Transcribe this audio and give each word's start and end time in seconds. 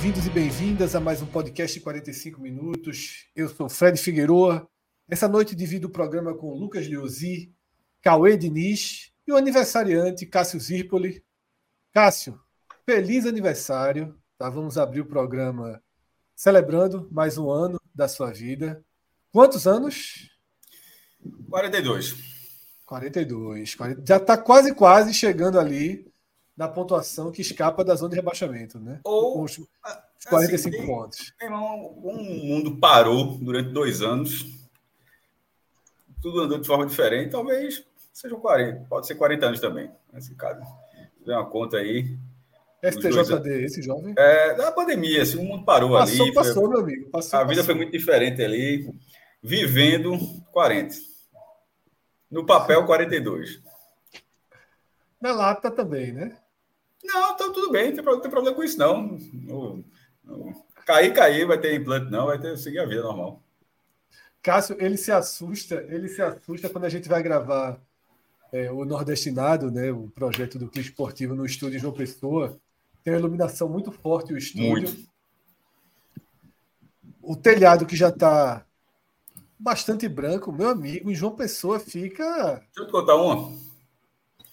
Bem-vindos 0.00 0.26
e 0.26 0.30
bem-vindas 0.30 0.94
a 0.96 1.00
mais 1.00 1.20
um 1.20 1.26
podcast 1.26 1.78
de 1.78 1.84
45 1.84 2.40
minutos. 2.40 3.26
Eu 3.36 3.50
sou 3.50 3.68
Fred 3.68 4.00
Figueroa. 4.00 4.66
Essa 5.06 5.28
noite 5.28 5.54
divido 5.54 5.88
o 5.88 5.90
programa 5.90 6.34
com 6.34 6.54
Lucas 6.54 6.88
Leozzi, 6.88 7.52
Cauê 8.00 8.34
Diniz 8.34 9.12
e 9.26 9.32
o 9.32 9.36
aniversariante 9.36 10.24
Cássio 10.24 10.58
Zirpoli. 10.58 11.22
Cássio, 11.92 12.40
feliz 12.86 13.26
aniversário. 13.26 14.18
Tá? 14.38 14.48
Vamos 14.48 14.78
abrir 14.78 15.02
o 15.02 15.06
programa 15.06 15.82
celebrando 16.34 17.06
mais 17.12 17.36
um 17.36 17.50
ano 17.50 17.78
da 17.94 18.08
sua 18.08 18.32
vida. 18.32 18.82
Quantos 19.30 19.66
anos? 19.66 20.30
42. 21.50 22.16
42. 22.86 23.76
Já 24.08 24.16
está 24.16 24.38
quase, 24.38 24.74
quase 24.74 25.12
chegando 25.12 25.60
ali 25.60 26.09
na 26.60 26.68
pontuação 26.68 27.32
que 27.32 27.40
escapa 27.40 27.82
da 27.82 27.94
zona 27.94 28.10
de 28.10 28.16
rebaixamento, 28.16 28.78
né? 28.78 29.00
Ou 29.02 29.32
com 29.32 29.44
os 29.44 29.58
45 30.28 30.76
assim, 30.76 30.86
pontos. 30.86 31.32
Irmão, 31.40 31.98
um 32.04 32.22
mundo 32.44 32.76
parou 32.76 33.38
durante 33.38 33.70
dois 33.70 34.02
anos, 34.02 34.44
tudo 36.20 36.42
andou 36.42 36.58
de 36.58 36.66
forma 36.66 36.84
diferente, 36.84 37.30
talvez 37.30 37.82
sejam 38.12 38.38
40, 38.38 38.84
pode 38.90 39.06
ser 39.06 39.14
40 39.14 39.46
anos 39.46 39.58
também, 39.58 39.90
nesse 40.12 40.34
caso. 40.34 40.60
Dê 41.24 41.32
uma 41.32 41.46
conta 41.46 41.78
aí. 41.78 42.18
STJD, 42.84 43.64
esse 43.64 43.80
jovem? 43.80 44.12
É, 44.18 44.52
da 44.54 44.70
pandemia, 44.70 45.22
assim, 45.22 45.38
o 45.38 45.42
mundo 45.42 45.64
parou 45.64 45.92
passou, 45.92 46.26
ali. 46.26 46.34
Passou, 46.34 46.54
foi, 46.66 46.68
meu 46.68 46.80
amigo. 46.80 47.10
Passou, 47.10 47.40
a 47.40 47.44
vida 47.44 47.62
passou. 47.62 47.64
foi 47.64 47.74
muito 47.74 47.92
diferente 47.92 48.42
ali. 48.42 48.94
Vivendo 49.42 50.18
40. 50.52 50.94
No 52.30 52.44
papel, 52.44 52.84
42. 52.84 53.62
Na 55.18 55.32
lata 55.32 55.70
também, 55.70 56.12
né? 56.12 56.36
Não, 57.02 57.32
então 57.32 57.52
tudo 57.52 57.70
bem, 57.70 57.88
não 57.88 57.96
tem, 57.96 58.04
não 58.04 58.20
tem 58.20 58.30
problema 58.30 58.56
com 58.56 58.62
isso, 58.62 58.78
não. 58.78 59.18
não, 59.32 59.84
não. 60.24 60.64
Cair, 60.86 61.14
cair, 61.14 61.46
vai 61.46 61.58
ter 61.58 61.74
implante, 61.74 62.10
não, 62.10 62.26
vai 62.26 62.38
ter 62.38 62.56
seguir 62.56 62.78
a 62.80 62.86
vida 62.86 63.02
normal. 63.02 63.42
Cássio, 64.42 64.76
ele 64.78 64.96
se 64.96 65.12
assusta, 65.12 65.74
ele 65.88 66.08
se 66.08 66.22
assusta 66.22 66.68
quando 66.68 66.84
a 66.84 66.88
gente 66.88 67.08
vai 67.08 67.22
gravar 67.22 67.80
é, 68.52 68.70
o 68.70 68.84
Nordestinado, 68.84 69.70
né, 69.70 69.90
o 69.92 70.08
projeto 70.08 70.58
do 70.58 70.68
Clipe 70.68 70.88
Esportivo 70.88 71.34
no 71.34 71.44
estúdio 71.44 71.78
João 71.78 71.92
Pessoa. 71.92 72.58
Tem 73.04 73.12
uma 73.12 73.18
iluminação 73.18 73.68
muito 73.68 73.92
forte 73.92 74.32
o 74.32 74.38
estúdio. 74.38 74.70
Muito. 74.70 75.10
O 77.22 77.36
telhado 77.36 77.86
que 77.86 77.94
já 77.94 78.08
está 78.08 78.64
bastante 79.58 80.08
branco, 80.08 80.50
meu 80.50 80.68
amigo, 80.68 81.10
em 81.10 81.14
João 81.14 81.36
Pessoa 81.36 81.78
fica. 81.78 82.24
Deixa 82.54 82.80
eu 82.80 82.86
te 82.86 82.92
contar 82.92 83.16
uma. 83.16 83.69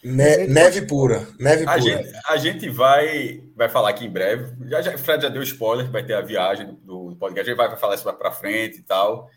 Ne 0.03 0.47
neve 0.47 0.83
pura, 0.83 1.27
neve 1.39 1.63
a 1.67 1.73
pura. 1.73 1.81
Gente, 1.81 2.19
a 2.27 2.37
gente 2.37 2.69
vai, 2.69 3.43
vai 3.55 3.67
falar 3.67 3.89
aqui 3.89 4.05
em 4.05 4.09
breve. 4.09 4.55
Já, 4.69 4.81
já, 4.81 4.97
Fred 4.97 5.23
já 5.23 5.29
deu 5.29 5.41
spoiler, 5.41 5.89
vai 5.89 6.03
ter 6.03 6.13
a 6.13 6.21
viagem 6.21 6.67
do, 6.83 7.09
do 7.09 7.15
podcast. 7.15 7.49
A 7.49 7.53
gente 7.53 7.57
vai 7.57 7.77
falar 7.77 7.95
isso 7.95 8.13
para 8.13 8.31
frente 8.31 8.79
e 8.79 8.83
tal. 8.83 9.29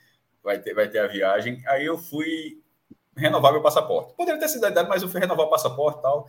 Vai 0.43 0.59
ter, 0.59 0.75
vai 0.75 0.89
ter 0.89 0.99
a 0.99 1.07
viagem. 1.07 1.63
Aí 1.67 1.87
eu 1.87 1.97
fui 1.97 2.61
renovar 3.17 3.53
meu 3.53 3.63
passaporte. 3.63 4.15
Poderia 4.15 4.39
ter 4.41 4.49
sido 4.49 4.65
a 4.65 4.71
idade, 4.71 4.89
mas 4.89 5.03
eu 5.03 5.09
fui 5.09 5.21
renovar 5.21 5.47
o 5.47 5.51
passaporte 5.51 5.99
e 5.99 6.03
tal. 6.03 6.27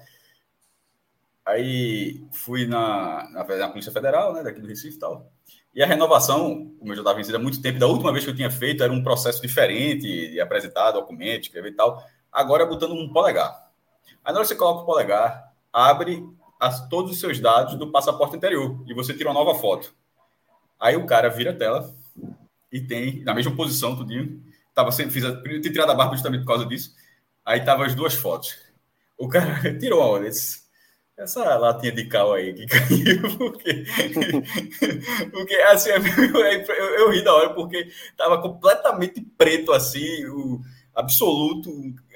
Aí 1.46 2.24
fui 2.32 2.66
na, 2.66 3.30
na, 3.32 3.44
na, 3.44 3.70
Polícia 3.70 3.92
Federal, 3.92 4.34
né, 4.34 4.44
daqui 4.44 4.60
do 4.60 4.68
Recife 4.68 4.96
e 4.96 5.00
tal. 5.00 5.30
E 5.74 5.82
a 5.82 5.88
renovação, 5.88 6.74
como 6.80 6.92
eu 6.92 6.96
já 6.96 7.02
estava 7.02 7.18
vencido 7.18 7.38
há 7.38 7.40
muito 7.40 7.62
tempo, 7.62 7.80
da 7.80 7.88
última 7.88 8.12
vez 8.12 8.24
que 8.24 8.30
eu 8.30 8.36
tinha 8.36 8.52
feito 8.52 8.84
era 8.84 8.92
um 8.92 9.04
processo 9.04 9.42
diferente, 9.42 10.32
de 10.32 10.40
apresentar 10.40 10.92
documentos, 10.92 11.48
escrever 11.48 11.72
e 11.72 11.76
tal. 11.76 12.04
Agora 12.32 12.66
botando 12.66 12.94
um 12.94 13.12
polegar. 13.12 13.71
Aí 14.24 14.32
na 14.32 14.40
hora 14.40 14.42
que 14.42 14.48
você 14.48 14.56
coloca 14.56 14.82
o 14.82 14.86
polegar, 14.86 15.52
abre 15.72 16.24
as, 16.60 16.88
todos 16.88 17.12
os 17.12 17.20
seus 17.20 17.40
dados 17.40 17.76
do 17.76 17.92
passaporte 17.92 18.36
anterior 18.36 18.84
e 18.88 18.94
você 18.94 19.14
tira 19.14 19.30
uma 19.30 19.44
nova 19.44 19.60
foto. 19.60 19.94
Aí 20.80 20.96
o 20.96 21.06
cara 21.06 21.30
vira 21.30 21.52
a 21.52 21.56
tela 21.56 21.94
e 22.72 22.80
tem, 22.80 23.24
na 23.24 23.34
mesma 23.34 23.56
posição, 23.56 23.96
tudinho. 23.96 24.42
Tava 24.74 24.92
sempre, 24.92 25.14
fiz 25.14 25.26
a, 25.26 25.42
tinha 25.42 25.62
tirado 25.62 25.92
a 25.92 25.96
barba 25.96 26.14
justamente 26.14 26.42
por 26.42 26.48
causa 26.48 26.66
disso. 26.66 26.96
Aí 27.46 27.62
tava 27.62 27.86
as 27.86 27.96
duas 27.96 28.14
fotos. 28.14 28.58
O 29.18 29.28
cara 29.28 29.60
tirou 29.78 30.02
a 30.02 30.06
hora. 30.08 30.28
Essa 31.18 31.56
latinha 31.58 31.92
de 31.92 32.06
cal 32.06 32.34
aí 32.34 32.54
que 32.54 32.66
caiu, 32.68 33.38
porque, 33.38 33.86
porque 35.32 35.56
assim, 35.56 35.90
eu, 35.90 36.02
eu, 36.36 36.86
eu, 36.96 37.12
ri 37.12 37.24
da 37.24 37.34
hora, 37.34 37.54
porque 37.54 37.92
tava 38.18 38.42
completamente 38.42 39.22
preto 39.38 39.72
assim, 39.72 40.26
o, 40.26 40.62
absoluto 40.96 41.70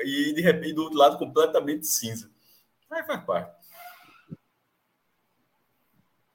e 0.03 0.33
de 0.33 0.41
repente 0.41 0.73
do 0.73 0.83
outro 0.83 0.97
lado 0.97 1.17
completamente 1.17 1.87
cinza. 1.87 2.29
Aí 2.89 3.03
faz 3.03 3.23
parte. 3.23 3.65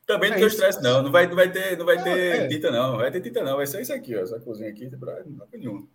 Também 0.06 0.30
não 0.30 0.36
é 0.36 0.40
tem 0.40 0.48
estresse, 0.48 0.82
não. 0.82 1.02
Não 1.02 1.12
vai, 1.12 1.26
não 1.28 1.36
vai 1.36 1.50
ter, 1.52 1.78
não 1.78 1.86
vai 1.86 2.02
ter 2.02 2.18
é. 2.18 2.48
tinta, 2.48 2.70
não. 2.70 2.92
Não 2.92 2.98
vai 2.98 3.10
ter 3.12 3.20
tinta, 3.20 3.44
não. 3.44 3.56
Vai 3.56 3.66
ser 3.66 3.80
isso 3.80 3.92
aqui, 3.92 4.16
ó. 4.16 4.20
Essa 4.20 4.40
cozinha 4.40 4.68
aqui, 4.68 4.90
não 4.90 4.98
vai 4.98 5.22
nenhum. 5.52 5.86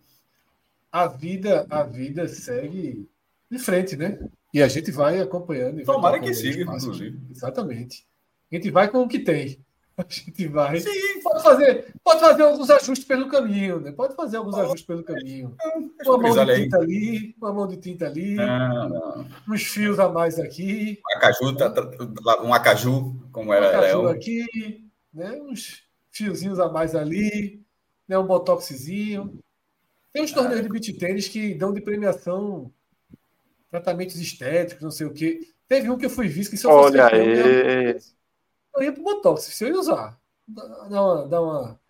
A 0.90 1.06
vida, 1.06 1.66
a 1.68 1.82
vida 1.82 2.26
segue 2.26 3.06
de 3.50 3.58
frente, 3.58 3.94
né? 3.94 4.18
E 4.54 4.62
a 4.62 4.68
gente 4.68 4.90
vai 4.90 5.20
acompanhando. 5.20 5.84
Tomara 5.84 6.18
vai 6.18 6.28
que 6.28 6.34
siga, 6.34 6.62
inclusive. 6.62 7.20
Exatamente. 7.30 8.06
A 8.50 8.54
gente 8.54 8.70
vai 8.70 8.88
com 8.88 9.02
o 9.02 9.08
que 9.08 9.18
tem. 9.18 9.62
A 9.98 10.04
gente 10.08 10.46
vai. 10.46 10.78
Sim. 10.78 11.20
Pode 11.22 11.42
fazer, 11.42 11.94
pode 12.04 12.20
fazer 12.20 12.42
alguns 12.42 12.68
ajustes 12.68 13.06
pelo 13.06 13.28
caminho, 13.28 13.80
né? 13.80 13.92
Pode 13.92 14.14
fazer 14.14 14.36
alguns 14.36 14.54
ajustes 14.54 14.84
pelo 14.84 15.02
caminho. 15.02 15.56
Uma 16.04 16.18
mão 16.18 16.44
de 16.44 16.54
tinta 16.54 16.76
ali, 16.76 17.34
uma 17.38 17.52
mão 17.52 17.66
de 17.66 17.76
tinta 17.78 18.06
ali, 18.06 18.34
não, 18.34 18.88
não. 18.88 19.26
uns 19.48 19.62
fios 19.62 19.98
a 19.98 20.08
mais 20.08 20.38
aqui. 20.38 21.00
Um 21.02 21.16
acaju, 21.16 21.56
tá, 21.56 21.70
tá, 21.70 22.42
um 22.42 22.52
acaju, 22.52 23.16
como 23.32 23.54
era 23.54 23.66
um 23.66 23.68
acaju 23.70 24.08
aqui, 24.08 24.44
né? 25.14 25.40
Uns 25.40 25.82
fiozinhos 26.12 26.60
a 26.60 26.68
mais 26.68 26.94
ali, 26.94 27.62
né? 28.06 28.18
Um 28.18 28.26
botoxzinho. 28.26 29.38
Tem 30.12 30.22
uns 30.22 30.32
torneios 30.32 30.62
de 30.62 30.68
beat 30.68 30.98
tênis 30.98 31.26
que 31.26 31.54
dão 31.54 31.72
de 31.72 31.80
premiação 31.80 32.70
tratamentos 33.70 34.16
estéticos, 34.16 34.82
não 34.82 34.90
sei 34.90 35.06
o 35.06 35.12
quê. 35.12 35.48
Teve 35.66 35.90
um 35.90 35.96
que 35.96 36.06
eu 36.06 36.10
fui 36.10 36.28
visto 36.28 36.50
que 36.50 36.56
se 36.56 36.66
eu 36.66 36.70
fosse 36.70 36.98
Olha 36.98 37.06
aí 37.06 37.96
eu 38.76 38.82
ia 38.84 38.92
pro 38.92 39.02
Botox, 39.02 39.44
se 39.44 39.64
eu 39.64 39.68
ia 39.68 39.80
usar. 39.80 40.18
Dá 40.46 41.02
uma. 41.02 41.26
Dá 41.26 41.40
uma 41.42 41.80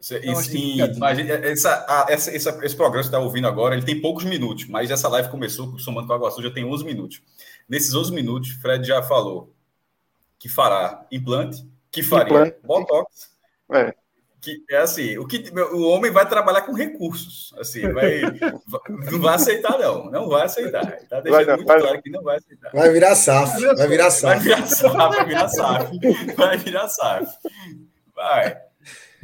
Sim, 0.00 0.76
mas 0.98 1.18
essa, 1.18 2.06
essa, 2.10 2.30
essa, 2.30 2.60
esse 2.62 2.76
programa 2.76 2.98
que 2.98 3.04
você 3.04 3.08
está 3.08 3.18
ouvindo 3.18 3.48
agora, 3.48 3.74
ele 3.74 3.86
tem 3.86 4.02
poucos 4.02 4.24
minutos, 4.24 4.66
mas 4.66 4.90
essa 4.90 5.08
live 5.08 5.30
começou, 5.30 5.78
somando 5.78 6.06
com 6.06 6.12
a 6.12 6.16
Água 6.16 6.30
Suja, 6.30 6.52
tem 6.52 6.62
11 6.62 6.84
minutos. 6.84 7.22
Nesses 7.66 7.94
11 7.94 8.12
minutos, 8.12 8.50
Fred 8.50 8.86
já 8.86 9.02
falou 9.02 9.54
que 10.38 10.46
fará 10.46 11.06
implante, 11.10 11.66
que 11.90 12.02
faria 12.02 12.48
implante. 12.48 12.58
Botox, 12.66 13.30
é 13.72 13.94
que 14.44 14.62
é 14.70 14.76
assim, 14.76 15.16
o 15.18 15.26
que 15.26 15.50
o 15.72 15.88
homem 15.88 16.10
vai 16.10 16.28
trabalhar 16.28 16.62
com 16.62 16.72
recursos, 16.72 17.54
assim, 17.58 17.90
vai, 17.92 18.20
não 19.10 19.20
vai 19.20 19.34
aceitar 19.34 19.78
não, 19.78 20.10
não 20.10 20.28
vai 20.28 20.42
aceitar. 20.42 20.84
Tá 21.08 21.20
deixando 21.20 21.46
vai, 21.46 21.56
muito 21.56 21.66
vai, 21.66 21.80
claro 21.80 22.02
que 22.02 22.10
não 22.10 22.22
vai 22.22 22.36
aceitar. 22.36 22.70
Vai 22.72 22.90
virar 22.90 23.14
SAF, 23.14 23.60
vai 23.76 23.88
virar 23.88 24.10
SAF. 24.10 24.34
Vai 24.34 24.40
virar 24.40 24.66
SAF, 24.66 24.96
vai 24.96 25.24
virar 25.26 25.48
SAF. 25.48 26.36
Vai 26.36 26.56
virar 26.58 26.88
SAF. 26.88 27.26
Vai. 28.14 28.56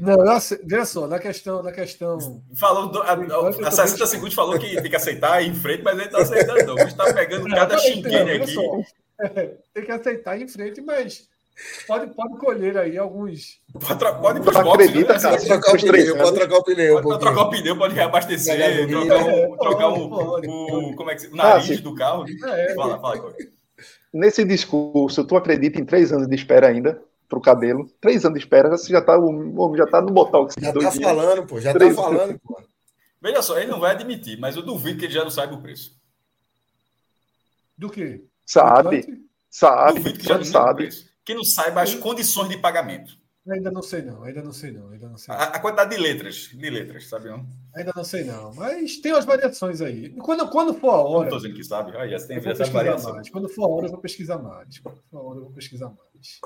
Não, 0.01 0.17
veja 0.65 0.85
só, 0.87 1.07
na 1.07 1.19
questão, 1.19 1.63
na 1.63 1.73
questão. 1.73 2.43
Falou, 2.59 2.89
do, 2.89 3.03
a, 3.03 3.13
a, 3.13 3.69
a 3.69 3.71
60 3.71 4.07
segundos 4.07 4.35
falou 4.35 4.59
que 4.59 4.81
tem 4.81 4.91
que 4.91 4.97
aceitar 4.97 5.43
em 5.43 5.55
frente, 5.55 5.83
mas 5.83 5.95
ele 5.99 6.07
está 6.07 6.23
aceitando, 6.23 6.65
não. 6.65 6.75
A 6.75 6.81
gente 6.81 6.91
está 6.93 7.13
pegando 7.13 7.49
cada 7.55 7.79
xingueira 7.79 8.43
aqui. 8.43 8.55
tem 9.75 9.85
que 9.85 9.93
aceitar 9.93 10.41
em 10.41 10.49
frente, 10.49 10.81
mas 10.81 11.29
Pode, 11.87 12.15
pode 12.15 12.39
colher 12.39 12.77
aí 12.79 12.97
alguns. 12.97 13.61
Pode, 13.73 14.41
boxes, 14.41 14.57
acredita, 14.57 15.13
né? 15.19 15.37
trocar 15.39 15.73
o 15.73 15.77
Os 15.77 15.83
três 15.83 16.05
pneu, 16.11 16.17
pode 16.25 16.35
trocar 16.37 16.57
o 16.57 16.65
pneu. 16.65 17.03
Pode 17.03 17.21
trocar 17.21 17.43
o 17.43 17.51
pneu, 17.51 17.77
pode 17.79 17.95
reabastecer, 17.95 18.89
trocar, 18.89 19.25
o, 19.25 19.29
É, 19.29 19.57
trocar 19.59 19.89
o, 19.89 20.09
pode, 20.09 20.49
o, 20.49 20.95
como 20.97 21.11
é 21.11 21.15
que 21.15 21.21
se- 21.23 21.27
o 21.29 21.37
nariz 21.37 21.81
do 21.81 21.95
carro. 21.95 22.25
É, 22.47 22.75
Fala, 22.75 22.99
fala, 22.99 23.19
Cláudio. 23.19 23.53
Nesse 24.13 24.45
discurso, 24.45 25.25
tu 25.25 25.37
acredita 25.37 25.81
em 25.81 25.85
três 25.85 26.13
anos 26.13 26.27
de 26.29 26.35
espera 26.35 26.67
ainda 26.69 27.01
pro 27.29 27.41
cabelo? 27.41 27.89
Três 28.01 28.25
anos 28.25 28.39
de 28.39 28.45
espera, 28.45 28.69
você 28.71 28.91
já 28.91 29.01
tá, 29.03 29.17
o 29.19 29.57
homem 29.61 29.77
já 29.79 29.87
tá 29.87 30.01
no 30.01 30.11
botox 30.13 30.55
Já 30.61 30.73
dois 30.73 30.85
tá 30.87 30.91
dias. 30.93 31.05
falando, 31.05 31.47
pô. 31.47 31.61
Já 31.61 31.73
tá 31.73 31.79
Três. 31.79 31.95
falando, 31.95 32.39
pô. 32.41 32.61
Veja 33.23 33.43
só, 33.43 33.59
ele 33.59 33.71
não 33.71 33.79
vai 33.79 33.91
admitir, 33.93 34.39
mas 34.41 34.57
eu 34.57 34.63
duvido 34.63 34.99
que 34.99 35.05
ele 35.05 35.13
já 35.13 35.23
não 35.23 35.31
saiba 35.31 35.55
o 35.55 35.61
preço. 35.63 35.93
Do 37.77 37.89
quê? 37.91 38.25
Sabe, 38.47 39.07
sabe, 39.49 39.99
duvido 40.01 40.19
que 40.19 40.27
já 40.27 40.35
não 40.35 40.43
o 40.43 40.45
sabe. 40.47 40.89
Que 41.25 41.35
não 41.35 41.45
saiba 41.45 41.83
as 41.83 41.95
condições 41.95 42.49
de 42.49 42.59
pagamento. 42.59 43.19
Ainda 43.49 43.71
não 43.71 43.83
sei 43.83 44.03
não, 44.03 44.23
ainda 44.23 44.43
não 44.43 44.53
sei 44.53 44.71
não, 44.71 44.91
ainda 44.91 45.09
não 45.09 45.17
sei. 45.17 45.35
A, 45.35 45.45
a 45.45 45.59
quantidade 45.59 45.91
de 45.91 45.97
letras, 46.01 46.51
de 46.53 46.71
letras, 46.71 47.09
sabe? 47.09 47.31
Não, 47.31 47.47
Ainda 47.75 47.93
não 47.97 48.05
sei 48.05 48.23
não, 48.23 48.53
mas 48.55 48.99
tem 48.99 49.13
umas 49.13 49.25
variações 49.25 49.81
aí. 49.81 50.11
Quando, 50.11 50.49
quando 50.51 50.75
for 50.75 50.91
a 50.91 50.97
não 50.99 51.05
hora, 51.07 51.25
estou 51.27 51.39
dizendo 51.41 51.57
que 51.57 51.65
sabe. 51.65 51.97
Olha, 51.97 52.27
tem 52.27 52.37
eu 52.37 52.43
vou 52.43 52.53
essa 52.53 52.59
pesquisar 52.59 52.79
variação. 52.79 53.15
mais. 53.15 53.31
Quando 53.31 53.49
for 53.49 53.65
a 53.65 53.69
hora, 53.69 53.87
eu 53.87 53.91
vou 53.91 54.01
pesquisar 54.01 54.39
mais. 54.39 54.79
Quando 54.79 55.03
for 55.11 55.19
a 55.19 55.23
hora, 55.23 55.39
eu 55.39 55.43
vou 55.45 55.53
pesquisar 55.53 55.87
mais. 55.89 56.41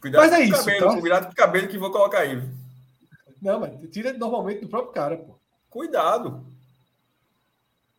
Cuidado 0.00 0.20
Mas 0.20 0.32
é 0.32 0.36
com 0.36 0.42
o 0.42 0.44
isso, 0.44 0.64
cabelo, 0.64 0.86
tá? 0.94 1.00
cuidado 1.00 1.26
com 1.26 1.32
o 1.32 1.36
cabelo 1.36 1.68
que 1.68 1.78
vou 1.78 1.90
colocar 1.92 2.18
aí. 2.20 2.42
Não, 3.40 3.60
mas 3.60 3.90
tira 3.90 4.12
normalmente 4.12 4.60
do 4.60 4.68
próprio 4.68 4.92
cara, 4.92 5.16
pô. 5.16 5.38
Cuidado. 5.70 6.44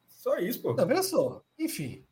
Só 0.09 0.37
isso, 0.37 0.61
pô. 0.61 0.73
Não, 0.73 0.85
veja 0.85 1.03
só. 1.03 1.41
Enfim. 1.57 2.03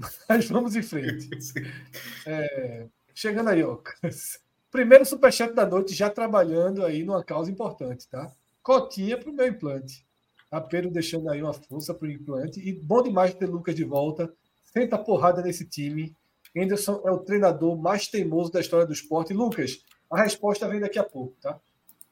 Mas 0.28 0.48
vamos 0.48 0.76
em 0.76 0.82
frente. 0.82 1.28
Chegando 3.14 3.50
aí, 3.50 3.62
ó. 3.62 3.78
Primeiro 4.70 5.04
superchat 5.04 5.52
da 5.52 5.66
noite, 5.66 5.94
já 5.94 6.08
trabalhando 6.08 6.84
aí 6.84 7.04
numa 7.04 7.24
causa 7.24 7.50
importante, 7.50 8.08
tá? 8.08 8.32
Cotinha 8.62 9.18
pro 9.18 9.32
meu 9.32 9.48
implante. 9.48 10.06
A 10.50 10.60
Pedro 10.60 10.90
deixando 10.90 11.28
aí 11.28 11.42
uma 11.42 11.52
força 11.52 11.92
pro 11.92 12.10
implante. 12.10 12.60
E 12.60 12.72
bom 12.72 13.02
demais 13.02 13.34
ter 13.34 13.46
Lucas 13.46 13.74
de 13.74 13.84
volta. 13.84 14.32
Senta 14.64 14.96
porrada 14.96 15.42
nesse 15.42 15.64
time. 15.64 16.14
Anderson 16.56 17.02
é 17.04 17.10
o 17.10 17.18
treinador 17.18 17.76
mais 17.76 18.08
teimoso 18.08 18.50
da 18.50 18.60
história 18.60 18.86
do 18.86 18.92
esporte. 18.92 19.32
Lucas, 19.32 19.78
a 20.10 20.22
resposta 20.22 20.68
vem 20.68 20.80
daqui 20.80 20.98
a 20.98 21.04
pouco, 21.04 21.36
tá? 21.40 21.58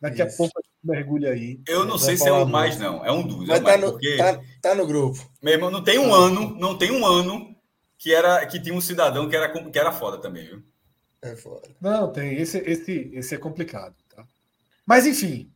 Daqui 0.00 0.23
a 0.23 0.26
Isso. 0.26 0.37
pouco 0.37 0.58
a 0.58 0.62
gente 0.62 0.79
mergulha 0.85 1.31
aí. 1.31 1.61
Eu 1.67 1.85
não 1.85 1.99
sei 1.99 2.17
se 2.17 2.29
é 2.29 2.32
o 2.32 2.46
mais, 2.46 2.79
não. 2.79 3.05
É 3.05 3.11
um 3.11 3.26
dos. 3.26 3.49
É 3.49 3.52
Mas 3.52 3.61
o 3.61 3.64
tá 3.64 3.70
mais, 3.70 3.81
no, 3.81 3.90
porque, 3.93 4.17
tá, 4.17 4.40
tá 4.62 4.75
no 4.75 4.87
grupo. 4.87 5.19
meu 5.43 5.55
irmão, 5.55 5.70
não 5.70 5.82
tem 5.82 5.99
um 5.99 6.14
ano, 6.14 6.56
não 6.56 6.79
tem 6.79 6.93
um 6.93 7.05
ano 7.05 7.58
que, 7.99 8.15
era, 8.15 8.45
que 8.47 8.61
tinha 8.61 8.75
um 8.75 8.81
cidadão 8.81 9.29
que 9.29 9.37
era, 9.37 9.49
que 9.71 9.79
era 9.79 9.93
foda 9.93 10.19
também, 10.19 10.47
viu? 10.47 10.62
É 11.21 11.35
foda. 11.35 11.69
Não, 11.81 12.11
tem. 12.12 12.35
Esse, 12.37 12.59
esse, 12.59 13.11
esse 13.12 13.35
é 13.35 13.39
complicado. 13.39 13.95
Tá? 14.15 14.25
Mas, 14.87 15.05
enfim. 15.06 15.50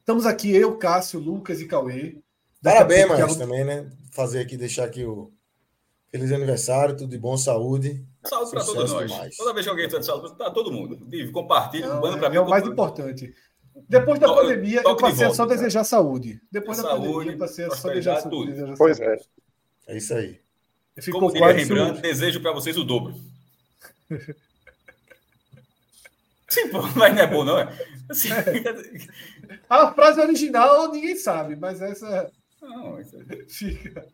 Estamos 0.00 0.26
aqui, 0.26 0.50
eu, 0.54 0.76
Cássio, 0.78 1.20
Lucas 1.20 1.60
e 1.60 1.66
Cauê. 1.66 2.16
Parabéns, 2.62 3.06
Maestro, 3.06 3.26
Thiago- 3.36 3.38
também, 3.38 3.64
né? 3.64 3.88
Fazer 4.10 4.40
aqui, 4.40 4.56
deixar 4.56 4.84
aqui 4.84 5.04
o 5.04 5.30
feliz 6.10 6.32
aniversário, 6.32 6.96
tudo 6.96 7.10
de 7.10 7.18
bom, 7.18 7.36
saúde. 7.36 8.04
Saúde 8.24 8.50
para 8.50 8.64
todos 8.64 8.92
nós. 8.92 9.10
demais. 9.10 9.36
Toda 9.36 9.52
vez 9.54 9.64
que 9.66 9.70
alguém 9.70 9.86
está 9.86 9.98
de 9.98 10.06
saúde, 10.06 10.36
tá 10.36 10.50
todo 10.50 10.72
mundo. 10.72 10.96
Div, 11.06 11.30
Compartilha, 11.32 11.88
Não, 11.88 12.00
manda 12.00 12.16
é, 12.16 12.20
para 12.20 12.30
mim. 12.30 12.36
é 12.36 12.40
o 12.40 12.48
mais 12.48 12.66
importante. 12.66 13.32
Depois 13.88 14.18
da 14.18 14.26
To- 14.28 14.34
pandemia, 14.34 14.82
eu 14.84 14.96
passei 14.96 15.26
a 15.26 15.30
só 15.30 15.46
cara. 15.46 15.56
desejar 15.56 15.84
saúde. 15.84 16.40
Depois 16.50 16.76
da 16.78 16.84
Saúde, 16.84 17.06
pandemia, 17.08 17.32
eu 17.32 17.38
passei 17.38 17.64
a 17.64 17.70
só 17.70 17.88
desejar, 17.88 18.22
tudo. 18.22 18.46
desejar 18.46 18.74
Pois 18.76 18.96
saúde. 18.98 19.22
é. 19.86 19.92
É 19.94 19.96
isso 19.96 20.14
aí. 20.14 20.40
Ficou 21.00 21.20
Como 21.20 21.32
diria 21.32 21.52
Rembrandt, 21.52 21.98
um- 21.98 22.02
desejo 22.02 22.40
para 22.40 22.52
vocês 22.52 22.76
o 22.76 22.84
dobro. 22.84 23.14
Sim, 26.48 26.68
pô, 26.70 26.82
mas 26.96 27.14
não 27.14 27.22
é 27.22 27.26
bom, 27.26 27.44
não 27.44 27.58
é? 27.58 27.68
Assim, 28.10 28.28
A 29.68 29.92
frase 29.92 30.20
original 30.20 30.90
ninguém 30.92 31.16
sabe, 31.16 31.56
mas 31.56 31.80
essa 31.80 32.30
não, 32.60 32.98
é- 32.98 33.04
fica, 33.48 34.06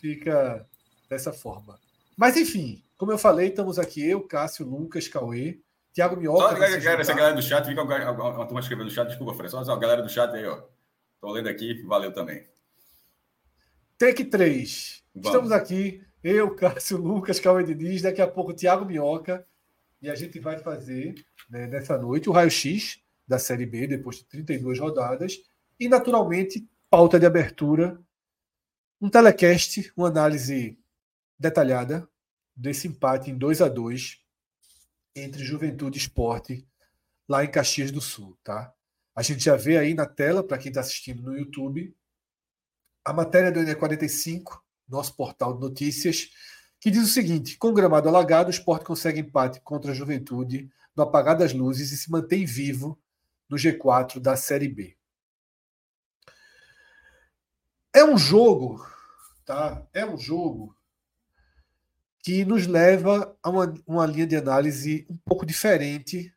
fica 0.00 0.66
dessa 1.08 1.32
forma. 1.32 1.78
Mas 2.16 2.36
enfim, 2.36 2.82
como 2.96 3.12
eu 3.12 3.18
falei, 3.18 3.48
estamos 3.48 3.78
aqui 3.78 4.06
eu, 4.08 4.22
Cássio, 4.22 4.66
Lucas, 4.66 5.06
Cauê, 5.08 5.58
Thiago 5.92 6.14
Só 6.14 6.20
Minhoca. 6.20 6.44
a 6.48 6.54
galera, 6.54 6.76
galera, 6.78 7.02
essa 7.02 7.12
galera 7.14 7.34
do 7.34 7.42
chat, 7.42 7.66
alguma 7.78 8.30
uma 8.30 8.46
turma 8.46 8.60
escreveu 8.60 8.84
no 8.84 8.90
chat, 8.90 9.08
desculpa, 9.08 9.34
Fred, 9.34 9.50
só 9.50 9.60
a 9.60 9.78
galera 9.78 10.02
do 10.02 10.08
chat 10.08 10.34
aí, 10.34 10.46
ó. 10.46 10.62
Tô 11.20 11.30
lendo 11.32 11.48
aqui, 11.48 11.82
valeu 11.82 12.12
também. 12.12 12.46
Take 13.98 14.24
3. 14.24 14.99
Vamos. 15.22 15.26
Estamos 15.26 15.52
aqui, 15.52 16.02
eu, 16.24 16.54
Cássio, 16.54 16.96
Lucas, 16.96 17.38
Cauê 17.38 17.62
Diniz, 17.62 18.00
daqui 18.00 18.22
a 18.22 18.26
pouco 18.26 18.54
Thiago 18.54 18.86
Minhoca, 18.86 19.46
e 20.00 20.08
a 20.08 20.14
gente 20.14 20.40
vai 20.40 20.58
fazer 20.58 21.14
né, 21.48 21.66
nessa 21.66 21.98
noite 21.98 22.28
o 22.28 22.32
raio-x 22.32 22.98
da 23.28 23.38
Série 23.38 23.66
B, 23.66 23.86
depois 23.86 24.16
de 24.16 24.24
32 24.24 24.78
rodadas, 24.78 25.36
e 25.78 25.88
naturalmente, 25.88 26.66
pauta 26.88 27.20
de 27.20 27.26
abertura, 27.26 28.00
um 29.00 29.10
telecast, 29.10 29.92
uma 29.94 30.08
análise 30.08 30.78
detalhada 31.38 32.08
desse 32.56 32.88
empate 32.88 33.30
em 33.30 33.36
2 33.36 33.60
a 33.60 33.68
2 33.68 34.20
entre 35.14 35.44
Juventude 35.44 35.98
e 35.98 36.00
Esporte 36.00 36.66
lá 37.28 37.44
em 37.44 37.50
Caxias 37.50 37.90
do 37.90 38.00
Sul, 38.00 38.38
tá? 38.42 38.72
A 39.14 39.22
gente 39.22 39.44
já 39.44 39.56
vê 39.56 39.76
aí 39.76 39.92
na 39.92 40.06
tela, 40.06 40.42
para 40.42 40.56
quem 40.56 40.70
está 40.70 40.80
assistindo 40.80 41.22
no 41.22 41.36
YouTube, 41.36 41.94
a 43.04 43.12
matéria 43.12 43.52
do 43.52 43.60
NE45, 43.60 44.60
nosso 44.90 45.14
portal 45.14 45.54
de 45.54 45.60
notícias, 45.60 46.30
que 46.80 46.90
diz 46.90 47.04
o 47.04 47.12
seguinte: 47.12 47.56
com 47.56 47.68
o 47.68 47.74
gramado 47.74 48.08
alagado, 48.08 48.48
o 48.48 48.50
esporte 48.50 48.84
consegue 48.84 49.20
empate 49.20 49.60
contra 49.60 49.92
a 49.92 49.94
juventude 49.94 50.70
no 50.96 51.02
apagar 51.02 51.36
das 51.36 51.52
luzes 51.52 51.92
e 51.92 51.96
se 51.96 52.10
mantém 52.10 52.44
vivo 52.44 52.98
no 53.48 53.56
G4 53.56 54.18
da 54.18 54.36
Série 54.36 54.68
B. 54.68 54.96
É 57.92 58.04
um 58.04 58.16
jogo, 58.16 58.86
tá? 59.44 59.86
É 59.92 60.06
um 60.06 60.16
jogo 60.16 60.76
que 62.22 62.44
nos 62.44 62.66
leva 62.66 63.36
a 63.42 63.50
uma, 63.50 63.74
uma 63.86 64.06
linha 64.06 64.26
de 64.26 64.36
análise 64.36 65.06
um 65.10 65.16
pouco 65.16 65.44
diferente 65.44 66.32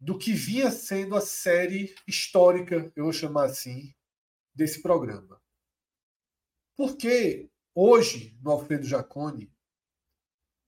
do 0.00 0.16
que 0.16 0.32
vinha 0.32 0.70
sendo 0.70 1.16
a 1.16 1.20
série 1.20 1.94
histórica, 2.06 2.92
eu 2.94 3.04
vou 3.04 3.12
chamar 3.12 3.46
assim, 3.46 3.92
desse 4.54 4.80
programa. 4.80 5.37
Porque 6.78 7.50
hoje, 7.74 8.38
no 8.40 8.52
Alfredo 8.52 8.86
Jaconi, 8.86 9.52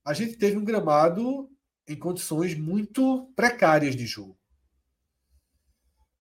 a 0.03 0.13
gente 0.13 0.35
teve 0.35 0.57
um 0.57 0.65
gramado 0.65 1.49
em 1.87 1.95
condições 1.95 2.53
muito 2.53 3.31
precárias 3.33 3.95
de 3.95 4.05
jogo. 4.05 4.37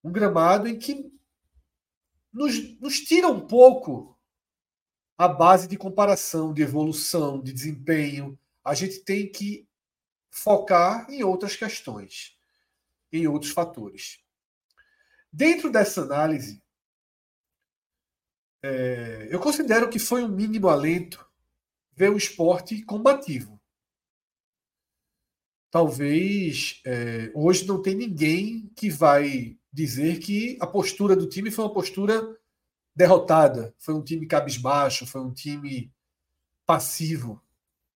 Um 0.04 0.12
gramado 0.12 0.68
em 0.68 0.78
que 0.78 1.12
nos, 2.32 2.78
nos 2.78 3.00
tira 3.00 3.26
um 3.26 3.44
pouco 3.44 4.16
a 5.18 5.26
base 5.26 5.66
de 5.66 5.76
comparação, 5.76 6.54
de 6.54 6.62
evolução, 6.62 7.42
de 7.42 7.52
desempenho. 7.52 8.38
A 8.64 8.74
gente 8.74 9.00
tem 9.00 9.28
que 9.28 9.66
focar 10.30 11.10
em 11.10 11.24
outras 11.24 11.56
questões, 11.56 12.38
em 13.12 13.26
outros 13.26 13.50
fatores. 13.50 14.20
Dentro 15.32 15.68
dessa 15.68 16.02
análise, 16.02 16.62
é, 18.62 19.28
eu 19.30 19.40
considero 19.40 19.88
que 19.88 19.98
foi 19.98 20.22
um 20.22 20.28
mínimo 20.28 20.68
alento 20.68 21.24
ver 21.94 22.10
o 22.10 22.16
esporte 22.16 22.82
combativo. 22.82 23.60
Talvez 25.70 26.80
é, 26.84 27.30
hoje 27.34 27.66
não 27.66 27.80
tem 27.80 27.94
ninguém 27.94 28.70
que 28.74 28.90
vai 28.90 29.56
dizer 29.72 30.18
que 30.18 30.58
a 30.60 30.66
postura 30.66 31.14
do 31.14 31.28
time 31.28 31.50
foi 31.50 31.64
uma 31.64 31.72
postura 31.72 32.36
derrotada, 32.94 33.74
foi 33.78 33.94
um 33.94 34.02
time 34.02 34.26
cabisbaixo, 34.26 35.06
foi 35.06 35.20
um 35.20 35.32
time 35.32 35.92
passivo. 36.66 37.42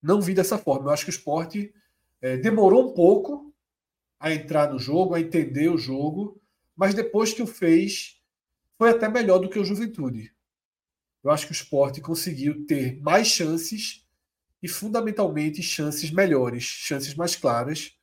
Não 0.02 0.20
vi 0.20 0.34
dessa 0.34 0.58
forma. 0.58 0.88
Eu 0.88 0.92
acho 0.92 1.04
que 1.04 1.10
o 1.10 1.16
esporte 1.16 1.74
é, 2.20 2.36
demorou 2.36 2.90
um 2.90 2.94
pouco 2.94 3.54
a 4.20 4.32
entrar 4.32 4.72
no 4.72 4.78
jogo, 4.78 5.14
a 5.14 5.20
entender 5.20 5.68
o 5.68 5.78
jogo, 5.78 6.40
mas 6.76 6.94
depois 6.94 7.32
que 7.32 7.42
o 7.42 7.46
fez, 7.46 8.20
foi 8.76 8.90
até 8.90 9.08
melhor 9.08 9.38
do 9.38 9.48
que 9.48 9.58
o 9.58 9.64
Juventude. 9.64 10.33
Eu 11.24 11.30
acho 11.30 11.46
que 11.46 11.52
o 11.52 11.54
esporte 11.54 12.02
conseguiu 12.02 12.66
ter 12.66 13.00
mais 13.00 13.26
chances 13.26 14.06
e, 14.62 14.68
fundamentalmente, 14.68 15.62
chances 15.62 16.10
melhores, 16.10 16.62
chances 16.64 17.14
mais 17.14 17.34
claras. 17.34 17.96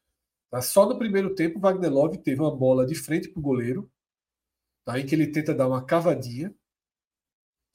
Tá? 0.49 0.59
Só 0.59 0.89
no 0.89 0.97
primeiro 0.97 1.35
tempo, 1.35 1.59
o 1.59 1.61
Wagner 1.61 1.93
Love 1.93 2.17
teve 2.17 2.41
uma 2.41 2.55
bola 2.55 2.83
de 2.83 2.95
frente 2.95 3.29
para 3.29 3.39
o 3.39 3.43
goleiro, 3.43 3.91
tá? 4.83 4.99
em 4.99 5.05
que 5.05 5.13
ele 5.13 5.27
tenta 5.27 5.53
dar 5.53 5.67
uma 5.67 5.85
cavadinha, 5.85 6.53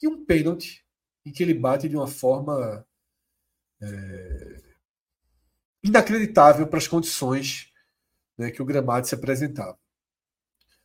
e 0.02 0.08
um 0.08 0.24
pênalti, 0.24 0.84
em 1.24 1.32
que 1.32 1.42
ele 1.42 1.54
bate 1.54 1.88
de 1.88 1.96
uma 1.96 2.08
forma 2.08 2.84
é, 3.80 4.62
inacreditável 5.82 6.66
para 6.66 6.78
as 6.78 6.88
condições 6.88 7.72
né, 8.36 8.50
que 8.50 8.60
o 8.60 8.66
gramado 8.66 9.06
se 9.06 9.14
apresentava. 9.14 9.78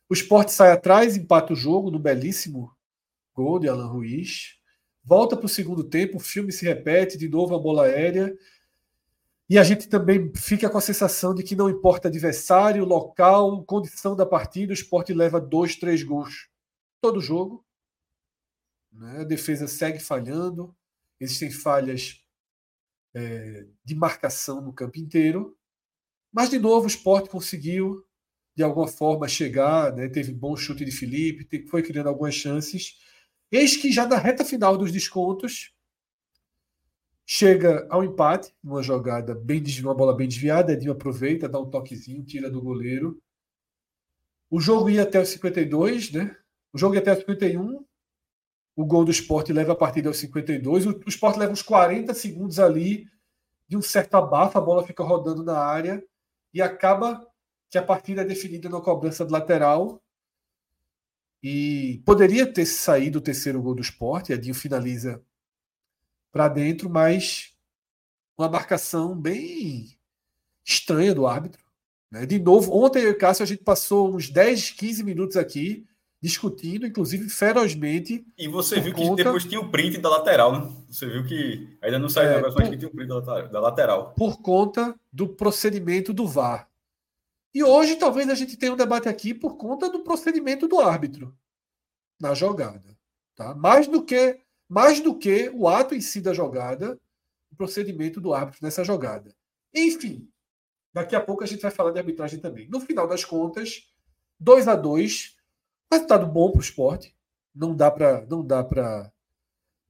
O 0.08 0.14
esporte 0.14 0.52
sai 0.52 0.70
atrás, 0.70 1.16
empata 1.16 1.52
o 1.52 1.56
jogo 1.56 1.90
no 1.90 1.98
belíssimo 1.98 2.74
gol 3.34 3.58
de 3.58 3.68
Alan 3.68 3.86
Ruiz. 3.86 4.56
Volta 5.04 5.36
para 5.36 5.46
o 5.46 5.48
segundo 5.48 5.82
tempo, 5.84 6.16
o 6.16 6.20
filme 6.20 6.52
se 6.52 6.64
repete, 6.64 7.18
de 7.18 7.28
novo 7.28 7.54
a 7.54 7.58
bola 7.58 7.84
aérea. 7.84 8.36
E 9.48 9.58
a 9.58 9.64
gente 9.64 9.88
também 9.88 10.32
fica 10.34 10.70
com 10.70 10.78
a 10.78 10.80
sensação 10.80 11.34
de 11.34 11.42
que 11.42 11.56
não 11.56 11.68
importa 11.68 12.08
adversário, 12.08 12.84
local, 12.84 13.62
condição 13.64 14.16
da 14.16 14.24
partida, 14.24 14.70
o 14.70 14.74
esporte 14.74 15.12
leva 15.12 15.40
dois, 15.40 15.76
três 15.76 16.02
gols 16.02 16.48
todo 17.00 17.20
jogo. 17.20 17.64
Né? 18.92 19.20
A 19.20 19.24
defesa 19.24 19.66
segue 19.66 19.98
falhando, 19.98 20.74
existem 21.20 21.50
falhas 21.50 22.24
é, 23.14 23.66
de 23.84 23.94
marcação 23.94 24.60
no 24.60 24.72
campo 24.72 24.98
inteiro. 24.98 25.56
Mas, 26.32 26.48
de 26.48 26.58
novo, 26.58 26.84
o 26.84 26.88
esporte 26.88 27.28
conseguiu, 27.28 28.06
de 28.56 28.62
alguma 28.62 28.88
forma, 28.88 29.28
chegar, 29.28 29.94
né? 29.94 30.08
teve 30.08 30.32
bom 30.32 30.56
chute 30.56 30.84
de 30.84 30.92
Felipe, 30.92 31.66
foi 31.68 31.82
criando 31.82 32.08
algumas 32.08 32.34
chances. 32.34 32.96
Eis 33.52 33.76
que 33.76 33.92
já 33.92 34.06
na 34.06 34.16
reta 34.16 34.46
final 34.46 34.78
dos 34.78 34.90
descontos, 34.90 35.74
chega 37.26 37.86
ao 37.90 38.02
empate, 38.02 38.54
uma 38.64 38.82
jogada 38.82 39.34
bem 39.34 39.62
uma 39.82 39.94
bola 39.94 40.16
bem 40.16 40.26
desviada, 40.26 40.72
Edinho 40.72 40.92
aproveita, 40.92 41.50
dá 41.50 41.60
um 41.60 41.68
toquezinho, 41.68 42.24
tira 42.24 42.50
do 42.50 42.62
goleiro. 42.62 43.22
O 44.50 44.58
jogo 44.58 44.88
ia 44.88 45.02
até 45.02 45.20
os 45.20 45.28
52, 45.28 46.12
né? 46.12 46.34
O 46.72 46.78
jogo 46.78 46.94
ia 46.94 47.00
até 47.00 47.12
os 47.12 47.18
51. 47.18 47.84
O 48.74 48.86
gol 48.86 49.04
do 49.04 49.10
esporte 49.10 49.52
leva 49.52 49.72
a 49.72 49.76
partida 49.76 50.08
aos 50.08 50.16
52. 50.16 50.86
O, 50.86 50.90
o 50.90 51.08
esporte 51.08 51.38
leva 51.38 51.52
uns 51.52 51.62
40 51.62 52.14
segundos 52.14 52.58
ali 52.58 53.06
de 53.68 53.76
um 53.76 53.82
certo 53.82 54.14
abafo, 54.14 54.56
a 54.56 54.60
bola 54.60 54.86
fica 54.86 55.02
rodando 55.02 55.42
na 55.42 55.58
área 55.58 56.02
e 56.52 56.60
acaba 56.60 57.26
que 57.70 57.78
a 57.78 57.82
partida 57.82 58.22
é 58.22 58.24
definida 58.24 58.68
na 58.68 58.80
cobrança 58.80 59.24
de 59.24 59.32
lateral. 59.32 60.02
E 61.42 62.02
poderia 62.04 62.46
ter 62.46 62.66
saído 62.66 63.18
o 63.18 63.22
terceiro 63.22 63.60
gol 63.60 63.74
do 63.74 63.82
esporte, 63.82 64.32
Edinho 64.32 64.54
finaliza 64.54 65.20
para 66.30 66.48
dentro, 66.48 66.88
mas 66.88 67.52
uma 68.38 68.48
marcação 68.48 69.14
bem 69.18 69.98
estranha 70.64 71.14
do 71.14 71.26
árbitro. 71.26 71.62
Né? 72.10 72.26
De 72.26 72.38
novo, 72.38 72.72
ontem 72.72 73.02
eu 73.02 73.10
e 73.10 73.14
Cássio 73.14 73.42
a 73.42 73.46
gente 73.46 73.64
passou 73.64 74.14
uns 74.14 74.30
10, 74.30 74.70
15 74.70 75.02
minutos 75.02 75.36
aqui 75.36 75.84
discutindo, 76.22 76.86
inclusive 76.86 77.28
ferozmente. 77.28 78.24
E 78.38 78.46
você 78.46 78.80
viu 78.80 78.94
que 78.94 79.02
conta... 79.02 79.24
depois 79.24 79.44
tinha 79.44 79.60
o 79.60 79.70
print 79.70 79.98
da 79.98 80.08
lateral, 80.08 80.52
né? 80.52 80.72
Você 80.88 81.06
viu 81.06 81.24
que 81.24 81.76
ainda 81.82 81.98
não 81.98 82.08
saiu 82.08 82.28
é, 82.30 82.36
agora, 82.36 82.54
mas 82.56 82.68
que 82.68 82.76
tinha 82.76 82.88
o 82.88 82.94
print 82.94 83.08
da 83.08 83.60
lateral. 83.60 84.14
Por 84.16 84.40
conta 84.40 84.94
do 85.12 85.26
procedimento 85.26 86.12
do 86.12 86.28
VAR. 86.28 86.68
E 87.54 87.62
hoje 87.62 87.96
talvez 87.96 88.28
a 88.28 88.34
gente 88.34 88.56
tenha 88.56 88.72
um 88.72 88.76
debate 88.76 89.08
aqui 89.08 89.34
por 89.34 89.56
conta 89.56 89.90
do 89.90 90.00
procedimento 90.00 90.66
do 90.66 90.80
árbitro 90.80 91.36
na 92.20 92.34
jogada. 92.34 92.96
Tá? 93.34 93.54
Mais 93.54 93.86
do 93.86 94.04
que 94.04 94.40
mais 94.68 95.00
do 95.00 95.18
que 95.18 95.50
o 95.50 95.68
ato 95.68 95.94
em 95.94 96.00
si 96.00 96.18
da 96.22 96.32
jogada, 96.32 96.98
o 97.50 97.56
procedimento 97.56 98.22
do 98.22 98.32
árbitro 98.32 98.60
nessa 98.62 98.82
jogada. 98.82 99.34
Enfim, 99.74 100.26
daqui 100.94 101.14
a 101.14 101.20
pouco 101.20 101.44
a 101.44 101.46
gente 101.46 101.60
vai 101.60 101.70
falar 101.70 101.90
de 101.90 101.98
arbitragem 101.98 102.40
também. 102.40 102.68
No 102.70 102.80
final 102.80 103.06
das 103.06 103.22
contas, 103.22 103.92
2 104.40 104.68
a 104.68 104.74
2 104.74 105.36
resultado 105.92 106.26
bom 106.26 106.50
para 106.50 106.58
o 106.58 106.62
esporte. 106.62 107.14
Não 107.54 107.76
dá 107.76 107.90
para 107.90 108.24
não 108.26 108.44
dá 108.44 108.64
para 108.64 109.12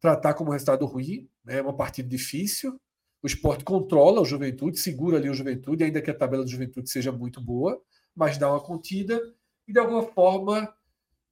tratar 0.00 0.35
como 0.35 0.50
resultado 0.50 0.85
ruim. 0.85 1.28
Né? 1.45 1.59
É 1.59 1.62
uma 1.62 1.76
partida 1.76 2.09
difícil. 2.09 2.81
O 3.22 3.26
esporte 3.26 3.64
controla 3.64 4.20
o 4.20 4.24
Juventude, 4.24 4.78
segura 4.78 5.16
ali 5.16 5.30
o 5.30 5.34
Juventude, 5.34 5.84
ainda 5.84 6.02
que 6.02 6.10
a 6.10 6.14
tabela 6.14 6.44
do 6.44 6.50
Juventude 6.50 6.90
seja 6.90 7.12
muito 7.12 7.40
boa, 7.40 7.80
mas 8.14 8.36
dá 8.36 8.50
uma 8.50 8.60
contida 8.60 9.20
e 9.66 9.72
de 9.72 9.78
alguma 9.78 10.02
forma 10.02 10.74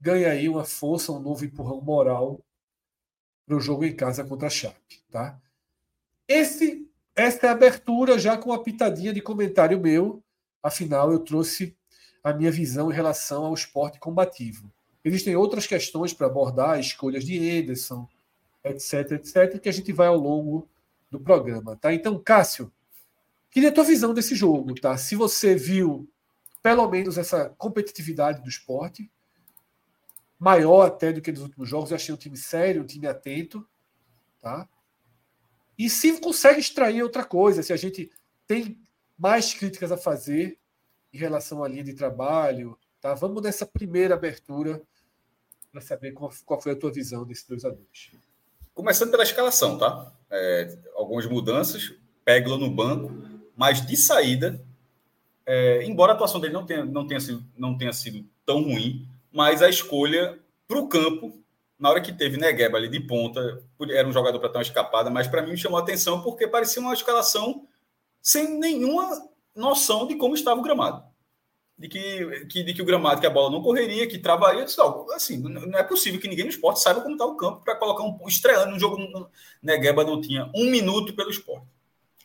ganha 0.01 0.31
aí 0.31 0.49
uma 0.49 0.65
força, 0.65 1.13
um 1.13 1.21
novo 1.21 1.45
empurrão 1.45 1.81
moral 1.81 2.41
para 3.45 3.57
o 3.57 3.61
jogo 3.61 3.85
em 3.85 3.95
casa 3.95 4.25
contra 4.25 4.47
a 4.47 4.51
Chape. 4.51 5.03
Tá? 5.11 5.39
Esse, 6.29 6.89
essa 7.17 7.47
é 7.47 7.49
a 7.49 7.53
abertura 7.53 8.19
já 8.19 8.39
com 8.39 8.51
uma 8.51 8.63
pitadinha 8.63 9.13
de 9.13 9.21
comentário 9.21 9.81
meu. 9.81 10.23
Afinal, 10.63 11.11
eu 11.11 11.19
trouxe 11.19 11.77
a 12.23 12.33
minha 12.33 12.53
visão 12.53 12.91
em 12.91 12.95
relação 12.95 13.47
ao 13.47 13.55
esporte 13.55 13.99
combativo. 13.99 14.73
Existem 15.05 15.35
outras 15.35 15.67
questões 15.67 16.13
para 16.13 16.29
abordar, 16.29 16.79
escolhas 16.79 17.25
de 17.25 17.37
Ederson, 17.37 18.07
etc, 18.63 19.13
etc, 19.13 19.59
que 19.59 19.69
a 19.69 19.73
gente 19.73 19.93
vai 19.93 20.07
ao 20.07 20.17
longo 20.17 20.69
do 21.11 21.21
programa. 21.21 21.77
Tá? 21.77 21.93
Então, 21.93 22.19
Cássio, 22.23 22.73
queria 23.51 23.71
a 23.71 23.73
tua 23.73 23.85
visão 23.85 24.15
desse 24.15 24.35
jogo. 24.35 24.75
Tá? 24.75 24.97
Se 24.97 25.17
você 25.17 25.55
viu 25.55 26.09
pelo 26.63 26.89
menos 26.89 27.19
essa 27.19 27.51
competitividade 27.51 28.43
do 28.43 28.49
esporte, 28.49 29.11
maior 30.39 30.87
até 30.87 31.13
do 31.13 31.21
que 31.21 31.33
nos 31.33 31.43
últimos 31.43 31.69
jogos. 31.69 31.91
Eu 31.91 31.97
achei 31.97 32.15
um 32.15 32.19
time 32.19 32.37
sério, 32.37 32.83
um 32.83 32.87
time 32.87 33.07
atento. 33.07 33.67
Tá? 34.41 34.69
E 35.79 35.89
se 35.89 36.21
consegue 36.21 36.61
extrair 36.61 37.03
outra 37.03 37.25
coisa, 37.25 37.63
se 37.63 37.73
a 37.73 37.77
gente 37.77 38.11
tem 38.47 38.79
mais 39.19 39.53
críticas 39.55 39.93
a 39.93 39.97
fazer 39.97 40.59
em 41.13 41.19
relação 41.19 41.65
à 41.65 41.69
linha 41.69 41.85
de 41.85 41.95
trabalho, 41.95 42.79
tá? 43.01 43.15
Vamos 43.15 43.43
nessa 43.43 43.67
primeira 43.67 44.15
abertura 44.15 44.83
para 45.71 45.81
saber 45.81 46.13
qual, 46.13 46.31
foi 46.61 46.73
a 46.73 46.77
tua 46.77 46.93
visão 46.93 47.25
desse 47.25 47.49
2 47.49 47.65
a 47.65 47.71
2 47.71 48.13
Começando 48.75 49.11
pela 49.11 49.23
escalação, 49.23 49.79
tá? 49.79 50.13
É, 50.31 50.79
algumas 50.95 51.27
mudanças, 51.27 51.93
Peglo 52.25 52.57
no 52.57 52.71
banco, 52.71 53.13
mas 53.57 53.85
de 53.85 53.97
saída, 53.97 54.65
é, 55.45 55.85
embora 55.85 56.13
a 56.13 56.15
atuação 56.15 56.41
dele 56.41 56.55
não 56.55 56.65
tenha, 56.65 56.85
não, 56.85 57.07
tenha 57.07 57.21
sido, 57.21 57.45
não 57.57 57.77
tenha 57.77 57.93
sido 57.93 58.25
tão 58.47 58.63
ruim, 58.63 59.09
mas 59.33 59.63
a 59.63 59.69
escolha 59.69 60.39
para 60.67 60.79
o 60.79 60.89
campo, 60.89 61.33
na 61.79 61.91
hora 61.91 62.01
que 62.01 62.13
teve 62.13 62.37
Negueba 62.37 62.79
ali 62.79 62.89
de 62.89 63.01
ponta, 63.01 63.63
era 63.91 64.07
um 64.07 64.13
jogador 64.13 64.39
para 64.39 64.49
ter 64.49 64.59
uma 64.59 64.63
escapada, 64.63 65.11
mas 65.11 65.27
para 65.27 65.43
mim 65.43 65.51
me 65.51 65.59
chamou 65.59 65.79
a 65.79 65.83
atenção 65.83 66.23
porque 66.23 66.47
parecia 66.47 66.81
uma 66.81 66.95
escalação 66.95 67.67
sem 68.23 68.59
nenhuma 68.59 69.29
noção 69.55 70.07
de 70.07 70.15
como 70.15 70.35
estava 70.35 70.61
o 70.61 70.63
gramado. 70.63 71.10
De 71.81 71.89
que, 71.89 72.45
que, 72.45 72.63
de 72.63 72.75
que 72.75 72.83
o 72.83 72.85
gramado, 72.85 73.23
que 73.23 73.27
a 73.27 73.31
bola 73.31 73.51
não 73.51 73.63
correria, 73.63 74.07
que 74.07 74.19
travaria. 74.19 74.67
Disse, 74.67 74.79
assim, 75.15 75.39
não 75.39 75.79
é 75.79 75.83
possível 75.83 76.21
que 76.21 76.29
ninguém 76.29 76.45
no 76.45 76.51
esporte 76.51 76.83
saiba 76.83 77.01
como 77.01 77.15
está 77.15 77.25
o 77.25 77.37
campo 77.37 77.63
para 77.65 77.75
colocar 77.75 78.05
um 78.05 78.19
estreando 78.29 78.77
um 78.77 78.79
jogo. 78.79 78.99
Negueba 79.63 80.05
não 80.05 80.21
tinha 80.21 80.51
um 80.55 80.71
minuto 80.71 81.15
pelo 81.15 81.31
esporte. 81.31 81.65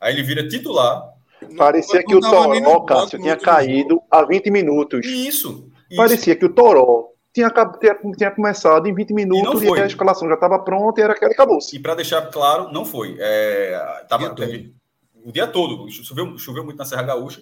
Aí 0.02 0.14
ele 0.14 0.24
vira 0.24 0.46
titular. 0.46 1.14
Parecia 1.56 2.02
não, 2.02 2.06
que 2.06 2.14
não 2.14 2.20
o 2.20 2.32
Toró, 2.32 2.80
Cássio, 2.82 3.18
tinha 3.18 3.38
caído 3.38 4.02
há 4.12 4.26
20 4.26 4.52
minutos. 4.52 5.06
Isso. 5.06 5.70
Parecia 5.96 6.36
que 6.36 6.44
o 6.44 6.54
Toró 6.54 7.12
tinha, 7.34 7.50
tinha, 7.50 7.98
tinha 8.18 8.32
começado 8.32 8.88
em 8.88 8.94
20 8.94 9.14
minutos 9.14 9.62
e, 9.62 9.68
e 9.68 9.80
a 9.80 9.86
escalação 9.86 10.28
já 10.28 10.36
estava 10.36 10.60
pronta 10.60 11.00
e 11.00 11.04
era 11.04 11.14
aquela 11.14 11.32
acabou-se. 11.32 11.76
E 11.76 11.80
para 11.80 11.96
deixar 11.96 12.22
claro, 12.30 12.74
não 12.74 12.84
foi. 12.84 13.16
É, 13.20 14.06
tava, 14.10 14.36
teve, 14.36 14.76
o 15.24 15.32
dia 15.32 15.48
todo, 15.48 15.90
choveu, 15.90 16.38
choveu 16.38 16.64
muito 16.64 16.78
na 16.78 16.86
Serra 16.86 17.04
Gaúcha, 17.04 17.42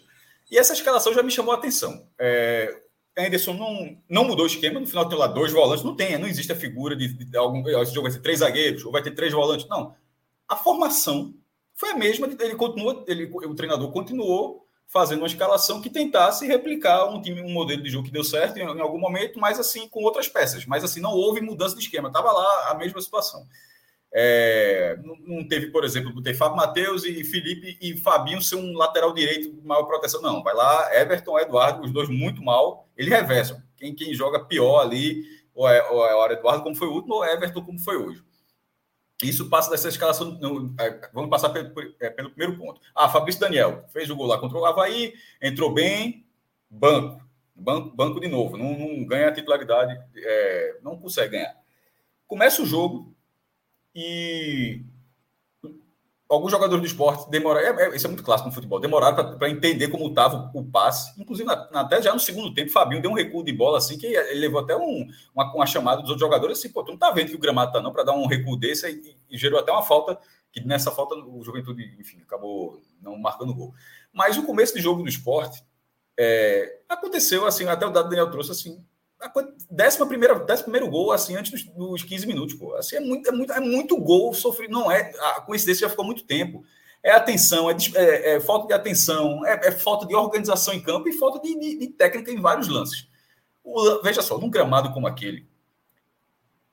e 0.53 0.57
essa 0.59 0.73
escalação 0.73 1.11
já 1.15 1.23
me 1.23 1.31
chamou 1.31 1.51
a 1.51 1.57
atenção. 1.57 2.07
É, 2.19 2.79
Anderson 3.17 3.53
não, 3.53 3.97
não 4.07 4.23
mudou 4.23 4.45
o 4.45 4.47
esquema, 4.47 4.79
no 4.79 4.85
final 4.85 5.09
tem 5.09 5.17
lá 5.17 5.25
dois 5.25 5.51
volantes, 5.51 5.83
não 5.83 5.95
tem, 5.95 6.15
não 6.19 6.27
existe 6.27 6.51
a 6.51 6.55
figura 6.55 6.95
de, 6.95 7.07
de, 7.07 7.25
de 7.25 7.35
algum. 7.35 7.67
Esse 7.81 7.91
jogo 7.91 8.07
vai 8.07 8.11
ter 8.11 8.21
três 8.21 8.37
zagueiros, 8.37 8.85
ou 8.85 8.91
vai 8.91 9.01
ter 9.01 9.15
três 9.15 9.33
volantes. 9.33 9.67
Não. 9.67 9.95
A 10.47 10.55
formação 10.55 11.33
foi 11.73 11.89
a 11.89 11.97
mesma, 11.97 12.27
ele 12.39 12.53
continua, 12.53 13.03
ele, 13.07 13.25
o 13.33 13.55
treinador 13.55 13.91
continuou 13.91 14.63
fazendo 14.85 15.21
uma 15.21 15.27
escalação 15.27 15.81
que 15.81 15.89
tentasse 15.89 16.45
replicar 16.45 17.09
um 17.09 17.19
time, 17.19 17.41
um 17.41 17.49
modelo 17.49 17.81
de 17.81 17.89
jogo 17.89 18.05
que 18.05 18.13
deu 18.13 18.23
certo 18.23 18.57
em, 18.57 18.61
em 18.61 18.79
algum 18.79 18.99
momento, 18.99 19.39
mas 19.39 19.59
assim 19.59 19.89
com 19.89 20.03
outras 20.03 20.27
peças. 20.27 20.67
Mas 20.67 20.83
assim 20.83 20.99
não 20.99 21.13
houve 21.13 21.41
mudança 21.41 21.75
de 21.75 21.81
esquema, 21.81 22.09
estava 22.09 22.31
lá 22.31 22.69
a 22.69 22.75
mesma 22.75 23.01
situação. 23.01 23.47
É, 24.15 24.99
não 25.25 25.47
teve, 25.47 25.67
por 25.71 25.83
exemplo, 25.83 26.21
ter 26.21 26.35
Fábio 26.35 26.55
Matheus 26.55 27.03
e 27.03 27.23
Felipe 27.23 27.77
e 27.81 27.97
Fabinho 27.97 28.43
ser 28.43 28.57
um 28.57 28.77
lateral 28.77 29.11
direito 29.11 29.51
com 29.51 29.67
maior 29.67 29.83
proteção. 29.85 30.21
Não, 30.21 30.43
vai 30.43 30.53
lá, 30.53 30.95
Everton, 30.95 31.39
Eduardo, 31.39 31.81
os 31.81 31.91
dois 31.91 32.07
muito 32.09 32.43
mal, 32.43 32.87
eles 32.95 33.11
reversam. 33.11 33.61
Quem, 33.75 33.95
quem 33.95 34.13
joga 34.13 34.45
pior 34.45 34.81
ali, 34.81 35.23
ou 35.55 35.67
é, 35.67 35.89
ou 35.89 36.05
é 36.05 36.15
o 36.15 36.31
Eduardo, 36.31 36.63
como 36.63 36.75
foi 36.75 36.87
o 36.87 36.93
último, 36.93 37.15
ou 37.15 37.25
é 37.25 37.33
Everton, 37.33 37.63
como 37.63 37.79
foi 37.79 37.97
hoje. 37.97 38.23
Isso 39.23 39.49
passa 39.49 39.71
dessa 39.71 39.87
escalação. 39.87 40.39
É, 40.79 41.09
vamos 41.11 41.29
passar 41.31 41.49
pelo, 41.49 41.71
é, 41.99 42.09
pelo, 42.11 42.29
primeiro 42.29 42.57
ponto. 42.57 42.79
Ah, 42.93 43.09
Fabrício 43.09 43.41
Daniel 43.41 43.85
fez 43.89 44.09
o 44.11 44.15
gol 44.15 44.27
lá 44.27 44.37
contra 44.37 44.59
o 44.59 44.65
Havaí, 44.65 45.13
entrou 45.41 45.73
bem, 45.73 46.25
banco. 46.69 47.23
Banco, 47.55 47.95
banco 47.95 48.19
de 48.19 48.27
novo, 48.27 48.57
não, 48.57 48.77
não 48.77 49.05
ganha 49.05 49.27
a 49.27 49.31
titularidade, 49.31 49.95
é, 50.15 50.79
não 50.81 50.97
consegue 50.97 51.33
ganhar. 51.33 51.55
Começa 52.25 52.63
o 52.63 52.65
jogo 52.65 53.12
e 53.95 54.81
alguns 56.33 56.51
jogadores 56.51 56.81
do 56.81 56.87
esporte 56.87 57.29
demoraram, 57.29 57.79
é, 57.79 57.89
é, 57.89 57.95
isso 57.95 58.07
é 58.07 58.09
muito 58.09 58.23
clássico 58.23 58.49
no 58.49 58.55
futebol, 58.55 58.79
demoraram 58.79 59.37
para 59.37 59.49
entender 59.49 59.87
como 59.89 60.07
estava 60.07 60.51
o, 60.53 60.59
o, 60.59 60.65
passe. 60.65 61.19
Inclusive, 61.19 61.47
na, 61.47 61.53
até 61.73 62.01
já 62.01 62.13
no 62.13 62.19
segundo 62.19 62.53
tempo, 62.53 62.69
o 62.69 62.73
Fabinho 62.73 63.01
deu 63.01 63.11
um 63.11 63.15
recuo 63.15 63.43
de 63.43 63.53
bola 63.53 63.77
assim, 63.77 63.97
que 63.97 64.07
ele 64.07 64.39
levou 64.39 64.61
até 64.61 64.75
um, 64.75 65.07
uma, 65.33 65.53
uma 65.53 65.65
chamada 65.65 66.01
dos 66.01 66.09
outros 66.09 66.25
jogadores 66.25 66.57
assim, 66.57 66.69
pô, 66.69 66.83
tu 66.83 66.91
não 66.91 66.97
tá 66.97 67.11
vendo 67.11 67.29
que 67.29 67.35
o 67.35 67.39
gramado 67.39 67.71
tá 67.71 67.81
não, 67.81 67.93
para 67.93 68.03
dar 68.03 68.13
um 68.13 68.25
recuo 68.25 68.57
desse 68.57 68.89
e, 68.89 69.15
e, 69.29 69.37
gerou 69.37 69.59
até 69.59 69.71
uma 69.71 69.83
falta, 69.83 70.17
que 70.51 70.61
nessa 70.61 70.91
falta 70.91 71.15
o 71.15 71.43
Juventude, 71.43 71.95
enfim, 71.99 72.21
acabou 72.21 72.81
não 73.01 73.17
marcando 73.17 73.53
gol. 73.53 73.73
Mas 74.11 74.37
o 74.37 74.43
começo 74.43 74.73
do 74.73 74.81
jogo 74.81 75.03
do 75.03 75.09
esporte 75.09 75.63
é, 76.17 76.79
aconteceu 76.89 77.45
assim, 77.45 77.65
até 77.67 77.85
o 77.85 77.91
dado 77.91 78.09
Daniel 78.09 78.31
trouxe 78.31 78.51
assim, 78.51 78.83
décima 79.69 80.07
primeira, 80.07 80.39
décimo 80.39 80.71
primeiro 80.71 80.89
gol, 80.89 81.11
assim, 81.11 81.35
antes 81.35 81.51
dos, 81.51 81.63
dos 81.63 82.03
15 82.03 82.27
minutos, 82.27 82.55
pô. 82.55 82.75
Assim, 82.75 82.95
é 82.95 82.99
muito, 82.99 83.29
é 83.29 83.31
muito, 83.31 83.53
é 83.53 83.59
muito 83.59 83.97
gol 83.97 84.33
sofrido. 84.33 84.71
Não 84.71 84.91
é. 84.91 85.11
A 85.35 85.41
coincidência 85.41 85.81
já 85.81 85.89
ficou 85.89 86.05
muito 86.05 86.23
tempo. 86.23 86.63
É 87.01 87.11
atenção, 87.11 87.69
é, 87.69 87.75
é, 87.95 88.35
é 88.35 88.39
falta 88.39 88.67
de 88.67 88.73
atenção, 88.73 89.45
é, 89.45 89.67
é, 89.67 89.71
falta 89.71 90.05
de 90.05 90.15
organização 90.15 90.73
em 90.73 90.81
campo 90.81 91.09
e 91.09 91.13
falta 91.13 91.39
de, 91.41 91.59
de, 91.59 91.77
de 91.79 91.87
técnica 91.87 92.31
em 92.31 92.39
vários 92.39 92.69
lances. 92.69 93.09
O, 93.61 94.01
veja 94.01 94.21
só, 94.21 94.37
num 94.37 94.49
gramado 94.49 94.93
como 94.93 95.05
aquele, 95.05 95.45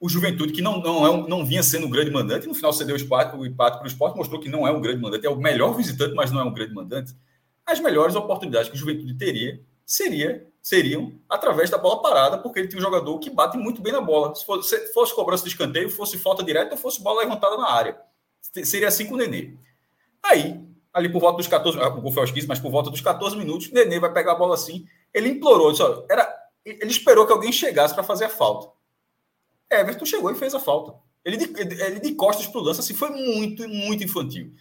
o 0.00 0.08
Juventude, 0.08 0.52
que 0.52 0.62
não, 0.62 0.80
não, 0.80 1.04
é 1.04 1.10
um, 1.10 1.28
não 1.28 1.44
vinha 1.44 1.62
sendo 1.62 1.86
um 1.86 1.90
grande 1.90 2.10
mandante, 2.10 2.46
no 2.46 2.54
final 2.54 2.72
cedeu 2.72 2.96
o 2.96 2.98
empate, 2.98 3.36
o 3.36 3.44
empate 3.44 3.78
para 3.78 3.84
o 3.84 3.86
esporte, 3.86 4.16
mostrou 4.16 4.40
que 4.40 4.48
não 4.48 4.66
é 4.66 4.70
um 4.70 4.80
grande 4.80 5.00
mandante, 5.00 5.26
é 5.26 5.30
o 5.30 5.36
melhor 5.36 5.76
visitante, 5.76 6.14
mas 6.14 6.30
não 6.30 6.40
é 6.40 6.44
um 6.44 6.54
grande 6.54 6.72
mandante. 6.72 7.14
As 7.66 7.80
melhores 7.80 8.14
oportunidades 8.14 8.70
que 8.70 8.76
o 8.76 8.78
Juventude 8.78 9.14
teria 9.14 9.60
seria, 9.90 10.46
seriam 10.62 11.12
através 11.28 11.68
da 11.68 11.76
bola 11.76 12.00
parada, 12.00 12.38
porque 12.38 12.60
ele 12.60 12.68
tem 12.68 12.78
um 12.78 12.82
jogador 12.82 13.18
que 13.18 13.28
bate 13.28 13.58
muito 13.58 13.82
bem 13.82 13.92
na 13.92 14.00
bola. 14.00 14.32
Se 14.36 14.46
fosse, 14.46 14.68
se 14.68 14.92
fosse 14.92 15.12
cobrança 15.12 15.42
de 15.42 15.50
escanteio, 15.50 15.90
fosse 15.90 16.16
falta 16.16 16.44
direta 16.44 16.76
ou 16.76 16.80
fosse 16.80 17.02
bola 17.02 17.22
levantada 17.22 17.56
na 17.56 17.68
área. 17.68 18.00
Seria 18.40 18.86
assim 18.86 19.06
com 19.06 19.14
o 19.14 19.16
Nenê. 19.16 19.52
Aí, 20.22 20.60
ali 20.92 21.08
por 21.08 21.20
volta 21.20 21.38
dos 21.38 21.48
14, 21.48 21.76
ah, 21.80 21.88
o 21.88 22.00
gol 22.00 22.12
foi 22.12 22.22
aos 22.22 22.30
15, 22.30 22.46
mas 22.46 22.60
por 22.60 22.70
volta 22.70 22.88
dos 22.88 23.00
14 23.00 23.36
minutos, 23.36 23.66
o 23.66 23.74
Nenê 23.74 23.98
vai 23.98 24.12
pegar 24.12 24.32
a 24.32 24.36
bola 24.36 24.54
assim. 24.54 24.86
Ele 25.12 25.30
implorou, 25.30 25.72
disse, 25.72 25.82
ó, 25.82 26.04
era, 26.08 26.32
ele 26.64 26.90
esperou 26.90 27.26
que 27.26 27.32
alguém 27.32 27.50
chegasse 27.50 27.92
para 27.92 28.04
fazer 28.04 28.26
a 28.26 28.30
falta. 28.30 28.70
Everton 29.68 30.06
chegou 30.06 30.30
e 30.30 30.36
fez 30.36 30.54
a 30.54 30.60
falta. 30.60 30.94
Ele 31.24 31.36
de, 31.36 31.60
ele 31.82 31.98
de 31.98 32.14
costas 32.14 32.46
para 32.46 32.60
o 32.60 32.62
lance, 32.62 32.78
assim, 32.78 32.94
foi 32.94 33.10
muito, 33.10 33.68
muito 33.68 34.04
infantil. 34.04 34.52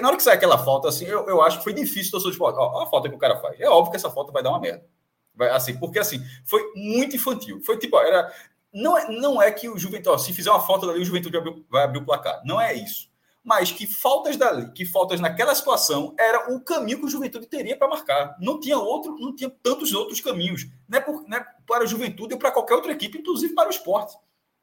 Na 0.00 0.08
hora 0.08 0.16
que 0.16 0.22
sai 0.22 0.34
aquela 0.34 0.58
falta, 0.58 0.88
assim, 0.88 1.04
eu, 1.04 1.26
eu 1.28 1.42
acho 1.42 1.58
que 1.58 1.64
foi 1.64 1.72
difícil 1.72 2.18
o 2.18 2.30
de 2.30 2.36
ó, 2.40 2.82
a 2.82 2.86
falta 2.86 3.08
que 3.08 3.14
o 3.14 3.18
cara 3.18 3.36
faz. 3.40 3.58
É 3.60 3.68
óbvio 3.68 3.90
que 3.90 3.96
essa 3.96 4.10
falta 4.10 4.30
vai 4.30 4.42
dar 4.42 4.50
uma 4.50 4.60
merda. 4.60 4.86
Vai, 5.34 5.50
assim, 5.50 5.76
porque 5.78 5.98
assim, 5.98 6.22
foi 6.44 6.62
muito 6.74 7.16
infantil. 7.16 7.60
Foi 7.62 7.78
tipo, 7.78 7.98
era. 7.98 8.32
Não 8.72 8.96
é, 8.96 9.10
não 9.10 9.42
é 9.42 9.50
que 9.50 9.68
o 9.68 9.78
Juventude, 9.78 10.22
se 10.22 10.32
fizer 10.32 10.50
uma 10.50 10.60
falta 10.60 10.86
dali, 10.86 11.00
o 11.00 11.04
Juventude 11.04 11.36
vai 11.68 11.84
abrir 11.84 11.98
o 11.98 12.04
placar. 12.04 12.40
Não 12.44 12.60
é 12.60 12.72
isso. 12.74 13.10
Mas 13.44 13.72
que 13.72 13.86
faltas 13.86 14.36
dali, 14.36 14.70
que 14.72 14.86
faltas 14.86 15.20
naquela 15.20 15.54
situação, 15.54 16.14
era 16.18 16.54
o 16.54 16.60
caminho 16.60 17.00
que 17.00 17.06
o 17.06 17.10
Juventude 17.10 17.46
teria 17.46 17.76
para 17.76 17.88
marcar. 17.88 18.36
Não 18.40 18.60
tinha 18.60 18.78
outro, 18.78 19.18
não 19.18 19.34
tinha 19.34 19.50
tantos 19.50 19.92
outros 19.92 20.20
caminhos. 20.20 20.68
Não 20.88 20.98
é, 20.98 21.00
por, 21.00 21.24
não 21.28 21.36
é 21.36 21.46
para 21.66 21.84
a 21.84 21.86
Juventude 21.86 22.34
ou 22.34 22.38
para 22.38 22.52
qualquer 22.52 22.74
outra 22.74 22.92
equipe, 22.92 23.18
inclusive 23.18 23.52
para 23.52 23.68
o 23.68 23.72
esporte 23.72 24.16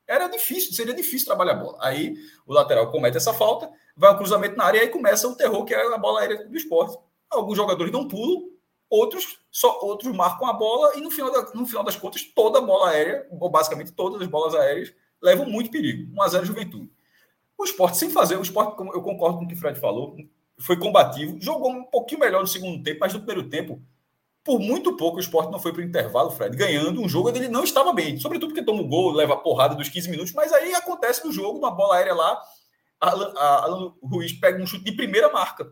era 0.10 0.28
difícil, 0.28 0.74
seria 0.74 0.94
difícil 0.94 1.28
trabalhar 1.28 1.52
a 1.52 1.56
bola. 1.56 1.78
Aí 1.80 2.16
o 2.48 2.52
lateral 2.52 2.90
comete 2.90 3.16
essa 3.16 3.32
falta, 3.32 3.70
vai 4.00 4.14
um 4.14 4.18
cruzamento 4.18 4.56
na 4.56 4.64
área 4.64 4.78
e 4.78 4.82
aí 4.84 4.88
começa 4.88 5.28
o 5.28 5.36
terror, 5.36 5.66
que 5.66 5.74
é 5.74 5.94
a 5.94 5.98
bola 5.98 6.22
aérea 6.22 6.48
do 6.48 6.56
esporte. 6.56 6.98
Alguns 7.30 7.58
jogadores 7.58 7.92
dão 7.92 8.08
pulo, 8.08 8.50
outros 8.90 9.40
só 9.52 9.78
outros 9.82 10.16
marcam 10.16 10.48
a 10.48 10.54
bola 10.54 10.96
e 10.96 11.02
no 11.02 11.12
final, 11.12 11.32
da, 11.32 11.54
no 11.54 11.68
final 11.68 11.84
das 11.84 11.98
contas, 11.98 12.24
toda 12.24 12.60
a 12.60 12.62
bola 12.62 12.92
aérea, 12.92 13.28
ou 13.30 13.50
basicamente 13.50 13.92
todas 13.92 14.22
as 14.22 14.28
bolas 14.28 14.56
aéreas, 14.56 14.94
levam 15.22 15.46
muito 15.46 15.70
perigo. 15.70 16.10
1x0 16.16 16.46
Juventude. 16.46 16.90
O 17.58 17.66
esporte 17.66 17.98
sem 17.98 18.10
fazer, 18.10 18.38
o 18.38 18.42
esporte, 18.42 18.78
como 18.78 18.94
eu 18.94 19.02
concordo 19.02 19.38
com 19.38 19.44
o 19.44 19.48
que 19.48 19.54
o 19.54 19.58
Fred 19.58 19.78
falou, 19.78 20.16
foi 20.58 20.78
combativo, 20.80 21.38
jogou 21.42 21.70
um 21.70 21.84
pouquinho 21.84 22.22
melhor 22.22 22.40
no 22.40 22.48
segundo 22.48 22.82
tempo, 22.82 23.00
mas 23.02 23.14
no 23.14 23.20
primeiro 23.20 23.50
tempo 23.50 23.82
por 24.46 24.60
muito 24.60 24.96
pouco 24.96 25.18
o 25.18 25.20
esporte 25.20 25.52
não 25.52 25.60
foi 25.60 25.74
para 25.74 25.82
o 25.82 25.86
intervalo, 25.86 26.32
Fred, 26.32 26.56
ganhando 26.56 27.02
um 27.02 27.10
jogo 27.10 27.30
onde 27.30 27.40
ele 27.40 27.50
não 27.50 27.66
estava 27.66 27.92
bem. 27.92 28.18
Sobretudo 28.18 28.50
porque 28.50 28.66
toma 28.66 28.82
o 28.82 28.88
gol, 28.88 29.12
leva 29.12 29.34
a 29.34 29.38
porrada 29.38 29.76
dos 29.76 29.90
15 29.90 30.10
minutos, 30.10 30.34
mas 30.34 30.54
aí 30.54 30.74
acontece 30.74 31.26
no 31.26 31.34
jogo, 31.34 31.60
uma 31.60 31.70
bola 31.70 31.98
aérea 31.98 32.16
lá, 32.16 32.42
Alan, 33.00 33.34
Alan 33.36 33.94
Ruiz 34.02 34.34
pega 34.34 34.62
um 34.62 34.68
chute 34.68 34.84
de 34.84 34.92
primeira 34.92 35.32
marca 35.32 35.72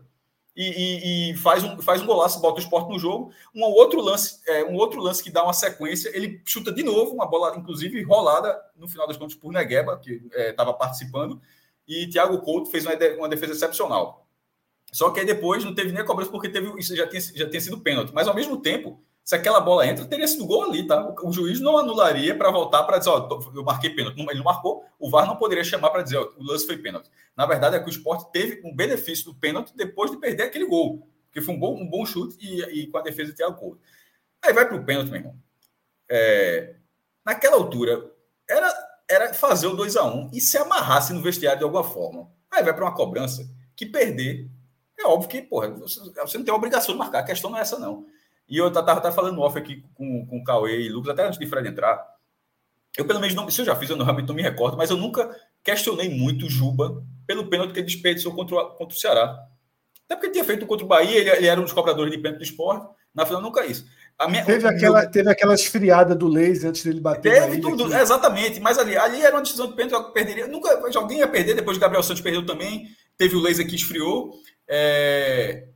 e, 0.58 0.64
e, 0.64 1.30
e, 1.30 1.36
faz, 1.36 1.62
um, 1.62 1.80
faz 1.80 2.02
um 2.02 2.06
golaço, 2.06 2.40
bota 2.40 2.56
o 2.56 2.62
esporte 2.62 2.88
no 2.88 2.98
jogo. 2.98 3.32
Um 3.54 3.62
outro 3.62 4.00
lance, 4.00 4.40
é, 4.44 4.64
um 4.64 4.74
outro 4.74 5.00
lance 5.00 5.22
que 5.22 5.30
dá 5.30 5.44
uma 5.44 5.52
sequência, 5.52 6.10
ele 6.12 6.42
chuta 6.44 6.72
de 6.72 6.82
novo, 6.82 7.14
uma 7.14 7.26
bola, 7.26 7.56
inclusive, 7.56 8.02
rolada 8.02 8.60
no 8.74 8.88
final 8.88 9.06
das 9.06 9.16
contas 9.16 9.36
por 9.36 9.52
Negueba, 9.52 9.96
que 9.98 10.20
estava 10.34 10.70
é, 10.70 10.74
participando, 10.74 11.40
e 11.86 12.08
Thiago 12.08 12.40
Couto 12.40 12.70
fez 12.70 12.84
uma, 12.84 12.94
uma 13.18 13.28
defesa 13.28 13.52
excepcional. 13.52 14.26
Só 14.92 15.10
que 15.10 15.20
aí 15.20 15.26
depois 15.26 15.64
não 15.64 15.74
teve 15.74 15.92
nem 15.92 16.02
a 16.02 16.04
cobrança 16.04 16.30
porque 16.30 16.48
teve, 16.48 16.76
isso 16.76 16.96
já 16.96 17.06
tinha, 17.06 17.20
já 17.20 17.48
tinha 17.48 17.60
sido 17.60 17.78
pênalti. 17.78 18.12
Mas 18.12 18.26
ao 18.26 18.34
mesmo 18.34 18.60
tempo, 18.60 19.00
se 19.28 19.34
aquela 19.34 19.60
bola 19.60 19.86
entra, 19.86 20.06
teria 20.06 20.26
sido 20.26 20.46
gol 20.46 20.62
ali, 20.62 20.86
tá? 20.86 21.14
O, 21.22 21.30
juiz 21.30 21.60
não 21.60 21.76
anularia 21.76 22.34
para 22.34 22.50
voltar 22.50 22.82
para 22.84 22.96
dizer, 22.96 23.10
ó, 23.10 23.28
eu 23.54 23.62
marquei 23.62 23.90
pênalti. 23.90 24.18
Ele 24.18 24.38
não 24.38 24.44
marcou, 24.44 24.86
o 24.98 25.10
VAR 25.10 25.26
não 25.26 25.36
poderia 25.36 25.62
chamar 25.62 25.90
para 25.90 26.00
dizer, 26.00 26.16
ó, 26.16 26.30
o 26.38 26.42
lance 26.42 26.64
foi 26.64 26.78
pênalti. 26.78 27.10
Na 27.36 27.44
verdade, 27.44 27.76
é 27.76 27.78
que 27.78 27.84
o 27.84 27.90
esporte 27.90 28.32
teve 28.32 28.66
um 28.66 28.74
benefício 28.74 29.26
do 29.26 29.34
pênalti 29.34 29.76
depois 29.76 30.10
de 30.10 30.16
perder 30.16 30.44
aquele 30.44 30.64
gol. 30.64 31.06
Porque 31.26 31.42
foi 31.42 31.54
um 31.54 31.60
bom, 31.60 31.78
um 31.78 31.86
bom 31.86 32.06
chute 32.06 32.38
e, 32.40 32.62
e 32.62 32.86
com 32.86 32.96
a 32.96 33.02
defesa 33.02 33.30
de 33.30 33.36
Thiago 33.36 33.54
Couto. 33.58 33.82
Aí 34.40 34.54
vai 34.54 34.66
para 34.66 34.76
o 34.78 34.82
pênalti, 34.82 35.10
meu 35.10 35.20
irmão. 35.20 35.36
É, 36.08 36.76
naquela 37.22 37.56
altura, 37.56 38.10
era, 38.48 38.74
era 39.06 39.34
fazer 39.34 39.66
o 39.66 39.76
2 39.76 39.94
a 39.98 40.04
1 40.04 40.08
um 40.08 40.30
e 40.32 40.40
se 40.40 40.56
amarrasse 40.56 41.12
no 41.12 41.20
vestiário 41.20 41.58
de 41.58 41.64
alguma 41.64 41.84
forma. 41.84 42.30
Aí 42.50 42.64
vai 42.64 42.72
para 42.72 42.84
uma 42.86 42.94
cobrança 42.94 43.46
que 43.76 43.84
perder 43.84 44.48
é 44.98 45.06
óbvio 45.06 45.28
que, 45.28 45.42
porra, 45.42 45.68
você, 45.68 46.00
você 46.00 46.38
não 46.38 46.44
tem 46.46 46.54
obrigação 46.54 46.94
de 46.94 46.98
marcar, 46.98 47.18
a 47.18 47.24
questão 47.24 47.50
não 47.50 47.58
é 47.58 47.60
essa, 47.60 47.78
não. 47.78 48.06
E 48.48 48.56
eu 48.56 48.68
estava 48.68 49.00
tá, 49.00 49.12
falando 49.12 49.40
off 49.40 49.58
aqui 49.58 49.84
com, 49.94 50.26
com 50.26 50.38
o 50.38 50.44
Cauê 50.44 50.80
e 50.82 50.88
Lucas, 50.88 51.12
até 51.12 51.26
antes 51.26 51.38
de 51.38 51.46
Fred 51.46 51.68
entrar. 51.68 52.02
Eu, 52.96 53.04
pelo 53.04 53.20
menos, 53.20 53.34
não, 53.34 53.48
se 53.50 53.60
eu 53.60 53.64
já 53.64 53.76
fiz, 53.76 53.90
eu 53.90 53.96
não, 53.96 54.04
realmente 54.04 54.26
não 54.26 54.34
me 54.34 54.42
recordo, 54.42 54.76
mas 54.76 54.90
eu 54.90 54.96
nunca 54.96 55.30
questionei 55.62 56.08
muito 56.08 56.46
o 56.46 56.50
Juba 56.50 57.04
pelo 57.26 57.46
pênalti 57.48 57.72
que 57.72 57.80
ele 57.80 57.86
desperdiçou 57.86 58.34
contra, 58.34 58.56
o, 58.56 58.70
contra 58.70 58.96
o 58.96 58.98
Ceará. 58.98 59.38
Até 60.04 60.14
porque 60.14 60.26
ele 60.26 60.32
tinha 60.32 60.44
feito 60.44 60.66
contra 60.66 60.84
o 60.84 60.88
Bahia, 60.88 61.18
ele, 61.18 61.30
ele 61.30 61.46
era 61.46 61.60
um 61.60 61.64
dos 61.64 61.72
cobradores 61.72 62.10
de 62.10 62.18
pênalti 62.18 62.38
do 62.38 62.44
esporte. 62.44 62.88
Na 63.14 63.26
final, 63.26 63.42
nunca 63.42 63.66
isso. 63.66 63.86
Minha, 64.26 64.44
teve, 64.44 64.66
aquela, 64.66 65.02
meu... 65.02 65.10
teve 65.10 65.30
aquela 65.30 65.54
esfriada 65.54 66.14
do 66.14 66.26
laser 66.26 66.70
antes 66.70 66.82
dele 66.82 67.00
bater. 67.00 67.40
Teve 67.40 67.60
tudo, 67.60 67.94
exatamente. 67.94 68.58
Mas 68.58 68.76
ali, 68.78 68.96
ali 68.96 69.22
era 69.22 69.36
uma 69.36 69.42
decisão 69.42 69.68
de 69.68 69.74
pênalti, 69.74 69.92
eu 69.92 70.10
perderia. 70.10 70.48
Nunca, 70.48 70.70
alguém 70.96 71.18
ia 71.18 71.28
perder, 71.28 71.54
depois 71.54 71.76
o 71.76 71.80
Gabriel 71.80 72.02
Santos 72.02 72.22
perdeu 72.22 72.44
também. 72.44 72.88
Teve 73.16 73.36
o 73.36 73.40
laser 73.40 73.68
que 73.68 73.76
esfriou. 73.76 74.32
É, 74.66 75.68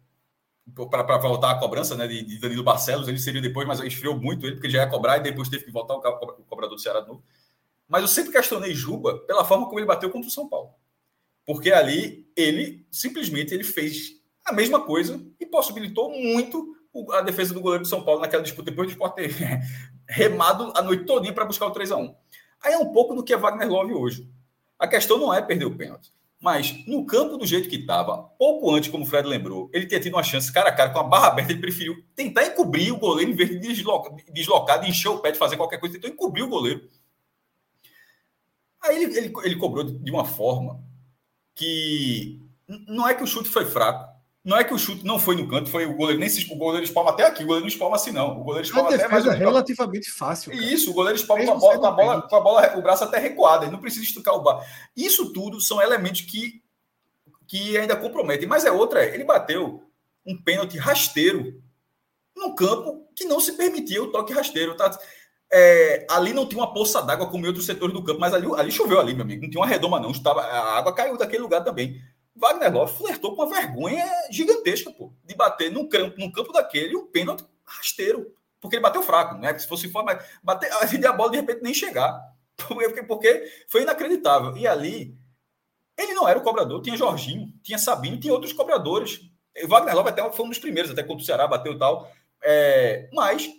para 0.91 1.19
voltar 1.19 1.51
a 1.51 1.59
cobrança 1.59 1.97
né, 1.97 2.07
de, 2.07 2.23
de, 2.23 2.39
Danilo 2.39 2.63
Barcelos, 2.63 3.09
ele 3.09 3.19
seria 3.19 3.43
depois, 3.43 3.67
mas 3.67 3.81
esfriou 3.81 4.19
muito 4.19 4.47
ele, 4.47 4.55
porque 4.55 4.69
ele 4.69 4.75
já 4.75 4.85
ia 4.85 4.91
cobrar 4.91 5.19
e 5.19 5.21
depois 5.21 5.49
teve 5.49 5.65
que 5.65 5.73
voltar 5.73 5.95
o, 5.95 5.99
o 5.99 6.45
cobrador 6.45 6.77
do 6.77 6.81
Ceará 6.81 7.01
de 7.01 7.09
novo. 7.09 7.23
Mas 7.89 8.03
eu 8.03 8.09
sempre 8.09 8.33
questionei 8.33 8.75
Juba 8.75 9.19
pela 9.27 9.45
forma 9.45 9.67
como 9.67 9.79
ele 9.79 9.87
bateu 9.87 10.09
contra 10.09 10.29
o 10.29 10.33
São 10.33 10.49
Paulo. 10.49 10.71
Porque 11.45 11.73
ali 11.73 12.31
ele 12.37 12.87
simplesmente 12.91 13.53
ele 13.53 13.65
fez 13.65 14.13
a 14.45 14.53
mesma 14.53 14.81
coisa 14.81 15.21
e 15.39 15.45
possibilitou 15.45 16.11
muito 16.11 16.77
a 17.13 17.21
defesa 17.23 17.53
do 17.53 17.61
goleiro 17.61 17.85
do 17.85 17.89
São 17.89 18.05
Paulo 18.05 18.21
naquela 18.21 18.43
disputa, 18.43 18.71
depois 18.71 18.89
de 18.89 18.97
ter 19.15 19.35
remado 20.09 20.73
a 20.77 20.83
noite 20.83 21.05
todinha 21.05 21.33
para 21.33 21.45
buscar 21.45 21.67
o 21.67 21.71
3 21.71 21.91
a 21.93 21.97
1 21.97 22.15
Aí 22.63 22.75
é 22.75 22.79
um 22.79 22.93
pouco 22.93 23.15
do 23.15 23.25
que 23.25 23.33
é 23.33 23.37
Wagner 23.37 23.69
Love 23.69 23.93
hoje. 23.93 24.31
A 24.79 24.87
questão 24.87 25.19
não 25.19 25.35
é 25.35 25.43
perder 25.43 25.65
o 25.65 25.77
pênalti. 25.77 26.13
Mas 26.43 26.85
no 26.89 27.07
campo 27.07 27.37
do 27.37 27.47
jeito 27.47 27.69
que 27.69 27.77
estava, 27.77 28.19
pouco 28.37 28.75
antes, 28.75 28.91
como 28.91 29.05
o 29.05 29.07
Fred 29.07 29.29
lembrou, 29.29 29.71
ele 29.73 29.87
tinha 29.87 30.01
tido 30.01 30.15
uma 30.15 30.25
chance 30.25 30.53
cara 30.53 30.71
a 30.71 30.75
cara 30.75 30.91
com 30.91 30.99
a 30.99 31.05
barra 31.05 31.29
aberta. 31.29 31.53
Ele 31.53 31.61
preferiu 31.61 32.05
tentar 32.17 32.45
encobrir 32.45 32.93
o 32.93 32.99
goleiro 32.99 33.31
em 33.31 33.35
vez 33.35 33.49
de 33.49 33.61
deslocar, 33.61 34.13
deslocar 34.33 34.81
de 34.81 34.91
encher 34.91 35.09
o 35.09 35.21
pé, 35.21 35.31
de 35.31 35.39
fazer 35.39 35.57
qualquer 35.57 35.79
coisa. 35.79 35.95
Tentou 35.95 36.11
encobrir 36.11 36.43
o 36.43 36.49
goleiro. 36.49 36.91
Aí 38.83 39.05
ele, 39.05 39.17
ele, 39.17 39.33
ele 39.45 39.55
cobrou 39.55 39.85
de 39.85 40.11
uma 40.11 40.25
forma 40.25 40.83
que 41.55 42.43
não 42.89 43.09
é 43.09 43.15
que 43.15 43.23
o 43.23 43.27
chute 43.27 43.49
foi 43.49 43.65
fraco, 43.65 44.12
não 44.45 44.57
é 44.57 44.65
que 44.65 44.75
o 44.75 44.79
chute 44.79 45.05
não 45.05 45.19
foi 45.19 45.37
no 45.37 45.49
canto, 45.49 45.71
foi 45.71 45.87
o 45.87 45.95
goleiro 45.95 46.19
nem 46.19 46.29
se 46.29 46.53
o 46.53 46.57
goleiro 46.57 46.85
espalma 46.85 47.11
até 47.11 47.27
aqui, 47.27 47.45
o 47.45 47.47
goleiro 47.47 47.65
não 47.65 47.73
espalma 47.73 47.97
assim 47.97 48.11
não. 48.11 48.41
O 48.41 48.45
goleiro 48.45 48.67
espalma 48.67 48.93
até 48.93 49.07
mais 49.07 49.25
é 49.25 49.35
relativamente 49.35 50.11
fácil. 50.11 50.51
Cara. 50.51 50.65
Isso, 50.65 50.91
o 50.91 50.95
goleiro 50.95 51.19
espalma 51.19 51.45
com 51.45 51.53
a, 51.53 51.57
bola, 51.57 51.79
com 51.79 51.87
a 51.87 51.91
bola, 51.91 52.23
com 52.23 52.37
a 52.37 52.41
bola, 52.41 52.79
o 52.79 52.83
braço 52.83 53.05
até 53.05 53.19
recuado, 53.19 53.65
ele 53.65 53.73
não 53.73 53.81
precisa 53.81 54.05
esticar 54.05 54.35
o 54.35 54.43
bar. 54.43 54.67
Isso 54.97 55.33
tudo 55.33 55.61
são 55.61 55.81
elementos 55.81 56.23
que 56.23 56.63
que 57.47 57.77
ainda 57.77 57.95
comprometem, 57.95 58.49
mas 58.49 58.65
é 58.65 58.71
outra, 58.71 59.05
ele 59.05 59.25
bateu 59.25 59.83
um 60.25 60.41
pênalti 60.43 60.79
rasteiro 60.79 61.63
num 62.35 62.55
campo 62.55 63.07
que 63.15 63.27
não 63.27 63.39
se 63.41 63.53
permitia 63.53 64.03
o 64.03 64.11
toque 64.11 64.33
rasteiro, 64.33 64.75
tá? 64.75 64.99
É, 65.53 66.07
ali 66.09 66.33
não 66.33 66.49
tinha 66.49 66.63
uma 66.63 66.73
poça 66.73 67.03
d'água 67.03 67.29
como 67.29 67.45
em 67.45 67.49
outros 67.49 67.67
setores 67.67 67.93
do 67.93 68.03
campo, 68.03 68.19
mas 68.19 68.33
ali, 68.33 68.47
ali 68.57 68.73
choveu 68.73 68.99
ali, 68.99 69.13
meu 69.13 69.23
amigo. 69.23 69.43
Não 69.43 69.51
tinha 69.51 69.61
uma 69.61 69.67
redoma, 69.67 70.01
não. 70.01 70.11
Estava, 70.11 70.41
a 70.41 70.79
água 70.79 70.95
caiu 70.95 71.19
daquele 71.19 71.43
lugar 71.43 71.63
também. 71.63 72.01
Wagner 72.35 72.73
Love 72.73 72.97
flertou 72.97 73.37
com 73.37 73.43
uma 73.43 73.55
vergonha 73.55 74.07
gigantesca, 74.31 74.91
pô, 74.91 75.13
de 75.25 75.35
bater 75.35 75.71
num 75.71 75.89
campo, 75.89 76.19
num 76.19 76.31
campo 76.31 76.53
daquele 76.53 76.97
um 76.97 77.07
pênalti 77.07 77.45
rasteiro. 77.65 78.35
Porque 78.61 78.77
ele 78.77 78.83
bateu 78.83 79.03
fraco, 79.03 79.37
né? 79.37 79.59
Se 79.59 79.67
fosse 79.67 79.91
forma, 79.91 80.19
bater, 80.43 80.71
a 81.07 81.13
bola 81.13 81.31
de 81.31 81.37
repente 81.39 81.63
nem 81.63 81.75
chegar. 81.75 82.21
Porque, 82.57 83.03
porque 83.03 83.51
foi 83.69 83.83
inacreditável. 83.83 84.57
E 84.57 84.67
ali, 84.67 85.17
ele 85.99 86.15
não 86.15 86.29
era 86.29 86.39
o 86.39 86.43
cobrador, 86.43 86.81
tinha 86.81 86.97
Jorginho, 86.97 87.53
tinha 87.63 87.79
Sabino, 87.79 88.21
tinha 88.21 88.33
outros 88.33 88.53
cobradores. 88.53 89.21
O 89.65 89.69
Wagner 89.69 89.95
Love 89.95 90.11
até 90.11 90.33
foi 90.33 90.47
um 90.47 90.49
dos 90.49 90.59
primeiros, 90.59 90.91
até 90.91 91.03
quando 91.03 91.21
o 91.21 91.25
Ceará 91.25 91.47
bateu 91.47 91.73
e 91.73 91.79
tal. 91.79 92.11
É, 92.43 93.09
mas 93.13 93.51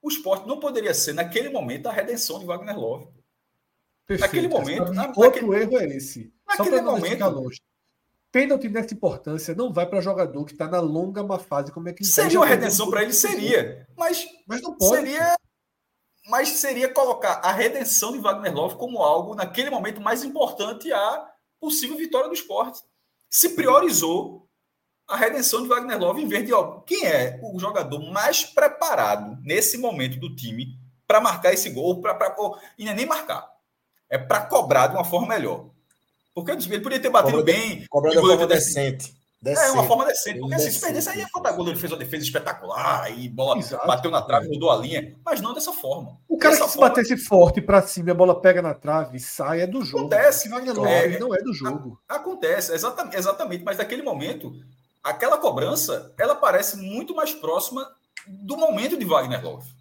o 0.00 0.08
esporte 0.08 0.46
não 0.46 0.60
poderia 0.60 0.94
ser, 0.94 1.12
naquele 1.12 1.48
momento, 1.48 1.88
a 1.88 1.92
redenção 1.92 2.38
de 2.38 2.46
Wagner 2.46 2.78
Love. 2.78 3.08
Perfeito. 4.08 4.20
Naquele 4.20 4.48
momento. 4.48 4.92
Na, 4.92 5.08
outro 5.08 5.48
naquele... 5.48 5.62
erro 5.62 5.78
é 5.78 5.96
esse. 5.96 6.32
Naquele 6.48 6.80
momento. 6.80 7.50
Pênalti 8.32 8.68
nessa 8.68 8.92
importância 8.92 9.54
não 9.54 9.72
vai 9.72 9.86
para 9.86 10.00
jogador 10.00 10.44
que 10.44 10.52
está 10.52 10.66
na 10.66 10.80
longa 10.80 11.22
má 11.22 11.38
fase. 11.38 11.72
Como 11.72 11.88
é 11.88 11.92
que 11.92 12.04
seria 12.04 12.38
uma 12.38 12.46
redenção 12.46 12.90
para 12.90 13.02
ele? 13.02 13.12
Seria. 13.12 13.86
Mas, 13.96 14.26
mas 14.46 14.62
não 14.62 14.74
pode. 14.76 14.96
Seria, 14.96 15.36
mas 16.26 16.48
seria 16.48 16.92
colocar 16.92 17.34
a 17.44 17.52
redenção 17.52 18.12
de 18.12 18.18
Wagner 18.18 18.52
Love 18.52 18.76
como 18.76 19.02
algo, 19.02 19.34
naquele 19.34 19.70
momento, 19.70 20.00
mais 20.00 20.24
importante 20.24 20.92
a 20.92 21.28
possível 21.60 21.96
vitória 21.96 22.28
do 22.28 22.34
esporte. 22.34 22.80
se 23.30 23.50
priorizou 23.50 24.48
a 25.06 25.16
redenção 25.16 25.62
de 25.62 25.68
Wagner 25.68 25.98
Love 25.98 26.22
em 26.22 26.28
vez 26.28 26.46
de 26.46 26.52
ó, 26.52 26.80
quem 26.80 27.06
é 27.06 27.40
o 27.42 27.58
jogador 27.58 27.98
mais 28.10 28.44
preparado 28.44 29.38
nesse 29.42 29.78
momento 29.78 30.18
do 30.18 30.34
time 30.34 30.78
para 31.06 31.20
marcar 31.20 31.54
esse 31.54 31.70
gol, 31.70 32.02
para 32.02 32.36
e 32.78 32.86
é 32.86 32.94
nem 32.94 33.06
marcar, 33.06 33.50
é 34.10 34.18
para 34.18 34.42
cobrar 34.42 34.88
de 34.88 34.94
uma 34.94 35.04
forma 35.04 35.28
melhor. 35.28 35.66
Porque 36.34 36.52
ele 36.52 36.80
podia 36.80 37.00
ter 37.00 37.10
batido 37.10 37.38
Cobra, 37.38 37.52
bem, 37.52 37.84
cobrar 37.90 38.10
de 38.10 38.20
forma 38.20 38.46
decente. 38.46 39.12
decente. 39.42 39.68
É 39.68 39.72
uma 39.72 39.84
forma 39.84 40.04
decente, 40.04 40.38
porque 40.38 40.54
assim, 40.54 40.70
se 40.70 40.80
perdesse 40.80 41.08
aí 41.08 41.28
contar 41.30 41.52
gol, 41.52 41.66
ele 41.66 41.76
fez 41.76 41.90
uma 41.90 41.98
defesa 41.98 42.22
espetacular, 42.22 43.02
aí 43.02 43.28
bola 43.28 43.58
Exato. 43.58 43.86
bateu 43.86 44.10
na 44.10 44.22
trave, 44.22 44.48
mudou 44.48 44.70
a 44.70 44.76
linha, 44.76 45.16
mas 45.24 45.40
não 45.40 45.52
dessa 45.52 45.72
forma. 45.72 46.16
O 46.28 46.38
cara 46.38 46.54
dessa 46.54 46.66
que 46.66 46.74
forma... 46.74 46.94
se 46.94 47.00
batesse 47.00 47.16
forte 47.16 47.60
para 47.60 47.82
cima, 47.82 48.12
a 48.12 48.14
bola 48.14 48.40
pega 48.40 48.62
na 48.62 48.72
trave 48.72 49.16
e 49.16 49.20
sai, 49.20 49.62
é 49.62 49.66
do 49.66 49.84
jogo. 49.84 50.06
Acontece. 50.06 50.48
Wagner 50.48 50.76
Love 50.76 50.90
é, 50.90 51.18
não 51.18 51.34
é 51.34 51.38
do 51.38 51.52
jogo. 51.52 52.00
Acontece, 52.08 52.72
exatamente, 52.72 53.16
exatamente, 53.16 53.64
mas 53.64 53.76
naquele 53.76 54.02
momento 54.02 54.52
aquela 55.02 55.38
cobrança 55.38 56.12
ela 56.18 56.34
parece 56.34 56.76
muito 56.76 57.14
mais 57.14 57.32
próxima 57.32 57.88
do 58.28 58.56
momento 58.56 58.96
de 58.96 59.04
Wagner 59.04 59.42
Love. 59.44 59.77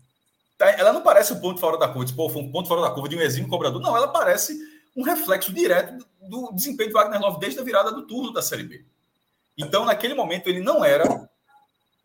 Tá? 0.58 0.72
Ela 0.72 0.92
não 0.92 1.02
parece 1.02 1.34
um 1.34 1.40
ponto 1.40 1.60
fora 1.60 1.78
da 1.78 1.88
curva, 1.88 2.06
tipo, 2.06 2.30
foi 2.30 2.42
um 2.42 2.52
ponto 2.52 2.68
fora 2.68 2.82
da 2.82 2.90
curva 2.90 3.08
de 3.08 3.16
um 3.16 3.22
exímio 3.22 3.50
cobrador. 3.50 3.82
Não, 3.82 3.96
ela 3.96 4.08
parece 4.08 4.58
um 4.96 5.04
reflexo 5.04 5.54
direto 5.54 6.06
do 6.22 6.52
desempenho 6.54 6.90
de 6.90 6.94
Wagner 6.94 7.22
Love 7.22 7.40
desde 7.40 7.60
a 7.60 7.64
virada 7.64 7.92
do 7.92 8.08
turno 8.08 8.34
da 8.34 8.42
Série 8.42 8.64
B. 8.64 8.84
Então, 9.58 9.86
naquele 9.86 10.14
momento, 10.14 10.48
ele 10.48 10.60
não 10.60 10.84
era 10.84 11.30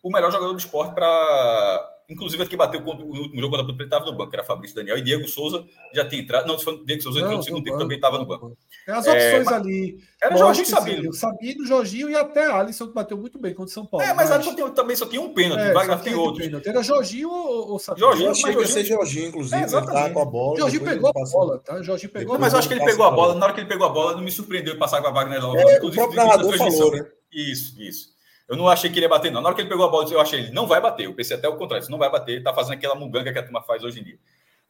o 0.03 0.11
melhor 0.11 0.31
jogador 0.31 0.53
do 0.53 0.59
esporte 0.59 0.95
para 0.95 1.92
Inclusive, 2.13 2.43
aqui 2.43 2.57
bateu 2.57 2.83
contra 2.83 3.05
o 3.05 3.09
último 3.09 3.41
jogo 3.41 3.57
quando 3.57 3.71
ele 3.71 3.85
estava 3.85 4.05
no 4.05 4.17
banco, 4.17 4.35
era 4.35 4.45
Fabrício 4.45 4.77
Daniel 4.77 4.99
e 4.99 5.03
Diego 5.03 5.27
Souza 5.27 5.65
já 5.93 6.07
tinha 6.07 6.23
entrado. 6.23 6.47
Não, 6.47 6.57
Diego 6.85 7.03
Souza 7.03 7.21
entrou 7.21 7.37
no 7.39 7.43
segundo 7.43 7.65
tempo, 7.65 7.79
também 7.79 7.97
estava 7.97 8.19
no 8.19 8.27
banco. 8.27 8.57
As 8.87 9.07
opções 9.07 9.47
é, 9.47 9.55
ali. 9.55 9.99
Era 10.23 10.35
o 10.35 10.39
Jorginho 10.39 10.67
Sabino. 10.67 11.11
O 11.11 11.13
Sabino, 11.13 11.67
Jorginho 11.67 12.11
e 12.11 12.15
até 12.15 12.47
Alisson, 12.47 12.89
que 12.89 12.95
bateu 12.95 13.17
muito 13.17 13.39
bem 13.39 13.55
contra 13.55 13.71
o 13.71 13.73
São 13.73 13.87
Paulo. 13.87 14.05
É, 14.05 14.13
mas, 14.13 14.29
mas... 14.29 14.47
Alisson 14.47 14.71
também 14.71 14.95
só 14.95 15.07
tinha 15.07 15.21
um 15.21 15.33
pênalti, 15.33 15.63
é, 15.63 15.73
Wagner 15.73 16.01
tem 16.01 16.15
outro. 16.15 16.43
Pênalti. 16.43 16.69
Era 16.69 16.83
Jorginho 16.83 17.31
ou, 17.31 17.73
ou 17.73 17.79
Sabino? 17.79 18.07
Jorginho, 18.07 18.27
eu 18.27 18.33
achei 18.33 18.55
que 18.55 18.61
ia 18.61 18.67
ser 18.67 18.85
Jorginho, 18.85 19.29
inclusive. 19.29 19.57
É, 19.57 19.65
exatamente. 19.65 20.13
com 20.13 20.21
a 20.21 20.25
bola. 20.25 20.59
Jorginho 20.59 20.85
pegou 20.85 21.11
a 21.11 21.13
bola, 21.13 21.59
tá? 21.59 21.83
Jorginho 21.83 22.13
pegou 22.13 22.39
Mas 22.39 22.53
eu 22.53 22.59
acho 22.59 22.69
que 22.69 22.75
ele 22.75 22.85
pegou 22.85 23.07
a 23.07 23.11
bola. 23.11 23.35
Na 23.35 23.47
hora 23.47 23.55
que 23.55 23.61
ele 23.61 23.69
pegou 23.69 23.87
a 23.87 23.91
bola, 23.91 24.13
não 24.15 24.23
me 24.23 24.31
surpreendeu 24.31 24.79
passar 24.79 25.01
com 25.01 25.09
a 25.09 25.11
Wagner 25.11 25.43
Love. 25.43 25.59
É, 25.59 25.83
o 25.83 25.91
próprio 25.91 26.17
narrador 26.17 26.57
falou, 26.57 26.93
né? 26.93 27.07
Isso, 27.33 27.81
isso. 27.81 28.13
Eu 28.49 28.57
não 28.57 28.69
achei 28.69 28.91
que 28.91 28.99
ele 28.99 29.07
ia 29.07 29.09
bater, 29.11 29.31
não. 29.31 29.41
Na 29.41 29.49
hora 29.49 29.57
que 29.57 29.63
ele 29.63 29.69
pegou 29.69 29.87
a 29.87 29.89
bola, 29.89 30.09
eu 30.11 30.21
achei 30.21 30.41
ele 30.41 30.53
não 30.53 30.67
vai 30.67 30.81
bater. 30.81 31.07
Eu 31.07 31.15
pensei 31.15 31.37
até 31.37 31.49
o 31.49 31.57
contrário, 31.57 31.89
não 31.91 31.99
vai 31.99 32.11
bater, 32.11 32.33
ele 32.33 32.45
tá 32.45 32.53
fazendo 32.53 32.75
aquela 32.75 32.95
muganga 32.95 33.33
que 33.33 33.39
a 33.39 33.43
turma 33.43 33.63
faz 33.63 33.83
hoje 33.83 34.01
em 34.01 34.05
dia. 34.05 34.19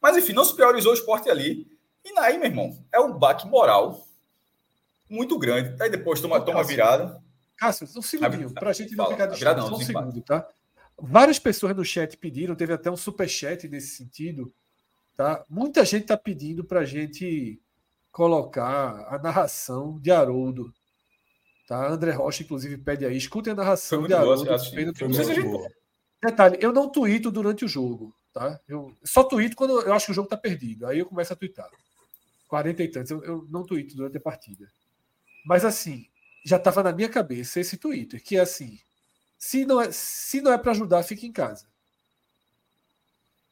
Mas 0.01 0.17
enfim, 0.17 0.33
não 0.33 0.43
se 0.43 0.55
priorizou 0.55 0.91
o 0.91 0.95
esporte 0.95 1.29
ali. 1.29 1.67
E 2.05 2.19
aí, 2.19 2.37
meu 2.37 2.47
irmão, 2.47 2.77
é 2.91 2.99
um 2.99 3.17
baque 3.17 3.47
moral 3.47 4.05
muito 5.09 5.37
grande. 5.37 5.81
Aí 5.81 5.89
depois 5.89 6.19
toma, 6.19 6.41
toma 6.41 6.63
virada. 6.63 7.21
Cássio, 7.55 7.87
um 7.95 8.01
segundinho, 8.01 8.53
para 8.53 8.71
a 8.71 8.73
gente 8.73 8.95
não 8.95 9.07
ficar 9.07 9.33
só 9.35 9.75
um 9.75 9.79
segundo, 9.79 10.21
tá? 10.21 10.47
Várias 10.97 11.39
pessoas 11.39 11.75
no 11.75 11.85
chat 11.85 12.17
pediram, 12.17 12.55
teve 12.55 12.73
até 12.73 12.89
um 12.91 12.97
super 12.97 13.27
chat 13.27 13.67
nesse 13.67 13.95
sentido, 13.95 14.53
tá? 15.15 15.43
Muita 15.49 15.85
gente 15.85 16.03
está 16.03 16.17
pedindo 16.17 16.63
para 16.63 16.81
a 16.81 16.85
gente 16.85 17.59
colocar 18.11 19.07
a 19.09 19.17
narração 19.17 19.99
de 19.99 20.11
Haroldo 20.11 20.73
Tá? 21.73 21.87
André 21.87 22.11
Rocha, 22.11 22.43
inclusive, 22.43 22.77
pede 22.77 23.03
aí. 23.03 23.17
Escutem 23.17 23.51
a 23.51 23.55
narração 23.55 24.05
de 24.05 24.13
Haroldo. 24.13 24.45
Detalhe, 26.23 26.57
eu 26.61 26.71
não 26.71 26.87
tuito 26.87 27.31
durante 27.31 27.65
o 27.65 27.67
jogo. 27.67 28.15
Tá? 28.31 28.59
Eu 28.67 28.95
só 29.03 29.23
tuito 29.23 29.55
quando 29.55 29.81
eu 29.81 29.91
acho 29.91 30.05
que 30.05 30.11
o 30.11 30.15
jogo 30.15 30.27
está 30.27 30.37
perdido. 30.37 30.85
Aí 30.85 30.99
eu 30.99 31.07
começo 31.07 31.33
a 31.33 31.35
tuitar. 31.35 31.67
40 32.47 32.83
e 32.83 32.87
tantos. 32.89 33.09
Eu, 33.09 33.23
eu 33.23 33.47
não 33.49 33.65
tuito 33.65 33.95
durante 33.95 34.15
a 34.17 34.21
partida. 34.21 34.71
Mas 35.43 35.65
assim, 35.65 36.05
já 36.45 36.57
estava 36.57 36.83
na 36.83 36.91
minha 36.91 37.09
cabeça 37.09 37.59
esse 37.59 37.75
Twitter, 37.75 38.23
que 38.23 38.37
é 38.37 38.41
assim: 38.41 38.79
se 39.39 39.65
não 39.65 39.81
é, 39.81 39.91
se 39.91 40.41
não 40.41 40.53
é 40.53 40.59
para 40.59 40.73
ajudar, 40.73 41.01
fique 41.01 41.25
em 41.25 41.31
casa. 41.31 41.65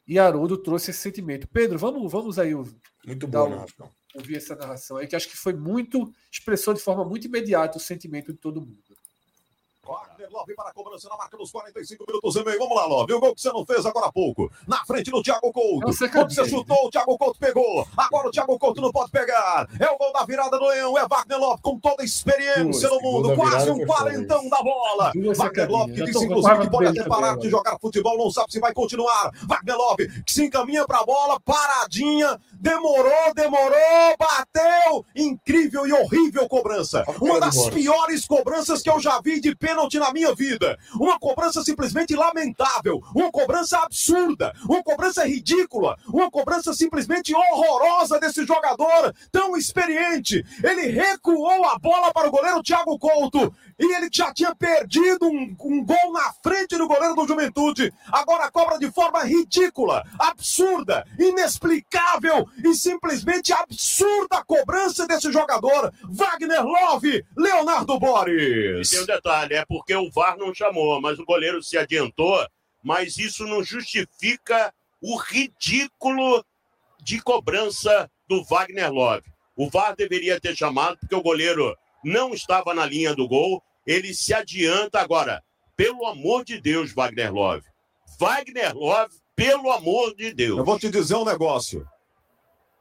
E 0.06 0.16
Haroldo 0.16 0.56
trouxe 0.58 0.92
esse 0.92 1.00
sentimento. 1.00 1.48
Pedro, 1.48 1.76
vamos, 1.76 2.10
vamos 2.10 2.38
aí. 2.38 2.54
Muito 2.54 3.26
bom, 3.26 3.66
um, 3.80 3.88
ouvir 4.14 4.36
essa 4.36 4.54
narração 4.54 4.96
aí, 4.96 5.06
que 5.06 5.16
acho 5.16 5.28
que 5.28 5.36
foi 5.36 5.52
muito. 5.52 6.12
expressou 6.30 6.74
de 6.74 6.80
forma 6.80 7.04
muito 7.04 7.26
imediata 7.26 7.78
o 7.78 7.80
sentimento 7.80 8.32
de 8.32 8.38
todo 8.38 8.60
mundo. 8.60 8.91
Wagner 9.84 10.30
Love 10.30 10.54
para 10.54 10.70
a 10.70 10.72
cobrança 10.72 11.08
na 11.08 11.16
marca 11.16 11.36
dos 11.36 11.50
45 11.50 12.04
minutos 12.06 12.36
e 12.36 12.44
meio. 12.44 12.56
Vamos 12.60 12.76
lá, 12.76 12.86
Love. 12.86 13.14
O 13.14 13.20
gol 13.20 13.34
que 13.34 13.40
você 13.40 13.48
não 13.48 13.66
fez 13.66 13.84
agora 13.84 14.06
há 14.06 14.12
pouco. 14.12 14.48
Na 14.64 14.84
frente 14.84 15.10
do 15.10 15.20
Thiago 15.20 15.52
Couto. 15.52 15.88
Você, 15.88 16.06
você 16.06 16.48
chutou, 16.48 16.86
o 16.86 16.90
Thiago 16.90 17.18
Couto 17.18 17.36
pegou. 17.36 17.84
Agora 17.96 18.28
o 18.28 18.30
Thiago 18.30 18.56
Couto 18.60 18.80
não 18.80 18.92
pode 18.92 19.10
pegar. 19.10 19.68
É 19.80 19.90
o 19.90 19.98
gol 19.98 20.12
da 20.12 20.24
virada 20.24 20.56
do 20.56 20.64
Leão. 20.68 20.96
É 20.96 21.04
Wagner 21.08 21.36
Love 21.36 21.62
com 21.62 21.80
toda 21.80 22.02
a 22.02 22.04
experiência 22.04 22.88
no 22.88 23.00
mundo. 23.00 23.34
Quase 23.34 23.72
um 23.72 23.84
quarentão 23.84 24.48
da 24.48 24.62
bola. 24.62 25.12
Wagner 25.34 25.68
Love 25.68 25.94
que 25.94 26.04
disse, 26.04 26.24
inclusive, 26.26 26.60
que 26.60 26.70
pode 26.70 26.86
até 26.86 27.08
parar 27.08 27.36
de 27.36 27.50
jogar 27.50 27.76
futebol. 27.80 28.16
Não 28.16 28.30
sabe 28.30 28.52
se 28.52 28.60
vai 28.60 28.72
continuar. 28.72 29.32
Wagner 29.48 29.76
Love 29.76 30.22
que 30.22 30.32
se 30.32 30.44
encaminha 30.44 30.86
para 30.86 31.00
a 31.00 31.04
bola. 31.04 31.40
Paradinha. 31.40 32.40
Demorou, 32.52 33.34
demorou. 33.34 34.16
Bateu. 34.16 35.04
Incrível 35.16 35.88
e 35.88 35.92
horrível 35.92 36.48
cobrança. 36.48 37.04
Uma 37.20 37.40
das 37.40 37.68
piores 37.70 38.24
cobranças 38.28 38.80
que 38.80 38.88
eu 38.88 39.00
já 39.00 39.20
vi 39.20 39.40
de 39.40 39.56
pênalti 39.56 39.71
pênalti 39.72 39.98
na 39.98 40.12
minha 40.12 40.34
vida. 40.34 40.78
Uma 40.94 41.18
cobrança 41.18 41.62
simplesmente 41.62 42.14
lamentável, 42.14 43.00
uma 43.14 43.30
cobrança 43.30 43.78
absurda, 43.78 44.52
uma 44.68 44.82
cobrança 44.82 45.26
ridícula, 45.26 45.96
uma 46.08 46.30
cobrança 46.30 46.74
simplesmente 46.74 47.34
horrorosa 47.34 48.20
desse 48.20 48.44
jogador 48.44 49.14
tão 49.30 49.56
experiente. 49.56 50.44
Ele 50.62 50.88
recuou 50.88 51.64
a 51.64 51.78
bola 51.78 52.12
para 52.12 52.28
o 52.28 52.30
goleiro 52.30 52.62
Thiago 52.62 52.98
Couto 52.98 53.54
e 53.78 53.94
ele 53.94 54.08
já 54.12 54.32
tinha 54.32 54.54
perdido 54.54 55.26
um, 55.26 55.56
um 55.60 55.84
gol 55.84 56.12
na 56.12 56.32
frente 56.42 56.76
do 56.76 56.86
goleiro 56.86 57.14
do 57.14 57.26
Juventude. 57.26 57.92
Agora 58.10 58.50
cobra 58.50 58.78
de 58.78 58.90
forma 58.90 59.24
ridícula, 59.24 60.04
absurda, 60.18 61.06
inexplicável 61.18 62.48
e 62.64 62.74
simplesmente 62.74 63.52
absurda 63.52 64.38
a 64.38 64.44
cobrança 64.44 65.06
desse 65.06 65.30
jogador, 65.32 65.92
Wagner 66.04 66.64
Love, 66.64 67.24
Leonardo 67.36 67.98
Boris. 67.98 68.88
E 68.88 68.94
tem 68.94 69.02
um 69.02 69.06
detalhe, 69.06 69.54
é 69.54 69.64
porque 69.64 69.94
o 69.94 70.10
VAR 70.10 70.36
não 70.36 70.54
chamou, 70.54 71.00
mas 71.00 71.18
o 71.18 71.24
goleiro 71.24 71.62
se 71.62 71.76
adiantou, 71.78 72.46
mas 72.82 73.16
isso 73.16 73.46
não 73.46 73.62
justifica 73.62 74.72
o 75.00 75.16
ridículo 75.16 76.44
de 77.02 77.20
cobrança 77.20 78.10
do 78.28 78.44
Wagner 78.44 78.92
Love. 78.92 79.32
O 79.56 79.68
VAR 79.68 79.94
deveria 79.94 80.40
ter 80.40 80.56
chamado, 80.56 80.96
porque 80.98 81.14
o 81.14 81.22
goleiro 81.22 81.76
não 82.04 82.32
estava 82.32 82.74
na 82.74 82.86
linha 82.86 83.14
do 83.14 83.28
gol, 83.28 83.62
ele 83.86 84.14
se 84.14 84.32
adianta 84.32 85.00
agora. 85.00 85.42
Pelo 85.76 86.06
amor 86.06 86.44
de 86.44 86.60
Deus, 86.60 86.92
Wagner 86.92 87.32
Love. 87.32 87.64
Wagner 88.18 88.76
Love, 88.76 89.14
pelo 89.34 89.70
amor 89.70 90.14
de 90.14 90.32
Deus. 90.32 90.58
Eu 90.58 90.64
vou 90.64 90.78
te 90.78 90.90
dizer 90.90 91.16
um 91.16 91.24
negócio. 91.24 91.86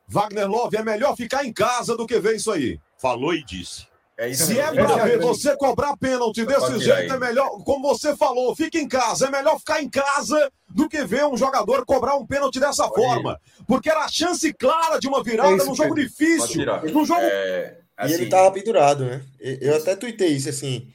Wagner 0.07 0.49
Love 0.49 0.77
é 0.77 0.84
melhor 0.84 1.15
ficar 1.15 1.45
em 1.45 1.53
casa 1.53 1.95
do 1.95 2.05
que 2.05 2.19
ver 2.19 2.36
isso 2.36 2.51
aí. 2.51 2.79
Falou 2.97 3.34
e 3.34 3.43
disse. 3.43 3.88
É 4.17 4.31
Se 4.34 4.60
é 4.60 4.71
para 4.71 5.03
ver 5.03 5.19
você 5.19 5.55
cobrar 5.57 5.97
pênalti 5.97 6.45
desse 6.45 6.79
jeito, 6.79 7.13
é 7.13 7.17
melhor, 7.17 7.49
como 7.63 7.88
você 7.89 8.15
falou, 8.15 8.55
fica 8.55 8.77
em 8.77 8.88
casa. 8.88 9.27
É 9.27 9.31
melhor 9.31 9.57
ficar 9.57 9.81
em 9.81 9.89
casa 9.89 10.51
do 10.69 10.88
que 10.88 11.03
ver 11.03 11.25
um 11.25 11.36
jogador 11.36 11.84
cobrar 11.86 12.15
um 12.15 12.25
pênalti 12.25 12.60
dessa 12.60 12.88
forma. 12.89 13.39
Porque 13.67 13.89
era 13.89 14.01
a 14.01 14.07
chance 14.07 14.53
clara 14.53 14.99
de 14.99 15.07
uma 15.07 15.23
virada 15.23 15.63
é 15.63 15.65
num 15.65 15.73
jogo 15.73 15.95
difícil. 15.95 16.63
Num 16.93 17.03
jogo. 17.03 17.21
É... 17.21 17.81
Assim... 18.02 18.14
E 18.14 18.18
ele 18.18 18.30
tava 18.30 18.52
pendurado, 18.52 19.06
né? 19.06 19.24
Eu 19.40 19.78
até 19.78 19.96
tuitei 19.96 20.30
isso 20.30 20.50
assim. 20.50 20.92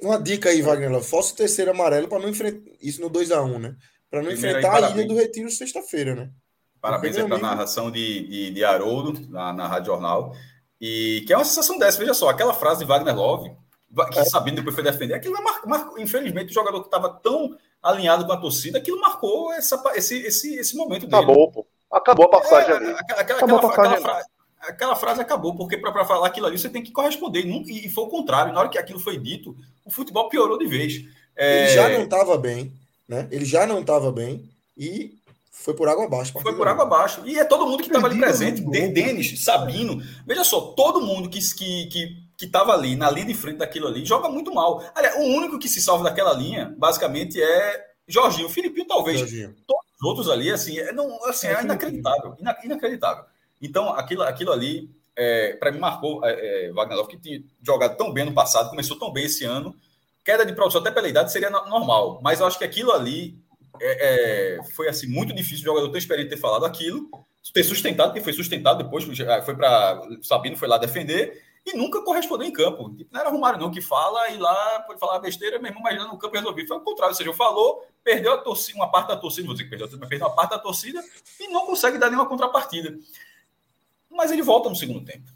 Uma 0.00 0.20
dica 0.20 0.48
aí, 0.48 0.62
Wagner 0.62 0.90
Love. 0.90 1.06
Faça 1.06 1.32
o 1.32 1.36
terceiro 1.36 1.72
amarelo 1.72 2.08
para 2.08 2.20
não 2.20 2.28
enfrentar. 2.28 2.70
Isso 2.80 3.00
no 3.00 3.10
2x1, 3.10 3.58
né? 3.58 3.76
Para 4.08 4.22
não 4.22 4.30
Primeiro 4.30 4.58
enfrentar 4.58 4.84
a 4.84 4.90
ilha 4.90 5.06
do 5.06 5.14
Retiro 5.14 5.50
sexta-feira, 5.50 6.14
né? 6.14 6.30
Parabéns 6.80 7.16
para 7.16 7.34
a 7.34 7.38
narração 7.38 7.90
de, 7.90 8.26
de, 8.26 8.50
de 8.52 8.64
Haroldo 8.64 9.28
na, 9.28 9.52
na 9.52 9.66
Rádio 9.66 9.86
Jornal. 9.86 10.34
E 10.80 11.24
que 11.26 11.32
é 11.32 11.36
uma 11.36 11.44
sensação 11.44 11.78
dessa, 11.78 11.98
veja 11.98 12.14
só, 12.14 12.28
aquela 12.30 12.54
frase 12.54 12.80
de 12.80 12.86
Wagner 12.86 13.14
Love, 13.14 13.50
que 14.12 14.18
é. 14.18 14.24
sabendo 14.24 14.56
depois 14.56 14.74
foi 14.74 14.82
defender, 14.82 15.12
aquilo 15.12 15.34
mar, 15.42 15.60
mar, 15.66 15.90
infelizmente 15.98 16.50
o 16.50 16.54
jogador 16.54 16.80
que 16.80 16.86
estava 16.86 17.10
tão 17.10 17.54
alinhado 17.82 18.24
com 18.24 18.32
a 18.32 18.40
torcida, 18.40 18.78
aquilo 18.78 18.98
marcou 19.00 19.52
essa, 19.52 19.82
esse, 19.94 20.16
esse, 20.22 20.54
esse 20.54 20.76
momento 20.76 21.06
dele. 21.06 21.16
Acabou, 21.16 21.52
pô. 21.52 21.66
Acabou 21.92 22.26
a 22.26 22.30
passagem 22.30 22.70
é, 22.70 22.76
ali. 22.76 22.90
Aquela, 22.92 23.20
aquela, 23.20 23.40
aquela, 23.40 23.68
aquela, 23.68 24.00
frase, 24.00 24.28
aquela 24.60 24.96
frase 24.96 25.20
acabou, 25.20 25.56
porque 25.56 25.76
para 25.76 26.04
falar 26.04 26.26
aquilo 26.26 26.46
ali 26.46 26.58
você 26.58 26.68
tem 26.68 26.82
que 26.82 26.92
corresponder. 26.92 27.44
E, 27.46 27.88
foi 27.88 28.04
o 28.04 28.08
contrário. 28.08 28.52
Na 28.52 28.60
hora 28.60 28.68
que 28.68 28.78
aquilo 28.78 29.00
foi 29.00 29.18
dito, 29.18 29.56
o 29.84 29.90
futebol 29.90 30.28
piorou 30.28 30.58
de 30.58 30.66
vez. 30.66 31.04
É... 31.36 31.64
Ele 31.64 31.74
já 31.74 31.88
não 31.88 32.04
estava 32.04 32.38
bem, 32.38 32.72
né? 33.08 33.28
Ele 33.30 33.44
já 33.44 33.66
não 33.66 33.80
estava 33.80 34.12
bem 34.12 34.48
e 34.76 35.14
foi 35.50 35.74
por 35.74 35.88
água 35.88 36.04
abaixo. 36.04 36.32
Foi 36.40 36.54
por 36.54 36.66
água 36.66 36.84
abaixo. 36.84 37.22
E 37.26 37.38
é 37.38 37.44
todo 37.44 37.66
mundo 37.66 37.82
que 37.82 37.88
estava 37.88 38.06
ali 38.06 38.18
presente. 38.18 38.62
Denis, 38.62 39.44
Sabino. 39.44 40.02
Veja 40.26 40.44
só, 40.44 40.60
todo 40.72 41.00
mundo 41.00 41.28
que 41.28 41.40
que, 41.54 41.86
que 41.86 42.30
que 42.40 42.46
estava 42.46 42.72
ali, 42.72 42.96
na 42.96 43.10
linha 43.10 43.26
de 43.26 43.34
frente 43.34 43.58
daquilo 43.58 43.86
ali, 43.86 44.02
joga 44.02 44.26
muito 44.30 44.50
mal. 44.54 44.82
Aliás, 44.94 45.14
o 45.16 45.24
único 45.24 45.58
que 45.58 45.68
se 45.68 45.82
salva 45.82 46.04
daquela 46.04 46.32
linha, 46.32 46.74
basicamente, 46.78 47.38
é 47.38 47.90
Jorginho. 48.08 48.46
O 48.46 48.50
Filipinho, 48.50 48.86
talvez. 48.86 49.20
Jorginho. 49.20 49.54
Todos 49.66 49.84
os 49.94 50.08
outros 50.08 50.30
ali, 50.30 50.50
assim, 50.50 50.78
é, 50.78 50.90
não, 50.90 51.22
assim, 51.26 51.46
é 51.46 51.62
inacreditável. 51.62 52.34
Inacreditável. 52.64 53.24
Então, 53.60 53.90
aquilo, 53.90 54.22
aquilo 54.22 54.52
ali 54.52 54.90
é, 55.16 55.52
para 55.54 55.70
mim 55.70 55.78
marcou 55.78 56.24
é, 56.24 56.66
é, 56.66 56.72
Wagner 56.72 57.06
que 57.06 57.18
tinha 57.18 57.42
jogado 57.62 57.96
tão 57.96 58.12
bem 58.12 58.24
no 58.24 58.32
passado, 58.32 58.70
começou 58.70 58.98
tão 58.98 59.12
bem 59.12 59.24
esse 59.24 59.44
ano. 59.44 59.74
Queda 60.24 60.46
de 60.46 60.52
produção 60.52 60.80
até 60.80 60.90
pela 60.90 61.08
idade 61.08 61.32
seria 61.32 61.50
normal, 61.50 62.20
mas 62.22 62.40
eu 62.40 62.46
acho 62.46 62.58
que 62.58 62.64
aquilo 62.64 62.92
ali 62.92 63.38
é, 63.80 64.56
é, 64.58 64.64
foi 64.74 64.88
assim 64.88 65.06
muito 65.06 65.34
difícil 65.34 65.62
o 65.62 65.64
jogador 65.64 65.88
tão 65.88 65.98
experiente 65.98 66.30
ter 66.30 66.36
falado 66.36 66.64
aquilo, 66.64 67.08
ter 67.52 67.64
sustentado, 67.64 68.12
que 68.12 68.20
foi 68.20 68.32
sustentado 68.32 68.82
depois, 68.82 69.04
foi 69.44 69.54
para 69.54 70.00
Sabino 70.22 70.56
foi 70.56 70.68
lá 70.68 70.78
defender 70.78 71.42
e 71.66 71.76
nunca 71.76 72.02
correspondeu 72.02 72.46
em 72.46 72.52
campo. 72.52 72.94
Não 73.10 73.20
era 73.20 73.30
Romário 73.30 73.60
não 73.60 73.70
que 73.70 73.80
fala 73.80 74.30
e 74.30 74.38
lá 74.38 74.80
pode 74.86 75.00
falar 75.00 75.18
besteira, 75.18 75.58
mesmo, 75.58 75.80
mas 75.82 75.96
no 75.98 76.18
campo 76.18 76.36
resolvido. 76.36 76.68
Foi 76.68 76.76
o 76.76 76.80
contrário, 76.80 77.12
ou 77.12 77.16
seja, 77.16 77.32
falou, 77.34 77.86
perdeu 78.02 78.32
a 78.34 78.38
torcida, 78.38 78.78
uma 78.78 78.90
parte 78.90 79.08
da 79.08 79.16
torcida, 79.16 79.46
vou 79.46 79.54
dizer 79.54 79.64
que 79.64 79.70
perdeu, 79.70 79.88
mas 79.98 80.08
perdeu 80.08 80.26
uma 80.26 80.34
parte 80.34 80.50
da 80.50 80.58
torcida 80.58 81.02
e 81.38 81.48
não 81.48 81.66
consegue 81.66 81.98
dar 81.98 82.08
nenhuma 82.08 82.28
contrapartida. 82.28 82.98
Mas 84.10 84.30
ele 84.30 84.42
volta 84.42 84.68
no 84.68 84.76
segundo 84.76 85.04
tempo. 85.04 85.30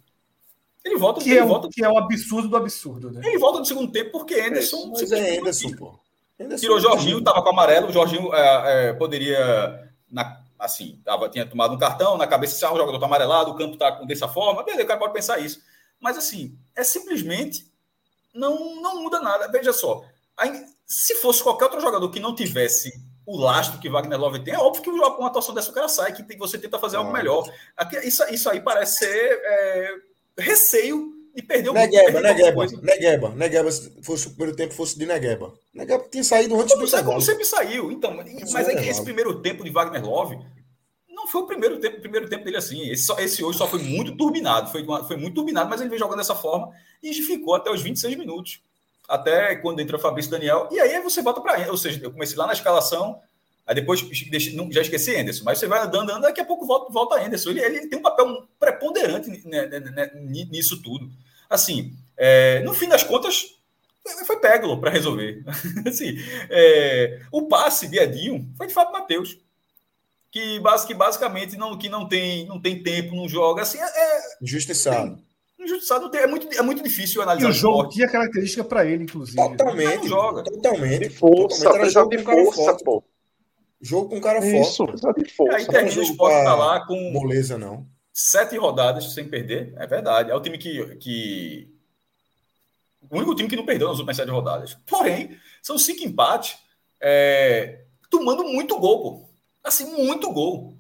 Ele 0.84 0.96
volta, 0.98 1.20
que, 1.20 1.30
ele 1.30 1.38
é, 1.38 1.44
volta, 1.44 1.68
que 1.72 1.82
é 1.82 1.88
o 1.88 1.96
absurdo 1.96 2.48
do 2.48 2.56
absurdo, 2.56 3.10
né? 3.10 3.22
Ele 3.24 3.38
volta 3.38 3.58
no 3.58 3.64
segundo 3.64 3.90
tempo 3.90 4.10
porque 4.10 4.34
Anderson. 4.34 4.90
Mas 4.90 5.10
é 5.12 5.38
Anderson, 5.38 5.74
pô. 5.76 5.98
Anderson 6.38 6.60
tirou 6.60 6.80
Jorginho, 6.80 7.18
estava 7.20 7.42
com 7.42 7.48
amarelo, 7.48 7.88
o 7.88 7.92
Jorginho 7.92 8.34
é, 8.34 8.88
é, 8.88 8.92
poderia. 8.92 9.90
Na, 10.10 10.42
assim, 10.58 11.00
tava, 11.02 11.28
tinha 11.30 11.46
tomado 11.46 11.74
um 11.74 11.78
cartão, 11.78 12.18
na 12.18 12.26
cabeça, 12.26 12.56
se 12.56 12.64
ah, 12.64 12.72
o 12.72 12.76
jogador 12.76 12.96
está 12.96 13.06
amarelado, 13.06 13.50
o 13.50 13.56
campo 13.56 13.74
está 13.74 13.90
dessa 14.02 14.28
forma, 14.28 14.62
beleza, 14.62 14.84
o 14.84 14.86
cara 14.86 15.00
pode 15.00 15.14
pensar 15.14 15.38
isso. 15.38 15.60
Mas 15.98 16.18
assim, 16.18 16.58
é 16.76 16.84
simplesmente 16.84 17.66
não, 18.34 18.82
não 18.82 19.02
muda 19.02 19.20
nada. 19.20 19.48
Veja 19.48 19.72
só, 19.72 20.04
aí, 20.36 20.66
se 20.86 21.14
fosse 21.16 21.42
qualquer 21.42 21.64
outro 21.64 21.80
jogador 21.80 22.10
que 22.10 22.20
não 22.20 22.34
tivesse 22.34 22.92
o 23.26 23.38
lastro 23.38 23.80
que 23.80 23.88
Wagner 23.88 24.18
Love 24.18 24.44
tem, 24.44 24.54
é 24.54 24.58
óbvio 24.58 24.82
que 24.82 24.90
uma 24.90 25.26
atuação 25.26 25.54
dessa 25.54 25.70
o 25.70 25.74
cara 25.74 25.88
sai, 25.88 26.12
que 26.12 26.36
você 26.36 26.58
tenta 26.58 26.78
fazer 26.78 26.96
algo 26.96 27.12
melhor. 27.12 27.50
Aqui, 27.76 27.96
isso, 28.06 28.22
isso 28.30 28.48
aí 28.50 28.60
parece 28.60 28.98
ser 28.98 29.40
é, 29.44 29.94
receio 30.38 31.12
de 31.34 31.42
perder 31.42 31.70
o 31.70 31.72
Negueba, 31.72 32.20
Negueba, 32.20 32.66
Negueba, 32.82 33.28
Negueba, 33.30 33.72
se 33.72 33.90
fosse 34.02 34.28
o 34.28 34.30
primeiro 34.30 34.56
tempo 34.56 34.74
fosse 34.74 34.98
de 34.98 35.06
Negueba. 35.06 35.52
Negueba 35.72 36.04
tinha 36.10 36.22
saído 36.22 36.54
antes 36.54 36.74
como, 36.74 36.86
do 36.86 37.04
Como 37.04 37.20
sempre 37.20 37.44
saiu, 37.44 37.90
então, 37.90 38.14
mas 38.14 38.68
é 38.68 38.76
que 38.76 38.88
esse 38.88 39.02
primeiro 39.02 39.40
tempo 39.40 39.64
de 39.64 39.70
Wagner 39.70 40.04
Love 40.04 40.38
não 41.08 41.26
foi 41.26 41.40
o 41.40 41.46
primeiro 41.46 41.80
tempo, 41.80 41.96
o 41.96 42.00
primeiro 42.00 42.28
tempo 42.28 42.44
dele 42.44 42.58
assim. 42.58 42.88
Esse, 42.90 43.10
esse 43.20 43.42
hoje 43.42 43.58
só 43.58 43.66
foi 43.66 43.80
muito 43.80 44.16
turbinado, 44.16 44.70
foi, 44.70 44.84
foi 45.08 45.16
muito 45.16 45.34
turbinado, 45.34 45.70
mas 45.70 45.80
ele 45.80 45.88
veio 45.88 45.98
jogando 45.98 46.18
dessa 46.18 46.34
forma 46.34 46.70
e 47.02 47.12
ficou 47.14 47.54
até 47.54 47.70
os 47.70 47.80
26 47.80 48.16
minutos. 48.16 48.60
Até 49.08 49.56
quando 49.56 49.80
entra 49.80 49.98
Fabrício 49.98 50.30
Daniel, 50.30 50.68
e 50.70 50.78
aí 50.80 51.00
você 51.02 51.20
volta 51.22 51.40
para 51.40 51.70
Ou 51.70 51.76
seja, 51.76 52.00
eu 52.02 52.10
comecei 52.10 52.36
lá 52.36 52.46
na 52.46 52.52
escalação, 52.52 53.20
aí 53.66 53.74
depois 53.74 54.00
já 54.70 54.80
esqueci 54.80 55.14
Anderson, 55.16 55.44
mas 55.44 55.58
você 55.58 55.66
vai 55.66 55.80
andando, 55.80 56.10
andando, 56.10 56.22
daqui 56.22 56.40
a 56.40 56.44
pouco 56.44 56.66
volta, 56.66 56.92
volta 56.92 57.20
Anderson. 57.20 57.50
Ele, 57.50 57.60
ele 57.60 57.86
tem 57.88 57.98
um 57.98 58.02
papel 58.02 58.48
preponderante 58.58 59.30
nisso 60.50 60.82
tudo. 60.82 61.10
Assim, 61.48 61.92
é, 62.16 62.60
no 62.60 62.72
fim 62.72 62.88
das 62.88 63.04
contas, 63.04 63.54
foi 64.26 64.38
Peglo 64.38 64.80
para 64.80 64.90
resolver. 64.90 65.44
assim, 65.86 66.16
é, 66.50 67.20
o 67.30 67.46
passe 67.46 67.88
de 67.88 67.98
Edinho 67.98 68.50
foi 68.56 68.66
de 68.66 68.72
Fábio 68.72 68.92
Matheus 68.92 69.38
que, 70.34 70.60
que 70.88 70.94
basicamente 70.94 71.56
não, 71.56 71.78
que 71.78 71.88
não, 71.88 72.08
tem, 72.08 72.44
não 72.46 72.60
tem 72.60 72.82
tempo, 72.82 73.14
não 73.14 73.28
joga. 73.28 73.62
Assim, 73.62 73.78
é, 73.78 73.84
é 73.84 74.20
injustiçado. 74.42 75.22
Injustiçado 75.64 76.14
é, 76.16 76.26
muito, 76.26 76.48
é 76.56 76.62
muito 76.62 76.82
difícil 76.82 77.22
analisar. 77.22 77.48
E 77.48 77.50
o 77.50 77.52
jogo 77.52 77.76
esporte. 77.78 77.94
tinha 77.94 78.08
característica 78.08 78.64
para 78.64 78.84
ele, 78.86 79.04
inclusive. 79.04 79.36
Totalmente. 79.36 79.96
Não 79.96 80.08
joga. 80.08 80.42
Totalmente. 80.44 81.08
Força, 81.10 81.64
totalmente. 81.64 81.92
jogo 81.92 82.10
de 82.10 82.22
força, 82.22 82.76
pô. 82.84 83.04
Jogo 83.80 84.08
com 84.08 84.20
cara 84.20 84.38
Isso, 84.38 84.86
forte. 84.86 85.22
de 85.22 85.30
força. 85.34 85.56
Aí 85.56 85.66
termina 85.66 86.00
o 86.00 86.02
esporte 86.02 86.44
tá 86.44 86.54
lá 86.54 86.86
com. 86.86 86.96
Moleza, 87.12 87.58
não. 87.58 87.86
Sete 88.12 88.56
rodadas 88.56 89.12
sem 89.12 89.28
perder, 89.28 89.74
é 89.76 89.86
verdade. 89.86 90.30
É 90.30 90.34
o 90.34 90.40
time 90.40 90.56
que. 90.56 90.96
que... 90.96 91.74
O 93.10 93.16
único 93.18 93.34
time 93.34 93.48
que 93.48 93.56
não 93.56 93.66
perdeu 93.66 93.88
nas 93.88 93.98
últimas 93.98 94.16
sete 94.16 94.30
rodadas. 94.30 94.78
Porém, 94.86 95.36
são 95.62 95.76
cinco 95.76 96.02
empates, 96.02 96.56
é... 97.00 97.82
tomando 98.08 98.44
muito 98.44 98.78
gol, 98.78 99.02
pô. 99.02 99.28
Assim, 99.62 99.84
muito 99.84 100.32
gol. 100.32 100.78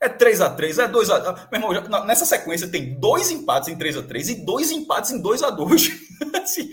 É 0.00 0.08
3 0.08 0.40
a 0.40 0.48
3 0.48 0.78
é 0.78 0.88
2 0.88 1.10
a 1.10 1.48
Meu 1.52 1.72
irmão, 1.72 2.06
nessa 2.06 2.24
sequência 2.24 2.66
tem 2.66 2.98
dois 2.98 3.30
empates 3.30 3.68
em 3.68 3.76
3 3.76 3.98
a 3.98 4.02
3 4.02 4.28
e 4.30 4.34
dois 4.46 4.70
empates 4.70 5.10
em 5.10 5.20
2 5.20 5.42
a 5.42 5.50
2 5.50 5.90
assim, 6.42 6.70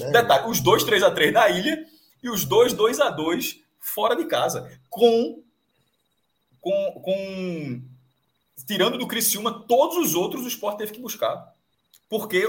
é. 0.00 0.10
Detalhe, 0.10 0.50
os 0.50 0.60
dois 0.60 0.84
3 0.84 1.02
a 1.02 1.10
3 1.10 1.32
na 1.32 1.48
ilha 1.48 1.86
e 2.22 2.28
os 2.28 2.44
dois 2.44 2.74
2 2.74 3.00
a 3.00 3.08
2 3.08 3.60
fora 3.78 4.14
de 4.14 4.26
casa. 4.26 4.70
Com, 4.90 5.42
com, 6.60 7.00
com 7.02 7.82
tirando 8.66 8.98
do 8.98 9.06
Criciúma, 9.06 9.64
todos 9.66 9.96
os 9.96 10.14
outros 10.14 10.44
o 10.44 10.48
Sport 10.48 10.76
teve 10.76 10.92
que 10.92 11.00
buscar. 11.00 11.54
Porque 12.10 12.44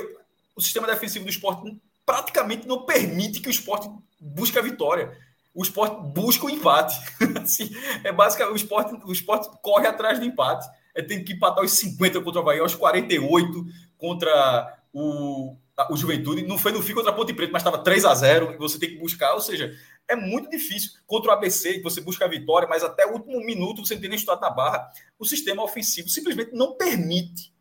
o 0.55 0.61
sistema 0.61 0.87
defensivo 0.87 1.23
do 1.23 1.31
Sport 1.31 1.73
praticamente 2.05 2.67
não 2.67 2.85
permite 2.85 3.39
que 3.39 3.47
o 3.47 3.51
Sport 3.51 3.87
busque 4.19 4.59
a 4.59 4.61
vitória 4.61 5.17
o 5.53 5.63
esporte 5.63 6.01
busca 6.13 6.45
o 6.45 6.49
empate. 6.49 6.95
assim, 7.41 7.69
é 8.03 8.11
basicamente 8.11 8.53
o 8.53 8.55
esporte, 8.55 8.95
o 9.05 9.11
esporte 9.11 9.49
corre 9.61 9.87
atrás 9.87 10.19
do 10.19 10.25
empate. 10.25 10.67
É, 10.95 11.01
tem 11.01 11.23
que 11.23 11.33
empatar 11.33 11.63
os 11.63 11.71
50 11.71 12.21
contra 12.21 12.41
o 12.41 12.43
Bahia, 12.43 12.63
os 12.63 12.75
48 12.75 13.65
contra 13.97 14.77
o, 14.93 15.55
o 15.89 15.97
Juventude. 15.97 16.45
Não 16.45 16.57
foi 16.57 16.71
no 16.71 16.81
fim 16.81 16.93
contra 16.93 17.11
a 17.11 17.13
Ponte 17.13 17.33
Preta, 17.33 17.51
mas 17.51 17.61
estava 17.61 17.83
3 17.83 18.05
a 18.05 18.13
0 18.13 18.57
você 18.57 18.79
tem 18.79 18.89
que 18.89 18.99
buscar. 18.99 19.33
Ou 19.33 19.41
seja, 19.41 19.73
é 20.07 20.15
muito 20.15 20.49
difícil. 20.49 20.91
Contra 21.05 21.31
o 21.31 21.33
ABC, 21.33 21.81
você 21.81 22.01
busca 22.01 22.25
a 22.25 22.29
vitória, 22.29 22.67
mas 22.67 22.83
até 22.83 23.05
o 23.05 23.13
último 23.13 23.39
minuto 23.45 23.85
você 23.85 23.93
não 23.93 24.01
tem 24.01 24.09
nem 24.09 24.19
estado 24.19 24.41
na 24.41 24.49
barra. 24.49 24.91
O 25.17 25.25
sistema 25.25 25.63
ofensivo 25.63 26.09
simplesmente 26.09 26.51
não 26.53 26.75
permite, 26.75 27.53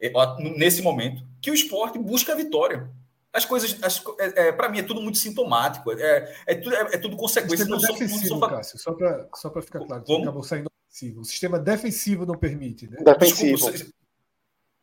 é, 0.00 0.12
nesse 0.56 0.82
momento, 0.82 1.22
que 1.40 1.50
o 1.50 1.54
esporte 1.54 1.98
busque 1.98 2.30
a 2.30 2.34
vitória 2.34 2.90
as 3.32 3.44
coisas, 3.46 3.78
é, 4.18 4.48
é, 4.48 4.52
para 4.52 4.68
mim, 4.68 4.80
é 4.80 4.82
tudo 4.82 5.00
muito 5.00 5.16
sintomático. 5.16 5.90
É, 5.92 6.36
é, 6.46 6.54
tudo, 6.54 6.74
é, 6.76 6.80
é 6.80 6.98
tudo 6.98 7.16
consequência. 7.16 7.64
Não 7.64 7.78
defensivo, 7.78 8.26
sou, 8.26 8.40
Cássio, 8.40 8.78
só 8.78 8.92
para 8.92 9.28
só 9.34 9.50
ficar 9.62 9.80
claro, 9.80 10.04
Como? 10.04 10.22
acabou 10.22 10.42
saindo 10.42 10.70
ofensivo. 10.86 11.20
O 11.22 11.24
sistema 11.24 11.58
defensivo 11.58 12.26
não 12.26 12.36
permite, 12.36 12.88
né? 12.88 12.98
Defensivo. 13.02 13.70
Desculpa, 13.70 13.92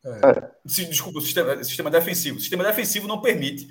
é. 0.03 0.51
desculpa 0.65 1.19
o, 1.19 1.21
sistema, 1.21 1.63
sistema 1.63 1.91
defensivo. 1.91 2.37
O 2.37 2.39
sistema 2.39 2.63
defensivo 2.63 3.07
não 3.07 3.21
permite 3.21 3.67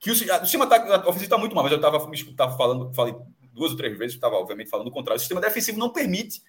que 0.00 0.10
o, 0.10 0.14
o 0.14 0.16
sistema 0.16 0.66
tá, 0.66 1.00
ofensivo 1.00 1.24
está 1.24 1.36
muito 1.36 1.54
mal, 1.54 1.64
mas 1.64 1.72
eu 1.72 1.78
estava 1.78 2.56
falando, 2.56 2.92
falei 2.94 3.14
duas 3.52 3.72
ou 3.72 3.76
três 3.76 3.98
vezes, 3.98 4.14
estava 4.14 4.36
obviamente 4.36 4.70
falando 4.70 4.86
o 4.86 4.92
contrário. 4.92 5.18
O 5.18 5.20
sistema 5.20 5.42
defensivo 5.42 5.78
não 5.78 5.90
permite 5.90 6.42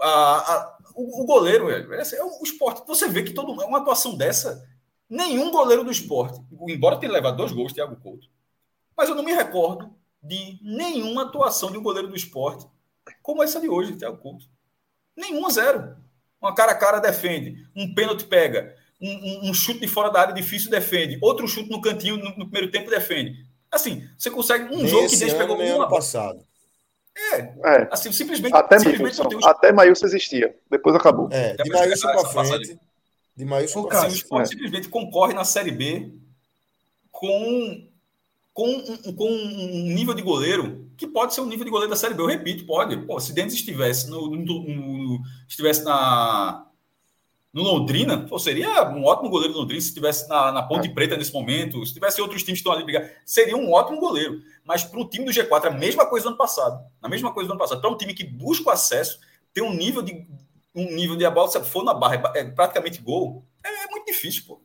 a, 0.00 0.08
a, 0.08 0.78
o, 0.94 1.22
o, 1.22 1.26
goleiro, 1.26 1.66
velho. 1.66 1.92
É, 1.92 2.02
o 2.22 2.42
esporte. 2.42 2.82
Você 2.86 3.08
vê 3.08 3.22
que 3.22 3.34
todo, 3.34 3.52
uma 3.52 3.78
atuação 3.78 4.16
dessa 4.16 4.66
Nenhum 5.08 5.50
goleiro 5.50 5.84
do 5.84 5.90
esporte, 5.90 6.40
embora 6.68 6.98
tenha 6.98 7.12
levado 7.12 7.36
dois 7.36 7.52
gols, 7.52 7.72
Thiago 7.72 7.96
Couto, 7.96 8.28
mas 8.96 9.08
eu 9.08 9.14
não 9.14 9.22
me 9.22 9.32
recordo 9.32 9.90
de 10.22 10.58
nenhuma 10.62 11.22
atuação 11.22 11.70
de 11.70 11.78
um 11.78 11.82
goleiro 11.82 12.08
do 12.08 12.16
esporte 12.16 12.66
como 13.22 13.42
essa 13.42 13.60
de 13.60 13.68
hoje, 13.68 13.96
Thiago 13.96 14.18
Couto. 14.18 14.44
Nenhuma 15.16 15.50
zero. 15.50 15.96
Uma 16.40 16.54
cara 16.54 16.72
a 16.72 16.74
cara 16.74 16.98
defende, 16.98 17.66
um 17.74 17.94
pênalti 17.94 18.24
pega, 18.24 18.76
um, 19.00 19.10
um, 19.10 19.50
um, 19.50 19.54
chute 19.54 19.80
de 19.80 19.88
fora 19.88 20.10
da 20.10 20.20
área 20.20 20.34
difícil 20.34 20.70
defende, 20.70 21.18
outro 21.20 21.48
chute 21.48 21.70
no 21.70 21.80
cantinho 21.80 22.16
no, 22.16 22.30
no 22.36 22.48
primeiro 22.48 22.70
tempo 22.70 22.90
defende. 22.90 23.44
Assim, 23.70 24.08
você 24.16 24.30
consegue 24.30 24.72
um 24.72 24.78
nem 24.78 24.86
jogo 24.86 25.08
que 25.08 25.16
Deus 25.16 25.32
pegou 25.32 25.56
nem 25.56 25.70
ano 25.70 25.88
passado. 25.88 26.46
É, 27.16 27.38
é, 27.38 27.88
assim, 27.90 28.12
simplesmente. 28.12 28.54
Até, 28.54 28.78
simplesmente 28.78 29.44
até 29.44 29.72
Maílson 29.72 30.06
existia, 30.06 30.56
depois 30.70 30.94
acabou. 30.94 31.28
É, 31.32 31.54
de 31.54 31.70
Maílson 31.70 32.06
para 32.12 32.28
frente. 32.28 32.78
De 33.38 33.44
Maílson 33.44 33.82
o 33.82 33.86
Cássio, 33.86 34.10
o 34.10 34.14
esporte 34.14 34.48
simplesmente 34.48 34.88
concorre 34.88 35.32
na 35.32 35.44
Série 35.44 35.70
B 35.70 36.12
com, 37.12 37.88
com, 38.52 39.12
com 39.14 39.30
um 39.30 39.94
nível 39.94 40.12
de 40.12 40.22
goleiro 40.22 40.90
que 40.96 41.06
pode 41.06 41.32
ser 41.34 41.42
um 41.42 41.46
nível 41.46 41.64
de 41.64 41.70
goleiro 41.70 41.88
da 41.88 41.94
Série 41.94 42.14
B. 42.14 42.22
Eu 42.22 42.26
repito, 42.26 42.66
pode. 42.66 42.96
Pô, 43.06 43.20
se 43.20 43.32
Denis 43.32 43.54
estivesse 43.54 44.10
no, 44.10 44.28
no, 44.28 44.44
no, 44.44 45.20
estivesse 45.46 45.84
na 45.84 46.66
no 47.52 47.62
Londrina, 47.62 48.26
pô, 48.26 48.40
seria 48.40 48.90
um 48.90 49.04
ótimo 49.04 49.30
goleiro 49.30 49.54
do 49.54 49.60
Londrina 49.60 49.80
se 49.80 49.88
estivesse 49.88 50.28
na, 50.28 50.50
na 50.50 50.62
Ponte 50.64 50.88
é. 50.88 50.92
Preta 50.92 51.16
nesse 51.16 51.32
momento, 51.32 51.86
se 51.86 51.94
tivesse 51.94 52.20
outros 52.20 52.42
times 52.42 52.60
que 52.60 52.68
estão 52.68 52.72
ali 52.72 52.82
brigar, 52.82 53.08
seria 53.24 53.56
um 53.56 53.70
ótimo 53.70 54.00
goleiro. 54.00 54.42
Mas 54.64 54.82
para 54.82 54.98
o 54.98 55.08
time 55.08 55.24
do 55.24 55.30
G4, 55.30 55.66
a 55.66 55.70
mesma 55.70 56.04
coisa 56.06 56.24
do 56.24 56.30
ano 56.30 56.36
passado. 56.36 56.84
A 57.00 57.08
mesma 57.08 57.32
coisa 57.32 57.46
do 57.46 57.52
ano 57.52 57.60
passado. 57.60 57.80
Para 57.80 57.88
um 57.88 57.96
time 57.96 58.14
que 58.14 58.24
busca 58.24 58.68
o 58.68 58.72
acesso, 58.72 59.20
tem 59.54 59.62
um 59.62 59.72
nível 59.72 60.02
de, 60.02 60.26
um 60.78 60.94
nível 60.94 61.16
de 61.16 61.24
a 61.24 61.30
bola, 61.30 61.50
se 61.50 61.62
for 61.64 61.84
na 61.84 61.94
barra, 61.94 62.32
é 62.34 62.44
praticamente 62.44 63.00
gol, 63.00 63.44
é, 63.64 63.68
é 63.68 63.86
muito 63.88 64.06
difícil, 64.06 64.44
pô. 64.46 64.60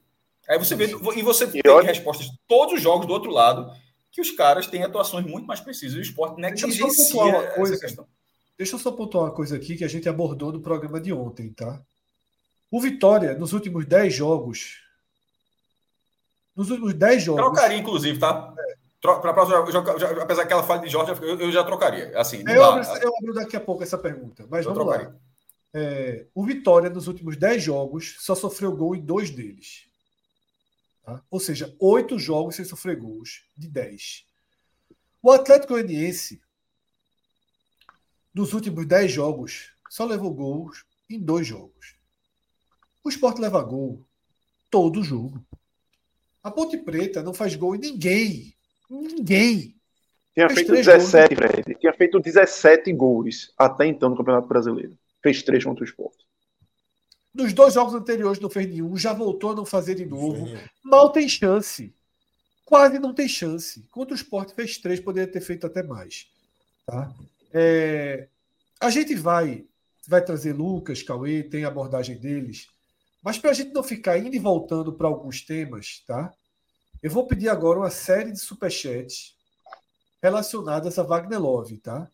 Aí 0.47 0.58
você 0.60 0.76
vê, 0.76 0.86
e 0.86 1.21
você 1.21 1.45
e 1.45 1.62
tem 1.62 1.71
olha... 1.71 1.88
respostas 1.88 2.28
de 2.28 2.38
todos 2.47 2.76
os 2.76 2.82
jogos 2.82 3.08
do 3.08 3.13
outro 3.13 3.32
lado, 3.32 3.71
que 4.12 4.21
os 4.21 4.32
caras 4.32 4.67
têm 4.67 4.84
atuações 4.84 5.26
muito 5.26 5.47
mais 5.47 5.60
precisas. 5.60 5.97
O 5.97 6.02
esporte 6.02 6.39
negligencia 6.39 7.23
uma 7.23 7.43
coisa, 7.47 7.80
questão. 7.80 8.06
Deixa 8.58 8.76
eu 8.76 8.80
só 8.80 8.91
pontuar 8.91 9.26
uma 9.26 9.32
coisa 9.32 9.56
aqui 9.56 9.76
que 9.76 9.84
a 9.84 9.88
gente 9.88 10.08
abordou 10.08 10.52
no 10.52 10.62
programa 10.62 10.99
de 10.99 11.12
ontem, 11.12 11.52
tá? 11.52 11.82
O 12.69 12.80
Vitória, 12.80 13.34
nos 13.36 13.54
últimos 13.54 13.86
10 13.86 14.13
jogos. 14.13 14.82
Nos 16.56 16.69
últimos 16.69 16.93
10 16.93 17.23
jogos. 17.23 17.41
Trocaria, 17.41 17.78
inclusive, 17.78 18.19
tá? 18.19 18.54
É. 18.58 18.73
Para 19.02 19.34
próxima, 19.34 19.60
apesar 20.21 20.45
que 20.45 20.54
ela 20.54 20.63
fale 20.63 20.84
de 20.84 20.89
Jorge, 20.89 21.12
eu, 21.21 21.39
eu 21.39 21.52
já 21.52 21.62
trocaria. 21.63 22.17
Assim, 22.17 22.41
eu, 22.47 22.63
abro, 22.63 22.84
eu 23.02 23.12
abro 23.17 23.34
daqui 23.34 23.58
a 23.58 23.60
pouco 23.60 23.84
essa 23.84 23.97
pergunta. 23.97 24.45
Mas 24.49 24.65
eu 24.65 24.73
vamos 24.73 24.86
trocaria. 24.86 25.10
lá. 25.10 25.15
É, 25.74 26.28
o 26.36 26.46
Vitória, 26.46 26.90
nos 26.90 27.08
últimos 27.08 27.36
10 27.36 27.64
jogos, 27.64 28.18
só 28.20 28.36
sofreu 28.36 28.76
gol 28.76 28.96
em 28.96 29.04
dois 29.04 29.32
deles. 29.32 29.88
Tá? 31.04 31.24
Ou 31.32 31.40
seja, 31.40 31.76
oito 31.80 32.20
jogos 32.20 32.56
sem 32.56 32.64
sofrer 32.64 32.98
gols 32.98 33.44
de 33.58 33.68
10. 33.68 34.26
O 35.22 35.32
Atlético 35.32 35.74
Goianiense, 35.74 36.42
nos 38.34 38.54
últimos 38.54 38.86
10 38.86 39.12
jogos, 39.12 39.74
só 39.90 40.06
levou 40.06 40.34
gols 40.34 40.86
em 41.10 41.20
dois 41.20 41.48
jogos. 41.48 41.96
O 43.04 43.10
Sport 43.10 43.40
leva 43.40 43.62
gol 43.62 44.06
todo 44.70 45.04
jogo. 45.04 45.44
A 46.42 46.52
Ponte 46.52 46.78
Preta 46.78 47.24
não 47.24 47.34
faz 47.34 47.56
gol 47.56 47.76
em 47.76 47.80
ninguém. 47.80 48.54
Ninguém. 48.90 49.76
Tinha 50.34 50.50
feito 50.50 50.72
17, 50.72 51.36
gols. 51.36 51.52
Fred. 51.52 51.76
Tinha 51.80 51.94
feito 51.94 52.20
17 52.20 52.94
gols 52.94 53.54
até 53.58 53.86
então 53.86 54.10
no 54.10 54.18
Campeonato 54.18 54.48
Brasileiro. 54.48 54.98
Fez 55.24 55.42
três 55.42 55.64
contra 55.64 55.84
o 55.84 55.88
Sport. 55.88 56.16
Nos 57.34 57.52
dois 57.52 57.74
jogos 57.74 57.96
anteriores 57.96 58.40
não 58.40 58.50
fez 58.50 58.68
nenhum, 58.68 58.96
já 58.96 59.12
voltou 59.12 59.52
a 59.52 59.56
não 59.56 59.66
fazer 59.66 59.96
de 59.96 60.06
novo. 60.06 60.46
Sim. 60.46 60.58
Mal 60.84 61.12
tem 61.12 61.28
chance. 61.28 61.96
Quase 62.64 63.00
não 63.00 63.14
tem 63.14 63.28
chance. 63.28 63.88
Contra 63.90 64.14
o 64.14 64.18
Sport 64.18 64.52
fez 64.52 64.78
três, 64.78 65.00
poderia 65.00 65.32
ter 65.32 65.42
feito 65.42 65.66
até 65.66 65.82
mais. 65.82 66.28
Tá? 66.86 67.12
É... 67.52 68.28
A 68.80 68.90
gente 68.90 69.16
vai, 69.16 69.66
vai 70.08 70.24
trazer 70.24 70.54
Lucas, 70.54 71.02
Cauê, 71.02 71.42
tem 71.42 71.64
a 71.64 71.70
abordagem 71.70 72.18
deles. 72.18 72.68
Mas 73.24 73.40
para 73.40 73.52
a 73.52 73.54
gente 73.54 73.74
não 73.74 73.82
ficar 73.82 74.18
indo 74.18 74.36
e 74.36 74.40
voltando 74.40 74.94
para 74.94 75.08
alguns 75.08 75.42
temas, 75.42 76.04
tá? 76.06 76.32
Eu 77.02 77.10
vou 77.10 77.26
pedir 77.26 77.48
agora 77.48 77.80
uma 77.80 77.90
série 77.90 78.32
de 78.32 78.40
superchats 78.40 79.36
relacionadas 80.22 81.00
a 81.00 81.04
Wagner 81.04 81.42
Love, 81.42 81.78
tá? 81.78 82.10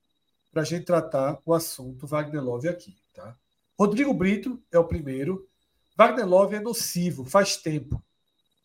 Para 0.52 0.62
a 0.62 0.66
gente 0.66 0.86
tratar 0.86 1.40
o 1.46 1.54
assunto 1.54 2.08
Wagner 2.08 2.44
Love 2.44 2.70
aqui, 2.70 2.96
tá? 3.14 3.36
Rodrigo 3.78 4.14
Brito 4.14 4.62
é 4.72 4.80
o 4.80 4.84
primeiro. 4.84 5.48
Wagner 5.98 6.28
Love 6.28 6.56
é 6.56 6.60
nocivo, 6.60 7.26
faz 7.26 7.58
tempo. 7.58 8.02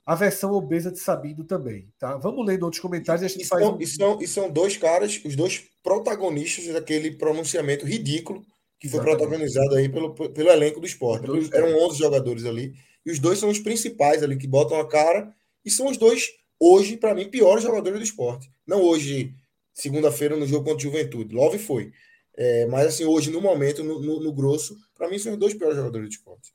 A 0.06 0.14
versão 0.14 0.52
obesa 0.52 0.92
de 0.92 0.98
Sabino 0.98 1.44
também, 1.44 1.88
tá? 1.98 2.16
Vamos 2.18 2.46
lendo 2.46 2.64
outros 2.64 2.80
comentários 2.80 3.22
e 3.22 3.24
a 3.24 3.28
gente 3.28 3.44
e 3.44 3.46
faz. 3.46 3.64
São, 3.64 3.76
um... 3.76 3.80
e, 3.80 3.86
são, 3.86 4.22
e 4.22 4.28
são 4.28 4.50
dois 4.50 4.76
caras, 4.76 5.20
os 5.24 5.34
dois 5.34 5.64
protagonistas 5.82 6.66
daquele 6.72 7.12
pronunciamento 7.12 7.86
ridículo 7.86 8.44
que 8.84 8.88
foi 8.88 9.00
Exatamente. 9.00 9.18
protagonizado 9.18 9.74
aí 9.76 9.88
pelo, 9.88 10.14
pelo 10.14 10.50
elenco 10.50 10.78
do 10.78 10.86
esporte. 10.86 11.26
Eram 11.54 11.86
11 11.86 11.98
jogadores 11.98 12.44
ali. 12.44 12.74
E 13.06 13.10
os 13.10 13.18
dois 13.18 13.38
são 13.38 13.48
os 13.48 13.58
principais 13.58 14.22
ali 14.22 14.36
que 14.36 14.46
botam 14.46 14.78
a 14.78 14.86
cara. 14.86 15.34
E 15.64 15.70
são 15.70 15.86
os 15.86 15.96
dois, 15.96 16.28
hoje, 16.60 16.98
para 16.98 17.14
mim, 17.14 17.30
piores 17.30 17.62
jogadores 17.62 17.98
do 17.98 18.04
esporte. 18.04 18.50
Não 18.66 18.82
hoje, 18.82 19.32
segunda-feira, 19.72 20.36
no 20.36 20.46
jogo 20.46 20.64
contra 20.64 20.86
o 20.86 20.92
Juventude. 20.92 21.34
Love 21.34 21.58
foi. 21.58 21.92
É, 22.36 22.66
mas, 22.66 22.86
assim, 22.88 23.04
hoje, 23.04 23.30
no 23.30 23.40
momento, 23.40 23.84
no, 23.84 24.00
no, 24.00 24.20
no 24.20 24.32
grosso, 24.32 24.76
para 24.96 25.08
mim, 25.08 25.18
são 25.18 25.32
os 25.32 25.38
dois 25.38 25.54
piores 25.54 25.76
jogadores 25.76 26.08
do 26.08 26.12
esporte. 26.12 26.52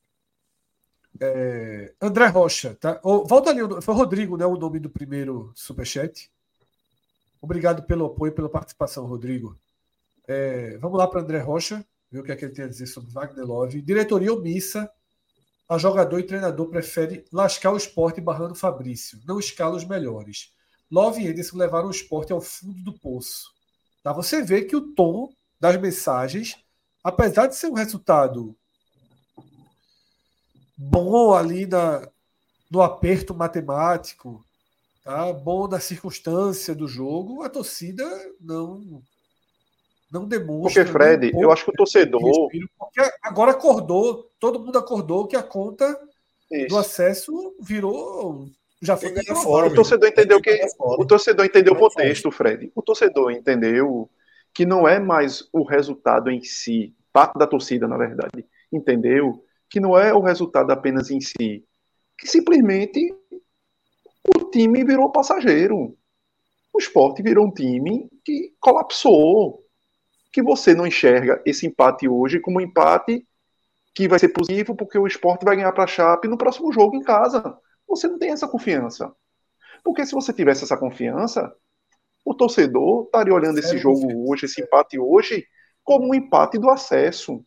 É, 1.21 1.93
André 2.01 2.27
Rocha, 2.27 2.75
tá? 2.79 2.99
Volta 3.03 3.49
ali, 3.49 3.61
foi 3.81 3.93
Rodrigo, 3.93 4.37
né? 4.37 4.45
O 4.45 4.57
nome 4.57 4.79
do 4.79 4.89
primeiro 4.89 5.51
superchat. 5.55 6.31
Obrigado 7.41 7.83
pelo 7.83 8.05
apoio, 8.05 8.33
pela 8.33 8.49
participação, 8.49 9.05
Rodrigo. 9.05 9.57
É, 10.27 10.77
vamos 10.77 10.97
lá 10.97 11.07
para 11.07 11.21
André 11.21 11.39
Rocha 11.39 11.85
ver 12.11 12.19
o 12.19 12.23
que 12.23 12.31
é 12.31 12.35
que 12.35 12.45
ele 12.45 12.53
tem 12.53 12.65
a 12.65 12.69
dizer 12.69 12.87
sobre 12.87 13.11
Wagner 13.11 13.45
Love. 13.45 13.81
Diretoria 13.81 14.33
omissa. 14.33 14.89
A 15.67 15.77
jogador 15.77 16.19
e 16.19 16.23
treinador 16.23 16.67
prefere 16.67 17.25
lascar 17.31 17.71
o 17.71 17.77
esporte 17.77 18.19
barrando 18.19 18.55
Fabrício, 18.55 19.19
não 19.23 19.39
escala 19.39 19.75
os 19.75 19.85
melhores. 19.85 20.51
Love 20.89 21.21
e 21.21 21.27
Ederson 21.27 21.57
levaram 21.57 21.89
o 21.89 21.91
esporte 21.91 22.33
ao 22.33 22.41
fundo 22.41 22.83
do 22.83 22.97
poço. 22.97 23.51
Tá? 24.01 24.11
Você 24.11 24.41
vê 24.41 24.63
que 24.63 24.75
o 24.75 24.95
tom 24.95 25.29
das 25.59 25.77
mensagens, 25.77 26.57
apesar 27.03 27.47
de 27.47 27.55
ser 27.55 27.67
um 27.67 27.73
resultado 27.73 28.55
bom 30.77 31.33
ali 31.33 31.65
na, 31.65 32.07
no 32.71 32.81
aperto 32.81 33.35
matemático, 33.35 34.43
tá? 35.03 35.33
bom 35.33 35.67
na 35.67 35.79
circunstância 35.79 36.73
do 36.73 36.87
jogo, 36.87 37.43
a 37.43 37.49
torcida 37.49 38.05
não 38.39 39.01
não 40.11 40.25
demonstra. 40.25 40.83
Porque, 40.83 40.91
Fred, 40.91 41.31
um 41.35 41.43
eu 41.43 41.51
acho 41.51 41.65
que 41.65 41.71
o 41.71 41.73
torcedor. 41.75 42.21
agora 43.21 43.51
acordou, 43.51 44.27
todo 44.39 44.59
mundo 44.59 44.77
acordou 44.77 45.27
que 45.27 45.35
a 45.35 45.43
conta 45.43 45.85
Isso. 46.51 46.69
do 46.69 46.77
acesso 46.77 47.55
virou. 47.61 48.49
Já 48.81 48.95
foi 48.97 49.13
fora, 49.43 49.67
o 49.67 49.75
torcedor 49.75 50.07
entendeu 50.07 50.41
que 50.41 50.65
o 50.79 51.05
torcedor 51.05 51.45
entendeu 51.45 51.73
o 51.73 51.77
contexto, 51.77 52.31
Fred. 52.31 52.71
O 52.73 52.81
torcedor 52.81 53.31
entendeu 53.31 54.09
que 54.53 54.65
não 54.65 54.87
é 54.87 54.99
mais 54.99 55.47
o 55.53 55.63
resultado 55.63 56.29
em 56.29 56.43
si, 56.43 56.95
parte 57.11 57.37
da 57.37 57.47
torcida, 57.47 57.87
na 57.87 57.97
verdade, 57.97 58.45
entendeu 58.71 59.43
que 59.69 59.79
não 59.79 59.97
é 59.97 60.13
o 60.13 60.21
resultado 60.21 60.71
apenas 60.71 61.11
em 61.11 61.21
si, 61.21 61.65
que 62.17 62.27
simplesmente 62.27 63.13
o 64.35 64.45
time 64.51 64.83
virou 64.83 65.11
passageiro. 65.11 65.95
O 66.73 66.79
esporte 66.79 67.21
virou 67.21 67.45
um 67.45 67.51
time 67.51 68.09
que 68.23 68.53
colapsou 68.59 69.63
que 70.31 70.41
você 70.41 70.75
não 70.75 70.85
enxerga 70.85 71.41
esse 71.45 71.65
empate 71.65 72.07
hoje 72.07 72.39
como 72.39 72.59
um 72.59 72.61
empate 72.61 73.25
que 73.93 74.07
vai 74.07 74.19
ser 74.19 74.29
positivo 74.29 74.75
porque 74.75 74.97
o 74.97 75.07
esporte 75.07 75.43
vai 75.43 75.55
ganhar 75.55 75.71
para 75.71 75.83
a 75.83 75.87
Chape 75.87 76.27
no 76.27 76.37
próximo 76.37 76.71
jogo 76.71 76.95
em 76.95 77.01
casa. 77.01 77.57
Você 77.87 78.07
não 78.07 78.19
tem 78.19 78.31
essa 78.31 78.47
confiança. 78.47 79.11
Porque 79.83 80.05
se 80.05 80.13
você 80.13 80.31
tivesse 80.31 80.63
essa 80.63 80.77
confiança, 80.77 81.53
o 82.23 82.33
torcedor 82.33 83.05
estaria 83.05 83.33
olhando 83.33 83.59
esse 83.59 83.77
jogo 83.77 84.29
hoje, 84.29 84.45
esse 84.45 84.61
empate 84.61 84.99
hoje, 84.99 85.45
como 85.83 86.07
um 86.07 86.13
empate 86.13 86.57
do 86.57 86.69
acesso. 86.69 87.43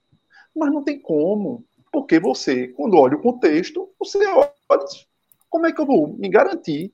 Mas 0.55 0.73
não 0.73 0.83
tem 0.83 1.01
como. 1.01 1.65
Porque 1.93 2.19
você, 2.19 2.69
quando 2.69 2.97
olha 2.97 3.17
o 3.17 3.23
contexto, 3.23 3.91
você 3.99 4.27
olha 4.27 4.53
como 5.51 5.67
é 5.67 5.73
que 5.73 5.81
eu 5.81 5.87
vou 5.87 6.09
me 6.17 6.29
garantir 6.29 6.93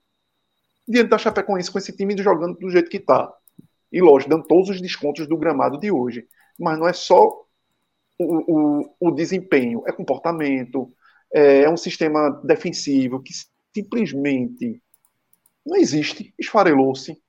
diante 0.86 1.10
da 1.10 1.18
Chapecoense 1.18 1.70
com 1.70 1.78
esse 1.78 1.96
time 1.96 2.20
jogando 2.20 2.58
do 2.58 2.70
jeito 2.70 2.90
que 2.90 2.96
está. 2.96 3.32
E 3.92 4.00
lógico, 4.00 4.30
dando 4.30 4.46
todos 4.46 4.68
os 4.70 4.80
descontos 4.80 5.26
do 5.26 5.36
gramado 5.36 5.78
de 5.78 5.90
hoje. 5.90 6.26
Mas 6.58 6.78
não 6.78 6.88
é 6.88 6.92
só 6.92 7.44
o, 8.18 8.80
o, 8.80 8.94
o 9.00 9.10
desempenho, 9.12 9.82
é 9.86 9.92
comportamento, 9.92 10.92
é, 11.32 11.62
é 11.62 11.70
um 11.70 11.76
sistema 11.76 12.30
defensivo 12.44 13.22
que 13.22 13.32
simplesmente 13.72 14.82
não 15.64 15.76
existe, 15.76 16.34
esfarelou-se. 16.38 17.20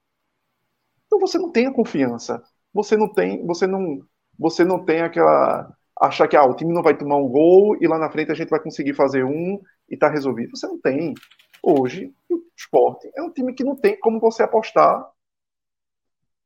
Então 1.09 1.19
você 1.19 1.39
não 1.39 1.51
tem 1.51 1.65
a 1.65 1.73
confiança. 1.73 2.43
Você 2.71 2.95
não 2.95 3.11
tem, 3.11 3.43
você 3.45 3.65
não, 3.65 3.99
você 4.37 4.63
não 4.63 4.85
tem 4.85 5.01
aquela 5.01 5.75
achar 5.99 6.27
que 6.27 6.37
ah, 6.37 6.45
o 6.45 6.53
time 6.53 6.71
não 6.71 6.83
vai 6.83 6.95
tomar 6.95 7.17
um 7.17 7.27
gol 7.27 7.75
e 7.81 7.87
lá 7.87 7.97
na 7.97 8.11
frente 8.11 8.31
a 8.31 8.35
gente 8.35 8.49
vai 8.49 8.61
conseguir 8.61 8.93
fazer 8.93 9.25
um 9.25 9.59
e 9.89 9.97
tá 9.97 10.07
resolvido. 10.07 10.55
Você 10.55 10.67
não 10.67 10.79
tem. 10.79 11.15
Hoje, 11.63 12.13
o 12.29 12.41
esporte 12.55 13.11
é 13.15 13.21
um 13.23 13.31
time 13.31 13.53
que 13.53 13.63
não 13.63 13.75
tem 13.75 13.99
como 13.99 14.19
você 14.19 14.43
apostar 14.43 15.11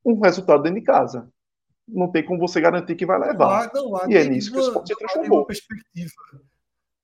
um 0.05 0.19
resultado 0.21 0.63
dentro 0.63 0.79
de 0.79 0.85
casa. 0.85 1.29
Não 1.85 2.09
tem 2.09 2.25
como 2.25 2.39
você 2.39 2.61
garantir 2.61 2.95
que 2.95 3.05
vai 3.05 3.19
levar. 3.19 3.69
Não 3.73 3.91
não 3.91 4.09
e 4.09 4.15
é 4.15 4.23
nisso 4.23 4.51
que 4.51 4.57
o 4.57 4.61
esporte 4.61 4.87
se 4.87 4.95
transformou. 4.95 5.39
Uma 5.39 5.45
perspectiva 5.45 6.13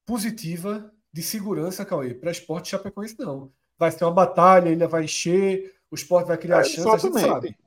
positiva 0.05 0.91
de 1.11 1.21
segurança, 1.21 1.85
Cauê, 1.85 2.13
para 2.13 2.31
esporte 2.31 2.69
Chapecoense, 2.69 3.15
não. 3.19 3.51
Vai 3.77 3.91
ser 3.91 4.05
uma 4.05 4.13
batalha, 4.13 4.69
ele 4.69 4.87
vai 4.87 5.03
encher, 5.03 5.75
o 5.91 5.95
esporte 5.95 6.27
vai 6.27 6.37
criar 6.37 6.61
é, 6.61 6.63
chance, 6.63 6.87
a 6.87 6.97
gente 6.97 7.19
sabe. 7.19 7.57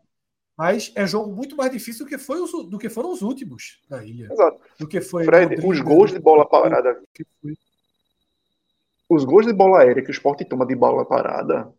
Mas 0.57 0.93
é 0.95 1.07
jogo 1.07 1.35
muito 1.35 1.57
mais 1.57 1.71
difícil 1.71 2.05
do 2.05 2.09
que, 2.09 2.19
foi 2.19 2.41
os, 2.41 2.53
do 2.69 2.79
que 2.79 2.89
foram 2.89 3.13
os 3.13 3.23
últimos 3.23 3.81
na 3.89 4.05
ilha. 4.05 4.29
Exato. 4.31 4.61
Do 4.79 4.87
que 4.87 5.01
foi 5.01 5.25
Fred, 5.25 5.67
os 5.67 5.81
gols 5.81 6.13
de 6.13 6.19
bola 6.19 6.47
parada. 6.47 7.03
Os 9.09 9.25
gols 9.25 9.47
de 9.47 9.53
bola 9.53 9.81
aérea 9.81 10.03
que 10.03 10.11
o 10.11 10.13
esporte 10.13 10.45
toma 10.45 10.67
de 10.67 10.75
bola 10.75 11.05
parada 11.05 11.73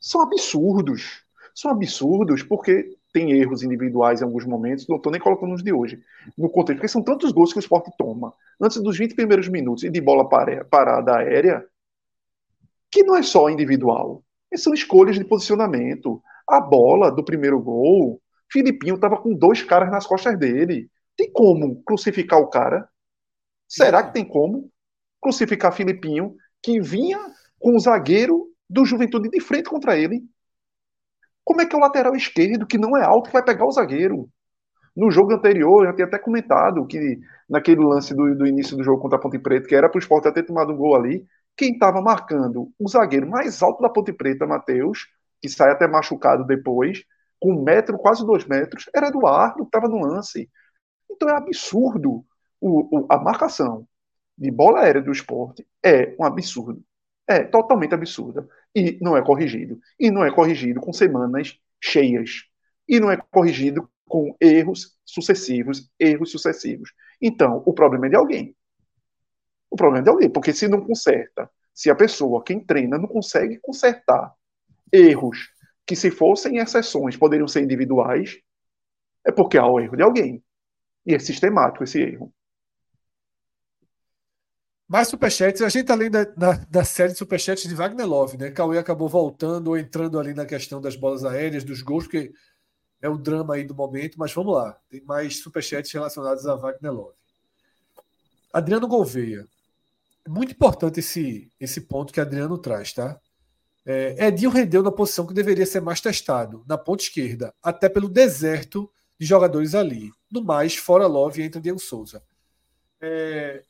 são 0.00 0.20
absurdos 0.20 1.26
são 1.58 1.72
absurdos 1.72 2.44
porque 2.44 2.96
tem 3.12 3.32
erros 3.32 3.64
individuais 3.64 4.20
em 4.20 4.24
alguns 4.24 4.44
momentos, 4.44 4.86
não 4.86 4.96
estou 4.96 5.10
nem 5.10 5.20
colocando 5.20 5.52
os 5.52 5.62
de 5.62 5.72
hoje, 5.72 6.00
no 6.36 6.48
contexto, 6.48 6.78
porque 6.78 6.86
são 6.86 7.02
tantos 7.02 7.32
gols 7.32 7.52
que 7.52 7.58
o 7.58 7.60
esporte 7.60 7.90
toma 7.98 8.32
antes 8.60 8.80
dos 8.80 8.96
20 8.96 9.16
primeiros 9.16 9.48
minutos 9.48 9.82
e 9.82 9.90
de 9.90 10.00
bola 10.00 10.28
parada 10.28 11.16
aérea, 11.16 11.66
que 12.88 13.02
não 13.02 13.16
é 13.16 13.24
só 13.24 13.50
individual, 13.50 14.22
são 14.56 14.72
escolhas 14.72 15.16
de 15.16 15.24
posicionamento. 15.24 16.22
A 16.48 16.60
bola 16.60 17.10
do 17.10 17.24
primeiro 17.24 17.60
gol, 17.60 18.20
Filipinho 18.50 18.94
estava 18.94 19.16
com 19.16 19.34
dois 19.34 19.62
caras 19.62 19.90
nas 19.90 20.06
costas 20.06 20.38
dele. 20.38 20.90
Tem 21.16 21.30
como 21.30 21.82
crucificar 21.82 22.38
o 22.38 22.48
cara? 22.48 22.88
Será 23.68 24.02
que 24.02 24.14
tem 24.14 24.24
como 24.24 24.70
crucificar 25.20 25.72
Filipinho, 25.72 26.34
que 26.62 26.80
vinha 26.80 27.18
com 27.58 27.76
o 27.76 27.80
zagueiro 27.80 28.46
do 28.68 28.84
Juventude 28.84 29.28
de 29.28 29.40
frente 29.40 29.68
contra 29.68 29.96
ele? 29.98 30.22
Como 31.44 31.60
é 31.60 31.66
que 31.66 31.74
é 31.74 31.78
o 31.78 31.80
lateral 31.80 32.14
esquerdo, 32.14 32.66
que 32.66 32.78
não 32.78 32.96
é 32.96 33.02
alto, 33.02 33.30
vai 33.30 33.42
pegar 33.42 33.66
o 33.66 33.72
zagueiro? 33.72 34.28
No 34.96 35.10
jogo 35.10 35.32
anterior, 35.32 35.86
eu 35.86 35.94
tinha 35.94 36.06
até 36.06 36.18
comentado 36.18 36.86
que 36.86 37.20
naquele 37.48 37.82
lance 37.84 38.14
do, 38.14 38.34
do 38.34 38.46
início 38.46 38.76
do 38.76 38.82
jogo 38.82 39.00
contra 39.00 39.16
a 39.16 39.20
Ponte 39.20 39.38
Preta, 39.38 39.68
que 39.68 39.74
era 39.74 39.88
para 39.88 39.98
o 39.98 40.00
Sport 40.00 40.24
ter 40.34 40.42
tomado 40.42 40.72
um 40.72 40.76
gol 40.76 40.96
ali, 40.96 41.26
quem 41.58 41.72
estava 41.72 42.00
marcando 42.00 42.72
o 42.78 42.88
zagueiro 42.88 43.28
mais 43.28 43.60
alto 43.60 43.82
da 43.82 43.90
Ponte 43.90 44.12
Preta, 44.12 44.46
Matheus, 44.46 45.08
que 45.42 45.48
sai 45.48 45.72
até 45.72 45.88
machucado 45.88 46.46
depois, 46.46 47.04
com 47.40 47.52
um 47.52 47.62
metro, 47.62 47.98
quase 47.98 48.24
dois 48.24 48.46
metros, 48.46 48.88
era 48.94 49.08
Eduardo, 49.08 49.62
que 49.62 49.68
estava 49.76 49.88
no 49.88 49.98
lance. 49.98 50.48
Então 51.10 51.28
é 51.28 51.32
absurdo 51.36 52.24
o, 52.60 52.98
o, 53.00 53.06
a 53.10 53.18
marcação 53.18 53.86
de 54.36 54.50
bola 54.52 54.80
aérea 54.80 55.02
do 55.02 55.10
esporte 55.10 55.66
é 55.84 56.14
um 56.18 56.24
absurdo. 56.24 56.80
É 57.26 57.42
totalmente 57.44 57.92
absurda. 57.92 58.48
E 58.74 58.96
não 59.02 59.16
é 59.16 59.22
corrigido. 59.22 59.80
E 59.98 60.10
não 60.10 60.24
é 60.24 60.30
corrigido 60.30 60.80
com 60.80 60.92
semanas 60.92 61.58
cheias. 61.80 62.44
E 62.88 63.00
não 63.00 63.10
é 63.10 63.16
corrigido 63.16 63.90
com 64.06 64.34
erros 64.40 64.96
sucessivos, 65.04 65.90
erros 65.98 66.30
sucessivos. 66.30 66.92
Então, 67.20 67.62
o 67.66 67.74
problema 67.74 68.06
é 68.06 68.10
de 68.10 68.16
alguém. 68.16 68.56
O 69.70 69.76
problema 69.76 70.06
é 70.06 70.10
alguém, 70.10 70.30
porque 70.30 70.52
se 70.52 70.66
não 70.68 70.80
conserta, 70.80 71.50
se 71.74 71.90
a 71.90 71.94
pessoa, 71.94 72.42
quem 72.42 72.58
treina, 72.58 72.98
não 72.98 73.06
consegue 73.06 73.58
consertar 73.58 74.34
erros 74.92 75.50
que, 75.86 75.94
se 75.94 76.10
fossem 76.10 76.58
exceções, 76.58 77.16
poderiam 77.16 77.48
ser 77.48 77.62
individuais, 77.62 78.38
é 79.24 79.30
porque 79.30 79.58
há 79.58 79.66
o 79.66 79.78
erro 79.78 79.96
de 79.96 80.02
alguém. 80.02 80.42
E 81.06 81.14
é 81.14 81.18
sistemático 81.18 81.84
esse 81.84 82.00
erro. 82.00 82.32
Mais 84.88 85.08
superchats, 85.08 85.60
a 85.60 85.68
gente 85.68 85.92
além 85.92 86.10
da, 86.10 86.24
da, 86.24 86.52
da, 86.52 86.84
série 86.84 87.12
de 87.12 87.18
superchats 87.18 87.68
de 87.68 87.74
Wagner 87.74 88.06
Love, 88.06 88.38
né? 88.38 88.50
Cauê 88.50 88.78
acabou 88.78 89.06
voltando 89.06 89.68
ou 89.68 89.76
entrando 89.76 90.18
ali 90.18 90.32
na 90.32 90.46
questão 90.46 90.80
das 90.80 90.96
bolas 90.96 91.26
aéreas, 91.26 91.62
dos 91.62 91.82
gols, 91.82 92.04
porque 92.04 92.32
é 93.00 93.08
o 93.08 93.18
drama 93.18 93.54
aí 93.54 93.64
do 93.64 93.74
momento, 93.74 94.18
mas 94.18 94.32
vamos 94.32 94.54
lá. 94.54 94.78
Tem 94.88 95.04
mais 95.04 95.40
superchats 95.40 95.92
relacionados 95.92 96.46
a 96.46 96.54
Wagner 96.54 96.92
Love. 96.92 97.18
Adriano 98.52 98.88
Gouveia. 98.88 99.46
Muito 100.28 100.52
importante 100.52 101.00
esse, 101.00 101.50
esse 101.58 101.80
ponto 101.82 102.12
que 102.12 102.20
Adriano 102.20 102.58
traz, 102.58 102.92
tá? 102.92 103.18
É, 103.84 104.26
Edinho 104.26 104.50
rendeu 104.50 104.82
na 104.82 104.92
posição 104.92 105.26
que 105.26 105.32
deveria 105.32 105.64
ser 105.64 105.80
mais 105.80 106.00
testado, 106.00 106.62
na 106.68 106.76
ponta 106.76 107.02
esquerda, 107.02 107.54
até 107.62 107.88
pelo 107.88 108.08
deserto 108.08 108.90
de 109.18 109.26
jogadores 109.26 109.74
ali. 109.74 110.10
No 110.30 110.44
mais, 110.44 110.76
fora 110.76 111.06
Love 111.06 111.42
entra 111.42 111.60
Diego 111.60 111.78
Souza. 111.78 112.22
É, 113.00 113.62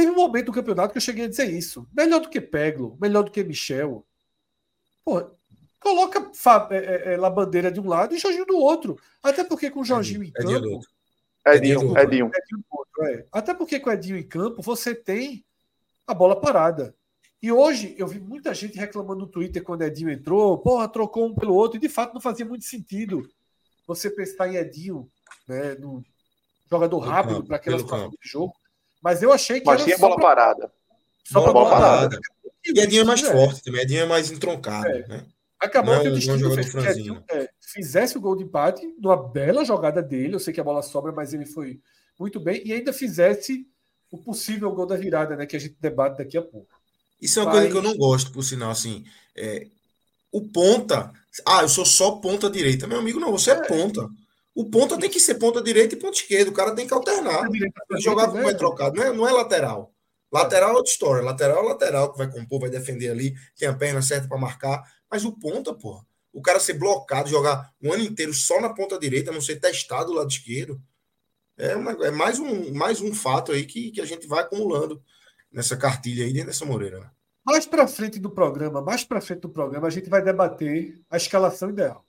Teve 0.00 0.12
um 0.12 0.16
momento 0.16 0.46
do 0.46 0.52
campeonato 0.52 0.92
que 0.92 0.96
eu 0.96 1.02
cheguei 1.02 1.26
a 1.26 1.28
dizer 1.28 1.50
isso. 1.50 1.86
Melhor 1.94 2.20
do 2.20 2.30
que 2.30 2.40
Peglo, 2.40 2.96
melhor 2.98 3.22
do 3.22 3.30
que 3.30 3.44
Michel. 3.44 4.06
Pô, 5.04 5.30
coloca 5.78 6.30
é, 6.70 6.76
é, 6.76 7.12
é, 7.12 7.16
Labandeira 7.18 7.70
de 7.70 7.80
um 7.80 7.86
lado 7.86 8.14
e 8.14 8.18
Jorginho 8.18 8.46
do 8.46 8.56
outro. 8.56 8.98
Até 9.22 9.44
porque 9.44 9.70
com 9.70 9.80
o 9.80 9.84
Jorginho 9.84 10.24
em 10.24 10.30
campo. 10.30 10.48
Edinho, 11.46 11.76
Edinho. 11.76 11.98
Edinho. 11.98 12.30
Edinho 12.34 12.64
outro, 12.70 13.04
é. 13.04 13.26
Até 13.30 13.52
porque 13.52 13.78
com 13.78 13.90
o 13.90 13.92
Edinho 13.92 14.16
em 14.16 14.26
campo 14.26 14.62
você 14.62 14.94
tem 14.94 15.44
a 16.10 16.14
bola 16.14 16.40
parada. 16.40 16.94
E 17.42 17.50
hoje 17.50 17.94
eu 17.96 18.06
vi 18.06 18.20
muita 18.20 18.52
gente 18.52 18.76
reclamando 18.76 19.20
no 19.20 19.26
Twitter 19.26 19.62
quando 19.62 19.82
Edinho 19.82 20.10
entrou, 20.10 20.58
porra, 20.58 20.88
trocou 20.88 21.26
um 21.26 21.34
pelo 21.34 21.54
outro, 21.54 21.78
e 21.78 21.80
de 21.80 21.88
fato 21.88 22.12
não 22.12 22.20
fazia 22.20 22.44
muito 22.44 22.64
sentido 22.64 23.26
você 23.86 24.10
pensar 24.10 24.48
em 24.48 24.56
Edinho, 24.56 25.10
né, 25.48 25.74
no 25.74 26.04
jogador 26.70 26.98
rápido 26.98 27.44
para 27.44 27.56
aquelas 27.56 27.80
situação 27.80 28.10
de 28.10 28.28
jogo. 28.28 28.54
Mas 29.02 29.22
eu 29.22 29.32
achei 29.32 29.60
que. 29.60 29.66
Mas 29.66 29.82
tinha 29.82 29.96
bola 29.96 30.16
pra... 30.16 30.24
parada. 30.24 30.72
Só 31.24 31.40
bola, 31.40 31.52
bola 31.52 31.70
parada. 31.70 32.08
parada. 32.10 32.20
E 32.64 32.78
Edinho 32.78 33.02
é 33.02 33.04
mais 33.04 33.22
é. 33.22 33.32
forte 33.32 33.62
também. 33.62 33.80
Edinho 33.80 34.02
é 34.02 34.06
mais 34.06 34.30
entroncado. 34.30 34.88
É. 34.88 35.08
Né? 35.08 35.26
Acabou 35.58 35.94
não, 35.94 36.02
que 36.02 36.08
o 36.08 36.14
destino 36.14 36.54
fez 36.54 36.70
que 36.70 36.78
Edinho 36.78 37.24
é, 37.30 37.48
fizesse 37.60 38.18
o 38.18 38.20
gol 38.20 38.36
de 38.36 38.44
empate 38.44 38.86
numa 38.98 39.16
bela 39.16 39.64
jogada 39.64 40.02
dele. 40.02 40.34
Eu 40.34 40.40
sei 40.40 40.52
que 40.52 40.60
a 40.60 40.64
bola 40.64 40.82
sobra, 40.82 41.12
mas 41.12 41.32
ele 41.32 41.46
foi 41.46 41.80
muito 42.18 42.38
bem. 42.38 42.62
E 42.66 42.72
ainda 42.72 42.92
fizesse 42.92 43.66
o 44.10 44.18
possível 44.18 44.72
gol 44.72 44.86
da 44.86 44.96
virada, 44.96 45.36
né? 45.36 45.46
Que 45.46 45.56
a 45.56 45.60
gente 45.60 45.76
debate 45.80 46.18
daqui 46.18 46.36
a 46.36 46.42
pouco. 46.42 46.68
Isso 47.20 47.38
é 47.38 47.42
uma 47.42 47.52
mas... 47.52 47.60
coisa 47.60 47.72
que 47.72 47.78
eu 47.78 47.90
não 47.90 47.96
gosto, 47.96 48.32
por 48.32 48.42
sinal, 48.42 48.70
assim. 48.70 49.04
É, 49.36 49.66
o 50.32 50.48
ponta. 50.48 51.12
Ah, 51.46 51.62
eu 51.62 51.68
sou 51.68 51.84
só 51.84 52.12
ponta 52.12 52.50
direita. 52.50 52.86
Meu 52.86 52.98
amigo, 52.98 53.20
não, 53.20 53.30
você 53.30 53.52
é, 53.52 53.54
é 53.54 53.66
ponta. 53.66 54.08
O 54.54 54.68
ponta 54.68 54.98
tem 54.98 55.08
que 55.08 55.20
ser 55.20 55.36
ponta 55.36 55.62
direita 55.62 55.94
e 55.94 55.98
ponta 55.98 56.16
esquerda. 56.16 56.50
O 56.50 56.54
cara 56.54 56.74
tem 56.74 56.86
que 56.86 56.94
alternar. 56.94 57.48
Jogar 58.00 58.28
como 58.28 58.48
é 58.48 58.54
trocado. 58.54 58.96
Não 58.96 59.04
é, 59.04 59.12
não 59.12 59.28
é 59.28 59.32
lateral. 59.32 59.92
Lateral 60.32 60.70
é 60.70 60.76
outra 60.76 60.90
história. 60.90 61.22
Lateral 61.22 61.64
é 61.64 61.68
lateral 61.68 62.12
que 62.12 62.18
vai 62.18 62.30
compor, 62.30 62.60
vai 62.60 62.70
defender 62.70 63.10
ali, 63.10 63.34
tem 63.56 63.68
a 63.68 63.74
perna 63.74 64.02
certa 64.02 64.28
para 64.28 64.38
marcar. 64.38 64.82
Mas 65.10 65.24
o 65.24 65.32
ponta, 65.32 65.74
porra. 65.74 66.04
O 66.32 66.40
cara 66.40 66.60
ser 66.60 66.74
blocado, 66.74 67.28
jogar 67.28 67.72
um 67.82 67.92
ano 67.92 68.04
inteiro 68.04 68.32
só 68.32 68.60
na 68.60 68.72
ponta 68.72 68.98
direita, 68.98 69.32
não 69.32 69.40
ser 69.40 69.56
testado 69.56 70.06
do 70.06 70.12
lado 70.12 70.30
esquerdo. 70.30 70.80
É, 71.60 71.76
uma, 71.76 71.92
é 72.06 72.10
mais, 72.10 72.38
um, 72.38 72.72
mais 72.72 73.00
um 73.00 73.12
fato 73.12 73.52
aí 73.52 73.64
que, 73.66 73.90
que 73.90 74.00
a 74.00 74.06
gente 74.06 74.26
vai 74.26 74.40
acumulando 74.40 75.02
nessa 75.52 75.76
cartilha 75.76 76.24
aí 76.24 76.32
dentro 76.32 76.48
dessa 76.48 76.64
Moreira. 76.64 77.00
Né? 77.00 77.10
Mais 77.44 77.66
para 77.66 77.86
frente 77.86 78.18
do 78.18 78.30
programa, 78.30 78.80
mais 78.80 79.04
para 79.04 79.20
frente 79.20 79.40
do 79.40 79.48
programa, 79.48 79.86
a 79.86 79.90
gente 79.90 80.08
vai 80.08 80.22
debater 80.22 81.00
a 81.10 81.16
escalação 81.16 81.70
ideal. 81.70 82.04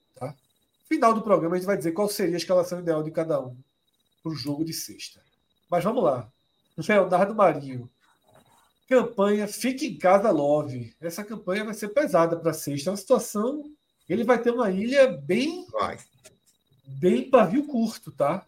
Final 0.88 1.14
do 1.14 1.22
programa 1.22 1.56
a 1.56 1.58
gente 1.58 1.66
vai 1.66 1.78
dizer 1.78 1.94
qual 1.94 2.10
seria 2.10 2.36
a 2.36 2.38
escalação 2.38 2.80
ideal 2.80 3.02
de 3.02 3.12
cada 3.12 3.40
um 3.40 3.56
para 4.22 4.32
o 4.32 4.36
jogo 4.36 4.66
de 4.66 4.74
sexta. 4.74 5.22
Mas 5.70 5.86
vamos 5.86 6.04
lá. 6.04 6.30
Leonardo 6.78 7.34
Marinho. 7.34 7.90
Campanha 8.90 9.48
Fique 9.48 9.88
em 9.88 9.98
Casa 9.98 10.30
Love. 10.32 10.94
Essa 11.00 11.24
campanha 11.24 11.64
vai 11.64 11.74
ser 11.74 11.88
pesada 11.90 12.36
para 12.36 12.52
sexta. 12.52 12.90
É 12.90 12.92
uma 12.92 12.98
situação. 12.98 13.64
Ele 14.10 14.26
vai 14.26 14.38
ter 14.38 14.52
uma 14.52 14.70
ilha 14.70 15.08
bem. 15.08 15.66
Vai. 15.72 15.98
Bem 16.86 17.30
pavio 17.30 17.66
curto, 17.66 18.12
tá? 18.12 18.46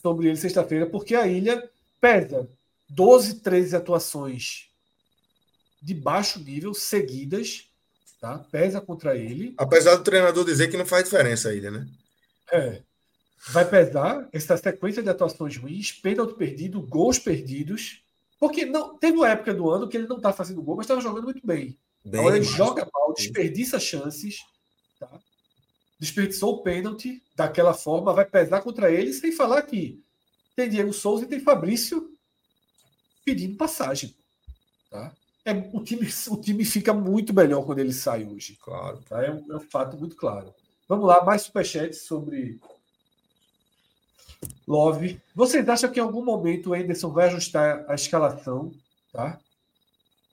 Sobre 0.00 0.28
ele 0.28 0.36
sexta-feira, 0.36 0.86
porque 0.86 1.14
a 1.14 1.26
ilha 1.26 1.68
pesa 2.00 2.48
12, 2.88 3.40
13 3.40 3.76
atuações 3.76 4.68
de 5.82 5.94
baixo 5.94 6.38
nível 6.40 6.72
seguidas 6.72 7.68
tá? 8.20 8.38
Pesa 8.50 8.80
contra 8.80 9.16
ele. 9.16 9.54
Apesar 9.56 9.96
do 9.96 10.04
treinador 10.04 10.44
dizer 10.44 10.68
que 10.68 10.76
não 10.76 10.86
faz 10.86 11.04
diferença 11.04 11.48
ainda, 11.48 11.70
né? 11.70 11.86
É. 12.52 12.82
Vai 13.50 13.68
pesar 13.68 14.28
essa 14.32 14.56
sequência 14.56 15.02
de 15.02 15.08
atuações 15.08 15.56
ruins, 15.56 15.92
pênalti 15.92 16.34
perdido, 16.36 16.80
gols 16.80 17.18
perdidos. 17.18 18.02
Porque 18.38 18.64
não 18.64 18.96
teve 18.96 19.16
uma 19.16 19.28
época 19.28 19.54
do 19.54 19.70
ano 19.70 19.88
que 19.88 19.96
ele 19.96 20.06
não 20.06 20.16
está 20.16 20.32
fazendo 20.32 20.62
gol, 20.62 20.76
mas 20.76 20.84
estava 20.84 21.00
jogando 21.00 21.24
muito 21.24 21.44
bem. 21.44 21.76
bem 22.04 22.20
Agora 22.20 22.36
ele 22.36 22.44
joga 22.44 22.86
mal, 22.92 23.12
desperdiça 23.14 23.80
chances, 23.80 24.38
tá? 24.38 24.52
Desperdiçou 25.98 26.54
o 26.54 26.62
pênalti 26.62 27.22
daquela 27.34 27.74
forma, 27.74 28.12
vai 28.12 28.24
pesar 28.24 28.60
contra 28.60 28.90
ele, 28.90 29.12
sem 29.12 29.32
falar 29.32 29.62
que 29.62 30.02
tem 30.54 30.68
Diego 30.68 30.92
Souza 30.92 31.24
e 31.24 31.28
tem 31.28 31.40
Fabrício 31.40 32.12
pedindo 33.24 33.56
passagem. 33.56 34.14
Tá? 34.90 35.12
é, 35.48 35.70
o, 35.72 35.82
time, 35.82 36.06
o 36.28 36.36
time 36.36 36.64
fica 36.64 36.92
muito 36.92 37.32
melhor 37.32 37.64
quando 37.64 37.78
ele 37.78 37.92
sai 37.92 38.24
hoje. 38.24 38.58
Claro. 38.60 39.00
Tá? 39.08 39.24
É, 39.24 39.30
um, 39.30 39.44
é 39.50 39.56
um 39.56 39.60
fato 39.60 39.96
muito 39.96 40.14
claro. 40.14 40.52
Vamos 40.86 41.06
lá, 41.06 41.24
mais 41.24 41.42
superchats 41.42 42.02
sobre 42.02 42.60
Love. 44.66 45.20
Vocês 45.34 45.66
acham 45.68 45.90
que 45.90 45.98
em 45.98 46.02
algum 46.02 46.24
momento 46.24 46.70
o 46.70 46.74
Anderson 46.74 47.10
vai 47.10 47.28
ajustar 47.28 47.84
a 47.88 47.94
escalação? 47.94 48.72
Tá? 49.12 49.38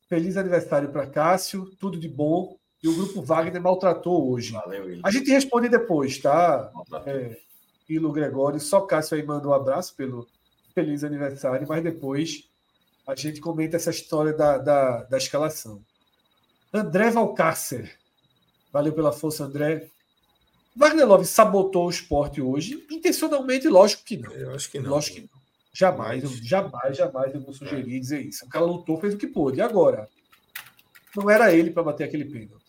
Feliz 0.09 0.35
aniversário 0.35 0.89
para 0.89 1.07
Cássio, 1.07 1.65
tudo 1.79 1.97
de 1.97 2.09
bom. 2.09 2.57
E 2.85 2.87
o 2.87 2.93
grupo 2.93 3.19
Wagner 3.19 3.59
maltratou 3.59 4.31
hoje. 4.31 4.51
Valeu, 4.51 4.99
A 5.03 5.09
gente 5.09 5.31
responde 5.31 5.67
depois, 5.67 6.19
tá? 6.19 6.71
É, 7.07 7.35
Ilo 7.89 8.11
Gregório, 8.11 8.59
só 8.59 8.81
Cássio 8.81 9.17
aí 9.17 9.23
manda 9.23 9.47
um 9.47 9.53
abraço 9.53 9.95
pelo 9.95 10.27
feliz 10.75 11.03
aniversário, 11.03 11.67
mas 11.67 11.83
depois 11.83 12.47
a 13.07 13.15
gente 13.15 13.41
comenta 13.41 13.75
essa 13.75 13.89
história 13.89 14.33
da, 14.33 14.59
da, 14.59 15.01
da 15.01 15.17
escalação. 15.17 15.81
André 16.71 17.09
Valcárcer. 17.09 17.97
Valeu 18.71 18.93
pela 18.93 19.11
força, 19.11 19.45
André. 19.45 19.89
Wagner 20.75 21.07
Love 21.07 21.25
sabotou 21.25 21.87
o 21.87 21.89
esporte 21.89 22.39
hoje, 22.39 22.85
intencionalmente, 22.91 23.67
lógico 23.67 24.03
que 24.05 24.17
não. 24.17 24.31
Eu 24.31 24.53
acho 24.53 24.69
que 24.69 24.79
não. 24.79 24.91
Lógico 24.91 25.15
que 25.15 25.21
não. 25.23 25.41
Jamais, 25.73 26.23
eu, 26.23 26.29
jamais, 26.29 26.95
jamais 26.95 27.33
eu 27.33 27.41
vou 27.41 27.51
sugerir 27.51 27.99
dizer 27.99 28.21
isso. 28.21 28.45
O 28.45 28.49
cara 28.49 28.63
lutou, 28.63 28.99
fez 29.01 29.15
o 29.15 29.17
que 29.17 29.25
pôde. 29.25 29.57
E 29.57 29.61
agora? 29.61 30.07
Não 31.15 31.29
era 31.31 31.51
ele 31.51 31.71
para 31.71 31.81
bater 31.81 32.03
aquele 32.03 32.25
pênalti. 32.25 32.64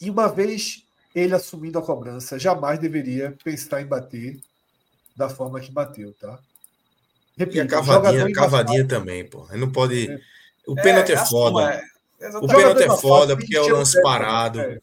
E 0.00 0.10
uma 0.10 0.28
vez 0.28 0.84
ele 1.14 1.34
assumindo 1.34 1.78
a 1.78 1.82
cobrança, 1.82 2.38
jamais 2.38 2.78
deveria 2.78 3.36
pensar 3.42 3.82
em 3.82 3.86
bater 3.86 4.38
da 5.16 5.28
forma 5.28 5.60
que 5.60 5.72
bateu, 5.72 6.14
tá? 6.14 6.38
Repito, 7.36 7.58
e 7.58 7.60
a 7.60 7.66
cavadinha, 7.66 8.32
cavadinha 8.32 8.86
também, 8.86 9.24
pô. 9.24 9.46
Ele 9.50 9.60
não 9.60 9.70
pode. 9.70 10.10
É. 10.10 10.20
O 10.66 10.74
pênalti 10.74 11.10
é, 11.10 11.14
é 11.14 11.26
foda. 11.26 11.84
É. 12.20 12.28
O 12.36 12.46
pênalti 12.46 12.82
é 12.82 12.96
foda 12.96 13.36
porque 13.36 13.56
é 13.56 13.60
o 13.60 13.68
lance 13.68 14.00
parado. 14.02 14.60
É. 14.60 14.80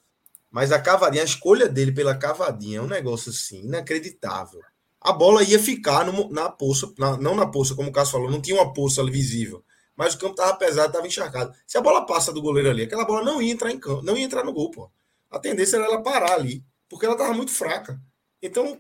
Mas 0.49 0.72
a 0.72 0.80
cavadinha, 0.80 1.22
a 1.22 1.26
escolha 1.26 1.68
dele 1.68 1.91
pela 1.91 2.16
cavadinha 2.16 2.80
é 2.80 2.82
um 2.82 2.88
negócio 2.88 3.30
assim, 3.30 3.59
inacreditável. 3.59 4.61
A 5.01 5.11
bola 5.11 5.43
ia 5.43 5.59
ficar 5.59 6.05
no, 6.05 6.30
na 6.30 6.49
poça, 6.49 6.91
na, 6.97 7.18
não 7.18 7.36
na 7.36 7.45
poça, 7.45 7.76
como 7.76 7.89
o 7.89 7.91
Cássio 7.91 8.13
falou, 8.13 8.32
não 8.32 8.41
tinha 8.41 8.55
uma 8.55 8.74
poça 8.74 9.01
ali 9.01 9.11
visível. 9.11 9.63
Mas 9.95 10.13
o 10.13 10.18
campo 10.18 10.32
estava 10.32 10.55
pesado, 10.55 10.88
estava 10.88 11.05
encharcado. 11.05 11.53
Se 11.68 11.78
a 11.78 11.82
bola 11.82 12.05
passa 12.05 12.32
do 12.32 12.41
goleiro 12.41 12.70
ali, 12.70 12.84
aquela 12.84 13.05
bola 13.05 13.24
não 13.24 13.41
ia 13.41 13.51
entrar 13.51 13.70
em 13.70 13.80
campo, 13.80 14.01
não 14.01 14.16
ia 14.16 14.24
entrar 14.24 14.43
no 14.43 14.53
gol, 14.53 14.72
pô. 14.72 14.89
A 15.36 15.39
tendência 15.39 15.75
era 15.75 15.88
ela 15.88 16.01
parar 16.01 16.36
ali, 16.36 16.63
porque 16.88 17.05
ela 17.05 17.13
estava 17.15 17.33
muito 17.33 17.51
fraca. 17.51 18.01
Então, 18.41 18.79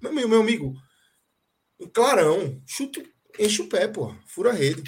meu, 0.00 0.26
meu 0.26 0.40
amigo, 0.40 0.72
clarão, 1.92 2.62
chute, 2.66 3.06
enche 3.38 3.60
o 3.60 3.68
pé, 3.68 3.86
pô, 3.86 4.16
fura 4.24 4.48
a 4.48 4.54
rede. 4.54 4.82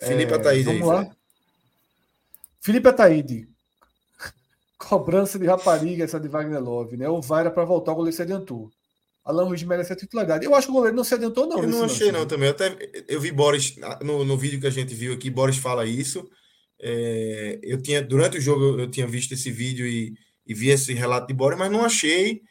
É, 0.00 0.08
Felipe 0.08 0.34
Ataíde. 0.34 0.64
Vamos 0.64 0.90
aí, 0.90 1.06
lá. 1.06 1.16
Felipe 2.60 2.88
Ataíde. 2.88 3.48
Cobrança 4.76 5.38
de 5.38 5.46
rapariga 5.46 6.02
essa 6.02 6.18
de 6.18 6.26
Wagner 6.26 6.60
Love, 6.60 6.96
né? 6.96 7.08
O 7.08 7.20
VAR 7.20 7.42
era 7.42 7.50
para 7.52 7.64
voltar, 7.64 7.92
o 7.92 7.94
goleiro 7.94 8.16
se 8.16 8.22
adiantou. 8.22 8.72
Alan 9.24 9.44
Ruiz 9.44 9.62
merece 9.62 9.92
a 9.92 9.96
titularidade. 9.96 10.44
Eu 10.44 10.54
acho 10.54 10.66
que 10.66 10.72
o 10.72 10.74
goleiro 10.74 10.96
não 10.96 11.04
se 11.04 11.14
adiantou, 11.14 11.46
não. 11.46 11.62
Eu 11.62 11.68
não 11.68 11.84
achei, 11.84 12.06
lance, 12.06 12.12
não, 12.12 12.20
né? 12.20 12.26
também. 12.26 12.48
Eu, 12.48 12.54
até, 12.54 13.04
eu 13.08 13.20
vi 13.20 13.30
Boris, 13.30 13.76
no, 14.02 14.24
no 14.24 14.36
vídeo 14.36 14.60
que 14.60 14.66
a 14.66 14.70
gente 14.70 14.94
viu 14.94 15.12
aqui, 15.12 15.30
Boris 15.30 15.56
fala 15.56 15.86
isso. 15.86 16.28
É, 16.80 17.60
eu 17.62 17.80
tinha, 17.80 18.02
durante 18.02 18.38
o 18.38 18.40
jogo, 18.40 18.80
eu 18.80 18.90
tinha 18.90 19.06
visto 19.06 19.32
esse 19.32 19.50
vídeo 19.50 19.86
e, 19.86 20.14
e 20.44 20.52
vi 20.52 20.70
esse 20.70 20.92
relato 20.92 21.28
de 21.28 21.34
Boris, 21.34 21.58
mas 21.58 21.70
não 21.70 21.84
achei. 21.84 22.42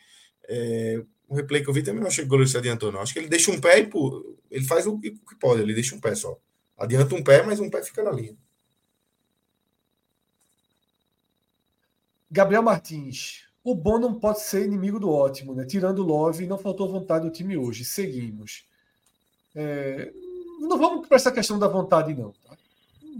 É, 0.48 1.04
o 1.28 1.36
replay 1.36 1.62
que 1.62 1.70
eu 1.70 1.74
vi 1.74 1.84
também 1.84 2.02
não 2.02 2.08
achei 2.08 2.24
que 2.24 2.28
o 2.28 2.30
goleiro 2.30 2.50
se 2.50 2.58
adiantou, 2.58 2.92
não. 2.92 3.02
Acho 3.02 3.14
que 3.14 3.20
ele 3.20 3.28
deixa 3.28 3.52
um 3.52 3.60
pé 3.60 3.80
e 3.80 3.88
pô, 3.88 4.38
ele 4.50 4.66
faz 4.66 4.88
o 4.88 4.98
que 5.00 5.14
pode, 5.40 5.62
ele 5.62 5.74
deixa 5.74 5.94
um 5.94 6.00
pé 6.00 6.16
só. 6.16 6.38
Adianta 6.78 7.16
um 7.16 7.24
pé, 7.24 7.44
mas 7.44 7.60
um 7.60 7.70
pé 7.70 7.84
fica 7.84 8.02
na 8.02 8.12
linha. 8.12 8.36
Gabriel 12.30 12.64
Martins. 12.64 13.51
O 13.64 13.76
bom 13.76 14.00
não 14.00 14.16
pode 14.16 14.42
ser 14.42 14.66
inimigo 14.66 15.00
do 15.00 15.12
ótimo, 15.12 15.54
né? 15.54 15.66
Tirando 15.66 16.00
o 16.00 16.06
Love, 16.06 16.48
não 16.48 16.58
faltou 16.58 16.90
vontade 16.90 17.26
do 17.26 17.32
time 17.32 17.56
hoje. 17.56 17.86
Seguimos. 17.86 18.66
É... 19.56 20.12
Não 20.60 20.78
vamos 20.78 21.08
para 21.08 21.16
essa 21.16 21.32
questão 21.32 21.60
da 21.60 21.68
vontade, 21.68 22.14
não. 22.14 22.34
Tá? 22.48 22.58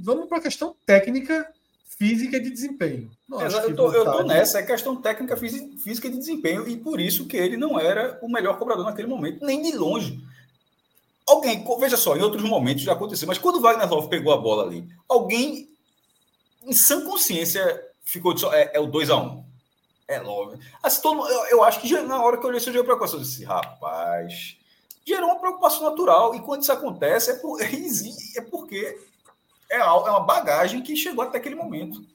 Vamos 0.04 0.28
para 0.28 0.40
a 0.40 0.42
questão 0.42 0.76
técnica, 0.86 1.52
física 1.86 2.38
e 2.38 2.40
de 2.40 2.50
desempenho. 2.50 3.12
Não 3.30 3.46
Exato, 3.46 3.70
eu, 3.70 3.76
tô, 3.76 3.88
vontade... 3.88 4.06
eu 4.06 4.12
tô 4.14 4.24
nessa, 4.24 4.60
é 4.60 4.64
questão 4.64 4.96
técnica, 4.96 5.38
física 5.38 6.08
e 6.08 6.12
de 6.12 6.18
desempenho, 6.18 6.68
e 6.68 6.78
por 6.78 7.00
isso 7.00 7.28
que 7.28 7.38
ele 7.38 7.58
não 7.58 7.80
era 7.80 8.18
o 8.22 8.30
melhor 8.30 8.58
cobrador 8.58 8.86
naquele 8.86 9.08
momento, 9.08 9.46
nem 9.46 9.62
de 9.62 9.78
longe. 9.78 10.24
Alguém, 11.28 11.64
veja 11.80 11.98
só, 11.98 12.16
em 12.16 12.22
outros 12.22 12.44
momentos 12.44 12.84
já 12.84 12.94
aconteceu, 12.94 13.28
mas 13.28 13.38
quando 13.38 13.58
o 13.58 13.62
Wagner 13.62 13.88
Love 13.88 14.10
pegou 14.10 14.34
a 14.34 14.38
bola 14.38 14.64
ali, 14.64 14.88
alguém, 15.08 15.70
em 16.64 16.74
sã 16.74 17.06
consciência, 17.06 17.82
ficou 18.04 18.34
de, 18.34 18.46
é, 18.48 18.72
é 18.74 18.80
o 18.80 18.88
2x1. 18.88 19.38
Um. 19.38 19.51
É 20.12 20.20
Love. 20.20 20.60
Assim, 20.84 21.02
todo, 21.02 21.26
eu, 21.26 21.46
eu, 21.46 21.64
acho 21.64 21.80
que 21.80 22.02
na 22.02 22.22
hora 22.22 22.38
que 22.38 22.44
eu 22.44 22.50
olhei 22.50 22.58
esse 22.58 22.70
jogo, 22.70 22.84
preocupação, 22.84 23.18
eu 23.18 23.24
disse, 23.24 23.46
rapaz, 23.46 24.58
gerou 25.08 25.30
uma 25.30 25.40
preocupação 25.40 25.84
natural, 25.84 26.36
e 26.36 26.42
quando 26.42 26.64
isso 26.64 26.72
acontece, 26.74 27.32
é, 27.32 27.36
por, 27.36 27.62
é 27.64 28.42
porque 28.42 29.00
é, 29.70 29.78
é 29.78 29.86
uma 29.86 30.20
bagagem 30.20 30.82
que 30.82 30.98
chegou 30.98 31.24
até 31.24 31.38
aquele 31.38 31.56
momento. 31.56 32.06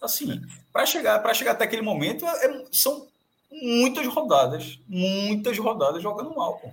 Assim, 0.00 0.40
para 0.72 0.86
chegar, 0.86 1.34
chegar 1.34 1.50
até 1.50 1.64
aquele 1.64 1.82
momento, 1.82 2.24
é, 2.24 2.64
são 2.70 3.08
muitas 3.50 4.06
rodadas, 4.06 4.78
muitas 4.88 5.58
rodadas 5.58 6.00
jogando 6.00 6.34
mal, 6.36 6.58
pô. 6.58 6.70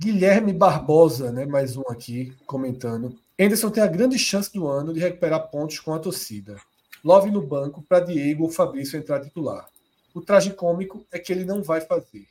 Guilherme 0.00 0.52
Barbosa, 0.52 1.30
né, 1.30 1.46
mais 1.46 1.76
um 1.76 1.82
aqui 1.88 2.32
comentando. 2.44 3.16
Anderson 3.38 3.70
tem 3.70 3.82
a 3.82 3.86
grande 3.86 4.18
chance 4.18 4.52
do 4.52 4.66
ano 4.66 4.92
de 4.92 5.00
recuperar 5.00 5.48
pontos 5.48 5.78
com 5.78 5.94
a 5.94 5.98
torcida. 5.98 6.60
Love 7.04 7.30
no 7.30 7.40
banco 7.40 7.82
para 7.82 8.00
Diego 8.00 8.44
ou 8.44 8.50
Fabrício 8.50 8.98
entrar 8.98 9.20
titular. 9.20 9.68
O 10.12 10.20
traje 10.20 10.52
cômico 10.52 11.06
é 11.12 11.18
que 11.18 11.32
ele 11.32 11.44
não 11.44 11.62
vai 11.62 11.80
fazer. 11.80 12.26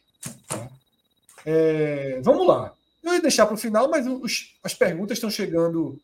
Tá? 0.48 0.70
É, 1.46 2.20
vamos 2.22 2.46
lá. 2.46 2.74
Eu 3.02 3.14
ia 3.14 3.22
deixar 3.22 3.46
para 3.46 3.56
o 3.56 3.58
final, 3.58 3.90
mas 3.90 4.06
os, 4.06 4.58
as 4.62 4.74
perguntas 4.74 5.18
estão 5.18 5.30
chegando 5.30 5.98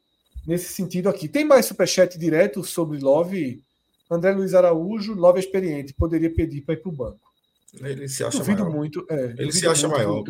nesse 0.48 0.72
sentido 0.72 1.10
aqui. 1.10 1.28
Tem 1.28 1.44
mais 1.44 1.66
superchat 1.66 2.18
direto 2.18 2.64
sobre 2.64 3.00
Love? 3.00 3.62
André 4.10 4.32
Luiz 4.32 4.54
Araújo, 4.54 5.14
Love 5.14 5.38
é 5.38 5.40
experiente, 5.42 5.94
poderia 5.94 6.34
pedir 6.34 6.62
para 6.62 6.76
ir 6.76 6.78
para 6.78 6.90
o 6.90 6.96
banco. 6.96 7.34
Ele 7.82 8.08
se 8.08 8.24
acha 8.24 8.38
duvido 8.38 8.64
maior. 8.64 8.76
muito. 8.76 9.06
É, 9.10 9.34
ele 9.38 9.52
se 9.52 9.68
acha 9.68 9.88
maior. 9.88 10.24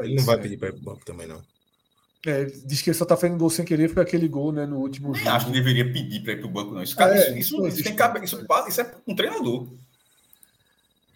Ele 0.00 0.14
não 0.14 0.24
vai 0.24 0.38
pedir 0.40 0.58
para 0.58 0.68
ir 0.68 0.72
para 0.72 0.80
o 0.80 0.84
banco 0.84 1.04
também, 1.04 1.26
não. 1.26 1.42
É, 2.26 2.44
diz 2.44 2.80
que 2.80 2.90
ele 2.90 2.96
só 2.96 3.04
está 3.04 3.16
fazendo 3.16 3.38
gol 3.38 3.50
sem 3.50 3.64
querer, 3.64 3.88
porque 3.88 4.00
aquele 4.00 4.28
gol 4.28 4.50
né, 4.50 4.64
no 4.64 4.78
último 4.78 5.14
jogo. 5.14 5.28
Acho 5.28 5.46
que 5.46 5.52
deveria 5.52 5.90
pedir 5.92 6.22
para 6.22 6.32
ir 6.32 6.38
para 6.38 6.46
o 6.46 6.50
banco, 6.50 6.74
não. 6.74 6.82
Isso, 6.82 6.96
cara, 6.96 7.14
é, 7.14 7.38
isso, 7.38 7.56
isso, 7.56 7.68
isso, 7.68 7.84
tem 7.84 7.94
cabe, 7.94 8.24
isso, 8.24 8.44
isso 8.68 8.80
é 8.80 8.94
um 9.06 9.14
treinador. 9.14 9.68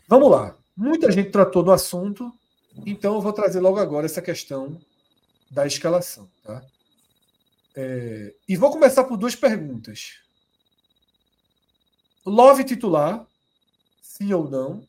Vamos 0.07 0.31
lá. 0.31 0.55
Muita 0.77 1.11
gente 1.11 1.31
tratou 1.31 1.63
do 1.63 1.73
assunto, 1.73 2.33
então 2.87 3.15
eu 3.15 3.21
vou 3.21 3.33
trazer 3.33 3.61
logo 3.61 3.79
agora 3.79 4.07
essa 4.07 4.21
questão 4.21 4.79
da 5.51 5.67
escalação. 5.67 6.29
Tá? 6.45 6.63
É, 7.75 8.35
e 8.49 8.57
vou 8.57 8.71
começar 8.71 9.05
por 9.05 9.17
duas 9.17 9.35
perguntas. 9.35 10.19
Love 12.25 12.65
titular, 12.65 13.27
sim 14.03 14.33
ou 14.33 14.49
não? 14.49 14.87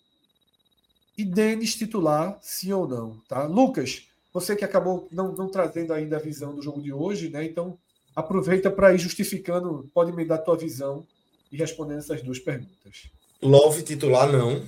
e 1.20 1.26
Denis 1.26 1.76
titular, 1.76 2.40
sim 2.42 2.72
ou 2.72 2.88
não. 2.88 3.20
Tá? 3.28 3.44
Lucas, 3.44 4.04
você 4.34 4.56
que 4.56 4.66
acabou 4.66 5.08
não, 5.12 5.34
não 5.34 5.50
trazendo 5.50 5.94
ainda 5.94 6.18
a 6.18 6.20
visão 6.20 6.56
do 6.56 6.62
jogo 6.62 6.82
de 6.82 6.94
hoje, 6.94 7.30
né? 7.30 7.44
Então 7.46 7.78
aproveita 8.16 8.70
para 8.70 8.94
ir 8.94 9.00
justificando, 9.00 9.90
pode 9.94 10.12
me 10.12 10.26
dar 10.26 10.36
a 10.36 10.40
tua 10.40 10.58
visão 10.58 11.06
e 11.52 11.58
respondendo 11.58 12.00
essas 12.00 12.22
duas 12.22 12.40
perguntas. 12.40 13.10
Love 13.42 13.84
titular, 13.84 14.32
não. 14.32 14.62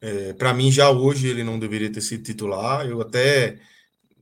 É, 0.00 0.32
para 0.32 0.52
mim, 0.52 0.70
já 0.70 0.90
hoje 0.90 1.28
ele 1.28 1.44
não 1.44 1.58
deveria 1.58 1.92
ter 1.92 2.00
sido 2.00 2.22
titular. 2.22 2.86
Eu 2.86 3.00
até 3.00 3.58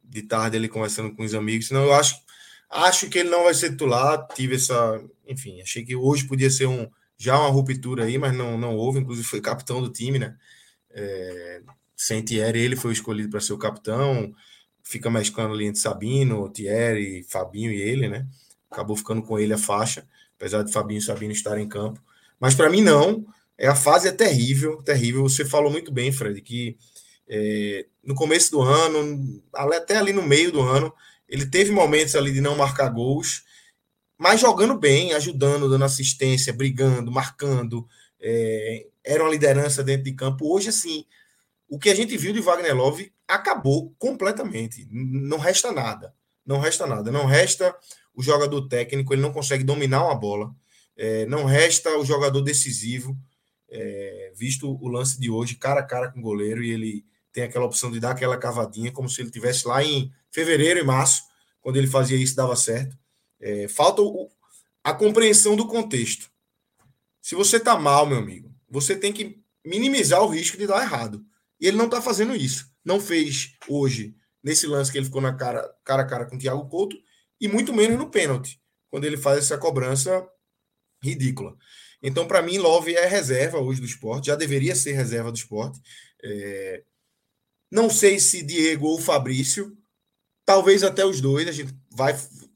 de 0.05 0.23
tarde 0.23 0.57
ele 0.57 0.69
conversando 0.69 1.15
com 1.15 1.23
os 1.23 1.35
amigos, 1.35 1.71
não, 1.71 1.85
eu 1.85 1.95
acho, 1.95 2.21
acho 2.69 3.09
que 3.09 3.19
ele 3.19 3.31
não 3.31 3.45
vai 3.45 3.55
ser 3.55 3.71
titular. 3.71 4.27
Tive 4.35 4.57
essa, 4.57 5.03
enfim, 5.27 5.61
achei 5.63 5.85
que 5.85 5.97
hoje 5.97 6.27
podia 6.27 6.51
ser 6.51 6.67
um 6.67 6.89
já 7.17 7.39
uma 7.39 7.51
ruptura 7.51 8.05
aí, 8.05 8.19
mas 8.19 8.37
não, 8.37 8.59
não 8.59 8.77
houve. 8.77 8.99
Inclusive 8.99 9.27
foi 9.27 9.41
capitão 9.41 9.81
do 9.81 9.91
time, 9.91 10.19
né? 10.19 10.37
É, 10.91 11.63
sem 11.97 12.23
Thierry, 12.23 12.61
ele 12.61 12.77
foi 12.77 12.93
escolhido 12.93 13.31
para 13.31 13.41
ser 13.41 13.53
o 13.53 13.59
capitão. 13.59 14.35
Fica 14.83 15.11
mesclando 15.11 15.55
ali 15.55 15.67
entre 15.67 15.81
Sabino, 15.81 16.49
Thierry, 16.49 17.25
Fabinho 17.29 17.73
e 17.73 17.81
ele, 17.81 18.09
né? 18.09 18.27
Acabou 18.71 18.97
ficando 18.97 19.23
com 19.23 19.39
ele 19.39 19.53
a 19.53 19.59
faixa, 19.59 20.07
apesar 20.37 20.63
de 20.63 20.73
Fabinho 20.73 20.99
e 20.99 21.03
Sabino 21.03 21.33
estarem 21.33 21.65
em 21.65 21.69
campo. 21.69 22.03
Mas 22.41 22.55
para 22.55 22.71
mim, 22.71 22.83
não. 22.83 23.25
É, 23.57 23.69
a 23.69 23.75
fase 23.75 24.09
é 24.09 24.13
terrível, 24.13 24.83
terrível. 24.83 25.23
Você 25.23 25.45
falou 25.45 25.71
muito 25.71 25.93
bem, 25.93 26.11
Fred, 26.11 26.41
que 26.41 26.77
é, 27.29 27.87
no 28.03 28.15
começo 28.15 28.51
do 28.51 28.61
ano, 28.61 29.43
até 29.55 29.97
ali 29.97 30.13
no 30.13 30.23
meio 30.23 30.51
do 30.51 30.61
ano, 30.61 30.93
ele 31.29 31.47
teve 31.47 31.71
momentos 31.71 32.15
ali 32.15 32.33
de 32.33 32.41
não 32.41 32.57
marcar 32.57 32.89
gols, 32.89 33.45
mas 34.19 34.41
jogando 34.41 34.77
bem, 34.77 35.15
ajudando, 35.15 35.69
dando 35.69 35.85
assistência, 35.85 36.53
brigando, 36.53 37.11
marcando, 37.11 37.87
é, 38.21 38.87
era 39.05 39.23
uma 39.23 39.31
liderança 39.31 39.83
dentro 39.83 40.05
de 40.05 40.13
campo. 40.13 40.53
Hoje, 40.53 40.69
assim, 40.69 41.05
o 41.69 41.79
que 41.79 41.89
a 41.89 41.95
gente 41.95 42.17
viu 42.17 42.33
de 42.33 42.41
Wagner 42.41 42.77
Love 42.77 43.13
acabou 43.35 43.95
completamente. 43.99 44.87
Não 44.91 45.39
resta 45.39 45.73
nada. 45.73 46.15
Não 46.45 46.59
resta 46.59 46.87
nada. 46.87 47.11
Não 47.11 47.27
resta 47.27 47.75
o 48.15 48.23
jogador 48.23 48.69
técnico, 48.69 49.13
ele 49.13 49.23
não 49.23 49.33
consegue 49.33 49.65
dominar 49.65 50.05
uma 50.05 50.15
bola. 50.15 50.55
É, 50.97 51.25
não 51.27 51.45
resta 51.45 51.97
o 51.99 52.05
jogador 52.05 52.43
decisivo, 52.43 53.17
é, 53.71 54.33
visto 54.37 54.71
o 54.71 54.89
lance 54.89 55.19
de 55.19 55.31
hoje, 55.31 55.57
cara 55.57 55.81
a 55.81 55.85
cara 55.85 56.11
com 56.11 56.19
o 56.19 56.23
goleiro, 56.23 56.63
e 56.63 56.71
ele 56.71 57.07
tem 57.33 57.45
aquela 57.45 57.65
opção 57.65 57.91
de 57.91 57.99
dar 57.99 58.11
aquela 58.11 58.37
cavadinha, 58.37 58.93
como 58.93 59.09
se 59.09 59.23
ele 59.23 59.31
tivesse 59.31 59.67
lá 59.67 59.83
em 59.83 60.13
fevereiro 60.31 60.79
e 60.79 60.85
março, 60.85 61.23
quando 61.61 61.77
ele 61.77 61.87
fazia 61.87 62.19
isso, 62.19 62.37
dava 62.37 62.55
certo. 62.55 62.97
É, 63.41 63.67
falta 63.69 64.03
o, 64.03 64.31
a 64.85 64.93
compreensão 64.93 65.57
do 65.57 65.67
contexto. 65.67 66.31
Se 67.21 67.35
você 67.35 67.59
tá 67.59 67.79
mal, 67.79 68.05
meu 68.05 68.19
amigo, 68.19 68.55
você 68.69 68.95
tem 68.95 69.13
que 69.13 69.41
minimizar 69.65 70.23
o 70.23 70.29
risco 70.29 70.59
de 70.59 70.67
dar 70.67 70.83
errado. 70.83 71.25
E 71.61 71.67
ele 71.67 71.77
não 71.77 71.85
está 71.87 72.03
fazendo 72.03 72.35
isso. 72.35 72.72
Não 72.85 73.01
fez 73.01 73.57
hoje, 73.69 74.15
nesse 74.43 74.67
lance 74.67 74.91
que 74.91 74.99
ele 74.99 75.07
ficou 75.07 75.21
na 75.21 75.35
cara, 75.35 75.73
cara 75.85 76.03
a 76.03 76.07
cara 76.07 76.27
com 76.27 76.37
o 76.37 76.39
Thiago 76.39 76.69
Couto, 76.69 76.97
e 77.41 77.49
muito 77.49 77.73
menos 77.73 77.99
no 77.99 78.11
pênalti, 78.11 78.61
quando 78.91 79.05
ele 79.05 79.17
faz 79.17 79.39
essa 79.39 79.59
cobrança 79.59 80.27
ridícula. 81.03 81.57
Então, 82.03 82.27
para 82.27 82.43
mim, 82.43 82.59
Love 82.59 82.95
é 82.95 83.07
reserva 83.07 83.59
hoje 83.59 83.81
do 83.81 83.87
esporte, 83.87 84.27
já 84.27 84.37
deveria 84.37 84.75
ser 84.75 84.93
reserva 84.93 85.31
do 85.31 85.37
esporte. 85.37 85.81
É... 86.23 86.83
Não 87.71 87.89
sei 87.89 88.19
se 88.19 88.43
Diego 88.43 88.87
ou 88.87 88.99
Fabrício, 89.01 89.77
talvez 90.45 90.83
até 90.83 91.05
os 91.05 91.21
dois, 91.21 91.49
a 91.49 91.53
gente 91.53 91.75
vai 91.91 92.15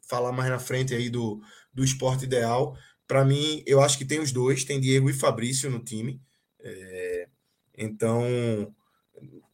falar 0.08 0.32
mais 0.32 0.50
na 0.50 0.58
frente 0.58 0.94
aí 0.94 1.08
do, 1.08 1.40
do 1.72 1.84
esporte 1.84 2.24
ideal. 2.24 2.76
Para 3.06 3.24
mim, 3.24 3.62
eu 3.66 3.80
acho 3.80 3.96
que 3.96 4.04
tem 4.04 4.20
os 4.20 4.32
dois, 4.32 4.64
tem 4.64 4.80
Diego 4.80 5.08
e 5.08 5.14
Fabrício 5.14 5.70
no 5.70 5.82
time. 5.82 6.20
É, 6.60 7.28
então, 7.76 8.74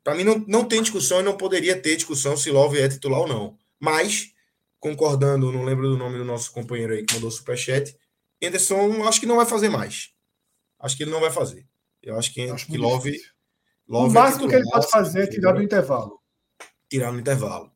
para 0.03 0.15
mim 0.15 0.25
não, 0.25 0.45
não 0.47 0.65
tem 0.65 0.83
discussão 0.83 1.21
e 1.21 1.23
não 1.25 1.37
poderia 1.37 1.81
ter 1.81 1.97
discussão 1.97 2.37
se 2.37 2.51
Love 2.51 2.81
é 2.81 2.89
titular 2.89 3.21
ou 3.21 3.29
não. 3.29 3.59
Mas, 3.79 4.33
concordando, 4.81 5.53
não 5.53 5.65
lembro 5.65 5.89
do 5.89 5.97
nome 5.97 6.19
do 6.19 6.25
nosso 6.25 6.53
companheiro 6.53 6.93
aí 6.93 7.05
que 7.05 7.15
mandou 7.15 7.31
superchat, 7.31 7.97
Anderson 8.43 9.05
acho 9.05 9.21
que 9.21 9.27
não 9.27 9.37
vai 9.37 9.47
fazer 9.47 9.69
mais. 9.69 10.11
Acho 10.79 10.97
que 10.97 11.05
ele 11.05 11.13
não 11.13 11.21
vai 11.21 11.31
fazer. 11.31 11.67
Eu 12.03 12.19
acho 12.19 12.33
que, 12.35 12.43
acho 12.43 12.67
que 12.67 12.77
Love, 12.77 13.17
Love. 13.89 14.09
O 14.09 14.11
é 14.11 14.23
máximo 14.23 14.47
é 14.47 14.49
que 14.49 14.55
ele 14.57 14.69
pode 14.69 14.91
fazer 14.91 15.23
é 15.23 15.27
tirar 15.27 15.53
do 15.53 15.63
intervalo. 15.63 16.21
Tirar 16.89 17.13
no 17.13 17.21
intervalo. 17.21 17.71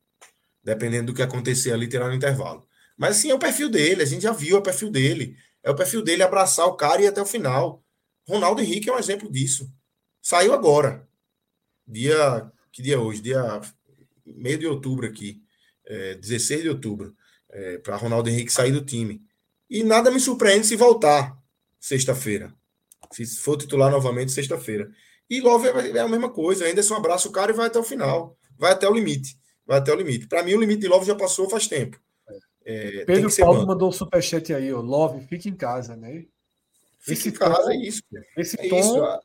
Dependendo 0.61 1.07
do 1.07 1.13
que 1.13 1.21
acontecer 1.21 1.71
ali, 1.71 1.87
tirar 1.87 2.09
no 2.09 2.13
intervalo. 2.13 2.67
Mas 2.97 3.17
assim, 3.17 3.29
é 3.29 3.33
o 3.33 3.39
perfil 3.39 3.69
dele, 3.69 4.01
a 4.01 4.05
gente 4.05 4.23
já 4.23 4.33
viu 4.33 4.57
o 4.57 4.61
perfil 4.61 4.89
dele. 4.89 5.37
É 5.63 5.71
o 5.71 5.75
perfil 5.75 6.01
dele 6.01 6.23
abraçar 6.23 6.65
o 6.65 6.75
cara 6.75 7.01
e 7.01 7.05
ir 7.05 7.07
até 7.07 7.21
o 7.21 7.25
final. 7.25 7.83
Ronaldo 8.27 8.61
Henrique 8.61 8.89
é 8.89 8.93
um 8.93 8.99
exemplo 8.99 9.31
disso. 9.31 9.71
Saiu 10.21 10.53
agora. 10.53 11.06
Dia. 11.87 12.51
Que 12.71 12.81
dia 12.81 12.95
é 12.95 12.97
hoje? 12.97 13.21
Dia 13.21 13.61
meio 14.25 14.57
de 14.57 14.67
outubro 14.67 15.07
aqui. 15.07 15.41
É, 15.85 16.15
16 16.15 16.63
de 16.63 16.69
outubro. 16.69 17.15
É, 17.49 17.77
para 17.77 17.95
Ronaldo 17.95 18.29
Henrique 18.29 18.51
sair 18.51 18.71
do 18.71 18.83
time. 18.83 19.21
E 19.69 19.83
nada 19.83 20.11
me 20.11 20.19
surpreende 20.19 20.67
se 20.67 20.75
voltar 20.75 21.37
sexta-feira. 21.79 22.53
Se 23.11 23.25
for 23.37 23.57
titular 23.57 23.91
novamente 23.91 24.31
sexta-feira. 24.31 24.89
E 25.29 25.41
Love 25.41 25.67
é, 25.67 25.97
é 25.97 25.99
a 25.99 26.07
mesma 26.07 26.29
coisa. 26.29 26.69
Anderson 26.69 26.95
abraça 26.95 27.27
o 27.27 27.31
cara 27.31 27.51
e 27.51 27.55
vai 27.55 27.67
até 27.67 27.79
o 27.79 27.83
final. 27.83 28.37
Vai 28.57 28.71
até 28.71 28.87
o 28.87 28.93
limite. 28.93 29.37
Vai 29.65 29.79
até 29.79 29.93
o 29.93 29.95
limite. 29.95 30.27
Para 30.27 30.43
mim, 30.43 30.53
o 30.53 30.59
limite 30.59 30.81
de 30.81 30.87
Love 30.87 31.05
já 31.05 31.15
passou 31.15 31.49
faz 31.49 31.67
tempo. 31.67 31.99
É, 32.65 33.05
Pedro 33.05 33.33
Paulo 33.37 33.65
mandou 33.65 33.89
um 33.89 33.93
superchat 33.93 34.53
aí, 34.53 34.73
ó. 34.73 34.81
Love, 34.81 35.25
fica 35.27 35.47
em 35.47 35.55
casa, 35.55 35.95
né? 35.95 36.25
Fica 36.99 37.13
esse 37.13 37.29
em 37.29 37.31
casa, 37.31 37.63
tom, 37.63 37.71
é 37.71 37.75
isso. 37.77 38.01
Esse 38.35 38.59
é 38.59 38.67
tom 38.67 38.79
isso, 38.79 39.19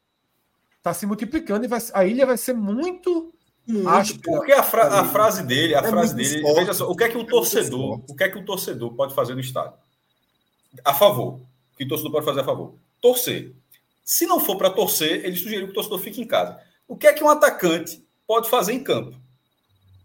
tá 0.82 0.92
se 0.92 1.06
multiplicando 1.06 1.64
e 1.64 1.68
vai, 1.68 1.80
a 1.94 2.04
ilha 2.04 2.26
vai 2.26 2.36
ser 2.36 2.54
muito. 2.54 3.32
Muito, 3.64 4.20
porque 4.22 4.52
a, 4.52 4.62
fra 4.62 4.88
a, 4.88 5.04
frase 5.04 5.44
dele, 5.44 5.76
a 5.76 5.78
é 5.78 5.88
frase 5.88 6.16
dele, 6.16 6.42
forte, 6.42 6.58
veja 6.58 6.74
só, 6.74 6.90
o 6.90 6.96
que 6.96 7.04
é 7.04 7.08
que 7.08 7.16
o 7.16 7.20
é 7.20 7.24
torcedor, 7.24 8.02
o 8.08 8.16
que 8.16 8.24
é 8.24 8.28
que 8.28 8.38
o 8.38 8.44
torcedor 8.44 8.92
pode 8.94 9.14
fazer 9.14 9.34
no 9.34 9.40
estádio? 9.40 9.78
A 10.84 10.92
favor. 10.92 11.34
O 11.72 11.76
que 11.76 11.84
o 11.84 11.88
torcedor 11.88 12.10
pode 12.10 12.26
fazer 12.26 12.40
a 12.40 12.44
favor? 12.44 12.74
Torcer. 13.00 13.54
Se 14.04 14.26
não 14.26 14.40
for 14.40 14.56
para 14.56 14.68
torcer, 14.68 15.24
ele 15.24 15.36
sugeriu 15.36 15.66
que 15.66 15.70
o 15.70 15.74
torcedor 15.74 16.00
fique 16.00 16.20
em 16.20 16.26
casa. 16.26 16.58
O 16.88 16.96
que 16.96 17.06
é 17.06 17.12
que 17.12 17.22
um 17.22 17.28
atacante 17.28 18.04
pode 18.26 18.50
fazer 18.50 18.72
em 18.72 18.82
campo? 18.82 19.16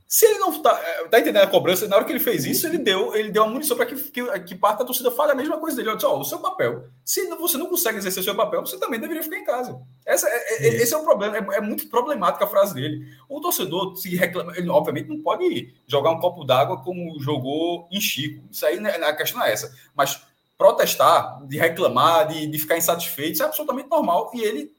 Se 0.08 0.26
ele 0.26 0.40
não 0.40 0.52
está 0.52 0.74
tá 1.12 1.20
entendendo 1.20 1.44
a 1.44 1.48
cobrança, 1.48 1.86
na 1.86 1.98
hora 1.98 2.06
que 2.06 2.12
ele 2.14 2.20
fez 2.20 2.46
isso, 2.46 2.66
ele 2.66 2.78
deu, 2.78 3.14
ele 3.14 3.30
deu 3.30 3.44
uma 3.44 3.52
munição 3.52 3.76
para 3.76 3.86
que, 3.86 3.96
que, 3.96 4.40
que, 4.40 4.56
parte 4.56 4.80
da 4.80 4.86
torcida 4.86 5.12
fale 5.12 5.34
a 5.34 5.36
mesma 5.36 5.58
coisa 5.58 5.76
dele. 5.76 5.90
Olha 5.90 6.00
só, 6.00 6.18
o 6.18 6.24
seu 6.24 6.40
papel. 6.40 6.86
Se 7.04 7.28
você 7.36 7.58
não 7.58 7.68
consegue 7.68 7.98
exercer 7.98 8.22
o 8.22 8.24
seu 8.24 8.36
papel, 8.36 8.66
você 8.66 8.80
também 8.80 9.02
deveria 9.02 9.22
ficar 9.22 9.38
em 9.38 9.44
casa. 9.44 9.78
Essa, 10.06 10.30
é, 10.30 10.66
é, 10.66 10.68
esse 10.76 10.94
é 10.94 10.98
o 10.98 11.04
problema. 11.04 11.36
É, 11.36 11.58
é, 11.58 11.62
muito 11.62 11.90
problemática 11.90 12.46
a 12.46 12.48
frase 12.48 12.74
dele. 12.74 13.06
O 13.28 13.42
torcedor 13.42 13.98
se 13.98 14.16
reclama, 14.16 14.54
ele 14.56 14.70
obviamente 14.70 15.10
não 15.10 15.22
pode 15.22 15.74
jogar 15.86 16.12
um 16.12 16.20
copo 16.20 16.46
d'água 16.46 16.82
como 16.82 17.20
jogou 17.20 17.90
em 17.92 18.00
Chico. 18.00 18.48
Isso 18.50 18.66
aí 18.66 18.80
né, 18.80 18.92
a 18.92 19.14
questão 19.14 19.44
é 19.44 19.52
essa. 19.52 19.76
Mas 19.94 20.22
protestar, 20.58 21.46
de 21.46 21.58
reclamar, 21.58 22.28
de, 22.30 22.48
de 22.48 22.58
ficar 22.58 22.78
insatisfeito, 22.78 23.34
isso 23.34 23.44
é 23.44 23.46
absolutamente 23.46 23.90
normal. 23.90 24.32
E 24.34 24.42
ele, 24.42 24.72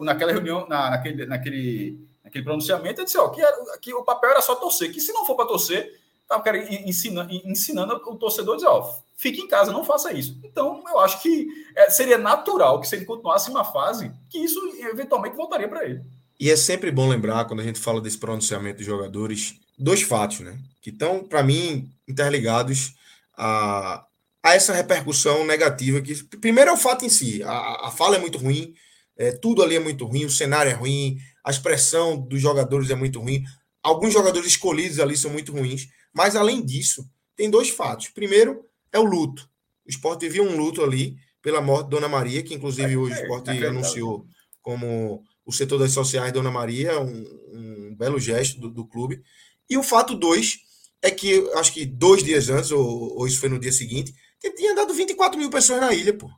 naquela 0.00 0.32
reunião, 0.32 0.66
na, 0.68 0.90
naquele, 0.90 1.26
naquele, 1.26 1.98
naquele 2.30 2.44
pronunciamento, 2.44 3.00
ele 3.00 3.04
disse 3.04 3.18
ó, 3.18 3.28
que, 3.28 3.42
era, 3.42 3.78
que 3.78 3.92
o 3.92 4.04
papel 4.04 4.30
era 4.30 4.40
só 4.40 4.54
torcer, 4.54 4.92
que 4.92 5.00
se 5.00 5.12
não 5.12 5.26
for 5.26 5.34
para 5.34 5.46
torcer, 5.46 6.00
estava 6.22 6.56
ensinando, 6.56 7.32
ensinando 7.44 7.94
o 7.94 8.16
torcedor 8.16 8.54
a 8.54 8.56
dizer, 8.56 8.68
ó, 8.68 8.94
fique 9.16 9.40
em 9.40 9.48
casa, 9.48 9.72
não 9.72 9.84
faça 9.84 10.12
isso. 10.12 10.38
Então, 10.44 10.82
eu 10.88 11.00
acho 11.00 11.20
que 11.20 11.48
é, 11.74 11.90
seria 11.90 12.16
natural 12.16 12.80
que 12.80 12.88
se 12.88 12.94
ele 12.94 13.04
continuasse 13.04 13.50
uma 13.50 13.64
fase, 13.64 14.12
que 14.30 14.38
isso 14.38 14.58
eventualmente 14.78 15.36
voltaria 15.36 15.68
para 15.68 15.84
ele. 15.84 16.02
E 16.38 16.50
é 16.50 16.56
sempre 16.56 16.90
bom 16.90 17.08
lembrar, 17.08 17.44
quando 17.44 17.60
a 17.60 17.64
gente 17.64 17.80
fala 17.80 18.00
desse 18.00 18.16
pronunciamento 18.16 18.78
dos 18.78 18.86
jogadores, 18.86 19.56
dois 19.76 20.02
fatos, 20.02 20.40
né? 20.40 20.56
Que 20.80 20.88
estão, 20.88 21.22
para 21.22 21.42
mim, 21.42 21.92
interligados 22.08 22.94
a, 23.36 24.06
a 24.42 24.54
essa 24.54 24.72
repercussão 24.72 25.44
negativa. 25.44 26.00
que 26.00 26.14
Primeiro 26.38 26.70
é 26.70 26.72
o 26.72 26.78
fato 26.78 27.04
em 27.04 27.10
si, 27.10 27.42
a, 27.42 27.88
a 27.88 27.90
fala 27.90 28.16
é 28.16 28.18
muito 28.18 28.38
ruim, 28.38 28.74
é, 29.18 29.32
tudo 29.32 29.62
ali 29.62 29.76
é 29.76 29.80
muito 29.80 30.06
ruim, 30.06 30.24
o 30.24 30.30
cenário 30.30 30.70
é 30.70 30.74
ruim, 30.74 31.18
a 31.44 31.50
expressão 31.50 32.18
dos 32.18 32.40
jogadores 32.40 32.90
é 32.90 32.94
muito 32.94 33.20
ruim, 33.20 33.42
alguns 33.82 34.12
jogadores 34.12 34.48
escolhidos 34.48 35.00
ali 35.00 35.16
são 35.16 35.30
muito 35.30 35.52
ruins, 35.52 35.88
mas 36.12 36.36
além 36.36 36.64
disso, 36.64 37.08
tem 37.36 37.50
dois 37.50 37.70
fatos. 37.70 38.08
Primeiro 38.08 38.64
é 38.92 38.98
o 38.98 39.04
luto. 39.04 39.48
O 39.86 39.90
esporte 39.90 40.28
vivia 40.28 40.42
um 40.42 40.56
luto 40.56 40.82
ali 40.82 41.16
pela 41.42 41.60
morte 41.60 41.84
de 41.84 41.90
Dona 41.90 42.08
Maria, 42.08 42.42
que 42.42 42.54
inclusive 42.54 42.96
hoje 42.96 43.14
o 43.14 43.16
é, 43.16 43.22
esporte 43.22 43.50
é 43.50 43.66
anunciou 43.66 44.26
como 44.60 45.22
o 45.44 45.52
setor 45.52 45.78
das 45.78 45.92
sociais 45.92 46.32
Dona 46.32 46.50
Maria, 46.50 47.00
um, 47.00 47.24
um 47.52 47.94
belo 47.96 48.20
gesto 48.20 48.60
do, 48.60 48.70
do 48.70 48.86
clube. 48.86 49.22
E 49.68 49.76
o 49.76 49.82
fato 49.82 50.14
dois 50.14 50.58
é 51.02 51.10
que, 51.10 51.48
acho 51.54 51.72
que 51.72 51.86
dois 51.86 52.22
dias 52.22 52.48
antes, 52.50 52.70
ou, 52.70 53.16
ou 53.16 53.26
isso 53.26 53.40
foi 53.40 53.48
no 53.48 53.58
dia 53.58 53.72
seguinte, 53.72 54.14
tinha 54.56 54.74
dado 54.74 54.92
24 54.92 55.38
mil 55.38 55.50
pessoas 55.50 55.80
na 55.80 55.92
ilha, 55.94 56.16
pô. 56.16 56.30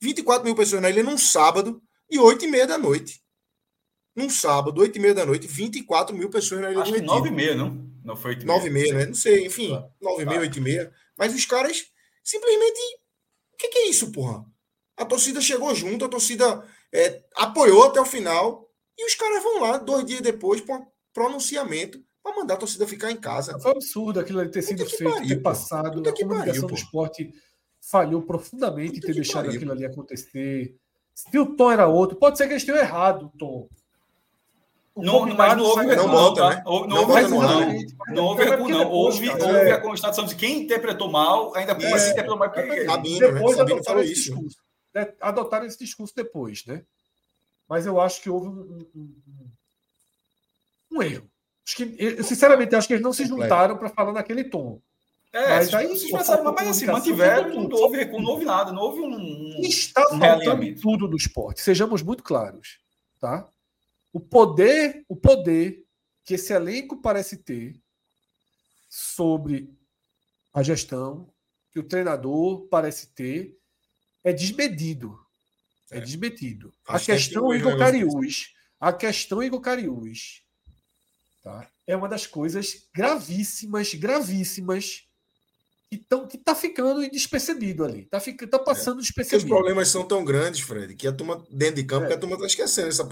24 0.00 0.44
mil 0.44 0.54
pessoas 0.54 0.80
na 0.80 0.90
ilha 0.90 1.02
num 1.02 1.18
sábado 1.18 1.82
e 2.10 2.18
8 2.18 2.44
e 2.44 2.48
meia 2.48 2.66
da 2.66 2.78
noite. 2.78 3.20
Num 4.18 4.28
sábado, 4.28 4.80
8 4.80 4.96
e 4.96 5.00
meia 5.00 5.14
da 5.14 5.24
noite, 5.24 5.46
24 5.46 6.16
mil 6.16 6.28
pessoas 6.28 6.60
na 6.60 6.72
ilha 6.72 6.82
Acho 6.82 6.90
do 6.90 6.96
Retiro. 6.96 7.14
9 7.14 7.28
e 7.28 7.32
meia, 7.32 7.54
não? 7.54 7.88
Não 8.04 8.16
foi 8.16 8.32
8 8.32 8.42
e 8.42 8.46
meia. 8.46 8.58
9 8.58 8.68
e 8.68 8.72
meia, 8.72 8.94
né? 8.94 9.06
Não 9.06 9.14
sei, 9.14 9.46
enfim, 9.46 9.70
tá. 9.70 9.88
9 10.02 10.22
e 10.22 10.26
meia, 10.26 10.40
8 10.40 10.58
e 10.58 10.60
meia. 10.60 10.92
Mas 11.16 11.32
os 11.32 11.46
caras 11.46 11.86
simplesmente. 12.24 12.80
O 13.54 13.56
que, 13.56 13.68
que, 13.68 13.78
é 13.78 13.88
isso, 13.88 14.10
porra? 14.10 14.44
A 14.96 15.04
torcida 15.04 15.40
chegou 15.40 15.72
junto, 15.72 16.04
a 16.04 16.08
torcida 16.08 16.64
é, 16.92 17.22
apoiou 17.36 17.84
até 17.84 18.00
o 18.00 18.04
final. 18.04 18.68
E 18.98 19.06
os 19.06 19.14
caras 19.14 19.40
vão 19.40 19.60
lá, 19.60 19.78
dois 19.78 20.04
dias 20.04 20.20
depois, 20.20 20.60
para 20.60 20.78
um 20.78 20.86
pronunciamento 21.14 22.02
para 22.20 22.34
mandar 22.34 22.54
a 22.54 22.58
torcida 22.58 22.88
ficar 22.88 23.12
em 23.12 23.16
casa. 23.16 23.56
Foi 23.60 23.70
absurdo 23.70 24.18
aquilo 24.18 24.40
ali 24.40 24.50
ter 24.50 24.62
sido 24.62 24.84
feito, 24.84 25.12
pariu, 25.12 25.28
ter 25.28 25.40
passado. 25.40 26.08
A 26.08 26.12
comunicação 26.12 26.62
pariu, 26.62 26.66
do 26.66 26.74
esporte 26.74 27.32
falhou 27.80 28.22
profundamente 28.22 28.98
em 28.98 29.00
ter 29.00 29.14
deixado 29.14 29.44
pariu. 29.44 29.56
aquilo 29.56 29.70
ali 29.70 29.84
acontecer. 29.84 30.74
Se 31.14 31.38
o 31.38 31.54
tom 31.54 31.70
era 31.70 31.86
outro, 31.86 32.16
pode 32.16 32.36
ser 32.36 32.48
que 32.48 32.54
eles 32.54 32.64
tenham 32.64 32.78
errado 32.78 33.26
o 33.26 33.38
tom. 33.38 33.68
Não, 35.02 35.26
mas 35.26 35.56
não 35.56 35.64
houve 35.64 35.86
recuo, 35.86 36.08
não, 36.08 36.34
tá? 36.34 36.50
né? 36.50 36.62
não, 36.64 36.86
não, 36.86 36.96
houve 37.00 37.12
recuo, 37.14 37.42
não. 37.42 37.84
Não 38.08 38.24
houve 38.24 38.44
recuo, 38.44 38.68
não. 38.68 38.90
Houve, 38.90 39.28
houve 39.30 39.44
é. 39.44 39.72
a 39.72 39.80
constatação 39.80 40.24
de 40.24 40.34
quem 40.34 40.62
interpretou 40.62 41.10
mal, 41.10 41.54
ainda 41.54 41.74
por 41.74 41.84
é, 41.84 42.10
interpretou 42.10 42.36
mal. 42.36 42.50
Porque... 42.50 42.84
Sabino, 42.84 43.18
depois 43.18 43.56
né? 43.56 43.62
Sabino 43.62 43.84
falou 43.84 44.02
isso. 44.02 44.14
Discurso, 44.14 44.58
né? 44.94 45.08
Adotaram 45.20 45.66
esse 45.66 45.78
discurso 45.78 46.14
depois, 46.14 46.64
né? 46.66 46.82
Mas 47.68 47.86
eu 47.86 48.00
acho 48.00 48.22
que 48.22 48.30
houve 48.30 48.48
um, 48.48 48.86
um, 48.94 49.14
um 50.92 51.02
erro. 51.02 51.28
Acho 51.66 51.76
que, 51.76 51.96
eu, 51.98 52.24
sinceramente, 52.24 52.74
acho 52.74 52.88
que 52.88 52.94
eles 52.94 53.04
não 53.04 53.12
se 53.12 53.26
juntaram 53.26 53.76
para 53.76 53.90
falar 53.90 54.12
naquele 54.12 54.44
tom. 54.44 54.80
É, 55.32 55.56
mas 55.56 55.74
aí 55.74 55.96
se 55.98 56.10
passaram, 56.10 56.44
mas 56.52 56.68
assim, 56.68 56.86
mantiveram, 56.86 57.50
não, 57.50 57.68
não 57.68 57.76
houve 57.76 58.04
não 58.06 58.30
houve 58.30 58.44
nada, 58.46 58.72
não 58.72 58.82
houve 58.82 59.00
um. 59.00 59.60
Está 59.60 60.02
um 60.10 60.18
faltando 60.18 60.80
tudo 60.80 61.06
no 61.06 61.16
esporte, 61.16 61.60
sejamos 61.60 62.02
muito 62.02 62.22
claros. 62.22 62.78
Tá? 63.20 63.46
O 64.12 64.20
poder, 64.20 65.04
o 65.08 65.16
poder 65.16 65.84
que 66.24 66.34
esse 66.34 66.52
elenco 66.52 67.00
parece 67.00 67.36
ter 67.36 67.80
sobre 68.88 69.70
a 70.52 70.62
gestão, 70.62 71.32
que 71.72 71.78
o 71.78 71.84
treinador 71.84 72.66
parece 72.68 73.08
ter, 73.08 73.56
é 74.24 74.32
desmedido. 74.32 75.18
É, 75.90 75.98
é 75.98 76.00
desmedido. 76.00 76.72
A 76.86 76.98
questão 76.98 77.54
Igor 77.54 77.78
Cariús, 77.78 78.54
a 78.80 78.92
questão 78.92 79.42
Igor 79.42 79.60
Cariús 79.60 80.42
Tá? 81.42 81.66
É 81.86 81.96
uma 81.96 82.08
das 82.08 82.26
coisas 82.26 82.88
gravíssimas, 82.92 83.94
gravíssimas 83.94 85.07
que 85.88 85.96
estão 85.96 86.26
que 86.26 86.36
tá 86.36 86.54
ficando 86.54 87.08
despercebido 87.10 87.84
ali. 87.84 88.04
Tá, 88.06 88.20
fica, 88.20 88.46
tá 88.46 88.58
passando 88.58 88.98
é. 88.98 89.02
despercebido. 89.02 89.44
Os 89.44 89.48
problemas 89.48 89.88
são 89.88 90.06
tão 90.06 90.24
grandes, 90.24 90.60
Fred, 90.60 90.94
que 90.94 91.06
a 91.06 91.12
turma 91.12 91.42
dentro 91.50 91.76
de 91.76 91.84
campo, 91.84 92.04
é. 92.04 92.08
que 92.08 92.14
a 92.14 92.18
turma 92.18 92.34
está 92.36 92.46
esquecendo 92.46 92.88
essa, 92.88 93.08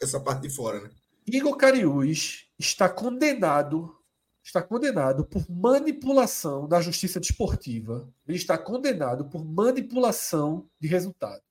essa 0.00 0.20
parte 0.20 0.42
de 0.42 0.50
fora, 0.50 0.80
né? 0.80 0.90
Igor 1.26 1.56
Cariús 1.56 2.46
está 2.58 2.88
condenado, 2.88 3.96
está 4.44 4.62
condenado 4.62 5.24
por 5.24 5.44
manipulação 5.50 6.68
da 6.68 6.80
justiça 6.80 7.18
desportiva. 7.18 8.08
Ele 8.26 8.36
está 8.36 8.58
condenado 8.58 9.24
por 9.24 9.44
manipulação 9.44 10.68
de 10.78 10.86
resultado. 10.86 11.42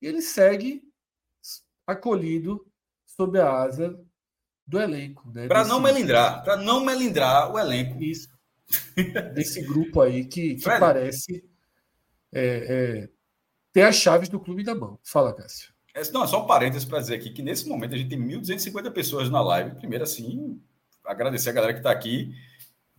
E 0.00 0.06
ele 0.06 0.22
segue 0.22 0.82
acolhido 1.86 2.66
sob 3.06 3.38
a 3.38 3.62
asa 3.62 4.00
do 4.66 4.80
elenco. 4.80 5.30
Né? 5.30 5.46
Para 5.46 5.64
não 5.64 5.78
melindrar, 5.78 6.42
para 6.42 6.56
não 6.56 6.84
melindrar 6.84 7.52
o 7.52 7.58
elenco. 7.58 8.02
Isso. 8.02 8.28
Desse 9.34 9.62
grupo 9.62 10.00
aí 10.00 10.24
que, 10.24 10.54
que 10.54 10.64
parece 10.64 11.44
é, 12.32 12.44
é, 12.44 13.08
ter 13.72 13.82
as 13.82 13.96
chaves 13.96 14.28
do 14.28 14.40
clube 14.40 14.62
na 14.62 14.74
mão. 14.74 14.98
Fala, 15.02 15.34
Cássio. 15.34 15.72
É, 15.94 16.02
não, 16.10 16.24
é 16.24 16.26
só 16.26 16.42
um 16.42 16.46
parênteses 16.46 16.84
para 16.84 17.00
dizer 17.00 17.14
aqui 17.14 17.30
que 17.30 17.42
nesse 17.42 17.68
momento 17.68 17.94
a 17.94 17.98
gente 17.98 18.08
tem 18.08 18.18
1.250 18.18 18.90
pessoas 18.92 19.30
na 19.30 19.42
live. 19.42 19.76
Primeiro, 19.76 20.04
assim, 20.04 20.60
agradecer 21.04 21.50
a 21.50 21.52
galera 21.52 21.72
que 21.72 21.80
está 21.80 21.90
aqui. 21.90 22.34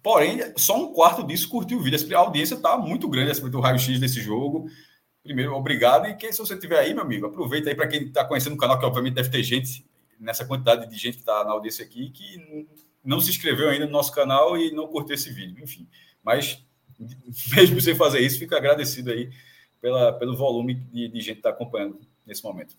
Porém, 0.02 0.40
só 0.58 0.78
um 0.78 0.94
quarto 0.94 1.26
disso 1.26 1.50
curtiu 1.50 1.80
o 1.80 1.82
vídeo. 1.82 2.16
A 2.16 2.20
audiência 2.20 2.56
está 2.56 2.78
muito 2.78 3.08
grande 3.08 3.32
acima 3.32 3.50
do 3.50 3.60
raio-x 3.60 4.00
desse 4.00 4.22
jogo. 4.22 4.68
Primeiro, 5.24 5.54
obrigado. 5.54 6.08
E 6.08 6.16
que, 6.16 6.32
se 6.32 6.40
você 6.40 6.54
estiver 6.54 6.78
aí, 6.78 6.94
meu 6.94 7.04
amigo, 7.04 7.26
aproveita 7.26 7.70
aí 7.70 7.76
para 7.76 7.88
quem 7.88 8.04
está 8.04 8.26
conhecendo 8.26 8.54
o 8.54 8.58
canal, 8.58 8.78
que 8.78 8.86
obviamente 8.86 9.16
deve 9.16 9.30
ter 9.30 9.42
gente 9.42 9.86
nessa 10.20 10.46
quantidade 10.46 10.88
de 10.90 10.98
gente 10.98 11.16
que 11.16 11.22
está 11.22 11.44
na 11.44 11.52
audiência 11.52 11.84
aqui 11.84 12.10
que 12.10 12.68
não 13.04 13.20
se 13.20 13.30
inscreveu 13.30 13.70
ainda 13.70 13.86
no 13.86 13.92
nosso 13.92 14.12
canal 14.12 14.58
e 14.58 14.72
não 14.72 14.88
curtiu 14.88 15.16
esse 15.16 15.32
vídeo, 15.32 15.64
enfim. 15.64 15.88
Mas, 16.24 16.64
mesmo 17.56 17.82
sem 17.82 17.96
fazer 17.96 18.20
isso, 18.20 18.40
fico 18.40 18.56
agradecido 18.56 19.12
aí 19.12 19.30
pela, 19.82 20.14
pelo 20.14 20.36
volume 20.36 20.76
de, 20.76 21.10
de 21.10 21.20
gente 21.20 21.34
que 21.36 21.40
está 21.40 21.50
acompanhando 21.50 22.00
nesse 22.26 22.44
momento. 22.44 22.76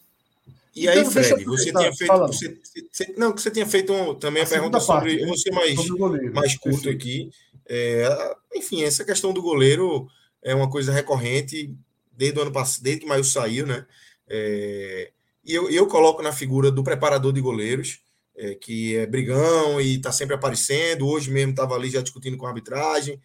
E 0.74 0.88
aí, 0.88 0.98
então, 0.98 1.12
Fred, 1.12 1.44
você 1.44 1.72
tinha 1.72 1.92
feito. 1.92 2.16
Você, 2.26 2.58
você, 2.90 3.14
não, 3.16 3.32
que 3.32 3.40
você 3.40 3.50
tinha 3.50 3.66
feito 3.66 3.92
um, 3.92 4.14
também 4.14 4.42
a, 4.42 4.46
a 4.46 4.48
pergunta 4.48 4.80
sobre. 4.80 5.18
Parte, 5.18 5.28
você 5.28 5.50
mais, 5.50 5.80
sobre 5.80 6.30
mais 6.30 6.58
curto 6.58 6.88
aqui. 6.88 7.30
É, 7.66 8.34
enfim, 8.54 8.82
essa 8.82 9.04
questão 9.04 9.32
do 9.32 9.40
goleiro 9.40 10.08
é 10.42 10.54
uma 10.54 10.68
coisa 10.68 10.92
recorrente 10.92 11.72
desde 12.12 12.38
o 12.38 12.42
ano 12.42 12.52
passado, 12.52 12.82
desde 12.82 13.02
que 13.02 13.06
Maio 13.06 13.24
saiu, 13.24 13.66
né? 13.66 13.86
É, 14.28 15.12
e 15.44 15.54
eu, 15.54 15.70
eu 15.70 15.86
coloco 15.86 16.22
na 16.22 16.32
figura 16.32 16.70
do 16.70 16.82
preparador 16.82 17.32
de 17.32 17.40
goleiros, 17.40 18.00
é, 18.36 18.54
que 18.54 18.96
é 18.96 19.06
brigão 19.06 19.80
e 19.80 19.96
está 19.96 20.12
sempre 20.12 20.34
aparecendo. 20.34 21.06
Hoje 21.06 21.30
mesmo 21.30 21.50
estava 21.50 21.74
ali 21.74 21.90
já 21.90 22.00
discutindo 22.00 22.36
com 22.36 22.46
a 22.46 22.48
arbitragem. 22.48 23.20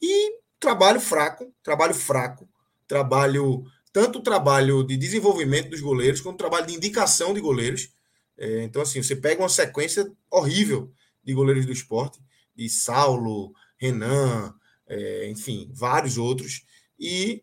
E 0.00 0.38
trabalho 0.58 1.00
fraco, 1.00 1.52
trabalho 1.62 1.94
fraco, 1.94 2.48
trabalho 2.86 3.64
tanto 3.92 4.20
trabalho 4.20 4.82
de 4.82 4.94
desenvolvimento 4.94 5.70
dos 5.70 5.80
goleiros 5.80 6.20
quanto 6.20 6.36
trabalho 6.36 6.66
de 6.66 6.74
indicação 6.74 7.32
de 7.32 7.40
goleiros. 7.40 7.88
É, 8.36 8.62
então, 8.62 8.82
assim, 8.82 9.02
você 9.02 9.16
pega 9.16 9.40
uma 9.42 9.48
sequência 9.48 10.06
horrível 10.30 10.92
de 11.24 11.32
goleiros 11.32 11.64
do 11.64 11.72
esporte, 11.72 12.18
de 12.54 12.68
Saulo, 12.68 13.54
Renan, 13.78 14.54
é, 14.86 15.30
enfim, 15.30 15.70
vários 15.72 16.18
outros. 16.18 16.66
E 17.00 17.42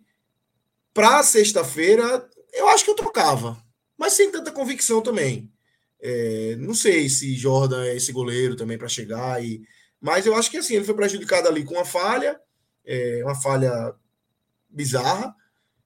para 0.93 1.23
sexta-feira, 1.23 2.29
eu 2.53 2.67
acho 2.69 2.85
que 2.85 2.91
eu 2.91 2.95
trocava, 2.95 3.57
mas 3.97 4.13
sem 4.13 4.31
tanta 4.31 4.51
convicção 4.51 5.01
também. 5.01 5.51
É, 6.05 6.57
não 6.57 6.73
sei 6.73 7.07
se 7.07 7.33
Jordan 7.33 7.85
é 7.85 7.95
esse 7.95 8.11
goleiro 8.11 8.57
também 8.57 8.77
para 8.77 8.89
chegar, 8.89 9.41
e, 9.41 9.61
mas 10.01 10.25
eu 10.25 10.35
acho 10.35 10.51
que 10.51 10.57
assim, 10.57 10.75
ele 10.75 10.83
foi 10.83 10.93
prejudicado 10.93 11.47
ali 11.47 11.63
com 11.63 11.75
uma 11.75 11.85
falha, 11.85 12.37
é, 12.85 13.21
uma 13.23 13.33
falha 13.33 13.95
bizarra, 14.69 15.33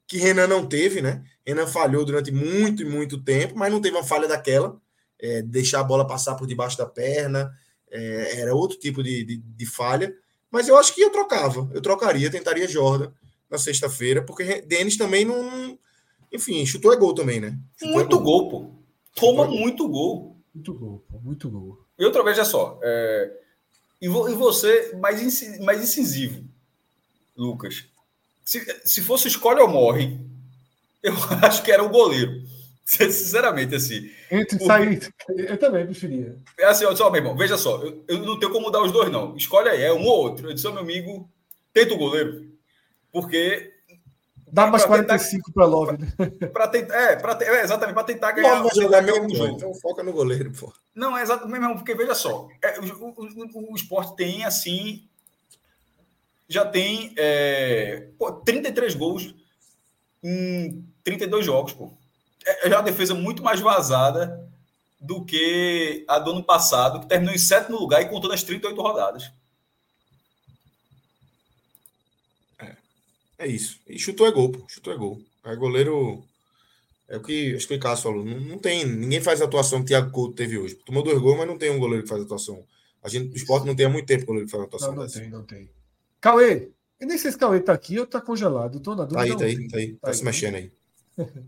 que 0.08 0.18
Renan 0.18 0.48
não 0.48 0.66
teve, 0.66 1.04
né? 1.04 1.24
Renan 1.46 1.68
falhou 1.68 2.04
durante 2.04 2.32
muito 2.32 2.82
e 2.82 2.86
muito 2.86 3.22
tempo, 3.22 3.56
mas 3.56 3.72
não 3.72 3.80
teve 3.80 3.96
uma 3.96 4.04
falha 4.04 4.28
daquela, 4.28 4.82
é, 5.20 5.44
deixar 5.44 5.82
a 5.82 5.84
bola 5.84 6.08
passar 6.08 6.34
por 6.34 6.48
debaixo 6.48 6.80
da 6.80 6.88
perna, 6.88 7.52
é, 7.92 8.42
era 8.42 8.56
outro 8.56 8.80
tipo 8.80 9.04
de, 9.04 9.24
de, 9.24 9.38
de, 9.38 9.66
falha. 9.68 10.12
Mas 10.50 10.68
eu 10.68 10.78
acho 10.80 10.96
que 10.96 11.02
eu 11.02 11.12
trocava, 11.12 11.70
eu 11.76 11.82
trocaria, 11.82 12.32
tentaria 12.32 12.68
Jordan 12.68 13.12
na 13.52 13.60
sexta-feira, 13.60 14.24
porque 14.24 14.62
Denis 14.62 14.98
também 14.98 15.26
não. 15.26 15.78
Enfim, 16.34 16.66
chutou 16.66 16.92
é 16.92 16.98
gol 16.98 17.14
também, 17.14 17.40
né? 17.40 17.56
Chutou 17.78 17.94
muito 17.94 18.16
é 18.16 18.20
gol. 18.20 18.24
gol, 18.24 18.50
pô. 18.50 18.77
Toma 19.18 19.46
muito 19.48 19.88
gol. 19.88 20.38
Muito 20.54 20.74
gol, 20.74 21.04
muito 21.24 21.50
gol. 21.50 21.80
E 22.00 22.06
outra 22.06 22.24
vez, 22.24 22.38
é 22.38 22.44
só. 22.44 22.80
É... 22.82 23.32
E, 24.02 24.08
vo, 24.08 24.30
e 24.30 24.34
você, 24.34 24.96
mais, 24.96 25.60
mais 25.60 25.82
incisivo, 25.82 26.44
Lucas. 27.36 27.86
Se, 28.46 28.64
se 28.86 29.02
fosse 29.02 29.28
escolhe 29.28 29.60
ou 29.60 29.68
morre, 29.68 30.20
eu 31.02 31.14
acho 31.42 31.64
que 31.64 31.72
era 31.72 31.84
o 31.84 31.90
goleiro. 31.90 32.42
Sinceramente, 32.86 33.76
assim. 33.76 34.10
Entre 34.32 34.64
sair, 34.64 35.14
eu 35.28 35.58
também 35.58 35.86
preferia. 35.86 36.38
É 36.58 36.66
assim, 36.66 36.86
olha 36.86 36.96
só, 36.96 37.10
meu 37.10 37.20
irmão, 37.20 37.36
veja 37.36 37.58
só, 37.58 37.84
eu, 37.84 38.04
eu, 38.08 38.20
não 38.20 38.40
tenho 38.40 38.52
como 38.52 38.68
mudar 38.68 38.82
os 38.82 38.94
dois, 38.94 39.12
não. 39.12 39.36
Escolhe 39.36 39.68
aí, 39.68 39.82
é 39.82 39.92
um 39.92 40.06
ou 40.06 40.22
outro. 40.22 40.50
Eu 40.50 40.54
disse, 40.54 40.70
meu 40.70 40.80
amigo, 40.80 41.30
tenta 41.74 41.94
o 41.94 41.98
goleiro. 41.98 42.50
Porque. 43.12 43.74
Dá 44.50 44.68
mais 44.68 44.86
45 44.86 45.52
para 45.52 45.66
Love, 45.66 45.98
né? 45.98 46.08
Pra 46.54 46.68
tentar, 46.68 46.96
é, 46.96 47.16
pra, 47.18 47.38
é, 47.42 47.64
exatamente, 47.64 47.94
para 47.94 48.04
tentar 48.04 48.32
ganhar. 48.32 48.62
Love 48.62 48.76
vai 48.76 48.84
jogar 48.84 49.02
mesmo 49.02 49.36
jogo. 49.36 49.56
Então 49.56 49.74
foca 49.76 50.02
no 50.04 50.14
goleiro, 50.14 50.52
pô. 50.52 50.72
Não, 50.96 51.18
é 51.18 51.22
exatamente 51.22 51.60
mesmo, 51.60 51.76
porque 51.76 51.94
veja 51.94 52.16
só, 52.16 52.48
é, 52.64 52.80
o, 52.80 53.14
o, 53.18 53.72
o, 53.72 53.76
esporte 53.76 54.16
tem, 54.16 54.46
assim. 54.46 55.04
Já 56.48 56.66
tem 56.66 57.14
é, 57.18 58.08
pô, 58.18 58.32
33 58.32 58.96
gols 58.96 59.36
em 60.24 60.86
32 61.04 61.46
jogos, 61.46 61.74
pô. 61.74 61.92
É, 62.46 62.68
é 62.68 62.70
já 62.70 62.78
uma 62.78 62.84
defesa 62.84 63.14
muito 63.14 63.44
mais 63.44 63.60
vazada 63.60 64.48
do 65.00 65.26
que 65.26 66.06
a 66.08 66.20
do 66.20 66.32
ano 66.32 66.44
passado, 66.44 67.02
que 67.02 67.08
terminou 67.08 67.36
em 67.36 67.38
sétimo 67.38 67.78
lugar 67.78 68.02
e 68.02 68.10
contou 68.10 68.30
nas 68.30 68.44
38 68.44 68.82
rodadas. 68.82 69.32
É 73.38 73.48
isso. 73.48 73.80
E 73.88 74.00
chutou 74.00 74.28
é 74.28 74.32
gol, 74.32 74.52
pô. 74.52 74.66
Chutou 74.68 74.94
é 74.94 74.98
gol. 74.98 75.22
Aí 75.44 75.56
goleiro. 75.56 76.24
É 77.08 77.18
o 77.18 77.22
que 77.22 77.56
acho 77.56 77.68
que 77.68 77.76
o 77.76 77.80
Cássio 77.80 78.04
falou. 78.04 78.26
Não, 78.26 78.40
não 78.40 78.58
tem. 78.58 78.86
Ninguém 78.86 79.22
faz 79.22 79.42
a 79.42 79.46
atuação 79.46 79.80
que 79.80 79.86
o 79.86 79.88
Thiago 79.88 80.12
Couto 80.12 80.36
teve 80.36 80.58
hoje. 80.58 80.76
Tomou 80.76 81.04
dois 81.04 81.20
gols, 81.20 81.38
mas 81.38 81.48
não 81.48 81.58
tem 81.58 81.70
um 81.70 81.80
goleiro 81.80 82.04
que 82.04 82.10
faz 82.10 82.22
a 82.22 82.26
atuação. 82.26 82.64
A 83.02 83.10
gente, 83.10 83.32
o 83.34 83.36
esporte 83.36 83.66
não 83.66 83.76
tem 83.76 83.86
há 83.86 83.90
muito 83.90 84.08
tempo 84.08 84.26
goleiro 84.26 84.46
que 84.48 84.52
faz 84.52 84.64
a 84.64 84.66
atuação. 84.66 84.96
Não, 84.96 85.04
não 85.04 85.10
tem, 85.10 85.30
não 85.30 85.44
tem. 85.44 85.70
Cauê, 86.20 86.72
eu 87.00 87.08
nem 87.08 87.18
sei 87.18 87.32
se 87.32 87.38
Cauê 87.38 87.60
tá 87.60 87.74
aqui 87.74 88.00
ou 88.00 88.08
tá 88.08 88.20
congelado. 88.20 88.80
Tô 88.80 88.96
na 88.96 89.06
dúvida. 89.06 89.38
Tá 89.38 89.46
aí, 89.46 89.56
tá 89.56 89.62
aí, 89.62 89.68
tá 89.70 89.78
aí. 89.78 89.94
Tá, 89.94 90.08
tá 90.08 90.14
se 90.14 90.24
mexendo 90.24 90.56
aí. 90.56 90.72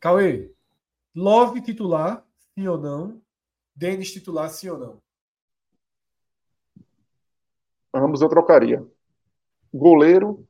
Cauê, 0.00 0.50
Love 1.18 1.60
titular, 1.62 2.24
sim 2.54 2.68
ou 2.68 2.78
não? 2.78 3.20
Denis 3.74 4.12
titular, 4.12 4.48
sim 4.50 4.68
ou 4.68 4.78
não? 4.78 5.02
Ambos 7.92 8.20
eu 8.20 8.28
trocaria. 8.28 8.86
Goleiro, 9.74 10.47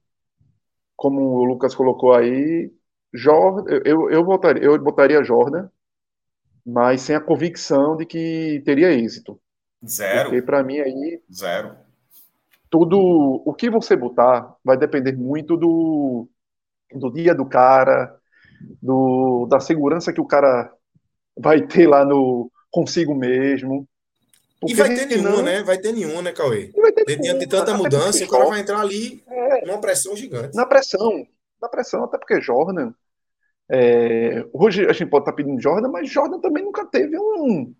como 0.98 1.20
o 1.20 1.44
Lucas 1.44 1.76
colocou 1.76 2.12
aí, 2.12 2.72
Jordan, 3.14 3.62
eu, 3.84 4.10
eu, 4.10 4.24
botaria, 4.24 4.64
eu 4.64 4.76
botaria 4.82 5.22
Jordan, 5.22 5.68
mas 6.66 7.02
sem 7.02 7.14
a 7.14 7.20
convicção 7.20 7.96
de 7.96 8.04
que 8.04 8.60
teria 8.64 8.90
êxito. 8.90 9.40
Zero. 9.86 10.30
Porque 10.30 10.42
para 10.42 10.64
mim 10.64 10.80
aí. 10.80 11.22
Zero. 11.32 11.76
Tudo. 12.68 12.98
O 13.46 13.54
que 13.54 13.70
você 13.70 13.94
botar 13.94 14.56
vai 14.64 14.76
depender 14.76 15.12
muito 15.12 15.56
do, 15.56 16.28
do 16.92 17.12
dia 17.12 17.32
do 17.32 17.46
cara, 17.46 18.18
do, 18.82 19.46
da 19.46 19.60
segurança 19.60 20.12
que 20.12 20.20
o 20.20 20.26
cara 20.26 20.68
vai 21.38 21.64
ter 21.64 21.86
lá 21.86 22.04
no 22.04 22.50
consigo 22.72 23.14
mesmo. 23.14 23.88
Porque 24.60 24.74
e 24.74 24.76
vai 24.76 24.94
ter 24.94 25.06
nenhuma, 25.06 25.30
não... 25.30 25.42
né? 25.42 25.62
Vai 25.62 25.78
ter 25.78 25.92
nenhuma, 25.92 26.20
né, 26.22 26.32
Cauê? 26.32 26.72
Vai 26.76 26.92
ter 26.92 27.04
Diante 27.04 27.40
de 27.40 27.46
tanta 27.46 27.76
mudança, 27.76 28.24
o 28.24 28.28
cara 28.28 28.46
vai 28.46 28.60
entrar 28.60 28.80
ali 28.80 29.22
é, 29.28 29.66
numa 29.66 29.80
pressão 29.80 30.16
gigante. 30.16 30.56
Na 30.56 30.66
pressão. 30.66 31.26
Na 31.60 31.68
pressão, 31.68 32.04
até 32.04 32.18
porque 32.18 32.40
Jordan. 32.40 32.92
É, 33.70 34.44
hoje 34.52 34.86
a 34.86 34.92
gente 34.92 35.10
pode 35.10 35.22
estar 35.22 35.32
tá 35.32 35.36
pedindo 35.36 35.60
Jordan, 35.60 35.88
mas 35.88 36.10
Jordan 36.10 36.40
também 36.40 36.64
nunca 36.64 36.86
teve 36.86 37.18
um, 37.18 37.74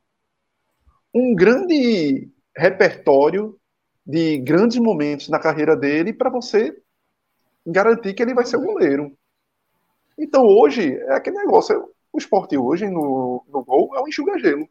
um 1.14 1.34
grande 1.34 2.28
repertório 2.56 3.58
de 4.06 4.38
grandes 4.38 4.78
momentos 4.78 5.28
na 5.28 5.38
carreira 5.38 5.76
dele 5.76 6.12
para 6.12 6.30
você 6.30 6.76
garantir 7.66 8.14
que 8.14 8.22
ele 8.22 8.34
vai 8.34 8.44
ser 8.44 8.56
o 8.56 8.64
goleiro. 8.64 9.16
Então 10.18 10.44
hoje 10.44 10.94
é 10.94 11.14
aquele 11.14 11.36
negócio. 11.36 11.88
O 12.12 12.18
esporte 12.18 12.56
hoje 12.56 12.86
no, 12.88 13.44
no 13.48 13.64
gol 13.64 13.94
é 13.96 14.00
um 14.00 14.08
enxuga-gelo. 14.08 14.68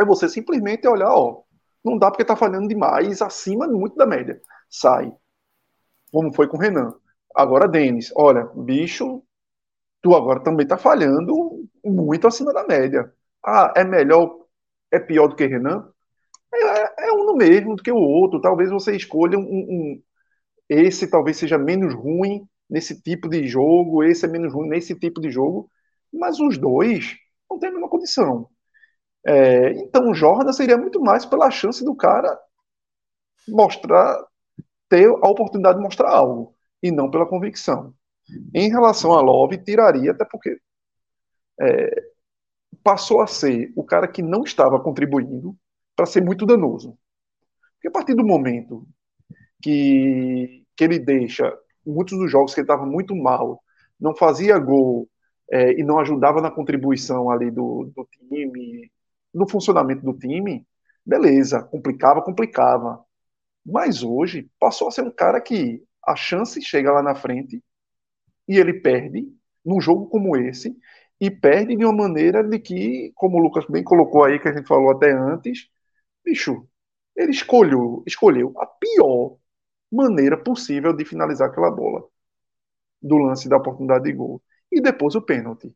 É 0.00 0.04
você 0.04 0.28
simplesmente 0.28 0.86
olhar, 0.88 1.10
ó, 1.12 1.42
não 1.84 1.98
dá 1.98 2.10
porque 2.10 2.24
tá 2.24 2.36
falhando 2.36 2.68
demais, 2.68 3.20
acima 3.22 3.66
muito 3.68 3.96
da 3.96 4.06
média. 4.06 4.40
Sai. 4.70 5.12
Como 6.12 6.32
foi 6.34 6.48
com 6.48 6.56
o 6.56 6.60
Renan. 6.60 6.94
Agora, 7.34 7.68
Denis, 7.68 8.12
olha, 8.16 8.44
bicho, 8.54 9.22
tu 10.02 10.14
agora 10.14 10.42
também 10.42 10.66
tá 10.66 10.78
falhando 10.78 11.68
muito 11.84 12.26
acima 12.26 12.52
da 12.52 12.66
média. 12.66 13.12
Ah, 13.44 13.72
é 13.76 13.84
melhor, 13.84 14.46
é 14.90 14.98
pior 14.98 15.28
do 15.28 15.36
que 15.36 15.46
Renan? 15.46 15.90
É, 16.54 17.08
é 17.08 17.12
um 17.12 17.24
no 17.26 17.36
mesmo 17.36 17.76
do 17.76 17.82
que 17.82 17.92
o 17.92 17.96
outro. 17.96 18.40
Talvez 18.40 18.70
você 18.70 18.96
escolha 18.96 19.38
um, 19.38 19.42
um, 19.42 20.02
esse 20.68 21.08
talvez 21.10 21.36
seja 21.38 21.58
menos 21.58 21.94
ruim 21.94 22.46
nesse 22.68 23.00
tipo 23.02 23.28
de 23.28 23.46
jogo, 23.46 24.02
esse 24.04 24.24
é 24.26 24.28
menos 24.28 24.52
ruim 24.52 24.68
nesse 24.68 24.94
tipo 24.98 25.20
de 25.20 25.30
jogo, 25.30 25.70
mas 26.12 26.40
os 26.40 26.58
dois 26.58 27.16
não 27.50 27.58
têm 27.58 27.68
a 27.70 27.72
mesma 27.72 27.88
condição. 27.88 28.48
É, 29.24 29.72
então, 29.72 30.10
o 30.10 30.14
Jordan 30.14 30.52
seria 30.52 30.76
muito 30.76 31.00
mais 31.00 31.24
pela 31.24 31.50
chance 31.50 31.84
do 31.84 31.94
cara 31.94 32.38
mostrar, 33.48 34.24
ter 34.88 35.06
a 35.08 35.28
oportunidade 35.28 35.78
de 35.78 35.84
mostrar 35.84 36.10
algo, 36.10 36.54
e 36.82 36.90
não 36.90 37.10
pela 37.10 37.26
convicção. 37.26 37.94
Em 38.54 38.68
relação 38.68 39.12
a 39.12 39.20
Love, 39.20 39.58
tiraria, 39.58 40.12
até 40.12 40.24
porque 40.24 40.58
é, 41.60 42.04
passou 42.82 43.20
a 43.20 43.26
ser 43.26 43.72
o 43.76 43.84
cara 43.84 44.08
que 44.08 44.22
não 44.22 44.42
estava 44.42 44.80
contribuindo 44.80 45.56
para 45.94 46.06
ser 46.06 46.22
muito 46.22 46.46
danoso. 46.46 46.96
Porque 47.74 47.88
a 47.88 47.90
partir 47.90 48.14
do 48.14 48.24
momento 48.24 48.86
que, 49.60 50.64
que 50.76 50.84
ele 50.84 50.98
deixa 50.98 51.56
muitos 51.84 52.18
dos 52.18 52.30
jogos 52.30 52.54
que 52.54 52.60
ele 52.60 52.64
estava 52.64 52.86
muito 52.86 53.14
mal, 53.14 53.62
não 53.98 54.14
fazia 54.14 54.58
gol 54.58 55.08
é, 55.50 55.72
e 55.72 55.82
não 55.82 55.98
ajudava 55.98 56.40
na 56.40 56.50
contribuição 56.50 57.30
ali 57.30 57.50
do, 57.50 57.90
do 57.94 58.06
time, 58.10 58.90
no 59.32 59.48
funcionamento 59.48 60.02
do 60.04 60.16
time, 60.18 60.66
beleza, 61.04 61.62
complicava, 61.62 62.22
complicava. 62.22 63.04
Mas 63.64 64.02
hoje 64.02 64.50
passou 64.58 64.88
a 64.88 64.90
ser 64.90 65.02
um 65.02 65.10
cara 65.10 65.40
que 65.40 65.82
a 66.04 66.16
chance 66.16 66.60
chega 66.62 66.92
lá 66.92 67.02
na 67.02 67.14
frente 67.14 67.62
e 68.48 68.58
ele 68.58 68.74
perde 68.80 69.26
num 69.64 69.80
jogo 69.80 70.06
como 70.08 70.36
esse 70.36 70.76
e 71.20 71.30
perde 71.30 71.76
de 71.76 71.84
uma 71.84 71.92
maneira 71.92 72.42
de 72.42 72.58
que, 72.58 73.12
como 73.14 73.38
o 73.38 73.42
Lucas 73.42 73.64
bem 73.66 73.84
colocou 73.84 74.24
aí, 74.24 74.40
que 74.40 74.48
a 74.48 74.52
gente 74.52 74.66
falou 74.66 74.90
até 74.90 75.12
antes, 75.12 75.68
bicho, 76.24 76.66
ele 77.16 77.30
escolheu, 77.30 78.02
escolheu 78.06 78.52
a 78.58 78.66
pior 78.66 79.36
maneira 79.90 80.36
possível 80.42 80.92
de 80.92 81.04
finalizar 81.04 81.48
aquela 81.48 81.70
bola 81.70 82.02
do 83.00 83.16
lance 83.18 83.48
da 83.48 83.56
oportunidade 83.56 84.04
de 84.04 84.12
gol 84.12 84.42
e 84.70 84.80
depois 84.80 85.14
o 85.14 85.22
pênalti. 85.22 85.74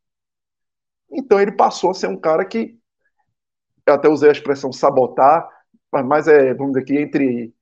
Então 1.10 1.40
ele 1.40 1.52
passou 1.52 1.90
a 1.90 1.94
ser 1.94 2.08
um 2.08 2.18
cara 2.18 2.44
que 2.44 2.78
eu 3.86 3.94
até 3.94 4.08
usei 4.08 4.28
a 4.28 4.32
expressão 4.32 4.72
sabotar, 4.72 5.48
mas 5.92 6.28
é, 6.28 6.52
vamos 6.54 6.72
dizer 6.72 6.82
aqui, 6.82 6.98
entre, 6.98 7.54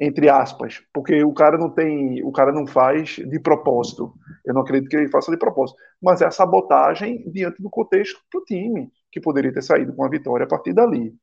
entre 0.00 0.28
aspas, 0.28 0.82
porque 0.92 1.22
o 1.24 1.32
cara 1.32 1.58
não 1.58 1.70
tem, 1.70 2.22
o 2.24 2.32
cara 2.32 2.52
não 2.52 2.66
faz 2.66 3.16
de 3.16 3.40
propósito. 3.40 4.14
Eu 4.44 4.54
não 4.54 4.62
acredito 4.62 4.90
que 4.90 4.96
ele 4.96 5.10
faça 5.10 5.30
de 5.30 5.38
propósito, 5.38 5.78
mas 6.02 6.20
é 6.22 6.26
a 6.26 6.30
sabotagem 6.30 7.30
diante 7.30 7.62
do 7.62 7.70
contexto 7.70 8.20
do 8.32 8.42
time, 8.44 8.90
que 9.12 9.20
poderia 9.20 9.52
ter 9.52 9.62
saído 9.62 9.94
com 9.94 10.04
a 10.04 10.08
vitória 10.08 10.44
a 10.44 10.48
partir 10.48 10.72
dali. 10.74 11.14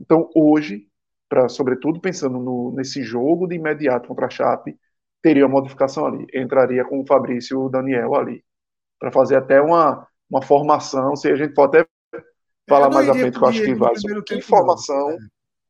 Então, 0.00 0.30
hoje, 0.34 0.86
para 1.28 1.48
sobretudo 1.48 2.00
pensando 2.00 2.38
no, 2.38 2.72
nesse 2.76 3.02
jogo 3.02 3.46
de 3.48 3.56
imediato 3.56 4.08
contra 4.08 4.26
a 4.26 4.30
Chape, 4.30 4.78
teria 5.22 5.46
uma 5.46 5.60
modificação 5.60 6.06
ali. 6.06 6.26
Entraria 6.34 6.84
com 6.84 7.00
o 7.00 7.06
Fabrício 7.06 7.54
e 7.54 7.66
o 7.66 7.68
Daniel 7.68 8.14
ali, 8.14 8.44
para 8.98 9.12
fazer 9.12 9.36
até 9.36 9.60
uma, 9.60 10.06
uma 10.30 10.42
formação, 10.42 11.16
se 11.16 11.30
a 11.30 11.36
gente 11.36 11.54
for 11.54 11.64
até 11.64 11.86
falar 12.68 12.90
mais 12.90 13.08
à 13.08 13.14
frente, 13.14 13.38
que 13.38 13.44
eu 13.44 13.48
acho 13.48 13.62
que 13.62 13.74
vai. 13.74 13.92
Informação, 14.32 15.16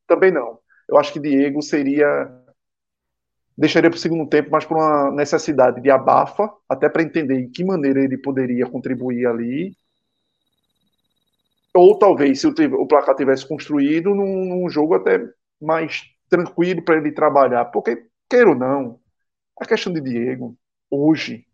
também 0.07 0.30
não. 0.30 0.59
Eu 0.88 0.99
acho 0.99 1.12
que 1.12 1.20
Diego 1.20 1.62
seria 1.62 2.30
deixaria 3.59 3.90
para 3.90 3.96
o 3.96 4.01
segundo 4.01 4.28
tempo, 4.28 4.51
mas 4.53 4.64
por 4.64 4.76
uma 4.76 5.11
necessidade 5.11 5.80
de 5.80 5.90
abafa, 5.90 6.49
até 6.68 6.88
para 6.88 7.03
entender 7.03 7.40
em 7.40 7.51
que 7.51 7.64
maneira 7.64 8.01
ele 8.01 8.16
poderia 8.16 8.66
contribuir 8.66 9.26
ali. 9.26 9.76
Ou 11.74 11.99
talvez, 11.99 12.40
se 12.40 12.46
o, 12.46 12.55
o 12.80 12.86
placar 12.86 13.16
tivesse 13.16 13.46
construído 13.46 14.14
num, 14.14 14.44
num 14.44 14.68
jogo 14.68 14.94
até 14.94 15.20
mais 15.61 16.05
tranquilo 16.28 16.82
para 16.82 16.99
ele 16.99 17.11
trabalhar. 17.11 17.64
Porque, 17.66 18.07
queira 18.30 18.51
ou 18.51 18.55
não, 18.55 19.01
a 19.61 19.66
questão 19.66 19.92
de 19.92 20.01
Diego, 20.01 20.57
hoje, 20.88 21.44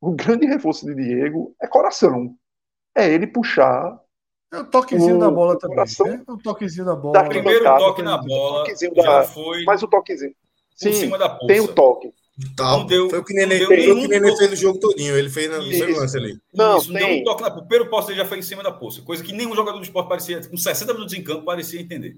o 0.00 0.12
grande 0.12 0.46
reforço 0.46 0.86
de 0.86 0.94
Diego 0.94 1.54
é 1.60 1.66
coração. 1.66 2.36
É 2.94 3.12
ele 3.12 3.26
puxar. 3.26 3.98
É 4.52 4.58
o 4.58 4.64
toquezinho 4.64 5.16
o, 5.16 5.20
da 5.20 5.30
bola 5.30 5.58
também. 5.58 5.76
Né? 5.76 6.22
É 6.26 6.32
o 6.32 6.36
toquezinho 6.36 6.84
da 6.84 6.96
bola. 6.96 7.22
O 7.22 7.28
primeiro 7.28 7.64
toque 7.64 8.02
na 8.02 8.18
bola 8.18 8.64
já 8.68 9.18
da, 9.18 9.22
foi. 9.24 9.64
Mas 9.64 9.82
o 9.82 9.86
toquezinho. 9.88 10.34
Sim, 10.74 11.10
tem 11.46 11.60
o 11.60 11.68
toque. 11.68 12.12
Tal. 12.56 12.80
Não 12.80 12.86
deu, 12.86 13.10
foi 13.10 13.18
o 13.18 13.24
que 13.24 13.34
Nenê, 13.34 13.58
deu 13.58 13.66
foi 13.66 13.90
o 13.90 14.00
que 14.00 14.08
Nenê 14.08 14.34
fez 14.36 14.52
o 14.52 14.56
jogo 14.56 14.78
todinho. 14.78 15.14
Ele 15.16 15.28
fez 15.28 15.50
no 15.50 15.62
seu 15.72 15.94
lance 15.94 16.16
ali. 16.16 16.40
Não, 16.54 16.78
Isso, 16.78 16.92
tem. 16.92 17.06
deu 17.06 17.20
um 17.20 17.24
toque 17.24 17.42
na 17.42 17.48
O 17.48 17.66
primeiro 17.66 17.90
posto 17.90 18.14
já 18.14 18.24
foi 18.24 18.38
em 18.38 18.42
cima 18.42 18.62
da 18.62 18.72
poça. 18.72 19.02
Coisa 19.02 19.22
que 19.22 19.32
nenhum 19.32 19.54
jogador 19.54 19.78
do 19.78 19.84
esporte 19.84 20.08
parecia, 20.08 20.40
com 20.48 20.56
60 20.56 20.94
minutos 20.94 21.14
em 21.14 21.22
campo, 21.22 21.44
parecia 21.44 21.80
entender. 21.80 22.16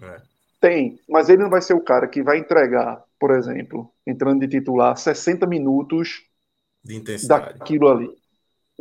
É. 0.00 0.20
Tem, 0.60 0.98
mas 1.08 1.28
ele 1.28 1.42
não 1.42 1.50
vai 1.50 1.62
ser 1.62 1.74
o 1.74 1.80
cara 1.80 2.06
que 2.06 2.22
vai 2.22 2.38
entregar, 2.38 3.02
por 3.18 3.32
exemplo, 3.32 3.90
entrando 4.06 4.40
de 4.40 4.48
titular, 4.48 4.96
60 4.96 5.46
minutos 5.46 6.22
de 6.84 6.96
intensidade. 6.96 7.58
daquilo 7.58 7.88
ali. 7.88 8.10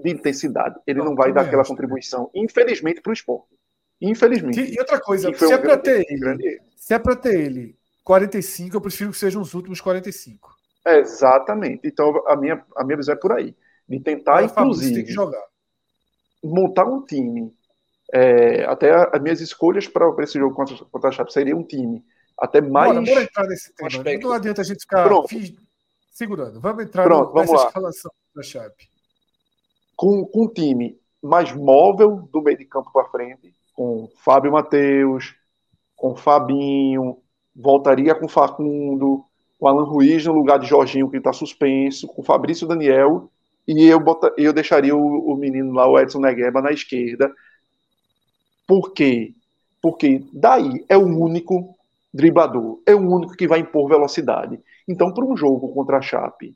De 0.04 0.10
intensidade. 0.10 0.80
Ele 0.86 1.00
não, 1.00 1.06
não 1.06 1.16
vai 1.16 1.32
dar 1.32 1.42
aquela 1.42 1.66
contribuição, 1.66 2.30
infelizmente, 2.34 3.02
para 3.02 3.10
o 3.10 3.14
esporte. 3.14 3.56
Infelizmente. 4.02 4.74
E 4.74 4.80
outra 4.80 5.00
coisa, 5.00 5.34
se, 5.34 5.46
um 5.46 5.52
é 5.52 5.58
para 5.58 5.78
ter 5.78 6.06
ele, 6.10 6.60
se 6.76 6.94
é 6.94 7.00
para 7.00 7.16
ter 7.16 7.40
ele 7.40 7.78
45, 8.04 8.76
eu 8.76 8.82
prefiro 8.82 9.12
que 9.12 9.18
sejam 9.18 9.42
os 9.42 9.54
últimos 9.54 9.80
45. 9.80 10.50
Exatamente. 10.86 11.82
Então, 11.88 12.24
a 12.28 12.36
minha, 12.36 12.66
a 12.76 12.84
minha 12.84 12.98
visão 12.98 13.14
é 13.14 13.18
por 13.18 13.32
aí. 13.32 13.56
De 13.88 14.00
tentar, 14.00 14.44
inclusive, 14.44 15.06
montar 16.44 16.86
um 16.86 17.06
time. 17.06 17.54
É, 18.14 18.66
até 18.66 18.92
as 19.14 19.22
minhas 19.22 19.40
escolhas 19.40 19.88
para 19.88 20.12
esse 20.24 20.38
jogo 20.38 20.54
contra, 20.54 20.76
contra 20.86 21.10
a 21.10 21.12
Chape 21.12 21.32
seria 21.32 21.56
um 21.56 21.64
time 21.64 22.04
até 22.38 22.60
mais. 22.60 22.92
Bora, 22.94 23.06
bora 23.06 23.24
entrar 23.24 23.48
nesse 23.48 23.74
tema. 23.74 23.88
Aspecto. 23.88 24.28
Não 24.28 24.36
adianta 24.36 24.62
a 24.62 24.66
gente 24.66 24.82
ficar 24.82 25.08
segurando. 26.10 26.60
Vamos 26.60 26.84
entrar 26.84 27.04
Pronto, 27.04 27.32
vamos 27.32 27.52
nessa 27.52 27.64
lá. 27.64 27.68
escalação 27.68 28.12
da 28.36 28.44
Chape. 28.44 28.91
Com, 30.02 30.26
com 30.26 30.46
um 30.46 30.48
time 30.48 30.98
mais 31.22 31.54
móvel 31.54 32.28
do 32.34 32.42
meio 32.42 32.58
de 32.58 32.66
campo 32.66 32.90
para 32.92 33.06
frente, 33.10 33.54
com 33.76 34.10
Fábio 34.16 34.52
Matheus, 34.52 35.36
com 35.96 36.16
Fabinho, 36.16 37.20
voltaria 37.56 38.16
com 38.16 38.28
Facundo, 38.28 39.24
com 39.60 39.68
Alan 39.68 39.84
Ruiz 39.84 40.26
no 40.26 40.34
lugar 40.34 40.58
de 40.58 40.66
Jorginho, 40.66 41.08
que 41.08 41.18
está 41.18 41.32
suspenso, 41.32 42.08
com 42.08 42.24
Fabrício 42.24 42.68
Daniel, 42.68 43.30
e 43.68 43.86
eu, 43.86 44.00
bota, 44.00 44.34
eu 44.40 44.52
deixaria 44.52 44.96
o, 44.96 45.34
o 45.34 45.36
menino 45.36 45.72
lá, 45.72 45.88
o 45.88 46.00
Edson 46.00 46.18
Negueba, 46.18 46.64
na 46.64 46.72
esquerda. 46.72 47.32
Por 48.66 48.94
quê? 48.94 49.36
Porque 49.84 50.26
daí 50.34 50.84
é 50.90 50.98
o 50.98 51.06
único 51.06 51.78
driblador, 52.12 52.82
é 52.88 52.96
o 52.96 53.08
único 53.08 53.38
que 53.38 53.48
vai 53.48 53.60
impor 53.60 53.88
velocidade. 53.88 54.60
Então, 54.88 55.14
para 55.14 55.26
um 55.26 55.38
jogo 55.38 55.72
contra 55.76 56.00
a 56.00 56.02
Chape, 56.02 56.56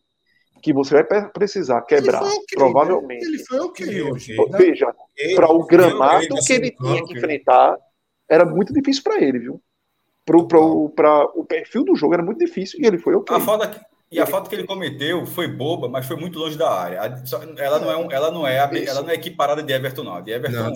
que 0.62 0.74
você 0.74 1.04
vai 1.04 1.30
precisar 1.30 1.82
quebrar, 1.82 2.24
okay, 2.24 2.38
né? 2.38 2.44
provavelmente. 2.56 3.24
Né? 3.24 3.28
Ele 3.28 3.46
foi 3.46 3.60
ok 3.60 4.02
hoje. 4.02 4.36
Veja, 4.58 4.94
para 5.36 5.52
o 5.52 5.66
gramado 5.66 6.28
que 6.46 6.54
ele 6.54 6.72
tinha 6.72 7.06
que 7.06 7.18
enfrentar, 7.18 7.78
era 8.30 8.46
muito 8.46 8.74
difícil 8.74 9.04
para 9.04 9.22
ele, 9.22 9.40
viu? 9.40 9.62
para 10.26 11.24
o 11.36 11.46
perfil 11.46 11.84
do 11.84 11.96
jogo 11.96 12.16
era 12.16 12.24
muito 12.24 12.40
difícil 12.40 12.80
e 12.82 12.86
ele 12.86 12.98
foi 12.98 13.14
ok. 13.14 13.36
A 13.36 13.40
falta 13.40 13.68
que, 13.68 13.80
e 14.12 14.20
a 14.20 14.26
falta 14.26 14.50
que 14.50 14.56
ele 14.56 14.66
cometeu 14.66 15.26
foi 15.26 15.48
boba, 15.48 15.88
mas 15.88 16.08
foi 16.08 16.16
muito 16.16 16.40
longe 16.40 16.58
da 16.58 16.72
área. 16.72 17.00
Ela 17.58 17.80
não 17.80 17.92
é, 17.92 17.98
um, 17.98 18.12
ela 18.12 18.32
não 18.32 18.48
é, 18.48 18.58
ela 18.58 19.02
não 19.02 19.10
é 19.10 19.14
equiparada 19.14 19.62
de 19.62 19.72
Everton, 19.72 20.04
não. 20.04 20.22
De 20.24 20.32
Everton 20.32 20.58
não, 20.58 20.64
não 20.66 20.72
é 20.72 20.76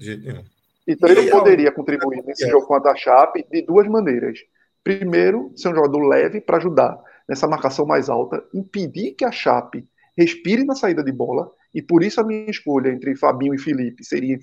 jeito 0.00 0.24
nenhum. 0.24 0.44
Então 0.86 1.08
ele 1.08 1.30
poderia 1.30 1.72
contribuir 1.72 2.22
nesse 2.24 2.48
jogo 2.48 2.66
contra 2.66 2.92
a 2.92 2.96
Chape 2.96 3.46
de 3.50 3.62
duas 3.62 3.86
maneiras. 3.86 4.38
Primeiro, 4.82 5.52
ser 5.56 5.68
um 5.68 5.74
jogador 5.74 6.06
leve 6.06 6.40
para 6.40 6.58
ajudar 6.58 6.98
nessa 7.28 7.46
marcação 7.46 7.86
mais 7.86 8.08
alta, 8.08 8.44
impedir 8.52 9.12
que 9.12 9.24
a 9.24 9.32
Chape 9.32 9.86
respire 10.16 10.64
na 10.64 10.74
saída 10.74 11.02
de 11.02 11.12
bola, 11.12 11.50
e 11.74 11.82
por 11.82 12.02
isso 12.02 12.20
a 12.20 12.24
minha 12.24 12.48
escolha 12.50 12.90
entre 12.90 13.16
Fabinho 13.16 13.54
e 13.54 13.58
Felipe. 13.58 14.04
Seria 14.04 14.38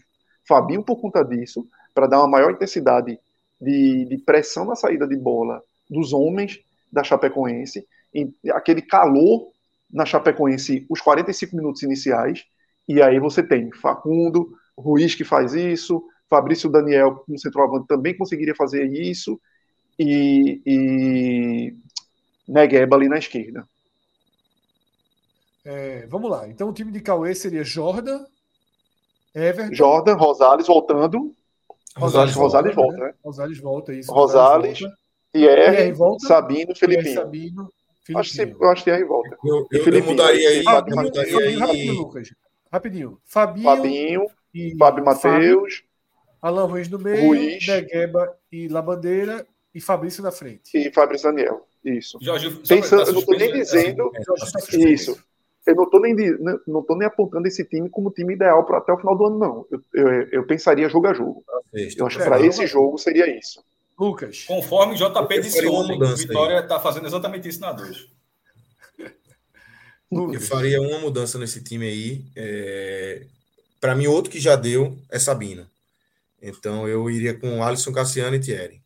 Fabinho 0.48 0.84
por 0.84 1.00
conta 1.00 1.24
disso, 1.24 1.68
para 1.94 2.08
dar 2.08 2.20
uma 2.20 2.28
maior 2.28 2.52
intensidade 2.52 3.20
de, 3.60 4.06
de 4.06 4.18
pressão 4.18 4.66
na 4.66 4.76
saída 4.76 5.08
de 5.08 5.16
bola 5.16 5.62
dos 5.90 6.14
homens 6.14 6.60
da 6.92 7.04
Chapecoense, 7.04 7.86
aquele 8.54 8.82
calor 8.82 9.52
na 9.92 10.06
Chapecoense, 10.06 10.86
os 10.90 11.00
45 11.02 11.56
minutos 11.56 11.84
iniciais, 11.84 12.44
e 12.88 13.02
aí 13.02 13.20
você 13.20 13.44
tem 13.44 13.72
Facundo, 13.72 14.54
Ruiz 14.78 15.16
que 15.16 15.24
faz 15.24 15.54
isso, 15.54 16.04
Fabrício 16.30 16.70
Daniel 16.70 17.16
como 17.26 17.38
centroavante 17.38 17.88
também 17.88 18.18
conseguiria 18.18 18.56
fazer 18.56 18.86
isso, 18.86 19.40
e, 20.00 20.62
e 20.66 21.76
Negueba 22.48 22.96
ali 22.96 23.08
na 23.08 23.18
esquerda. 23.18 23.68
É, 25.64 26.06
vamos 26.08 26.30
lá. 26.30 26.48
Então 26.48 26.70
o 26.70 26.74
time 26.74 26.92
de 26.92 27.02
Cauê 27.02 27.36
seria 27.36 27.64
Jordan, 27.64 28.26
Everton. 29.34 29.74
Jordan, 29.76 30.16
Rosales 30.16 30.68
voltando. 30.68 31.34
Rosales, 31.96 32.34
Rosales 32.34 32.76
volta, 32.76 32.98
né? 32.98 33.14
Rosales 33.24 33.60
volta, 33.60 33.94
isso. 33.94 34.12
Rosales, 34.12 34.80
Thierry, 35.32 35.94
Sabino, 36.20 36.76
Felipinho. 36.76 37.14
Sabino, 37.16 37.70
Acho 38.16 38.34
que, 38.34 38.42
eu 38.42 38.70
acho 38.70 38.84
que 38.84 38.90
Thierry 38.90 39.06
volta. 39.06 39.38
Eu, 39.44 39.68
eu, 39.72 39.94
eu 39.94 40.04
mudaria 40.04 40.50
aí. 40.50 40.64
Fabinho, 40.64 40.98
eu 40.98 41.04
mudaria 41.04 41.38
aí. 41.38 41.56
Rapidinho, 41.56 41.94
Lucas. 41.94 42.34
Rapidinho. 42.72 43.18
Fabinho, 43.26 43.64
Fabinho 43.64 44.26
e 44.54 44.76
Fábio 44.78 45.06
Matheus. 45.06 45.84
Alan 46.42 46.66
Ruiz 46.66 46.90
no 46.90 46.98
meio, 46.98 47.28
Ruiz. 47.28 47.66
Negueba 47.68 48.36
e 48.52 48.68
Labandeira 48.68 49.46
e 49.74 49.80
Fabrício 49.80 50.24
na 50.24 50.32
frente. 50.32 50.76
E 50.76 50.92
Fabrício 50.92 51.30
Daniel. 51.30 51.68
Isso. 51.84 52.18
Jorge, 52.22 52.52
Pensando, 52.68 53.08
eu 53.08 53.14
não 53.14 53.20
estou 53.20 53.38
nem 53.38 53.52
dizendo. 53.52 54.12
isso. 54.74 55.18
Eu 55.66 55.76
não 55.76 55.84
estou 55.84 56.00
nem, 56.02 56.16
não 56.66 56.82
tô 56.82 56.96
nem 56.96 57.08
apontando 57.08 57.48
esse 57.48 57.64
time 57.66 57.88
como 57.90 58.10
time 58.10 58.34
ideal 58.34 58.66
para 58.66 58.80
até 58.80 58.92
o 58.92 58.98
final 58.98 59.16
do 59.16 59.26
ano, 59.28 59.38
não. 59.38 59.66
Eu, 59.72 59.82
eu, 59.94 60.28
eu 60.32 60.48
pensaria 60.48 60.90
jogo 60.90 61.08
a 61.08 61.14
jogo. 61.14 61.44
Eu 61.74 62.08
acho 62.08 62.18
que 62.18 62.24
para 62.24 62.42
esse 62.42 62.66
jogo 62.66 62.98
seria 62.98 63.38
isso. 63.38 63.64
Lucas. 63.98 64.46
Conforme 64.48 64.96
o 64.96 64.98
JP 64.98 65.42
disse 65.42 65.66
ontem, 65.68 66.02
o 66.02 66.16
Vitória 66.16 66.60
está 66.60 66.80
fazendo 66.80 67.06
exatamente 67.06 67.48
isso 67.48 67.62
na 67.62 67.72
2. 67.72 68.08
Eu 70.12 70.42
faria 70.42 70.82
uma 70.82 71.00
mudança 71.00 71.40
nesse 71.40 71.64
time 71.64 71.88
aí. 71.88 72.26
É... 72.36 73.26
Para 73.80 73.96
mim, 73.96 74.08
outro 74.08 74.30
que 74.30 74.42
já 74.42 74.58
deu 74.58 74.98
é 75.10 75.18
Sabino. 75.18 75.66
Então 76.42 76.88
eu 76.88 77.10
iria 77.10 77.34
com 77.34 77.64
Alisson 77.64 77.94
Cassiano 77.94 78.36
e 78.36 78.40
Thierry. 78.40 78.81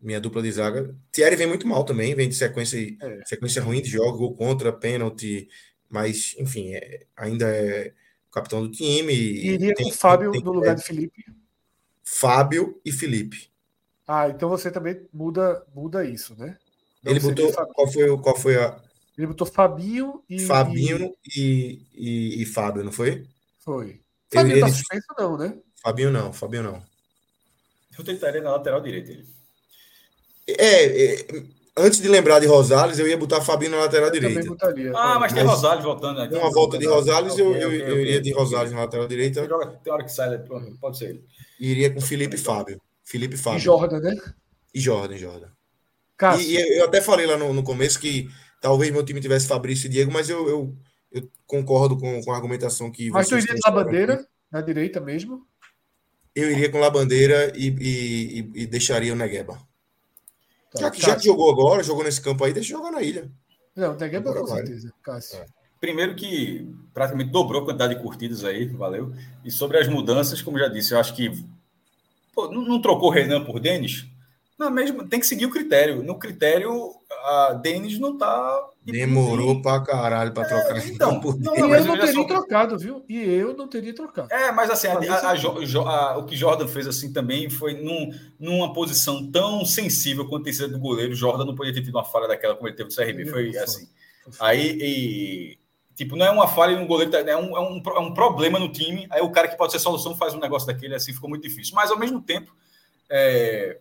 Minha 0.00 0.20
dupla 0.20 0.42
de 0.42 0.50
zaga. 0.50 0.94
Thierry 1.12 1.36
vem 1.36 1.46
muito 1.46 1.66
mal 1.66 1.84
também, 1.84 2.14
vem 2.14 2.28
de 2.28 2.34
sequência, 2.34 2.78
é. 3.00 3.24
sequência 3.26 3.62
ruim 3.62 3.82
de 3.82 3.90
jogos, 3.90 4.18
gol 4.18 4.34
contra, 4.34 4.72
pênalti. 4.72 5.48
Mas, 5.88 6.34
enfim, 6.38 6.74
é... 6.74 7.06
ainda 7.16 7.46
é 7.46 7.92
capitão 8.32 8.62
do 8.62 8.70
time. 8.70 9.12
Iria 9.12 9.74
tem, 9.74 9.86
com 9.86 9.92
o 9.92 9.94
Fábio 9.94 10.32
tem, 10.32 10.42
no 10.42 10.52
lugar 10.52 10.74
de 10.74 10.82
Felipe. 10.82 11.24
Fábio 12.02 12.80
e 12.84 12.92
Felipe. 12.92 13.50
Ah, 14.06 14.28
então 14.28 14.48
você 14.48 14.70
também 14.70 15.06
muda, 15.12 15.64
muda 15.74 16.04
isso, 16.04 16.34
né? 16.38 16.56
Não 17.02 17.12
ele 17.12 17.20
botou. 17.20 17.52
Qual 17.52 17.86
foi, 17.86 18.18
qual 18.18 18.36
foi 18.36 18.56
a. 18.56 18.80
Ele 19.16 19.26
botou 19.26 19.46
Fabinho 19.46 20.22
e. 20.28 20.40
Fabinho 20.40 21.14
e, 21.36 21.82
e, 21.94 22.42
e 22.42 22.46
Fábio, 22.46 22.84
não 22.84 22.92
foi? 22.92 23.26
Foi. 23.60 24.00
Fabinho 24.32 24.54
ele, 24.54 24.60
tá 24.60 24.68
suspenso, 24.68 25.06
não, 25.18 25.36
né? 25.36 25.58
Fabinho 25.82 26.10
não, 26.10 26.32
Fabinho 26.32 26.62
não. 26.62 26.82
Eu 27.98 28.04
tentaria 28.04 28.40
na 28.40 28.52
lateral 28.52 28.80
direita 28.80 29.12
ele. 29.12 29.39
É, 30.46 30.84
é, 30.84 31.26
antes 31.76 32.00
de 32.00 32.08
lembrar 32.08 32.40
de 32.40 32.46
Rosales, 32.46 32.98
eu 32.98 33.06
ia 33.06 33.16
botar 33.16 33.40
Fabinho 33.40 33.72
na 33.72 33.78
lateral 33.78 34.10
direita. 34.10 34.44
Botaria, 34.44 34.92
ah, 34.94 35.18
mas 35.18 35.32
tem 35.32 35.42
Rosales 35.42 35.84
voltando. 35.84 36.18
Né? 36.18 36.38
Uma 36.38 36.50
volta 36.50 36.78
de 36.78 36.86
Rosales, 36.86 37.38
eu, 37.38 37.54
eu, 37.54 37.72
eu 37.72 38.00
iria 38.00 38.20
de 38.20 38.32
Rosales 38.32 38.72
na 38.72 38.80
lateral 38.80 39.06
direita. 39.06 39.46
Tem 39.82 39.92
hora 39.92 40.04
que 40.04 40.12
sai, 40.12 40.38
pode 40.80 40.98
ser 40.98 41.10
ele. 41.10 41.24
Iria 41.58 41.90
com 41.92 42.00
Felipe 42.00 42.36
Fábio. 42.36 42.80
Felipe 43.04 43.36
Fábio. 43.36 43.58
E 43.58 43.62
Jordan, 43.62 44.00
né? 44.00 44.16
E 44.74 44.80
Jordan, 44.80 45.16
Jordan. 45.16 45.48
E, 46.38 46.56
e, 46.56 46.78
eu 46.78 46.84
até 46.84 47.00
falei 47.00 47.26
lá 47.26 47.36
no, 47.36 47.52
no, 47.52 47.62
começo 47.62 47.98
que 47.98 48.28
talvez 48.60 48.90
meu 48.90 49.04
time 49.04 49.20
tivesse 49.20 49.46
Fabrício 49.46 49.86
e 49.86 49.88
Diego, 49.88 50.12
mas 50.12 50.28
eu, 50.28 50.48
eu, 50.48 50.76
eu 51.12 51.22
concordo 51.46 51.96
com, 51.96 52.22
com 52.22 52.32
a 52.32 52.36
argumentação 52.36 52.90
que 52.90 53.10
Mas 53.10 53.28
tu 53.28 53.38
iria 53.38 53.54
na 53.64 53.70
bandeira, 53.70 54.26
na 54.52 54.60
direita 54.60 55.00
mesmo? 55.00 55.46
eu 56.34 56.50
iria 56.50 56.70
com 56.70 56.78
Labandeira 56.78 57.52
e, 57.56 57.68
e, 57.68 58.62
e 58.62 58.66
deixaria 58.66 59.12
o 59.12 59.16
Negueba. 59.16 59.58
Tá, 60.72 60.80
já, 60.80 60.90
que, 60.90 61.02
já 61.02 61.16
que 61.16 61.24
jogou 61.24 61.50
agora, 61.50 61.82
jogou 61.82 62.04
nesse 62.04 62.20
campo 62.20 62.44
aí, 62.44 62.52
deixa 62.52 62.70
jogar 62.70 62.92
na 62.92 63.02
ilha. 63.02 63.30
Não, 63.74 63.94
o 63.94 63.96
Negueba 63.96 64.32
com 64.32 64.46
certeza, 64.46 64.92
Cássio. 65.02 65.38
É. 65.38 65.46
Primeiro 65.80 66.14
que 66.14 66.68
praticamente 66.92 67.30
dobrou 67.30 67.62
a 67.62 67.64
quantidade 67.64 67.94
de 67.94 68.02
curtidas 68.02 68.44
aí, 68.44 68.66
valeu. 68.66 69.12
E 69.44 69.50
sobre 69.50 69.78
as 69.78 69.88
mudanças, 69.88 70.42
como 70.42 70.58
já 70.58 70.68
disse, 70.68 70.92
eu 70.92 71.00
acho 71.00 71.14
que 71.14 71.32
pô, 72.34 72.50
não, 72.50 72.62
não, 72.62 72.82
trocou 72.82 73.10
Renan 73.10 73.44
por 73.44 73.58
Denis? 73.58 74.06
Não, 74.58 74.70
mesmo, 74.70 75.08
tem 75.08 75.18
que 75.18 75.26
seguir 75.26 75.46
o 75.46 75.50
critério. 75.50 76.02
No 76.02 76.18
critério, 76.18 76.94
a 77.10 77.52
Denis 77.54 77.98
não 77.98 78.16
tá. 78.16 78.68
Demorou 78.84 79.60
pra 79.60 79.80
caralho 79.80 80.32
pra 80.32 80.44
trocar. 80.44 80.78
É, 80.78 80.86
então, 80.88 81.20
por 81.20 81.38
não, 81.38 81.54
não, 81.54 81.74
eu 81.74 81.84
não 81.84 81.98
teria 81.98 82.12
só... 82.12 82.24
trocado, 82.24 82.78
viu? 82.78 83.04
E 83.08 83.18
eu 83.18 83.54
não 83.54 83.68
teria 83.68 83.94
trocado. 83.94 84.32
É, 84.32 84.50
mas 84.52 84.70
assim, 84.70 84.86
a, 84.86 84.94
a, 84.94 85.32
a, 85.32 86.18
o 86.18 86.24
que 86.24 86.36
Jordan 86.36 86.66
fez 86.66 86.86
assim 86.86 87.12
também 87.12 87.50
foi 87.50 87.74
num, 87.74 88.10
numa 88.38 88.72
posição 88.72 89.30
tão 89.30 89.64
sensível 89.64 90.26
quanto 90.28 90.44
tem 90.44 90.52
sido 90.52 90.72
do 90.72 90.78
goleiro. 90.78 91.14
Jordan 91.14 91.44
não 91.44 91.54
podia 91.54 91.74
ter 91.74 91.82
tido 91.82 91.94
uma 91.94 92.04
falha 92.04 92.28
daquela 92.28 92.54
como 92.54 92.68
ele 92.68 92.76
teve 92.76 92.88
do 92.88 92.94
CRB. 92.94 93.26
Foi 93.26 93.56
assim. 93.58 93.88
Aí, 94.38 94.78
e, 94.80 95.60
Tipo, 96.00 96.16
não 96.16 96.24
é 96.24 96.30
uma 96.30 96.48
falha 96.48 96.80
no 96.80 96.86
goleiro, 96.86 97.14
é 97.14 97.36
um, 97.36 97.54
é, 97.54 97.60
um, 97.60 97.82
é 97.94 97.98
um 97.98 98.14
problema 98.14 98.58
no 98.58 98.72
time. 98.72 99.06
Aí 99.10 99.20
o 99.20 99.30
cara 99.30 99.46
que 99.46 99.54
pode 99.58 99.70
ser 99.70 99.78
solução 99.78 100.16
faz 100.16 100.32
um 100.32 100.40
negócio 100.40 100.66
daquele, 100.66 100.94
assim 100.94 101.12
ficou 101.12 101.28
muito 101.28 101.42
difícil. 101.42 101.74
Mas 101.74 101.90
ao 101.90 101.98
mesmo 101.98 102.22
tempo, 102.22 102.56
é, 103.10 103.78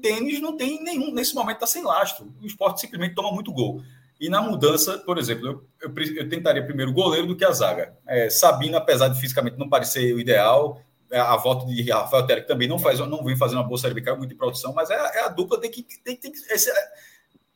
Denis 0.00 0.40
não 0.40 0.56
tem 0.56 0.82
nenhum, 0.82 1.12
nesse 1.12 1.34
momento 1.34 1.56
está 1.56 1.66
sem 1.66 1.82
lastro. 1.82 2.32
O 2.42 2.46
esporte 2.46 2.80
simplesmente 2.80 3.14
toma 3.14 3.32
muito 3.32 3.52
gol. 3.52 3.82
E 4.20 4.28
na 4.28 4.42
mudança, 4.42 4.98
por 4.98 5.16
exemplo, 5.16 5.46
eu, 5.46 5.64
eu, 5.80 6.16
eu 6.16 6.28
tentaria 6.28 6.64
primeiro 6.64 6.90
o 6.90 6.94
goleiro 6.94 7.26
do 7.26 7.36
que 7.36 7.44
a 7.44 7.52
zaga. 7.52 7.96
É, 8.06 8.28
Sabino, 8.28 8.76
apesar 8.76 9.08
de 9.08 9.20
fisicamente 9.20 9.56
não 9.56 9.68
parecer 9.68 10.12
o 10.14 10.18
ideal, 10.18 10.82
é, 11.10 11.18
a 11.18 11.36
volta 11.36 11.66
de 11.66 11.90
Rafael 11.90 12.26
Terek 12.26 12.48
também 12.48 12.68
não 12.68 12.78
faz, 12.78 12.98
não 12.98 13.24
vem 13.24 13.36
fazendo 13.36 13.58
uma 13.58 13.68
boa 13.68 13.78
série 13.78 13.94
B, 13.94 14.12
muito 14.14 14.30
de 14.30 14.34
produção, 14.34 14.72
mas 14.74 14.90
é, 14.90 14.94
é, 14.94 15.24
a 15.24 15.28
dupla 15.28 15.60
tem 15.60 15.70
que. 15.70 15.84
Tem, 16.02 16.16
tem, 16.16 16.32
esse, 16.50 16.70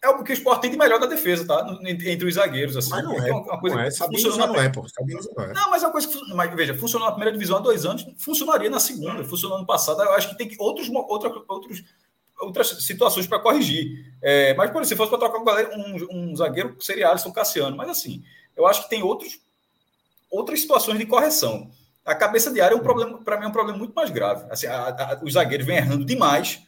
é 0.03 0.09
o 0.09 0.25
que 0.25 0.33
o 0.33 0.35
esporte 0.35 0.63
tem 0.63 0.71
de 0.71 0.77
melhor 0.77 0.99
da 0.99 1.07
defesa, 1.07 1.47
tá? 1.47 1.65
Entre 1.85 2.27
os 2.27 2.35
zagueiros, 2.35 2.77
assim. 2.77 2.91
Mas 2.91 3.05
não 3.05 3.23
é, 3.23 3.29
é 3.29 3.33
uma 3.33 3.61
coisa 3.61 3.77
não 3.77 3.83
é. 3.85 3.91
Sabino 3.91 4.33
já 4.33 4.47
não 4.49 4.57
é, 4.57 4.69
pô. 4.69 4.85
Sabino 4.89 5.21
não 5.37 5.45
é. 5.45 5.53
Não, 5.53 5.71
mas 5.71 5.83
é 5.83 5.87
uma 5.87 5.93
coisa 5.93 6.09
que, 6.09 6.35
mas, 6.35 6.53
veja, 6.57 6.75
funcionou 6.75 7.07
na 7.07 7.13
primeira 7.13 7.33
divisão 7.33 7.59
há 7.59 7.61
dois 7.61 7.87
anos, 7.87 8.05
funcionaria 8.19 8.69
na 8.69 8.81
segunda, 8.81 9.23
funcionou 9.23 9.61
no 9.61 9.67
passado. 9.67 10.03
Eu 10.03 10.13
acho 10.15 10.31
que 10.31 10.37
tem 10.37 10.49
que 10.49 10.57
outros, 10.59 10.89
outra, 10.91 11.33
outros, 11.49 11.85
outras 12.43 12.69
situações 12.85 13.27
para 13.27 13.39
corrigir. 13.39 14.13
É, 14.21 14.55
mas, 14.55 14.71
por 14.71 14.83
exemplo, 14.83 14.89
se 14.89 14.97
fosse 14.97 15.11
para 15.11 15.19
trocar 15.19 15.77
um, 15.77 15.81
um, 15.81 16.31
um 16.33 16.37
zagueiro, 16.37 16.77
seria 16.81 17.09
Alisson 17.09 17.33
Cassiano. 17.33 17.77
Mas, 17.77 17.89
assim, 17.89 18.23
eu 18.57 18.67
acho 18.67 18.85
que 18.85 18.91
tem 18.91 19.03
outros, 19.03 19.41
outras 20.31 20.61
situações 20.61 20.99
de 20.99 21.07
correção. 21.07 21.71
A 22.05 22.15
cabeça 22.15 22.51
de 22.51 22.61
área 22.61 22.75
é 22.75 22.77
um 22.77 22.83
problema, 22.83 23.19
para 23.19 23.39
mim, 23.39 23.45
é 23.45 23.49
um 23.49 23.53
problema 23.53 23.79
muito 23.79 23.95
mais 23.95 24.11
grave. 24.11 24.45
Assim, 24.51 24.67
a, 24.67 24.89
a, 24.89 25.21
os 25.23 25.35
zagueiros 25.35 25.67
vêm 25.67 25.77
errando 25.77 26.05
demais 26.05 26.61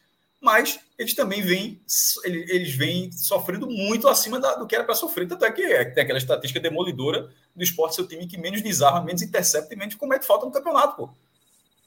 mas 0.44 0.78
eles 0.98 1.14
também 1.14 1.40
vêm, 1.40 1.80
eles 2.22 2.76
vêm 2.76 3.10
sofrendo 3.10 3.66
muito 3.66 4.06
acima 4.06 4.38
da, 4.38 4.54
do 4.56 4.66
que 4.66 4.74
era 4.74 4.84
para 4.84 4.94
sofrer. 4.94 5.26
Tanto 5.26 5.42
é 5.42 5.50
que 5.50 5.62
é, 5.62 5.86
tem 5.86 6.04
aquela 6.04 6.18
estatística 6.18 6.60
demolidora 6.60 7.32
do 7.56 7.64
esporte, 7.64 7.94
seu 7.94 8.06
time 8.06 8.26
que 8.26 8.36
menos 8.36 8.60
desarma, 8.60 9.02
menos 9.02 9.22
intercepta 9.22 9.72
e 9.72 9.76
menos 9.76 9.94
comete 9.94 10.26
falta 10.26 10.44
no 10.44 10.52
campeonato, 10.52 10.96
pô. 10.96 11.10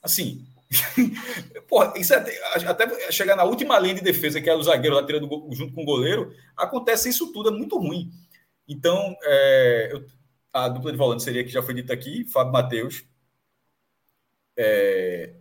Assim, 0.01 0.43
pô, 1.67 1.83
isso 1.95 2.13
é, 2.13 2.17
até 2.67 3.11
chegar 3.11 3.35
na 3.35 3.43
última 3.43 3.79
linha 3.79 3.95
de 3.95 4.01
defesa, 4.01 4.41
que 4.41 4.49
é 4.49 4.55
o 4.55 4.63
zagueiro 4.63 4.95
lá 4.95 5.05
tirando 5.05 5.27
junto 5.51 5.73
com 5.73 5.83
o 5.83 5.85
goleiro, 5.85 6.33
acontece 6.55 7.09
isso 7.09 7.31
tudo, 7.31 7.49
é 7.49 7.51
muito 7.51 7.77
ruim. 7.77 8.11
Então, 8.67 9.15
é, 9.23 9.89
eu, 9.91 10.05
a 10.53 10.67
dupla 10.69 10.91
de 10.91 10.97
volante 10.97 11.23
seria 11.23 11.43
que 11.43 11.51
já 11.51 11.63
foi 11.63 11.73
dita 11.73 11.93
aqui, 11.93 12.25
Fábio 12.25 12.51
Matheus 12.53 13.05
é, 14.57 15.35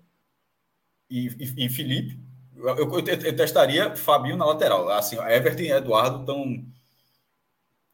e, 1.10 1.26
e, 1.26 1.66
e 1.66 1.68
Felipe 1.68 2.26
eu, 2.56 2.76
eu, 2.76 2.98
eu, 2.98 3.36
testaria 3.36 3.94
Fabinho 3.96 4.36
na 4.36 4.46
lateral. 4.46 4.88
Assim, 4.90 5.16
Everton 5.16 5.62
e 5.62 5.72
Eduardo 5.72 6.20
estão. 6.20 6.64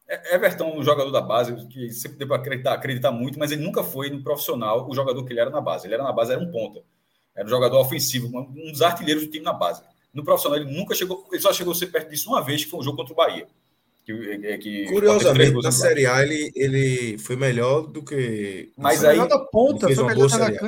É, 0.07 0.35
Everton, 0.35 0.77
um 0.77 0.83
jogador 0.83 1.11
da 1.11 1.21
base, 1.21 1.67
que 1.67 1.91
sempre 1.91 2.17
deu 2.17 2.27
para 2.27 2.37
acreditar, 2.37 2.73
acreditar 2.73 3.11
muito, 3.11 3.37
mas 3.39 3.51
ele 3.51 3.63
nunca 3.63 3.83
foi 3.83 4.09
no 4.09 4.23
profissional 4.23 4.89
o 4.89 4.95
jogador 4.95 5.23
que 5.25 5.33
ele 5.33 5.39
era 5.39 5.49
na 5.49 5.61
base. 5.61 5.87
Ele 5.87 5.95
era 5.95 6.03
na 6.03 6.13
base, 6.13 6.31
era 6.31 6.41
um 6.41 6.51
ponta. 6.51 6.83
Era 7.35 7.45
um 7.45 7.49
jogador 7.49 7.79
ofensivo, 7.79 8.27
um 8.27 8.71
dos 8.71 8.81
artilheiros 8.81 9.23
do 9.23 9.31
time 9.31 9.43
na 9.43 9.53
base. 9.53 9.81
No 10.13 10.23
profissional, 10.23 10.59
ele 10.59 10.71
nunca 10.71 10.93
chegou, 10.93 11.25
ele 11.31 11.41
só 11.41 11.51
chegou 11.51 11.73
a 11.73 11.75
ser 11.75 11.87
perto 11.87 12.09
disso 12.09 12.29
uma 12.29 12.43
vez, 12.43 12.63
que 12.63 12.69
foi 12.69 12.79
um 12.79 12.83
jogo 12.83 12.97
contra 12.97 13.13
o 13.13 13.15
Bahia. 13.15 13.47
Que, 14.05 14.11
é, 14.43 14.57
que 14.57 14.85
Curiosamente, 14.87 15.53
na 15.61 15.71
Série 15.71 16.05
A 16.05 16.21
ele, 16.21 16.51
ele 16.55 17.17
foi 17.17 17.37
melhor 17.37 17.83
do 17.83 18.03
que. 18.03 18.69
Mas 18.77 19.03
aí. 19.03 19.17
da 19.27 19.39
ponta, 19.39 19.87
foi 19.95 20.03
melhor 20.03 20.27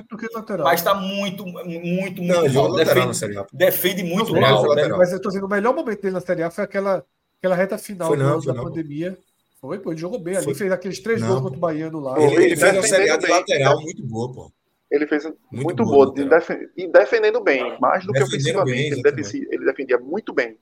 do 0.10 0.18
que 0.18 0.34
lateral. 0.34 0.66
Mas 0.66 0.80
está 0.80 0.94
muito, 0.94 1.46
muito, 1.46 2.24
muito 2.24 2.24
Não. 2.24 2.74
Defende, 2.74 3.08
na 3.08 3.14
Série 3.14 3.38
A. 3.38 3.46
defende 3.52 4.04
muito 4.04 4.32
não, 4.32 4.40
mal. 4.40 4.74
Né? 4.74 4.88
Mas 4.88 5.12
eu 5.12 5.18
estou 5.18 5.30
dizendo, 5.30 5.48
o 5.48 5.50
melhor 5.50 5.76
momento 5.76 6.02
dele 6.02 6.14
na 6.14 6.22
Série 6.22 6.44
A 6.44 6.50
foi 6.50 6.64
aquela, 6.64 7.06
aquela 7.38 7.56
reta 7.56 7.78
final 7.78 8.08
foi 8.08 8.18
não, 8.18 8.42
foi 8.42 8.54
da 8.54 8.54
não. 8.54 8.64
pandemia. 8.64 9.18
Foi, 9.60 9.80
pô, 9.80 9.92
ele 9.92 10.00
jogou 10.00 10.20
bem 10.20 10.38
ali, 10.38 10.56
fez 10.56 10.72
aqueles 10.72 11.00
três 11.00 11.20
não. 11.20 11.28
gols 11.28 11.42
contra 11.42 11.58
o 11.58 11.60
Baiano 11.60 12.00
lá. 12.00 12.18
Ele, 12.18 12.46
ele 12.46 12.56
fez 12.56 12.74
uma 12.74 12.84
Série 12.84 13.10
A 13.10 13.18
de 13.18 13.28
lateral 13.28 13.82
muito 13.82 14.02
boa, 14.02 14.32
pô. 14.32 14.52
Ele 14.90 15.08
fez 15.08 15.24
muito, 15.26 15.40
muito 15.52 15.84
boa, 15.84 16.14
boa 16.14 16.48
e 16.78 16.88
defendendo 16.88 17.42
bem, 17.42 17.78
mais 17.80 18.06
do 18.06 18.14
que 18.14 18.22
ofensivamente. 18.22 18.90
Bem, 18.90 18.92
ele, 18.92 19.02
defendia, 19.02 19.48
ele 19.52 19.66
defendia 19.66 19.98
muito 19.98 20.34
bem. 20.34 20.58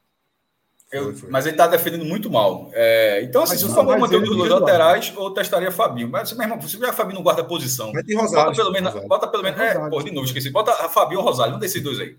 Eu. 0.93 1.13
Mas 1.30 1.45
ele 1.45 1.55
está 1.55 1.67
defendendo 1.67 2.05
muito 2.05 2.30
mal. 2.30 2.69
É, 2.71 3.21
então, 3.24 3.41
assim, 3.43 3.57
se 3.57 3.67
for 3.67 3.84
manter 3.84 4.17
os 4.17 4.30
dois 4.30 4.49
laterais, 4.49 5.11
ou 5.17 5.34
testaria 5.34 5.71
Fabinho. 5.71 6.07
Mas, 6.07 6.32
meu 6.34 6.43
irmão, 6.43 6.61
se 6.61 6.78
o 6.78 6.93
Fabinho 6.93 7.15
não 7.15 7.24
guarda 7.24 7.43
posição, 7.43 7.91
Rosário, 7.91 8.45
bota 8.45 8.55
pelo 8.55 8.71
menos. 8.71 9.07
Bota 9.07 9.28
pelo 9.28 9.43
menos 9.43 9.59
é, 9.59 9.89
pô, 9.89 10.03
de 10.03 10.11
novo, 10.11 10.28
esqueci. 10.28 10.51
Bota 10.51 10.71
a 10.71 10.88
Fabinho 10.88 11.19
ou 11.19 11.26
Rosário, 11.26 11.55
um 11.55 11.59
desses 11.59 11.82
dois 11.82 11.99
aí. 11.99 12.15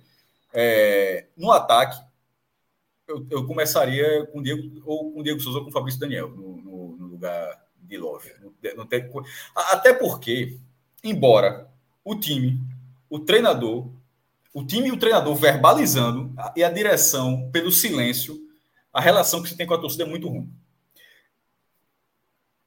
É, 0.53 1.27
no 1.37 1.53
ataque, 1.53 1.97
eu, 3.07 3.25
eu, 3.31 3.47
começaria 3.47 4.27
com 4.27 4.41
o 4.41 4.43
Diego, 4.43 4.83
ou 4.85 5.13
com 5.13 5.21
o 5.21 5.23
Diego 5.23 5.41
Souza 5.41 5.59
ou 5.59 5.65
com 5.65 5.71
o 5.71 5.73
Fabrício 5.73 6.01
Daniel, 6.01 6.29
no, 6.29 6.57
no, 6.57 6.97
no 6.97 7.07
lugar 7.07 7.65
de 7.81 7.97
Love. 7.97 8.33
Não 8.77 8.87
tem, 8.87 9.09
até 9.55 9.93
porque, 9.93 10.59
embora 11.03 11.69
o 12.05 12.15
time, 12.15 12.61
o 13.09 13.19
treinador, 13.19 13.89
o 14.53 14.65
time 14.65 14.89
e 14.89 14.93
o 14.93 14.97
treinador 14.97 15.35
verbalizando 15.35 16.33
e 16.55 16.63
a 16.63 16.71
direção 16.71 17.51
pelo 17.51 17.73
silêncio 17.73 18.45
a 18.95 19.01
relação 19.01 19.43
que 19.43 19.49
você 19.49 19.57
tem 19.57 19.67
com 19.67 19.75
a 19.75 19.81
torcida 19.81 20.05
é 20.05 20.07
muito 20.07 20.29
ruim. 20.29 20.49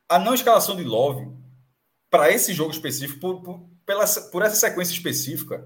A 0.09 0.19
não 0.19 0.33
escalação 0.33 0.75
de 0.75 0.83
Love, 0.83 1.25
para 2.09 2.29
esse 2.29 2.53
jogo 2.53 2.71
específico, 2.71 3.19
por, 3.21 3.41
por, 3.41 3.65
pela, 3.85 4.05
por 4.05 4.41
essa 4.41 4.55
sequência 4.57 4.91
específica, 4.91 5.65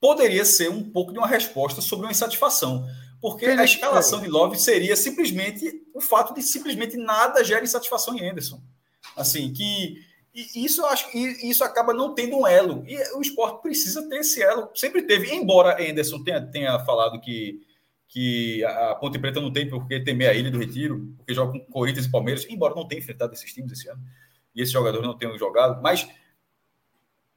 poderia 0.00 0.44
ser 0.44 0.70
um 0.70 0.88
pouco 0.88 1.12
de 1.12 1.18
uma 1.18 1.26
resposta 1.26 1.80
sobre 1.80 2.06
uma 2.06 2.12
insatisfação. 2.12 2.88
Porque 3.20 3.46
a 3.46 3.64
escalação 3.64 4.20
de 4.20 4.28
Love 4.28 4.56
seria 4.56 4.94
simplesmente 4.94 5.84
o 5.92 6.00
fato 6.00 6.32
de 6.32 6.42
simplesmente 6.42 6.96
nada 6.96 7.42
gera 7.42 7.64
insatisfação 7.64 8.16
em 8.16 8.28
Anderson. 8.28 8.62
Assim, 9.16 9.52
que 9.52 10.04
e 10.34 10.64
isso 10.64 10.80
eu 10.82 10.86
acho 10.86 11.10
que 11.10 11.18
isso 11.18 11.64
acaba 11.64 11.92
não 11.92 12.14
tendo 12.14 12.38
um 12.38 12.46
elo. 12.46 12.84
E 12.86 12.96
o 13.16 13.20
esporte 13.20 13.62
precisa 13.62 14.08
ter 14.08 14.20
esse 14.20 14.42
elo. 14.42 14.70
Sempre 14.74 15.02
teve, 15.02 15.34
embora 15.34 15.82
Anderson 15.82 16.22
tenha, 16.22 16.40
tenha 16.40 16.78
falado 16.80 17.20
que 17.20 17.60
que 18.10 18.64
a 18.64 18.96
Ponte 18.96 19.20
Preta 19.20 19.40
não 19.40 19.52
tem 19.52 19.68
porque 19.68 20.00
temer 20.00 20.28
a 20.28 20.34
Ilha 20.34 20.50
do 20.50 20.58
Retiro, 20.58 21.14
porque 21.16 21.32
joga 21.32 21.52
com 21.52 21.60
Corinthians 21.66 22.06
e 22.06 22.10
Palmeiras, 22.10 22.44
embora 22.50 22.74
não 22.74 22.86
tenha 22.86 23.00
enfrentado 23.00 23.32
esses 23.32 23.52
times 23.52 23.70
esse 23.70 23.88
ano, 23.88 24.02
e 24.52 24.60
esses 24.60 24.72
jogadores 24.72 25.06
não 25.06 25.16
tenham 25.16 25.38
jogado, 25.38 25.80
mas 25.80 26.08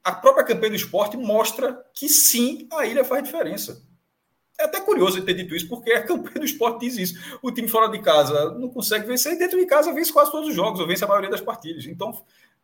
a 0.03 0.11
própria 0.11 0.43
campanha 0.43 0.71
do 0.71 0.75
esporte 0.75 1.15
mostra 1.15 1.85
que 1.93 2.09
sim, 2.09 2.67
a 2.73 2.87
ilha 2.87 3.05
faz 3.05 3.23
diferença. 3.23 3.83
É 4.59 4.63
até 4.63 4.81
curioso 4.81 5.23
ter 5.23 5.35
dito 5.35 5.55
isso, 5.55 5.69
porque 5.69 5.91
a 5.91 6.03
campanha 6.03 6.39
do 6.39 6.45
esporte 6.45 6.81
diz 6.81 6.97
isso. 6.97 7.37
O 7.41 7.51
time 7.51 7.67
fora 7.67 7.87
de 7.87 7.99
casa 7.99 8.51
não 8.55 8.69
consegue 8.69 9.05
vencer, 9.05 9.33
e 9.33 9.37
dentro 9.37 9.59
de 9.59 9.67
casa 9.67 9.93
vence 9.93 10.11
quase 10.11 10.31
todos 10.31 10.49
os 10.49 10.55
jogos, 10.55 10.79
ou 10.79 10.87
vence 10.87 11.03
a 11.03 11.07
maioria 11.07 11.29
das 11.29 11.41
partidas. 11.41 11.85
Então, 11.85 12.19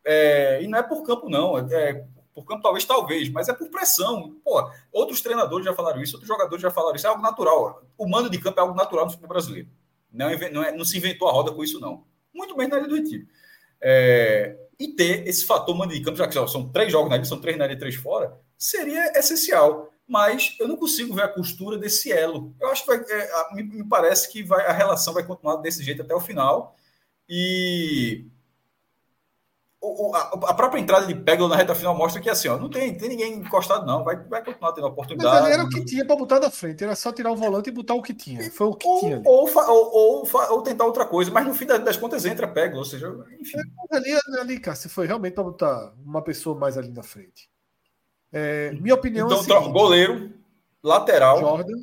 é, 0.06 0.62
e 0.62 0.68
não 0.68 0.78
é 0.78 0.84
por 0.84 1.04
campo, 1.04 1.30
não. 1.30 1.58
É, 1.58 2.06
por 2.34 2.46
campo, 2.46 2.62
talvez, 2.62 2.86
talvez, 2.86 3.30
mas 3.30 3.50
é 3.50 3.54
por 3.54 3.70
pressão. 3.70 4.36
Pô, 4.44 4.72
outros 4.92 5.22
treinadores 5.22 5.66
já 5.66 5.74
falaram 5.74 6.02
isso, 6.02 6.16
outros 6.16 6.28
jogadores 6.28 6.62
já 6.62 6.72
falaram 6.72 6.96
isso. 6.96 7.06
É 7.06 7.10
algo 7.10 7.22
natural. 7.22 7.84
O 7.98 8.08
mando 8.08 8.30
de 8.30 8.40
campo 8.40 8.60
é 8.60 8.62
algo 8.62 8.76
natural 8.76 9.06
no 9.06 9.12
futebol 9.12 9.30
brasileiro. 9.30 9.70
Não, 10.12 10.30
é, 10.30 10.50
não, 10.50 10.64
é, 10.64 10.76
não 10.76 10.86
se 10.86 10.98
inventou 10.98 11.28
a 11.28 11.32
roda 11.32 11.52
com 11.52 11.64
isso, 11.64 11.80
não. 11.80 12.04
Muito 12.34 12.56
bem 12.56 12.68
na 12.68 12.78
área 12.78 12.88
do 12.88 12.96
Retiro. 12.96 13.28
É, 13.82 14.58
e 14.80 14.88
ter 14.88 15.28
esse 15.28 15.46
fator 15.46 15.76
mando 15.76 15.94
de 15.94 16.02
campo, 16.02 16.18
já 16.18 16.28
que 16.28 16.34
são 16.34 16.70
três 16.70 16.92
jogos 16.92 17.10
na 17.10 17.18
ilha, 17.18 17.26
são 17.26 17.40
três 17.40 17.58
na 17.58 17.66
área 17.66 17.74
e 17.74 17.80
três 17.80 17.96
fora, 17.96 18.38
seria 18.58 19.12
essencial. 19.18 19.92
Mas 20.08 20.56
eu 20.60 20.68
não 20.68 20.76
consigo 20.76 21.14
ver 21.14 21.24
a 21.24 21.28
costura 21.28 21.78
desse 21.78 22.12
elo. 22.12 22.56
Eu 22.60 22.70
acho 22.70 22.84
que 22.84 22.88
vai, 22.88 22.98
é, 22.98 23.54
me, 23.54 23.64
me, 23.64 23.84
parece 23.88 24.32
que 24.32 24.42
vai, 24.42 24.66
a 24.66 24.72
relação 24.72 25.14
vai 25.14 25.24
continuar 25.24 25.58
desse 25.58 25.84
jeito 25.84 26.02
até 26.02 26.16
o 26.16 26.20
final. 26.20 26.76
E 27.28 28.26
o, 29.82 30.14
a, 30.14 30.22
a, 30.50 30.54
própria 30.54 30.80
entrada 30.80 31.08
de 31.08 31.16
Peglo 31.16 31.48
na 31.48 31.56
reta 31.56 31.74
final 31.74 31.96
mostra 31.96 32.22
que 32.22 32.30
assim, 32.30 32.50
ó, 32.50 32.58
não 32.58 32.70
tem, 32.70 32.98
tem 32.98 33.10
ninguém 33.10 33.36
encostado, 33.36 33.86
não. 33.86 34.04
Vai, 34.04 34.18
vai 34.18 34.44
continuar 34.44 34.74
tendo 34.74 34.88
oportunidade. 34.88 35.42
Mas 35.42 35.54
era 35.54 35.64
o 35.64 35.70
que 35.70 35.86
tinha 35.86 36.06
para 36.06 36.18
botar 36.18 36.40
da 36.40 36.52
frente, 36.52 36.84
era 36.84 36.96
só 36.96 37.14
tirar 37.14 37.32
o 37.32 37.36
volante 37.36 37.70
e 37.70 37.72
botar 37.72 37.94
o 37.94 38.02
que 38.02 38.14
tinha. 38.14 38.52
Foi 38.52 38.68
o 38.68 38.76
que 38.76 38.86
ou, 38.86 39.00
tinha. 39.00 39.22
Ou, 39.24 39.50
ou, 39.56 40.30
ou, 40.52 40.62
tentar 40.62 40.86
outra 40.86 41.06
coisa, 41.06 41.32
mas 41.32 41.48
no 41.48 41.54
fim 41.54 41.66
das, 41.66 41.96
contas 41.96 42.26
entra 42.26 42.48
Peglo, 42.48 42.80
ou 42.80 42.86
seja, 42.86 43.08
enfim. 43.40 43.58
É, 43.58 43.96
ali, 43.96 44.20
ali, 44.42 44.60
cara, 44.60 44.76
se 44.76 44.90
foi 44.90 45.08
realmente 45.08 45.34
para 45.34 45.44
botar 45.46 45.94
uma 46.06 46.22
pessoa 46.22 46.58
mais 46.58 46.78
ali 46.78 46.92
na 46.92 47.04
frente. 47.04 47.50
É, 48.34 48.72
minha 48.74 48.96
opinião 48.96 49.28
então, 49.28 49.40
é 49.40 49.44
seguinte, 49.44 49.72
goleiro, 49.72 50.34
lateral. 50.84 51.40
Jordan, 51.40 51.78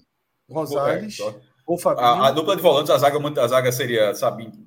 Rosales, 0.50 1.18
é, 1.18 1.34
ou 1.66 1.78
Fabinho. 1.78 2.06
A, 2.06 2.28
a, 2.28 2.30
dupla 2.30 2.54
de 2.54 2.62
volantes, 2.62 2.90
a 2.90 2.98
zaga, 2.98 3.18
a 3.40 3.48
zaga 3.48 3.72
seria 3.72 4.14
Sabine, 4.14 4.65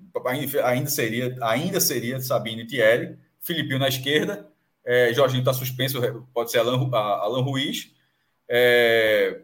ainda 0.63 0.89
seria, 0.89 1.35
ainda 1.41 1.79
seria 1.79 2.19
Sabine 2.19 2.63
e 2.63 2.67
Thierry, 2.67 3.17
Filipinho 3.39 3.79
na 3.79 3.87
esquerda, 3.87 4.49
é, 4.85 5.13
Jorginho 5.13 5.41
está 5.41 5.53
suspenso, 5.53 6.01
pode 6.33 6.51
ser 6.51 6.59
Alan, 6.59 6.89
Alan 6.91 7.41
Ruiz. 7.41 7.91
É, 8.47 9.41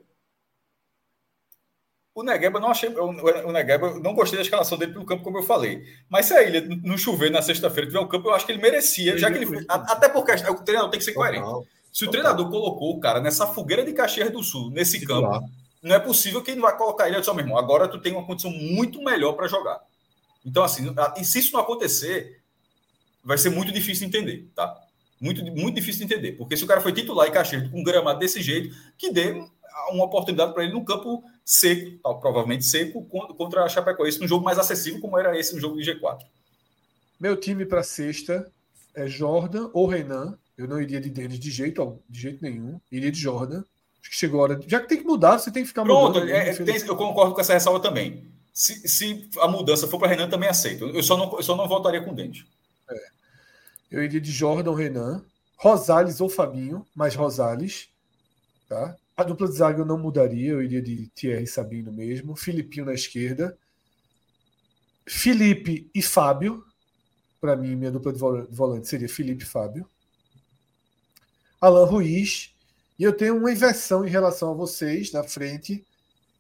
o 2.16 2.24
Negueba 2.24 2.62
não 2.62 2.70
achei. 2.70 2.90
O 2.90 3.52
Negueba 3.52 4.00
não 4.00 4.16
gostei 4.16 4.38
da 4.38 4.44
escalação 4.44 4.78
dele 4.78 4.94
pelo 4.94 5.06
campo, 5.06 5.22
como 5.22 5.38
eu 5.38 5.44
falei. 5.44 5.84
Mas 6.10 6.28
se 6.28 6.34
a 6.34 6.42
ilha 6.44 6.66
não 6.82 6.98
chover 6.98 7.30
na 7.30 7.42
sexta-feira 7.42 7.88
tiver 7.88 8.00
o 8.00 8.08
campo, 8.08 8.30
eu 8.30 8.34
acho 8.34 8.46
que 8.46 8.54
ele 8.54 8.62
merecia, 8.62 9.18
já 9.18 9.30
que 9.30 9.38
ele. 9.38 9.66
Até 9.68 10.08
porque 10.08 10.32
o 10.32 10.64
treinador 10.64 10.90
tem 10.90 10.98
que 10.98 11.04
ser 11.04 11.12
coerente. 11.12 11.46
Se 11.92 12.06
o 12.06 12.10
treinador 12.10 12.50
colocou 12.50 12.96
o 12.96 13.00
cara 13.02 13.20
nessa 13.20 13.46
fogueira 13.46 13.84
de 13.84 13.92
Caxias 13.92 14.32
do 14.32 14.42
Sul, 14.42 14.72
nesse 14.72 15.06
campo, 15.06 15.46
não 15.84 15.94
é 15.94 16.00
possível 16.00 16.42
que 16.42 16.52
ele 16.52 16.62
vai 16.62 16.76
colocar 16.78 17.10
ele 17.10 17.22
só, 17.22 17.34
meu 17.34 17.44
irmão. 17.44 17.58
Agora 17.58 17.88
tu 17.88 18.00
tem 18.00 18.14
uma 18.14 18.26
condição 18.26 18.50
muito 18.50 19.04
melhor 19.04 19.34
para 19.34 19.48
jogar. 19.48 19.82
Então, 20.46 20.64
assim, 20.64 20.94
e 21.18 21.26
se 21.26 21.40
isso 21.40 21.54
não 21.54 21.60
acontecer, 21.60 22.42
vai 23.24 23.38
ser 23.38 23.50
muito 23.50 23.72
difícil 23.72 24.08
de 24.08 24.16
entender, 24.16 24.48
tá? 24.56 24.80
Muito, 25.20 25.44
muito 25.44 25.76
difícil 25.76 26.06
de 26.06 26.14
entender. 26.14 26.34
Porque 26.34 26.56
se 26.56 26.64
o 26.64 26.68
cara 26.68 26.82
foi 26.82 26.94
titular 26.94 27.28
em 27.28 27.32
Caxias 27.32 27.68
com 27.70 27.80
um 27.80 27.84
gramado 27.84 28.20
desse 28.20 28.42
jeito, 28.42 28.76
que 28.98 29.12
dê 29.12 29.44
uma 29.90 30.06
oportunidade 30.06 30.54
para 30.54 30.64
ele 30.64 30.74
no 30.74 30.86
campo 30.86 31.24
seco, 31.44 31.98
tal, 32.04 32.20
provavelmente 32.20 32.66
seco, 32.66 33.04
contra 33.06 33.64
a 33.64 33.70
Chapecoense, 33.70 34.20
num 34.20 34.28
jogo 34.28 34.46
mais 34.46 34.60
acessível 34.60 35.02
como 35.02 35.18
era 35.18 35.38
esse 35.38 35.56
no 35.56 35.60
jogo 35.60 35.78
de 35.78 35.92
G4. 35.92 36.20
Meu 37.20 37.36
time 37.36 37.66
para 37.66 37.82
sexta 37.82 38.52
é 38.94 39.08
Jordan 39.08 39.70
ou 39.74 39.88
Renan. 39.88 40.38
Eu 40.58 40.68
não 40.68 40.82
iria 40.82 41.02
de 41.02 41.10
Denis 41.10 41.40
de 41.40 41.50
jeito, 41.50 42.00
de 42.10 42.20
jeito 42.20 42.42
nenhum. 42.42 42.80
Iria 42.92 43.12
de 43.12 43.20
Jordan. 43.20 43.64
Acho 44.02 44.12
que 44.12 44.16
chegou 44.16 44.40
a 44.40 44.44
hora. 44.44 44.60
Já 44.68 44.80
que 44.80 44.88
tem 44.88 45.00
que 45.00 45.04
mudar, 45.04 45.40
você 45.40 45.52
tem 45.52 45.64
que 45.64 45.68
ficar 45.68 45.84
Pronto, 45.84 46.20
mudando. 46.20 46.30
É, 46.30 46.54
tem, 46.54 46.78
eu 46.78 46.96
concordo 46.96 47.34
com 47.34 47.42
essa 47.42 47.54
ressalva 47.54 47.80
também. 47.80 48.35
Se, 48.56 48.88
se 48.88 49.30
a 49.42 49.50
mudança 49.50 49.86
for 49.86 50.00
para 50.00 50.08
Renan, 50.08 50.30
também 50.30 50.48
aceito. 50.48 50.86
Eu 50.86 51.04
só 51.04 51.18
não, 51.18 51.36
eu 51.36 51.44
só 51.44 51.58
não 51.58 51.68
votaria 51.68 52.02
com 52.02 52.16
Denis. 52.16 52.46
É. 52.90 53.08
Eu 53.92 54.02
iria 54.02 54.22
de 54.22 54.32
Jordan 54.32 54.74
Renan. 54.74 55.26
Rosales 55.58 56.22
ou 56.22 56.30
Fabinho, 56.30 56.88
mais 56.96 57.16
Rosales. 57.16 57.90
Tá? 58.70 58.96
A 59.18 59.24
dupla 59.24 59.50
de 59.50 59.56
zaga 59.56 59.82
eu 59.82 59.86
não 59.86 59.98
mudaria, 59.98 60.52
eu 60.52 60.64
iria 60.64 60.82
de 60.82 61.08
Thierry 61.08 61.46
Sabino 61.46 61.92
mesmo. 61.92 62.34
Filipinho 62.34 62.86
na 62.86 62.94
esquerda. 62.94 63.58
Felipe 65.06 65.90
e 65.94 66.02
Fábio. 66.02 66.64
Para 67.42 67.58
mim, 67.58 67.76
minha 67.76 67.92
dupla 67.92 68.14
de 68.14 68.20
volante 68.20 68.88
seria 68.88 69.10
Felipe 69.10 69.44
e 69.44 69.48
Fábio. 69.48 69.86
Alan 71.60 71.86
Ruiz. 71.86 72.56
E 72.98 73.04
eu 73.04 73.12
tenho 73.12 73.36
uma 73.38 73.52
inversão 73.52 74.06
em 74.06 74.10
relação 74.10 74.52
a 74.52 74.56
vocês 74.56 75.12
na 75.12 75.26
frente, 75.26 75.86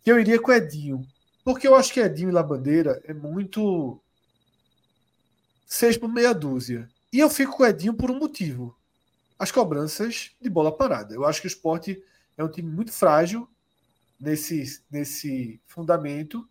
que 0.01 0.09
eu 0.09 0.17
iria 0.17 0.39
com 0.39 0.53
Edinho. 0.53 1.05
Porque 1.45 1.67
eu 1.67 1.75
acho 1.75 1.93
que 1.93 1.99
Edinho 1.99 2.29
e 2.29 2.31
Labandeira 2.31 2.99
é 3.05 3.13
muito. 3.13 4.01
seis 5.67 5.95
por 5.95 6.09
meia 6.09 6.33
dúzia. 6.33 6.89
E 7.13 7.19
eu 7.19 7.29
fico 7.29 7.55
com 7.55 7.65
Edinho 7.65 7.93
por 7.93 8.09
um 8.09 8.17
motivo. 8.17 8.75
As 9.37 9.51
cobranças 9.51 10.31
de 10.41 10.49
bola 10.49 10.75
parada. 10.75 11.13
Eu 11.13 11.23
acho 11.23 11.39
que 11.39 11.47
o 11.47 11.47
esporte 11.47 12.03
é 12.35 12.43
um 12.43 12.49
time 12.49 12.69
muito 12.69 12.91
frágil 12.91 13.47
nesse, 14.19 14.81
nesse 14.89 15.61
fundamento. 15.67 16.49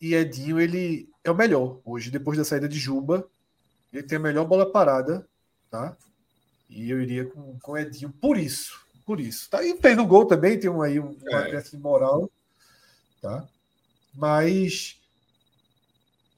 E 0.00 0.14
Edinho, 0.14 0.58
ele 0.58 1.10
é 1.22 1.30
o 1.30 1.36
melhor 1.36 1.78
hoje. 1.84 2.10
Depois 2.10 2.38
da 2.38 2.44
saída 2.44 2.66
de 2.66 2.78
Juba, 2.78 3.28
ele 3.92 4.04
tem 4.04 4.16
a 4.16 4.22
melhor 4.22 4.46
bola 4.46 4.72
parada, 4.72 5.28
tá? 5.70 5.94
E 6.70 6.90
eu 6.90 7.02
iria 7.02 7.26
com, 7.26 7.58
com 7.58 7.76
Edinho 7.76 8.10
por 8.10 8.38
isso. 8.38 8.80
Por 9.04 9.20
isso. 9.20 9.50
Tá? 9.50 9.62
E 9.62 9.76
fez 9.76 9.96
no 9.98 10.06
gol 10.06 10.24
também, 10.24 10.58
tem 10.58 10.70
um, 10.70 10.80
aí 10.80 10.98
um, 10.98 11.10
uma 11.10 11.48
é. 11.48 11.60
de 11.60 11.76
moral. 11.76 12.30
Tá? 13.20 13.46
Mas. 14.14 14.96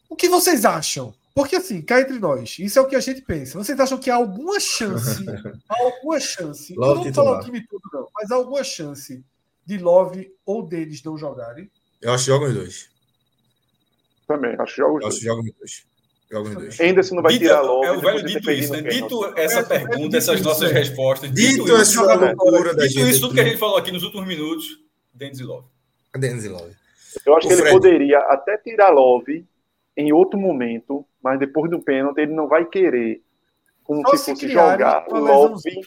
O 0.09 0.17
que 0.17 0.29
vocês 0.29 0.65
acham? 0.65 1.15
Porque 1.35 1.57
assim, 1.57 1.81
cá 1.81 2.01
entre 2.01 2.19
nós, 2.19 2.59
isso 2.59 2.79
é 2.79 2.83
o 2.83 2.87
que 2.87 2.97
a 2.97 3.01
gente 3.01 3.23
pensa. 3.23 3.57
Vocês 3.57 3.79
acham 3.79 3.99
que 3.99 4.11
há 4.11 4.17
alguma 4.17 4.59
chance, 4.59 5.25
há 5.69 5.77
alguma 5.83 6.19
chance, 6.19 6.75
Love 6.75 6.97
não 6.97 7.05
vou 7.05 7.13
falar 7.15 7.39
o 7.39 7.45
time 7.45 7.65
todo 7.67 7.83
não, 7.93 8.09
mas 8.15 8.31
há 8.31 8.35
alguma 8.35 8.65
chance 8.65 9.25
de 9.65 9.79
Love 9.79 10.31
ou 10.45 10.67
deles 10.67 11.03
não 11.03 11.17
jogarem? 11.17 11.71
Eu 12.03 12.13
acho 12.13 12.25
que 12.25 12.31
jogam 12.31 12.49
os 12.49 12.55
dois. 12.55 12.91
Também, 14.27 14.55
acho 14.59 14.75
que 14.75 14.81
jogam 14.81 14.97
os 14.97 15.01
dois. 15.03 15.15
Acho 15.15 15.19
que 15.21 15.27
jogam 15.27 15.45
os 15.45 15.53
dois. 15.57 15.87
Jogam 16.31 16.51
os 16.51 16.59
dois. 16.59 16.81
Ainda 16.81 17.03
se 17.03 17.15
não 17.15 17.23
vai 17.23 17.33
dito, 17.33 17.43
tirar 17.45 17.61
Love. 17.63 17.87
É 17.87 17.93
o 17.93 18.01
velho 18.01 18.27
dito 18.27 18.51
isso, 18.51 18.73
né? 18.73 18.83
Dito 18.83 19.39
essa 19.39 19.63
pergunta, 19.63 20.17
essas 20.17 20.41
nossas 20.41 20.73
respostas. 20.73 21.33
Dito, 21.33 21.65
dito 21.65 21.77
essa 21.77 22.03
loucura 22.15 22.75
da 22.75 22.87
Dito 22.87 23.01
isso, 23.01 23.21
tudo 23.21 23.35
que 23.35 23.41
a 23.41 23.45
gente 23.45 23.59
falou 23.59 23.77
aqui 23.77 23.93
nos 23.93 24.03
últimos 24.03 24.27
minutos, 24.27 24.67
Denis 25.15 25.39
e 25.39 25.45
Love. 25.45 25.69
Denis 26.19 26.45
e 26.45 26.49
Love. 26.49 26.80
Eu 27.25 27.37
acho 27.37 27.47
o 27.47 27.51
que 27.51 27.57
Fred. 27.57 27.69
ele 27.69 27.79
poderia 27.79 28.19
até 28.19 28.57
tirar 28.59 28.91
Love 28.91 29.47
em 29.97 30.13
outro 30.13 30.39
momento, 30.39 31.05
mas 31.23 31.39
depois 31.39 31.71
do 31.71 31.81
pênalti 31.81 32.19
ele 32.19 32.33
não 32.33 32.49
vai 32.49 32.65
querer 32.65 33.23
como 33.91 34.03
Só 34.03 34.17
se 34.17 34.31
fosse 34.31 34.49
jogar 34.49 35.05
Love. 35.09 35.81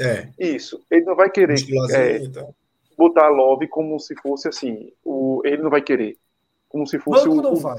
É. 0.00 0.30
Isso. 0.38 0.82
Ele 0.90 1.04
não 1.04 1.14
vai 1.14 1.28
querer 1.28 1.58
é, 1.90 2.16
então. 2.16 2.54
botar 2.96 3.28
Love 3.28 3.68
como 3.68 4.00
se 4.00 4.14
fosse 4.22 4.48
assim. 4.48 4.90
O, 5.04 5.42
ele 5.44 5.62
não 5.62 5.68
vai 5.68 5.82
querer. 5.82 6.16
Como 6.66 6.86
se 6.86 6.98
fosse 6.98 7.28
o, 7.28 7.34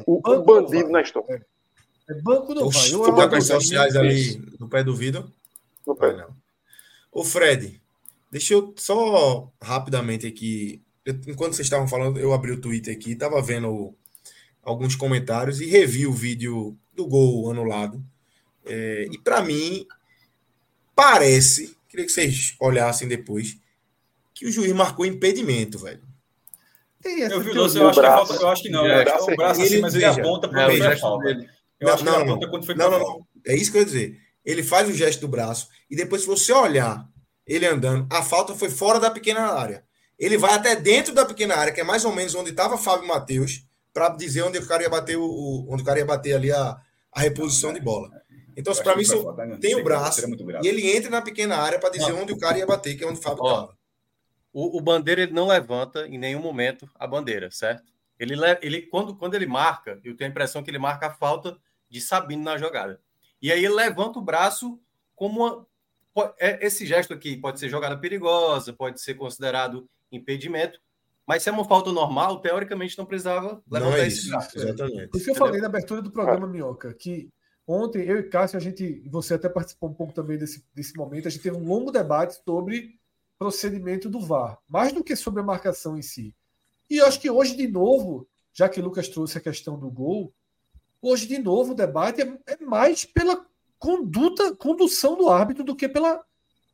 o, 0.06 0.22
o, 0.24 0.44
bandido 0.44 0.90
na 0.90 1.02
história. 1.02 1.44
É. 2.08 2.14
é 2.14 2.22
banco 2.22 2.54
não 2.54 2.70
vai. 2.70 2.92
Eu, 2.92 3.04
eu, 3.04 3.42
sociais 3.42 3.96
ali 3.96 4.40
no 4.60 4.70
pé 4.70 4.84
do 4.84 4.96
vidro. 4.96 5.28
No 5.88 5.96
pé. 5.96 6.14
não. 6.16 6.30
Ô 7.12 7.24
Fred, 7.24 7.82
deixa 8.32 8.54
eu 8.54 8.76
só 8.78 9.52
rapidamente 9.60 10.28
aqui. 10.28 10.84
Enquanto 11.28 11.56
vocês 11.56 11.66
estavam 11.66 11.88
falando, 11.88 12.20
eu 12.20 12.34
abri 12.34 12.52
o 12.52 12.60
Twitter 12.60 12.96
aqui, 12.96 13.12
estava 13.12 13.42
vendo 13.42 13.96
alguns 14.62 14.96
comentários 14.96 15.62
e 15.62 15.66
revi 15.66 16.06
o 16.06 16.12
vídeo 16.12 16.78
do 16.94 17.08
gol 17.08 17.50
anulado. 17.50 18.04
É, 18.66 19.08
e 19.12 19.18
para 19.18 19.42
mim, 19.42 19.88
parece, 20.94 21.78
queria 21.88 22.06
que 22.06 22.12
vocês 22.12 22.56
olhassem 22.60 23.08
depois, 23.08 23.58
que 24.34 24.46
o 24.46 24.52
juiz 24.52 24.72
marcou 24.74 25.06
impedimento, 25.06 25.80
velho. 25.80 26.02
Eu 27.04 27.40
vi 27.40 27.52
o 27.52 27.56
lance, 27.56 27.78
eu, 27.78 27.88
acho 27.88 28.02
que 28.02 28.06
falta, 28.06 28.34
eu 28.34 28.50
acho 28.50 28.64
que 28.64 28.70
não. 28.70 28.86
É, 28.86 29.04
acho 29.04 29.26
que 29.26 29.32
é 29.32 29.34
o 29.34 29.38
braço 29.38 29.62
assim, 29.62 29.80
mas 29.80 29.96
ele 29.96 30.06
aponta 30.06 30.50
para 30.50 30.68
o 30.68 30.72
é, 30.72 30.98
falta. 30.98 31.26
Dele. 31.26 31.50
Eu 31.80 31.88
não, 31.88 31.94
acho 31.94 32.04
que 32.04 32.10
não, 32.10 32.20
aponta 32.20 32.50
quando 32.50 32.66
foi 32.66 32.76
não, 32.76 32.92
não, 32.92 33.00
não. 33.00 33.28
É 33.46 33.56
isso 33.56 33.72
que 33.72 33.78
eu 33.78 33.82
ia 33.82 33.86
dizer. 33.86 34.20
Ele 34.44 34.64
faz 34.64 34.90
o 34.90 34.94
gesto 34.94 35.22
do 35.22 35.28
braço 35.28 35.70
e 35.90 35.96
depois, 35.96 36.24
se 36.24 36.28
você 36.28 36.52
olhar 36.52 37.08
ele 37.46 37.66
andando, 37.66 38.06
a 38.12 38.22
falta 38.22 38.54
foi 38.54 38.70
fora 38.70 39.00
da 39.00 39.10
pequena 39.10 39.42
área. 39.54 39.87
Ele 40.18 40.38
vai 40.38 40.54
até 40.54 40.76
dentro 40.76 41.14
da 41.14 41.26
pequena 41.26 41.56
área, 41.56 41.74
que 41.74 41.82
é 41.82 41.84
mais 41.84 42.06
ou 42.06 42.14
menos 42.14 42.34
onde 42.36 42.50
estava 42.50 42.78
Fábio 42.78 43.08
Matheus, 43.08 43.66
para 43.94 44.10
dizer 44.10 44.44
onde 44.44 44.58
o 44.58 44.68
cara 44.68 44.84
ia 44.84 44.90
bater 44.90 45.18
o, 45.18 45.66
onde 45.70 45.82
o 45.84 45.86
cara 45.86 46.00
ia 46.00 46.06
bater 46.06 46.36
ali 46.36 46.52
a, 46.52 46.78
a 47.12 47.20
reposição 47.20 47.74
de 47.74 47.80
bola. 47.80 48.10
Então, 48.56 48.74
para 48.76 48.96
mim, 48.96 49.04
isso 49.04 49.24
tem 49.62 49.76
o 49.76 49.84
braço 49.84 50.22
e 50.64 50.68
ele 50.68 50.96
entra 50.96 51.12
na 51.12 51.22
pequena 51.22 51.58
área 51.58 51.80
para 51.80 51.92
dizer 51.92 52.12
onde 52.12 52.34
o 52.34 52.38
cara 52.40 52.58
ia 52.58 52.66
bater, 52.66 52.98
que 52.98 53.04
é 53.04 53.08
onde 53.08 53.20
o 53.20 53.22
Fábio 53.22 53.44
estava. 53.44 53.78
O, 54.52 54.80
o 54.80 54.82
bandeira 54.82 55.22
ele 55.22 55.34
não 55.34 55.48
levanta 55.48 56.08
em 56.08 56.18
nenhum 56.18 56.42
momento 56.42 56.90
a 56.96 57.06
bandeira, 57.06 57.52
certo? 57.52 57.84
Ele, 58.20 58.34
ele 58.64 58.82
quando, 58.82 59.16
quando 59.16 59.36
ele 59.36 59.46
marca, 59.46 60.00
eu 60.04 60.16
tenho 60.16 60.30
a 60.30 60.32
impressão 60.32 60.64
que 60.64 60.72
ele 60.72 60.80
marca 60.80 61.08
a 61.08 61.14
falta 61.14 61.56
de 61.88 62.02
Sabino 62.02 62.44
na 62.44 62.58
jogada. 62.58 63.00
E 63.40 63.52
aí 63.52 63.64
ele 63.64 63.76
levanta 63.76 64.18
o 64.18 64.24
braço 64.24 64.80
como 65.16 65.46
uma, 65.46 65.68
esse 66.40 66.86
gesto 66.86 67.14
aqui 67.14 67.38
pode 67.38 67.60
ser 67.60 67.70
jogada 67.70 67.98
perigosa, 67.98 68.74
pode 68.74 69.02
ser 69.02 69.16
considerado 69.16 69.90
impedimento, 70.12 70.80
mas 71.28 71.44
se 71.44 71.50
é 71.50 71.52
uma 71.52 71.66
falta 71.66 71.92
normal, 71.92 72.40
teoricamente 72.40 72.98
não 72.98 73.06
precisava 73.06 73.62
levantar 73.70 73.92
não 73.92 73.98
é 73.98 74.08
isso. 74.08 74.34
esse 74.36 74.58
Exatamente. 74.58 75.10
Isso 75.16 75.26
que 75.26 75.32
eu 75.32 75.36
falei 75.36 75.60
na 75.60 75.68
abertura 75.68 76.02
do 76.02 76.10
programa, 76.10 76.48
Minhoca, 76.48 76.94
que 76.94 77.30
ontem 77.68 78.04
eu 78.04 78.20
e 78.20 78.24
Cássio, 78.24 78.58
a 78.58 78.62
gente, 78.62 79.04
você 79.10 79.34
até 79.34 79.50
participou 79.50 79.90
um 79.90 79.94
pouco 79.94 80.14
também 80.14 80.38
desse, 80.38 80.66
desse 80.74 80.96
momento, 80.96 81.28
a 81.28 81.32
gente 81.32 81.44
teve 81.44 81.58
um 81.58 81.68
longo 81.68 81.92
debate 81.92 82.42
sobre 82.46 82.98
procedimento 83.38 84.10
do 84.10 84.20
VAR, 84.20 84.58
mais 84.68 84.94
do 84.94 85.04
que 85.04 85.16
sobre 85.16 85.42
a 85.42 85.46
marcação 85.46 85.98
em 85.98 86.02
si. 86.02 86.34
E 86.90 86.98
eu 86.98 87.06
acho 87.06 87.20
que 87.20 87.30
hoje, 87.30 87.56
de 87.56 87.68
novo, 87.68 88.28
já 88.54 88.70
que 88.70 88.80
o 88.80 88.84
Lucas 88.84 89.10
trouxe 89.10 89.38
a 89.38 89.42
questão 89.42 89.78
do 89.78 89.92
gol, 89.92 90.34
hoje, 91.02 91.28
de 91.28 91.38
novo, 91.38 91.74
o 91.74 91.76
debate 91.76 92.22
é, 92.22 92.40
é 92.48 92.58
mais 92.66 93.04
pela 93.04 93.46
conduta, 93.80 94.56
condução 94.56 95.16
do 95.16 95.30
árbitro 95.30 95.64
do 95.64 95.76
que 95.76 95.88
pela 95.88 96.22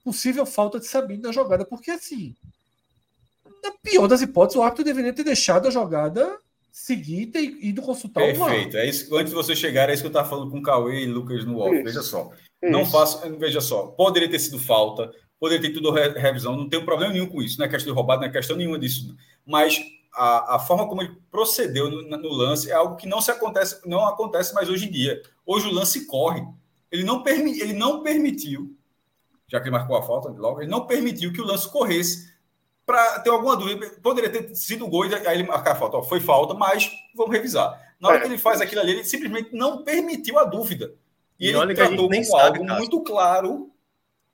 possível 0.04 0.46
falta 0.46 0.80
de 0.80 0.88
Sabino 0.88 1.24
na 1.24 1.32
jogada, 1.32 1.66
porque 1.66 1.92
assim, 1.92 2.36
na 3.64 3.72
pior 3.82 4.08
das 4.08 4.22
hipóteses, 4.22 4.58
o 4.58 4.64
árbitro 4.64 4.84
deveria 4.84 5.14
ter 5.14 5.24
deixado 5.24 5.68
a 5.68 5.72
jogada 5.72 6.38
seguir 6.74 7.32
e 7.36 7.70
ido 7.70 7.82
consultar 7.82 8.22
Perfeito. 8.22 8.42
o 8.42 8.46
Perfeito. 8.46 8.78
É 8.78 8.90
isso, 8.90 9.16
antes 9.16 9.30
de 9.30 9.36
você 9.36 9.56
chegar, 9.56 9.90
é 9.90 9.94
isso 9.94 10.02
que 10.02 10.08
eu 10.08 10.10
estava 10.12 10.28
falando 10.28 10.50
com 10.50 10.58
o 10.58 10.64
Cauê 10.64 11.04
e 11.04 11.06
Lucas 11.06 11.46
no 11.46 11.60
off. 11.60 11.84
Veja 11.84 12.02
só. 12.02 12.32
Isso. 12.62 12.72
Não 12.72 12.86
faço. 12.86 13.22
Veja 13.38 13.62
só. 13.62 13.88
Poderia 13.88 14.30
ter 14.30 14.40
sido 14.40 14.58
falta, 14.58 15.12
poderia 15.40 15.62
ter 15.62 15.74
tido 15.74 15.92
revisão, 15.92 16.58
não 16.58 16.68
tenho 16.68 16.84
problema 16.84 17.14
nenhum 17.14 17.28
com 17.28 17.42
isso. 17.42 17.60
Não 17.60 17.66
é 17.66 17.70
questão 17.70 17.94
de 17.94 17.96
roubado, 17.96 18.22
não 18.22 18.28
é 18.28 18.32
questão 18.32 18.58
nenhuma 18.58 18.80
disso. 18.80 19.16
Mas 19.46 19.80
a, 20.14 20.56
a 20.56 20.60
forma 20.60 20.88
como 20.88 21.02
ele 21.02 21.16
procedeu 21.32 21.90
no, 21.90 22.18
no, 22.18 22.30
lance 22.30 22.70
é 22.70 22.74
algo 22.74 22.96
que 22.96 23.08
não 23.08 23.22
se 23.22 23.30
acontece, 23.30 23.80
não 23.86 24.06
acontece 24.06 24.54
mais 24.54 24.68
hoje 24.68 24.88
em 24.88 24.92
dia. 24.92 25.22
Hoje 25.46 25.68
o 25.68 25.74
lance 25.74 26.06
corre. 26.06 26.44
Ele 26.94 27.04
não, 27.04 27.24
permi, 27.24 27.60
ele 27.60 27.74
não 27.74 28.04
permitiu 28.04 28.78
já 29.54 29.60
que 29.60 29.68
ele 29.68 29.76
marcou 29.76 29.96
a 29.96 30.02
falta 30.02 30.30
logo, 30.30 30.62
ele 30.62 30.72
não 30.72 30.88
permitiu 30.88 31.32
que 31.32 31.40
o 31.40 31.46
lance 31.46 31.70
corresse 31.70 32.34
para 32.86 33.20
ter 33.20 33.30
alguma 33.30 33.56
dúvida. 33.56 33.88
Poderia 34.02 34.28
ter 34.28 34.56
sido 34.56 34.84
um 34.84 34.90
gol, 34.90 35.04
aí 35.04 35.36
ele 35.36 35.44
marcar 35.44 35.74
a 35.74 35.76
falta. 35.76 35.98
Ó, 35.98 36.02
foi 36.02 36.20
falta, 36.20 36.56
mas 36.56 36.90
vamos 37.16 37.32
revisar. 37.32 37.80
Na 38.00 38.10
hora 38.10 38.18
é. 38.18 38.22
que 38.22 38.28
ele 38.28 38.38
faz 38.40 38.62
aquilo 38.62 38.82
ali, 38.82 38.94
ele 38.94 39.04
simplesmente 39.04 39.50
não 39.54 39.84
permitiu 39.84 40.40
a 40.40 40.44
dúvida. 40.44 40.96
E, 41.40 41.46
e 41.46 41.50
ele 41.50 41.58
olha 41.58 41.76
tratou 41.76 42.10
que 42.10 42.16
a 42.16 42.18
gente 42.18 42.30
como 42.30 42.42
sabe, 42.42 42.60
algo 42.60 42.74
muito 42.74 43.02
claro. 43.02 43.72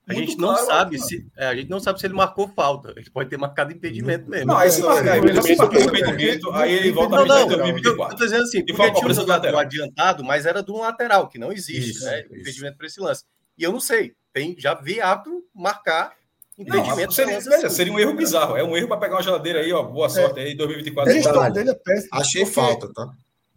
A 0.10 0.14
gente 0.14 0.36
não 0.38 0.50
claro, 0.50 0.66
sabe 0.66 0.98
se 0.98 1.28
é, 1.38 1.46
a 1.46 1.56
gente 1.56 1.70
não 1.70 1.80
sabe 1.80 2.00
se 2.00 2.08
ele 2.08 2.16
marcou 2.16 2.48
falta. 2.48 2.92
Ele 2.98 3.10
pode 3.12 3.30
ter 3.30 3.38
marcado 3.38 3.72
impedimento 3.72 4.28
mesmo. 4.28 4.48
Não, 4.48 4.58
aí 4.58 4.72
se 4.72 4.82
marcar 4.82 5.20
impedimento, 5.20 6.52
aí 6.52 6.74
ele 6.74 6.92
volta 6.92 7.18
não, 7.18 7.26
não, 7.28 7.36
a 7.36 7.46
2024. 7.46 8.16
Eu 8.16 8.18
tô 8.18 8.26
dizendo 8.26 8.44
assim, 8.44 8.66
porque 8.66 8.92
tinha 8.92 9.08
um 9.08 9.14
jogador 9.14 9.56
adiantado, 9.56 10.24
mas 10.24 10.48
era 10.48 10.64
de 10.64 10.72
um 10.72 10.80
lateral, 10.80 11.28
que 11.28 11.38
não 11.38 11.52
existe, 11.52 11.92
isso, 11.92 12.06
né? 12.06 12.22
Isso. 12.22 12.36
Impedimento 12.42 12.78
para 12.78 12.88
esse 12.88 13.00
lance. 13.00 13.24
E 13.56 13.64
eu 13.64 13.72
não 13.72 13.80
sei, 13.80 14.14
tem, 14.34 14.56
já 14.58 14.74
vi 14.74 15.00
árbitro 15.00 15.44
marcar 15.54 16.14
impedimento. 16.58 17.02
Não, 17.02 17.12
seria, 17.12 17.40
veja, 17.40 17.70
seria 17.70 17.94
um 17.94 18.00
erro 18.00 18.16
bizarro. 18.16 18.58
É 18.58 18.64
um 18.64 18.76
erro 18.76 18.88
para 18.88 18.98
pegar 18.98 19.18
uma 19.18 19.24
geladeira 19.24 19.60
aí, 19.60 19.72
ó. 19.72 19.84
Boa 19.84 20.08
é. 20.08 20.10
sorte 20.10 20.40
aí, 20.40 20.56
2024. 20.56 21.40
A 21.40 21.50
dele 21.50 21.70
é 21.70 21.76
péssimo. 21.76 22.10
Achei 22.14 22.46
falta, 22.48 22.92
tá? 22.92 23.08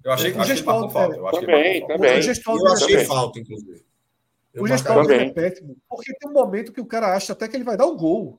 Eu 0.04 0.12
achei, 0.12 0.32
que 0.32 0.62
falta. 0.62 0.98
Eu 1.14 1.28
acho 1.28 1.40
também, 1.40 1.86
também. 1.86 2.10
Eu 2.10 2.72
achei 2.72 3.04
falta, 3.04 3.38
inclusive. 3.38 3.84
Eu 4.54 4.64
o 4.64 4.66
gestual 4.66 5.06
dele 5.06 5.24
é 5.24 5.30
péssimo. 5.30 5.76
Porque 5.88 6.14
tem 6.14 6.28
um 6.28 6.32
momento 6.32 6.72
que 6.72 6.80
o 6.80 6.86
cara 6.86 7.14
acha 7.14 7.32
até 7.32 7.48
que 7.48 7.56
ele 7.56 7.64
vai 7.64 7.76
dar 7.76 7.86
o 7.86 7.94
um 7.94 7.96
gol. 7.96 8.38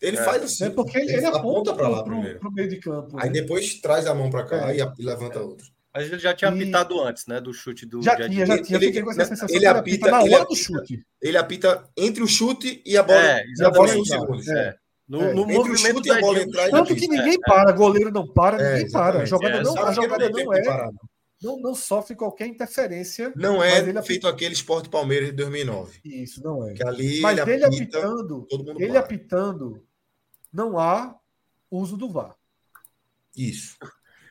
Ele 0.00 0.16
é. 0.16 0.24
faz 0.24 0.42
assim. 0.42 0.64
É 0.64 0.70
porque 0.70 0.98
ele, 0.98 1.12
ele 1.12 1.26
aponta 1.26 1.72
para 1.74 1.88
lá 1.88 2.02
pro, 2.02 2.14
primeiro. 2.14 2.40
pro 2.40 2.52
meio 2.52 2.68
de 2.68 2.76
campo. 2.76 3.16
Aí 3.18 3.28
né? 3.28 3.40
depois 3.40 3.74
traz 3.80 4.06
a 4.06 4.14
mão 4.14 4.30
para 4.30 4.44
cá 4.44 4.72
é. 4.72 4.78
e, 4.78 5.04
levanta 5.04 5.38
a 5.38 5.42
outra. 5.42 5.66
Mas 5.94 6.06
ele 6.06 6.18
já 6.18 6.34
tinha 6.34 6.50
e... 6.50 6.54
apitado 6.54 7.00
antes, 7.00 7.26
né? 7.26 7.40
Do 7.40 7.52
chute 7.52 7.86
do. 7.86 8.02
Já 8.02 8.16
tinha, 8.16 8.46
já 8.46 8.62
tinha. 8.62 8.78
Ele, 8.78 8.98
ele, 9.50 9.66
apita, 9.66 10.10
na 10.10 10.20
hora 10.20 10.28
ele, 10.28 10.44
do 10.46 10.56
chute. 10.56 11.04
Ele 11.20 11.36
apita 11.36 11.88
entre 11.96 12.22
o 12.22 12.26
chute 12.26 12.82
e 12.84 12.96
a 12.96 13.02
bola. 13.02 13.20
É, 13.20 13.44
e 13.46 13.64
a 13.64 13.70
bola. 13.70 13.90
É. 13.90 14.74
No, 15.08 15.22
é. 15.22 15.34
no 15.34 15.46
movimento 15.46 16.00
da 16.00 16.20
bola 16.20 16.42
entrar 16.42 16.70
Tanto 16.70 16.94
que 16.94 17.06
ninguém 17.06 17.34
é. 17.34 17.38
para, 17.46 17.72
goleiro 17.72 18.10
não 18.10 18.26
para, 18.26 18.56
ninguém 18.56 18.90
para. 18.90 19.22
A 19.22 19.24
jogada 19.24 19.62
não, 19.62 19.86
a 19.86 19.92
jogada 19.92 20.30
não 20.30 20.54
é. 20.54 20.62
Não, 21.42 21.58
não 21.58 21.74
sofre 21.74 22.14
qualquer 22.14 22.46
interferência. 22.46 23.32
Não 23.34 23.62
é 23.62 23.78
ele 23.78 24.00
feito 24.02 24.28
aquele 24.28 24.54
esporte 24.54 24.88
Palmeiras 24.88 25.30
de 25.30 25.36
2009. 25.36 26.00
Isso, 26.04 26.42
não 26.42 26.68
é. 26.68 26.74
Que 26.74 26.86
ali 26.86 27.20
mas 27.20 27.38
ele, 27.38 27.64
apita, 27.64 27.98
apitando, 27.98 28.46
ele 28.78 28.88
para. 28.88 29.00
apitando, 29.00 29.86
não 30.52 30.78
há 30.78 31.16
uso 31.70 31.96
do 31.96 32.08
VAR. 32.08 32.36
Isso. 33.36 33.76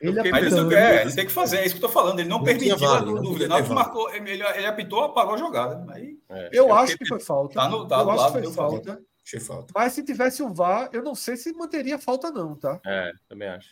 Ele 0.00 0.30
mas 0.30 0.52
ele, 0.52 0.74
é, 0.74 1.02
ele 1.02 1.14
tem 1.14 1.26
que 1.26 1.30
fazer, 1.30 1.58
é 1.58 1.66
isso 1.66 1.76
que 1.76 1.84
eu 1.84 1.88
estou 1.88 2.02
falando. 2.02 2.18
Ele 2.18 2.28
não, 2.28 2.38
não 2.38 2.44
permitiu 2.44 2.76
vale, 2.76 3.10
a 3.10 3.14
dúvida. 3.20 3.46
Não 3.46 3.68
marcou, 3.68 4.12
ele, 4.12 4.32
ele 4.32 4.66
apitou, 4.66 5.04
apagou 5.04 5.34
a 5.34 5.38
jogada. 5.38 5.92
Aí, 5.92 6.18
é, 6.28 6.50
eu 6.52 6.74
acho 6.74 6.98
que 6.98 7.06
foi 7.06 7.20
falta. 7.20 7.54
Tá 7.54 7.68
no, 7.68 7.86
tá 7.86 8.00
eu 8.00 8.10
acho 8.10 8.32
que 8.32 8.42
foi 8.42 8.52
falta. 8.52 9.00
Achei 9.24 9.38
falta. 9.38 9.72
Mas 9.72 9.92
se 9.92 10.02
tivesse 10.02 10.42
o 10.42 10.52
VAR, 10.52 10.90
eu 10.92 11.04
não 11.04 11.14
sei 11.14 11.36
se 11.36 11.52
manteria 11.52 11.98
falta, 11.98 12.32
não, 12.32 12.56
tá? 12.56 12.80
É, 12.84 13.12
também 13.28 13.48
acho. 13.48 13.70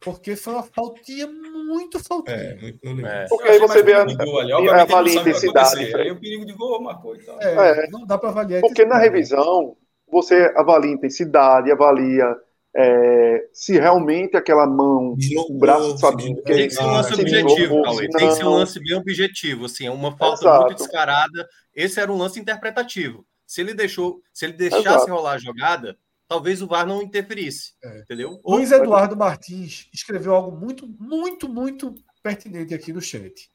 Porque 0.00 0.36
foi 0.36 0.52
uma 0.52 0.62
faltinha 0.62 1.26
muito 1.58 1.98
faltinha. 1.98 2.36
É, 2.36 2.54
muito 2.60 3.06
é. 3.06 3.26
Porque 3.28 3.48
aí 3.48 3.58
você 3.58 3.82
vê 3.82 3.94
a, 3.94 4.02
a, 4.02 4.82
avalia 4.82 5.18
a 5.18 5.22
intensidade. 5.22 5.94
Aí 5.94 6.10
o 6.10 6.20
perigo 6.20 6.46
de 6.46 6.52
gol 6.54 6.82
marcou 6.82 7.14
e 7.16 7.18
tal. 7.24 7.40
É, 7.40 7.84
é. 7.84 7.90
Não 7.90 8.06
dá 8.06 8.16
para 8.16 8.30
avaliar. 8.30 8.60
Porque 8.60 8.84
na 8.84 8.98
revisão, 8.98 9.76
você 10.10 10.52
avalia 10.56 10.90
a 10.90 10.94
intensidade, 10.94 11.70
avalia 11.70 12.36
é, 12.76 13.48
se 13.52 13.78
realmente 13.78 14.36
aquela 14.36 14.66
mão, 14.66 15.16
o 15.48 15.58
braço 15.58 15.98
sabendo 15.98 16.42
que 16.42 16.52
tem 16.52 16.68
que 16.68 16.74
ser 16.74 16.82
um 16.82 16.92
lance 16.92 17.14
objetivo, 17.14 17.82
Cauê. 17.82 18.08
Tem 18.08 18.28
que 18.28 18.34
ser 18.34 18.44
um 18.44 18.50
lance 18.50 18.78
bem 18.80 18.96
objetivo, 18.96 19.64
assim, 19.64 19.86
é 19.86 19.90
uma 19.90 20.16
falta 20.16 20.42
Exato. 20.42 20.64
muito 20.64 20.78
descarada. 20.78 21.48
Esse 21.74 22.00
era 22.00 22.12
um 22.12 22.16
lance 22.16 22.38
interpretativo. 22.38 23.24
Se 23.46 23.62
ele 23.62 23.74
deixou, 23.74 24.20
se 24.32 24.44
ele 24.44 24.52
deixasse 24.52 24.86
Exato. 24.86 25.10
rolar 25.10 25.32
a 25.32 25.38
jogada, 25.38 25.96
talvez 26.28 26.60
o 26.60 26.66
VAR 26.66 26.86
não 26.86 27.02
interferisse. 27.02 27.72
É. 27.82 28.00
Entendeu? 28.00 28.40
Luiz 28.44 28.70
Eduardo 28.70 29.16
Martins 29.16 29.88
escreveu 29.92 30.34
algo 30.34 30.56
muito, 30.56 30.86
muito, 31.00 31.48
muito 31.48 31.94
pertinente 32.22 32.74
aqui 32.74 32.92
no 32.92 33.00
chat. 33.00 33.50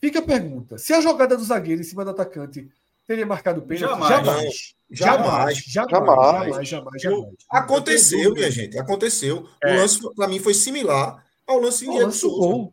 Fica 0.00 0.18
a 0.18 0.22
pergunta: 0.22 0.78
se 0.78 0.92
a 0.92 1.00
jogada 1.00 1.36
do 1.36 1.44
zagueiro 1.44 1.80
em 1.80 1.84
cima 1.84 2.04
do 2.04 2.10
atacante 2.10 2.68
teria 3.06 3.26
marcado 3.26 3.62
pênalti? 3.62 4.00
Jamais. 4.08 4.74
Jamais. 4.90 5.58
Jamais. 5.58 5.58
Jamais. 5.66 6.68
Jamais. 6.68 7.02
jamais, 7.02 7.34
Aconteceu, 7.50 8.32
minha 8.32 8.50
gente. 8.50 8.78
Aconteceu. 8.78 9.48
É. 9.64 9.74
O 9.74 9.80
lance, 9.80 9.98
para 10.14 10.28
mim, 10.28 10.38
foi 10.38 10.54
similar 10.54 11.24
ao 11.46 11.58
lance 11.58 11.86
em 11.86 11.90
Diego 11.90 12.12
Souza. 12.12 12.70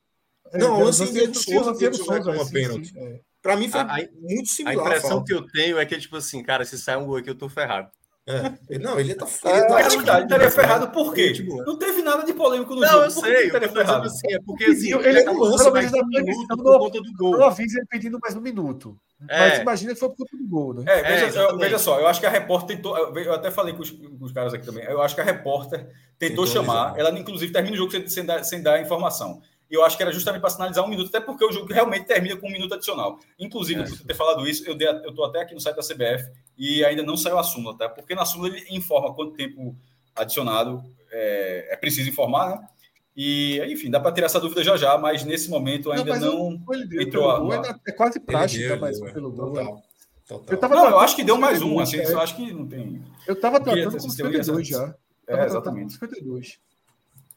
Não, 0.54 0.80
o 0.80 0.84
lance 0.84 1.04
em 1.04 1.12
Diego 1.12 1.34
Souza, 1.34 1.74
Souza 1.94 2.32
uma 2.32 2.50
pênalti. 2.50 2.94
Para 3.42 3.56
mim 3.56 3.70
foi 3.70 3.82
a, 3.82 4.08
muito 4.20 4.50
similar. 4.50 4.86
A 4.86 4.88
impressão 4.88 5.24
que 5.24 5.34
eu 5.34 5.46
tenho 5.48 5.78
é 5.78 5.86
que, 5.86 5.98
tipo 5.98 6.16
assim, 6.16 6.42
cara, 6.42 6.66
se 6.66 6.80
sai 6.80 6.98
um 6.98 7.06
gol 7.06 7.18
aqui, 7.18 7.30
eu 7.30 7.36
tô 7.36 7.48
ferrado. 7.48 7.92
É. 8.28 8.80
Não, 8.80 9.00
ele 9.00 9.14
tá, 9.14 9.28
ele 9.46 9.68
tá 9.68 9.82
é, 9.82 9.86
ele 9.86 10.24
estaria 10.24 10.50
ferrado 10.50 10.90
por 10.90 11.14
quê? 11.14 11.32
Tipo, 11.32 11.64
não 11.64 11.78
teve 11.78 12.02
nada 12.02 12.24
de 12.24 12.34
polêmico 12.34 12.74
no 12.74 12.82
não, 12.82 12.88
jogo. 12.88 13.04
Eu 13.04 13.12
sei, 13.12 13.36
ele 13.36 13.46
estaria 13.46 13.70
ferrado. 13.70 14.08
Assim, 14.08 14.34
é 14.34 14.40
porque 14.40 14.66
assim, 14.66 14.96
ele, 14.96 15.08
ele 15.10 15.20
é 15.20 15.30
um 15.30 15.38
lance 15.38 15.70
mais 15.70 15.94
um 15.94 16.06
minuto 16.08 16.58
por 16.58 16.80
conta 16.80 17.02
do 17.02 17.14
gol. 17.14 17.36
Eu 17.36 17.44
aviso 17.44 17.78
ele 17.78 17.86
pedindo 17.88 18.20
mais 18.20 18.36
um 18.36 18.42
minuto. 18.42 18.98
É. 19.30 19.50
Mas 19.50 19.60
imagina 19.60 19.94
que 19.94 20.00
foi 20.00 20.10
por 20.10 20.18
conta 20.18 20.38
do 20.38 20.48
gol, 20.48 20.74
né? 20.74 20.84
É, 20.88 21.04
veja, 21.04 21.40
é, 21.40 21.46
eu, 21.46 21.58
veja, 21.58 21.78
só, 21.78 22.00
eu 22.00 22.08
acho 22.08 22.20
que 22.20 22.26
a 22.26 22.32
repórter 22.32 22.76
tentou. 22.76 22.98
Eu 22.98 23.34
até 23.34 23.52
falei 23.52 23.76
com 23.76 23.84
os, 23.84 23.92
com 23.92 24.18
os, 24.20 24.32
caras 24.32 24.56
aqui 24.56 24.66
também. 24.66 24.84
Eu 24.86 25.04
acho 25.04 25.14
que 25.14 25.22
a 25.22 25.24
repórter 25.24 25.82
tentou, 26.18 26.46
tentou 26.46 26.48
chamar. 26.48 26.98
Ela, 26.98 27.12
inclusive, 27.12 27.54
termina 27.54 27.76
o 27.76 27.78
jogo 27.78 27.92
sem, 27.92 28.08
sem, 28.08 28.26
dar, 28.26 28.44
sem 28.44 28.64
dar 28.64 28.82
informação. 28.82 29.40
E 29.70 29.76
eu 29.76 29.84
acho 29.84 29.98
que 29.98 30.04
era 30.04 30.12
justamente 30.12 30.42
para 30.42 30.50
sinalizar 30.50 30.86
um 30.86 30.88
minuto, 30.88 31.10
até 31.10 31.20
porque 31.20 31.44
o 31.44 31.52
jogo 31.52 31.72
realmente 31.74 32.06
termina 32.06 32.38
com 32.38 32.48
um 32.48 32.52
minuto 32.52 32.74
adicional. 32.74 33.20
Inclusive, 33.40 33.82
é. 33.82 33.84
por 33.86 34.06
ter 34.06 34.14
falado 34.14 34.48
isso, 34.48 34.64
eu 34.68 34.78
estou 35.10 35.26
até 35.26 35.42
aqui 35.42 35.54
no 35.54 35.60
site 35.60 35.76
da 35.76 35.82
CBF 35.82 36.32
e 36.58 36.86
ainda 36.86 37.04
não 37.04 37.18
saiu 37.18 37.40
a 37.40 37.44
súmula, 37.44 37.78
tá? 37.78 37.90
Porque 37.90 38.14
na 38.14 38.26
súmula 38.26 38.50
ele 38.50 38.66
informa 38.70 39.14
quanto 39.14 39.34
tempo 39.34 39.76
adicionado 40.16 40.84
é, 41.12 41.70
é 41.72 41.78
preciso 41.78 42.10
informar, 42.10 42.50
né? 42.50 42.68
E, 43.16 43.62
enfim, 43.72 43.90
dá 43.90 43.98
para 43.98 44.12
tirar 44.12 44.26
essa 44.26 44.42
dúvida 44.42 44.62
já 44.62 44.76
já, 44.76 44.98
mas 44.98 45.24
nesse 45.24 45.50
momento 45.50 45.90
ainda 45.90 46.20
não, 46.20 46.52
não 46.52 47.02
entrou 47.02 47.32
a. 47.32 47.80
É 47.88 47.92
quase 47.94 48.20
prática, 48.20 48.76
mas 48.76 49.00
pelo 49.00 49.32
gol. 49.32 49.54
Total. 49.54 49.84
Total. 50.28 50.46
Eu, 50.50 50.58
tava 50.58 50.76
não, 50.76 50.90
eu 50.90 51.00
acho 51.00 51.16
que 51.16 51.24
deu 51.24 51.38
mais 51.38 51.62
um, 51.62 51.80
assim, 51.80 51.98
é. 51.98 52.12
eu 52.12 52.20
acho 52.20 52.36
que 52.36 52.52
não 52.52 52.68
tem. 52.68 53.02
Eu 53.26 53.36
estava 53.36 53.60
tratando 53.60 53.98
com 53.98 54.10
52 54.10 54.68
já. 54.68 54.94
É, 55.28 55.46
exatamente. 55.46 55.94
52. 55.94 56.60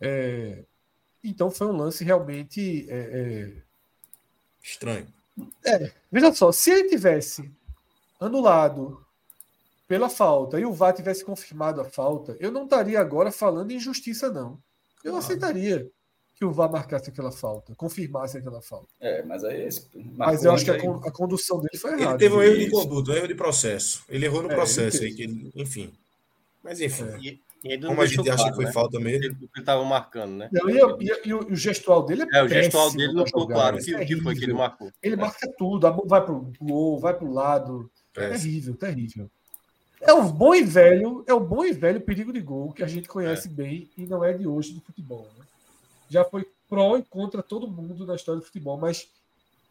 É, 0.00 0.64
então 1.22 1.50
foi 1.50 1.66
um 1.66 1.76
lance 1.76 2.04
realmente 2.04 2.86
é, 2.88 2.96
é... 2.96 3.52
estranho. 4.62 5.06
É, 5.64 5.92
veja 6.10 6.32
só, 6.32 6.50
se 6.50 6.70
ele 6.70 6.88
tivesse 6.88 7.50
anulado 8.20 9.04
pela 9.86 10.08
falta 10.08 10.58
e 10.60 10.66
o 10.66 10.72
VAR 10.72 10.92
tivesse 10.92 11.24
confirmado 11.24 11.80
a 11.80 11.84
falta, 11.84 12.36
eu 12.40 12.50
não 12.50 12.64
estaria 12.64 13.00
agora 13.00 13.30
falando 13.30 13.70
em 13.70 13.78
justiça, 13.78 14.30
não. 14.30 14.58
Eu 15.04 15.16
ah. 15.16 15.18
aceitaria 15.18 15.90
que 16.34 16.44
o 16.44 16.52
VAR 16.52 16.70
marcasse 16.70 17.10
aquela 17.10 17.32
falta, 17.32 17.74
confirmasse 17.74 18.36
aquela 18.36 18.60
falta. 18.60 18.88
É, 19.00 19.22
mas 19.22 19.42
aí. 19.44 19.68
Mas 20.14 20.44
eu 20.44 20.52
acho 20.52 20.64
que 20.64 20.70
a, 20.70 20.74
a, 20.74 21.10
condução 21.10 21.58
dele 21.58 21.78
foi 21.78 21.92
errada. 21.92 22.10
Ele 22.10 22.18
teve 22.18 22.34
um 22.34 22.42
erro 22.42 22.58
de 22.58 22.70
conduta, 22.70 23.10
um 23.10 23.14
erro 23.14 23.28
de 23.28 23.34
processo. 23.34 24.04
Ele 24.08 24.26
errou 24.26 24.42
no 24.42 24.50
é, 24.50 24.54
processo 24.54 25.02
aí, 25.02 25.14
que, 25.14 25.52
enfim. 25.56 25.92
Mas 26.62 26.80
enfim. 26.80 27.04
É. 27.04 27.47
Como 27.60 28.00
a 28.00 28.06
gente 28.06 28.22
claro, 28.22 28.32
acha 28.40 28.50
que 28.50 28.56
foi 28.56 28.64
né? 28.66 28.72
falta 28.72 29.00
mesmo. 29.00 29.24
Ele 29.24 29.48
estava 29.56 29.84
marcando, 29.84 30.36
né? 30.36 30.48
Não, 30.52 30.70
e, 30.70 30.78
e, 31.04 31.28
e, 31.28 31.34
o 31.34 31.56
gestual 31.56 32.06
dele 32.06 32.22
é 32.22 32.38
É, 32.38 32.42
o 32.42 32.48
gestual 32.48 32.92
dele 32.92 33.12
não 33.12 33.26
ficou 33.26 33.48
claro 33.48 33.76
o 33.76 33.80
que, 33.80 34.04
que, 34.04 34.16
foi 34.20 34.36
que 34.36 34.44
ele 34.44 34.52
marcou. 34.52 34.92
Ele 35.02 35.16
marca 35.16 35.50
tudo, 35.58 35.86
a 35.86 35.90
vai 35.90 36.24
para 36.24 36.32
o 36.32 36.52
gol, 36.60 37.00
vai 37.00 37.14
para 37.14 37.26
o 37.26 37.32
lado. 37.32 37.90
É. 38.16 38.30
Terrível, 38.30 38.74
terrível. 38.74 39.30
É 40.00 40.12
o 40.12 40.30
bom 40.30 40.54
e 40.54 40.62
velho, 40.62 41.24
é 41.26 41.34
o 41.34 41.40
bom 41.40 41.64
e 41.64 41.72
velho 41.72 42.00
perigo 42.00 42.32
de 42.32 42.40
gol 42.40 42.72
que 42.72 42.84
a 42.84 42.86
gente 42.86 43.08
conhece 43.08 43.48
é. 43.48 43.50
bem 43.50 43.90
e 43.96 44.06
não 44.06 44.24
é 44.24 44.32
de 44.32 44.46
hoje 44.46 44.72
do 44.72 44.80
futebol. 44.80 45.28
Né? 45.36 45.44
Já 46.08 46.24
foi 46.24 46.46
pró 46.68 46.96
e 46.96 47.02
contra 47.02 47.42
todo 47.42 47.68
mundo 47.68 48.06
na 48.06 48.14
história 48.14 48.40
do 48.40 48.46
futebol, 48.46 48.76
mas 48.76 49.08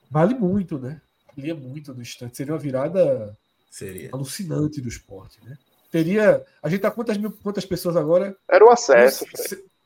vale 0.10 0.34
muito, 0.34 0.78
né? 0.78 1.00
Valia 1.36 1.56
muito 1.56 1.94
no 1.94 2.02
instante. 2.02 2.36
Seria 2.36 2.54
uma 2.54 2.60
virada 2.60 3.38
Seria. 3.70 4.10
alucinante 4.12 4.82
do 4.82 4.90
esporte, 4.90 5.40
né? 5.44 5.58
Teria. 5.92 6.44
A 6.62 6.70
gente 6.70 6.82
tá 6.82 6.92
quantas 6.92 7.18
mil, 7.18 7.32
quantas 7.44 7.66
pessoas 7.66 7.96
agora? 7.96 8.36
Era 8.50 8.66
o 8.66 8.70
acesso. 8.70 9.26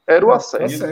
Era 0.08 0.26
o 0.26 0.32
acesso. 0.32 0.84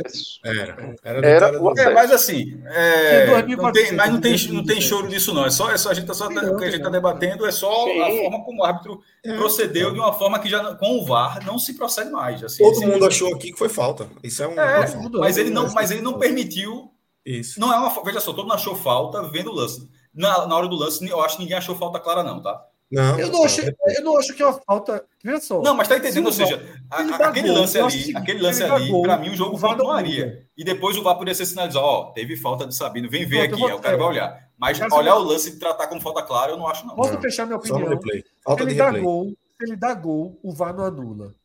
Era. 0.45 0.95
Era, 1.03 1.27
era 1.27 1.61
o 1.61 1.69
acesso. 1.69 1.89
É, 1.89 1.93
mas 1.93 2.11
assim, 2.11 2.61
é, 2.67 3.25
não 3.55 3.71
tem, 3.71 3.91
mas 3.93 4.11
não 4.11 4.21
tem, 4.21 4.47
não 4.53 4.63
tem 4.63 4.79
choro 4.79 5.07
disso, 5.07 5.33
não. 5.33 5.45
É 5.45 5.49
só, 5.49 5.71
é 5.71 5.77
só 5.77 5.89
a 5.89 5.93
gente 5.93 6.05
tá 6.05 6.13
só, 6.13 6.27
o 6.27 6.29
que 6.29 6.63
a 6.63 6.69
gente 6.69 6.77
está 6.77 6.89
debatendo 6.89 7.45
é 7.45 7.51
só 7.51 7.85
Sim. 7.85 8.01
a 8.01 8.23
forma 8.23 8.45
como 8.45 8.61
o 8.61 8.63
árbitro 8.63 9.01
é. 9.25 9.35
procedeu 9.35 9.91
de 9.91 9.99
uma 9.99 10.13
forma 10.13 10.39
que 10.39 10.47
já 10.47 10.75
com 10.75 10.99
o 10.99 11.05
VAR 11.05 11.45
não 11.45 11.59
se 11.59 11.73
procede 11.73 12.11
mais. 12.11 12.43
Assim, 12.43 12.63
Todo 12.63 12.81
mundo 12.81 13.05
achou 13.05 13.33
aqui 13.33 13.51
que 13.51 13.57
foi 13.57 13.69
falta. 13.69 14.07
Isso 14.23 14.43
é 14.43 14.47
um. 14.47 14.59
É, 14.59 14.95
mas 15.17 15.37
ele 15.37 15.49
não, 15.49 15.71
mas 15.73 15.91
ele 15.91 16.01
não 16.01 16.17
permitiu. 16.17 16.91
Isso. 17.25 17.59
Não 17.59 17.73
é 17.73 17.77
uma. 17.77 18.03
Veja 18.03 18.21
só, 18.21 18.31
todo 18.31 18.43
mundo 18.43 18.53
achou 18.53 18.75
falta 18.75 19.21
vendo 19.23 19.51
o 19.51 19.55
lance. 19.55 19.89
Na, 20.13 20.47
na 20.47 20.55
hora 20.55 20.67
do 20.67 20.75
lance, 20.75 21.05
eu 21.07 21.21
acho 21.21 21.35
que 21.35 21.43
ninguém 21.43 21.57
achou 21.57 21.75
falta 21.75 21.99
clara, 21.99 22.23
não, 22.23 22.41
tá? 22.41 22.63
Não, 22.91 23.19
eu 23.19 23.31
não, 23.31 23.43
acho, 23.43 23.61
eu 23.61 24.03
não 24.03 24.17
acho 24.17 24.33
que 24.33 24.41
é 24.41 24.45
uma 24.47 24.59
falta. 24.65 25.05
Veja 25.23 25.39
só. 25.39 25.61
Não, 25.61 25.75
mas 25.75 25.87
tá 25.87 25.97
entendendo? 25.97 26.25
Ou 26.25 26.31
seja, 26.31 26.59
a, 26.89 27.01
aquele, 27.27 27.51
lance 27.51 27.77
ali, 27.77 28.17
aquele 28.17 28.41
lance 28.41 28.63
ali, 28.63 29.01
para 29.01 29.17
mim, 29.17 29.29
o 29.29 29.35
jogo 29.35 29.59
continuaria. 29.59 30.47
E 30.57 30.63
depois 30.63 30.97
o 30.97 31.03
VAR 31.03 31.13
poderia 31.13 31.35
ser 31.35 31.45
sinalizado: 31.45 31.85
ó, 31.85 32.05
teve 32.11 32.35
falta 32.35 32.65
de 32.65 32.75
Sabino, 32.75 33.07
vem 33.07 33.27
ver 33.27 33.41
aqui, 33.41 33.63
aí 33.63 33.73
o 33.73 33.79
cara 33.79 33.95
vai 33.95 34.07
olhar. 34.07 34.49
Mas 34.57 34.81
olhar 34.91 35.15
o 35.17 35.23
lance 35.23 35.49
e 35.49 35.59
tratar 35.59 35.85
como 35.85 36.01
falta 36.01 36.23
clara, 36.23 36.51
eu 36.51 36.57
não 36.57 36.67
acho, 36.67 36.85
não. 36.87 36.95
Posso 36.95 37.13
não, 37.13 37.21
fechar 37.21 37.45
minha 37.45 37.57
opinião? 37.57 37.99
Falta 38.43 38.63
ele 38.63 38.71
de 38.71 38.77
dá 38.77 38.91
gol, 38.91 39.27
se 39.29 39.63
ele 39.63 39.75
dá 39.75 39.93
gol, 39.93 40.39
o 40.41 40.51
VAR 40.51 40.75
não 40.75 40.85
anula. 40.85 41.35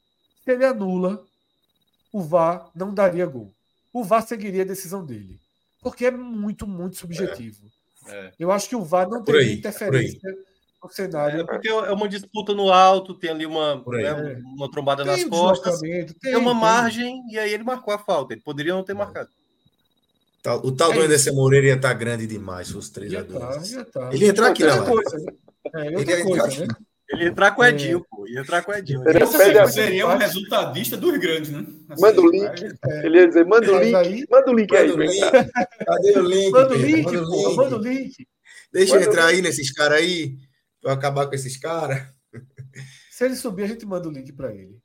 Se 0.44 0.50
ele 0.50 0.64
anula, 0.64 1.22
o 2.10 2.22
VAR 2.22 2.70
não 2.74 2.94
daria 2.94 3.26
gol. 3.26 3.52
O 3.92 4.02
VAR 4.02 4.26
seguiria 4.26 4.62
a 4.62 4.66
decisão 4.66 5.04
dele. 5.04 5.38
Porque 5.82 6.06
é 6.06 6.10
muito, 6.10 6.66
muito 6.66 6.96
subjetivo. 6.96 7.66
É. 8.06 8.14
É. 8.14 8.32
Eu 8.38 8.50
acho 8.50 8.68
que 8.68 8.76
o 8.76 8.82
VAR 8.82 9.08
não 9.08 9.22
teria 9.22 9.52
interferência 9.52 10.34
cenário. 10.88 11.40
É 11.40 11.44
porque 11.44 11.68
é 11.68 11.92
uma 11.92 12.08
disputa 12.08 12.54
no 12.54 12.70
alto, 12.70 13.14
tem 13.14 13.30
ali 13.30 13.46
uma, 13.46 13.76
né, 13.86 14.40
uma 14.56 14.70
trombada 14.70 15.04
tem 15.04 15.12
nas 15.12 15.24
costas, 15.24 15.80
tem, 15.80 16.06
tem, 16.06 16.36
uma 16.36 16.54
margem, 16.54 17.22
e 17.30 17.38
aí 17.38 17.52
ele 17.52 17.64
marcou 17.64 17.92
a 17.92 17.98
falta. 17.98 18.34
Ele 18.34 18.42
poderia 18.42 18.74
não 18.74 18.84
ter 18.84 18.94
marcado. 18.94 19.28
O 20.62 20.72
tal 20.72 20.92
é 20.92 20.94
do 20.94 21.00
Anderson 21.02 21.32
Moreira 21.32 21.68
ia 21.68 21.74
estar 21.74 21.88
tá 21.88 21.94
grande 21.94 22.26
demais, 22.26 22.74
os 22.74 22.90
três 22.90 23.14
a 23.14 23.24
Tá, 23.24 23.84
tá. 23.92 24.10
Ele 24.12 24.26
ia 24.26 24.30
entrar 24.30 24.48
aqui, 24.48 24.62
não. 24.62 24.84
Coisa, 24.84 25.16
né? 25.16 25.32
é, 25.74 25.86
ele 25.86 26.10
ia 26.10 26.20
entrar 26.20 26.44
aqui. 26.44 26.60
Né? 26.60 26.68
Ele 27.10 27.24
ia 27.24 27.28
entrar 27.28 27.50
com 27.52 27.62
o 27.62 27.64
Edinho, 27.64 27.98
é. 27.98 28.02
pô. 28.10 28.26
Ia 28.26 28.40
entrar 28.40 28.62
com 28.62 28.72
o 28.72 28.74
Edinho. 28.74 29.08
Ele 29.08 29.26
seria, 29.26 29.66
seria 29.68 30.06
um 30.06 30.16
resultadista 30.16 30.96
dos 30.96 31.16
grandes, 31.18 31.50
né? 31.50 31.64
Assim, 31.88 32.02
manda 32.02 32.20
o 32.20 32.30
link. 32.30 32.64
É. 32.86 33.06
Ele 33.06 33.18
ia 33.18 33.28
dizer, 33.28 33.46
manda 33.46 33.72
o 33.72 33.78
link. 33.78 33.94
Aí, 33.94 34.26
manda 34.30 34.50
o 34.50 34.54
link 34.54 34.76
aí. 34.76 34.90
Cadê 35.86 36.18
o 36.18 36.22
link? 36.22 36.50
Manda 36.50 36.74
o 36.74 36.78
link, 36.78 37.04
pô. 37.04 37.56
Manda 37.56 37.76
o 37.76 37.78
link. 37.78 38.26
Deixa 38.72 38.96
eu 38.96 39.02
entrar 39.02 39.26
aí 39.26 39.40
nesses 39.40 39.72
caras 39.72 39.98
aí. 39.98 40.36
Pra 40.84 40.92
acabar 40.92 41.26
com 41.26 41.34
esses 41.34 41.56
caras. 41.56 42.06
Se 43.10 43.24
ele 43.24 43.36
subir, 43.36 43.62
a 43.62 43.68
gente 43.68 43.86
manda 43.86 44.06
o 44.06 44.12
link 44.12 44.30
para 44.34 44.54
ele. 44.54 44.78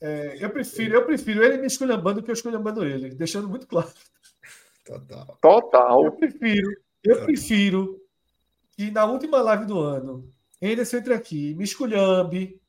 É, 0.00 0.36
eu 0.38 0.48
prefiro, 0.50 0.94
eu 0.94 1.04
prefiro 1.04 1.42
ele 1.42 1.58
me 1.58 1.66
esculhambando 1.66 2.22
que 2.22 2.30
eu 2.30 2.32
esculhambando 2.32 2.84
ele, 2.84 3.14
deixando 3.14 3.48
muito 3.48 3.66
claro. 3.66 3.92
Total. 4.84 5.38
Total. 5.40 6.04
Eu 6.04 6.12
prefiro, 6.12 6.70
eu 7.02 7.24
prefiro 7.24 8.00
que 8.70 8.90
na 8.92 9.04
última 9.04 9.42
live 9.42 9.66
do 9.66 9.80
ano, 9.80 10.30
Anderson 10.62 10.98
entre 10.98 11.12
aqui, 11.12 11.54
me 11.54 11.64
esculhambe 11.64 12.60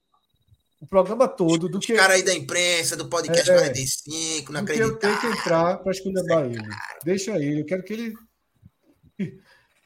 o 0.82 0.88
programa 0.88 1.28
todo 1.28 1.70
do 1.70 1.78
Os 1.78 1.86
que. 1.86 1.94
cara 1.94 2.14
aí 2.14 2.24
da 2.24 2.34
imprensa, 2.34 2.98
do 2.98 3.08
podcast 3.08 3.50
é, 3.52 3.54
45, 3.56 4.52
não 4.52 4.62
acredito. 4.62 4.84
Eu 4.84 4.98
tenho 4.98 5.22
que 5.22 5.28
entrar 5.28 5.78
para 5.78 5.92
esculhambar 5.92 6.46
ele. 6.46 6.68
Deixa 7.04 7.38
ele, 7.38 7.62
eu 7.62 7.66
quero 7.66 7.84
que 7.84 7.94
ele 7.94 8.14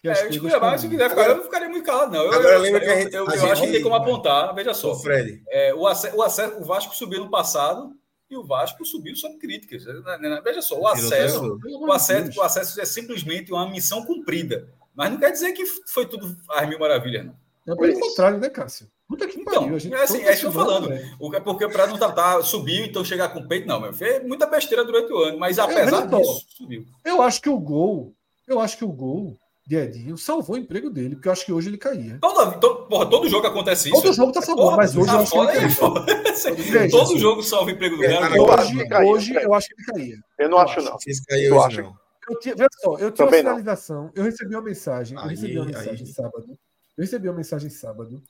é, 0.03 0.25
eu 0.25 0.29
escolher 0.29 0.79
se 0.79 0.89
quiser 0.89 1.09
ficar, 1.09 1.29
eu 1.29 1.35
não 1.35 1.43
ficaria 1.43 1.69
muito 1.69 1.85
calado, 1.85 2.11
não. 2.11 2.23
Eu, 2.23 2.33
Agora 2.33 2.57
lembra 2.57 2.79
que 2.79 2.89
a 2.89 3.01
gente. 3.01 3.13
Eu, 3.13 3.25
eu, 3.27 3.35
eu 3.35 3.51
acho 3.51 3.61
que 3.61 3.71
tem 3.71 3.83
como 3.83 3.93
apontar, 3.93 4.53
veja 4.55 4.73
só. 4.73 4.93
O 4.93 4.95
Fred. 4.95 5.43
É, 5.47 5.73
o, 5.75 5.85
acesso, 5.85 6.17
o, 6.17 6.23
acesso, 6.23 6.57
o 6.59 6.63
Vasco 6.63 6.95
subiu 6.95 7.19
no 7.19 7.29
passado 7.29 7.91
e 8.27 8.35
o 8.35 8.43
Vasco 8.43 8.83
subiu 8.83 9.15
sob 9.15 9.37
críticas. 9.37 9.85
Né, 9.85 10.17
né, 10.19 10.29
né? 10.29 10.41
Veja 10.43 10.61
só, 10.61 10.79
o 10.79 10.87
acesso, 10.87 11.59
o 11.63 11.91
acesso, 11.91 12.39
o 12.39 12.43
acesso 12.43 12.81
é 12.81 12.85
simplesmente 12.85 13.51
uma 13.51 13.69
missão 13.69 14.03
cumprida. 14.03 14.69
Mas 14.95 15.11
não 15.11 15.19
quer 15.19 15.31
dizer 15.31 15.51
que 15.53 15.65
foi 15.65 16.07
tudo 16.07 16.35
as 16.49 16.67
mil 16.67 16.79
maravilhas, 16.79 17.25
não. 17.25 17.35
É 17.67 17.75
pelo 17.75 17.99
contrário, 17.99 18.39
né, 18.39 18.49
Cássio? 18.49 18.87
Puta 19.07 19.27
que 19.27 19.39
então, 19.39 19.65
pariu. 19.65 19.77
Então, 19.77 19.99
é 19.99 20.03
assim, 20.03 20.23
é 20.23 20.31
isso 20.31 20.41
que 20.41 20.47
eu 20.47 20.51
tô 20.51 20.59
falando. 20.59 20.89
Né? 20.89 21.15
O, 21.19 21.29
porque 21.41 21.67
para 21.67 21.85
não 21.85 21.97
tratar, 21.97 22.41
subiu, 22.41 22.85
então 22.85 23.05
chegar 23.05 23.29
com 23.29 23.39
o 23.39 23.47
peito, 23.47 23.67
não, 23.67 23.79
meu. 23.79 23.93
Fez 23.93 24.25
muita 24.25 24.47
besteira 24.47 24.83
durante 24.83 25.11
o 25.11 25.17
ano, 25.17 25.37
mas 25.37 25.57
é, 25.57 25.61
apesar 25.61 26.03
é, 26.03 26.07
disso, 26.07 26.45
subiu. 26.57 26.85
Eu 27.05 27.21
acho 27.21 27.41
que 27.41 27.49
o 27.49 27.59
gol, 27.59 28.15
eu 28.47 28.59
acho 28.59 28.77
que 28.77 28.85
o 28.85 28.91
gol 28.91 29.37
de 29.65 29.75
Edinho 29.75 30.17
salvou 30.17 30.55
o 30.55 30.59
emprego 30.59 30.89
dele, 30.89 31.15
porque 31.15 31.27
eu 31.27 31.31
acho 31.31 31.45
que 31.45 31.53
hoje 31.53 31.69
ele 31.69 31.77
caía. 31.77 32.17
Todo, 32.19 32.59
todo, 32.59 32.87
porra, 32.87 33.09
todo 33.09 33.29
jogo 33.29 33.47
acontece 33.47 33.89
isso. 33.89 34.01
Todo 34.01 34.13
jogo 34.13 34.31
tá 34.31 34.41
salvando, 34.41 34.75
mas 34.75 34.95
hoje 34.95 35.07
tá 35.07 35.13
eu 35.13 35.19
acho 35.19 35.31
que 35.31 36.61
ele 36.61 36.71
caía. 36.71 36.89
todo 36.89 37.17
jogo 37.19 37.43
salva 37.43 37.67
o 37.67 37.69
emprego 37.69 37.97
dele. 37.97 38.17
Hoje, 38.39 38.75
hoje 39.05 39.35
eu 39.35 39.53
acho 39.53 39.67
que 39.67 39.73
ele 39.73 39.85
caía. 39.85 40.19
Eu 40.39 40.49
não 40.49 40.57
acho, 40.57 40.81
não. 40.81 40.97
Eu 41.29 41.63
acho. 41.63 42.01
Eu 42.29 42.39
tinha, 42.39 42.55
veja 42.55 42.69
só, 42.81 42.97
eu 42.97 43.11
tinha 43.11 43.27
uma 43.27 43.35
finalização, 43.35 44.11
eu 44.15 44.23
recebi 44.23 44.55
uma 44.55 44.61
mensagem, 44.61 45.17
eu 45.17 45.25
recebi 45.25 45.57
uma 45.57 45.65
mensagem 45.65 46.05
aí. 46.05 46.13
sábado. 46.13 46.59
Eu 46.97 47.03
recebi 47.03 47.27
uma 47.27 47.35
mensagem 47.35 47.69
sábado, 47.69 48.23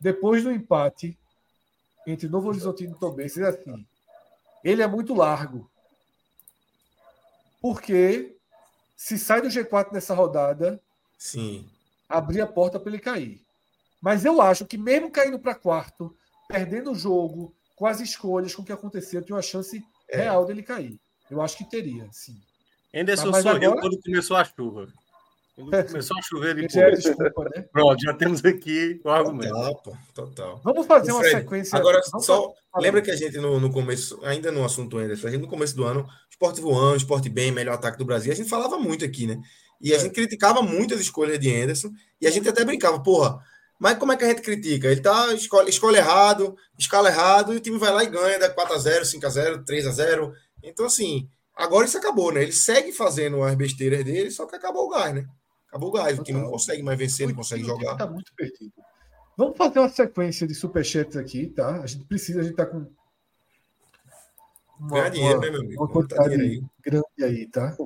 depois 0.00 0.42
do 0.42 0.50
empate 0.50 1.16
entre 2.06 2.28
Novo 2.28 2.48
Horizonte 2.48 2.84
e 2.84 2.94
Tombense, 2.94 3.42
assim, 3.42 3.84
ele 4.64 4.82
é 4.82 4.86
muito 4.86 5.14
largo. 5.14 5.70
Porque 7.60 8.35
se 8.96 9.18
sai 9.18 9.42
do 9.42 9.48
G4 9.48 9.92
nessa 9.92 10.14
rodada, 10.14 10.80
sim, 11.18 11.68
abrir 12.08 12.40
a 12.40 12.46
porta 12.46 12.80
para 12.80 12.90
ele 12.90 12.98
cair. 12.98 13.44
Mas 14.00 14.24
eu 14.24 14.40
acho 14.40 14.64
que 14.64 14.78
mesmo 14.78 15.10
caindo 15.10 15.38
para 15.38 15.54
quarto, 15.54 16.16
perdendo 16.48 16.92
o 16.92 16.94
jogo, 16.94 17.54
com 17.74 17.86
as 17.86 18.00
escolhas, 18.00 18.54
com 18.54 18.62
o 18.62 18.64
que 18.64 18.72
aconteceu, 18.72 19.22
tem 19.22 19.34
uma 19.34 19.42
chance 19.42 19.84
é. 20.08 20.16
real 20.16 20.46
dele 20.46 20.62
cair. 20.62 20.98
Eu 21.30 21.42
acho 21.42 21.58
que 21.58 21.68
teria, 21.68 22.08
sim. 22.10 22.40
Anderson 22.94 23.32
sorriu 23.34 23.72
agora... 23.72 23.80
quando 23.80 24.00
começou 24.00 24.36
a 24.36 24.44
chuva. 24.44 24.88
Quando 25.56 25.74
é. 25.74 25.82
começou 25.82 26.18
a 26.18 26.22
chover, 26.22 26.58
ele 26.58 26.68
já 26.68 26.88
desculpa, 26.90 27.44
né? 27.44 27.64
Pronto, 27.72 27.98
já 27.98 28.12
temos 28.12 28.44
aqui 28.44 29.00
o 29.02 29.08
argumento. 29.08 29.54
Total, 29.54 29.98
total. 30.14 30.60
Vamos 30.62 30.86
fazer 30.86 31.12
uma 31.12 31.20
Fred, 31.20 31.36
sequência. 31.36 31.78
Agora, 31.78 32.02
só 32.02 32.52
lembra 32.76 33.00
que 33.00 33.10
a 33.10 33.16
gente 33.16 33.38
no, 33.38 33.58
no 33.58 33.72
começo, 33.72 34.20
ainda 34.22 34.52
no 34.52 34.62
assunto 34.62 34.98
Anderson, 34.98 35.28
a 35.28 35.30
gente 35.30 35.40
no 35.40 35.48
começo 35.48 35.74
do 35.74 35.84
ano, 35.84 36.06
esporte 36.30 36.60
voando, 36.60 36.98
esporte 36.98 37.30
bem, 37.30 37.50
melhor 37.50 37.72
ataque 37.74 37.96
do 37.96 38.04
Brasil, 38.04 38.30
a 38.30 38.36
gente 38.36 38.50
falava 38.50 38.76
muito 38.78 39.02
aqui, 39.02 39.26
né? 39.26 39.40
E 39.80 39.94
a 39.94 39.96
é. 39.96 39.98
gente 39.98 40.12
criticava 40.12 40.60
muito 40.60 40.92
as 40.92 41.00
escolhas 41.00 41.40
de 41.40 41.50
Anderson, 41.50 41.90
e 42.20 42.26
a 42.26 42.30
gente 42.30 42.46
até 42.46 42.62
brincava, 42.62 43.02
porra, 43.02 43.42
mas 43.78 43.98
como 43.98 44.12
é 44.12 44.16
que 44.16 44.24
a 44.24 44.28
gente 44.28 44.42
critica? 44.42 44.88
Ele 44.88 45.00
tá 45.00 45.32
escolhe, 45.32 45.70
escolhe 45.70 45.96
errado, 45.96 46.54
escala 46.78 47.08
errado, 47.08 47.54
e 47.54 47.56
o 47.56 47.60
time 47.60 47.78
vai 47.78 47.92
lá 47.92 48.04
e 48.04 48.08
ganha, 48.08 48.38
dá 48.38 48.54
4x0, 48.54 49.02
5x0, 49.02 49.64
3x0. 49.64 50.32
Então, 50.62 50.84
assim, 50.84 51.30
agora 51.54 51.86
isso 51.86 51.96
acabou, 51.96 52.30
né? 52.30 52.42
Ele 52.42 52.52
segue 52.52 52.92
fazendo 52.92 53.42
as 53.42 53.54
besteiras 53.54 54.04
dele, 54.04 54.30
só 54.30 54.46
que 54.46 54.56
acabou 54.56 54.86
o 54.86 54.90
gás, 54.90 55.14
né? 55.14 55.26
Acabou 55.68 55.88
o 55.90 55.92
gás, 55.92 56.18
o 56.18 56.22
time 56.22 56.40
não 56.40 56.50
consegue 56.50 56.82
mais 56.82 56.98
vencer, 56.98 57.26
não 57.28 57.34
consegue 57.34 57.64
jogar. 57.64 57.96
Tá 57.96 58.06
muito 58.06 58.32
perdido. 58.34 58.72
Vamos 59.36 59.56
fazer 59.56 59.78
uma 59.80 59.88
sequência 59.88 60.46
de 60.46 60.54
superchats 60.54 61.16
aqui, 61.16 61.48
tá? 61.48 61.82
A 61.82 61.86
gente 61.86 62.04
precisa, 62.04 62.40
a 62.40 62.42
gente 62.42 62.56
tá 62.56 62.64
com. 62.64 62.86
Uma, 64.80 65.08
dinheiro, 65.10 65.40
né, 65.40 65.50
meu 65.50 65.60
amigo? 65.60 65.82
Uma 65.82 65.92
quantidade 65.92 66.34
aí. 66.34 66.62
grande 66.82 67.24
aí, 67.24 67.46
tá? 67.46 67.76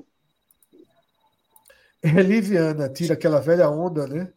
Eliviana 2.03 2.89
tira 2.89 3.15
aquela 3.15 3.41
velha 3.41 3.69
onda, 3.69 4.07
né? 4.07 4.33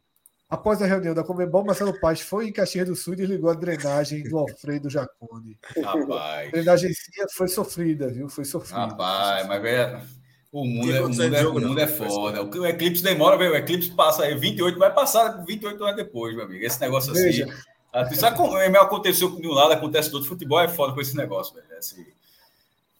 Após 0.49 0.82
a 0.82 0.86
reunião 0.86 1.15
da 1.15 1.24
Comembol, 1.24 1.65
Marcelo 1.65 1.99
Paz 1.99 2.22
foi 2.22 2.48
em 2.48 2.53
Caxias 2.53 2.88
do 2.88 2.95
Sul 2.95 3.14
e 3.14 3.18
desligou 3.18 3.49
a 3.49 3.56
drenagem 3.56 4.24
do 4.24 4.38
Alfredo 4.38 4.90
Jacone. 4.90 5.57
Rapaz. 5.84 6.48
A 6.48 6.52
drenagem 6.52 6.91
foi 7.32 7.48
sofrida, 7.48 8.07
viu? 8.10 8.30
Foi 8.30 8.45
sofrida. 8.45 8.86
Rapaz, 8.86 9.48
mas 9.48 9.61
velho. 9.61 10.22
O 10.53 10.63
mundo, 10.65 10.91
é, 10.93 11.01
o 11.01 11.09
mundo, 11.09 11.23
é, 11.23 11.47
o 11.47 11.53
mundo 11.59 11.80
é 11.80 11.88
foda. 11.88 12.43
O 12.43 12.67
eclipse 12.67 13.01
demora, 13.01 13.35
o 13.35 13.55
eclipse 13.55 13.89
passa 13.89 14.21
aí 14.21 14.38
28, 14.38 14.77
vai 14.77 14.93
passar 14.93 15.43
28 15.43 15.84
anos 15.84 15.95
depois, 15.95 16.35
meu 16.35 16.45
amigo. 16.45 16.63
Esse 16.63 16.80
negócio 16.80 17.11
assim. 17.11 17.23
Veja. 17.23 17.47
assim. 17.91 18.13
Sabe 18.13 18.38
como 18.38 18.55
aconteceu 18.55 19.31
de 19.31 19.47
um 19.47 19.51
lado, 19.51 19.73
acontece 19.73 20.11
do 20.11 20.17
outro. 20.17 20.30
Futebol 20.30 20.61
é 20.61 20.67
foda 20.69 20.93
com 20.93 21.01
esse 21.01 21.17
negócio, 21.17 21.55
velho. 21.55 21.65
Assim... 21.75 22.05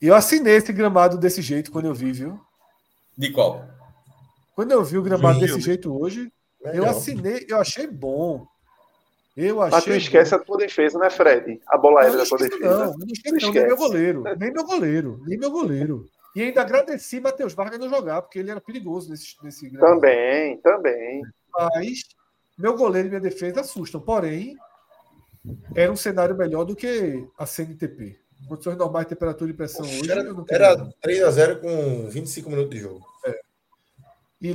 Eu 0.02 0.16
assinei 0.16 0.56
esse 0.56 0.74
gramado 0.74 1.16
desse 1.16 1.44
jeito 1.44 1.72
quando 1.72 1.86
eu 1.86 1.94
vi, 1.94 2.12
viu? 2.12 2.42
De 3.16 3.30
qual? 3.30 3.64
Quando 4.56 4.72
eu 4.72 4.84
vi 4.84 4.98
o 4.98 5.04
gramado 5.04 5.40
desse 5.40 5.62
jeito 5.62 5.96
hoje, 5.96 6.32
Legal. 6.60 6.86
eu 6.86 6.90
assinei, 6.90 7.46
eu 7.48 7.60
achei 7.60 7.86
bom. 7.86 8.48
Eu 9.38 9.62
achei. 9.62 9.76
Mas 9.76 9.84
tu 9.84 9.92
esquece 9.92 10.32
bom. 10.32 10.38
a 10.38 10.40
tua 10.40 10.58
defesa, 10.58 10.98
né, 10.98 11.12
Fred? 11.12 11.62
A 11.68 11.78
bola 11.78 12.02
aérea 12.02 12.18
da 12.18 12.26
tua 12.26 12.40
defesa. 12.40 12.88
Não, 12.88 12.98
não 12.98 13.08
esquece, 13.08 13.46
não, 13.46 13.54
nem 13.54 13.68
meu 13.68 13.78
goleiro. 13.78 14.24
Nem 14.40 14.52
meu 14.52 14.66
goleiro. 14.66 15.22
Nem 15.28 15.38
meu 15.38 15.52
goleiro. 15.52 16.10
E 16.36 16.42
ainda 16.42 16.62
agradeci 16.62 17.20
Matheus 17.20 17.54
Vargas 17.54 17.80
não 17.80 17.90
jogar, 17.90 18.22
porque 18.22 18.40
ele 18.40 18.50
era 18.50 18.60
perigoso 18.60 19.10
nesse, 19.10 19.36
nesse 19.44 19.72
Também, 19.78 20.58
também. 20.62 21.22
Mas 21.52 22.00
meu 22.58 22.76
goleiro 22.76 23.08
e 23.08 23.10
minha 23.10 23.22
defesa 23.22 23.62
assustam. 23.62 24.02
Porém, 24.02 24.58
era 25.76 25.92
um 25.92 25.96
cenário 25.96 26.36
melhor 26.36 26.64
do 26.64 26.76
que 26.76 27.28
a 27.38 27.46
CNTP. 27.46 28.20
Condições 28.48 28.78
normais 28.78 29.06
de 29.06 29.10
temperatura 29.10 29.52
e 29.52 29.54
pressão 29.54 29.86
hoje. 29.86 30.12
Era, 30.12 30.22
era 30.50 30.90
3x0 31.06 31.62
com 31.62 32.10
25 32.10 32.50
minutos 32.50 32.72
de 32.72 32.80
jogo. 32.80 33.13
E 34.44 34.52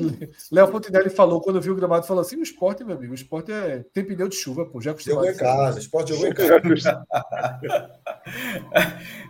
Léo 0.52 0.68
Fontenelle 0.68 1.08
falou, 1.08 1.40
quando 1.40 1.62
viu 1.62 1.72
o 1.72 1.76
gramado, 1.76 2.06
falou 2.06 2.20
assim: 2.20 2.36
o 2.36 2.42
esporte, 2.42 2.84
meu 2.84 2.94
amigo, 2.94 3.12
o 3.12 3.14
esporte 3.14 3.50
é... 3.50 3.82
tem 3.94 4.04
pneu 4.04 4.28
de 4.28 4.36
chuva, 4.36 4.66
pô. 4.66 4.82
Já 4.82 4.94
Jogou 4.94 5.24
em 5.24 5.34
casa, 5.34 5.78
esporte 5.78 6.12
jogou 6.12 6.28
em 6.28 6.34
casa. 6.34 6.58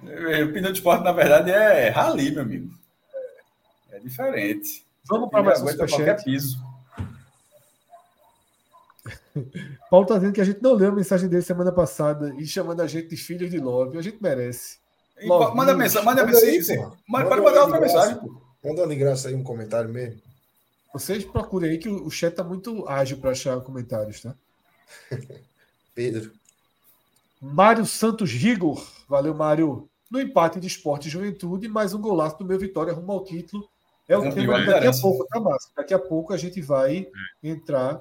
o 0.03 0.53
pneu 0.53 0.73
de 0.73 0.79
esporte, 0.79 1.05
na 1.05 1.13
verdade, 1.13 1.53
é 1.53 1.91
rali, 1.91 2.33
meu 2.33 2.43
amigo. 2.43 2.75
É, 3.93 4.01
diferente. 4.01 4.85
Vamos 5.09 5.31
para 5.31 5.45
mais 5.45 5.63
um 5.63 5.67
qualquer 5.77 6.25
piso. 6.25 6.59
Paulo 9.89 10.07
está 10.07 10.17
dizendo 10.17 10.33
que 10.33 10.41
a 10.41 10.45
gente 10.45 10.61
não 10.61 10.75
leu 10.75 10.89
a 10.89 10.95
mensagem 10.95 11.29
dele 11.29 11.43
semana 11.43 11.71
passada 11.71 12.35
e 12.37 12.45
chamando 12.45 12.81
a 12.81 12.89
gente 12.89 13.07
de 13.11 13.17
filhos 13.17 13.49
de 13.49 13.61
Love. 13.61 13.97
A 13.97 14.03
gente 14.03 14.21
merece. 14.21 14.79
Love, 15.23 15.57
manda 15.57 15.73
mensagem, 15.77 16.05
manda, 16.05 16.25
manda 16.25 16.35
mensagem. 16.35 16.83
Aí, 16.83 16.91
manda, 17.09 17.29
pode 17.29 17.43
mandar 17.43 17.63
outra 17.63 17.81
mensagem. 17.81 18.17
Pô. 18.17 18.43
Manda 18.65 18.89
de 18.89 18.97
graça 18.97 19.29
aí 19.29 19.37
um 19.37 19.45
comentário 19.45 19.89
mesmo. 19.89 20.28
Vocês 20.93 21.24
procurem 21.24 21.70
aí 21.70 21.78
que 21.78 21.89
o 21.89 22.10
chat 22.10 22.35
tá 22.35 22.43
muito 22.43 22.89
ágil 22.89 23.19
para 23.19 23.31
achar 23.31 23.60
comentários, 23.60 24.23
tá? 24.23 24.35
Pedro. 25.94 26.32
Mário 27.40 27.85
Santos 27.85 28.32
Rigor. 28.32 28.85
Valeu, 29.09 29.35
Mário. 29.35 29.89
No 30.10 30.20
empate 30.20 30.59
de 30.59 30.66
esporte 30.66 31.09
e 31.09 31.10
juventude, 31.10 31.69
mais 31.69 31.93
um 31.93 32.01
golaço 32.01 32.39
do 32.39 32.44
meu 32.44 32.59
Vitória 32.59 32.93
rumo 32.93 33.12
ao 33.12 33.24
título. 33.24 33.69
É 34.09 34.16
o 34.16 34.32
tema 34.32 34.65
daqui 34.65 34.86
a 34.86 34.93
pouco, 34.93 35.27
tá, 35.27 35.39
Márcio? 35.39 35.70
Daqui 35.77 35.93
a 35.93 35.98
pouco 35.98 36.32
a 36.32 36.36
gente 36.39 36.62
vai 36.62 37.06
entrar 37.43 38.01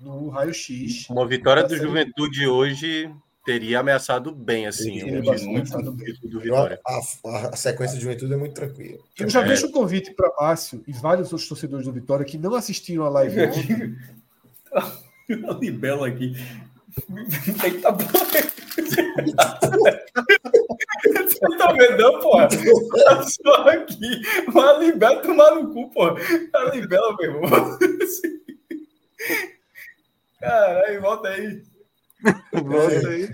no 0.00 0.30
raio-x. 0.30 1.08
Uma 1.10 1.26
vitória 1.26 1.62
do 1.64 1.76
Juventude 1.76 2.46
hoje 2.48 3.14
teria 3.44 3.80
ameaçado 3.80 4.32
bem, 4.32 4.66
assim. 4.66 4.98
Teria 5.00 5.30
um 5.32 5.52
muito 5.52 5.76
do 5.82 6.40
Vitória. 6.40 6.80
A, 6.86 7.00
a, 7.26 7.48
a, 7.48 7.56
sequência 7.56 7.96
de 7.96 8.02
Juventude 8.02 8.32
é 8.32 8.36
muito 8.36 8.54
tranquila. 8.54 8.98
Eu 9.18 9.28
já 9.28 9.42
é. 9.42 9.44
deixo 9.44 9.66
o 9.66 9.70
convite 9.70 10.12
para 10.14 10.32
Márcio 10.38 10.82
e 10.86 10.92
vários 10.92 11.32
outros 11.32 11.48
torcedores 11.48 11.86
do 11.86 11.92
Vitória 11.92 12.24
que 12.24 12.38
não 12.38 12.54
assistiram 12.54 13.04
a 13.04 13.10
live 13.10 13.42
ontem. 13.42 13.96
A 14.72 15.52
libelo 15.60 16.04
aqui. 16.04 16.34
Tem 17.60 17.72
que 17.72 17.78
tá 17.80 17.90
Você 21.22 21.58
tá 21.58 21.72
vendo, 21.72 21.98
não, 21.98 22.20
porra? 22.20 22.48
Tá 22.48 23.22
só 23.22 23.68
aqui. 23.68 24.22
Uma 24.48 24.72
libela 24.78 25.20
tomar 25.20 25.54
no 25.56 25.72
cu, 25.72 25.90
porra. 25.90 26.14
A 26.54 26.64
libela, 26.70 27.16
meu 27.18 27.34
irmão. 27.34 27.78
Caralho, 30.40 31.00
volta 31.00 31.28
aí. 31.28 31.73
Volta 32.52 33.08
aí. 33.08 33.30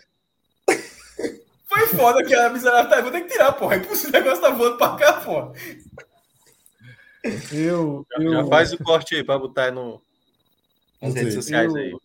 Foi 1.66 1.86
foda 1.86 2.24
que 2.24 2.34
a 2.34 2.50
miserável 2.50 2.90
tá. 2.90 3.00
Vou 3.00 3.12
ter 3.12 3.22
que 3.22 3.32
tirar, 3.32 3.52
porra. 3.52 3.76
É 3.76 3.78
impossível 3.78 4.20
o 4.20 4.24
negócio 4.24 4.42
tá 4.42 4.50
voando 4.50 4.76
pra 4.76 4.96
cá, 4.96 5.12
porra. 5.20 5.52
Eu, 7.52 8.06
eu... 8.18 8.32
Já 8.32 8.46
faz 8.46 8.72
o 8.72 8.78
corte 8.78 9.14
aí 9.14 9.22
pra 9.22 9.38
botar 9.38 9.70
no, 9.70 10.02
nas 11.00 11.14
redes 11.14 11.34
sociais 11.34 11.72
eu, 11.72 11.76
aí. 11.76 11.96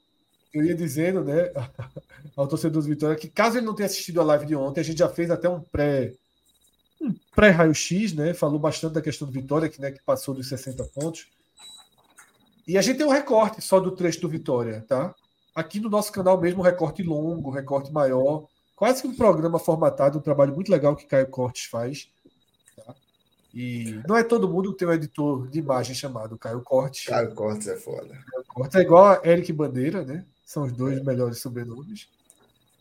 Eu 0.53 0.63
ia 0.63 0.75
dizendo, 0.75 1.23
né, 1.23 1.51
ao 2.35 2.47
torcedor 2.47 2.81
do 2.81 2.87
Vitória, 2.87 3.15
que 3.15 3.29
caso 3.29 3.57
ele 3.57 3.65
não 3.65 3.75
tenha 3.75 3.87
assistido 3.87 4.21
a 4.21 4.23
live 4.23 4.45
de 4.45 4.55
ontem, 4.55 4.81
a 4.81 4.83
gente 4.83 4.99
já 4.99 5.09
fez 5.09 5.31
até 5.31 5.49
um 5.49 5.59
pré 5.59 6.13
um 7.01 7.13
pré-raio-x, 7.35 8.13
né? 8.13 8.33
Falou 8.33 8.57
bastante 8.57 8.93
da 8.93 9.01
questão 9.01 9.27
do 9.27 9.33
Vitória, 9.33 9.67
que, 9.69 9.81
né, 9.81 9.91
que 9.91 10.01
passou 10.03 10.33
dos 10.33 10.47
60 10.47 10.83
pontos. 10.85 11.27
E 12.67 12.77
a 12.77 12.81
gente 12.81 12.97
tem 12.97 13.05
um 13.05 13.11
recorte 13.11 13.61
só 13.61 13.79
do 13.79 13.91
trecho 13.91 14.21
do 14.21 14.29
Vitória, 14.29 14.83
tá? 14.87 15.13
Aqui 15.55 15.79
no 15.79 15.89
nosso 15.89 16.11
canal 16.11 16.39
mesmo, 16.39 16.59
um 16.59 16.63
recorte 16.63 17.01
longo, 17.01 17.49
um 17.49 17.53
recorte 17.53 17.91
maior, 17.91 18.45
quase 18.75 19.01
que 19.01 19.07
um 19.07 19.15
programa 19.15 19.57
formatado, 19.57 20.19
um 20.19 20.21
trabalho 20.21 20.53
muito 20.53 20.69
legal 20.69 20.95
que 20.95 21.05
Caio 21.05 21.27
Cortes 21.27 21.65
faz. 21.65 22.09
Tá? 22.75 22.93
E 23.53 24.01
não 24.07 24.17
é 24.17 24.23
todo 24.23 24.49
mundo 24.49 24.73
que 24.73 24.79
tem 24.79 24.87
um 24.87 24.93
editor 24.93 25.47
de 25.47 25.59
imagem 25.59 25.95
chamado 25.95 26.37
Caio 26.37 26.61
Cortes. 26.61 27.05
Caio 27.05 27.33
Cortes 27.33 27.67
é 27.67 27.77
foda. 27.77 28.09
Caio 28.09 28.45
Cortes 28.47 28.75
é 28.75 28.81
igual 28.81 29.05
a 29.05 29.21
Eric 29.23 29.53
Bandeira, 29.53 30.03
né? 30.03 30.25
São 30.45 30.63
os 30.63 30.73
dois 30.73 30.99
é. 30.99 31.03
melhores 31.03 31.39
sobrenomes. 31.39 32.09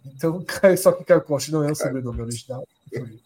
Então, 0.04 0.44
só 0.76 0.90
que 0.90 1.04
Caio 1.04 1.22
Cortes 1.22 1.50
não 1.50 1.62
é 1.62 1.70
o 1.70 1.76
sobrenome 1.76 2.22
original. 2.22 2.66
Foi 2.92 3.20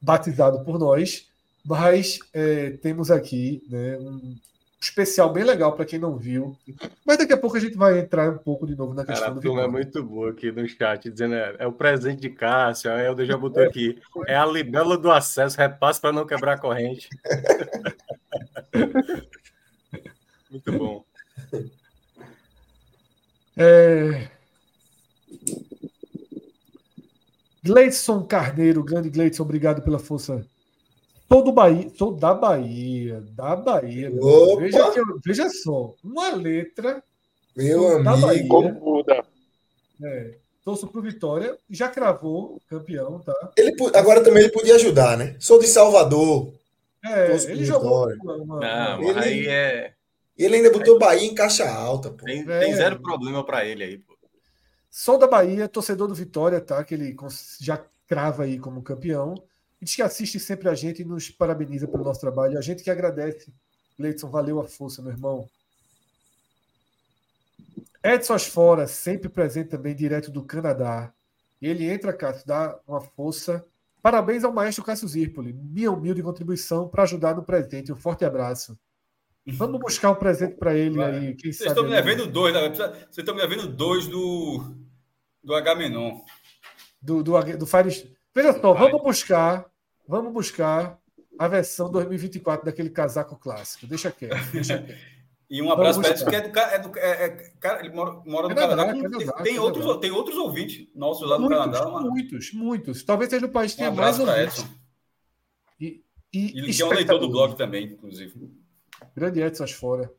batizado 0.00 0.64
por 0.64 0.78
nós. 0.78 1.28
Mas 1.64 2.18
é, 2.32 2.70
temos 2.70 3.10
aqui 3.10 3.62
né, 3.68 3.98
um, 3.98 4.36
especial 4.80 5.30
bem 5.30 5.44
legal 5.44 5.74
para 5.74 5.84
quem 5.84 5.98
não 5.98 6.16
viu. 6.16 6.56
Mas 7.04 7.18
daqui 7.18 7.34
a 7.34 7.36
pouco 7.36 7.56
a 7.56 7.60
gente 7.60 7.76
vai 7.76 7.98
entrar 7.98 8.30
um 8.30 8.38
pouco 8.38 8.66
de 8.66 8.74
novo 8.74 8.94
na 8.94 9.04
questão 9.04 9.24
Cara, 9.24 9.34
do 9.34 9.40
Vitória. 9.40 9.64
é 9.64 9.68
muito 9.68 10.02
boa 10.02 10.30
aqui 10.30 10.50
no 10.50 10.66
chat, 10.66 11.10
dizendo 11.10 11.34
é, 11.34 11.56
é 11.58 11.66
o 11.66 11.72
presente 11.72 12.20
de 12.20 12.30
Cássio, 12.30 12.90
é 12.90 13.10
o 13.12 13.24
já 13.24 13.36
botou 13.36 13.62
aqui. 13.62 14.00
É 14.26 14.34
a 14.34 14.46
libela 14.46 14.96
do 14.96 15.10
acesso, 15.10 15.58
repasse 15.58 16.00
para 16.00 16.12
não 16.12 16.26
quebrar 16.26 16.54
a 16.54 16.58
corrente. 16.58 17.10
muito 20.50 20.72
bom. 20.72 21.04
É... 23.56 24.28
Gleidson 27.62 28.22
Carneiro, 28.22 28.82
grande 28.82 29.10
Gleidson, 29.10 29.42
obrigado 29.42 29.82
pela 29.82 29.98
força 29.98 30.42
Sou 31.32 31.44
do 31.44 31.52
Bahia, 31.52 31.88
sou 31.96 32.12
da 32.12 32.34
Bahia, 32.34 33.20
da 33.20 33.54
Bahia. 33.54 34.10
Veja, 34.58 34.90
que, 34.90 35.00
veja 35.24 35.48
só, 35.48 35.94
uma 36.02 36.34
letra. 36.34 37.00
Meu 37.56 37.86
amigo, 37.86 38.02
da 38.02 38.16
Bahia, 38.16 38.48
como 38.48 38.72
muda. 38.72 39.24
É, 40.02 40.34
torço 40.64 40.88
pro 40.88 41.00
Vitória, 41.00 41.56
já 41.70 41.88
cravou 41.88 42.60
campeão, 42.68 43.20
tá? 43.20 43.52
Ele, 43.56 43.76
agora 43.94 44.24
também 44.24 44.42
ele 44.42 44.52
podia 44.52 44.74
ajudar, 44.74 45.16
né? 45.16 45.36
Sou 45.38 45.60
de 45.60 45.68
Salvador. 45.68 46.52
É, 47.04 47.32
ele 47.48 47.64
jogou 47.64 48.08
uma, 48.24 48.58
Não, 48.58 49.02
ele, 49.02 49.18
aí 49.20 49.46
é. 49.46 49.92
Ele 50.36 50.56
ainda 50.56 50.72
botou 50.72 50.98
Bahia 50.98 51.30
em 51.30 51.34
caixa 51.34 51.70
alta, 51.70 52.10
pô. 52.10 52.24
Tem, 52.24 52.44
tem 52.44 52.72
é. 52.72 52.76
zero 52.76 53.00
problema 53.00 53.46
para 53.46 53.64
ele 53.64 53.84
aí, 53.84 53.98
pô. 53.98 54.16
Sou 54.90 55.16
da 55.16 55.28
Bahia, 55.28 55.68
torcedor 55.68 56.08
do 56.08 56.14
Vitória, 56.14 56.60
tá? 56.60 56.82
Que 56.82 56.94
ele 56.94 57.14
já 57.60 57.80
crava 58.08 58.42
aí 58.42 58.58
como 58.58 58.82
campeão 58.82 59.36
diz 59.80 59.96
que 59.96 60.02
assiste 60.02 60.38
sempre 60.38 60.68
a 60.68 60.74
gente 60.74 61.02
e 61.02 61.04
nos 61.04 61.30
parabeniza 61.30 61.88
pelo 61.88 62.04
nosso 62.04 62.20
trabalho. 62.20 62.58
A 62.58 62.60
gente 62.60 62.82
que 62.82 62.90
agradece. 62.90 63.52
Leidson, 63.98 64.30
valeu 64.30 64.60
a 64.60 64.64
força, 64.64 65.02
meu 65.02 65.12
irmão. 65.12 65.48
Edson 68.02 68.34
Asfora, 68.34 68.86
sempre 68.86 69.28
presente 69.28 69.68
também, 69.68 69.94
direto 69.94 70.30
do 70.30 70.42
Canadá. 70.42 71.12
Ele 71.60 71.84
entra, 71.84 72.12
Cássio, 72.12 72.46
dá 72.46 72.78
uma 72.86 73.00
força. 73.00 73.64
Parabéns 74.02 74.44
ao 74.44 74.52
maestro 74.52 74.82
Cássio 74.82 75.06
Zirpoli. 75.06 75.52
Minha 75.52 75.92
humilde 75.92 76.22
contribuição 76.22 76.88
para 76.88 77.02
ajudar 77.02 77.36
no 77.36 77.44
presente. 77.44 77.92
Um 77.92 77.96
forte 77.96 78.24
abraço. 78.24 78.78
Vamos 79.46 79.80
buscar 79.80 80.10
um 80.10 80.14
presente 80.14 80.56
para 80.56 80.74
ele 80.74 80.96
Vai. 80.96 81.14
aí. 81.14 81.34
Quem 81.34 81.52
Vocês 81.52 81.68
estão 81.70 81.84
me 81.84 81.90
devendo 81.90 82.26
dois, 82.26 82.54
né? 82.54 82.68
Vocês 82.70 83.18
estão 83.18 83.34
me 83.34 83.40
devendo 83.40 83.66
dois 83.68 84.06
do, 84.06 84.74
do 85.42 85.54
Agamenon. 85.54 86.20
Do, 87.02 87.22
do, 87.22 87.58
do 87.58 87.66
Fire. 87.66 88.16
Veja 88.34 88.58
só, 88.60 88.72
vamos 88.72 89.02
buscar 89.02 89.69
Vamos 90.10 90.32
buscar 90.32 91.00
a 91.38 91.46
versão 91.46 91.88
2024 91.88 92.66
daquele 92.66 92.90
casaco 92.90 93.36
clássico. 93.36 93.86
Deixa 93.86 94.10
quieto. 94.10 94.50
Deixa 94.50 94.82
quieto. 94.82 94.98
E 95.48 95.62
um 95.62 95.70
abraço 95.70 96.00
para 96.00 96.10
ele, 96.10 96.18
porque 96.18 96.36
é 96.36 96.48
do, 96.48 96.58
é 96.58 96.78
do 96.78 96.98
é, 96.98 97.24
é, 97.24 97.28
cara, 97.60 97.80
ele 97.80 97.94
mora, 97.94 98.20
mora 98.26 98.48
no 98.48 98.54
Canadá. 98.54 98.86
Canadá, 98.86 99.08
Canadá 99.08 99.32
tem, 99.34 99.44
tem 99.44 99.58
outros, 99.60 100.00
tem 100.00 100.10
outros 100.10 100.36
ouvintes 100.36 100.88
nossos 100.96 101.28
lá 101.28 101.38
no 101.38 101.48
muitos, 101.48 101.58
Canadá. 101.58 102.00
Muitos, 102.00 102.52
muitos. 102.52 103.02
Talvez 103.04 103.30
seja 103.30 103.46
o 103.46 103.50
país 103.50 103.72
que 103.72 103.78
tenha 103.78 103.92
mais 103.92 104.18
ouvintes. 104.18 104.66
E, 105.80 106.04
e, 106.32 106.58
ele 106.58 106.74
que 106.74 106.82
é 106.82 106.86
um 106.86 106.90
leitor 106.90 107.18
do 107.18 107.28
blog 107.28 107.56
também, 107.56 107.86
inclusive. 107.86 108.52
Grande 109.14 109.40
Edson 109.40 109.66
fora. 109.68 110.12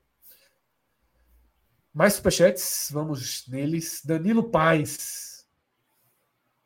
Mais 1.94 2.14
superchats, 2.14 2.90
vamos 2.94 3.46
neles. 3.48 4.02
Danilo 4.06 4.50
Paz 4.50 5.31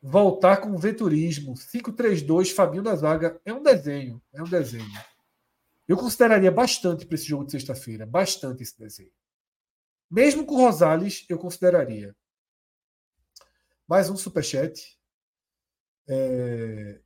voltar 0.02 0.58
com 0.58 0.70
o 0.70 0.78
veturismo. 0.78 1.54
5-3-2, 1.54 2.52
Fabinho 2.52 2.82
da 2.82 2.94
zaga. 2.94 3.40
É 3.44 3.52
um 3.52 3.62
desenho. 3.62 4.22
É 4.32 4.42
um 4.42 4.48
desenho. 4.48 4.90
Eu 5.88 5.96
consideraria 5.96 6.50
bastante 6.50 7.06
para 7.06 7.14
esse 7.14 7.26
jogo 7.26 7.44
de 7.44 7.52
sexta-feira. 7.52 8.04
Bastante 8.06 8.62
esse 8.62 8.78
desenho. 8.78 9.12
Mesmo 10.10 10.44
com 10.44 10.54
o 10.54 10.58
Rosales, 10.58 11.24
eu 11.28 11.38
consideraria. 11.38 12.14
Mais 13.86 14.10
um 14.10 14.16
superchat. 14.16 14.98
É... 16.08 17.00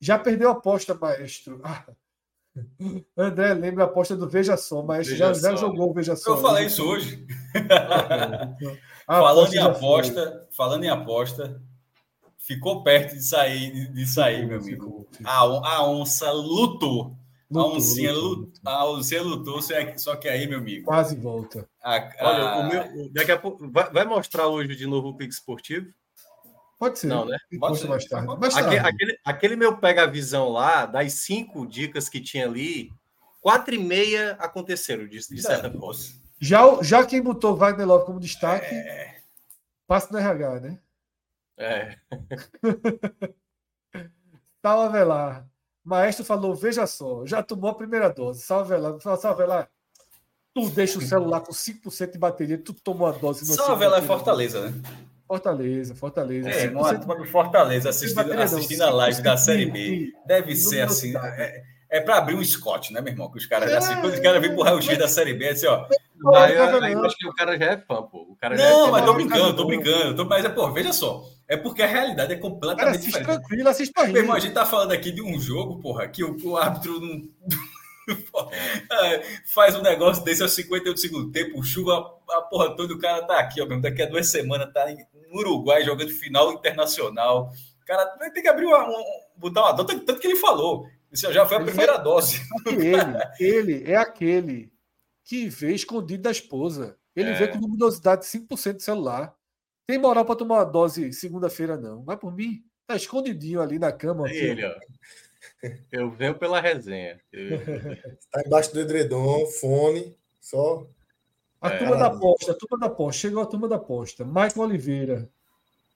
Já 0.00 0.18
perdeu 0.18 0.48
a 0.48 0.52
aposta, 0.52 0.94
maestro. 0.94 1.60
Ah. 1.64 1.86
André, 3.16 3.54
lembra 3.54 3.84
a 3.84 3.86
aposta 3.86 4.16
do 4.16 4.28
Veja 4.28 4.56
Só, 4.56 4.82
mas 4.82 5.06
já, 5.06 5.32
já, 5.32 5.54
jogou 5.56 5.90
o 5.90 5.94
Veja 5.94 6.16
Só. 6.16 6.32
Eu 6.32 6.38
falei 6.38 6.66
isso 6.66 6.84
hoje. 6.84 7.26
Ah, 9.06 9.20
falando 9.20 9.54
em 9.54 9.58
aposta, 9.58 10.48
falando 10.50 10.84
em 10.84 10.90
aposta, 10.90 11.62
ficou 12.42 12.82
perto 12.82 13.14
de 13.14 13.24
sair, 13.24 13.92
de, 13.92 14.06
sair, 14.06 14.46
meu 14.46 14.58
amigo. 14.58 15.08
A, 15.24 15.38
a 15.38 15.88
onça 15.88 16.30
lutou. 16.30 17.16
lutou 17.50 17.72
a 17.72 17.76
oncinha 17.76 18.12
lutou, 18.12 18.30
lutou, 18.30 18.60
a 18.64 18.90
oncinha 18.90 19.22
lutou, 19.22 19.60
só 19.96 20.16
que 20.16 20.28
aí, 20.28 20.46
meu 20.46 20.58
amigo. 20.58 20.86
Quase 20.86 21.16
volta. 21.16 21.68
A, 21.82 21.96
a... 21.96 22.12
Olha, 22.20 22.56
o 22.56 22.68
meu, 22.68 23.12
daqui 23.12 23.32
a 23.32 23.38
pouco. 23.38 23.70
Vai, 23.70 23.90
vai, 23.90 24.04
mostrar 24.04 24.48
hoje 24.48 24.74
de 24.74 24.86
novo 24.86 25.08
o 25.08 25.16
Pique 25.16 25.32
Esportivo? 25.32 25.86
Pode 26.78 26.98
ser. 26.98 27.06
Não, 27.06 27.24
né? 27.24 27.38
Pode 27.60 27.78
ser 27.78 27.88
mais 27.88 28.04
tarde. 28.06 28.26
Mais 28.26 28.54
tarde. 28.54 28.76
Aquele, 28.76 28.88
aquele, 28.88 29.18
aquele, 29.24 29.56
meu 29.56 29.76
pega-visão 29.76 30.48
lá, 30.48 30.84
das 30.84 31.12
cinco 31.12 31.64
dicas 31.66 32.08
que 32.08 32.20
tinha 32.20 32.46
ali, 32.46 32.90
quatro 33.40 33.74
e 33.74 33.78
meia 33.78 34.32
aconteceram, 34.40 35.06
de, 35.06 35.18
de 35.18 35.42
certa 35.42 35.70
forma. 35.70 35.94
Já, 36.40 36.82
já 36.82 37.06
quem 37.06 37.22
botou 37.22 37.54
Wagner 37.54 37.86
Love 37.86 38.04
como 38.04 38.18
destaque, 38.18 38.74
é... 38.74 39.20
passa 39.86 40.08
no 40.10 40.18
RH, 40.18 40.58
né? 40.58 40.78
É. 41.62 41.96
Salve 44.62 44.86
Avelar. 44.86 45.46
Maestro 45.84 46.24
falou: 46.24 46.54
veja 46.54 46.86
só, 46.86 47.26
já 47.26 47.42
tomou 47.42 47.70
a 47.70 47.74
primeira 47.74 48.08
dose. 48.08 48.42
Salve 48.42 48.74
Avelar. 48.74 49.00
Salve 49.00 49.26
Avelar. 49.26 49.68
Tu 50.54 50.68
deixa 50.70 50.98
o 50.98 51.02
celular 51.02 51.40
com 51.40 51.52
5% 51.52 52.12
de 52.12 52.18
bateria, 52.18 52.58
tu 52.58 52.74
tomou 52.74 53.06
a 53.06 53.12
dose. 53.12 53.46
Salve 53.46 53.72
Avelar 53.72 54.02
é 54.02 54.06
Fortaleza, 54.06 54.68
né? 54.68 54.82
Fortaleza, 55.26 55.94
Fortaleza. 55.94 56.50
É, 56.50 56.68
no 56.68 57.26
Fortaleza, 57.26 57.88
assistindo, 57.88 58.32
assistindo 58.38 58.82
a 58.82 58.90
live 58.90 59.22
da 59.22 59.36
Série 59.36 59.64
B. 59.64 60.12
Deve 60.26 60.54
ser 60.54 60.82
assim. 60.82 61.16
É, 61.16 61.62
é 61.88 62.00
para 62.00 62.18
abrir 62.18 62.34
um 62.34 62.44
Scott, 62.44 62.92
né, 62.92 63.00
meu 63.00 63.12
irmão? 63.12 63.30
Que 63.30 63.38
os 63.38 63.46
caras, 63.46 63.70
é, 63.70 63.78
assim, 63.78 63.94
quando 64.00 64.12
os 64.12 64.20
caras 64.20 64.42
vêm 64.42 64.54
pro 64.54 64.62
raio-x 64.62 64.98
da 64.98 65.08
Série 65.08 65.32
B, 65.32 65.46
é 65.46 65.50
assim, 65.52 65.66
ó. 65.66 65.86
Aí, 66.34 66.56
aí, 66.56 66.92
eu 66.92 67.04
acho 67.04 67.16
que 67.16 67.26
o 67.26 67.34
cara 67.34 67.58
já 67.58 67.72
é 67.72 67.76
fã, 67.78 68.02
pô. 68.02 68.26
O 68.30 68.36
cara 68.36 68.56
não, 68.56 68.88
é 68.88 68.90
mas 68.90 69.04
tô 69.06 69.14
brincando, 69.14 69.56
tô 69.56 69.64
brincando. 69.64 70.16
Tô, 70.16 70.24
mas, 70.26 70.44
é, 70.44 70.48
pô, 70.50 70.70
veja 70.70 70.92
só. 70.92 71.24
É 71.52 71.56
porque 71.58 71.82
a 71.82 71.86
realidade 71.86 72.32
é 72.32 72.36
completamente 72.36 72.94
cara, 72.94 72.98
diferente. 72.98 73.26
tranquilo, 73.26 73.68
assiste 73.68 73.92
pra 73.92 74.04
rir. 74.04 74.12
Meu 74.14 74.22
irmão, 74.22 74.34
a 74.34 74.40
gente 74.40 74.54
tá 74.54 74.64
falando 74.64 74.92
aqui 74.92 75.12
de 75.12 75.20
um 75.20 75.38
jogo, 75.38 75.78
porra, 75.80 76.08
que 76.08 76.24
o, 76.24 76.34
o 76.42 76.56
árbitro 76.56 76.98
não. 76.98 77.28
É, 78.90 79.22
faz 79.46 79.76
um 79.76 79.82
negócio 79.82 80.24
desse 80.24 80.42
aos 80.42 80.50
51 80.52 80.92
do 80.92 80.98
segundo 80.98 81.30
tempo, 81.30 81.62
chuva, 81.62 82.18
a 82.30 82.42
porra 82.42 82.74
toda, 82.74 82.92
o 82.92 82.98
cara 82.98 83.24
tá 83.24 83.38
aqui, 83.38 83.62
ó, 83.62 83.66
mesmo, 83.66 83.80
daqui 83.80 84.02
a 84.02 84.06
duas 84.06 84.28
semanas 84.28 84.72
tá 84.72 84.84
no 85.30 85.38
Uruguai 85.38 85.84
jogando 85.84 86.10
final 86.10 86.52
internacional. 86.52 87.52
O 87.80 87.84
cara 87.84 88.04
tem 88.34 88.42
que 88.42 88.48
abrir 88.48 88.64
uma, 88.64 88.88
um, 88.88 89.04
botar 89.36 89.62
uma 89.62 89.72
dose, 89.72 90.00
tanto 90.00 90.18
que 90.18 90.26
ele 90.26 90.36
falou. 90.36 90.88
Isso 91.12 91.32
já 91.32 91.46
foi 91.46 91.58
a 91.58 91.60
ele 91.60 91.68
primeira 91.68 91.94
foi... 91.94 92.02
dose. 92.02 92.40
Ele, 92.66 92.96
ele 93.38 93.92
é 93.92 93.96
aquele 93.96 94.72
que 95.22 95.48
vê 95.48 95.72
escondido 95.72 96.24
da 96.24 96.32
esposa. 96.32 96.96
Ele 97.14 97.30
é. 97.30 97.34
vê 97.34 97.46
com 97.46 97.58
luminosidade 97.58 98.22
de 98.22 98.28
5% 98.28 98.78
de 98.78 98.82
celular. 98.82 99.32
Tem 99.86 99.98
moral 99.98 100.24
para 100.24 100.36
tomar 100.36 100.56
uma 100.56 100.64
dose 100.64 101.12
segunda-feira, 101.12 101.76
não. 101.76 102.02
Vai 102.04 102.16
por 102.16 102.34
mim. 102.34 102.62
Tá 102.86 102.96
escondidinho 102.96 103.60
ali 103.60 103.78
na 103.78 103.92
cama. 103.92 104.28
É 104.28 104.34
ele, 104.34 104.64
ó. 104.64 104.74
Eu 105.90 106.10
venho 106.10 106.34
pela 106.34 106.60
resenha. 106.60 107.20
Está 107.32 108.42
embaixo 108.46 108.72
do 108.72 108.80
edredom, 108.80 109.46
fone, 109.46 110.16
só. 110.40 110.86
A 111.60 111.70
é. 111.70 111.78
turma 111.78 111.96
da 111.96 112.06
aposta, 112.06 112.52
a 112.52 112.54
turma 112.54 112.78
da 112.78 112.86
aposta. 112.86 113.20
Chegou 113.20 113.42
a 113.42 113.46
turma 113.46 113.68
da 113.68 113.76
aposta. 113.76 114.24
Michael 114.24 114.52
Oliveira. 114.58 115.30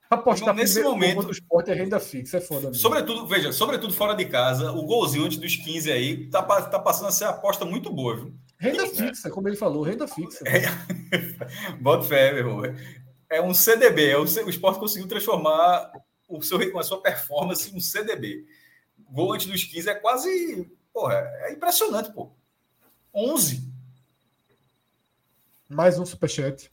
Apostar 0.09 0.55
nesse 0.55 0.81
momento 0.81 1.23
do 1.23 1.31
esporte 1.31 1.69
é 1.69 1.73
renda 1.73 1.99
fixa, 1.99 2.37
é 2.37 2.41
foda 2.41 2.67
mesmo. 2.67 2.75
Sobretudo, 2.75 3.27
veja, 3.27 3.51
sobretudo 3.51 3.93
fora 3.93 4.13
de 4.13 4.23
casa, 4.23 4.71
o 4.71 4.85
golzinho 4.85 5.25
antes 5.25 5.37
dos 5.37 5.57
15 5.57 5.91
aí 5.91 6.29
tá, 6.29 6.41
tá 6.41 6.79
passando 6.79 7.09
a 7.09 7.11
ser 7.11 7.25
aposta 7.25 7.65
muito 7.65 7.91
boa, 7.91 8.15
viu? 8.15 8.33
Renda 8.57 8.83
é. 8.83 8.87
fixa, 8.87 9.29
como 9.29 9.49
ele 9.49 9.57
falou, 9.57 9.83
renda 9.83 10.07
fixa. 10.07 10.45
É. 10.47 10.61
Bota 11.81 12.07
fé, 12.07 12.31
meu 12.31 12.47
irmão. 12.47 12.61
É 13.29 13.41
um 13.41 13.53
CDB, 13.53 14.09
é 14.09 14.17
o, 14.17 14.23
o 14.23 14.49
esporte 14.49 14.79
conseguiu 14.79 15.07
transformar 15.07 15.91
o 16.27 16.41
seu, 16.41 16.79
a 16.79 16.83
sua 16.83 17.01
performance 17.01 17.69
em 17.69 17.77
um 17.77 17.79
CDB. 17.79 18.45
Gol 19.09 19.33
antes 19.33 19.47
dos 19.47 19.63
15 19.63 19.89
é 19.89 19.95
quase. 19.95 20.69
Porra, 20.93 21.15
é 21.41 21.51
impressionante, 21.51 22.11
pô. 22.11 22.31
11. 23.13 23.63
Mais 25.69 25.99
um 25.99 26.05
superchat. 26.05 26.71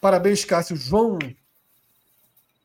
Parabéns, 0.00 0.44
Cássio. 0.44 0.76
João 0.76 1.18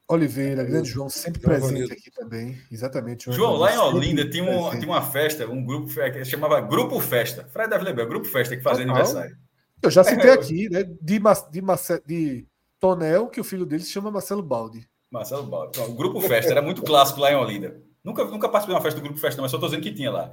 Oliveira, 0.08 0.64
grande 0.64 0.90
João, 0.90 1.10
sempre 1.10 1.42
João 1.42 1.54
presente 1.54 1.72
Ronildo. 1.74 1.94
aqui 1.94 2.12
também. 2.12 2.62
Exatamente. 2.72 3.26
João, 3.26 3.38
João 3.38 3.56
lá 3.56 3.74
em 3.74 3.78
Olinda 3.78 4.30
tinha, 4.30 4.44
um, 4.44 4.70
tinha 4.72 4.88
uma 4.88 5.02
festa, 5.02 5.48
um 5.48 5.64
grupo 5.64 5.88
que 5.88 6.26
chamava 6.26 6.60
Grupo 6.62 7.00
Festa. 7.00 7.46
Fred 7.46 7.70
deve 7.70 7.84
lembrar, 7.84 8.06
Grupo 8.06 8.28
Festa 8.28 8.56
que 8.56 8.62
fazia 8.64 8.86
Total. 8.86 9.02
aniversário. 9.02 9.38
Eu 9.84 9.92
já 9.92 10.04
citei 10.04 10.30
é, 10.30 10.34
aqui, 10.34 10.70
né? 10.70 10.84
De, 10.84 11.20
de, 11.20 11.62
de 12.06 12.48
Tonel, 12.80 13.28
que 13.28 13.42
o 13.42 13.44
filho 13.44 13.66
dele 13.66 13.84
se 13.84 13.92
chama 13.92 14.10
Marcelo 14.10 14.42
Baldi. 14.42 14.88
Marcelo 15.12 15.44
Baldi. 15.44 15.80
o 15.80 15.94
Grupo 15.94 16.22
Festa 16.22 16.52
era 16.52 16.62
muito 16.62 16.82
clássico 16.82 17.20
lá 17.20 17.32
em 17.32 17.36
Olinda. 17.36 17.80
Nunca, 18.04 18.26
nunca 18.26 18.50
participei 18.50 18.74
de 18.74 18.78
uma 18.78 18.82
festa 18.82 19.00
do 19.00 19.04
Grupo 19.04 19.20
Festa, 19.20 19.42
mas 19.42 19.52
só 19.52 19.58
estou 19.58 19.70
dizendo 19.70 19.84
que 19.84 19.94
tinha 19.94 20.12
lá. 20.12 20.32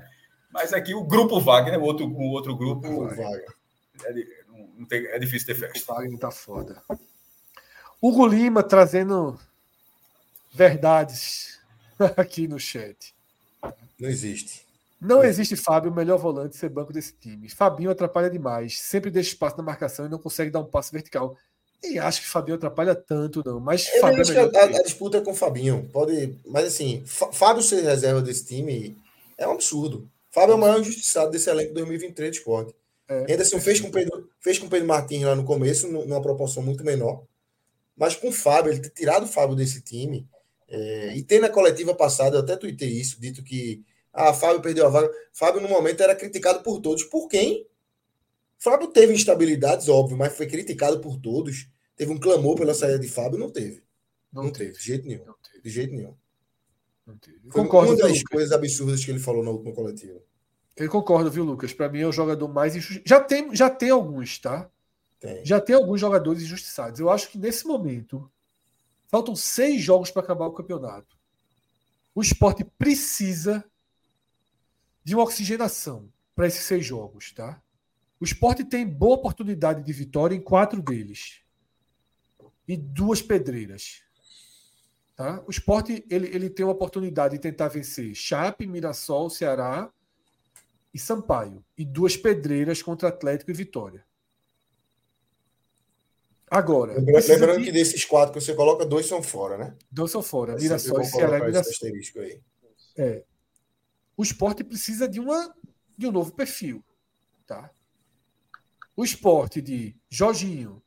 Mas 0.52 0.72
aqui 0.72 0.94
o 0.94 1.04
Grupo 1.04 1.40
Wagner, 1.40 1.78
o 1.78 1.82
outro, 1.82 2.06
o 2.06 2.30
outro 2.30 2.56
grupo. 2.56 2.88
O 2.88 3.08
Wagner. 3.08 3.54
É, 4.04 4.12
não 4.76 4.86
tem, 4.86 5.06
é 5.06 5.18
difícil 5.18 5.46
ter 5.46 5.54
festa. 5.54 5.92
O 5.92 5.94
Wagner 5.94 6.18
tá 6.18 6.30
foda. 6.30 6.82
Hugo 8.00 8.26
Lima 8.26 8.62
trazendo 8.62 9.38
verdades 10.52 11.60
aqui 12.16 12.48
no 12.48 12.58
chat. 12.58 13.14
Não 13.98 14.08
existe. 14.08 14.59
Não 15.00 15.24
existe 15.24 15.56
Fábio, 15.56 15.90
o 15.90 15.94
melhor 15.94 16.18
volante 16.18 16.56
ser 16.56 16.68
banco 16.68 16.92
desse 16.92 17.14
time. 17.14 17.48
Fabinho 17.48 17.90
atrapalha 17.90 18.28
demais, 18.28 18.78
sempre 18.80 19.10
deixa 19.10 19.30
espaço 19.30 19.56
na 19.56 19.62
marcação 19.62 20.04
e 20.04 20.08
não 20.08 20.18
consegue 20.18 20.50
dar 20.50 20.60
um 20.60 20.66
passo 20.66 20.92
vertical. 20.92 21.36
Nem 21.82 21.98
acho 21.98 22.20
que 22.20 22.28
Fabinho 22.28 22.56
atrapalha 22.56 22.94
tanto, 22.94 23.42
não. 23.44 23.58
Mas 23.58 23.88
eu 23.94 24.06
é 24.06 24.22
que 24.22 24.56
a, 24.58 24.64
a, 24.64 24.82
disputa 24.82 25.16
é 25.16 25.20
com 25.22 25.30
o 25.30 25.34
Fabinho. 25.34 25.88
Pode, 25.90 26.38
mas 26.46 26.66
assim, 26.66 27.02
Fábio 27.06 27.62
ser 27.62 27.80
reserva 27.80 28.20
desse 28.20 28.44
time 28.44 28.98
é 29.38 29.48
um 29.48 29.52
absurdo. 29.52 30.06
Fábio 30.30 30.52
é 30.52 30.54
o 30.56 30.58
maior 30.58 30.78
injustiçado 30.78 31.30
desse 31.30 31.48
elenco 31.48 31.72
2023 31.72 32.30
de 32.30 32.38
esporte. 32.38 32.74
É. 33.08 33.32
Anderson 33.32 33.58
fez 33.58 33.80
com 33.80 33.90
Pedro, 33.90 34.28
fez 34.38 34.58
com 34.58 34.68
Pedro 34.68 34.86
Martins 34.86 35.24
lá 35.24 35.34
no 35.34 35.44
começo, 35.44 35.88
numa 35.88 36.20
proporção 36.20 36.62
muito 36.62 36.84
menor. 36.84 37.22
Mas 37.96 38.14
com 38.14 38.28
o 38.28 38.32
Fábio, 38.32 38.70
ele 38.70 38.80
ter 38.80 38.90
tirado 38.90 39.24
o 39.24 39.28
Fábio 39.28 39.56
desse 39.56 39.80
time, 39.80 40.26
é, 40.68 41.16
e 41.16 41.22
tem 41.22 41.40
na 41.40 41.48
coletiva 41.48 41.94
passada, 41.94 42.36
eu 42.36 42.40
até 42.40 42.56
tuitei 42.56 42.88
isso, 42.88 43.20
dito 43.20 43.42
que 43.42 43.82
ah, 44.12 44.32
Fábio 44.32 44.60
perdeu 44.60 44.86
a 44.86 44.90
vaga. 44.90 45.10
Fábio, 45.32 45.60
no 45.60 45.68
momento, 45.68 46.02
era 46.02 46.14
criticado 46.14 46.62
por 46.62 46.80
todos. 46.80 47.04
Por 47.04 47.28
quem? 47.28 47.66
Fábio 48.58 48.88
teve 48.88 49.14
instabilidades, 49.14 49.88
óbvio, 49.88 50.16
mas 50.16 50.36
foi 50.36 50.46
criticado 50.46 51.00
por 51.00 51.16
todos. 51.16 51.68
Teve 51.96 52.12
um 52.12 52.18
clamor 52.18 52.56
pela 52.56 52.74
saída 52.74 52.98
de 52.98 53.08
Fábio, 53.08 53.38
não 53.38 53.50
teve. 53.50 53.82
Não, 54.32 54.44
não 54.44 54.50
teve, 54.50 54.72
de 54.72 54.82
jeito 54.82 55.06
nenhum. 55.06 55.24
De 55.62 55.70
jeito 55.70 55.94
nenhum. 55.94 56.14
Foi 57.50 57.62
Concordo 57.62 57.92
uma 57.92 57.96
das 57.98 58.08
Lucas. 58.08 58.22
coisas 58.24 58.52
absurdas 58.52 59.04
que 59.04 59.10
ele 59.10 59.18
falou 59.18 59.42
na 59.42 59.50
última 59.50 59.72
coletiva. 59.74 60.20
Eu 60.76 60.90
concordo, 60.90 61.30
viu, 61.30 61.44
Lucas? 61.44 61.72
Para 61.72 61.88
mim 61.88 62.00
é 62.00 62.06
o 62.06 62.12
jogador 62.12 62.48
mais 62.48 62.76
injustiçado. 62.76 63.08
Já 63.08 63.20
tem, 63.20 63.54
já 63.54 63.68
tem 63.68 63.90
alguns, 63.90 64.38
tá? 64.38 64.70
Tem. 65.18 65.44
Já 65.44 65.60
tem 65.60 65.74
alguns 65.74 66.00
jogadores 66.00 66.42
injustiçados. 66.42 67.00
Eu 67.00 67.10
acho 67.10 67.28
que 67.30 67.38
nesse 67.38 67.66
momento 67.66 68.30
faltam 69.08 69.34
seis 69.34 69.82
jogos 69.82 70.10
para 70.10 70.22
acabar 70.22 70.46
o 70.46 70.52
campeonato. 70.52 71.18
O 72.14 72.22
esporte 72.22 72.64
precisa 72.78 73.64
de 75.02 75.14
uma 75.14 75.24
oxigenação 75.24 76.10
para 76.34 76.46
esses 76.46 76.64
seis 76.64 76.84
jogos, 76.84 77.32
tá? 77.32 77.60
O 78.20 78.24
esporte 78.24 78.64
tem 78.64 78.86
boa 78.86 79.14
oportunidade 79.14 79.82
de 79.82 79.92
vitória 79.92 80.34
em 80.34 80.40
quatro 80.40 80.82
deles. 80.82 81.40
E 82.68 82.76
duas 82.76 83.22
pedreiras. 83.22 84.02
Tá? 85.16 85.42
O 85.46 85.50
esporte 85.50 86.04
ele, 86.10 86.28
ele 86.28 86.50
tem 86.50 86.64
uma 86.64 86.72
oportunidade 86.72 87.34
de 87.34 87.40
tentar 87.40 87.68
vencer 87.68 88.14
Chape, 88.14 88.66
Mirassol, 88.66 89.30
Ceará 89.30 89.90
e 90.92 90.98
Sampaio. 90.98 91.64
E 91.76 91.84
duas 91.84 92.16
pedreiras 92.16 92.82
contra 92.82 93.08
Atlético 93.08 93.50
e 93.50 93.54
Vitória. 93.54 94.04
Agora. 96.50 96.94
Lembrando, 96.94 97.58
de... 97.58 97.66
que 97.66 97.72
desses 97.72 98.04
quatro 98.04 98.34
que 98.34 98.40
você 98.40 98.54
coloca, 98.54 98.84
dois 98.84 99.06
são 99.06 99.22
fora, 99.22 99.56
né? 99.56 99.76
Dois 99.90 100.10
são 100.10 100.22
fora. 100.22 100.56
Mirassol 100.56 101.00
e 101.00 101.04
Ceará 101.06 101.38
e 101.38 101.44
Mirassol. 101.46 101.88
É. 102.98 103.24
O 104.20 104.22
esporte 104.22 104.62
precisa 104.62 105.08
de, 105.08 105.18
uma, 105.18 105.50
de 105.96 106.06
um 106.06 106.12
novo 106.12 106.30
perfil. 106.32 106.84
Tá? 107.46 107.70
O 108.94 109.02
esporte 109.02 109.62
de 109.62 109.96
Jorginho, 110.10 110.82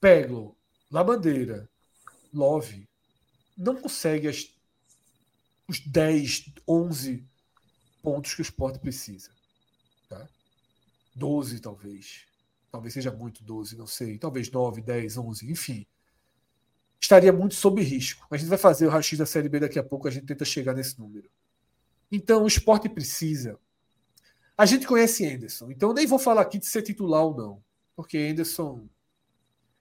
Peglo, 0.00 0.56
Labandeira, 0.90 1.68
Love, 2.32 2.88
não 3.54 3.76
consegue 3.76 4.26
as, 4.26 4.50
os 5.68 5.80
10, 5.80 6.46
11 6.66 7.28
pontos 8.02 8.32
que 8.32 8.40
o 8.40 8.48
esporte 8.48 8.78
precisa. 8.78 9.30
Tá? 10.08 10.26
12, 11.14 11.60
talvez. 11.60 12.24
Talvez 12.72 12.94
seja 12.94 13.12
muito 13.12 13.44
12, 13.44 13.76
não 13.76 13.86
sei. 13.86 14.16
Talvez 14.16 14.50
9, 14.50 14.80
10, 14.80 15.18
11, 15.18 15.52
enfim. 15.52 15.86
Estaria 16.98 17.34
muito 17.34 17.54
sob 17.54 17.82
risco. 17.82 18.26
A 18.30 18.38
gente 18.38 18.48
vai 18.48 18.56
fazer 18.56 18.86
o 18.86 18.88
raio 18.88 19.18
da 19.18 19.26
Série 19.26 19.50
B 19.50 19.60
daqui 19.60 19.78
a 19.78 19.84
pouco, 19.84 20.08
a 20.08 20.10
gente 20.10 20.24
tenta 20.24 20.46
chegar 20.46 20.72
nesse 20.72 20.98
número. 20.98 21.28
Então, 22.10 22.44
o 22.44 22.46
esporte 22.46 22.88
precisa. 22.88 23.58
A 24.56 24.66
gente 24.66 24.86
conhece 24.86 25.26
Anderson, 25.26 25.70
então 25.70 25.92
nem 25.92 26.06
vou 26.06 26.18
falar 26.18 26.42
aqui 26.42 26.58
de 26.58 26.66
ser 26.66 26.82
titular 26.82 27.24
ou 27.24 27.36
não, 27.36 27.64
porque 27.96 28.16
Anderson, 28.16 28.88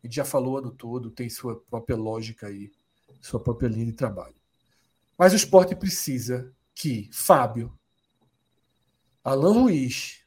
a 0.04 0.08
gente 0.08 0.16
já 0.16 0.26
falou 0.26 0.58
ano 0.58 0.72
todo, 0.72 1.12
tem 1.12 1.30
sua 1.30 1.60
própria 1.70 1.96
lógica 1.96 2.48
aí, 2.48 2.72
sua 3.22 3.40
própria 3.40 3.68
linha 3.68 3.86
de 3.86 3.94
trabalho. 3.94 4.36
Mas 5.16 5.32
o 5.32 5.36
esporte 5.36 5.76
precisa 5.76 6.52
que 6.74 7.08
Fábio, 7.14 7.78
Alan 9.24 9.54
Ruiz, 9.54 10.24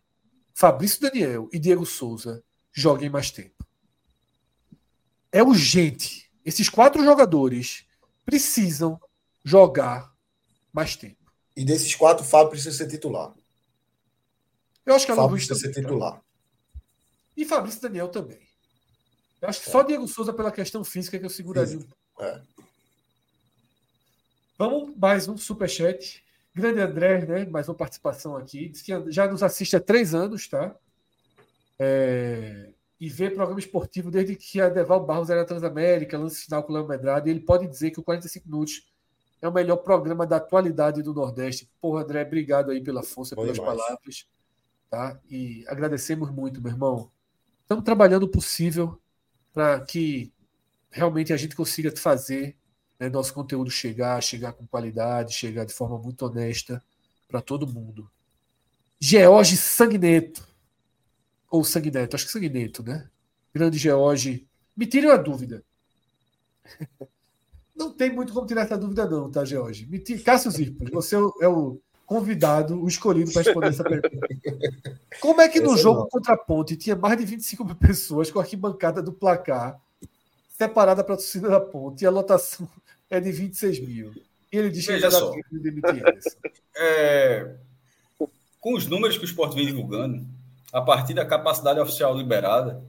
Fabrício 0.54 1.00
Daniel 1.00 1.48
e 1.52 1.58
Diego 1.58 1.84
Souza 1.84 2.42
joguem 2.72 3.10
mais 3.10 3.30
tempo. 3.30 3.66
É 5.32 5.42
urgente. 5.42 6.30
Esses 6.44 6.68
quatro 6.68 7.04
jogadores 7.04 7.84
precisam 8.24 8.98
jogar 9.44 10.14
mais 10.72 10.96
tempo. 10.96 11.25
E 11.56 11.64
desses 11.64 11.94
quatro, 11.94 12.22
o 12.24 12.28
Fábio 12.28 12.50
precisa 12.50 12.76
ser 12.76 12.86
titular. 12.86 13.32
Eu 14.84 14.94
acho 14.94 15.06
que 15.06 15.14
Fábio 15.14 15.36
precisa 15.36 15.54
ser 15.54 15.72
titular. 15.72 16.20
E 17.36 17.44
Fabrício 17.44 17.80
Daniel 17.80 18.08
também. 18.08 18.38
Eu 19.40 19.48
acho 19.48 19.62
que 19.62 19.68
é. 19.68 19.72
só 19.72 19.82
Diego 19.82 20.06
Souza 20.06 20.32
pela 20.32 20.50
questão 20.50 20.82
física 20.84 21.18
que 21.18 21.24
eu 21.24 21.30
seguraria. 21.30 21.78
É. 22.20 22.40
Vamos 24.58 24.96
mais 24.96 25.28
um 25.28 25.36
superchat. 25.36 26.24
Grande 26.54 26.80
André, 26.80 27.26
né? 27.26 27.44
Mais 27.44 27.68
uma 27.68 27.74
participação 27.74 28.36
aqui. 28.36 28.68
Diz 28.68 28.80
que 28.80 29.12
já 29.12 29.26
nos 29.26 29.42
assiste 29.42 29.76
há 29.76 29.80
três 29.80 30.14
anos, 30.14 30.48
tá? 30.48 30.74
É... 31.78 32.70
E 32.98 33.10
vê 33.10 33.28
programa 33.28 33.60
esportivo 33.60 34.10
desde 34.10 34.34
que 34.34 34.58
a 34.58 34.70
Deval 34.70 35.04
Barros 35.04 35.28
era 35.28 35.44
Transamérica, 35.44 36.16
lance 36.16 36.44
final 36.44 36.62
com 36.62 36.72
o 36.72 36.76
Léo 36.76 36.88
Medrado. 36.88 37.28
E 37.28 37.30
ele 37.30 37.40
pode 37.40 37.66
dizer 37.66 37.90
que 37.90 38.00
o 38.00 38.02
45 38.02 38.48
minutos 38.48 38.86
é 39.40 39.48
o 39.48 39.52
melhor 39.52 39.76
programa 39.76 40.26
da 40.26 40.36
atualidade 40.36 41.02
do 41.02 41.12
Nordeste. 41.12 41.70
Porra, 41.80 42.02
André, 42.02 42.22
obrigado 42.22 42.70
aí 42.70 42.82
pela 42.82 43.02
força, 43.02 43.34
Bom 43.34 43.42
pelas 43.42 43.56
demais. 43.56 43.78
palavras. 43.78 44.26
tá? 44.90 45.18
E 45.28 45.64
agradecemos 45.68 46.30
muito, 46.30 46.60
meu 46.60 46.72
irmão. 46.72 47.10
Estamos 47.62 47.84
trabalhando 47.84 48.24
o 48.24 48.28
possível 48.28 49.00
para 49.52 49.80
que 49.80 50.32
realmente 50.90 51.32
a 51.32 51.36
gente 51.36 51.56
consiga 51.56 51.94
fazer 51.96 52.56
né, 52.98 53.08
nosso 53.08 53.34
conteúdo 53.34 53.70
chegar, 53.70 54.22
chegar 54.22 54.52
com 54.52 54.66
qualidade, 54.66 55.34
chegar 55.34 55.64
de 55.64 55.72
forma 55.72 55.98
muito 55.98 56.24
honesta 56.24 56.82
para 57.28 57.40
todo 57.40 57.66
mundo. 57.66 58.10
George 58.98 59.56
Sanguineto. 59.56 60.46
Ou 61.50 61.64
Sanguineto, 61.64 62.16
acho 62.16 62.26
que 62.26 62.32
Sanguineto, 62.32 62.82
né? 62.82 63.08
Grande 63.52 63.78
George. 63.78 64.46
Me 64.76 64.86
tire 64.86 65.06
uma 65.06 65.18
dúvida. 65.18 65.62
Não 67.76 67.92
tem 67.92 68.10
muito 68.10 68.32
como 68.32 68.46
tirar 68.46 68.62
essa 68.62 68.78
dúvida, 68.78 69.06
não, 69.06 69.30
tá, 69.30 69.44
George? 69.44 69.86
Me. 69.86 69.98
Cássio 70.18 70.50
Zirpoli, 70.50 70.90
você 70.90 71.14
é 71.14 71.48
o 71.48 71.78
convidado, 72.06 72.80
o 72.80 72.86
escolhido 72.86 73.32
para 73.32 73.42
responder 73.42 73.68
essa 73.68 73.84
pergunta. 73.84 74.28
Como 75.20 75.40
é 75.40 75.48
que 75.48 75.60
no 75.60 75.76
jogo 75.76 76.00
não. 76.00 76.08
contra 76.08 76.34
a 76.34 76.38
Ponte 76.38 76.76
tinha 76.76 76.94
mais 76.94 77.18
de 77.18 77.24
25 77.24 77.64
mil 77.64 77.74
pessoas 77.74 78.30
com 78.30 78.38
a 78.38 78.42
arquibancada 78.42 79.02
do 79.02 79.12
placar 79.12 79.78
separada 80.56 81.04
para 81.04 81.14
a 81.14 81.18
torcida 81.18 81.48
da 81.48 81.60
Ponte 81.60 82.02
e 82.02 82.06
a 82.06 82.10
lotação 82.10 82.68
é 83.10 83.20
de 83.20 83.30
26 83.32 83.80
mil? 83.80 84.14
E 84.52 84.56
ele 84.56 84.70
diz 84.70 84.86
que 84.86 84.92
Veja 84.92 85.10
só. 85.10 85.32
de 85.32 85.58
demitir 85.58 86.02
é, 86.76 87.56
Com 88.60 88.74
os 88.74 88.86
números 88.86 89.18
que 89.18 89.24
o 89.24 89.26
esporte 89.26 89.56
vem 89.56 89.66
divulgando, 89.66 90.24
a 90.72 90.80
partir 90.80 91.12
da 91.12 91.26
capacidade 91.26 91.80
oficial 91.80 92.16
liberada, 92.16 92.82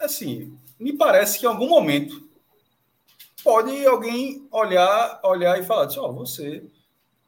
assim, 0.00 0.56
me 0.78 0.92
parece 0.92 1.38
que 1.38 1.46
em 1.46 1.48
algum 1.48 1.68
momento 1.68 2.29
pode 3.40 3.84
alguém 3.86 4.46
olhar, 4.50 5.20
olhar 5.24 5.58
e 5.58 5.64
falar, 5.64 5.88
ó, 5.98 6.08
oh, 6.08 6.12
você, 6.12 6.62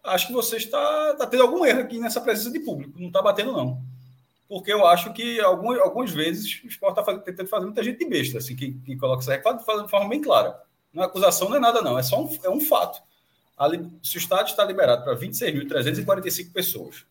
acho 0.05 0.29
que 0.29 0.33
você 0.33 0.57
está, 0.57 1.11
está 1.13 1.27
tendo 1.27 1.43
algum 1.43 1.65
erro 1.65 1.81
aqui 1.81 1.99
nessa 1.99 2.21
presença 2.21 2.51
de 2.51 2.61
público, 2.61 2.99
não 2.99 3.09
está 3.09 3.21
batendo 3.21 3.53
não. 3.53 3.83
Porque 4.49 4.73
eu 4.73 4.87
acho 4.87 5.13
que 5.13 5.41
algumas, 5.41 5.81
algumas 5.81 6.11
vezes 6.11 6.63
o 6.63 6.67
esporte 6.67 7.01
está 7.01 7.19
tentando 7.19 7.49
fazer 7.49 7.65
muita 7.65 7.83
gente 7.83 7.99
de 7.99 8.05
besta, 8.05 8.39
assim, 8.39 8.55
que, 8.55 8.73
que 8.73 8.97
coloca 8.97 9.23
essa 9.23 9.33
recado 9.33 9.59
de 9.59 9.91
forma 9.91 10.09
bem 10.09 10.21
clara. 10.21 10.61
Não 10.93 11.03
é 11.03 11.07
acusação, 11.07 11.49
não 11.49 11.57
é 11.57 11.61
nada 11.61 11.81
não, 11.81 11.99
é 11.99 12.03
só 12.03 12.23
um, 12.23 12.39
é 12.45 12.51
um 12.51 12.61
fato. 12.61 13.03
A, 13.57 13.69
se 14.03 14.17
o 14.17 14.19
estádio 14.19 14.51
está 14.51 14.65
liberado 14.65 15.05
para 15.05 15.17
26.345 15.17 16.53
pessoas 16.53 17.07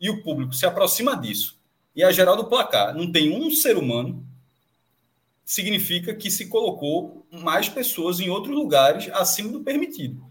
e 0.00 0.08
o 0.08 0.22
público 0.22 0.54
se 0.54 0.64
aproxima 0.64 1.16
disso 1.16 1.60
e 1.94 2.02
a 2.02 2.10
geral 2.10 2.36
do 2.36 2.46
placar 2.46 2.94
não 2.94 3.10
tem 3.10 3.36
um 3.36 3.50
ser 3.50 3.76
humano 3.76 4.26
significa 5.50 6.14
que 6.14 6.30
se 6.30 6.46
colocou 6.46 7.26
mais 7.32 7.68
pessoas 7.68 8.20
em 8.20 8.30
outros 8.30 8.54
lugares 8.54 9.10
acima 9.12 9.50
do 9.50 9.64
permitido. 9.64 10.22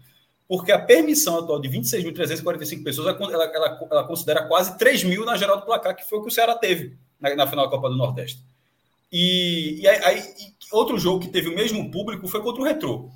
Porque 0.48 0.72
a 0.72 0.78
permissão 0.78 1.38
atual 1.38 1.60
de 1.60 1.68
26.345 1.68 2.82
pessoas, 2.82 3.14
ela, 3.14 3.44
ela, 3.44 3.78
ela, 3.90 4.04
considera 4.04 4.46
quase 4.48 4.78
3 4.78 5.04
mil 5.04 5.26
na 5.26 5.36
geral 5.36 5.58
do 5.58 5.66
placar, 5.66 5.94
que 5.94 6.08
foi 6.08 6.18
o 6.18 6.22
que 6.22 6.28
o 6.28 6.30
Ceará 6.30 6.54
teve 6.54 6.96
na, 7.20 7.36
na 7.36 7.46
final 7.46 7.66
da 7.66 7.70
Copa 7.70 7.90
do 7.90 7.98
Nordeste. 7.98 8.42
E, 9.12 9.80
e 9.82 9.88
aí, 9.88 10.20
e 10.20 10.54
outro 10.72 10.96
jogo 10.96 11.20
que 11.20 11.28
teve 11.28 11.50
o 11.50 11.54
mesmo 11.54 11.90
público 11.90 12.26
foi 12.26 12.42
contra 12.42 12.62
o 12.62 12.64
Retrô. 12.64 13.10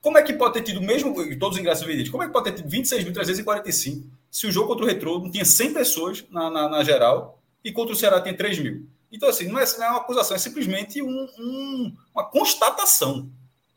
Como 0.00 0.16
é 0.16 0.22
que 0.22 0.32
pode 0.32 0.54
ter 0.54 0.62
tido 0.62 0.80
o 0.80 0.82
mesmo, 0.82 1.14
todos 1.38 1.56
os 1.56 1.60
ingressos 1.60 1.86
vendidos, 1.86 2.10
como 2.10 2.22
é 2.22 2.28
que 2.28 2.32
pode 2.32 2.50
ter 2.50 2.62
tido 2.62 2.70
26.345 2.70 4.04
se 4.30 4.46
o 4.46 4.50
jogo 4.50 4.68
contra 4.68 4.86
o 4.86 4.88
Retrô 4.88 5.18
não 5.18 5.30
tinha 5.30 5.44
100 5.44 5.74
pessoas 5.74 6.24
na, 6.30 6.48
na, 6.48 6.68
na 6.70 6.82
geral 6.82 7.38
e 7.62 7.70
contra 7.70 7.92
o 7.92 7.96
Ceará 7.96 8.22
tem 8.22 8.34
3 8.34 8.58
mil? 8.58 8.86
Então, 9.12 9.28
assim, 9.28 9.46
não 9.46 9.58
é, 9.58 9.64
não 9.78 9.84
é 9.84 9.90
uma 9.90 10.00
acusação, 10.00 10.34
é 10.34 10.38
simplesmente 10.38 11.02
um, 11.02 11.28
um, 11.38 11.96
uma 12.14 12.24
constatação. 12.24 13.30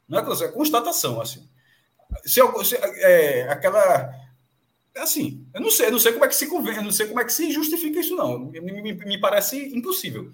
Não 0.08 0.18
é 0.18 0.22
acusação, 0.22 0.48
é 0.48 0.52
constatação, 0.52 1.22
assim. 1.22 1.46
Se, 2.24 2.40
se 2.64 2.76
é, 2.76 3.48
aquela. 3.50 4.10
Assim, 4.96 5.46
eu 5.54 5.60
não 5.60 5.70
sei, 5.70 5.88
eu 5.88 5.92
não 5.92 6.00
sei 6.00 6.14
como 6.14 6.24
é 6.24 6.28
que 6.30 6.36
se 6.36 6.48
convém, 6.48 6.82
não 6.82 6.92
sei 6.92 7.08
como 7.08 7.20
é 7.20 7.26
que 7.26 7.34
se 7.34 7.52
justifica 7.52 8.00
isso, 8.00 8.16
não. 8.16 8.40
Me, 8.40 8.62
me, 8.62 8.94
me 8.94 9.20
parece 9.20 9.76
impossível. 9.76 10.32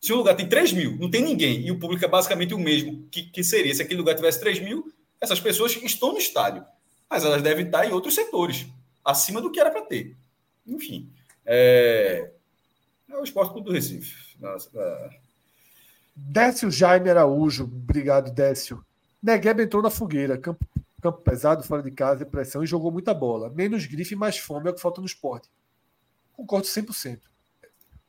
Se 0.00 0.14
um 0.14 0.16
lugar 0.16 0.34
tem 0.34 0.48
3 0.48 0.72
mil, 0.72 0.96
não 0.96 1.10
tem 1.10 1.20
ninguém, 1.20 1.66
e 1.66 1.70
o 1.70 1.78
público 1.78 2.02
é 2.02 2.08
basicamente 2.08 2.54
o 2.54 2.58
mesmo 2.58 3.06
que, 3.10 3.24
que 3.24 3.44
seria 3.44 3.74
se 3.74 3.82
aquele 3.82 3.98
lugar 3.98 4.14
tivesse 4.14 4.40
3 4.40 4.60
mil, 4.60 4.90
essas 5.20 5.40
pessoas 5.40 5.76
estão 5.76 6.12
no 6.12 6.18
estádio. 6.18 6.64
Mas 7.10 7.22
elas 7.22 7.42
devem 7.42 7.66
estar 7.66 7.86
em 7.86 7.92
outros 7.92 8.14
setores, 8.14 8.66
acima 9.04 9.42
do 9.42 9.50
que 9.50 9.60
era 9.60 9.70
para 9.70 9.82
ter. 9.82 10.16
Enfim. 10.66 11.10
É, 11.44 12.30
é 13.10 13.16
o 13.16 13.24
Esporte 13.24 13.52
Clube 13.52 13.66
do 13.66 13.72
Recife. 13.72 14.36
Nossa, 14.38 14.70
é. 14.74 15.10
Décio 16.14 16.70
Jaime 16.70 17.10
Araújo, 17.10 17.64
obrigado, 17.64 18.32
Décio. 18.32 18.84
Negueba 19.22 19.62
entrou 19.62 19.82
na 19.82 19.90
fogueira, 19.90 20.36
campo, 20.36 20.66
campo 21.00 21.18
pesado, 21.22 21.62
fora 21.62 21.82
de 21.82 21.90
casa, 21.90 22.26
pressão 22.26 22.62
e 22.62 22.66
jogou 22.66 22.90
muita 22.90 23.14
bola. 23.14 23.50
Menos 23.50 23.86
grife 23.86 24.14
e 24.14 24.16
mais 24.16 24.38
fome 24.38 24.68
é 24.68 24.70
o 24.70 24.74
que 24.74 24.80
falta 24.80 25.00
no 25.00 25.06
esporte. 25.06 25.48
Concordo 26.32 26.66
100%. 26.66 27.20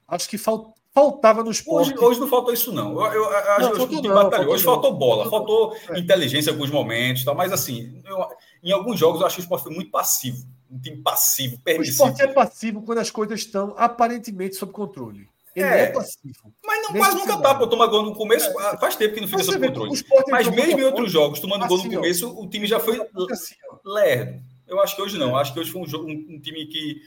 Acho 0.08 0.30
que 0.30 0.38
fal, 0.38 0.74
faltava 0.94 1.44
no 1.44 1.52
esporte. 1.52 1.94
Hoje, 1.94 2.04
hoje, 2.04 2.20
não 2.20 2.28
faltou 2.28 2.54
isso, 2.54 2.72
não. 2.72 2.94
Eu, 3.06 3.14
eu, 3.14 3.24
eu 3.24 3.52
acho 3.54 3.70
não, 3.70 3.88
que 3.88 3.96
o 3.96 4.02
time 4.02 4.14
batalhou. 4.14 4.54
Hoje 4.54 4.64
faltou 4.64 4.94
bola, 4.94 5.30
faltou 5.30 5.76
é. 5.90 6.00
inteligência 6.00 6.50
em 6.50 6.54
alguns 6.54 6.72
momentos, 6.72 7.24
tal, 7.24 7.36
mas 7.36 7.52
assim, 7.52 8.02
eu, 8.06 8.28
em 8.64 8.72
alguns 8.72 9.00
jogos 9.00 9.22
eu 9.22 9.28
acho 9.28 9.36
que 9.36 9.42
o 9.42 9.44
esporte 9.44 9.64
foi 9.64 9.74
muito 9.74 9.92
passivo. 9.92 10.48
Um 10.70 10.80
time 10.80 10.98
passivo, 10.98 11.60
permissivo. 11.60 12.04
O 12.04 12.08
esporte 12.08 12.22
é 12.22 12.34
passivo 12.34 12.82
quando 12.84 13.00
as 13.00 13.10
coisas 13.10 13.40
estão 13.40 13.74
aparentemente 13.78 14.56
sob 14.56 14.72
controle. 14.72 15.28
Ele 15.56 15.66
é, 15.66 15.84
é 15.84 15.92
passivo. 15.92 16.54
Mas 16.64 16.84
não, 16.84 16.96
quase 16.96 17.18
nunca 17.18 17.38
tá, 17.38 17.56
pô, 17.56 17.68
tomar 17.68 17.88
gol 17.88 18.04
no 18.04 18.16
começo. 18.16 18.48
É. 18.60 18.78
Faz 18.78 18.96
tempo 18.96 19.16
que 19.16 19.22
não 19.22 19.28
fica 19.28 19.44
sob 19.44 19.68
controle. 19.68 19.92
Mas 20.30 20.48
mesmo 20.48 20.80
em 20.80 20.84
outros 20.84 21.12
jogos, 21.12 21.40
tomando 21.40 21.68
gol 21.68 21.78
no 21.78 21.84
assim, 21.84 21.96
começo, 21.96 22.40
o 22.40 22.48
time 22.48 22.68
já 22.68 22.80
foi 22.80 23.02
assim, 23.32 23.56
lerdo. 23.84 24.42
Eu 24.68 24.80
acho 24.80 24.96
que 24.96 25.02
hoje 25.02 25.18
não. 25.18 25.36
Acho 25.36 25.54
que 25.54 25.60
hoje 25.60 25.72
foi 25.72 25.82
um, 25.82 25.88
jogo, 25.88 26.08
um, 26.08 26.28
um 26.30 26.40
time 26.40 26.66
que. 26.68 27.02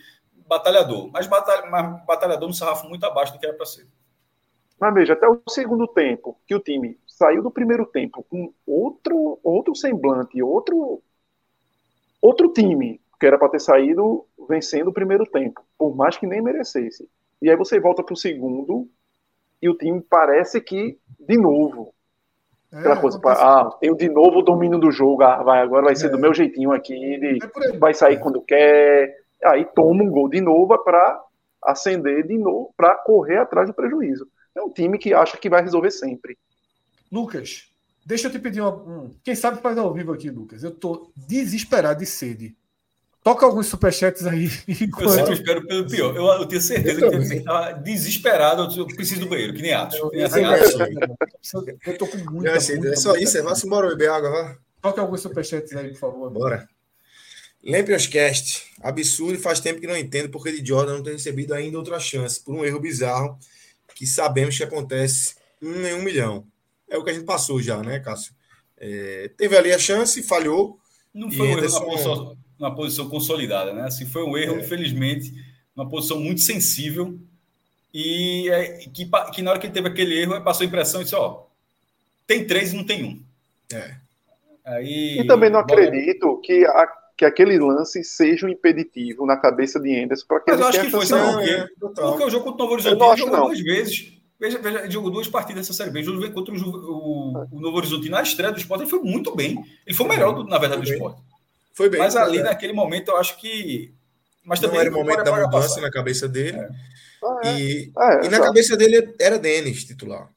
batalhador. 0.48 1.08
Mas, 1.12 1.26
batalha, 1.26 1.70
mas 1.70 2.04
batalhador 2.04 2.48
no 2.48 2.54
sarrafo 2.54 2.88
muito 2.88 3.04
abaixo 3.04 3.32
do 3.32 3.38
que 3.38 3.46
era 3.46 3.56
para 3.56 3.66
ser. 3.66 3.86
Mas 4.80 4.94
veja, 4.94 5.12
até 5.12 5.28
o 5.28 5.40
segundo 5.48 5.86
tempo, 5.86 6.36
que 6.44 6.54
o 6.54 6.60
time 6.60 6.98
saiu 7.06 7.40
do 7.40 7.52
primeiro 7.52 7.86
tempo 7.86 8.24
com 8.28 8.52
outro, 8.66 9.38
outro 9.44 9.76
semblante, 9.76 10.42
outro, 10.42 11.00
outro 12.20 12.52
time, 12.52 13.00
que 13.22 13.26
era 13.26 13.38
para 13.38 13.50
ter 13.50 13.60
saído 13.60 14.26
vencendo 14.48 14.88
o 14.88 14.92
primeiro 14.92 15.24
tempo, 15.24 15.64
por 15.78 15.94
mais 15.94 16.16
que 16.16 16.26
nem 16.26 16.42
merecesse. 16.42 17.08
E 17.40 17.48
aí 17.48 17.54
você 17.54 17.78
volta 17.78 18.02
para 18.02 18.14
o 18.14 18.16
segundo 18.16 18.88
e 19.62 19.68
o 19.68 19.76
time 19.76 20.00
parece 20.00 20.60
que, 20.60 20.98
de 21.20 21.38
novo, 21.38 21.94
é, 22.72 22.78
aquela 22.78 22.96
coisa, 22.96 23.20
ah, 23.24 23.70
tem 23.78 23.94
de 23.94 24.08
novo 24.08 24.40
o 24.40 24.42
domínio 24.42 24.76
do 24.76 24.90
jogo, 24.90 25.22
ah, 25.22 25.40
vai, 25.40 25.60
agora 25.62 25.84
vai 25.84 25.94
ser 25.94 26.06
é. 26.06 26.08
do 26.08 26.18
meu 26.18 26.34
jeitinho 26.34 26.72
aqui, 26.72 26.96
de, 26.96 27.38
é 27.44 27.78
vai 27.78 27.94
sair 27.94 28.18
quando 28.18 28.42
quer, 28.42 29.16
aí 29.44 29.64
toma 29.66 30.02
um 30.02 30.10
gol 30.10 30.28
de 30.28 30.40
novo 30.40 30.76
para 30.82 31.22
acender 31.62 32.26
de 32.26 32.36
novo, 32.36 32.74
para 32.76 32.96
correr 32.96 33.36
atrás 33.36 33.68
do 33.68 33.74
prejuízo. 33.74 34.26
É 34.52 34.60
um 34.60 34.68
time 34.68 34.98
que 34.98 35.14
acha 35.14 35.36
que 35.36 35.48
vai 35.48 35.62
resolver 35.62 35.92
sempre. 35.92 36.36
Lucas, 37.10 37.70
deixa 38.04 38.26
eu 38.26 38.32
te 38.32 38.40
pedir 38.40 38.62
uma, 38.62 38.74
um. 38.74 39.10
Quem 39.22 39.36
sabe 39.36 39.60
faz 39.60 39.78
ao 39.78 39.94
vivo 39.94 40.12
aqui, 40.12 40.28
Lucas. 40.28 40.64
Eu 40.64 40.72
tô 40.72 41.12
desesperado 41.16 42.00
de 42.00 42.06
sede. 42.06 42.56
Toca 43.22 43.46
alguns 43.46 43.66
superchats 43.66 44.26
aí. 44.26 44.50
Enquanto... 44.66 45.04
Eu 45.04 45.10
sempre 45.10 45.34
espero 45.34 45.66
pelo 45.66 45.86
pior. 45.86 46.16
Eu, 46.16 46.24
eu 46.24 46.46
tenho 46.46 46.60
certeza 46.60 47.00
eu 47.00 47.10
que 47.10 47.16
você 47.18 47.36
estava 47.36 47.72
desesperado. 47.74 48.76
Eu 48.76 48.86
preciso 48.88 49.20
do 49.20 49.28
banheiro, 49.28 49.54
que 49.54 49.62
nem 49.62 49.72
Atos. 49.72 49.96
Eu, 49.98 50.10
eu, 50.12 50.28
eu, 50.28 51.78
eu 51.86 51.98
tô 51.98 52.06
com 52.06 52.18
muito. 52.30 52.48
É 52.48 52.96
só 52.96 53.14
isso, 53.16 53.38
é. 53.38 53.42
Vá 53.42 53.54
embora 53.64 53.88
beber 53.88 54.10
água, 54.10 54.30
vá. 54.30 54.56
Toca 54.80 55.00
alguns 55.00 55.20
superchats 55.20 55.72
aí, 55.76 55.90
por 55.90 55.98
favor. 55.98 56.30
Bora. 56.30 56.68
Lempionscast. 57.62 58.72
Absurdo 58.80 59.34
e 59.34 59.38
faz 59.38 59.60
tempo 59.60 59.80
que 59.80 59.86
não 59.86 59.96
entendo 59.96 60.28
porque 60.28 60.50
de 60.50 60.66
Jordan 60.66 60.94
não 60.94 61.02
ter 61.04 61.12
recebido 61.12 61.54
ainda 61.54 61.78
outra 61.78 62.00
chance 62.00 62.42
por 62.42 62.54
um 62.54 62.64
erro 62.64 62.80
bizarro 62.80 63.38
que 63.94 64.06
sabemos 64.06 64.56
que 64.56 64.64
acontece 64.64 65.36
um 65.62 65.86
em 65.86 65.94
um 65.94 66.02
milhão. 66.02 66.44
É 66.90 66.98
o 66.98 67.04
que 67.04 67.10
a 67.10 67.12
gente 67.12 67.24
passou 67.24 67.62
já, 67.62 67.80
né, 67.82 68.00
Cássio? 68.00 68.34
É, 68.76 69.30
teve 69.36 69.56
ali 69.56 69.72
a 69.72 69.78
chance, 69.78 70.20
falhou. 70.24 70.78
Não 71.14 71.30
foi 71.30 71.46
um 71.46 71.58
erro 71.58 71.60
na 71.60 72.41
numa 72.62 72.74
posição 72.76 73.08
consolidada, 73.08 73.72
né? 73.72 73.82
Assim, 73.82 74.06
foi 74.06 74.22
um 74.22 74.38
erro, 74.38 74.54
é. 74.54 74.60
infelizmente, 74.60 75.34
numa 75.74 75.88
posição 75.88 76.20
muito 76.20 76.40
sensível 76.42 77.18
e 77.92 78.48
é, 78.48 78.78
que, 78.88 79.10
que 79.34 79.42
na 79.42 79.50
hora 79.50 79.58
que 79.58 79.66
ele 79.66 79.74
teve 79.74 79.88
aquele 79.88 80.16
erro, 80.22 80.40
passou 80.42 80.62
a 80.62 80.68
impressão 80.68 81.00
e 81.00 81.04
disse, 81.04 81.16
ó, 81.16 81.42
tem 82.24 82.46
três 82.46 82.72
e 82.72 82.76
não 82.76 82.84
tem 82.84 83.02
um. 83.02 83.20
É. 83.74 83.96
Aí, 84.64 85.18
e 85.18 85.26
também 85.26 85.50
não 85.50 85.58
acredito 85.58 86.40
que, 86.40 86.64
a, 86.64 86.88
que 87.16 87.24
aquele 87.24 87.58
lance 87.58 88.04
seja 88.04 88.46
um 88.46 88.48
impeditivo 88.48 89.26
na 89.26 89.36
cabeça 89.36 89.80
de 89.80 90.00
Anderson 90.00 90.24
para 90.28 90.40
que 90.40 90.50
Mas 90.52 90.60
eu 90.60 90.66
acho 90.68 90.80
que 90.82 90.90
foi, 90.90 91.04
sabe 91.04 91.32
por 91.32 91.42
quê? 91.42 91.50
É, 91.50 91.66
Porque 91.80 92.24
o 92.24 92.30
jogo 92.30 92.44
contra 92.44 92.54
o 92.54 92.58
Novo 92.58 92.72
Horizonte 92.74 93.18
jogou 93.18 93.36
não. 93.36 93.46
duas 93.46 93.60
vezes. 93.60 94.12
Veja, 94.38 94.58
veja, 94.58 94.80
ele 94.80 94.90
jogou 94.90 95.10
duas 95.10 95.26
partidas 95.26 95.68
nessa 95.68 95.72
série 95.72 95.90
B. 95.90 95.98
Ele 95.98 96.06
jogou 96.06 96.30
contra 96.30 96.54
o, 96.54 96.58
o, 96.58 97.48
o 97.56 97.60
Novo 97.60 97.76
Horizonte 97.76 98.08
na 98.08 98.22
estreia 98.22 98.52
do 98.52 98.58
esporte. 98.58 98.82
Ele 98.82 98.90
foi 98.90 99.00
muito 99.00 99.34
bem. 99.34 99.64
Ele 99.84 99.96
foi 99.96 100.06
o 100.06 100.08
melhor, 100.08 100.32
do, 100.32 100.44
na 100.44 100.58
verdade, 100.58 100.82
do 100.82 100.92
esporte. 100.92 101.20
Foi 101.74 101.88
bem. 101.88 102.00
Mas 102.00 102.16
ali, 102.16 102.42
naquele 102.42 102.72
momento, 102.72 103.10
eu 103.10 103.16
acho 103.16 103.38
que. 103.38 103.94
Mas 104.44 104.60
também 104.60 104.76
não 104.76 104.80
era 104.82 104.90
o 104.90 104.94
momento 104.94 105.24
da 105.24 105.32
mudança 105.32 105.68
passar. 105.68 105.80
na 105.80 105.90
cabeça 105.90 106.28
dele. 106.28 106.58
É. 106.58 106.68
Ah, 107.24 107.40
é. 107.44 107.60
E, 107.60 107.92
é, 107.96 108.26
e 108.26 108.28
na 108.28 108.40
cabeça 108.40 108.76
dele 108.76 109.14
era 109.20 109.38
Denis 109.38 109.84
titular. 109.84 110.28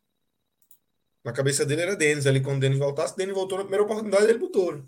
Na 1.23 1.33
cabeça 1.33 1.65
dele 1.65 1.81
era 1.81 1.95
Denis. 1.95 2.27
Ali, 2.27 2.39
quando 2.39 2.57
o 2.57 2.59
Denis 2.59 2.77
voltasse, 2.77 3.17
Denis 3.17 3.33
voltou 3.33 3.57
na 3.57 3.63
primeira 3.63 3.83
oportunidade, 3.83 4.25
ele 4.25 4.37
botou. 4.37 4.83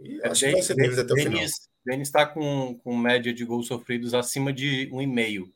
E 0.00 0.20
é, 0.22 0.28
acho 0.28 0.40
Denis, 0.40 0.40
que 0.40 0.52
vai 0.52 0.62
ser 0.62 0.74
Denis 0.74 0.98
até 0.98 1.12
o 1.12 1.16
Denis, 1.16 1.30
final. 1.30 1.44
Denis 1.84 2.08
está 2.08 2.24
com, 2.24 2.80
com 2.82 2.96
média 2.96 3.34
de 3.34 3.44
gols 3.44 3.66
sofridos 3.66 4.14
acima 4.14 4.50
de 4.50 4.88
1,5. 4.90 5.50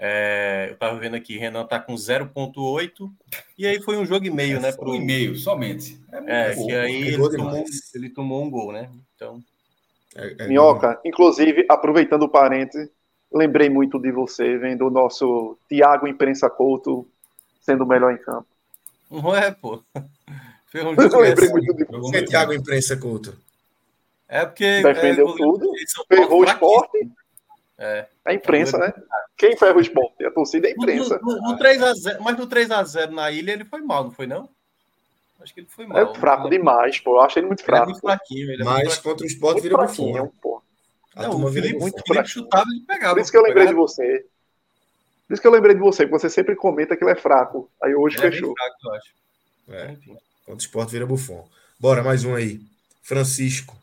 É, 0.00 0.66
eu 0.68 0.74
estava 0.74 0.96
vendo 0.96 1.16
aqui, 1.16 1.36
Renan 1.36 1.64
está 1.64 1.80
com 1.80 1.94
0,8. 1.94 3.10
E 3.58 3.66
aí 3.66 3.82
foi 3.82 3.96
um 3.96 4.06
jogo 4.06 4.24
e 4.24 4.30
meio, 4.30 4.58
é, 4.58 4.60
né? 4.60 4.72
Pro... 4.72 4.92
Um 4.92 4.94
e 4.94 5.00
meio, 5.00 5.34
somente. 5.34 6.00
É, 6.24 6.52
é 6.52 6.54
que 6.54 6.72
aí 6.72 7.08
ele 7.08 7.16
tomou, 7.16 7.64
ele 7.94 8.10
tomou, 8.10 8.44
um 8.44 8.50
gol, 8.50 8.72
né? 8.72 8.88
Então. 9.16 9.42
É, 10.14 10.36
é 10.38 10.46
Minhoca, 10.46 11.00
inclusive, 11.04 11.66
aproveitando 11.68 12.22
o 12.22 12.28
parênteses, 12.28 12.88
lembrei 13.32 13.68
muito 13.68 13.98
de 13.98 14.12
você 14.12 14.56
vendo 14.56 14.86
o 14.86 14.90
nosso 14.90 15.58
Thiago 15.68 16.06
Imprensa 16.06 16.48
Couto 16.48 17.06
sendo 17.60 17.82
o 17.82 17.86
melhor 17.86 18.12
em 18.12 18.18
campo. 18.18 18.46
Não 19.10 19.34
é, 19.34 19.50
pô. 19.50 19.82
Foi 20.70 20.82
um 20.82 20.94
eu 20.94 21.20
lembrei 21.20 21.48
muito 21.48 21.74
de 21.74 21.84
você, 21.84 22.22
Thiago 22.24 22.52
Imprensa 22.52 22.96
Couto. 22.96 23.36
É 24.28 24.44
porque. 24.44 24.82
Defendeu 24.82 25.28
é, 25.30 25.36
tudo, 25.36 25.72
ferrou 26.06 26.42
o 26.42 26.44
esporte. 26.44 27.10
É. 27.78 28.06
A 28.24 28.34
imprensa, 28.34 28.76
né? 28.76 28.92
Quem 29.36 29.56
ferra 29.56 29.76
o 29.76 29.80
esporte? 29.80 30.24
A 30.24 30.30
torcida 30.32 30.66
é 30.66 30.70
a 30.70 30.74
imprensa. 30.74 31.18
No, 31.22 31.36
no, 31.36 31.52
no 31.52 31.58
3 31.58 31.82
a 31.82 31.94
0, 31.94 32.22
mas 32.22 32.36
no 32.36 32.46
3x0 32.46 33.10
na 33.10 33.30
ilha 33.30 33.52
ele 33.52 33.64
foi 33.64 33.80
mal, 33.80 34.04
não 34.04 34.10
foi 34.10 34.26
não? 34.26 34.48
Acho 35.40 35.54
que 35.54 35.60
ele 35.60 35.68
foi 35.68 35.86
mal. 35.86 35.98
É 35.98 36.14
fraco 36.18 36.50
demais, 36.50 36.98
pô. 36.98 37.16
Eu 37.16 37.20
achei 37.20 37.40
ele 37.40 37.46
muito 37.46 37.62
fraco. 37.62 37.84
Ele 37.84 37.90
é 37.90 37.92
muito 37.92 38.00
fraquinho. 38.00 38.50
Ele 38.50 38.62
é 38.62 38.64
mas 38.64 38.88
muito 38.88 39.02
contra 39.02 39.24
o 39.24 39.26
esporte 39.26 39.60
vira 39.60 39.76
fraquinho, 39.76 40.32
pô. 40.42 40.60
A 41.14 41.22
não, 41.22 41.44
o 41.44 41.52
Felipe, 41.52 41.78
muito 41.78 42.02
Felipe 42.04 42.28
chutava 42.28 42.66
e 42.76 42.80
pegava. 42.80 43.14
Por 43.14 43.20
isso 43.20 43.30
que 43.30 43.36
eu 43.36 43.42
lembrei 43.42 43.68
de 43.68 43.74
você. 43.74 44.26
Por 45.28 45.34
isso 45.34 45.42
que 45.42 45.48
eu 45.48 45.52
lembrei 45.52 45.74
de 45.74 45.80
você, 45.80 46.04
que 46.04 46.10
você 46.10 46.28
sempre 46.28 46.56
comenta 46.56 46.96
que 46.96 47.04
ele 47.04 47.12
é 47.12 47.16
fraco. 47.16 47.70
Aí 47.80 47.94
hoje 47.94 48.18
ele 48.18 48.32
fechou. 48.32 48.52
É 48.52 48.54
fraco, 48.54 48.76
eu 48.84 48.92
acho. 48.94 49.12
É. 49.70 49.96
Contra 50.44 50.54
o 50.54 50.58
esporte 50.58 50.90
vira 50.90 51.06
bufão. 51.06 51.48
Bora, 51.78 52.02
mais 52.02 52.24
um 52.24 52.34
aí. 52.34 52.60
Francisco. 53.02 53.77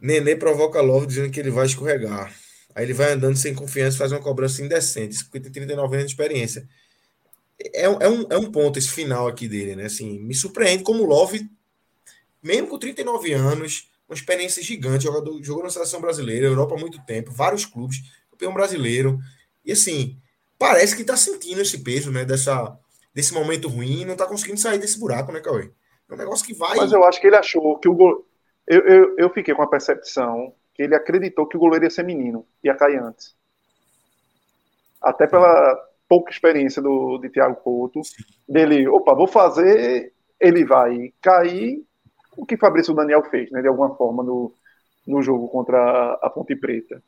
Nenê 0.00 0.36
provoca 0.36 0.80
Love 0.80 1.06
dizendo 1.06 1.30
que 1.30 1.40
ele 1.40 1.50
vai 1.50 1.66
escorregar. 1.66 2.34
Aí 2.74 2.84
ele 2.84 2.92
vai 2.92 3.12
andando 3.12 3.36
sem 3.36 3.54
confiança 3.54 3.98
faz 3.98 4.12
uma 4.12 4.20
cobrança 4.20 4.62
indecente. 4.62 5.14
Isso 5.14 5.24
porque 5.24 5.40
tem 5.40 5.52
39 5.52 5.96
anos 5.96 6.06
de 6.06 6.12
experiência. 6.12 6.68
É, 7.58 7.82
é, 7.82 8.08
um, 8.08 8.26
é 8.30 8.36
um 8.36 8.50
ponto 8.50 8.78
esse 8.78 8.90
final 8.90 9.28
aqui 9.28 9.46
dele, 9.46 9.76
né? 9.76 9.84
Assim, 9.84 10.18
me 10.18 10.34
surpreende 10.34 10.82
como 10.82 11.04
Love, 11.04 11.48
mesmo 12.42 12.68
com 12.68 12.78
39 12.78 13.32
anos, 13.32 13.88
uma 14.08 14.14
experiência 14.14 14.62
gigante, 14.62 15.04
jogador, 15.04 15.40
jogou 15.42 15.62
na 15.62 15.70
seleção 15.70 16.00
brasileira, 16.00 16.46
Europa 16.46 16.74
há 16.74 16.78
muito 16.78 17.00
tempo, 17.06 17.30
vários 17.30 17.64
clubes, 17.64 18.02
campeão 18.30 18.52
brasileiro. 18.52 19.18
E 19.64 19.72
assim, 19.72 20.18
parece 20.58 20.96
que 20.96 21.02
está 21.02 21.16
sentindo 21.16 21.60
esse 21.60 21.78
peso, 21.78 22.10
né? 22.10 22.24
Dessa, 22.24 22.76
desse 23.14 23.32
momento 23.32 23.68
ruim 23.68 24.04
não 24.04 24.12
está 24.12 24.26
conseguindo 24.26 24.60
sair 24.60 24.78
desse 24.78 24.98
buraco, 24.98 25.32
né, 25.32 25.40
Cauê? 25.40 25.70
É 26.10 26.14
um 26.14 26.18
negócio 26.18 26.44
que 26.44 26.52
vai. 26.52 26.76
Mas 26.76 26.92
eu 26.92 27.04
acho 27.04 27.20
que 27.20 27.26
ele 27.26 27.36
achou 27.36 27.78
que 27.78 27.88
o 27.88 27.94
gol. 27.94 28.26
Eu, 28.66 28.80
eu, 28.80 29.16
eu 29.18 29.30
fiquei 29.30 29.54
com 29.54 29.62
a 29.62 29.66
percepção 29.66 30.52
que 30.74 30.82
ele 30.82 30.94
acreditou 30.94 31.46
que 31.46 31.56
o 31.56 31.60
goleiro 31.60 31.84
ia 31.84 31.90
ser 31.90 32.04
menino, 32.04 32.46
ia 32.62 32.74
cair 32.74 32.98
antes. 32.98 33.34
Até 35.00 35.26
pela 35.26 35.76
pouca 36.08 36.30
experiência 36.30 36.82
do, 36.82 37.18
de 37.18 37.28
Thiago 37.28 37.56
Couto, 37.56 38.00
dele, 38.48 38.88
opa, 38.88 39.14
vou 39.14 39.26
fazer, 39.26 40.12
ele 40.40 40.64
vai 40.64 41.12
cair, 41.20 41.82
o 42.36 42.44
que 42.44 42.56
Fabrício 42.56 42.94
Daniel 42.94 43.22
fez, 43.24 43.50
né, 43.50 43.60
de 43.62 43.68
alguma 43.68 43.94
forma, 43.94 44.22
no, 44.22 44.52
no 45.06 45.22
jogo 45.22 45.48
contra 45.48 46.18
a 46.22 46.30
Ponte 46.30 46.56
Preta. 46.56 47.02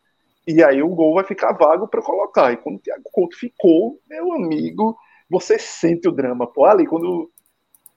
E 0.47 0.63
aí 0.63 0.83
o 0.83 0.89
gol 0.89 1.15
vai 1.15 1.25
ficar 1.25 1.53
vago 1.53 1.89
para 1.89 2.03
colocar. 2.03 2.53
E 2.53 2.57
quando 2.57 2.77
o 2.77 2.81
Thiago 2.81 3.03
Couto 3.11 3.37
ficou, 3.37 3.99
meu 4.09 4.33
amigo, 4.33 4.97
você 5.29 5.59
sente 5.59 6.09
o 6.09 6.13
drama, 6.13 6.47
pô, 6.47 6.65
ali, 6.65 6.87
quando 6.87 7.31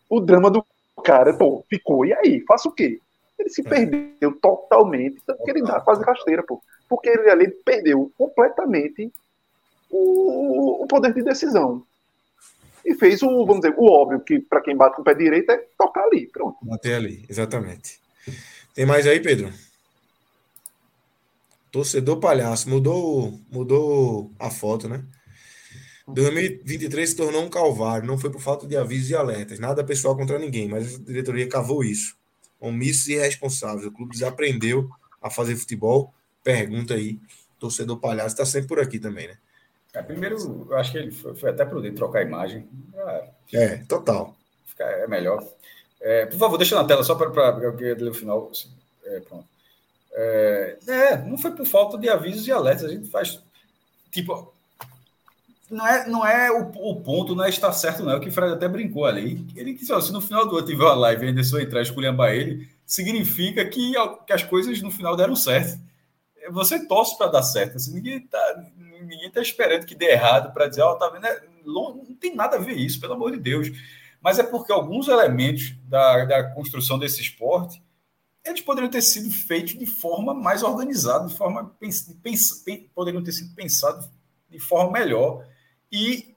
o 0.10 0.20
drama 0.20 0.50
do 0.50 0.66
cara, 1.04 1.34
pô, 1.38 1.64
ficou, 1.70 2.06
e 2.06 2.14
aí, 2.14 2.44
faça 2.48 2.68
o 2.68 2.72
quê? 2.72 3.00
Ele 3.40 3.50
se 3.50 3.62
é. 3.62 3.64
perdeu 3.64 4.34
totalmente, 4.42 5.22
tanto 5.26 5.44
que 5.44 5.50
ele 5.50 5.62
dá 5.62 5.80
quase 5.80 6.04
rasteira, 6.04 6.44
pô. 6.44 6.62
Porque 6.90 7.10
ele 7.10 7.30
ali 7.30 7.48
perdeu 7.48 8.12
completamente 8.18 9.12
o, 9.90 10.84
o 10.84 10.88
poder 10.88 11.14
de 11.14 11.24
decisão. 11.24 11.84
E 12.86 12.94
fez 12.96 13.24
o, 13.24 13.46
vamos 13.46 13.62
dizer, 13.62 13.76
o 13.78 13.90
óbvio, 13.90 14.20
que 14.20 14.40
para 14.40 14.62
quem 14.62 14.76
bate 14.76 14.96
com 14.96 15.02
o 15.02 15.06
pé 15.06 15.14
direito 15.14 15.52
é 15.52 15.58
tocar 15.78 16.04
ali, 16.04 16.28
pronto. 16.28 16.58
Bater 16.62 16.96
ali, 16.96 17.26
exatamente. 17.30 18.00
Tem 18.76 18.86
mais 18.86 19.08
aí, 19.08 19.20
Pedro? 19.20 19.52
Torcedor 21.72 22.20
palhaço, 22.20 22.70
mudou, 22.70 23.40
mudou 23.52 24.32
a 24.40 24.50
foto, 24.50 24.90
né? 24.90 25.04
2023 26.08 27.12
se 27.12 27.16
tornou 27.16 27.44
um 27.44 27.50
calvário, 27.50 28.08
não 28.08 28.18
foi 28.18 28.32
por 28.32 28.42
falta 28.42 28.66
de 28.66 28.76
avisos 28.76 29.12
e 29.12 29.16
alertas, 29.16 29.60
nada 29.60 29.84
pessoal 29.84 30.18
contra 30.18 30.40
ninguém, 30.40 30.68
mas 30.68 30.96
a 30.96 30.98
diretoria 30.98 31.48
cavou 31.48 31.84
isso 31.84 32.19
omissos 32.60 33.08
e 33.08 33.14
irresponsáveis. 33.14 33.86
O 33.86 33.92
clube 33.92 34.14
desaprendeu 34.14 34.90
a 35.22 35.30
fazer 35.30 35.56
futebol. 35.56 36.14
Pergunta 36.44 36.94
aí, 36.94 37.20
torcedor 37.60 37.98
palhaço 38.00 38.30
está 38.30 38.46
sempre 38.46 38.68
por 38.68 38.80
aqui 38.80 39.00
também, 39.00 39.28
né? 39.28 39.38
É, 39.94 40.02
primeiro, 40.02 40.38
eu 40.70 40.78
acho 40.78 40.92
que 40.92 40.98
ele 40.98 41.12
foi, 41.12 41.36
foi 41.36 41.50
até 41.50 41.66
prudente 41.66 41.96
trocar 41.96 42.20
a 42.20 42.24
imagem. 42.24 42.68
É, 43.52 43.78
total. 43.88 44.36
Fica, 44.66 44.84
é 44.84 45.08
melhor. 45.08 45.44
É, 46.00 46.26
por 46.28 46.38
favor, 46.38 46.58
deixa 46.58 46.76
na 46.76 46.86
tela 46.88 47.04
só 47.04 47.16
para 47.16 47.28
eu 47.64 47.76
queria 47.76 47.96
ler 47.96 48.12
o 48.12 48.14
final. 48.14 48.50
Assim, 48.52 48.70
é, 49.04 49.20
pronto. 49.20 49.48
É, 50.12 50.78
é, 50.88 51.18
não 51.18 51.38
foi 51.38 51.52
por 51.52 51.66
falta 51.66 51.98
de 51.98 52.10
avisos 52.10 52.48
e 52.48 52.52
alertas. 52.52 52.86
A 52.86 52.90
gente 52.90 53.10
faz. 53.10 53.42
Tipo, 54.12 54.54
não 55.70 55.88
é, 55.88 56.08
não 56.08 56.26
é 56.26 56.52
o, 56.52 56.70
o, 56.70 57.02
ponto, 57.02 57.36
não 57.36 57.44
é 57.44 57.50
estar 57.50 57.72
certo, 57.72 58.04
não. 58.04 58.14
É 58.14 58.16
o 58.16 58.20
que 58.20 58.30
o 58.30 58.32
Fred 58.32 58.54
até 58.54 58.68
brincou 58.68 59.06
ali. 59.06 59.46
Ele 59.56 59.74
disse: 59.74 60.02
se 60.02 60.12
no 60.12 60.22
final 60.22 60.48
do 60.48 60.58
ano 60.58 60.66
tiver 60.66 60.84
uma 60.84 60.96
live 60.96 61.26
e 61.26 61.30
Anderson 61.30 61.60
entrar 61.60 61.80
e 61.80 61.84
esculhambar 61.84 62.34
ele, 62.34 62.68
significa 62.86 63.64
que, 63.66 63.94
que 64.26 64.34
as 64.34 64.44
coisas 64.44 64.82
no 64.82 64.90
final 64.90 65.16
deram 65.16 65.36
certo. 65.36 65.80
Você 66.52 66.88
torce 66.88 67.18
para 67.18 67.32
dar 67.32 67.44
certo. 67.44 67.76
Assim, 67.78 67.94
ninguém 67.94 68.18
está 68.18 68.64
ninguém 69.02 69.32
tá 69.32 69.42
esperando 69.42 69.86
que 69.86 69.96
dê 69.96 70.12
errado 70.12 70.52
para 70.54 70.68
dizer: 70.68 70.82
ó, 70.82 70.96
tá 70.96 71.10
vendo? 71.10 71.28
É, 71.28 71.44
não 71.66 72.16
tem 72.20 72.36
nada 72.36 72.58
a 72.58 72.60
ver 72.60 72.76
isso, 72.76 73.00
pelo 73.00 73.14
amor 73.14 73.32
de 73.32 73.40
Deus. 73.40 73.70
Mas 74.22 74.40
é 74.40 74.44
porque 74.44 74.72
alguns 74.72 75.08
elementos 75.08 75.76
da, 75.88 76.26
da 76.26 76.44
construção 76.52 76.98
desse 76.98 77.22
esporte 77.22 77.82
eles 78.44 78.62
poderiam 78.62 78.90
ter 78.90 79.02
sido 79.02 79.30
feitos 79.30 79.78
de 79.78 79.86
forma 79.86 80.34
mais 80.34 80.64
organizada, 80.64 81.28
de 81.28 81.36
forma 81.36 81.76
pens, 81.80 82.02
pens, 82.24 82.64
poderiam 82.96 83.24
ter 83.24 83.32
sido 83.32 83.54
pensados 83.54 84.10
de 84.50 84.60
forma 84.60 84.92
melhor 84.92 85.46
e 85.92 86.36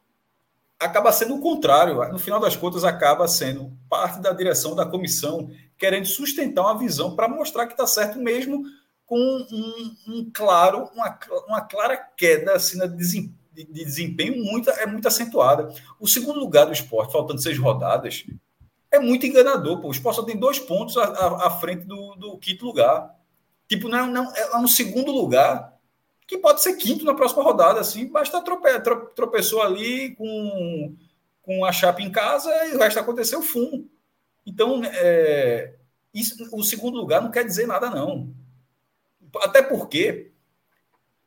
acaba 0.78 1.12
sendo 1.12 1.36
o 1.36 1.40
contrário. 1.40 1.96
No 2.10 2.18
final 2.18 2.40
das 2.40 2.56
contas, 2.56 2.84
acaba 2.84 3.28
sendo 3.28 3.72
parte 3.88 4.20
da 4.20 4.32
direção 4.32 4.74
da 4.74 4.86
comissão 4.86 5.50
querendo 5.78 6.06
sustentar 6.06 6.62
uma 6.62 6.78
visão 6.78 7.16
para 7.16 7.28
mostrar 7.28 7.66
que 7.66 7.72
está 7.72 7.86
certo 7.86 8.18
mesmo 8.18 8.64
com 9.04 9.18
um, 9.18 9.96
um 10.08 10.30
claro, 10.32 10.88
uma, 10.94 11.18
uma, 11.46 11.60
clara 11.60 11.96
queda 12.16 12.54
assim, 12.54 12.78
de, 12.88 13.32
de 13.52 13.84
desempenho 13.84 14.42
muito, 14.42 14.70
é 14.70 14.86
muito 14.86 15.06
acentuada. 15.06 15.68
O 16.00 16.08
segundo 16.08 16.38
lugar 16.38 16.66
do 16.66 16.72
esporte, 16.72 17.12
faltando 17.12 17.42
seis 17.42 17.58
rodadas, 17.58 18.24
é 18.90 18.98
muito 18.98 19.26
enganador. 19.26 19.80
Pô. 19.80 19.88
O 19.88 19.90
esporte 19.90 20.16
só 20.16 20.22
tem 20.22 20.38
dois 20.38 20.58
pontos 20.58 20.96
à, 20.96 21.04
à, 21.04 21.46
à 21.46 21.50
frente 21.50 21.84
do, 21.84 22.14
do, 22.14 22.38
quinto 22.38 22.64
lugar. 22.64 23.14
Tipo, 23.68 23.88
não, 23.88 23.98
é, 23.98 24.06
não, 24.06 24.34
é 24.34 24.56
um 24.56 24.68
segundo 24.68 25.10
lugar 25.10 25.71
que 26.32 26.38
pode 26.38 26.62
ser 26.62 26.76
quinto 26.76 27.04
na 27.04 27.14
próxima 27.14 27.42
rodada, 27.42 27.80
assim, 27.80 28.06
basta 28.06 28.40
trope, 28.40 28.68
tropeçou 29.14 29.60
ali 29.60 30.14
com, 30.16 30.96
com 31.42 31.64
a 31.64 31.70
chapa 31.70 32.00
em 32.00 32.10
casa 32.10 32.50
e 32.68 32.74
o 32.74 32.78
resto 32.78 32.98
aconteceu 32.98 33.42
fumo. 33.42 33.86
Então, 34.46 34.82
é, 34.82 35.74
isso, 36.14 36.48
o 36.50 36.62
segundo 36.62 36.96
lugar 36.96 37.20
não 37.20 37.30
quer 37.30 37.44
dizer 37.44 37.66
nada, 37.66 37.90
não. 37.90 38.34
Até 39.42 39.60
porque, 39.60 40.32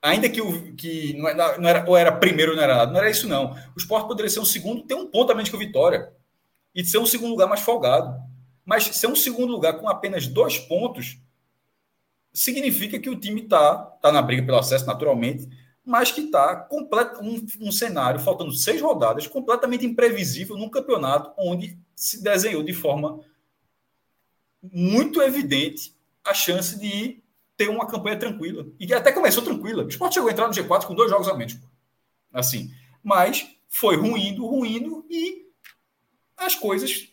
ainda 0.02 0.28
que, 0.28 0.42
o, 0.42 0.74
que 0.76 1.14
não, 1.14 1.28
era, 1.28 1.58
não 1.60 1.70
era, 1.70 1.86
ou 1.88 1.96
era 1.96 2.12
primeiro 2.12 2.52
ou 2.52 2.58
não 2.58 2.64
era 2.64 2.78
nada, 2.78 2.92
não 2.92 3.00
era 3.00 3.10
isso, 3.10 3.28
não. 3.28 3.54
O 3.76 3.78
esporte 3.78 4.08
poderia 4.08 4.30
ser 4.30 4.40
um 4.40 4.46
segundo, 4.46 4.84
ter 4.84 4.96
um 4.96 5.06
ponto 5.06 5.32
a 5.32 5.36
menos 5.36 5.50
que 5.50 5.56
o 5.56 5.60
Vitória, 5.60 6.12
e 6.74 6.84
ser 6.84 6.98
um 6.98 7.06
segundo 7.06 7.30
lugar 7.30 7.48
mais 7.48 7.62
folgado. 7.62 8.20
Mas 8.66 8.86
ser 8.86 9.06
um 9.06 9.16
segundo 9.16 9.52
lugar 9.52 9.74
com 9.74 9.88
apenas 9.88 10.26
dois 10.26 10.58
pontos 10.58 11.20
significa 12.36 13.00
que 13.00 13.10
o 13.10 13.18
time 13.18 13.42
está 13.42 13.78
tá 13.78 14.12
na 14.12 14.22
briga 14.22 14.44
pelo 14.44 14.58
acesso, 14.58 14.86
naturalmente, 14.86 15.48
mas 15.84 16.12
que 16.12 16.22
está 16.22 16.68
um, 16.72 17.46
um 17.62 17.72
cenário, 17.72 18.20
faltando 18.20 18.52
seis 18.52 18.82
rodadas, 18.82 19.26
completamente 19.26 19.86
imprevisível 19.86 20.58
num 20.58 20.70
campeonato 20.70 21.32
onde 21.38 21.80
se 21.96 22.22
desenhou 22.22 22.62
de 22.62 22.74
forma 22.74 23.22
muito 24.62 25.22
evidente 25.22 25.96
a 26.24 26.34
chance 26.34 26.78
de 26.78 27.24
ter 27.56 27.70
uma 27.70 27.88
campanha 27.88 28.18
tranquila. 28.18 28.66
E 28.80 28.94
até 28.94 29.12
começou 29.12 29.44
tranquila. 29.44 29.84
O 29.84 29.88
Sport 29.88 30.14
chegou 30.14 30.28
a 30.28 30.32
entrar 30.32 30.48
no 30.48 30.54
G4 30.54 30.86
com 30.86 30.96
dois 30.96 31.10
jogos 31.10 31.30
a 31.30 31.36
menos. 31.36 31.58
Assim. 32.34 32.74
Mas 33.02 33.48
foi 33.70 33.96
ruindo, 33.96 34.46
ruindo 34.46 35.06
e 35.10 35.46
as 36.36 36.56
coisas 36.56 37.10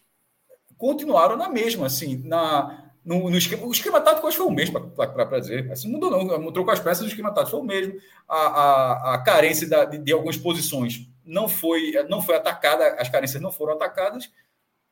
continuaram 0.76 1.36
na 1.36 1.48
mesma. 1.48 1.86
Assim, 1.86 2.16
na, 2.24 2.81
no, 3.04 3.28
no 3.28 3.36
esquema, 3.36 3.66
o 3.66 3.72
esquema 3.72 4.00
tático 4.00 4.26
acho 4.26 4.36
que 4.36 4.42
foi 4.42 4.52
o 4.52 4.54
mesmo, 4.54 4.78
para 4.90 5.40
dizer. 5.40 5.70
Assim, 5.72 5.90
mudou 5.90 6.10
não, 6.10 6.52
trocou 6.52 6.72
as 6.72 6.80
peças, 6.80 7.04
o 7.04 7.08
esquema 7.08 7.32
tático 7.32 7.50
foi 7.50 7.60
o 7.60 7.64
mesmo. 7.64 7.94
A, 8.28 8.36
a, 8.36 9.14
a 9.14 9.18
carência 9.18 9.68
da, 9.68 9.84
de, 9.84 9.98
de, 9.98 10.12
algumas 10.12 10.36
posições 10.36 11.08
não 11.24 11.48
foi, 11.48 11.92
não 12.08 12.22
foi 12.22 12.36
atacada, 12.36 12.94
as 13.00 13.08
carências 13.08 13.42
não 13.42 13.50
foram 13.50 13.74
atacadas. 13.74 14.30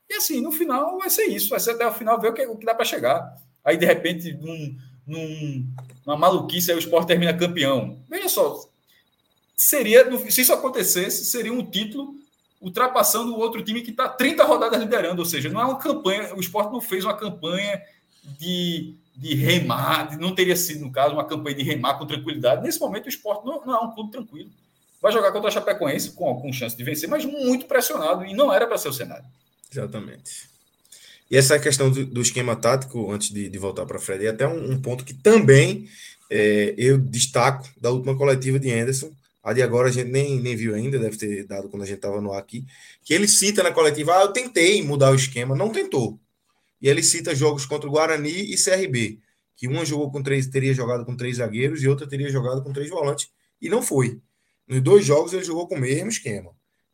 E 0.08 0.14
assim, 0.14 0.40
no 0.40 0.50
final 0.50 0.98
vai 0.98 1.08
ser 1.08 1.26
isso, 1.26 1.50
vai 1.50 1.60
ser 1.60 1.72
até 1.72 1.86
o 1.86 1.92
final 1.92 2.20
ver 2.20 2.30
o 2.30 2.34
que, 2.34 2.44
o 2.46 2.56
que 2.56 2.66
dá 2.66 2.74
para 2.74 2.84
chegar. 2.84 3.32
Aí, 3.64 3.76
de 3.76 3.86
repente, 3.86 4.32
num, 4.32 4.76
num, 5.06 5.66
numa 6.04 6.16
maluquice 6.16 6.72
aí 6.72 6.76
o 6.76 6.80
esporte 6.80 7.06
termina 7.06 7.32
campeão. 7.32 8.02
Veja 8.08 8.28
só, 8.28 8.68
seria, 9.56 10.04
se 10.28 10.40
isso 10.40 10.52
acontecesse, 10.52 11.26
seria 11.26 11.52
um 11.52 11.64
título 11.64 12.14
ultrapassando 12.60 13.34
o 13.34 13.38
outro 13.38 13.62
time 13.62 13.82
que 13.82 13.90
está 13.90 14.08
30 14.08 14.44
rodadas 14.44 14.80
liderando, 14.80 15.20
ou 15.20 15.24
seja, 15.24 15.48
não 15.48 15.60
é 15.60 15.64
uma 15.64 15.78
campanha, 15.78 16.34
o 16.34 16.40
esporte 16.40 16.72
não 16.72 16.80
fez 16.80 17.04
uma 17.04 17.16
campanha 17.16 17.80
de, 18.24 18.94
de 19.16 19.34
remar, 19.34 20.18
não 20.18 20.34
teria 20.34 20.56
sido, 20.56 20.80
no 20.80 20.92
caso, 20.92 21.14
uma 21.14 21.24
campanha 21.24 21.56
de 21.56 21.62
remar 21.62 21.98
com 21.98 22.06
tranquilidade. 22.06 22.62
Nesse 22.62 22.80
momento, 22.80 23.06
o 23.06 23.08
esporte 23.08 23.44
não, 23.44 23.64
não 23.64 23.74
é 23.74 23.80
um 23.80 23.92
clube 23.92 24.10
tranquilo. 24.10 24.50
Vai 25.00 25.12
jogar 25.12 25.32
contra 25.32 25.48
a 25.48 25.52
Chapecoense 25.52 26.12
com, 26.12 26.40
com 26.40 26.52
chance 26.52 26.76
de 26.76 26.84
vencer, 26.84 27.08
mas 27.08 27.24
muito 27.24 27.66
pressionado, 27.66 28.24
e 28.24 28.34
não 28.34 28.52
era 28.52 28.66
para 28.66 28.78
ser 28.78 28.88
o 28.88 28.92
cenário. 28.92 29.24
Exatamente. 29.72 30.50
E 31.30 31.36
essa 31.36 31.58
questão 31.58 31.90
do, 31.90 32.04
do 32.04 32.20
esquema 32.20 32.56
tático, 32.56 33.10
antes 33.10 33.30
de, 33.30 33.48
de 33.48 33.58
voltar 33.58 33.86
para 33.86 34.00
Fred, 34.00 34.26
é 34.26 34.30
até 34.30 34.46
um, 34.46 34.72
um, 34.72 34.80
ponto 34.80 35.04
que 35.04 35.14
também 35.14 35.88
é, 36.28 36.74
eu 36.76 36.98
destaco 36.98 37.68
da 37.80 37.90
última 37.90 38.16
coletiva 38.16 38.58
de 38.58 38.70
Anderson, 38.72 39.12
a 39.42 39.52
de 39.52 39.62
agora 39.62 39.88
a 39.88 39.92
gente 39.92 40.10
nem, 40.10 40.40
nem 40.40 40.56
viu 40.56 40.74
ainda, 40.74 40.98
deve 40.98 41.16
ter 41.16 41.46
dado 41.46 41.68
quando 41.68 41.84
a 41.84 41.86
gente 41.86 41.96
estava 41.96 42.20
no 42.20 42.32
ar 42.32 42.40
aqui, 42.40 42.64
que 43.04 43.14
ele 43.14 43.28
cita 43.28 43.62
na 43.62 43.70
coletiva, 43.70 44.18
ah, 44.18 44.22
eu 44.22 44.32
tentei 44.32 44.82
mudar 44.82 45.12
o 45.12 45.14
esquema, 45.14 45.56
não 45.56 45.70
tentou. 45.70 46.18
E 46.80 46.88
ele 46.88 47.02
cita 47.02 47.34
jogos 47.34 47.66
contra 47.66 47.88
o 47.88 47.92
Guarani 47.92 48.52
e 48.52 48.56
CRB, 48.56 49.20
que 49.56 49.68
uma 49.68 49.84
jogou 49.84 50.10
com 50.10 50.22
três, 50.22 50.46
teria 50.46 50.72
jogado 50.72 51.04
com 51.04 51.16
três 51.16 51.36
zagueiros 51.36 51.82
e 51.82 51.88
outra 51.88 52.08
teria 52.08 52.30
jogado 52.30 52.62
com 52.62 52.72
três 52.72 52.88
volantes, 52.88 53.30
e 53.60 53.68
não 53.68 53.82
foi. 53.82 54.20
Nos 54.66 54.80
dois 54.80 55.04
jogos 55.04 55.32
ele 55.32 55.44
jogou 55.44 55.68
com 55.68 55.74
o 55.74 55.80
mesmo 55.80 56.08
esquema. 56.08 56.52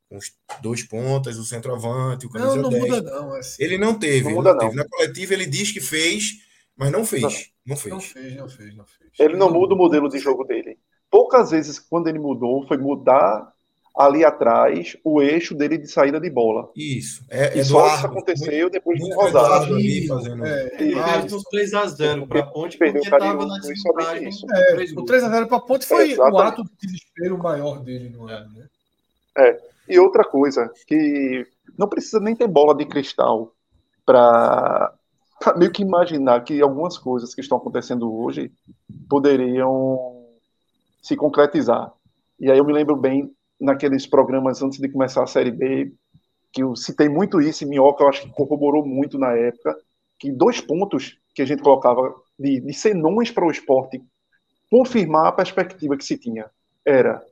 Com 0.08 0.16
os 0.16 0.32
dois 0.62 0.82
pontas, 0.82 1.36
o 1.36 1.44
centroavante, 1.44 2.26
o 2.26 2.30
camisa 2.30 2.56
Não, 2.56 2.62
não 2.62 2.70
10. 2.70 2.82
muda 2.82 3.02
não. 3.02 3.34
Assim. 3.34 3.62
Ele 3.62 3.76
não 3.76 3.98
teve. 3.98 4.24
Não 4.24 4.32
muda, 4.36 4.52
não. 4.52 4.60
Teve. 4.60 4.76
Na 4.76 4.88
coletiva 4.88 5.34
ele 5.34 5.46
diz 5.46 5.72
que 5.72 5.80
fez, 5.80 6.38
mas 6.76 6.90
não 6.90 7.04
fez. 7.04 7.22
Não, 7.22 7.30
não 7.66 7.76
fez. 7.76 7.92
Não 7.92 8.00
fez, 8.00 8.36
não 8.36 8.48
fez, 8.48 8.76
não 8.76 8.86
fez. 8.86 9.10
Ele 9.18 9.36
não 9.36 9.52
muda 9.52 9.74
o 9.74 9.76
modelo 9.76 10.08
de 10.08 10.18
jogo 10.18 10.44
dele 10.44 10.78
poucas 11.10 11.50
vezes 11.50 11.78
quando 11.78 12.08
ele 12.08 12.18
mudou 12.18 12.66
foi 12.66 12.76
mudar 12.76 13.52
ali 13.96 14.24
atrás 14.24 14.96
o 15.02 15.22
eixo 15.22 15.54
dele 15.54 15.78
de 15.78 15.88
saída 15.88 16.20
de 16.20 16.28
bola. 16.28 16.70
Isso. 16.76 17.24
É, 17.30 17.58
e 17.58 17.64
só 17.64 17.86
isso 17.94 18.06
aconteceu 18.06 18.68
depois 18.68 18.98
de 18.98 19.14
rodar. 19.14 19.62
Ali 19.62 20.06
fazendo... 20.06 20.44
É, 20.44 20.72
ele 20.78 21.02
fez 21.02 21.32
um 21.32 21.40
3x0 21.40 22.28
para 22.28 22.40
a 22.40 22.46
Ponte 22.46 22.76
porque 22.76 22.98
estava 22.98 23.46
na 23.46 23.58
desvantagem. 23.58 24.28
É, 24.52 24.74
o 24.96 25.04
3x0 25.04 25.46
para 25.46 25.56
a 25.56 25.60
Ponte 25.60 25.86
foi 25.86 26.12
é, 26.12 26.18
o 26.18 26.38
ato 26.38 26.62
de 26.62 26.70
desespero 26.82 27.38
maior 27.38 27.82
dele 27.82 28.10
no 28.10 28.28
ano. 28.28 28.52
Né? 28.52 28.66
É. 29.38 29.60
E 29.88 29.98
outra 29.98 30.24
coisa, 30.24 30.70
que 30.86 31.46
não 31.78 31.88
precisa 31.88 32.20
nem 32.20 32.36
ter 32.36 32.48
bola 32.48 32.74
de 32.74 32.84
cristal 32.84 33.52
para 34.04 34.92
meio 35.56 35.70
que 35.70 35.82
imaginar 35.82 36.42
que 36.44 36.60
algumas 36.60 36.98
coisas 36.98 37.34
que 37.34 37.40
estão 37.40 37.56
acontecendo 37.56 38.12
hoje 38.12 38.50
poderiam 39.08 40.26
se 41.00 41.16
concretizar. 41.16 41.92
E 42.38 42.50
aí 42.50 42.58
eu 42.58 42.64
me 42.64 42.72
lembro 42.72 42.96
bem 42.96 43.32
naqueles 43.60 44.06
programas 44.06 44.62
antes 44.62 44.78
de 44.78 44.88
começar 44.88 45.22
a 45.22 45.26
Série 45.26 45.50
B, 45.50 45.92
que 46.52 46.62
eu 46.62 46.74
citei 46.76 47.08
muito 47.08 47.40
isso, 47.40 47.64
e 47.64 47.66
Minhoca 47.66 48.04
eu 48.04 48.08
acho 48.08 48.22
que 48.22 48.32
corroborou 48.32 48.86
muito 48.86 49.18
na 49.18 49.32
época, 49.32 49.76
que 50.18 50.30
dois 50.30 50.60
pontos 50.60 51.18
que 51.34 51.42
a 51.42 51.44
gente 51.46 51.62
colocava 51.62 52.14
de, 52.38 52.60
de 52.60 52.72
senões 52.72 53.30
para 53.30 53.46
o 53.46 53.50
esporte 53.50 54.02
confirmar 54.70 55.26
a 55.26 55.32
perspectiva 55.32 55.96
que 55.96 56.04
se 56.04 56.18
tinha 56.18 56.50
era 56.84 57.22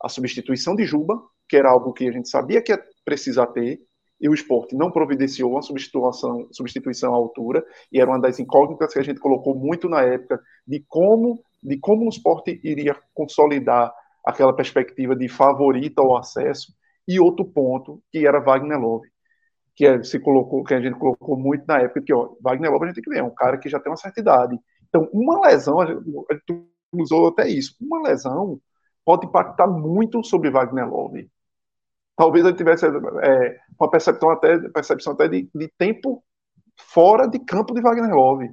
a 0.00 0.08
substituição 0.08 0.74
de 0.74 0.84
Juba, 0.84 1.20
que 1.48 1.56
era 1.56 1.70
algo 1.70 1.92
que 1.92 2.08
a 2.08 2.12
gente 2.12 2.28
sabia 2.28 2.62
que 2.62 2.72
ia 2.72 2.82
precisar 3.04 3.46
ter, 3.48 3.80
e 4.20 4.28
o 4.28 4.34
esporte 4.34 4.76
não 4.76 4.90
providenciou 4.90 5.50
uma 5.50 5.62
substituição, 5.62 6.48
substituição 6.52 7.12
à 7.12 7.16
altura, 7.16 7.64
e 7.90 8.00
era 8.00 8.10
uma 8.10 8.20
das 8.20 8.38
incógnitas 8.38 8.92
que 8.92 8.98
a 8.98 9.02
gente 9.02 9.20
colocou 9.20 9.54
muito 9.54 9.88
na 9.88 10.02
época 10.02 10.40
de 10.66 10.84
como 10.88 11.42
de 11.62 11.78
como 11.78 12.06
o 12.06 12.08
esporte 12.08 12.60
iria 12.64 12.96
consolidar 13.14 13.92
aquela 14.24 14.54
perspectiva 14.54 15.16
de 15.16 15.28
favorito 15.28 15.98
ao 16.00 16.16
acesso, 16.16 16.72
e 17.06 17.18
outro 17.20 17.44
ponto, 17.44 18.02
que 18.10 18.26
era 18.26 18.40
Wagner 18.40 18.78
Love, 18.78 19.08
que 19.74 19.86
é, 19.86 20.02
se 20.02 20.20
colocou, 20.20 20.62
que 20.62 20.74
a 20.74 20.80
gente 20.80 20.98
colocou 20.98 21.36
muito 21.36 21.64
na 21.66 21.78
época, 21.78 22.02
que 22.02 22.12
ó, 22.12 22.34
Wagner 22.40 22.70
Love 22.70 22.84
a 22.84 22.86
gente 22.88 22.96
tem 22.96 23.04
que 23.04 23.10
ver, 23.10 23.18
é 23.18 23.22
um 23.22 23.34
cara 23.34 23.58
que 23.58 23.68
já 23.68 23.80
tem 23.80 23.90
uma 23.90 23.96
certa 23.96 24.20
idade. 24.20 24.58
Então, 24.88 25.08
uma 25.12 25.40
lesão, 25.46 25.80
a 25.80 25.86
gente, 25.86 26.02
a 26.30 26.34
gente 26.34 26.68
usou 26.92 27.28
até 27.28 27.48
isso, 27.48 27.74
uma 27.80 28.02
lesão 28.02 28.60
pode 29.04 29.26
impactar 29.26 29.66
muito 29.66 30.22
sobre 30.24 30.50
Wagner 30.50 30.88
Love. 30.88 31.30
Talvez 32.16 32.44
ele 32.44 32.56
tivesse 32.56 32.86
é, 32.86 33.58
uma 33.78 33.90
percepção 33.90 34.30
até, 34.30 34.58
percepção 34.68 35.14
até 35.14 35.28
de, 35.28 35.50
de 35.54 35.68
tempo 35.78 36.22
fora 36.76 37.26
de 37.26 37.38
campo 37.38 37.74
de 37.74 37.80
Wagner 37.80 38.14
Love. 38.14 38.50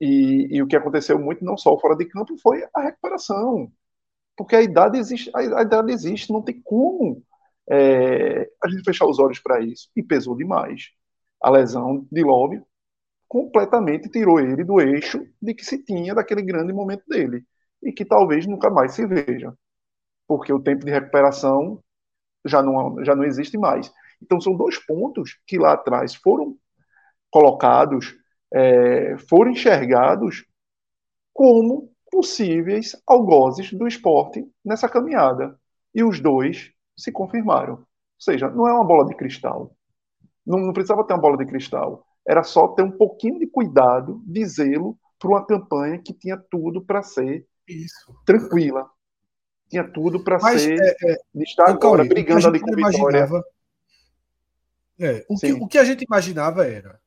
E, 0.00 0.48
e, 0.56 0.62
o 0.62 0.66
que 0.66 0.76
aconteceu 0.76 1.18
muito, 1.18 1.44
não 1.44 1.56
só 1.56 1.78
fora 1.78 1.96
de 1.96 2.06
campo, 2.06 2.36
foi 2.42 2.62
a 2.74 2.82
recuperação. 2.82 3.70
Porque 4.40 4.56
a 4.56 4.62
idade 4.62 4.96
existe, 4.96 5.30
a 5.34 5.60
idade 5.60 5.92
existe, 5.92 6.32
não 6.32 6.40
tem 6.40 6.58
como 6.62 7.22
é, 7.70 8.50
a 8.64 8.70
gente 8.70 8.82
fechar 8.82 9.04
os 9.04 9.18
olhos 9.18 9.38
para 9.38 9.60
isso. 9.60 9.90
E 9.94 10.02
pesou 10.02 10.34
demais. 10.34 10.92
A 11.42 11.50
lesão 11.50 12.08
de 12.10 12.22
Love 12.22 12.62
completamente 13.28 14.08
tirou 14.08 14.40
ele 14.40 14.64
do 14.64 14.80
eixo 14.80 15.22
de 15.42 15.52
que 15.52 15.62
se 15.62 15.84
tinha 15.84 16.14
daquele 16.14 16.40
grande 16.40 16.72
momento 16.72 17.04
dele. 17.06 17.44
E 17.82 17.92
que 17.92 18.02
talvez 18.02 18.46
nunca 18.46 18.70
mais 18.70 18.94
se 18.94 19.06
veja. 19.06 19.52
Porque 20.26 20.50
o 20.54 20.58
tempo 20.58 20.86
de 20.86 20.90
recuperação 20.90 21.78
já 22.46 22.62
não, 22.62 23.04
já 23.04 23.14
não 23.14 23.24
existe 23.24 23.58
mais. 23.58 23.92
Então 24.22 24.40
são 24.40 24.56
dois 24.56 24.78
pontos 24.78 25.38
que 25.46 25.58
lá 25.58 25.74
atrás 25.74 26.14
foram 26.14 26.56
colocados 27.30 28.16
é, 28.54 29.18
foram 29.18 29.50
enxergados 29.50 30.46
como 31.30 31.92
possíveis 32.10 32.96
algozes 33.06 33.72
do 33.72 33.86
esporte 33.86 34.44
nessa 34.64 34.88
caminhada. 34.88 35.58
E 35.94 36.02
os 36.04 36.20
dois 36.20 36.72
se 36.96 37.10
confirmaram. 37.10 37.74
Ou 37.74 37.86
seja, 38.18 38.48
não 38.50 38.68
é 38.68 38.72
uma 38.72 38.84
bola 38.84 39.06
de 39.06 39.14
cristal. 39.14 39.74
Não, 40.46 40.58
não 40.58 40.72
precisava 40.72 41.04
ter 41.04 41.14
uma 41.14 41.20
bola 41.20 41.36
de 41.36 41.46
cristal. 41.46 42.06
Era 42.26 42.42
só 42.42 42.68
ter 42.68 42.82
um 42.82 42.90
pouquinho 42.90 43.38
de 43.38 43.46
cuidado, 43.46 44.22
de 44.26 44.44
zelo, 44.44 44.98
para 45.18 45.28
uma 45.28 45.46
campanha 45.46 45.98
que 45.98 46.12
tinha 46.12 46.36
tudo 46.36 46.84
para 46.84 47.02
ser 47.02 47.46
Isso. 47.66 48.14
tranquila. 48.24 48.90
Tinha 49.68 49.84
tudo 49.84 50.22
para 50.24 50.38
ser. 50.40 50.80
É, 50.80 51.12
é, 51.12 51.18
de 51.34 51.44
estar 51.44 51.68
agora 51.68 52.04
brigando 52.04 52.46
ali 52.46 52.60
com 52.60 52.74
vitória. 52.74 53.28
É, 54.98 55.24
o, 55.28 55.36
que, 55.36 55.52
o 55.52 55.66
que 55.66 55.78
a 55.78 55.84
gente 55.84 56.04
imaginava 56.04 56.66
era 56.66 57.00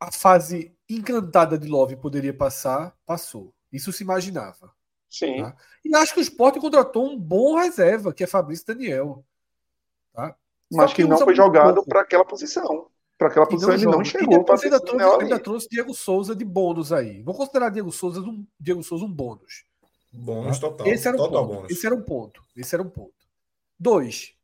a 0.00 0.10
fase 0.10 0.76
encantada 0.96 1.58
de 1.58 1.68
Love 1.68 1.96
poderia 1.96 2.34
passar, 2.34 2.96
passou. 3.06 3.54
Isso 3.72 3.92
se 3.92 4.02
imaginava. 4.02 4.72
Sim. 5.08 5.42
Tá? 5.42 5.56
E 5.84 5.94
acho 5.94 6.14
que 6.14 6.20
o 6.20 6.22
Sport 6.22 6.58
contratou 6.58 7.10
um 7.10 7.18
bom 7.18 7.56
reserva, 7.56 8.12
que 8.12 8.24
é 8.24 8.26
Fabrício 8.26 8.66
Daniel. 8.66 9.24
Tá? 10.12 10.34
Mas 10.70 10.92
que, 10.92 11.02
que 11.02 11.08
não 11.08 11.18
foi 11.18 11.34
jogado 11.34 11.84
para 11.84 12.00
aquela 12.00 12.24
posição. 12.24 12.86
Para 13.18 13.28
aquela 13.28 13.46
posição 13.46 13.68
não 13.68 13.74
ele 13.74 13.84
joga. 13.84 13.96
não 13.96 14.04
chegou. 14.04 14.32
E 14.32 14.64
ainda, 14.64 14.80
trouxe, 14.80 15.22
ainda 15.22 15.38
trouxe 15.38 15.68
Diego 15.68 15.94
Souza 15.94 16.34
de 16.34 16.44
bônus 16.44 16.92
aí. 16.92 17.22
Vou 17.22 17.34
considerar 17.34 17.68
Diego 17.70 17.92
Souza 17.92 18.20
um, 18.20 18.46
Diego 18.58 18.82
Souza 18.82 19.04
um 19.04 19.12
bônus. 19.12 19.64
Bônus 20.12 20.58
tá? 20.58 20.68
total. 20.68 20.86
Esse 20.86 21.08
era, 21.08 21.16
um 21.16 21.20
total 21.20 21.48
ponto. 21.48 21.72
Esse 21.72 21.86
era 21.86 21.94
um 21.94 22.02
ponto. 22.02 22.42
Esse 22.56 22.74
era 22.74 22.82
um 22.82 22.90
ponto. 22.90 23.14
Dois, 23.78 24.34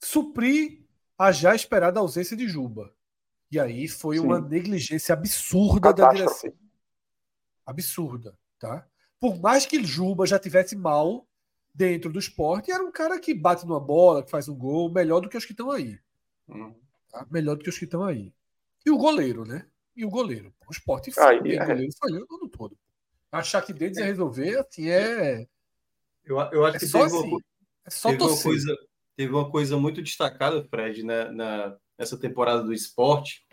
suprir 0.00 0.80
a 1.18 1.32
já 1.32 1.54
esperada 1.54 2.00
ausência 2.00 2.36
de 2.36 2.48
Juba. 2.48 2.92
E 3.50 3.58
aí 3.58 3.88
foi 3.88 4.16
Sim. 4.16 4.24
uma 4.24 4.40
negligência 4.40 5.12
absurda 5.12 5.92
da 5.92 6.12
direção. 6.12 6.52
Absurda, 7.66 8.38
tá? 8.58 8.86
Por 9.18 9.40
mais 9.40 9.66
que 9.66 9.82
Juba 9.82 10.26
já 10.26 10.38
tivesse 10.38 10.76
mal 10.76 11.26
dentro 11.74 12.12
do 12.12 12.18
esporte, 12.18 12.70
era 12.70 12.82
um 12.82 12.92
cara 12.92 13.18
que 13.18 13.34
bate 13.34 13.66
numa 13.66 13.80
bola, 13.80 14.22
que 14.22 14.30
faz 14.30 14.48
um 14.48 14.56
gol, 14.56 14.90
melhor 14.90 15.20
do 15.20 15.28
que 15.28 15.36
os 15.36 15.44
que 15.44 15.52
estão 15.52 15.70
aí. 15.70 15.98
Hum. 16.48 16.74
Tá? 17.10 17.26
Melhor 17.30 17.56
do 17.56 17.64
que 17.64 17.68
os 17.68 17.78
que 17.78 17.84
estão 17.84 18.04
aí. 18.04 18.32
E 18.84 18.90
o 18.90 18.96
goleiro, 18.96 19.44
né? 19.44 19.66
E 19.96 20.04
o 20.04 20.10
goleiro. 20.10 20.54
O 20.68 20.72
esporte 20.72 21.10
falhou, 21.10 21.40
o 21.40 21.66
goleiro 21.66 21.92
falhou 21.98 22.26
o 22.30 22.34
ano 22.36 22.48
todo. 22.48 22.78
Achar 23.30 23.62
que 23.62 23.72
deles 23.72 23.98
ia 23.98 24.04
resolver, 24.04 24.58
assim, 24.58 24.88
é. 24.88 25.46
Eu, 26.24 26.38
eu 26.38 26.64
acho 26.64 26.76
é 26.76 26.80
que 26.80 26.86
só 26.86 27.04
teve, 27.04 27.16
assim, 27.16 27.28
uma, 27.28 27.40
é 27.84 27.90
só 27.90 28.10
teve 28.10 28.22
uma, 28.24 28.42
coisa, 28.42 28.78
teve 29.16 29.32
uma 29.32 29.50
coisa 29.50 29.76
muito 29.76 30.02
destacada, 30.02 30.64
Fred, 30.64 31.02
né, 31.04 31.30
na, 31.30 31.76
nessa 32.00 32.18
temporada 32.18 32.62
do 32.62 32.72
esporte. 32.72 33.44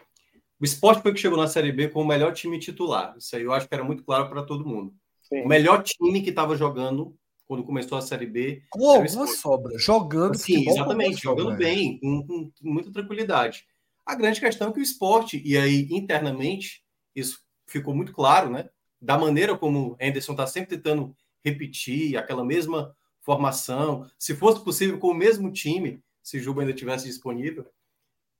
O 0.57 0.63
esporte 0.63 1.01
foi 1.01 1.13
que 1.13 1.19
chegou 1.19 1.37
na 1.37 1.47
Série 1.47 1.73
B 1.73 1.89
com 1.89 2.01
o 2.01 2.07
melhor 2.07 2.31
time 2.33 2.57
titular. 2.57 3.13
Isso 3.17 3.35
aí 3.35 3.43
eu 3.43 3.51
acho 3.51 3.67
que 3.67 3.73
era 3.73 3.83
muito 3.83 4.05
claro 4.05 4.29
para 4.29 4.41
todo 4.41 4.65
mundo. 4.65 4.95
Sim. 5.21 5.41
O 5.41 5.47
melhor 5.49 5.83
time 5.83 6.21
que 6.21 6.29
estava 6.29 6.55
jogando 6.55 7.13
quando 7.45 7.65
começou 7.65 7.97
a 7.97 8.01
Série 8.01 8.25
B. 8.25 8.63
Com 8.69 8.89
alguma 8.89 9.27
sobra, 9.27 9.77
jogando. 9.77 10.37
Sim, 10.37 10.67
exatamente, 10.67 11.21
jogando 11.21 11.51
sobra, 11.51 11.57
bem, 11.57 11.99
com, 11.99 12.25
com, 12.25 12.51
muita 12.61 12.89
tranquilidade. 12.89 13.65
A 14.05 14.15
grande 14.15 14.39
questão 14.39 14.69
é 14.69 14.73
que 14.73 14.79
o 14.79 14.83
esporte, 14.83 15.41
e 15.45 15.57
aí 15.57 15.87
internamente, 15.91 16.81
isso 17.13 17.39
ficou 17.67 17.93
muito 17.93 18.13
claro, 18.13 18.49
né? 18.49 18.69
Da 19.01 19.17
maneira 19.17 19.57
como 19.57 19.91
o 19.91 19.97
Anderson 20.01 20.31
está 20.31 20.47
sempre 20.47 20.77
tentando 20.77 21.13
repetir 21.43 22.17
aquela 22.17 22.45
mesma 22.45 22.95
formação, 23.21 24.09
se 24.17 24.33
fosse 24.33 24.63
possível 24.63 24.97
com 24.97 25.09
o 25.09 25.13
mesmo 25.13 25.51
time, 25.51 26.01
se 26.23 26.39
Juba 26.39 26.61
ainda 26.61 26.73
tivesse 26.73 27.05
disponível, 27.05 27.65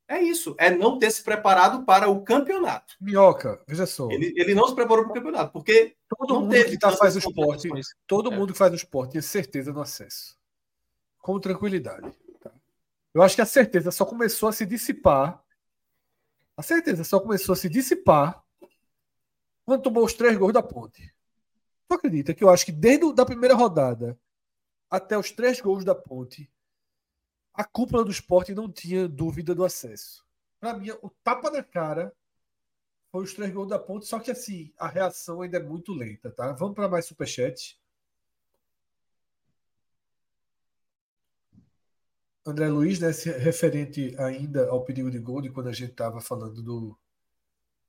É 0.10 0.22
isso, 0.22 0.56
é 0.58 0.70
não 0.70 0.98
ter 0.98 1.12
se 1.12 1.22
preparado 1.22 1.84
para 1.84 2.08
o 2.08 2.24
campeonato. 2.24 2.96
Minhoca, 3.00 3.62
veja 3.68 3.86
só. 3.86 4.10
Ele, 4.10 4.34
ele 4.38 4.56
não 4.56 4.66
se 4.66 4.74
preparou 4.74 5.04
para 5.04 5.12
o 5.12 5.14
campeonato, 5.14 5.52
porque 5.52 5.98
todo 6.08 6.40
mundo 6.40 6.54
que 6.54 6.80
tá, 6.80 6.94
faz 6.94 7.16
o 7.16 7.20
esporte, 7.20 7.70
todo 8.08 8.32
mundo 8.32 8.54
que 8.54 8.58
faz 8.60 8.72
o 8.72 8.76
esporte 8.76 9.14
tem 9.14 9.22
certeza 9.22 9.74
no 9.74 9.82
acesso. 9.82 10.38
Com 11.20 11.38
tranquilidade. 11.42 12.10
Tá? 12.42 12.52
Eu 13.14 13.22
acho 13.22 13.36
que 13.36 13.42
a 13.42 13.46
certeza 13.46 13.92
só 13.92 14.06
começou 14.06 14.48
a 14.48 14.54
se 14.54 14.66
dissipar. 14.66 15.44
A 16.56 16.64
certeza 16.64 17.04
só 17.04 17.20
começou 17.20 17.52
a 17.52 17.58
se 17.58 17.68
dissipar 17.68 18.42
quando 19.66 19.82
tomou 19.82 20.06
os 20.06 20.14
três 20.14 20.38
gols 20.38 20.54
da 20.54 20.64
ponte. 20.64 21.14
Tu 21.86 21.94
acredita 21.94 22.34
que 22.34 22.46
eu 22.46 22.50
acho 22.50 22.66
que 22.66 22.72
desde 22.72 23.06
a 23.20 23.26
primeira 23.26 23.56
rodada 23.56 24.18
até 24.90 25.18
os 25.18 25.32
três 25.32 25.60
gols 25.60 25.84
da 25.84 25.94
ponte, 25.94 26.50
a 27.58 27.64
cúpula 27.64 28.06
do 28.06 28.12
esporte 28.12 28.54
não 28.54 28.72
tinha 28.72 29.08
dúvida 29.08 29.56
do 29.56 29.66
acesso. 29.66 30.24
Para 30.60 30.78
mim, 30.78 30.92
o 31.02 31.10
tapa 31.24 31.50
na 31.50 31.64
cara 31.64 32.14
foi 33.12 33.24
os 33.24 33.34
três 33.34 33.52
gols 33.52 33.68
da 33.68 33.80
ponte, 33.80 34.06
só 34.06 34.20
que 34.20 34.30
assim, 34.30 34.72
a 34.78 34.88
reação 34.88 35.42
ainda 35.42 35.58
é 35.58 35.64
muito 35.64 35.92
lenta, 35.92 36.30
tá? 36.30 36.52
Vamos 36.52 36.76
para 36.76 36.88
mais 36.88 37.06
superchat. 37.06 37.80
André 42.46 42.70
Luiz, 42.70 43.00
né, 43.00 43.10
referente 43.40 44.16
ainda 44.20 44.70
ao 44.70 44.86
perigo 44.86 45.10
de 45.10 45.18
gol, 45.20 45.42
de 45.42 45.50
quando 45.50 45.68
a 45.68 45.74
gente 45.74 45.92
estava 45.92 46.22
falando 46.22 46.62
do, 46.62 46.98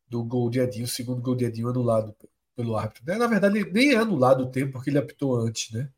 do 0.08 0.24
gol 0.24 0.48
de 0.48 0.60
Edinho, 0.60 0.86
o 0.86 0.88
segundo 0.88 1.20
gol 1.20 1.36
de 1.36 1.44
Edinho 1.44 1.68
anulado 1.68 2.16
pelo 2.56 2.74
árbitro. 2.74 3.04
Né? 3.06 3.16
Na 3.16 3.26
verdade, 3.26 3.70
nem 3.70 3.92
é 3.92 3.96
anulado 3.96 4.44
o 4.44 4.50
tempo, 4.50 4.72
porque 4.72 4.88
ele 4.88 4.98
apitou 4.98 5.36
antes, 5.36 5.72
né? 5.72 5.90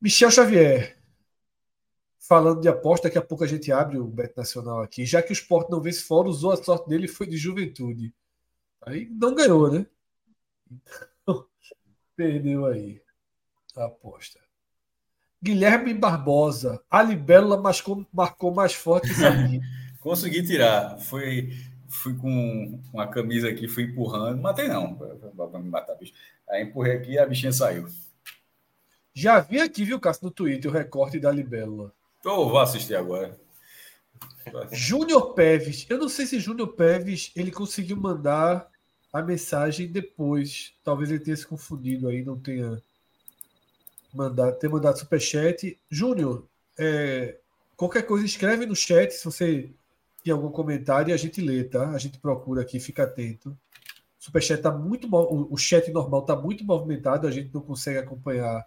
Michel 0.00 0.30
Xavier, 0.30 0.99
falando 2.20 2.60
de 2.60 2.68
aposta, 2.68 3.08
daqui 3.08 3.18
a 3.18 3.22
pouco 3.22 3.42
a 3.42 3.46
gente 3.46 3.72
abre 3.72 3.98
o 3.98 4.06
Bet 4.06 4.36
Nacional 4.36 4.82
aqui. 4.82 5.06
Já 5.06 5.22
que 5.22 5.32
o 5.32 5.34
Sport 5.34 5.70
não 5.70 5.80
vence 5.80 6.02
fora, 6.02 6.28
usou 6.28 6.52
a 6.52 6.62
sorte 6.62 6.88
dele 6.88 7.08
foi 7.08 7.26
de 7.26 7.36
juventude. 7.36 8.14
Aí 8.82 9.08
não 9.10 9.34
ganhou, 9.34 9.70
né? 9.72 9.86
Então, 11.22 11.46
perdeu 12.14 12.66
aí 12.66 13.02
a 13.74 13.86
aposta. 13.86 14.38
Guilherme 15.42 15.94
Barbosa, 15.94 16.82
a 16.90 17.02
Libélula 17.02 17.58
marcou, 17.58 18.06
marcou 18.12 18.52
mais 18.52 18.74
forte 18.74 19.08
que 19.08 19.14
Sabino. 19.14 19.62
Consegui 20.00 20.42
tirar. 20.42 20.98
Foi, 20.98 21.50
fui 21.88 22.14
com 22.14 22.78
uma 22.92 23.06
camisa 23.06 23.48
aqui, 23.48 23.66
fui 23.66 23.84
empurrando. 23.84 24.40
Matei 24.40 24.68
não, 24.68 24.94
para 24.94 25.58
me 25.58 25.70
matar, 25.70 25.94
bicho. 25.94 26.12
Aí 26.48 26.64
empurrei 26.64 26.96
aqui 26.96 27.12
e 27.12 27.18
a 27.18 27.24
bichinha 27.24 27.52
saiu. 27.52 27.86
Já 29.14 29.40
vi 29.40 29.60
aqui, 29.60 29.84
viu, 29.84 29.98
Cássio, 29.98 30.26
no 30.26 30.30
Twitter, 30.30 30.70
o 30.70 30.74
recorte 30.74 31.18
da 31.18 31.32
Libélula. 31.32 31.92
Oh, 32.24 32.48
vou 32.48 32.58
assistir 32.58 32.94
agora. 32.94 33.38
Júnior 34.72 35.34
Peves. 35.34 35.86
Eu 35.88 35.98
não 35.98 36.08
sei 36.08 36.26
se 36.26 36.40
Júnior 36.40 36.68
Peves 36.68 37.32
ele 37.34 37.50
conseguiu 37.50 37.96
mandar 37.96 38.68
a 39.12 39.22
mensagem 39.22 39.90
depois. 39.90 40.74
Talvez 40.84 41.10
ele 41.10 41.20
tenha 41.20 41.36
se 41.36 41.46
confundido 41.46 42.08
aí, 42.08 42.22
não 42.22 42.38
tenha 42.38 42.82
mandado, 44.12 44.58
ter 44.58 44.68
mandado 44.68 44.98
superchat. 44.98 45.78
Júnior, 45.90 46.46
é, 46.78 47.38
qualquer 47.76 48.02
coisa 48.02 48.24
escreve 48.24 48.66
no 48.66 48.76
chat 48.76 49.12
se 49.12 49.24
você 49.24 49.70
tem 50.22 50.32
algum 50.32 50.50
comentário 50.50 51.10
e 51.10 51.12
a 51.12 51.16
gente 51.16 51.40
lê, 51.40 51.64
tá? 51.64 51.90
A 51.90 51.98
gente 51.98 52.18
procura 52.18 52.62
aqui, 52.62 52.78
fica 52.78 53.04
atento. 53.04 53.50
O 54.20 54.24
superchat 54.24 54.60
tá 54.60 54.70
muito 54.70 55.08
o 55.10 55.56
chat 55.56 55.90
normal 55.90 56.22
tá 56.22 56.36
muito 56.36 56.64
movimentado, 56.64 57.26
a 57.26 57.30
gente 57.30 57.52
não 57.54 57.62
consegue 57.62 57.98
acompanhar 57.98 58.66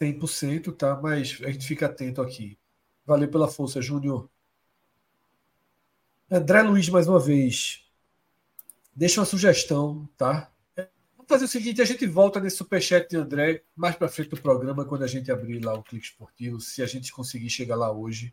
100%, 0.00 0.74
tá? 0.74 0.98
Mas 1.00 1.38
a 1.42 1.50
gente 1.50 1.66
fica 1.66 1.86
atento 1.86 2.22
aqui. 2.22 2.58
Valeu 3.04 3.28
pela 3.28 3.48
força, 3.48 3.82
Júnior. 3.82 4.28
André 6.30 6.62
Luiz, 6.62 6.88
mais 6.88 7.06
uma 7.06 7.20
vez. 7.20 7.84
Deixa 8.94 9.20
uma 9.20 9.26
sugestão, 9.26 10.08
tá? 10.16 10.50
Vamos 10.76 11.28
fazer 11.28 11.44
o 11.44 11.48
seguinte: 11.48 11.82
a 11.82 11.84
gente 11.84 12.06
volta 12.06 12.40
nesse 12.40 12.56
superchat 12.56 13.08
de 13.08 13.16
André 13.16 13.62
mais 13.76 13.96
para 13.96 14.08
frente 14.08 14.30
do 14.30 14.40
programa, 14.40 14.84
quando 14.84 15.02
a 15.02 15.06
gente 15.06 15.30
abrir 15.30 15.60
lá 15.60 15.74
o 15.74 15.82
Clique 15.82 16.06
Esportivo, 16.06 16.60
se 16.60 16.82
a 16.82 16.86
gente 16.86 17.12
conseguir 17.12 17.50
chegar 17.50 17.76
lá 17.76 17.92
hoje. 17.92 18.32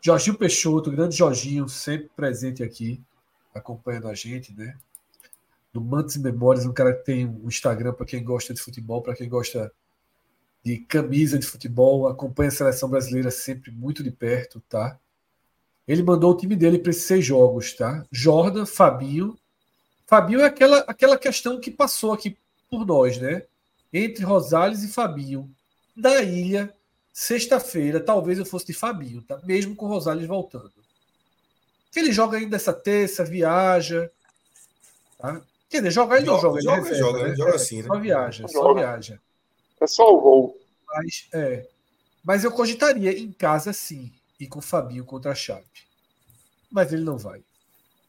Jorginho 0.00 0.36
Peixoto, 0.36 0.90
grande 0.90 1.16
Jorginho, 1.16 1.68
sempre 1.68 2.10
presente 2.14 2.62
aqui, 2.62 3.02
acompanhando 3.54 4.08
a 4.08 4.14
gente, 4.14 4.54
né? 4.54 4.76
Do 5.72 5.80
Mantos 5.80 6.16
e 6.16 6.20
Memórias, 6.20 6.64
um 6.64 6.72
cara 6.72 6.94
que 6.94 7.04
tem 7.04 7.26
um 7.26 7.48
Instagram 7.48 7.92
para 7.92 8.06
quem 8.06 8.22
gosta 8.22 8.54
de 8.54 8.60
futebol, 8.60 9.02
para 9.02 9.14
quem 9.14 9.28
gosta 9.28 9.72
de 10.66 10.78
camisa 10.78 11.38
de 11.38 11.46
futebol, 11.46 12.08
acompanha 12.08 12.48
a 12.48 12.52
seleção 12.52 12.88
brasileira 12.88 13.30
sempre 13.30 13.70
muito 13.70 14.02
de 14.02 14.10
perto, 14.10 14.60
tá? 14.68 14.98
Ele 15.86 16.02
mandou 16.02 16.32
o 16.32 16.36
time 16.36 16.56
dele 16.56 16.76
para 16.76 16.90
esses 16.90 17.04
seis 17.04 17.24
jogos, 17.24 17.72
tá? 17.72 18.04
Jordan, 18.10 18.66
Fabinho. 18.66 19.38
Fabinho 20.08 20.40
é 20.40 20.46
aquela, 20.46 20.78
aquela 20.88 21.16
questão 21.16 21.60
que 21.60 21.70
passou 21.70 22.12
aqui 22.12 22.36
por 22.68 22.84
nós, 22.84 23.16
né? 23.16 23.44
Entre 23.92 24.24
Rosales 24.24 24.82
e 24.82 24.88
Fabinho. 24.88 25.48
Da 25.96 26.20
ilha, 26.20 26.74
sexta-feira, 27.12 28.00
talvez 28.00 28.36
eu 28.36 28.44
fosse 28.44 28.66
de 28.66 28.72
Fabinho, 28.72 29.22
tá? 29.22 29.40
Mesmo 29.44 29.76
com 29.76 29.86
Rosales 29.86 30.26
voltando. 30.26 30.72
Ele 31.94 32.10
joga 32.10 32.38
ainda 32.38 32.56
essa 32.56 32.72
terça, 32.72 33.24
viaja. 33.24 34.10
Tá? 35.16 35.40
Quer 35.70 35.76
dizer, 35.76 35.92
jogar 35.92 36.16
ele 36.16 36.26
não 36.26 36.40
joga, 36.40 36.60
joga, 36.60 36.88
ele 36.88 36.98
joga, 36.98 37.28
né? 37.28 37.36
joga, 37.36 37.50
é, 37.52 37.54
assim, 37.54 37.82
né? 37.82 37.86
Só 37.86 37.98
viaja, 38.00 38.48
só 38.48 38.74
viaja. 38.74 39.20
É 39.80 39.86
só 39.86 40.14
o 40.14 40.20
voo. 40.20 40.58
Mas, 40.88 41.28
é, 41.32 41.66
mas 42.24 42.44
eu 42.44 42.52
cogitaria 42.52 43.16
em 43.16 43.30
casa 43.32 43.72
sim, 43.72 44.12
e 44.38 44.46
com 44.46 44.58
o 44.58 44.62
Fabinho 44.62 45.04
contra 45.04 45.32
a 45.32 45.34
Chape. 45.34 45.86
Mas 46.70 46.92
ele 46.92 47.04
não 47.04 47.18
vai. 47.18 47.42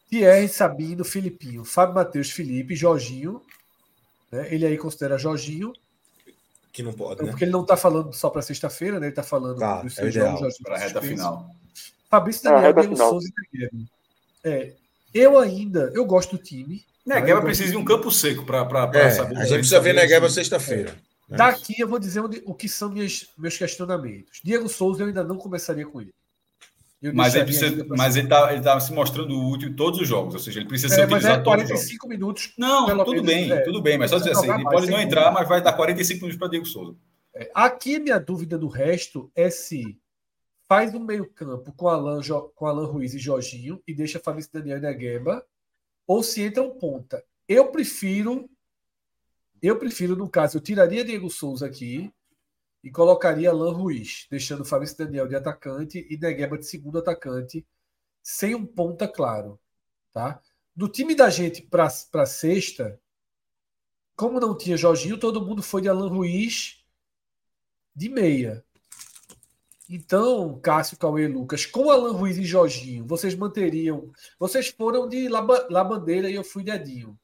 Thierry, 0.10 0.48
Sabino, 0.48 1.04
Filipinho, 1.04 1.66
Fábio 1.66 1.96
Matheus, 1.96 2.32
Felipe, 2.32 2.76
Jorginho. 2.76 3.42
Né? 4.32 4.48
Ele 4.54 4.66
aí 4.66 4.78
considera 4.78 5.18
Jorginho. 5.18 5.74
Que 6.72 6.82
não 6.82 6.94
pode, 6.94 7.24
né? 7.24 7.30
Porque 7.30 7.44
ele 7.44 7.52
não 7.52 7.62
está 7.62 7.76
falando 7.76 8.14
só 8.14 8.30
para 8.30 8.42
sexta-feira, 8.42 9.00
né? 9.00 9.08
Ele 9.08 9.12
está 9.12 9.24
falando 9.24 9.60
tá, 9.60 9.82
dos 9.82 9.98
é 9.98 10.02
seus 10.02 10.14
jogos. 10.14 10.58
Para 10.60 10.76
a 10.76 10.80
reta 10.80 11.02
final. 11.02 11.50
Fabrício 12.10 12.44
Daniel, 12.44 12.74
Diego 12.74 12.96
Souza 12.96 13.28
e 13.28 13.58
Negueba. 13.58 13.90
É, 14.44 14.74
eu 15.14 15.38
ainda, 15.40 15.92
eu 15.94 16.06
gosto 16.06 16.38
do 16.38 16.44
time. 16.44 16.86
Negueba 17.06 17.42
precisa 17.42 17.72
de 17.72 17.78
um 17.78 17.84
campo 17.84 18.12
seco 18.12 18.46
para 18.46 18.62
é, 18.94 19.10
saber. 19.12 19.38
A 19.38 19.46
gente 19.46 19.60
precisa 19.60 19.80
ver 19.80 19.94
Negueba 19.94 20.30
sexta-feira. 20.30 20.96
É 21.30 21.36
Daqui 21.36 21.80
eu 21.80 21.88
vou 21.88 22.00
dizer 22.00 22.22
onde, 22.22 22.42
o 22.46 22.54
que 22.54 22.70
são 22.70 22.90
minhas, 22.90 23.28
meus 23.38 23.58
questionamentos. 23.58 24.40
Diego 24.44 24.70
Souza 24.70 25.04
eu 25.04 25.08
ainda 25.08 25.24
não 25.24 25.38
começaria 25.38 25.86
com 25.86 26.00
ele. 26.00 26.14
mas 27.14 27.36
ele, 27.36 27.46
precisa, 27.46 27.86
mas 27.90 28.16
ele 28.16 28.28
está 28.28 28.54
ele 28.54 28.62
tá 28.64 28.80
se 28.80 28.94
mostrando 28.94 29.38
útil 29.50 29.70
em 29.70 29.76
todos 29.76 30.00
os 30.00 30.08
jogos, 30.08 30.34
ou 30.34 30.40
seja, 30.40 30.60
ele 30.60 30.70
precisa 30.70 30.94
é, 30.94 30.98
ser 30.98 31.06
utilizado 31.06 31.42
é 31.42 31.44
45 31.44 32.08
minutos. 32.08 32.54
Não, 32.58 32.88
tudo 33.04 33.24
menos, 33.24 33.26
bem, 33.26 33.52
é, 33.52 33.60
tudo 33.62 33.82
bem, 33.82 33.98
mas 33.98 34.10
só 34.10 34.18
dizer 34.18 34.32
assim, 34.32 34.50
ele 34.50 34.64
pode 34.64 34.90
não 34.90 35.00
entrar, 35.00 35.32
mas 35.32 35.48
vai 35.48 35.62
dar 35.62 35.74
45 35.74 36.22
minutos 36.22 36.40
para 36.40 36.50
Diego 36.50 36.66
Souza. 36.66 36.96
É, 37.34 37.52
aqui 37.54 38.00
minha 38.00 38.20
dúvida 38.20 38.58
do 38.58 38.68
resto 38.68 39.30
é 39.36 39.50
se 39.50 40.00
faz 40.68 40.94
um 40.96 41.00
meio-campo 41.00 41.74
com 41.74 41.88
Alan, 41.88 42.22
com 42.56 42.66
Alan 42.66 42.88
Ruiz 42.88 43.14
e 43.14 43.20
Jorginho 43.20 43.82
e 43.86 43.94
deixa 43.94 44.20
Fabrício 44.20 44.52
Daniel 44.54 44.78
e 44.78 44.82
Negueba, 44.82 45.46
ou 46.06 46.24
se 46.24 46.42
entra 46.42 46.64
um 46.64 46.72
ponta. 46.72 47.24
Eu 47.48 47.68
prefiro 47.68 48.50
eu 49.62 49.78
prefiro, 49.78 50.16
no 50.16 50.30
caso, 50.30 50.58
eu 50.58 50.62
tiraria 50.62 51.04
Diego 51.04 51.30
Souza 51.30 51.66
aqui 51.66 52.12
e 52.84 52.92
colocaria 52.92 53.50
Alan 53.50 53.74
Ruiz, 53.74 54.28
deixando 54.30 54.66
Fabrício 54.66 54.98
Daniel 54.98 55.28
de 55.28 55.36
atacante 55.36 56.06
e 56.10 56.18
Negueba 56.18 56.58
de 56.58 56.66
segundo 56.66 57.00
atacante, 57.00 57.66
sem 58.22 58.56
um 58.56 58.66
ponta 58.66 59.08
claro. 59.08 59.60
Tá? 60.14 60.42
Do 60.76 60.88
time 60.88 61.16
da 61.16 61.30
gente 61.30 61.62
para 61.62 62.26
sexta, 62.26 63.00
como 64.16 64.40
não 64.40 64.58
tinha 64.58 64.78
Jorginho, 64.78 65.18
todo 65.18 65.46
mundo 65.46 65.62
foi 65.62 65.82
de 65.82 65.90
Alan 65.90 66.10
Ruiz 66.10 66.84
de 67.96 68.10
meia. 68.10 68.64
Então, 69.90 70.60
Cássio, 70.60 70.98
Cauê 70.98 71.24
e 71.24 71.28
Lucas, 71.28 71.66
com 71.66 71.90
Alan 71.90 72.12
Ruiz 72.12 72.38
e 72.38 72.44
Jorginho, 72.44 73.06
vocês 73.06 73.34
manteriam. 73.36 74.12
Vocês 74.38 74.68
foram 74.68 75.08
de 75.08 75.30
Labandeira 75.30 76.30
e 76.30 76.36
eu 76.36 76.44
fui 76.44 76.64
de 76.64 76.72
Edinho. 76.72 77.18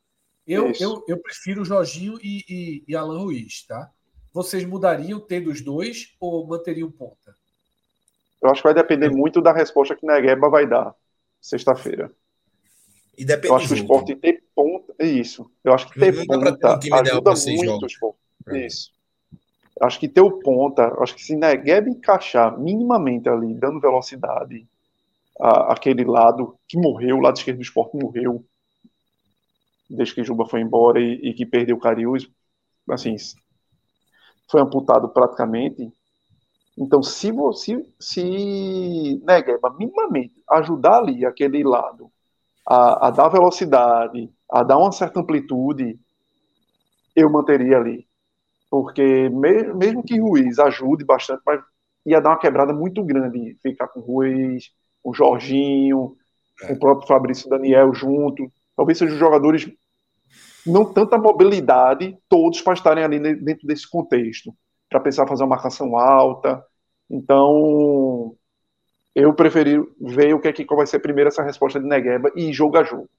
Eu, 0.45 0.71
eu, 0.79 1.03
eu 1.07 1.17
prefiro 1.17 1.61
o 1.61 1.65
Jorginho 1.65 2.17
e, 2.21 2.43
e, 2.49 2.83
e 2.87 2.95
Alan 2.95 3.19
Ruiz, 3.19 3.65
tá? 3.65 3.89
Vocês 4.33 4.65
mudariam 4.65 5.19
tendo 5.19 5.49
os 5.49 5.61
dois 5.61 6.15
ou 6.19 6.45
manteriam 6.45 6.91
ponta? 6.91 7.35
Eu 8.41 8.49
acho 8.49 8.61
que 8.61 8.67
vai 8.67 8.73
depender 8.73 9.09
muito 9.09 9.41
da 9.41 9.53
resposta 9.53 9.95
que 9.95 10.05
Negueba 10.05 10.49
vai 10.49 10.67
dar 10.67 10.93
sexta-feira. 11.39 12.11
E 13.17 13.23
depende 13.23 13.47
eu 13.47 13.55
acho 13.55 13.67
que 13.67 13.73
o 13.73 13.77
esporte 13.77 14.15
ter 14.15 14.43
ponta. 14.55 14.93
Isso. 14.99 15.49
Eu 15.63 15.73
acho 15.73 15.87
que 15.89 15.99
ter 15.99 16.13
não 16.13 16.25
ponta 16.25 16.57
ter 16.57 16.67
um 16.67 16.79
time 16.79 16.99
ajuda 16.99 17.33
muito 17.45 17.83
o 17.83 17.85
esporte. 17.85 18.19
É. 18.47 18.65
Isso. 18.65 18.91
Eu 19.79 19.87
acho 19.87 19.99
que 19.99 20.07
ter 20.07 20.21
o 20.21 20.39
ponta, 20.39 20.93
acho 21.01 21.15
que 21.15 21.23
se 21.23 21.35
Negueba 21.35 21.89
encaixar 21.89 22.59
minimamente 22.59 23.29
ali, 23.29 23.53
dando 23.53 23.79
velocidade, 23.79 24.67
a, 25.39 25.73
aquele 25.73 26.03
lado 26.03 26.55
que 26.67 26.77
morreu, 26.77 27.17
o 27.17 27.21
lado 27.21 27.37
esquerdo 27.37 27.57
do 27.57 27.63
esporte 27.63 27.97
morreu, 27.97 28.43
desde 29.89 30.15
que 30.15 30.23
Juba 30.23 30.45
foi 30.45 30.61
embora 30.61 30.99
e, 30.99 31.29
e 31.29 31.33
que 31.33 31.45
perdeu 31.45 31.75
o 31.75 31.79
Cariús, 31.79 32.29
assim, 32.89 33.15
foi 34.49 34.61
amputado 34.61 35.09
praticamente. 35.09 35.91
Então, 36.77 37.03
se 37.03 37.31
você, 37.31 37.85
se 37.99 39.21
Negueba 39.23 39.75
minimamente 39.77 40.33
ajudar 40.49 40.97
ali 40.97 41.25
aquele 41.25 41.63
lado 41.63 42.11
a, 42.67 43.07
a 43.07 43.11
dar 43.11 43.29
velocidade, 43.29 44.29
a 44.49 44.63
dar 44.63 44.77
uma 44.77 44.91
certa 44.91 45.19
amplitude, 45.19 45.99
eu 47.15 47.29
manteria 47.29 47.77
ali. 47.77 48.07
Porque 48.69 49.29
me, 49.29 49.73
mesmo 49.73 50.03
que 50.03 50.19
Ruiz 50.19 50.57
ajude 50.57 51.05
bastante, 51.05 51.41
mas 51.45 51.61
ia 52.05 52.19
dar 52.19 52.31
uma 52.31 52.39
quebrada 52.39 52.73
muito 52.73 53.03
grande 53.03 53.57
ficar 53.61 53.87
com 53.87 53.99
Ruiz, 53.99 54.71
com 55.01 55.13
Jorginho, 55.13 56.15
é. 56.61 56.67
com 56.67 56.73
o 56.73 56.79
próprio 56.79 57.07
Fabrício 57.07 57.49
Daniel 57.49 57.93
junto. 57.93 58.51
Talvez 58.75 58.97
sejam 58.97 59.17
jogadores 59.17 59.69
não 60.65 60.85
tanta 60.85 61.17
mobilidade, 61.17 62.17
todos 62.29 62.61
para 62.61 62.73
estarem 62.73 63.03
ali 63.03 63.19
dentro 63.19 63.67
desse 63.67 63.89
contexto, 63.89 64.53
para 64.89 64.99
pensar 64.99 65.27
fazer 65.27 65.43
uma 65.43 65.55
marcação 65.55 65.97
alta. 65.97 66.63
Então, 67.09 68.35
eu 69.13 69.33
preferi 69.33 69.83
ver 69.99 70.33
o 70.33 70.39
que 70.39 70.47
é 70.47 70.53
que 70.53 70.65
vai 70.65 70.87
ser 70.87 70.99
primeiro 70.99 71.27
essa 71.27 71.43
resposta 71.43 71.79
de 71.79 71.87
Negueba 71.87 72.31
e 72.35 72.51
jogo 72.53 72.77
a 72.77 72.83
jogo. 72.83 73.09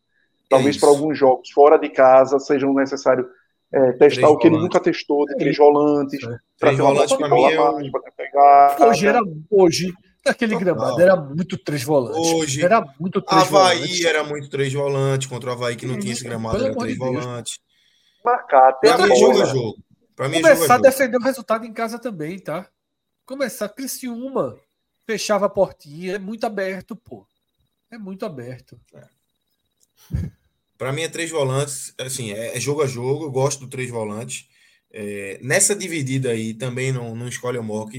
Talvez 0.48 0.76
é 0.76 0.80
para 0.80 0.88
alguns 0.88 1.18
jogos 1.18 1.50
fora 1.50 1.78
de 1.78 1.88
casa 1.88 2.38
sejam 2.38 2.72
necessário 2.74 3.26
é, 3.72 3.92
testar 3.92 4.28
o 4.28 4.38
que 4.38 4.46
ele 4.46 4.58
nunca 4.58 4.78
testou, 4.78 5.24
de 5.26 5.36
três 5.36 5.56
volantes, 5.56 6.22
é. 6.22 6.36
três 6.58 6.78
volantes 6.78 7.16
para 7.16 7.28
mim 7.28 7.44
é... 7.44 8.10
pegar. 8.16 8.76
Hoje 8.88 9.06
era 9.06 9.20
hoje 9.50 9.92
Naquele 10.26 10.56
gramado 10.56 11.00
era 11.00 11.16
muito 11.16 11.58
três 11.58 11.82
volantes. 11.82 12.32
Hoje, 12.32 12.64
era 12.64 12.80
muito 12.98 13.20
três 13.20 13.42
Havaí 13.42 13.78
volantes. 13.78 14.04
era 14.04 14.24
muito 14.24 14.48
três 14.48 14.72
volantes, 14.72 15.28
contra 15.28 15.50
o 15.50 15.52
Havaí 15.52 15.76
que 15.76 15.86
não 15.86 15.98
tinha 15.98 16.12
esse 16.12 16.24
gramado, 16.24 16.64
era 16.64 16.74
três 16.74 16.96
volantes. 16.96 17.58
Marcar, 18.24 18.72
pra 18.80 19.06
mim, 19.06 19.16
jogo 19.16 19.42
é 19.42 19.46
jogo. 19.46 19.76
Pra 20.16 20.28
mim, 20.28 20.40
Começar 20.40 20.64
jogo 20.64 20.72
a 20.72 20.90
defender 20.90 21.16
o 21.18 21.22
resultado 21.22 21.66
em 21.66 21.72
casa 21.72 21.98
também, 21.98 22.38
tá? 22.38 22.66
Começar, 23.26 23.68
Criciúma 23.68 24.56
fechava 25.06 25.46
a 25.46 25.50
portinha, 25.50 26.14
é 26.14 26.18
muito 26.18 26.44
aberto, 26.44 26.96
pô. 26.96 27.26
É 27.90 27.98
muito 27.98 28.24
aberto. 28.24 28.80
É. 28.94 29.04
Para 30.76 30.92
mim 30.92 31.02
é 31.02 31.08
três 31.08 31.30
volantes, 31.30 31.94
assim, 31.98 32.32
é, 32.32 32.56
é, 32.56 32.60
jogo 32.60 32.82
a 32.82 32.86
jogo, 32.86 33.24
eu 33.24 33.30
gosto 33.30 33.60
do 33.60 33.68
três 33.68 33.90
volantes. 33.90 34.48
É, 34.96 35.40
nessa 35.42 35.74
dividida 35.74 36.30
aí 36.30 36.54
também 36.54 36.92
não, 36.92 37.16
não 37.16 37.26
escolhe 37.26 37.58
o 37.58 37.64
Mock, 37.64 37.98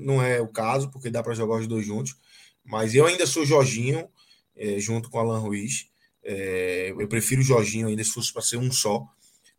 não 0.00 0.20
é 0.20 0.40
o 0.40 0.48
caso, 0.48 0.90
porque 0.90 1.08
dá 1.08 1.22
para 1.22 1.34
jogar 1.34 1.60
os 1.60 1.68
dois 1.68 1.86
juntos. 1.86 2.16
Mas 2.64 2.96
eu 2.96 3.06
ainda 3.06 3.28
sou 3.28 3.46
Jorginho, 3.46 4.08
é, 4.56 4.80
junto 4.80 5.08
com 5.08 5.20
Alan 5.20 5.38
Ruiz. 5.38 5.86
É, 6.24 6.92
eu 6.98 7.06
prefiro 7.06 7.40
o 7.40 7.44
Jorginho 7.44 7.86
ainda 7.86 8.02
se 8.02 8.10
fosse 8.10 8.32
para 8.32 8.42
ser 8.42 8.56
um 8.56 8.72
só. 8.72 9.06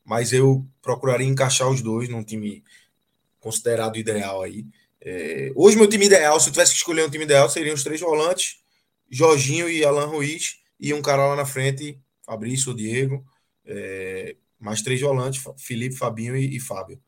Mas 0.03 0.33
eu 0.33 0.65
procuraria 0.81 1.25
encaixar 1.25 1.69
os 1.69 1.81
dois 1.81 2.09
num 2.09 2.21
time 2.21 2.61
considerado 3.39 3.97
ideal 3.97 4.41
aí. 4.41 4.65
É, 4.99 5.53
hoje, 5.55 5.77
meu 5.77 5.87
time 5.87 6.05
ideal, 6.05 6.37
se 6.37 6.49
eu 6.49 6.51
tivesse 6.51 6.73
que 6.73 6.79
escolher 6.79 7.05
um 7.05 7.09
time 7.09 7.23
ideal, 7.23 7.49
seriam 7.49 7.75
os 7.75 7.83
três 7.83 8.01
volantes: 8.01 8.57
Jorginho 9.09 9.69
e 9.69 9.85
Alan 9.85 10.07
Ruiz, 10.07 10.57
e 10.77 10.93
um 10.93 11.01
cara 11.01 11.27
lá 11.27 11.35
na 11.37 11.45
frente, 11.45 11.97
Fabrício 12.25 12.71
ou 12.71 12.75
Diego. 12.75 13.25
É, 13.65 14.35
mais 14.63 14.81
três 14.81 15.01
volantes, 15.01 15.43
Felipe, 15.57 15.95
Fabinho 15.95 16.35
e, 16.35 16.55
e 16.55 16.59
Fábio. 16.59 16.99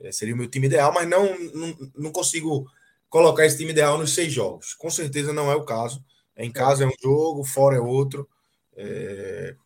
É, 0.00 0.12
seria 0.12 0.34
o 0.34 0.38
meu 0.38 0.48
time 0.48 0.66
ideal, 0.66 0.92
mas 0.94 1.08
não, 1.08 1.38
não, 1.50 1.90
não, 1.96 2.12
consigo 2.12 2.70
colocar 3.08 3.44
esse 3.44 3.58
time 3.58 3.72
ideal 3.72 3.98
nos 3.98 4.14
seis 4.14 4.32
jogos. 4.32 4.74
Com 4.74 4.88
certeza 4.88 5.32
não 5.32 5.50
é 5.50 5.56
o 5.56 5.64
caso. 5.64 6.02
É, 6.36 6.44
em 6.44 6.52
casa 6.52 6.84
é 6.84 6.86
um 6.86 6.92
jogo, 7.02 7.44
fora 7.44 7.76
é 7.76 7.80
outro. 7.80 8.28
É, 8.76 9.56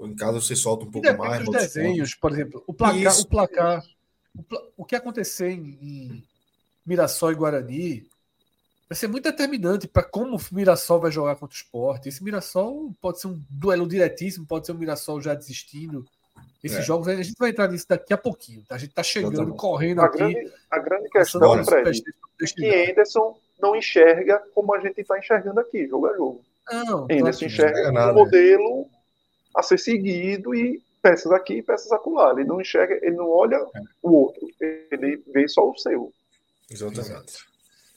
em 0.00 0.16
casa 0.16 0.40
você 0.40 0.56
solta 0.56 0.86
um 0.86 0.90
pouco 0.90 1.16
mais. 1.16 1.46
Os 1.46 1.54
desenhos, 1.54 2.14
por 2.14 2.32
exemplo, 2.32 2.64
o 2.66 2.72
placar, 2.72 3.20
o 3.20 3.26
placar, 3.28 3.84
o, 4.34 4.44
o 4.78 4.84
que 4.84 4.96
acontecer 4.96 5.50
em, 5.50 5.78
em 5.80 6.24
Mirassol 6.84 7.30
e 7.30 7.36
Guarani 7.36 8.08
vai 8.88 8.96
ser 8.96 9.06
muito 9.06 9.24
determinante 9.24 9.86
para 9.86 10.02
como 10.02 10.36
o 10.36 10.40
Mirassol 10.50 11.00
vai 11.00 11.12
jogar 11.12 11.36
contra 11.36 11.54
o 11.54 11.58
esporte. 11.58 12.08
Esse 12.08 12.24
Mirassol 12.24 12.92
pode 13.00 13.20
ser 13.20 13.28
um 13.28 13.40
duelo 13.50 13.86
diretíssimo, 13.86 14.46
pode 14.46 14.66
ser 14.66 14.72
um 14.72 14.78
Mirassol 14.78 15.20
já 15.20 15.34
desistindo 15.34 16.06
esses 16.66 16.78
é. 16.78 16.82
jogos, 16.82 17.08
a 17.08 17.22
gente 17.22 17.34
vai 17.38 17.50
entrar 17.50 17.68
nisso 17.68 17.86
daqui 17.88 18.12
a 18.12 18.18
pouquinho. 18.18 18.62
Tá? 18.68 18.74
A 18.74 18.78
gente 18.78 18.90
está 18.90 19.02
chegando, 19.02 19.54
correndo 19.54 20.00
a 20.00 20.06
aqui. 20.06 20.18
Grande, 20.18 20.52
a 20.70 20.78
grande 20.78 21.08
questão, 21.08 21.64
Fred, 21.64 22.02
é 22.42 22.46
que 22.46 22.90
Anderson 22.90 23.38
não 23.60 23.74
enxerga 23.74 24.42
como 24.54 24.74
a 24.74 24.80
gente 24.80 25.00
está 25.00 25.18
enxergando 25.18 25.60
aqui, 25.60 25.86
jogo 25.86 26.06
a 26.06 26.16
jogo. 26.16 26.44
Não, 26.70 27.06
Anderson 27.10 27.46
enxerga 27.46 27.90
um 27.90 28.14
modelo 28.14 28.88
a 29.54 29.62
ser 29.62 29.78
seguido 29.78 30.54
e 30.54 30.82
peças 31.00 31.32
aqui, 31.32 31.62
peças 31.62 31.90
acolá. 31.92 32.32
Ele 32.32 32.44
não 32.44 32.60
enxerga, 32.60 32.98
ele 33.02 33.16
não 33.16 33.30
olha 33.30 33.56
é. 33.56 33.80
o 34.02 34.12
outro, 34.12 34.46
ele 34.60 35.22
vê 35.32 35.48
só 35.48 35.70
o 35.70 35.76
seu. 35.78 36.12
Exatamente. 36.70 37.38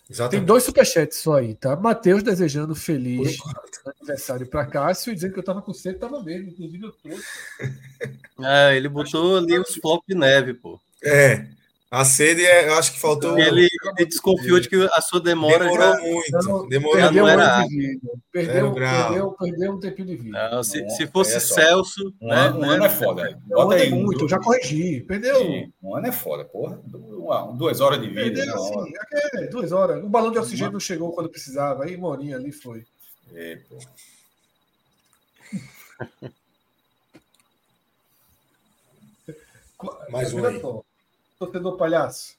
Exatamente. 0.10 0.40
Tem 0.40 0.46
dois 0.46 0.64
superchats 0.64 1.18
só 1.18 1.36
aí, 1.38 1.54
tá? 1.54 1.76
Matheus 1.76 2.24
desejando 2.24 2.74
feliz 2.74 3.38
aniversário 3.86 4.48
para 4.48 4.66
Cássio 4.66 5.12
e 5.12 5.16
dizendo 5.16 5.34
que 5.34 5.40
eu 5.40 5.44
tava 5.44 5.62
com 5.62 5.74
sede, 5.74 6.00
tava 6.00 6.22
mesmo, 6.24 6.50
inclusive 6.50 6.84
eu 6.84 6.92
tô. 6.92 8.46
É, 8.46 8.76
ele 8.76 8.90
botou 8.90 9.38
ali 9.38 9.60
os 9.60 9.76
flocos 9.76 10.06
de 10.08 10.16
neve, 10.16 10.54
pô. 10.54 10.80
É. 11.04 11.46
A 11.92 12.06
sede, 12.06 12.46
é, 12.46 12.70
eu 12.70 12.76
acho 12.76 12.94
que 12.94 13.00
faltou. 13.00 13.36
Ele, 13.40 13.68
ele 13.98 14.06
desconfiou 14.06 14.60
de 14.60 14.70
que 14.70 14.76
a 14.94 15.02
sua 15.02 15.20
demora 15.20 15.66
demorou 15.66 15.94
já. 15.96 16.00
muito. 16.00 16.32
Não, 16.32 16.68
demorou 16.68 17.02
perdeu 17.02 17.24
não 17.24 17.30
era 17.30 17.66
perdeu, 18.32 18.74
perdeu, 18.74 19.32
perdeu 19.32 19.72
um 19.74 19.80
tempinho 19.80 20.08
de 20.10 20.16
vida. 20.18 20.50
Não, 20.52 20.62
se, 20.62 20.88
se 20.92 21.08
fosse 21.08 21.38
é 21.38 21.40
Celso. 21.40 22.14
Um, 22.22 22.28
né, 22.28 22.52
um 22.52 22.64
ano 22.64 22.86
é 22.86 22.90
foda. 22.90 23.40
Bota 23.48 23.74
aí. 23.74 23.90
muito, 23.90 24.26
eu 24.26 24.30
já 24.30 24.38
corrigi. 24.38 25.02
Perdeu. 25.02 25.38
Sim, 25.38 25.74
um 25.82 25.96
ano 25.96 26.06
é 26.06 26.12
foda, 26.12 26.46
porra. 26.46 26.80
Duas 27.56 27.82
horas 27.82 28.00
de 28.00 28.08
vida. 28.08 28.22
Perdeu, 28.22 28.54
assim, 28.54 28.94
é, 29.38 29.48
duas 29.48 29.72
horas. 29.72 30.04
O 30.04 30.10
balão 30.10 30.32
de 30.32 30.38
oxigênio 30.38 30.74
não 30.74 30.80
chegou 30.80 31.12
quando 31.12 31.28
precisava. 31.30 31.86
Aí, 31.86 31.98
Morinha 31.98 32.36
ali 32.36 32.52
foi. 32.52 32.86
É, 33.34 33.58
porra. 33.68 33.90
Mais 40.12 40.34
um 40.34 40.46
aí 40.46 40.62
torcedor 41.40 41.78
palhaço. 41.78 42.38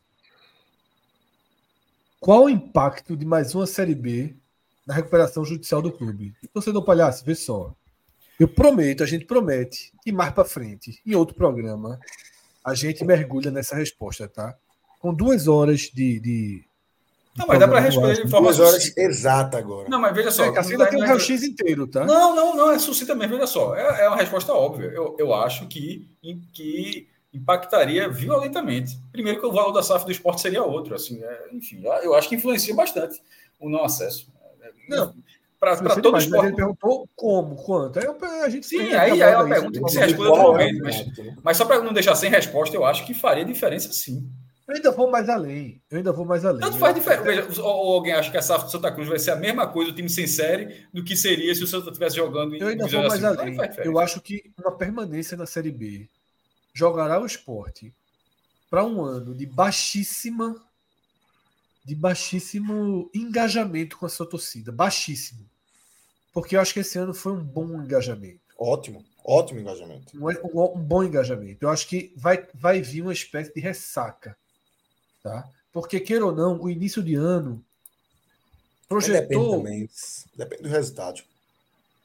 Qual 2.20 2.44
o 2.44 2.50
impacto 2.50 3.16
de 3.16 3.24
mais 3.24 3.54
uma 3.54 3.66
Série 3.66 3.94
B 3.94 4.36
na 4.86 4.92
recuperação 4.92 5.42
judicial 5.42 5.80
do 5.80 5.90
clube? 5.90 6.34
Torcedor 6.52 6.84
palhaço, 6.84 7.24
vê 7.24 7.34
só. 7.34 7.74
Eu 8.38 8.46
prometo, 8.46 9.02
a 9.02 9.06
gente 9.06 9.24
promete 9.24 9.92
que 10.02 10.12
mais 10.12 10.32
para 10.32 10.44
frente, 10.44 11.00
em 11.04 11.14
outro 11.14 11.34
programa, 11.34 11.98
a 12.64 12.74
gente 12.74 13.02
mergulha 13.04 13.50
nessa 13.50 13.74
resposta, 13.74 14.28
tá? 14.28 14.54
Com 14.98 15.14
duas 15.14 15.48
horas 15.48 15.90
de. 15.92 16.20
de 16.20 16.64
não, 17.36 17.46
mas 17.46 17.58
dá 17.58 17.68
para 17.68 17.80
responder 17.80 18.22
de 18.22 18.28
forma 18.28 18.52
Duas 18.52 18.60
horas 18.60 18.96
exata 18.96 19.56
agora. 19.56 19.88
Não, 19.88 20.00
mas 20.00 20.14
veja 20.14 20.30
só. 20.30 20.44
É, 20.44 20.58
assim 20.58 20.72
ainda 20.72 20.86
tem 20.86 21.00
um 21.00 21.06
raio-x 21.06 21.42
inteiro, 21.42 21.86
tá? 21.86 22.04
Não, 22.04 22.34
não, 22.34 22.56
não, 22.56 22.70
é 22.70 22.78
sucinta 22.78 23.14
mesmo, 23.14 23.34
veja 23.34 23.46
só. 23.46 23.74
É, 23.74 24.04
é 24.04 24.08
uma 24.08 24.16
resposta 24.16 24.52
óbvia. 24.52 24.86
Eu, 24.88 25.16
eu 25.18 25.32
acho 25.32 25.66
que, 25.68 26.10
que 26.52 27.08
impactaria 27.32 28.08
violentamente. 28.08 28.98
Primeiro 29.12 29.40
que 29.40 29.46
o 29.46 29.52
valor 29.52 29.72
da 29.72 29.82
SAF 29.82 30.04
do 30.04 30.12
esporte 30.12 30.40
seria 30.40 30.62
outro, 30.62 30.94
assim, 30.94 31.22
é, 31.22 31.48
enfim, 31.52 31.82
eu 32.02 32.14
acho 32.14 32.28
que 32.28 32.34
influencia 32.34 32.74
bastante 32.74 33.20
o 33.58 33.68
não 33.68 33.84
acesso. 33.84 34.32
Não, 34.88 35.14
para 35.60 35.76
todo 35.76 36.12
mais, 36.12 36.24
esporte. 36.24 36.46
Ele 36.46 36.56
perguntou 36.56 37.08
como, 37.14 37.54
quanto. 37.56 37.98
Aí 37.98 38.06
a 38.42 38.48
gente 38.48 38.66
Sim, 38.66 38.94
aí, 38.94 39.12
aí 39.12 39.20
é 39.20 39.36
uma 39.36 39.48
pergunta 39.48 39.80
que 39.80 39.90
se 39.90 39.98
responde 39.98 40.28
outro 40.28 40.42
momento, 40.42 40.82
mas, 40.82 41.06
mas 41.42 41.56
só 41.56 41.64
para 41.64 41.82
não 41.82 41.92
deixar 41.92 42.14
sem 42.14 42.30
resposta, 42.30 42.74
eu 42.74 42.84
acho 42.84 43.06
que 43.06 43.14
faria 43.14 43.44
diferença 43.44 43.92
sim. 43.92 44.28
Eu 44.66 44.76
ainda 44.76 44.92
vou 44.92 45.10
mais 45.10 45.28
além. 45.28 45.82
Eu 45.90 45.98
ainda 45.98 46.12
vou 46.12 46.24
mais 46.24 46.44
além. 46.44 46.60
Tanto 46.60 46.78
faz 46.78 46.94
diferença. 46.94 47.60
Ou 47.60 47.94
alguém 47.94 48.12
acha 48.12 48.30
que 48.30 48.36
a 48.36 48.42
SAF 48.42 48.66
do 48.66 48.70
Santa 48.70 48.90
Cruz 48.92 49.08
vai 49.08 49.18
ser 49.18 49.32
a 49.32 49.36
mesma 49.36 49.66
coisa, 49.66 49.90
o 49.90 49.94
time 49.94 50.08
sem 50.08 50.28
série, 50.28 50.86
do 50.94 51.02
que 51.02 51.16
seria 51.16 51.52
se 51.54 51.64
o 51.64 51.66
Santa 51.66 51.88
estivesse 51.88 52.16
jogando 52.16 52.54
Eu 52.54 52.68
ainda 52.68 52.86
vou 52.86 53.00
mais 53.08 53.24
assim. 53.24 53.40
além. 53.40 53.58
Eu 53.84 53.98
acho 53.98 54.20
que 54.20 54.52
uma 54.58 54.70
permanência 54.70 55.36
na 55.36 55.44
Série 55.44 55.72
B 55.72 56.08
jogará 56.72 57.20
o 57.20 57.26
esporte 57.26 57.92
para 58.68 58.84
um 58.84 59.02
ano 59.02 59.34
de 59.34 59.46
baixíssima 59.46 60.56
de 61.84 61.94
baixíssimo 61.94 63.10
engajamento 63.14 63.96
com 63.96 64.06
a 64.06 64.08
sua 64.08 64.26
torcida, 64.26 64.70
baixíssimo. 64.70 65.48
Porque 66.32 66.54
eu 66.54 66.60
acho 66.60 66.72
que 66.72 66.80
esse 66.80 66.98
ano 66.98 67.12
foi 67.12 67.32
um 67.32 67.42
bom 67.42 67.82
engajamento. 67.82 68.40
Ótimo, 68.56 69.04
ótimo 69.24 69.60
engajamento. 69.60 70.16
Um, 70.16 70.28
um, 70.28 70.76
um 70.76 70.80
bom 70.80 71.02
engajamento. 71.02 71.64
Eu 71.64 71.70
acho 71.70 71.88
que 71.88 72.12
vai, 72.16 72.46
vai 72.54 72.80
vir 72.80 73.02
uma 73.02 73.12
espécie 73.12 73.52
de 73.52 73.60
ressaca, 73.60 74.36
tá? 75.22 75.48
Porque 75.72 75.98
queira 75.98 76.26
ou 76.26 76.32
não, 76.32 76.60
o 76.60 76.70
início 76.70 77.02
de 77.02 77.14
ano 77.14 77.64
projetou. 78.88 79.20
Depende, 79.28 79.56
também, 79.56 79.90
depende 80.36 80.62
do 80.62 80.68
resultado. 80.68 81.22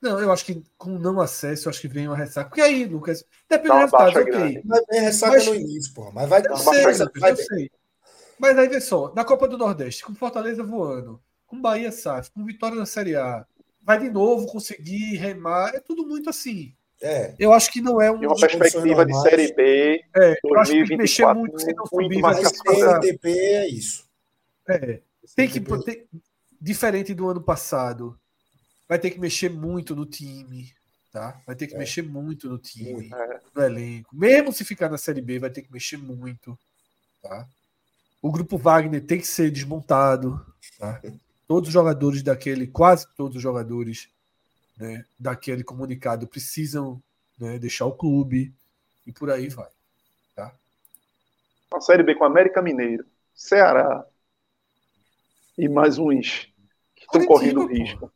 Não, 0.02 0.20
eu 0.20 0.32
acho 0.32 0.46
que 0.46 0.64
com 0.78 0.92
não 1.00 1.20
acesso, 1.20 1.68
eu 1.68 1.70
acho 1.72 1.82
que 1.82 1.88
vem 1.88 2.08
uma 2.08 2.18
ressaca. 2.18 2.50
Porque 2.50 2.62
aí, 2.62 2.86
Lucas, 2.86 3.26
depende 3.50 3.70
do 3.70 3.76
resultado, 3.76 4.20
ok. 4.20 4.62
Mas 4.64 4.84
vem 4.90 5.02
ressaca 5.02 5.34
mas, 5.34 5.46
no 5.48 5.56
início, 5.56 5.94
porra. 5.94 6.12
Mas 6.14 6.30
vai 6.30 6.42
dar 6.42 6.58
sei, 6.58 6.84
vai 7.20 7.32
eu 7.32 7.38
sei. 7.38 7.72
Mas 8.38 8.58
aí 8.58 8.68
vê 8.68 8.82
só, 8.82 9.14
na 9.16 9.24
Copa 9.24 9.48
do 9.48 9.58
Nordeste, 9.58 10.04
com 10.04 10.14
Fortaleza 10.14 10.62
voando, 10.64 11.22
com 11.48 11.62
Bahia 11.62 11.92
SAF, 11.92 12.32
com 12.32 12.44
Vitória 12.44 12.76
na 12.76 12.86
Série 12.86 13.16
A, 13.16 13.46
vai 13.82 14.00
de 14.00 14.10
novo 14.10 14.46
conseguir 14.48 15.16
remar. 15.16 15.74
É 15.74 15.80
tudo 15.80 16.06
muito 16.06 16.30
assim. 16.30 16.74
É. 17.02 17.34
Eu 17.38 17.54
acho 17.54 17.72
que 17.72 17.82
não 17.82 18.02
é 18.02 18.12
um. 18.12 18.22
E 18.24 18.26
uma 18.26 18.36
perspectiva 18.36 19.06
de 19.06 19.22
Série 19.22 19.54
B. 19.54 20.02
É, 20.16 20.36
eu 20.44 20.60
acho 20.60 20.72
que 20.72 20.98
mexer 20.98 21.34
muito 21.34 21.60
sem 21.60 21.74
não 21.74 21.86
subir. 21.86 22.20
Mas 22.20 22.40
CNTP 22.40 23.30
é 23.30 23.68
isso. 23.68 24.06
É. 24.68 25.02
Tem 25.36 25.48
que 25.48 25.60
ter, 25.60 26.08
diferente 26.60 27.14
do 27.14 27.28
ano 27.30 27.42
passado, 27.42 28.18
vai 28.88 29.00
ter 29.00 29.12
que 29.12 29.20
mexer 29.20 29.50
muito 29.50 29.96
no 29.96 30.06
time, 30.06 30.74
tá? 31.12 31.40
Vai 31.46 31.56
ter 31.56 31.68
que 31.68 31.76
é. 31.76 31.78
mexer 31.78 32.02
muito 32.02 32.50
no 32.50 32.58
time, 32.58 33.12
é. 33.14 33.42
no 33.54 33.64
elenco. 33.64 34.16
Mesmo 34.16 34.52
se 34.52 34.64
ficar 34.64 34.90
na 34.90 34.98
Série 34.98 35.22
B, 35.22 35.40
vai 35.40 35.50
ter 35.50 35.62
que 35.62 35.72
mexer 35.72 35.98
muito, 35.98 36.58
tá? 37.22 37.48
O 38.22 38.32
grupo 38.32 38.58
Wagner 38.58 39.06
tem 39.06 39.20
que 39.20 39.28
ser 39.28 39.52
desmontado, 39.52 40.44
tá? 40.78 41.02
Todos 41.48 41.68
os 41.68 41.74
jogadores 41.74 42.24
daquele, 42.24 42.66
quase 42.66 43.08
todos 43.16 43.36
os 43.36 43.42
jogadores 43.42 44.10
né, 44.78 45.06
daquele 45.20 45.64
comunicado 45.64 46.28
precisam 46.28 47.02
né, 47.40 47.60
deixar 47.60 47.86
o 47.86 47.94
clube 47.94 48.52
e 49.06 49.12
por 49.12 49.30
aí 49.30 49.48
vai. 49.48 49.70
Tá? 50.36 50.52
A 51.74 51.82
Série 51.82 52.04
B 52.04 52.16
com 52.16 52.26
América 52.26 52.62
Mineiro, 52.62 53.06
Ceará 53.34 54.06
e 55.58 55.70
mais 55.70 55.98
uns 55.98 56.52
que 56.96 57.06
estão 57.06 57.26
correndo 57.26 57.66
risco. 57.68 58.12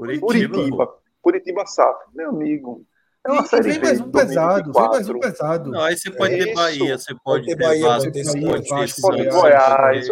Curitiba, 0.00 0.26
Curitiba, 0.26 0.98
Curitiba 1.20 1.66
SAF, 1.66 2.04
meu 2.14 2.30
amigo. 2.30 2.86
É 3.26 3.30
uma 3.30 3.42
e 3.42 3.46
série 3.46 3.72
vem 3.72 3.80
mais 3.80 4.00
um 4.00 4.10
pesado, 4.10 4.72
vem 4.72 4.88
mais 4.88 5.08
um 5.08 5.18
pesado. 5.20 5.70
Não, 5.70 5.80
aí 5.80 5.96
você 5.96 6.10
pode 6.10 6.34
é 6.34 6.44
ter 6.44 6.54
Bahia, 6.54 6.98
você 6.98 7.14
pode 7.14 7.46
ter, 7.46 7.56
Bahia, 7.56 7.82
Vasco, 7.86 8.10
pode 8.10 8.22
ter, 8.22 8.68
Vasco, 8.68 9.00
pode 9.02 9.22
ter 9.22 9.30
Goiás. 9.30 10.08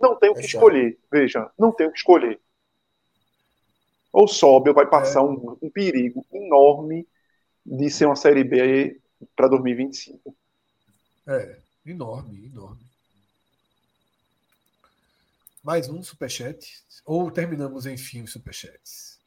Não 0.00 0.14
tem 0.16 0.30
o 0.30 0.34
que 0.34 0.40
é 0.40 0.44
escolher, 0.44 0.98
veja, 1.10 1.50
não 1.58 1.72
tem 1.72 1.88
o 1.88 1.90
que 1.90 1.98
escolher. 1.98 2.38
Ou 4.12 4.28
sobe 4.28 4.68
ou 4.68 4.74
vai 4.74 4.86
passar 4.86 5.20
é. 5.20 5.22
um, 5.24 5.56
um 5.60 5.70
perigo 5.70 6.24
enorme 6.32 7.06
de 7.64 7.90
ser 7.90 8.06
uma 8.06 8.16
série 8.16 8.44
B 8.44 9.00
para 9.34 9.48
2025. 9.48 10.34
É, 11.26 11.58
enorme, 11.84 12.46
enorme. 12.46 12.86
Mais 15.66 15.88
um 15.88 16.00
superchat? 16.00 16.64
Ou 17.04 17.28
terminamos, 17.28 17.86
enfim, 17.86 18.22
os 18.22 18.30
superchats? 18.30 19.18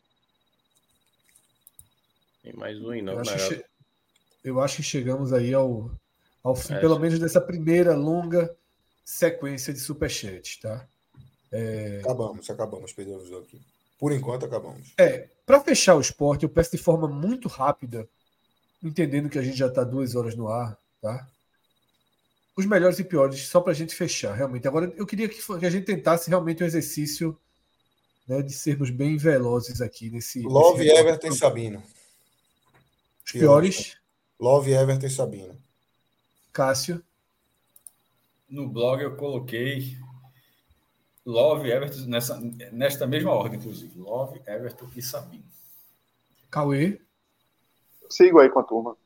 Tem 2.42 2.54
mais 2.54 2.80
um, 2.80 3.02
não. 3.02 3.12
Eu 3.12 3.20
acho, 3.20 3.38
che... 3.50 3.66
eu 4.42 4.62
acho 4.62 4.76
que 4.78 4.84
chegamos 4.84 5.34
aí 5.34 5.54
ao, 5.54 5.92
ao 6.42 6.56
fim, 6.56 6.76
é, 6.76 6.80
pelo 6.80 6.98
menos 6.98 7.20
dessa 7.20 7.42
primeira 7.42 7.94
longa 7.94 8.56
sequência 9.04 9.74
de 9.74 9.82
superchat, 9.82 10.62
tá? 10.62 10.88
É... 11.52 12.00
Acabamos, 12.06 12.50
acabamos, 12.50 12.94
perdemos 12.94 13.34
aqui. 13.34 13.62
Por 14.00 14.14
enquanto, 14.14 14.46
acabamos. 14.46 14.94
É, 14.98 15.28
para 15.46 15.60
fechar 15.60 15.96
o 15.96 16.02
esporte, 16.02 16.44
eu 16.44 16.50
peço 16.50 16.72
de 16.72 16.78
forma 16.78 17.06
muito 17.06 17.50
rápida, 17.50 18.08
entendendo 18.82 19.30
que 19.30 19.38
a 19.38 19.42
gente 19.44 19.58
já 19.58 19.68
está 19.68 19.84
duas 19.84 20.16
horas 20.16 20.36
no 20.36 20.48
ar, 20.48 20.80
tá? 21.02 21.28
Os 22.60 22.66
melhores 22.66 23.00
e 23.00 23.06
piores, 23.06 23.48
só 23.48 23.62
para 23.62 23.72
a 23.72 23.76
gente 23.76 23.96
fechar, 23.96 24.34
realmente. 24.34 24.68
Agora, 24.68 24.94
eu 24.98 25.06
queria 25.06 25.30
que, 25.30 25.42
que 25.42 25.66
a 25.66 25.70
gente 25.70 25.86
tentasse 25.86 26.30
realmente 26.30 26.62
um 26.62 26.68
exercício 26.68 27.40
né, 28.28 28.42
de 28.42 28.52
sermos 28.52 28.90
bem 28.90 29.16
velozes 29.16 29.80
aqui 29.80 30.10
nesse. 30.10 30.42
Love, 30.42 30.84
nesse 30.84 31.00
Everton 31.00 31.28
e 31.28 31.34
Sabino. 31.34 31.84
Os 33.26 33.32
piores? 33.32 33.98
Love, 34.38 34.74
Everton 34.74 35.06
e 35.06 35.10
Sabino. 35.10 35.58
Cássio. 36.52 37.02
No 38.50 38.68
blog 38.68 39.04
eu 39.04 39.16
coloquei 39.16 39.98
Love, 41.26 41.72
Everton, 41.72 42.08
nessa, 42.08 42.38
nesta 42.74 43.08
mesma 43.08 43.32
ordem, 43.32 43.58
inclusive. 43.58 43.98
Love, 43.98 44.42
Everton 44.46 44.90
e 44.98 45.02
Sabino. 45.02 45.46
Cauê. 46.52 47.00
Sigo 48.10 48.38
aí 48.38 48.50
com 48.50 48.60
a 48.60 48.64
turma. 48.64 48.98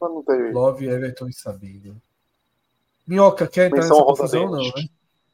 Não 0.00 0.24
ter... 0.24 0.52
Love, 0.52 0.88
Everton 0.88 1.28
e 1.28 1.32
Sabino. 1.32 2.02
Minhoca, 3.06 3.46
quer 3.46 3.66
entrar 3.66 3.82
nessa 3.82 3.94
confusão? 3.94 4.50
Não, 4.50 4.62
né? 4.62 4.88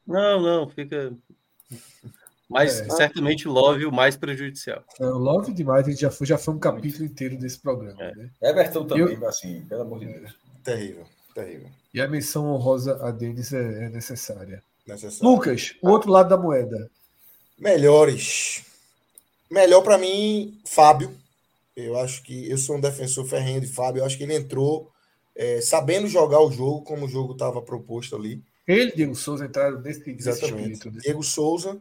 Não, 0.07 0.41
não, 0.41 0.69
fica. 0.69 1.13
Mas 2.49 2.79
é. 2.79 2.89
certamente 2.89 3.47
Love 3.47 3.85
o 3.85 3.91
mais 3.91 4.17
prejudicial. 4.17 4.83
É, 4.99 5.05
Love 5.05 5.53
demais, 5.53 5.85
a 5.87 5.91
gente 5.91 6.01
já 6.01 6.09
foi, 6.09 6.25
já 6.25 6.37
foi 6.37 6.55
um 6.55 6.59
capítulo 6.59 7.05
inteiro 7.05 7.37
desse 7.37 7.59
programa. 7.59 8.01
É. 8.01 8.15
Né? 8.15 8.29
Everton 8.41 8.85
também, 8.85 9.13
Eu... 9.13 9.27
assim, 9.27 9.61
pelo 9.69 9.83
amor 9.83 9.99
de 9.99 10.07
Deus. 10.07 10.35
Terrível, 10.63 11.05
terrível. 11.35 11.69
E 11.93 12.01
a 12.01 12.07
menção 12.07 12.47
honrosa 12.47 12.99
a 13.05 13.11
Denis 13.11 13.53
é, 13.53 13.85
é 13.85 13.89
necessária. 13.89 14.63
Necessário. 14.87 15.29
Lucas, 15.29 15.75
o 15.81 15.89
outro 15.89 16.11
lado 16.11 16.29
da 16.29 16.37
moeda. 16.37 16.89
Melhores. 17.57 18.65
Melhor 19.49 19.81
para 19.81 19.97
mim, 19.97 20.59
Fábio. 20.65 21.15
Eu 21.75 21.99
acho 21.99 22.23
que 22.23 22.49
eu 22.49 22.57
sou 22.57 22.77
um 22.77 22.81
defensor 22.81 23.25
ferrenho 23.25 23.61
de 23.61 23.67
Fábio. 23.67 24.01
Eu 24.01 24.05
acho 24.05 24.17
que 24.17 24.23
ele 24.23 24.35
entrou 24.35 24.91
é, 25.39 25.61
sabendo 25.61 26.05
jogar 26.05 26.41
o 26.41 26.51
jogo 26.51 26.81
como 26.81 27.05
o 27.05 27.09
jogo 27.09 27.31
estava 27.31 27.61
proposto 27.61 28.13
ali. 28.13 28.43
Ele, 28.67 28.91
Diego 28.91 29.15
Souza, 29.15 29.45
entraram 29.45 29.79
nesse, 29.79 30.07
Exatamente. 30.09 30.73
espírito. 30.73 30.91
Né? 30.91 30.99
Diego 31.01 31.23
Souza 31.23 31.77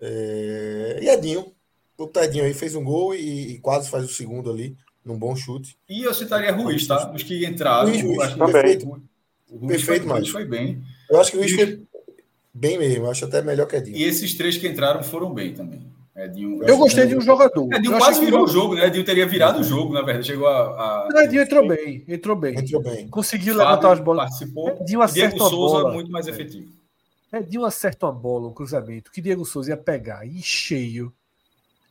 é... 0.00 0.98
e 1.02 1.08
Edinho. 1.10 1.52
O 1.98 2.06
Tedinho 2.06 2.44
aí 2.44 2.54
fez 2.54 2.74
um 2.74 2.82
gol 2.82 3.14
e, 3.14 3.52
e, 3.52 3.58
quase 3.58 3.90
faz 3.90 4.04
o 4.04 4.08
segundo 4.08 4.50
ali, 4.50 4.74
num 5.04 5.18
bom 5.18 5.36
chute. 5.36 5.76
E 5.88 6.02
eu 6.02 6.14
citaria 6.14 6.52
Ruiz, 6.52 6.86
tá? 6.86 7.12
Os 7.12 7.22
que 7.22 7.44
entraram. 7.44 7.90
Ruiz, 7.90 8.02
Ruiz, 8.02 8.34
perfeito. 8.34 9.02
O 9.50 9.56
Ruiz 9.58 9.84
perfeito, 9.84 10.06
foi, 10.06 10.20
mas 10.20 10.28
foi 10.28 10.44
bem. 10.44 10.82
Eu 11.10 11.20
acho 11.20 11.32
que 11.32 11.36
o 11.36 11.40
Ruiz 11.40 11.52
foi 11.52 11.82
Bem 12.54 12.78
mesmo, 12.78 13.08
acho 13.08 13.24
até 13.24 13.42
melhor 13.42 13.66
que 13.66 13.76
Edinho. 13.76 13.96
E 13.96 14.02
esses 14.02 14.34
três 14.34 14.56
que 14.56 14.66
entraram 14.66 15.02
foram 15.02 15.32
bem 15.32 15.54
também. 15.54 15.86
Edinho, 16.18 16.64
eu 16.64 16.76
gostei 16.76 17.06
de 17.06 17.16
um 17.16 17.20
jogador. 17.20 17.72
Edinho 17.72 17.96
quase 17.96 18.24
virou 18.24 18.42
o 18.42 18.48
jogo, 18.48 18.74
né? 18.74 18.86
Edinho 18.86 19.04
teria 19.04 19.24
virado 19.24 19.60
o 19.60 19.62
jogo, 19.62 19.94
na 19.94 20.02
verdade. 20.02 20.26
Chegou 20.26 20.48
a. 20.48 21.06
a... 21.06 21.24
Edinho 21.24 21.42
entrou 21.42 21.68
bem, 21.68 22.04
entrou 22.08 22.34
bem. 22.34 22.58
Entrou 22.58 22.82
bem. 22.82 23.08
Conseguiu 23.08 23.54
Fábio 23.54 23.68
levantar 23.68 23.92
as 23.92 24.00
bolas. 24.00 24.24
Participou. 24.24 24.68
Edinho 24.80 25.00
acerta 25.00 25.36
Diego 25.36 25.48
Souza 25.48 25.82
bola. 25.82 25.94
muito 25.94 26.10
mais 26.10 26.26
efetivo. 26.26 26.72
Edinho 27.32 27.64
acerta 27.64 28.06
uma 28.06 28.12
bola, 28.12 28.48
um 28.48 28.52
cruzamento, 28.52 29.12
que 29.12 29.20
Diego 29.20 29.44
Souza 29.44 29.70
ia 29.70 29.76
pegar 29.76 30.26
em 30.26 30.42
cheio. 30.42 31.12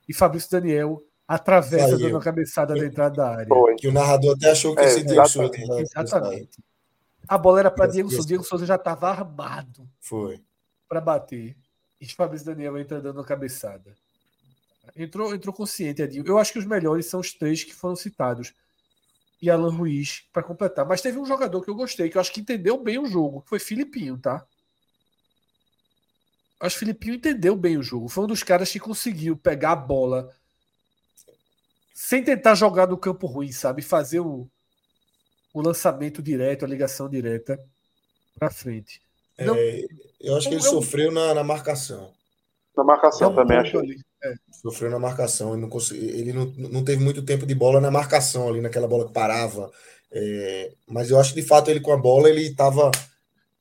E 0.09 0.13
Fabrício 0.13 0.51
Daniel 0.51 1.01
atravessa 1.25 1.87
Saiu. 1.87 1.99
dando 1.99 2.11
uma 2.15 2.21
cabeçada 2.21 2.75
na 2.75 2.85
entrada 2.85 3.15
da 3.15 3.29
área. 3.29 3.47
Foi. 3.47 3.75
Que 3.75 3.87
o 3.87 3.93
narrador 3.93 4.35
até 4.35 4.51
achou 4.51 4.75
que 4.75 4.81
é, 4.81 4.85
esse 4.87 5.03
Diego 5.05 5.27
Souza. 5.29 5.51
Exatamente. 5.79 6.59
A 7.29 7.37
bola 7.37 7.59
era 7.59 7.71
para 7.71 7.87
Diego 7.87 8.09
Souza. 8.09 8.27
Diego 8.27 8.43
Souza 8.43 8.65
já 8.65 8.75
estava 8.75 9.09
armado. 9.09 9.87
Foi 10.01 10.41
para 10.89 10.99
bater. 10.99 11.55
E 11.99 12.05
Fabrício 12.07 12.45
Daniel 12.45 12.77
entra 12.77 13.01
dando 13.01 13.21
a 13.21 13.25
cabeçada. 13.25 13.95
Entrou, 14.97 15.33
entrou 15.33 15.53
consciente, 15.53 16.01
Edinho. 16.01 16.25
Eu 16.25 16.37
acho 16.37 16.51
que 16.51 16.59
os 16.59 16.65
melhores 16.65 17.05
são 17.05 17.19
os 17.19 17.31
três 17.33 17.63
que 17.63 17.73
foram 17.73 17.95
citados. 17.95 18.53
E 19.39 19.49
Alan 19.49 19.71
Ruiz 19.71 20.23
para 20.33 20.41
completar. 20.41 20.85
Mas 20.85 21.01
teve 21.01 21.19
um 21.19 21.25
jogador 21.25 21.61
que 21.61 21.69
eu 21.69 21.75
gostei, 21.75 22.09
que 22.09 22.17
eu 22.17 22.21
acho 22.21 22.33
que 22.33 22.41
entendeu 22.41 22.81
bem 22.81 22.97
o 22.97 23.05
jogo, 23.05 23.41
que 23.41 23.49
foi 23.49 23.59
Filipinho, 23.59 24.17
tá? 24.17 24.43
Acho 26.59 26.75
que 26.75 26.79
Filipinho 26.79 27.13
entendeu 27.13 27.55
bem 27.55 27.77
o 27.77 27.83
jogo. 27.83 28.09
Foi 28.09 28.23
um 28.23 28.27
dos 28.27 28.41
caras 28.41 28.71
que 28.71 28.79
conseguiu 28.79 29.37
pegar 29.37 29.73
a 29.73 29.75
bola 29.75 30.35
sem 31.93 32.23
tentar 32.23 32.55
jogar 32.55 32.87
no 32.87 32.97
campo 32.97 33.27
ruim, 33.27 33.51
sabe? 33.51 33.83
Fazer 33.83 34.19
o, 34.19 34.47
o 35.53 35.61
lançamento 35.61 36.21
direto, 36.21 36.65
a 36.65 36.67
ligação 36.67 37.07
direta 37.07 37.63
para 38.39 38.49
frente. 38.49 39.01
Não, 39.37 39.55
é, 39.55 39.85
eu 40.19 40.35
acho 40.35 40.49
que 40.49 40.55
ele 40.55 40.63
sofreu 40.63 41.11
na, 41.11 41.35
na 41.35 41.43
marcação. 41.43 42.11
Na 42.75 42.83
marcação 42.83 43.33
também, 43.35 43.57
acho. 43.57 43.79
É. 44.23 44.33
Sofreu 44.51 44.89
na 44.89 44.99
marcação. 44.99 45.53
Ele, 45.53 45.65
não, 45.65 45.69
ele 45.91 46.33
não, 46.33 46.45
não 46.69 46.83
teve 46.83 47.03
muito 47.03 47.23
tempo 47.23 47.45
de 47.45 47.53
bola 47.53 47.79
na 47.79 47.91
marcação 47.91 48.49
ali, 48.49 48.61
naquela 48.61 48.87
bola 48.87 49.05
que 49.05 49.13
parava. 49.13 49.71
É, 50.11 50.73
mas 50.87 51.09
eu 51.09 51.19
acho 51.19 51.33
que 51.33 51.41
de 51.41 51.47
fato 51.47 51.69
ele 51.69 51.81
com 51.81 51.91
a 51.91 51.97
bola 51.97 52.29
ele 52.29 52.41
estava. 52.41 52.91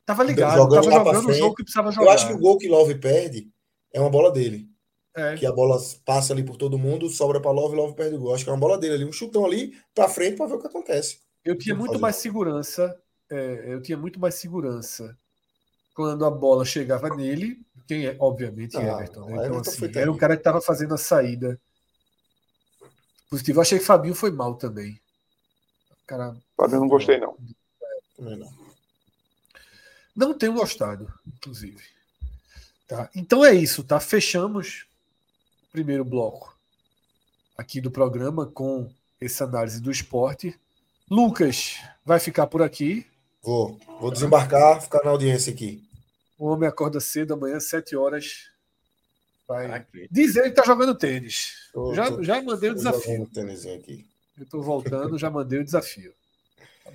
Tava 0.04 0.22
ligado, 0.22 0.56
jogando, 0.56 0.88
tava 0.88 1.04
jogando 1.04 1.28
o 1.30 1.32
jogo 1.34 1.54
que 1.54 1.64
precisava 1.64 1.90
jogar. 1.90 2.06
Eu 2.06 2.10
acho 2.12 2.28
que 2.28 2.34
o 2.34 2.38
gol 2.38 2.58
que 2.58 2.68
Love 2.68 2.94
perde 2.96 3.50
é 3.92 4.00
uma 4.00 4.10
bola 4.10 4.30
dele. 4.30 4.68
É. 5.14 5.34
Que 5.34 5.46
a 5.46 5.52
bola 5.52 5.78
passa 6.04 6.32
ali 6.32 6.44
por 6.44 6.56
todo 6.56 6.78
mundo, 6.78 7.08
sobra 7.08 7.40
para 7.40 7.50
Love 7.50 7.74
e 7.74 7.78
Love 7.78 7.96
perde 7.96 8.16
o 8.16 8.20
gol. 8.20 8.34
Acho 8.34 8.44
que 8.44 8.50
é 8.50 8.52
uma 8.52 8.60
bola 8.60 8.78
dele 8.78 8.94
ali, 8.94 9.04
um 9.04 9.12
chutão 9.12 9.44
ali 9.44 9.74
para 9.94 10.08
frente 10.08 10.36
para 10.36 10.46
ver 10.46 10.54
o 10.54 10.60
que 10.60 10.66
acontece. 10.66 11.20
Eu 11.44 11.56
tinha 11.56 11.74
muito 11.74 11.98
mais 11.98 12.16
segurança. 12.16 12.94
É, 13.28 13.64
eu 13.66 13.82
tinha 13.82 13.98
muito 13.98 14.20
mais 14.20 14.36
segurança 14.36 15.16
quando 15.96 16.24
a 16.26 16.30
bola 16.30 16.64
chegava 16.64 17.08
nele, 17.16 17.58
quem 17.86 18.06
é, 18.06 18.16
obviamente, 18.18 18.76
ah, 18.76 18.82
Everton. 18.82 19.26
Né? 19.26 19.32
Então, 19.32 19.44
Everton 19.44 19.70
assim, 19.70 19.98
era 19.98 20.10
o 20.10 20.18
cara 20.18 20.36
que 20.36 20.40
estava 20.40 20.60
fazendo 20.60 20.94
a 20.94 20.98
saída 20.98 21.60
positiva. 23.30 23.58
Eu 23.58 23.62
achei 23.62 23.78
que 23.78 23.84
Fabinho 23.84 24.14
foi 24.14 24.30
mal 24.30 24.54
também. 24.54 25.00
Cara, 26.06 26.36
Fabinho 26.56 26.80
não 26.80 26.88
gostei, 26.88 27.18
não. 27.18 27.36
não. 28.18 28.52
Não 30.14 30.34
tenho 30.34 30.54
gostado, 30.54 31.12
inclusive. 31.26 31.82
Tá? 32.88 33.10
Então 33.14 33.44
é 33.44 33.52
isso, 33.52 33.84
tá? 33.84 34.00
Fechamos 34.00 34.86
o 35.68 35.72
primeiro 35.72 36.04
bloco 36.04 36.56
aqui 37.56 37.80
do 37.80 37.90
programa 37.90 38.46
com 38.46 38.90
essa 39.20 39.44
análise 39.44 39.80
do 39.80 39.90
esporte. 39.90 40.58
Lucas 41.10 41.76
vai 42.04 42.18
ficar 42.18 42.46
por 42.46 42.62
aqui. 42.62 43.06
Vou, 43.42 43.78
vou 44.00 44.10
desembarcar, 44.10 44.80
ficar 44.80 45.04
na 45.04 45.10
audiência 45.10 45.52
aqui. 45.52 45.85
O 46.38 46.46
homem 46.46 46.68
acorda 46.68 47.00
cedo, 47.00 47.34
amanhã, 47.34 47.58
7 47.58 47.96
horas. 47.96 48.50
Vai 49.48 49.70
aqui. 49.70 50.08
dizer 50.10 50.42
que 50.42 50.48
está 50.48 50.64
jogando 50.64 50.94
tênis. 50.94 51.70
Tô, 51.72 51.94
já, 51.94 52.10
tô, 52.10 52.22
já 52.22 52.42
mandei 52.42 52.70
o 52.70 52.74
desafio. 52.74 53.26
Tênis 53.32 53.64
aqui. 53.64 54.04
Eu 54.36 54.44
estou 54.44 54.62
voltando, 54.62 55.16
já 55.16 55.30
mandei 55.30 55.60
o 55.60 55.64
desafio. 55.64 56.12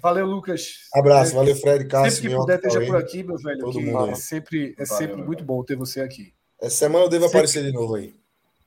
Valeu, 0.02 0.26
Lucas. 0.26 0.88
Abraço, 0.94 1.34
valeu, 1.34 1.56
Fred, 1.56 1.86
Cássio. 1.88 2.12
Sempre 2.12 2.30
que 2.30 2.36
puder, 2.36 2.56
esteja 2.56 2.86
por 2.86 2.96
aqui, 2.98 3.24
meu 3.24 3.38
velho. 3.38 3.60
Todo 3.60 3.82
mundo. 3.82 4.12
É 4.12 4.16
sempre, 4.16 4.76
é 4.78 4.86
sempre 4.86 5.14
valeu, 5.14 5.26
muito 5.26 5.44
bom 5.44 5.64
ter 5.64 5.76
você 5.76 6.02
aqui. 6.02 6.34
Essa 6.62 6.78
semana 6.78 7.06
eu 7.06 7.10
devo 7.10 7.24
sempre, 7.24 7.38
aparecer 7.38 7.64
de 7.64 7.72
novo 7.72 7.96
aí. 7.96 8.16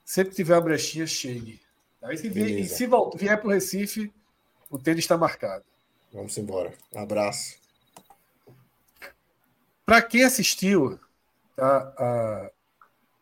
Sempre 0.04 0.30
que 0.30 0.36
tiver 0.36 0.54
uma 0.54 0.60
brechinha, 0.60 1.06
chegue. 1.06 1.60
Aí, 2.02 2.18
se, 2.18 2.28
vier, 2.28 2.50
e 2.50 2.66
se 2.66 2.86
vier 3.16 3.38
para 3.38 3.48
o 3.48 3.50
Recife, 3.50 4.12
o 4.68 4.78
tênis 4.78 5.04
está 5.04 5.16
marcado. 5.16 5.64
Vamos 6.12 6.36
embora. 6.36 6.72
Um 6.92 7.00
abraço. 7.00 7.56
Para 9.86 10.00
quem 10.00 10.24
assistiu 10.24 10.98
tá, 11.54 11.94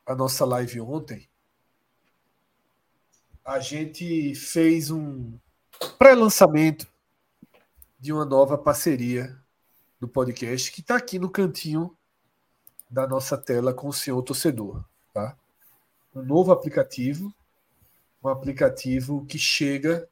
a, 0.06 0.12
a 0.12 0.14
nossa 0.14 0.44
live 0.44 0.80
ontem, 0.80 1.28
a 3.44 3.59
gente 3.59 4.34
fez 4.36 4.89
um 4.89 5.36
pré-lançamento 5.98 6.86
de 7.98 8.12
uma 8.12 8.24
nova 8.24 8.56
parceria 8.56 9.36
do 9.98 10.06
podcast 10.06 10.70
que 10.70 10.80
está 10.80 10.97
aqui 10.97 11.18
no 11.18 11.28
cantinho 11.28 11.97
da 12.89 13.09
nossa 13.09 13.36
tela 13.36 13.74
com 13.74 13.89
o 13.89 13.93
senhor 13.93 14.22
torcedor. 14.22 14.84
Tá? 15.12 15.36
Um 16.14 16.22
novo 16.22 16.52
aplicativo, 16.52 17.34
um 18.22 18.28
aplicativo 18.28 19.26
que 19.26 19.39
chega 19.39 20.09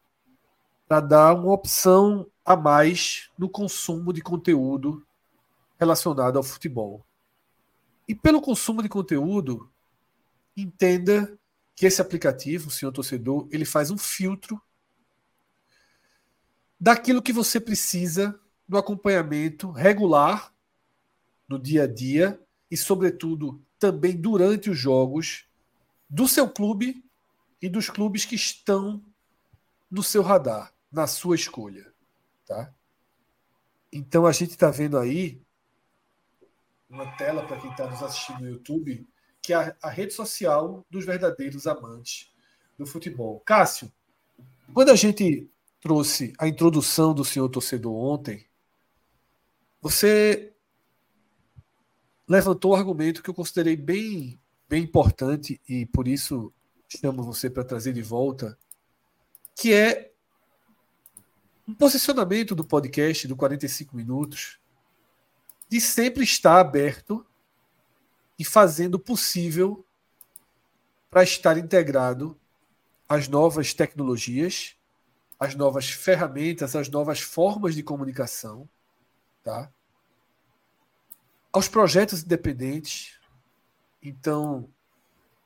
para 0.89 1.01
dar 1.01 1.35
uma 1.35 1.53
opção 1.53 2.27
a 2.45 2.57
mais 2.57 3.31
no 3.39 3.49
consumo 3.49 4.13
de 4.13 4.21
conteúdo 4.21 5.07
relacionado 5.81 6.37
ao 6.37 6.43
futebol. 6.43 7.07
E 8.07 8.15
pelo 8.15 8.43
consumo 8.43 8.83
de 8.83 8.89
conteúdo, 8.89 9.73
entenda 10.55 11.39
que 11.75 11.87
esse 11.87 12.03
aplicativo, 12.03 12.69
o 12.69 12.71
senhor 12.71 12.93
torcedor, 12.93 13.49
ele 13.51 13.65
faz 13.65 13.91
um 13.91 13.97
filtro 13.97 14.61
daquilo 16.79 17.23
que 17.23 17.33
você 17.33 17.59
precisa 17.59 18.39
do 18.69 18.77
acompanhamento 18.77 19.71
regular 19.71 20.55
no 21.49 21.59
dia 21.59 21.85
a 21.85 21.87
dia 21.87 22.39
e, 22.71 22.77
sobretudo, 22.77 23.65
também 23.79 24.15
durante 24.15 24.69
os 24.69 24.79
jogos 24.79 25.47
do 26.09 26.29
seu 26.29 26.49
clube 26.49 27.03
e 27.63 27.69
dos 27.69 27.89
clubes 27.89 28.27
que 28.27 28.35
estão 28.35 29.03
no 29.91 30.03
seu 30.03 30.23
radar, 30.23 30.75
na 30.93 31.07
sua 31.07 31.35
escolha. 31.35 31.93
Tá? 32.47 32.73
Então 33.93 34.27
a 34.27 34.33
gente 34.33 34.51
está 34.51 34.71
vendo 34.71 34.99
aí 34.99 35.41
uma 36.91 37.07
tela 37.17 37.47
para 37.47 37.61
quem 37.61 37.71
está 37.71 37.87
nos 37.89 38.03
assistindo 38.03 38.41
no 38.41 38.51
YouTube 38.51 39.07
que 39.43 39.55
é 39.55 39.75
a, 39.83 39.89
rede 39.89 40.13
social 40.13 40.85
dos 40.91 41.05
verdadeiros 41.05 41.67
amantes 41.67 42.31
do 42.77 42.87
futebol. 42.87 43.41
Cássio, 43.41 43.91
quando 44.73 44.91
a 44.91 44.97
gente 44.97 45.49
trouxe 45.81 46.33
a 46.39 46.47
introdução 46.47 47.15
do 47.15 47.25
senhor 47.25 47.49
torcedor 47.49 47.95
ontem, 47.95 48.47
você 49.81 50.53
levantou 52.29 52.73
um 52.73 52.77
argumento 52.77 53.23
que 53.23 53.31
eu 53.31 53.35
considerei 53.35 53.77
bem, 53.77 54.39
bem 54.69 54.85
importante 54.85 55.61
e 55.69 55.87
por 55.87 56.07
isso 56.07 56.53
chamo 56.87 57.23
você 57.23 57.49
para 57.49 57.65
trazer 57.65 57.93
de 57.93 58.03
volta, 58.03 58.59
que 59.57 59.73
é 59.73 60.13
um 61.67 61.75
posicionamento 61.75 62.55
do 62.55 62.65
podcast 62.65 63.27
do 63.27 63.37
45 63.37 63.97
minutos 63.97 64.60
de 65.71 65.81
sempre 65.81 66.25
estar 66.25 66.59
aberto 66.59 67.25
e 68.37 68.45
fazendo 68.45 68.97
o 68.97 68.99
possível 68.99 69.87
para 71.09 71.23
estar 71.23 71.57
integrado 71.57 72.39
às 73.09 73.29
novas 73.29 73.73
tecnologias, 73.73 74.77
às 75.39 75.55
novas 75.55 75.89
ferramentas, 75.89 76.75
às 76.75 76.89
novas 76.89 77.21
formas 77.21 77.75
de 77.75 77.83
comunicação, 77.83 78.69
tá? 79.43 79.71
aos 81.53 81.69
projetos 81.69 82.23
independentes. 82.23 83.19
Então, 84.03 84.69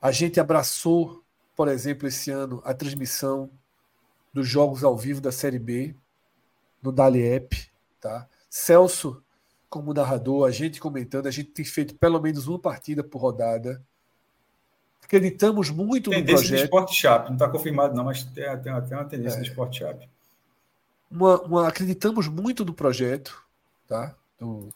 a 0.01 0.13
gente 0.13 0.39
abraçou, 0.39 1.25
por 1.57 1.69
exemplo, 1.69 2.07
esse 2.07 2.31
ano, 2.31 2.63
a 2.65 2.75
transmissão 2.75 3.51
dos 4.33 4.49
jogos 4.49 4.85
ao 4.85 4.97
vivo 4.97 5.21
da 5.21 5.33
Série 5.33 5.59
B 5.59 5.97
no 6.83 6.93
Dali 6.93 7.23
App. 7.23 7.71
Tá? 8.01 8.29
Celso 8.51 9.24
como 9.75 9.93
narrador, 9.93 10.47
a 10.47 10.53
gente 10.53 10.79
comentando, 10.79 11.27
a 11.27 11.33
gente 11.33 11.51
tem 11.51 11.65
feito 11.65 11.97
pelo 11.97 12.21
menos 12.21 12.47
uma 12.47 12.61
partida 12.61 13.03
por 13.03 13.19
rodada. 13.19 13.83
Acreditamos 15.03 15.69
muito 15.69 16.11
tendência 16.11 16.35
no 16.35 16.39
projeto. 16.39 16.61
do 16.61 16.65
Sport 16.65 16.93
Chap, 16.93 17.27
não 17.27 17.33
está 17.35 17.49
confirmado 17.49 17.93
não, 17.93 18.05
mas 18.05 18.23
tem, 18.23 18.45
tem, 18.45 18.83
tem 18.83 18.97
uma 18.97 19.05
tendência 19.05 19.39
é. 19.39 19.41
do 19.41 19.47
Sport 19.47 19.77
Chap. 19.77 20.09
Uma, 21.11 21.43
uma, 21.43 21.67
acreditamos 21.67 22.29
muito 22.29 22.65
no 22.65 22.73
projeto, 22.73 23.37
tá? 23.89 24.15
Do, 24.39 24.69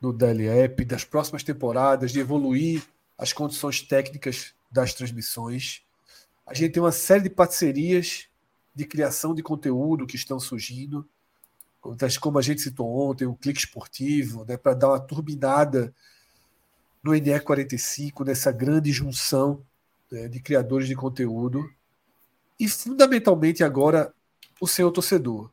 do 0.00 0.14
DL 0.14 0.48
App, 0.48 0.82
das 0.86 1.04
próximas 1.04 1.42
temporadas, 1.42 2.10
de 2.10 2.18
evoluir 2.18 2.82
as 3.18 3.34
condições 3.34 3.82
técnicas 3.82 4.54
das 4.70 4.94
transmissões. 4.94 5.82
A 6.46 6.54
gente 6.54 6.72
tem 6.72 6.82
uma 6.82 6.90
série 6.90 7.24
de 7.24 7.30
parcerias 7.30 8.28
de 8.74 8.86
criação 8.86 9.34
de 9.34 9.42
conteúdo 9.42 10.06
que 10.06 10.16
estão 10.16 10.40
surgindo 10.40 11.06
como 12.20 12.38
a 12.38 12.42
gente 12.42 12.60
citou 12.60 12.88
ontem, 12.88 13.26
o 13.26 13.34
clique 13.34 13.60
esportivo, 13.60 14.44
né, 14.44 14.56
para 14.56 14.74
dar 14.74 14.88
uma 14.88 15.00
turbinada 15.00 15.94
no 17.02 17.12
NE45, 17.12 18.24
nessa 18.24 18.50
grande 18.50 18.90
junção 18.92 19.64
né, 20.10 20.28
de 20.28 20.40
criadores 20.40 20.88
de 20.88 20.94
conteúdo. 20.94 21.68
E, 22.58 22.68
fundamentalmente, 22.68 23.62
agora, 23.62 24.14
o 24.60 24.66
seu 24.66 24.90
torcedor, 24.90 25.50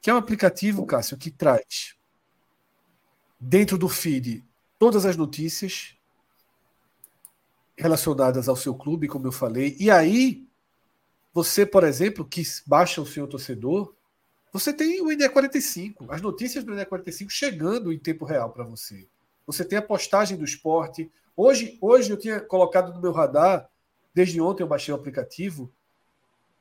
que 0.00 0.10
é 0.10 0.14
um 0.14 0.18
aplicativo, 0.18 0.86
Cássio, 0.86 1.16
que 1.16 1.30
traz 1.30 1.96
dentro 3.40 3.76
do 3.76 3.88
feed 3.88 4.44
todas 4.78 5.04
as 5.06 5.16
notícias 5.16 5.96
relacionadas 7.76 8.48
ao 8.48 8.56
seu 8.56 8.74
clube, 8.74 9.08
como 9.08 9.26
eu 9.26 9.32
falei. 9.32 9.76
E 9.78 9.90
aí, 9.90 10.46
você, 11.32 11.66
por 11.66 11.84
exemplo, 11.84 12.24
que 12.24 12.42
baixa 12.66 13.00
o 13.00 13.06
seu 13.06 13.26
torcedor, 13.26 13.94
você 14.58 14.72
tem 14.72 15.02
o 15.02 15.08
INE45, 15.08 16.06
as 16.08 16.22
notícias 16.22 16.64
do 16.64 16.72
INE45 16.72 17.28
chegando 17.28 17.92
em 17.92 17.98
tempo 17.98 18.24
real 18.24 18.50
para 18.50 18.64
você. 18.64 19.06
Você 19.46 19.64
tem 19.64 19.78
a 19.78 19.82
postagem 19.82 20.36
do 20.38 20.44
esporte. 20.44 21.10
Hoje, 21.36 21.76
hoje 21.78 22.10
eu 22.10 22.16
tinha 22.16 22.40
colocado 22.40 22.94
no 22.94 23.00
meu 23.00 23.12
radar, 23.12 23.68
desde 24.14 24.40
ontem 24.40 24.62
eu 24.62 24.66
baixei 24.66 24.94
o 24.94 24.96
aplicativo, 24.96 25.70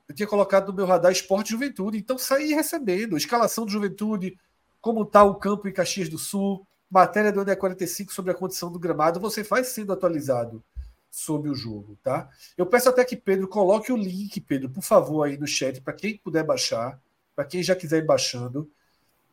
eu 0.09 0.13
tinha 0.13 0.27
colocado 0.27 0.67
no 0.67 0.73
meu 0.73 0.85
radar 0.85 1.09
Esporte 1.09 1.51
Juventude. 1.51 1.97
Então 1.97 2.17
saí 2.17 2.53
recebendo. 2.53 3.15
Escalação 3.15 3.65
do 3.65 3.71
Juventude, 3.71 4.37
como 4.81 5.03
está 5.03 5.23
o 5.23 5.35
campo 5.35 5.67
em 5.67 5.71
Caxias 5.71 6.09
do 6.09 6.17
Sul, 6.17 6.67
matéria 6.89 7.31
do 7.31 7.45
INE45 7.45 8.11
sobre 8.11 8.31
a 8.31 8.35
condição 8.35 8.69
do 8.69 8.77
gramado, 8.77 9.21
você 9.21 9.41
faz 9.41 9.69
sendo 9.69 9.93
atualizado 9.93 10.61
sobre 11.09 11.49
o 11.49 11.55
jogo, 11.55 11.97
tá? 12.03 12.29
Eu 12.57 12.65
peço 12.65 12.89
até 12.89 13.05
que 13.05 13.15
Pedro 13.15 13.47
coloque 13.47 13.89
o 13.89 13.95
link, 13.95 14.41
Pedro, 14.41 14.69
por 14.69 14.83
favor, 14.83 15.23
aí 15.23 15.37
no 15.37 15.47
chat, 15.47 15.79
para 15.79 15.93
quem 15.93 16.17
puder 16.17 16.43
baixar 16.43 16.99
para 17.35 17.45
quem 17.45 17.61
já 17.61 17.75
quiser 17.75 17.97
ir 17.97 18.05
baixando, 18.05 18.71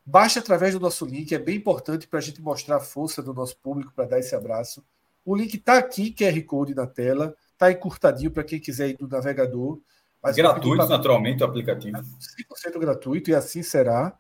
baixe 0.05 0.39
através 0.39 0.74
do 0.74 0.81
nosso 0.81 1.07
link, 1.07 1.33
é 1.35 1.39
bem 1.39 1.57
importante 1.57 2.07
para 2.07 2.19
a 2.19 2.23
gente 2.23 2.43
mostrar 2.43 2.77
a 2.77 2.81
força 2.81 3.23
do 3.23 3.33
nosso 3.33 3.57
público 3.59 3.93
para 3.95 4.07
dar 4.07 4.19
esse 4.19 4.35
abraço. 4.35 4.85
O 5.24 5.37
link 5.37 5.55
está 5.55 5.79
aqui, 5.79 6.12
QR 6.12 6.43
Code 6.45 6.74
na 6.74 6.87
tela, 6.87 7.37
está 7.53 7.70
encurtadinho 7.70 8.31
para 8.31 8.43
quem 8.43 8.59
quiser 8.59 8.89
ir 8.89 8.97
no 9.01 9.07
navegador. 9.07 9.81
Mas 10.20 10.37
gratuito, 10.37 10.77
pra... 10.77 10.97
naturalmente, 10.97 11.43
o 11.43 11.47
aplicativo. 11.47 11.99
100% 11.99 12.79
gratuito 12.79 13.31
e 13.31 13.35
assim 13.35 13.62
será. 13.62 14.19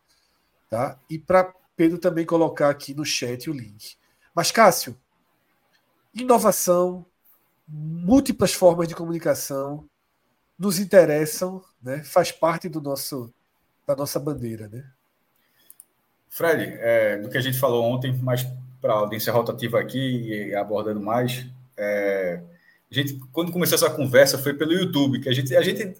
Tá? 0.70 0.98
E 1.10 1.18
para 1.18 1.52
Pedro 1.76 1.98
também 1.98 2.24
colocar 2.24 2.70
aqui 2.70 2.94
no 2.94 3.04
chat 3.04 3.50
o 3.50 3.52
link. 3.52 3.96
Mas, 4.34 4.50
Cássio, 4.50 4.96
inovação, 6.14 7.04
múltiplas 7.66 8.54
formas 8.54 8.88
de 8.88 8.94
comunicação 8.94 9.88
nos 10.58 10.78
interessam, 10.78 11.62
né? 11.82 12.02
faz 12.04 12.30
parte 12.30 12.68
do 12.68 12.80
nosso 12.80 13.32
da 13.86 13.96
nossa 13.96 14.18
bandeira, 14.18 14.68
né? 14.68 14.84
Fred, 16.28 16.62
é, 16.80 17.18
do 17.18 17.28
que 17.28 17.36
a 17.36 17.40
gente 17.40 17.58
falou 17.58 17.84
ontem, 17.84 18.12
mas 18.22 18.46
para 18.80 18.94
a 18.94 18.96
audiência 18.96 19.32
rotativa 19.32 19.78
aqui 19.78 20.48
e 20.48 20.54
abordando 20.54 21.00
mais, 21.00 21.46
é, 21.76 22.40
a 22.90 22.94
gente, 22.94 23.18
quando 23.32 23.52
começou 23.52 23.76
essa 23.76 23.90
conversa 23.90 24.38
foi 24.38 24.54
pelo 24.54 24.72
YouTube, 24.72 25.20
que 25.20 25.28
a 25.28 25.32
gente, 25.32 25.54
a 25.54 25.62
gente 25.62 25.94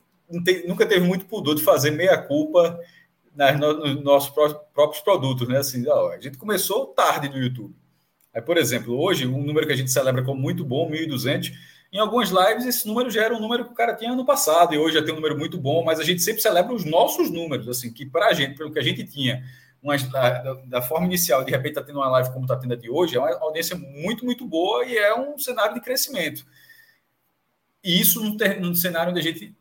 tem, 0.44 0.66
nunca 0.66 0.86
teve 0.86 1.06
muito 1.06 1.26
pudor 1.26 1.54
de 1.54 1.62
fazer 1.62 1.90
meia-culpa 1.90 2.80
nos 3.34 4.02
nossos 4.02 4.30
próprios 4.74 5.02
produtos, 5.02 5.48
né? 5.48 5.58
Assim, 5.58 5.86
ó, 5.88 6.12
a 6.12 6.20
gente 6.20 6.36
começou 6.36 6.86
tarde 6.88 7.28
no 7.28 7.38
YouTube. 7.38 7.74
Aí, 8.34 8.40
por 8.40 8.56
exemplo, 8.56 8.98
hoje, 8.98 9.26
um 9.26 9.42
número 9.42 9.66
que 9.66 9.72
a 9.72 9.76
gente 9.76 9.90
celebra 9.90 10.22
como 10.22 10.40
muito 10.40 10.64
bom, 10.64 10.90
1.200, 10.90 11.52
em 11.92 11.98
algumas 11.98 12.30
lives, 12.30 12.64
esse 12.64 12.88
número 12.88 13.10
já 13.10 13.24
era 13.24 13.34
um 13.34 13.40
número 13.40 13.66
que 13.66 13.72
o 13.72 13.74
cara 13.74 13.94
tinha 13.94 14.12
ano 14.12 14.24
passado, 14.24 14.74
e 14.74 14.78
hoje 14.78 14.94
já 14.94 15.04
tem 15.04 15.12
um 15.12 15.16
número 15.16 15.38
muito 15.38 15.58
bom, 15.58 15.84
mas 15.84 16.00
a 16.00 16.04
gente 16.04 16.22
sempre 16.22 16.40
celebra 16.40 16.72
os 16.72 16.86
nossos 16.86 17.30
números, 17.30 17.68
assim, 17.68 17.92
que 17.92 18.06
para 18.06 18.28
a 18.28 18.32
gente, 18.32 18.56
pelo 18.56 18.72
que 18.72 18.78
a 18.78 18.82
gente 18.82 19.04
tinha, 19.04 19.44
uma, 19.82 19.96
da, 19.98 20.54
da, 20.66 20.82
forma 20.82 21.06
inicial, 21.06 21.44
de 21.44 21.50
repente 21.50 21.72
está 21.72 21.82
tendo 21.82 21.98
uma 21.98 22.08
live 22.08 22.32
como 22.32 22.44
está 22.44 22.56
tendo 22.56 22.72
a 22.72 22.76
de 22.76 22.88
hoje, 22.88 23.16
é 23.16 23.18
uma 23.18 23.30
audiência 23.40 23.76
muito, 23.76 24.24
muito 24.24 24.46
boa 24.46 24.84
e 24.86 24.96
é 24.96 25.14
um 25.14 25.36
cenário 25.36 25.74
de 25.74 25.80
crescimento. 25.80 26.46
E 27.84 28.00
isso 28.00 28.22
num, 28.22 28.36
num 28.60 28.74
cenário 28.74 29.10
onde 29.10 29.20
a 29.20 29.22
gente 29.22 29.54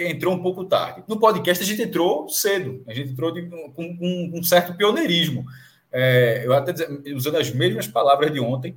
entrou 0.00 0.32
um 0.32 0.42
pouco 0.42 0.64
tarde. 0.64 1.02
No 1.08 1.18
podcast 1.18 1.62
a 1.62 1.66
gente 1.66 1.82
entrou 1.82 2.28
cedo, 2.28 2.84
a 2.86 2.94
gente 2.94 3.10
entrou 3.10 3.32
de, 3.32 3.42
com, 3.42 3.72
com, 3.72 4.30
um 4.32 4.42
certo 4.44 4.74
pioneirismo. 4.74 5.44
É, 5.90 6.46
eu 6.46 6.54
até 6.54 6.72
usando 7.12 7.36
as 7.36 7.50
mesmas 7.50 7.88
palavras 7.88 8.32
de 8.32 8.38
ontem, 8.38 8.76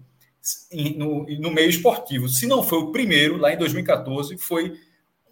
no, 1.39 1.51
meio 1.51 1.69
esportivo. 1.69 2.27
Se 2.27 2.45
não 2.45 2.63
foi 2.63 2.79
o 2.79 2.91
primeiro, 2.91 3.37
lá 3.37 3.53
em 3.53 3.57
2014, 3.57 4.37
foi 4.37 4.79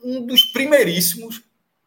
um 0.03 0.25
dos 0.25 0.43
primeiríssimos 0.45 1.41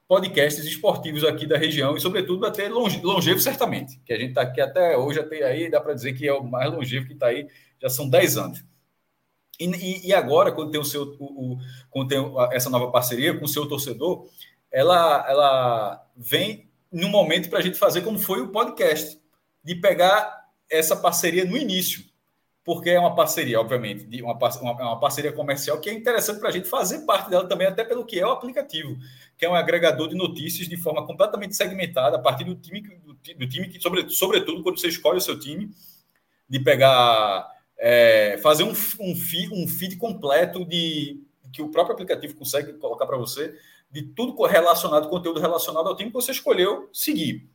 podcasts 0.09 0.65
esportivos 0.65 1.25
aqui 1.25 1.47
da 1.47 1.59
região 1.59 1.97
e, 1.97 2.01
sobretudo, 2.01 2.47
até 2.47 2.69
longe, 2.69 3.01
longevo, 3.03 3.41
certamente. 3.41 3.99
Que 4.05 4.13
a 4.13 4.19
gente 4.19 4.31
está 4.31 4.43
aqui 4.43 4.61
até 4.61 4.97
hoje, 4.97 5.19
até 5.19 5.43
aí, 5.45 5.71
dá 5.71 5.81
para 5.81 5.95
dizer 5.95 6.13
que 6.13 6.27
é 6.27 6.33
o 6.33 6.45
mais 6.45 6.71
longevo 6.73 7.07
que 7.07 7.15
está 7.15 7.27
aí, 7.27 7.49
já 7.81 7.89
são 7.89 8.09
10 8.09 8.37
anos. 8.37 8.65
E, 9.59 9.65
e, 9.65 10.09
e, 10.09 10.15
agora, 10.15 10.53
quando 10.53 10.71
tem, 10.71 10.81
o 10.81 10.85
seu, 10.85 11.17
o, 11.19 11.55
o, 11.55 11.59
quando 11.91 12.09
tem 12.09 12.19
essa 12.53 12.71
nova 12.71 12.91
parceria 12.93 13.37
com 13.37 13.45
o 13.45 13.49
seu 13.49 13.67
torcedor, 13.67 14.29
ela, 14.71 15.27
ela 15.29 16.07
vem 16.17 16.71
num 16.93 17.09
momento 17.09 17.49
para 17.49 17.59
a 17.59 17.63
gente 17.63 17.79
fazer 17.79 18.03
como 18.03 18.19
foi 18.19 18.41
o 18.41 18.49
podcast, 18.49 19.19
de 19.65 19.75
pegar 19.75 20.47
essa 20.71 20.95
parceria 20.95 21.45
no 21.45 21.57
início 21.57 22.05
porque 22.67 22.91
é 22.91 22.99
uma 22.99 23.15
parceria, 23.15 23.61
obviamente, 23.61 24.05
de 24.07 24.21
uma, 24.21 24.35
uma, 24.35 24.73
uma 24.73 24.99
parceria 24.99 25.33
comercial 25.33 25.79
que 25.79 25.89
é 25.89 25.93
interessante 25.93 26.41
para 26.41 26.49
a 26.49 26.53
gente 26.53 26.69
fazer 26.69 27.07
parte 27.07 27.31
dela 27.31 27.49
também, 27.49 27.69
até 27.69 27.85
pelo 27.85 28.05
que 28.05 28.19
é 28.19 28.27
o 28.27 28.33
aplicativo, 28.33 28.99
que 29.39 29.47
é 29.47 29.49
um 29.49 29.55
agregador 29.55 30.09
de 30.09 30.17
notícias 30.17 30.69
de 30.69 30.77
forma 30.77 31.07
completamente 31.07 31.55
segmentada, 31.55 32.17
a 32.17 32.19
partir 32.19 32.43
do 32.43 32.57
time, 32.57 32.81
do, 32.81 33.15
do 33.15 33.49
time 33.49 33.69
que, 33.69 33.81
sobre, 33.81 34.09
sobretudo, 34.11 34.65
quando 34.65 34.81
você 34.81 34.89
escolhe 34.89 35.19
o 35.19 35.21
seu 35.21 35.39
time, 35.39 35.71
de 36.49 36.59
pegar, 36.59 37.49
é, 37.79 38.37
fazer 38.43 38.65
um, 38.65 38.73
um, 38.99 39.15
feed, 39.15 39.55
um 39.55 39.69
feed 39.69 39.95
completo 39.95 40.65
de 40.65 41.23
que 41.53 41.63
o 41.63 41.69
próprio 41.69 41.95
aplicativo 41.95 42.35
consegue 42.35 42.73
colocar 42.73 43.07
para 43.07 43.17
você, 43.17 43.57
de 43.89 44.03
tudo 44.03 44.43
relacionado, 44.43 45.09
conteúdo 45.09 45.39
relacionado 45.39 45.87
ao 45.87 45.97
time 45.97 46.11
que 46.11 46.17
você 46.17 46.33
escolheu 46.33 46.91
seguir. 46.93 47.49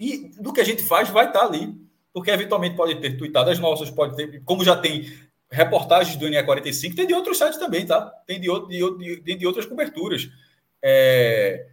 E 0.00 0.32
do 0.40 0.52
que 0.52 0.60
a 0.60 0.64
gente 0.64 0.82
faz 0.82 1.08
vai 1.10 1.28
estar 1.28 1.40
tá 1.40 1.46
ali 1.46 1.79
porque 2.12 2.30
eventualmente 2.30 2.76
pode 2.76 2.96
ter 2.96 3.16
tweetadas 3.16 3.58
nossas, 3.58 3.90
pode 3.90 4.16
ter, 4.16 4.42
como 4.44 4.64
já 4.64 4.76
tem 4.76 5.10
reportagens 5.50 6.16
do 6.16 6.26
NE45, 6.26 6.94
tem 6.94 7.06
de 7.06 7.14
outros 7.14 7.38
sites 7.38 7.58
também, 7.58 7.84
tá? 7.84 8.02
Tem 8.26 8.40
de, 8.40 8.48
de, 8.68 9.20
de, 9.20 9.34
de 9.36 9.46
outras 9.46 9.66
coberturas. 9.66 10.28
É, 10.82 11.66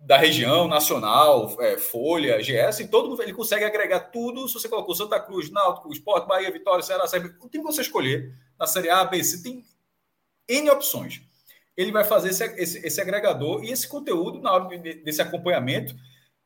da 0.00 0.16
região, 0.16 0.68
nacional, 0.68 1.56
é, 1.60 1.76
Folha, 1.76 2.38
GS, 2.38 2.80
e 2.80 2.88
todo 2.88 3.08
mundo 3.08 3.22
ele 3.22 3.32
consegue 3.32 3.64
agregar 3.64 4.00
tudo. 4.00 4.46
Se 4.46 4.54
você 4.54 4.68
colocou 4.68 4.94
Santa 4.94 5.18
Cruz, 5.18 5.50
Náutico, 5.50 5.92
Sport, 5.92 6.26
Bahia, 6.26 6.50
Vitória, 6.52 6.82
Ceará, 6.82 7.06
Ceará, 7.06 7.26
o 7.26 7.48
time 7.48 7.64
que 7.64 7.72
você 7.72 7.80
escolher, 7.80 8.32
na 8.58 8.66
Série 8.66 8.90
A, 8.90 9.04
B, 9.04 9.22
C, 9.22 9.42
tem 9.42 9.64
N 10.48 10.70
opções. 10.70 11.20
Ele 11.76 11.92
vai 11.92 12.04
fazer 12.04 12.30
esse, 12.30 12.44
esse, 12.44 12.86
esse 12.86 13.00
agregador 13.00 13.64
e 13.64 13.70
esse 13.70 13.88
conteúdo 13.88 14.40
na 14.40 14.52
hora 14.52 14.78
de, 14.78 14.94
desse 15.02 15.20
acompanhamento 15.20 15.94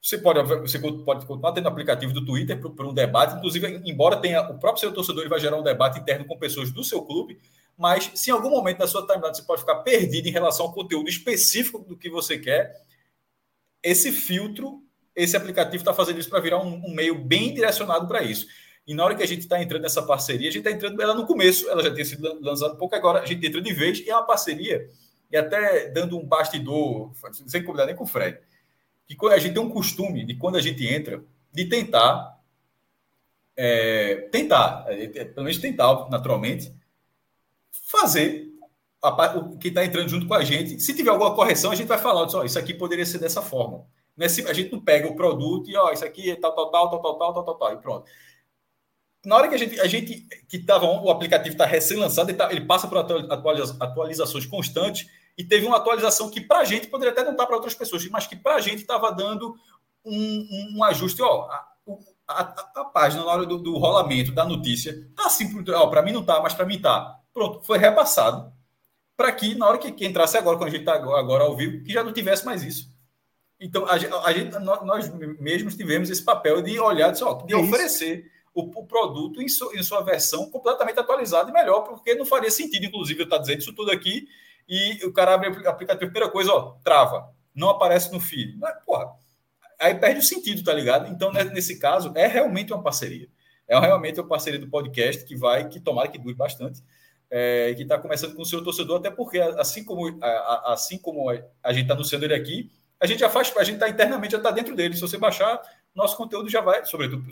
você 0.03 0.19
pode, 0.19 0.43
você 0.43 0.81
pode 0.81 1.25
continuar 1.27 1.53
tendo 1.53 1.69
aplicativo 1.69 2.13
do 2.13 2.25
Twitter 2.25 2.61
para 2.61 2.87
um 2.89 2.93
debate, 2.93 3.37
inclusive, 3.37 3.81
embora 3.85 4.17
tenha 4.17 4.43
o 4.51 4.59
próprio 4.59 4.81
seu 4.81 4.93
torcedor, 4.93 5.23
ele 5.23 5.31
vai 5.31 5.39
gerar 5.39 5.57
um 5.57 5.63
debate 5.63 6.01
interno 6.01 6.25
com 6.25 6.37
pessoas 6.37 6.73
do 6.73 6.83
seu 6.83 7.03
clube, 7.03 7.39
mas 7.79 8.11
se 8.17 8.31
em 8.31 8.33
algum 8.33 8.51
momento 8.51 8.79
da 8.79 8.89
sua 8.89 9.07
timeline 9.07 9.33
você 9.33 9.45
pode 9.45 9.61
ficar 9.61 9.77
perdido 9.77 10.27
em 10.27 10.33
relação 10.33 10.67
ao 10.67 10.73
conteúdo 10.73 11.09
específico 11.09 11.79
do 11.79 11.97
que 11.97 12.11
você 12.11 12.37
quer, 12.37 12.75
esse 13.81 14.11
filtro, 14.11 14.83
esse 15.15 15.37
aplicativo 15.37 15.83
está 15.83 15.95
fazendo 15.95 16.19
isso 16.19 16.29
para 16.29 16.41
virar 16.41 16.59
um, 16.59 16.85
um, 16.85 16.93
meio 16.93 17.17
bem 17.17 17.55
direcionado 17.55 18.09
para 18.09 18.25
isso. 18.25 18.49
E 18.85 18.95
na 18.95 19.05
hora 19.05 19.15
que 19.15 19.23
a 19.23 19.27
gente 19.27 19.43
está 19.43 19.63
entrando 19.63 19.83
nessa 19.83 20.03
parceria, 20.03 20.49
a 20.49 20.53
gente 20.53 20.67
está 20.67 20.73
entrando 20.73 21.01
ela 21.01 21.15
no 21.15 21.27
começo, 21.27 21.71
ela 21.71 21.81
já 21.81 21.95
tinha 21.95 22.05
sido 22.05 22.41
lançada 22.41 22.75
um 22.75 22.77
pouco, 22.77 22.97
agora 22.97 23.21
a 23.21 23.27
gente 23.27 23.47
entra 23.47 23.63
de 23.63 23.73
vez, 23.73 24.01
e 24.01 24.11
é 24.11 24.17
uma 24.17 24.27
parceria, 24.27 24.85
e 25.31 25.37
até 25.37 25.89
dando 25.91 26.19
um 26.19 26.27
bastidor, 26.27 27.13
sem 27.47 27.63
combinar 27.63 27.87
nem 27.87 27.95
com 27.95 28.03
o 28.03 28.07
Fred 28.07 28.41
que 29.17 29.27
a 29.27 29.39
gente 29.39 29.55
tem 29.55 29.63
um 29.63 29.71
costume 29.71 30.25
de 30.25 30.35
quando 30.37 30.57
a 30.57 30.61
gente 30.61 30.87
entra, 30.87 31.23
de 31.53 31.65
tentar, 31.67 32.39
é, 33.57 34.29
tentar, 34.33 34.85
pelo 35.35 35.45
menos 35.45 35.59
tentar, 35.59 36.09
naturalmente, 36.09 36.73
fazer 37.71 38.53
a, 39.03 39.39
o 39.39 39.59
que 39.59 39.69
está 39.69 39.85
entrando 39.85 40.09
junto 40.09 40.27
com 40.27 40.35
a 40.35 40.45
gente. 40.45 40.81
Se 40.81 40.95
tiver 40.95 41.11
alguma 41.11 41.35
correção, 41.35 41.71
a 41.71 41.75
gente 41.75 41.89
vai 41.89 41.99
falar, 41.99 42.27
oh, 42.27 42.45
isso 42.45 42.59
aqui 42.59 42.73
poderia 42.73 43.05
ser 43.05 43.19
dessa 43.19 43.43
forma. 43.43 43.85
Não 44.17 44.27
é, 44.27 44.29
a 44.29 44.53
gente 44.53 44.73
não 44.73 44.81
pega 44.81 45.09
o 45.09 45.17
produto 45.17 45.71
e, 45.71 45.77
ó, 45.77 45.89
oh, 45.89 45.93
isso 45.93 46.05
aqui 46.05 46.31
é 46.31 46.37
tal, 46.37 46.55
tal, 46.55 46.71
tal, 46.71 46.91
tal, 46.91 47.03
tal, 47.03 47.19
tal, 47.19 47.35
tal, 47.35 47.45
tal, 47.45 47.55
tal, 47.55 47.73
e 47.73 47.77
pronto. 47.79 48.11
Na 49.25 49.37
hora 49.37 49.49
que 49.49 49.55
a 49.55 49.59
gente, 49.59 49.81
a 49.81 49.87
gente 49.87 50.27
que 50.49 50.57
estava, 50.57 50.85
o 50.85 51.11
aplicativo 51.11 51.55
está 51.55 51.65
recém-lançado, 51.65 52.31
ele, 52.31 52.39
tá, 52.39 52.51
ele 52.51 52.63
passa 52.63 52.89
por 52.89 52.99
atualizações 52.99 54.47
constantes, 54.47 55.09
e 55.37 55.45
teve 55.45 55.67
uma 55.67 55.79
atualização 55.79 56.31
que 56.31 56.41
para 56.41 56.59
a 56.59 56.65
gente 56.65 56.89
poderia 56.89 57.13
até 57.13 57.25
não 57.25 57.33
estar 57.33 57.47
para 57.47 57.57
outras 57.57 57.75
pessoas, 57.75 58.07
mas 58.09 58.27
que 58.27 58.37
para 58.37 58.57
a 58.57 58.61
gente 58.61 58.83
estava 58.83 59.11
dando 59.11 59.57
um, 60.05 60.77
um, 60.77 60.85
ajuste. 60.85 61.23
Ó, 61.23 61.49
a, 61.49 61.67
a, 62.29 62.41
a, 62.77 62.85
página 62.85 63.25
na 63.25 63.31
hora 63.31 63.47
do, 63.47 63.59
do 63.59 63.79
rolamento 63.79 64.33
da 64.33 64.45
notícia 64.45 65.09
tá 65.17 65.27
assim, 65.27 65.63
para 65.65 66.03
mim 66.03 66.13
não 66.13 66.25
tá, 66.25 66.41
mas 66.41 66.55
para 66.55 66.67
mim 66.67 66.81
tá. 66.81 67.19
Pronto, 67.33 67.65
foi 67.65 67.79
repassado 67.79 68.53
para 69.17 69.33
que 69.33 69.55
na 69.55 69.69
hora 69.69 69.79
que, 69.79 69.93
que, 69.93 70.07
entrasse 70.07 70.37
agora, 70.37 70.57
quando 70.57 70.69
a 70.69 70.73
gente 70.73 70.81
está 70.81 70.95
agora 70.95 71.45
ao 71.45 71.57
vivo, 71.57 71.83
que 71.85 71.93
já 71.93 72.03
não 72.03 72.13
tivesse 72.13 72.45
mais 72.45 72.63
isso. 72.63 72.91
Então, 73.61 73.87
a, 73.87 73.93
a 73.93 74.33
gente, 74.33 74.59
nós 74.59 75.09
mesmos 75.39 75.77
tivemos 75.77 76.11
esse 76.11 76.23
papel 76.25 76.61
de 76.61 76.79
olhar, 76.81 77.13
de, 77.13 77.23
ó, 77.23 77.35
de 77.35 77.55
é 77.55 77.57
oferecer 77.57 78.29
o, 78.53 78.63
o, 78.63 78.87
produto 78.87 79.41
em, 79.41 79.47
em, 79.47 79.83
sua 79.83 80.01
versão 80.01 80.51
completamente 80.51 80.99
atualizada 80.99 81.49
e 81.51 81.53
melhor, 81.53 81.83
porque 81.83 82.15
não 82.17 82.27
faria 82.27 82.51
sentido, 82.51 82.87
inclusive, 82.87 83.21
eu 83.21 83.25
estar 83.25 83.37
tá 83.37 83.43
dizendo 83.43 83.61
isso 83.61 83.73
tudo 83.73 83.93
aqui 83.93 84.27
e 84.69 85.05
o 85.05 85.13
cara 85.13 85.35
abre 85.35 85.49
o 85.49 85.69
aplicativo, 85.69 86.11
primeira 86.11 86.31
coisa, 86.31 86.53
ó, 86.53 86.77
trava, 86.85 87.33
não 87.55 87.69
aparece 87.69 88.13
no 88.13 88.21
feed. 88.21 88.57
Mas, 88.57 88.75
porra, 88.85 89.13
aí 89.79 89.95
perde 89.95 90.21
o 90.21 90.23
sentido, 90.23 90.63
tá 90.63 90.73
ligado? 90.73 91.11
Então, 91.11 91.33
né, 91.33 91.45
nesse 91.45 91.79
caso, 91.79 92.13
é 92.15 92.27
realmente 92.27 92.73
uma 92.73 92.83
parceria. 92.83 93.29
É 93.69 93.79
realmente 93.79 94.21
uma 94.21 94.29
parceria 94.29 94.59
do 94.59 94.69
podcast 94.69 95.25
que 95.25 95.37
vai, 95.37 95.69
que 95.69 95.81
tomara 95.81 96.09
que 96.09 96.19
dure 96.19 96.35
bastante, 96.35 96.83
é, 97.31 97.73
que 97.75 97.83
está 97.83 97.99
começando 97.99 98.35
com 98.35 98.43
o 98.43 98.47
seu 98.47 98.63
torcedor, 98.63 98.99
até 98.99 99.11
porque, 99.11 99.39
assim 99.39 99.85
como, 99.85 100.19
assim 100.65 100.99
como 100.99 101.31
a 101.31 101.73
gente 101.73 101.83
está 101.83 101.95
anunciando 101.95 102.25
ele 102.25 102.35
aqui, 102.35 102.71
a 103.01 103.07
gente 103.07 103.21
já 103.21 103.29
faz, 103.29 103.53
a 103.57 103.65
gente 103.65 103.75
está 103.75 103.89
internamente, 103.89 104.33
já 104.33 104.39
está 104.39 104.51
dentro 104.51 104.77
dele. 104.77 104.95
Se 104.95 105.01
você 105.01 105.19
baixar, 105.19 105.61
nosso 105.95 106.17
conteúdo 106.17 106.49
já 106.49 106.61
vai, 106.61 106.85
sobretudo, 106.85 107.25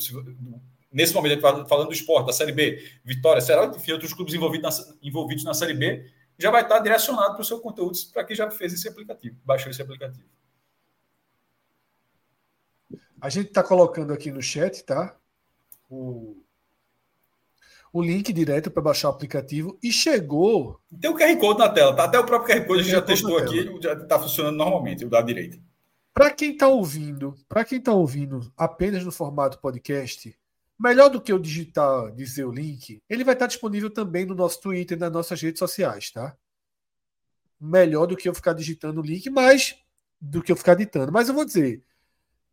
nesse 0.93 1.15
momento, 1.15 1.41
falando 1.41 1.87
do 1.87 1.93
esporte, 1.93 2.27
da 2.27 2.33
Série 2.33 2.53
B, 2.53 2.83
Vitória, 3.05 3.41
será 3.41 3.67
enfim, 3.67 3.93
outros 3.93 4.13
clubes 4.13 4.35
envolvidos 4.35 4.79
na, 4.79 4.95
envolvidos 5.03 5.45
na 5.45 5.55
Série 5.55 5.75
B, 5.75 6.11
já 6.41 6.51
vai 6.51 6.63
estar 6.63 6.79
direcionado 6.79 7.35
para 7.35 7.43
o 7.43 7.45
seu 7.45 7.61
conteúdo 7.61 7.97
para 8.13 8.25
quem 8.25 8.35
já 8.35 8.51
fez 8.51 8.73
esse 8.73 8.89
aplicativo, 8.89 9.37
baixou 9.45 9.71
esse 9.71 9.83
aplicativo. 9.83 10.29
A 13.21 13.29
gente 13.29 13.49
está 13.49 13.63
colocando 13.63 14.13
aqui 14.13 14.31
no 14.31 14.41
chat, 14.41 14.83
tá? 14.83 15.15
O, 15.91 16.43
o 17.93 18.03
link 18.03 18.33
direto 18.33 18.71
para 18.71 18.83
baixar 18.83 19.09
o 19.09 19.13
aplicativo 19.13 19.79
e 19.83 19.93
chegou. 19.93 20.81
Tem 20.99 21.11
o 21.11 21.15
QR 21.15 21.37
Code 21.39 21.59
na 21.59 21.69
tela, 21.69 21.95
tá? 21.95 22.05
Até 22.05 22.19
o 22.19 22.25
próprio 22.25 22.57
QR 22.57 22.67
Code 22.67 22.81
a 22.81 22.83
gente 22.83 22.93
já 22.93 23.03
testou 23.03 23.37
aqui, 23.37 23.79
já 23.83 23.93
está 23.93 24.19
funcionando 24.19 24.57
normalmente, 24.57 25.05
o 25.05 25.11
da 25.11 25.21
direita. 25.21 25.59
Para 26.15 26.31
quem 26.31 26.53
está 26.53 26.69
ouvindo, 26.69 27.35
para 27.47 27.65
quem 27.65 27.79
está 27.79 27.93
ouvindo 27.93 28.51
apenas 28.57 29.05
no 29.05 29.13
formato 29.13 29.59
podcast, 29.59 30.35
Melhor 30.81 31.11
do 31.11 31.21
que 31.21 31.31
eu 31.31 31.39
digitar, 31.39 32.11
dizer 32.13 32.47
o 32.47 32.51
link, 32.51 33.03
ele 33.07 33.23
vai 33.23 33.35
estar 33.35 33.47
disponível 33.47 33.91
também 33.91 34.25
no 34.25 34.35
nosso 34.35 34.63
Twitter 34.63 34.97
e 34.97 35.01
nas 35.01 35.13
nossas 35.13 35.39
redes 35.43 35.59
sociais, 35.59 36.11
tá? 36.11 36.35
Melhor 37.61 38.07
do 38.07 38.17
que 38.17 38.27
eu 38.27 38.35
ficar 38.35 38.55
digitando 38.55 38.99
o 38.99 39.05
link, 39.05 39.29
mas 39.29 39.77
do 40.19 40.43
que 40.43 40.51
eu 40.51 40.57
ficar 40.57 40.75
ditando. 40.75 41.13
Mas 41.13 41.29
eu 41.29 41.35
vou 41.35 41.45
dizer, 41.45 41.85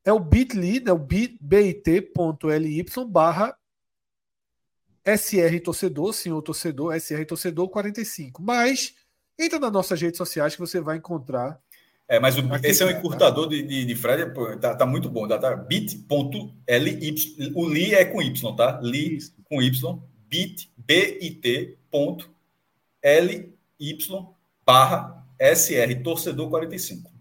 é 0.03 0.11
o 0.11 0.19
bit.ly, 0.19 0.81
né, 0.81 0.91
o 0.91 0.97
bit.ly 0.97 1.39
barra 3.07 3.57
SR 5.05 5.61
Torcedor, 5.63 6.13
senhor 6.13 6.41
torcedor, 6.41 6.99
SR 6.99 7.25
Torcedor 7.25 7.69
45. 7.69 8.43
Mas 8.43 8.93
entra 9.39 9.57
nas 9.57 9.71
nossas 9.71 10.01
redes 10.01 10.17
sociais 10.17 10.53
que 10.53 10.59
você 10.59 10.81
vai 10.81 10.97
encontrar 10.97 11.61
é, 12.07 12.19
mas 12.19 12.37
o, 12.37 12.41
esse 12.63 12.81
é 12.81 12.85
um 12.85 12.89
encurtador 12.89 13.49
de, 13.49 13.61
de, 13.61 13.85
de 13.85 13.95
Fred, 13.95 14.33
tá, 14.61 14.75
tá, 14.75 14.85
muito 14.85 15.09
bom. 15.09 15.27
Tá, 15.27 15.37
tá, 15.37 15.55
bit.ly, 15.55 17.15
o 17.53 17.67
li 17.67 17.93
é 17.93 18.05
com 18.05 18.21
Y, 18.21 18.55
tá? 18.55 18.79
Li 18.81 19.17
com 19.43 19.61
Y, 19.61 19.99
bit, 20.29 20.71
bit, 20.77 21.77
ponto, 21.91 22.29
ly, 23.03 23.53
barra, 24.65 25.25
sr, 25.55 26.01
torcedor 26.01 26.49
45. 26.49 27.11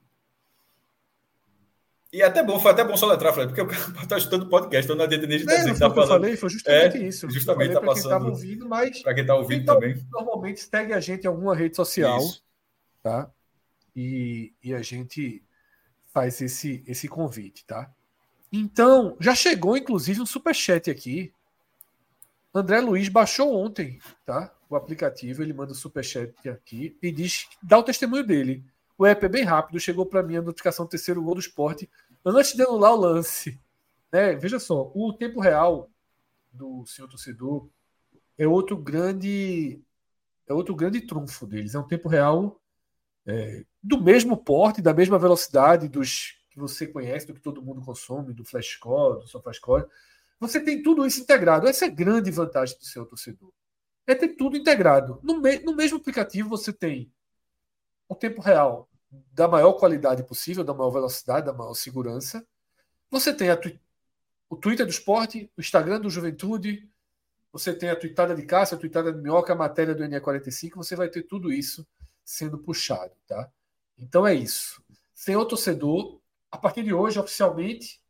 E 2.13 2.23
é 2.23 2.25
até 2.25 2.43
bom, 2.43 2.59
foi 2.59 2.71
até 2.71 2.85
bom 2.85 2.97
só 2.97 3.07
letrar, 3.07 3.35
Fred, 3.35 3.49
porque 3.49 3.61
o 3.61 3.67
cara 3.67 3.83
está 4.03 4.17
escutando 4.17 4.49
podcast, 4.49 4.87
então 4.87 4.97
não 4.97 5.05
adianta 5.05 5.27
nem 5.27 5.39
dizer 5.39 5.75
que 5.75 5.79
tá 5.79 5.91
falando. 5.91 6.01
Eu 6.01 6.07
falei, 6.07 6.37
foi 6.37 6.49
justamente 6.49 6.97
é, 6.97 7.01
isso. 7.03 7.29
Justamente 7.29 7.69
está 7.69 7.81
passando. 7.81 8.09
Para 8.09 8.21
quem 8.21 8.31
ouvindo, 8.31 8.69
mas. 8.69 9.03
Para 9.03 9.15
quem 9.15 9.23
está 9.23 9.35
ouvindo 9.35 9.63
então, 9.63 9.75
também. 9.75 10.07
Normalmente 10.13 10.61
segue 10.61 10.93
a 10.93 11.01
gente 11.01 11.25
em 11.25 11.27
alguma 11.27 11.55
rede 11.55 11.75
social. 11.75 12.19
Isso. 12.21 12.43
Tá? 13.03 13.31
E, 13.97 14.53
e 14.63 14.75
a 14.75 14.83
gente 14.83 15.43
faz 16.13 16.41
esse, 16.43 16.85
esse 16.87 17.09
convite, 17.09 17.65
tá? 17.65 17.91
Então, 18.53 19.17
já 19.19 19.35
chegou 19.35 19.77
inclusive 19.77 20.21
um 20.21 20.27
superchat 20.27 20.91
aqui. 20.91 21.33
André 22.55 22.81
Luiz 22.81 23.09
baixou 23.09 23.55
ontem, 23.55 23.99
tá? 24.25 24.55
O 24.69 24.77
aplicativo, 24.77 25.43
ele 25.43 25.53
manda 25.53 25.73
o 25.73 25.75
superchat 25.75 26.49
aqui 26.49 26.97
e 27.03 27.11
diz, 27.11 27.49
dá 27.63 27.79
o 27.79 27.83
testemunho 27.83 28.25
dele. 28.25 28.63
O 28.99 29.07
app 29.07 29.25
é 29.25 29.29
bem 29.29 29.45
rápido, 29.45 29.81
chegou 29.81 30.07
para 30.07 30.23
mim 30.23 30.37
a 30.37 30.43
notificação 30.43 30.85
do 30.85 30.91
terceiro 30.91 31.23
gol 31.23 31.35
do 31.35 31.41
esporte 31.41 31.89
antes 32.25 32.55
de 32.55 32.63
anular 32.63 32.93
o 32.93 33.01
lance. 33.01 33.59
Né? 34.13 34.35
Veja 34.35 34.59
só, 34.59 34.91
o 34.95 35.13
tempo 35.13 35.41
real 35.41 35.91
do 36.53 36.85
senhor 36.87 37.09
torcedor 37.09 37.69
é 38.39 38.47
outro 38.47 38.77
grande 38.77 39.81
é 40.47 40.55
outro 40.55 40.75
grande 40.75 41.01
trunfo 41.01 41.47
deles. 41.47 41.75
É 41.75 41.79
um 41.79 41.87
tempo 41.87 42.09
real 42.09 42.61
é, 43.27 43.65
do 43.87 44.03
mesmo 44.03 44.37
porte, 44.37 44.83
da 44.83 44.93
mesma 44.93 45.17
velocidade 45.17 45.87
dos 45.87 46.35
que 46.51 46.59
você 46.59 46.89
conhece, 46.89 47.27
do 47.27 47.35
que 47.35 47.41
todo 47.41 47.63
mundo 47.63 47.81
consome, 47.81 48.35
do 48.35 48.45
Flashcore, 48.45 49.21
do 49.21 49.29
SofaScore. 49.29 49.87
Você 50.41 50.61
tem 50.61 50.83
tudo 50.83 51.07
isso 51.07 51.21
integrado. 51.21 51.69
Essa 51.69 51.85
é 51.85 51.89
a 51.89 51.93
grande 51.93 52.31
vantagem 52.33 52.77
do 52.77 52.85
seu 52.85 53.07
torcedor. 53.07 53.53
É 54.05 54.15
ter 54.15 54.31
tudo 54.31 54.57
integrado. 54.57 55.21
No, 55.23 55.41
me, 55.41 55.61
no 55.61 55.77
mesmo 55.77 55.99
aplicativo 55.99 56.49
você 56.49 56.73
tem 56.73 57.13
o 58.09 58.15
tempo 58.17 58.41
real 58.41 58.89
da 59.33 59.47
maior 59.47 59.75
qualidade 59.75 60.25
possível, 60.25 60.65
da 60.65 60.75
maior 60.75 60.91
velocidade, 60.91 61.47
da 61.47 61.53
maior 61.53 61.75
segurança. 61.75 62.45
Você 63.09 63.33
tem 63.33 63.51
a, 63.51 63.61
o 64.51 64.57
Twitter 64.57 64.85
do 64.85 64.91
esporte, 64.91 65.49
o 65.57 65.61
Instagram 65.61 66.01
do 66.01 66.11
Juventude, 66.11 66.91
você 67.53 67.73
tem 67.73 67.89
a 67.89 67.97
tweetada 67.97 68.35
de 68.35 68.43
Cássio, 68.43 68.77
a 68.77 68.81
tweetada 68.81 69.13
de 69.13 69.23
Minhoca, 69.23 69.53
a 69.53 69.57
matéria 69.57 69.95
do 69.95 70.03
NE45, 70.03 70.75
você 70.75 70.97
vai 70.97 71.09
ter 71.09 71.23
tudo 71.23 71.53
isso 71.53 71.87
sendo 72.25 72.59
puxado, 72.59 73.15
tá? 73.29 73.49
Então 73.99 74.27
é 74.27 74.35
isso. 74.35 74.83
Senhor 75.15 75.45
torcedor, 75.47 76.21
a 76.51 76.59
partir 76.59 76.83
de 76.83 76.93
hoje, 76.93 77.19
oficialmente, 77.19 78.01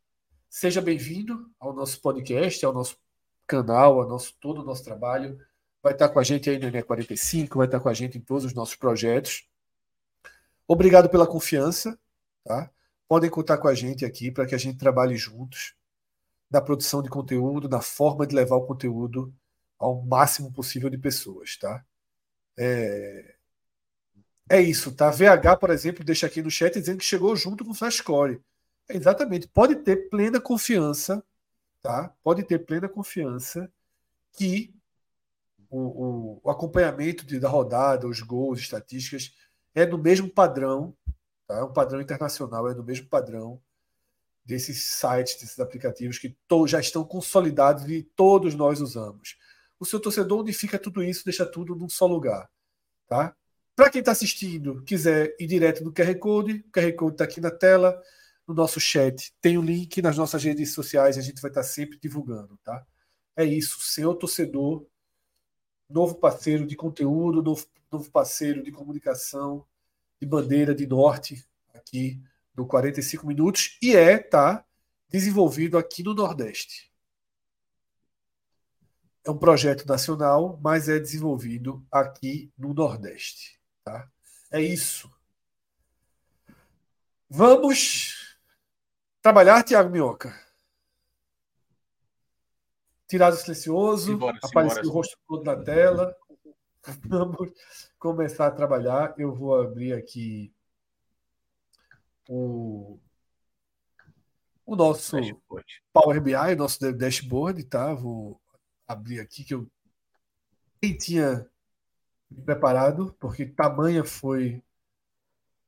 seja 0.49 0.81
bem-vindo 0.81 1.49
ao 1.59 1.73
nosso 1.73 2.01
podcast, 2.01 2.65
ao 2.65 2.73
nosso 2.73 2.97
canal, 3.45 4.01
ao 4.01 4.07
nosso 4.07 4.35
todo 4.39 4.61
o 4.61 4.65
nosso 4.65 4.83
trabalho. 4.83 5.39
Vai 5.81 5.93
estar 5.93 6.09
com 6.09 6.19
a 6.19 6.23
gente 6.23 6.49
aí 6.49 6.59
no 6.59 6.67
NE45, 6.67 7.55
vai 7.55 7.67
estar 7.67 7.79
com 7.79 7.87
a 7.87 7.93
gente 7.93 8.17
em 8.17 8.21
todos 8.21 8.43
os 8.43 8.53
nossos 8.53 8.75
projetos. 8.75 9.47
Obrigado 10.67 11.09
pela 11.09 11.25
confiança, 11.25 11.97
tá? 12.43 12.69
Podem 13.07 13.29
contar 13.29 13.57
com 13.57 13.69
a 13.69 13.73
gente 13.73 14.03
aqui 14.03 14.29
para 14.29 14.45
que 14.45 14.53
a 14.53 14.57
gente 14.57 14.77
trabalhe 14.77 15.15
juntos 15.15 15.73
na 16.51 16.61
produção 16.61 17.01
de 17.01 17.09
conteúdo, 17.09 17.69
na 17.69 17.81
forma 17.81 18.27
de 18.27 18.35
levar 18.35 18.57
o 18.57 18.65
conteúdo 18.65 19.33
ao 19.79 20.01
máximo 20.01 20.51
possível 20.51 20.89
de 20.89 20.97
pessoas, 20.97 21.55
tá? 21.55 21.85
É, 22.57 23.36
é 24.49 24.61
isso, 24.61 24.91
tá? 24.93 25.09
VH, 25.09 25.57
por 25.59 25.69
exemplo, 25.69 26.03
deixa 26.03 26.25
aqui 26.25 26.41
no 26.41 26.49
chat 26.49 26.73
dizendo 26.73 26.99
que 26.99 27.05
chegou 27.05 27.35
junto 27.35 27.65
com 27.65 27.71
o 27.71 27.75
Flashcore. 27.75 28.41
É, 28.87 28.95
exatamente. 28.95 29.47
Pode 29.47 29.75
ter 29.77 30.09
plena 30.09 30.39
confiança, 30.39 31.23
tá? 31.81 32.13
Pode 32.23 32.43
ter 32.43 32.59
plena 32.59 32.87
confiança 32.87 33.71
que 34.33 34.73
o, 35.69 35.79
o, 35.79 36.41
o 36.43 36.49
acompanhamento 36.49 37.25
de, 37.25 37.39
da 37.39 37.49
rodada, 37.49 38.07
os 38.07 38.21
gols, 38.21 38.59
estatísticas, 38.59 39.33
é 39.75 39.85
do 39.85 39.97
mesmo 39.97 40.29
padrão, 40.29 40.95
tá? 41.45 41.57
É 41.57 41.63
um 41.63 41.73
padrão 41.73 41.99
internacional, 41.99 42.69
é 42.69 42.73
do 42.73 42.83
mesmo 42.83 43.07
padrão 43.07 43.61
desses 44.45 44.81
sites, 44.83 45.35
desses 45.41 45.59
aplicativos 45.59 46.17
que 46.17 46.33
já 46.67 46.79
estão 46.79 47.03
consolidados 47.03 47.83
e 47.89 48.01
todos 48.01 48.55
nós 48.55 48.79
usamos. 48.79 49.37
O 49.77 49.85
seu 49.85 49.99
torcedor 49.99 50.39
unifica 50.39 50.79
tudo 50.79 51.03
isso, 51.03 51.25
deixa 51.25 51.45
tudo 51.45 51.75
num 51.75 51.89
só 51.89 52.07
lugar. 52.07 52.49
Tá? 53.09 53.35
Para 53.77 53.91
quem 53.91 53.99
está 53.99 54.11
assistindo, 54.11 54.81
quiser 54.81 55.35
ir 55.39 55.45
direto 55.45 55.83
no 55.83 55.93
QR 55.93 56.17
Code, 56.17 56.65
o 56.67 56.71
QR 56.71 56.91
Code 56.93 57.13
está 57.13 57.25
aqui 57.25 57.39
na 57.39 57.51
tela, 57.51 58.01
no 58.47 58.55
nosso 58.55 58.79
chat. 58.79 59.31
Tem 59.39 59.55
o 59.55 59.61
link 59.61 60.01
nas 60.01 60.17
nossas 60.17 60.43
redes 60.43 60.73
sociais, 60.73 61.15
a 61.15 61.21
gente 61.21 61.39
vai 61.39 61.51
estar 61.51 61.61
tá 61.61 61.67
sempre 61.67 61.99
divulgando. 61.99 62.57
Tá? 62.63 62.83
É 63.35 63.45
isso, 63.45 63.79
seu 63.81 64.15
torcedor, 64.15 64.83
novo 65.87 66.15
parceiro 66.15 66.65
de 66.65 66.75
conteúdo, 66.75 67.43
novo, 67.43 67.67
novo 67.91 68.09
parceiro 68.09 68.63
de 68.63 68.71
comunicação, 68.71 69.63
de 70.19 70.25
bandeira, 70.25 70.73
de 70.73 70.87
norte, 70.87 71.45
aqui 71.71 72.19
do 72.55 72.65
45 72.65 73.27
minutos 73.27 73.77
e 73.79 73.95
é 73.95 74.17
tá 74.17 74.65
desenvolvido 75.07 75.77
aqui 75.77 76.01
no 76.01 76.15
Nordeste. 76.15 76.91
É 79.23 79.29
um 79.29 79.37
projeto 79.37 79.85
nacional, 79.85 80.59
mas 80.63 80.89
é 80.89 80.97
desenvolvido 80.97 81.85
aqui 81.91 82.51
no 82.57 82.73
Nordeste, 82.73 83.56
tá? 83.87 84.09
É 84.51 84.61
isso. 84.61 85.09
Vamos 87.29 88.37
trabalhar, 89.21 89.63
Tiago 89.63 89.89
Minhoca. 89.89 90.37
Tirado 93.07 93.37
silencioso, 93.37 94.11
simbora, 94.11 94.37
apareceu 94.43 94.83
simbora. 94.83 94.87
o 94.87 94.91
rosto 94.91 95.17
todo 95.25 95.43
na 95.45 95.55
tela. 95.55 96.13
Vamos 97.07 97.51
começar 97.97 98.47
a 98.47 98.51
trabalhar. 98.51 99.13
Eu 99.17 99.33
vou 99.33 99.55
abrir 99.55 99.93
aqui 99.93 100.53
o, 102.27 102.99
o 104.65 104.75
nosso 104.75 105.15
dashboard. 105.15 105.83
Power 105.93 106.21
BI, 106.21 106.35
o 106.35 106.55
nosso 106.57 106.91
dashboard, 106.91 107.63
tá? 107.63 107.93
Vou 107.93 108.41
abrir 108.85 109.21
aqui 109.21 109.45
que 109.45 109.53
eu 109.53 109.69
nem 110.81 110.97
tinha 110.97 111.49
preparado, 112.45 113.15
porque 113.19 113.45
tamanha 113.45 114.03
foi 114.03 114.61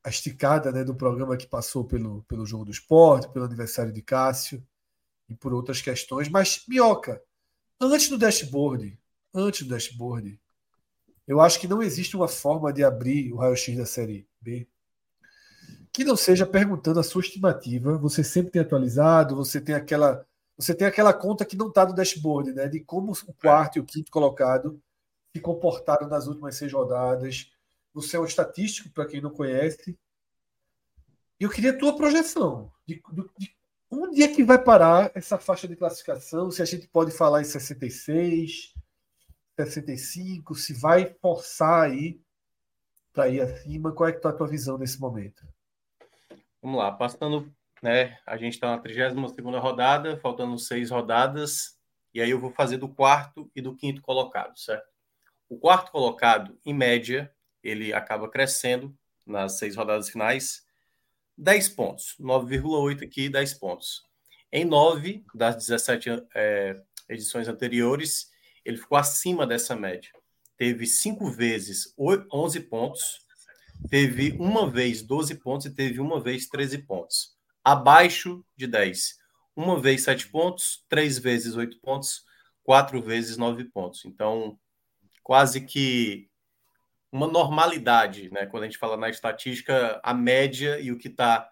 a 0.04 0.10
esticada 0.10 0.72
né, 0.72 0.84
do 0.84 0.96
programa 0.96 1.38
que 1.38 1.48
passou 1.48 1.84
pelo, 1.84 2.24
pelo 2.24 2.46
jogo 2.46 2.66
do 2.66 2.72
esporte, 2.72 3.30
pelo 3.30 3.46
aniversário 3.46 3.92
de 3.92 4.02
Cássio 4.02 4.66
e 5.28 5.36
por 5.36 5.54
outras 5.54 5.82
questões. 5.82 6.30
Mas, 6.30 6.64
Minhoca, 6.68 7.22
antes 7.80 8.10
do 8.10 8.18
dashboard, 8.18 8.98
antes 9.34 9.64
do 9.64 9.70
dashboard, 9.70 10.40
eu 11.28 11.40
acho 11.40 11.60
que 11.60 11.68
não 11.68 11.82
existe 11.82 12.16
uma 12.16 12.28
forma 12.28 12.74
de 12.74 12.84
abrir 12.84 13.32
o 13.32 13.38
raio-x 13.38 13.78
da 13.78 13.86
série 13.86 14.28
B 14.42 14.68
que 15.92 16.04
não 16.04 16.16
seja 16.16 16.46
perguntando 16.46 17.00
a 17.00 17.04
sua 17.04 17.22
estimativa. 17.22 17.98
Você 17.98 18.24
sempre 18.24 18.52
tem 18.52 18.62
atualizado, 18.62 19.36
você 19.36 19.60
tem 19.60 19.76
aquela, 19.76 20.26
você 20.58 20.74
tem 20.74 20.88
aquela 20.88 21.14
conta 21.14 21.46
que 21.46 21.58
não 21.58 21.68
está 21.68 21.86
no 21.86 21.94
dashboard, 21.94 22.54
né? 22.54 22.68
De 22.68 22.80
como 22.80 23.12
o 23.12 23.34
quarto 23.34 23.78
e 23.78 23.80
o 23.80 23.86
quinto 23.86 24.12
colocado 24.12 24.82
se 25.36 25.42
comportaram 25.42 26.08
nas 26.08 26.28
últimas 26.28 26.56
seis 26.56 26.72
rodadas. 26.72 27.52
Você 27.94 28.18
é 28.18 28.20
um 28.20 28.26
estatístico, 28.26 28.90
para 28.90 29.06
quem 29.06 29.22
não 29.22 29.32
conhece. 29.32 29.98
Eu 31.40 31.50
queria 31.50 31.72
a 31.72 31.78
tua 31.78 31.96
projeção 31.96 32.72
de, 32.86 33.02
de, 33.12 33.30
de 33.38 33.56
onde 33.90 34.22
é 34.22 34.28
que 34.28 34.44
vai 34.44 34.62
parar 34.62 35.12
essa 35.16 35.38
faixa 35.38 35.68
de 35.68 35.76
classificação, 35.76 36.52
se 36.52 36.62
a 36.62 36.66
gente 36.66 36.88
pode 36.88 37.12
falar 37.12 37.42
em 37.42 37.46
66, 37.46 38.74
65, 39.58 40.56
se 40.56 40.74
vai 40.74 41.14
forçar 41.22 41.90
aí 41.90 42.22
para 43.14 43.30
ir 43.30 43.42
acima, 43.42 43.92
qual 43.92 44.10
é 44.10 44.14
que 44.14 44.22
tá 44.22 44.30
a 44.30 44.34
tua 44.34 44.48
visão 44.48 44.78
nesse 44.78 45.00
momento? 45.00 45.48
Vamos 46.62 46.78
lá, 46.78 46.92
passando, 46.92 47.52
né? 47.82 48.18
A 48.26 48.38
gente 48.38 48.54
está 48.54 48.72
na 48.72 48.80
32 48.80 49.32
segunda 49.34 49.60
rodada, 49.60 50.18
faltando 50.18 50.58
seis 50.60 50.92
rodadas, 50.92 51.78
e 52.14 52.22
aí 52.22 52.30
eu 52.30 52.40
vou 52.40 52.52
fazer 52.52 52.78
do 52.78 52.88
quarto 52.88 53.50
e 53.56 53.62
do 53.62 53.76
quinto 53.76 54.02
colocado, 54.02 54.58
certo? 54.58 54.88
O 55.50 55.58
quarto 55.58 55.92
colocado, 55.92 56.60
em 56.64 56.74
média, 56.74 57.34
ele 57.64 57.92
acaba 57.92 58.30
crescendo 58.30 58.96
nas 59.26 59.58
seis 59.58 59.76
rodadas 59.76 60.10
finais, 60.10 60.64
10 61.36 61.70
pontos, 61.70 62.16
9,8 62.20 63.04
aqui, 63.04 63.30
10 63.30 63.56
pontos. 63.56 64.04
Em 64.52 64.64
nove 64.64 65.24
das 65.34 65.56
17 65.56 66.10
é, 66.36 66.76
edições 67.08 67.48
anteriores, 67.48 68.30
ele 68.64 68.78
ficou 68.78 68.98
acima 68.98 69.48
dessa 69.48 69.76
média. 69.76 70.12
Teve 70.58 70.86
cinco 70.86 71.32
vezes 71.32 71.94
11 71.98 72.60
pontos, 72.62 73.26
teve 73.90 74.32
uma 74.40 74.70
vez 74.70 75.02
12 75.02 75.36
pontos 75.36 75.66
e 75.66 75.74
teve 75.74 76.00
uma 76.00 76.22
vez 76.22 76.48
13 76.48 76.80
pontos. 76.80 77.36
Abaixo 77.64 78.46
de 78.56 78.68
10. 78.68 79.18
Uma 79.56 79.80
vez 79.80 80.04
7 80.04 80.28
pontos, 80.28 80.86
três 80.90 81.18
vezes 81.18 81.56
8 81.56 81.80
pontos, 81.80 82.24
quatro 82.64 83.02
vezes 83.02 83.38
9 83.38 83.64
pontos. 83.66 84.04
Então, 84.06 84.60
quase 85.30 85.62
que 85.62 86.28
uma 87.12 87.28
normalidade, 87.28 88.32
né? 88.34 88.48
Quando 88.48 88.64
a 88.64 88.66
gente 88.66 88.80
fala 88.80 88.98
na 88.98 89.12
estatística, 89.12 90.02
a 90.04 90.12
média 90.12 90.80
e 90.80 90.92
o 90.92 90.98
que 90.98 91.08
está 91.08 91.48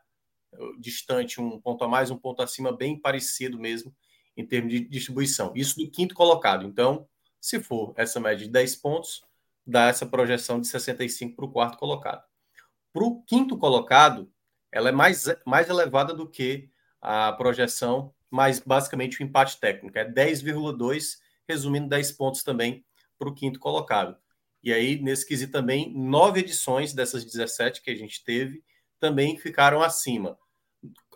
uh, 0.53 0.81
distante, 0.81 1.39
um 1.39 1.61
ponto 1.61 1.83
a 1.83 1.87
mais, 1.87 2.09
um 2.09 2.17
ponto 2.17 2.41
acima, 2.41 2.75
bem 2.75 2.99
parecido 2.99 3.59
mesmo 3.59 3.95
em 4.35 4.43
termos 4.43 4.73
de 4.73 4.79
distribuição. 4.79 5.53
Isso 5.55 5.77
do 5.77 5.91
quinto 5.91 6.15
colocado. 6.15 6.65
Então, 6.65 7.07
se 7.39 7.59
for 7.59 7.93
essa 7.95 8.19
média 8.19 8.47
de 8.47 8.51
10 8.51 8.77
pontos, 8.77 9.23
dá 9.63 9.89
essa 9.89 10.07
projeção 10.07 10.59
de 10.59 10.65
65 10.65 11.35
para 11.35 11.45
o 11.45 11.51
quarto 11.51 11.77
colocado. 11.77 12.23
Para 12.91 13.03
o 13.03 13.21
quinto 13.25 13.59
colocado, 13.59 14.27
ela 14.71 14.89
é 14.89 14.91
mais, 14.91 15.25
mais 15.45 15.69
elevada 15.69 16.15
do 16.15 16.27
que 16.27 16.67
a 16.99 17.31
projeção, 17.33 18.11
mas 18.27 18.59
basicamente 18.59 19.21
o 19.21 19.23
empate 19.23 19.59
técnico. 19.59 19.99
É 19.99 20.11
10,2, 20.11 21.19
resumindo 21.47 21.87
10 21.87 22.13
pontos 22.13 22.41
também 22.41 22.83
para 23.17 23.29
o 23.29 23.33
quinto 23.33 23.59
colocado. 23.59 24.17
E 24.63 24.73
aí, 24.73 25.01
nesse 25.01 25.25
quesito 25.25 25.51
também, 25.51 25.93
nove 25.93 26.41
edições 26.41 26.93
dessas 26.93 27.23
17 27.23 27.81
que 27.81 27.91
a 27.91 27.95
gente 27.95 28.23
teve 28.23 28.63
também 28.99 29.37
ficaram 29.37 29.81
acima. 29.81 30.37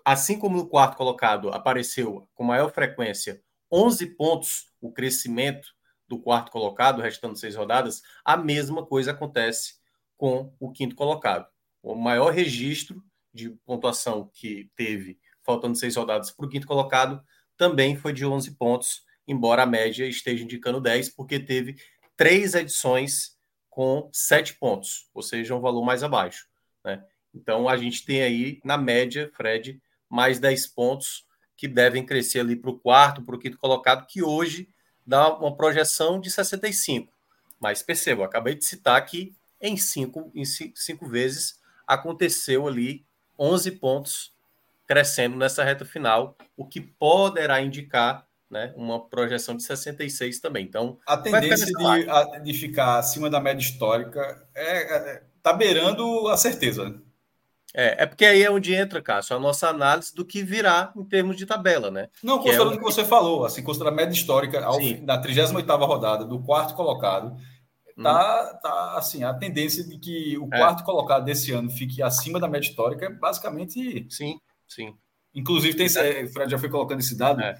Assim 0.06 0.38
como 0.38 0.58
no 0.58 0.68
quarto 0.68 0.98
colocado 0.98 1.50
apareceu 1.50 2.28
com 2.34 2.44
maior 2.44 2.72
frequência 2.72 3.42
11 3.72 4.06
pontos 4.16 4.66
o 4.82 4.92
crescimento 4.92 5.70
do 6.08 6.20
quarto 6.20 6.52
colocado, 6.52 7.02
restando 7.02 7.38
seis 7.38 7.56
rodadas, 7.56 8.02
a 8.26 8.36
mesma 8.36 8.86
coisa 8.86 9.12
acontece 9.12 9.76
com 10.18 10.54
o 10.60 10.72
quinto 10.72 10.96
colocado. 10.96 11.48
O 11.82 11.96
maior 11.96 12.34
registro 12.34 13.02
de 13.34 13.50
pontuação 13.66 14.30
que 14.34 14.70
teve, 14.76 15.18
faltando 15.42 15.78
seis 15.78 15.96
rodadas 15.96 16.32
para 16.32 16.46
o 16.46 16.50
quinto 16.50 16.68
colocado, 16.68 17.24
também 17.56 17.96
foi 17.96 18.12
de 18.12 18.26
11 18.26 18.52
pontos, 18.56 19.04
embora 19.28 19.64
a 19.64 19.66
média 19.66 20.06
esteja 20.06 20.44
indicando 20.44 20.82
10, 20.82 21.10
porque 21.10 21.40
teve 21.40 21.76
três 22.18 22.54
edições 22.56 23.38
com 23.70 24.10
sete 24.12 24.56
pontos, 24.56 25.10
ou 25.14 25.22
seja, 25.22 25.56
um 25.56 25.62
valor 25.62 25.84
mais 25.84 26.04
abaixo. 26.04 26.48
Né? 26.84 27.04
Então 27.34 27.70
a 27.70 27.78
gente 27.78 28.06
tem 28.06 28.22
aí, 28.22 28.60
na 28.64 28.78
média, 28.78 29.32
Fred, 29.34 29.82
mais 30.10 30.40
10 30.40 30.68
pontos 30.68 31.26
que 31.56 31.68
devem 31.68 32.06
crescer 32.06 32.42
ali 32.42 32.56
para 32.56 32.70
o 32.70 32.78
quarto, 32.78 33.22
para 33.22 33.36
o 33.36 33.40
quinto 33.40 33.58
colocado, 33.58 34.06
que 34.06 34.22
hoje 34.22 34.68
dá 35.06 35.34
uma 35.38 35.56
projeção 35.56 36.20
de 36.20 36.30
65. 36.30 37.14
Mas 37.60 37.82
perceba, 37.82 38.26
acabei 38.26 38.56
de 38.56 38.66
citar 38.66 39.04
que 39.06 39.34
em 39.62 39.78
cinco, 39.78 40.32
em 40.34 40.44
cinco 40.44 41.08
vezes 41.08 41.60
aconteceu 41.88 42.68
ali 42.68 43.06
11 43.38 43.72
pontos 43.72 44.34
crescendo 44.88 45.38
nessa 45.38 45.64
reta 45.64 45.86
final, 45.86 46.36
o 46.58 46.66
que 46.66 46.82
poderá 46.82 47.62
indicar 47.62 48.28
né, 48.52 48.74
uma 48.76 49.00
projeção 49.00 49.56
de 49.56 49.64
66 49.64 50.42
também. 50.42 50.66
Então, 50.66 51.00
a 51.08 51.16
tendência 51.16 51.66
de, 51.66 52.10
a, 52.10 52.40
de 52.40 52.54
ficar 52.54 53.00
acima 53.00 53.30
da 53.30 53.40
média 53.40 53.62
histórica 53.62 54.46
é, 54.54 54.96
é 54.96 55.24
tá 55.42 55.54
beirando 55.54 56.28
a 56.28 56.36
certeza. 56.36 57.02
É, 57.74 58.04
é 58.04 58.06
porque 58.06 58.26
aí 58.26 58.44
é 58.44 58.52
onde 58.52 58.74
entra, 58.74 59.02
Cássio, 59.02 59.36
a 59.36 59.40
nossa 59.40 59.70
análise 59.70 60.14
do 60.14 60.26
que 60.26 60.44
virá 60.44 60.92
em 60.96 61.06
termos 61.06 61.38
de 61.38 61.46
tabela, 61.46 61.90
né? 61.90 62.10
Não, 62.22 62.38
considerando 62.38 62.74
o 62.74 62.78
que, 62.78 62.84
você 62.84 63.06
falou, 63.06 63.46
assim, 63.46 63.64
considerando 63.64 63.94
a 63.94 63.96
média 63.96 64.14
histórica 64.14 64.64
ao, 64.64 64.78
na 65.02 65.22
38ª 65.22 65.88
rodada 65.88 66.26
do 66.26 66.44
quarto 66.44 66.76
colocado, 66.76 67.34
tá, 68.02 68.52
hum. 68.54 68.60
tá 68.62 68.98
assim, 68.98 69.24
a 69.24 69.34
tendência 69.34 69.88
de 69.88 69.98
que 69.98 70.38
o 70.38 70.50
é. 70.54 70.58
quarto 70.58 70.84
colocado 70.84 71.24
desse 71.24 71.54
ano 71.54 71.70
fique 71.70 72.04
acima 72.04 72.40
da 72.40 72.48
média 72.50 72.68
histórica 72.68 73.06
é 73.06 73.10
basicamente. 73.10 74.06
Sim, 74.10 74.38
sim. 74.68 74.94
Inclusive, 75.34 75.78
tem, 75.78 75.88
é. 75.88 76.24
o 76.26 76.28
Fred 76.34 76.52
já 76.52 76.60
foi 76.60 76.70
colocando 76.70 77.00
esse 77.00 77.18
dado, 77.18 77.40
é. 77.40 77.58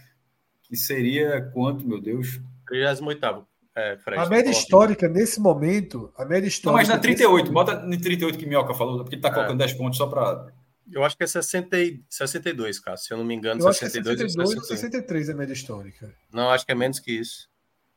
Que 0.72 0.78
seria 0.78 1.42
quanto, 1.54 1.86
meu 1.86 2.00
Deus? 2.00 2.40
38 2.66 3.46
é, 3.76 3.98
Fred, 3.98 4.22
a 4.22 4.26
média 4.26 4.50
histórica, 4.50 5.10
nesse 5.10 5.40
momento, 5.42 6.14
a 6.18 6.24
média 6.24 6.48
histórica. 6.48 6.72
Não, 6.72 6.78
mas 6.78 6.88
na 6.88 6.98
38, 6.98 7.52
bota 7.52 7.76
na 7.86 7.98
38 7.98 8.38
que 8.38 8.46
Minhoca 8.46 8.74
falou, 8.74 9.00
porque 9.00 9.16
ele 9.16 9.20
está 9.20 9.30
colocando 9.34 9.62
é. 9.62 9.66
10 9.66 9.74
pontos 9.74 9.98
só 9.98 10.08
para. 10.08 10.48
Eu 10.90 11.04
acho 11.04 11.18
que 11.18 11.24
é 11.26 11.28
60, 11.28 11.78
62, 12.10 12.80
cara. 12.80 12.96
Se 12.96 13.14
eu 13.14 13.18
não 13.18 13.26
me 13.26 13.36
engano, 13.36 13.62
eu 13.62 13.74
62, 13.74 14.08
acho 14.08 14.36
que 14.36 14.42
é 14.42 14.46
62 14.46 14.56
ou 14.56 14.64
63 14.64 15.30
é 15.30 15.32
a 15.32 15.36
média 15.36 15.54
histórica. 15.54 16.14
Não, 16.32 16.50
acho 16.50 16.66
que 16.66 16.72
é 16.72 16.76
menos 16.76 17.00
que 17.00 17.12
isso. 17.12 17.50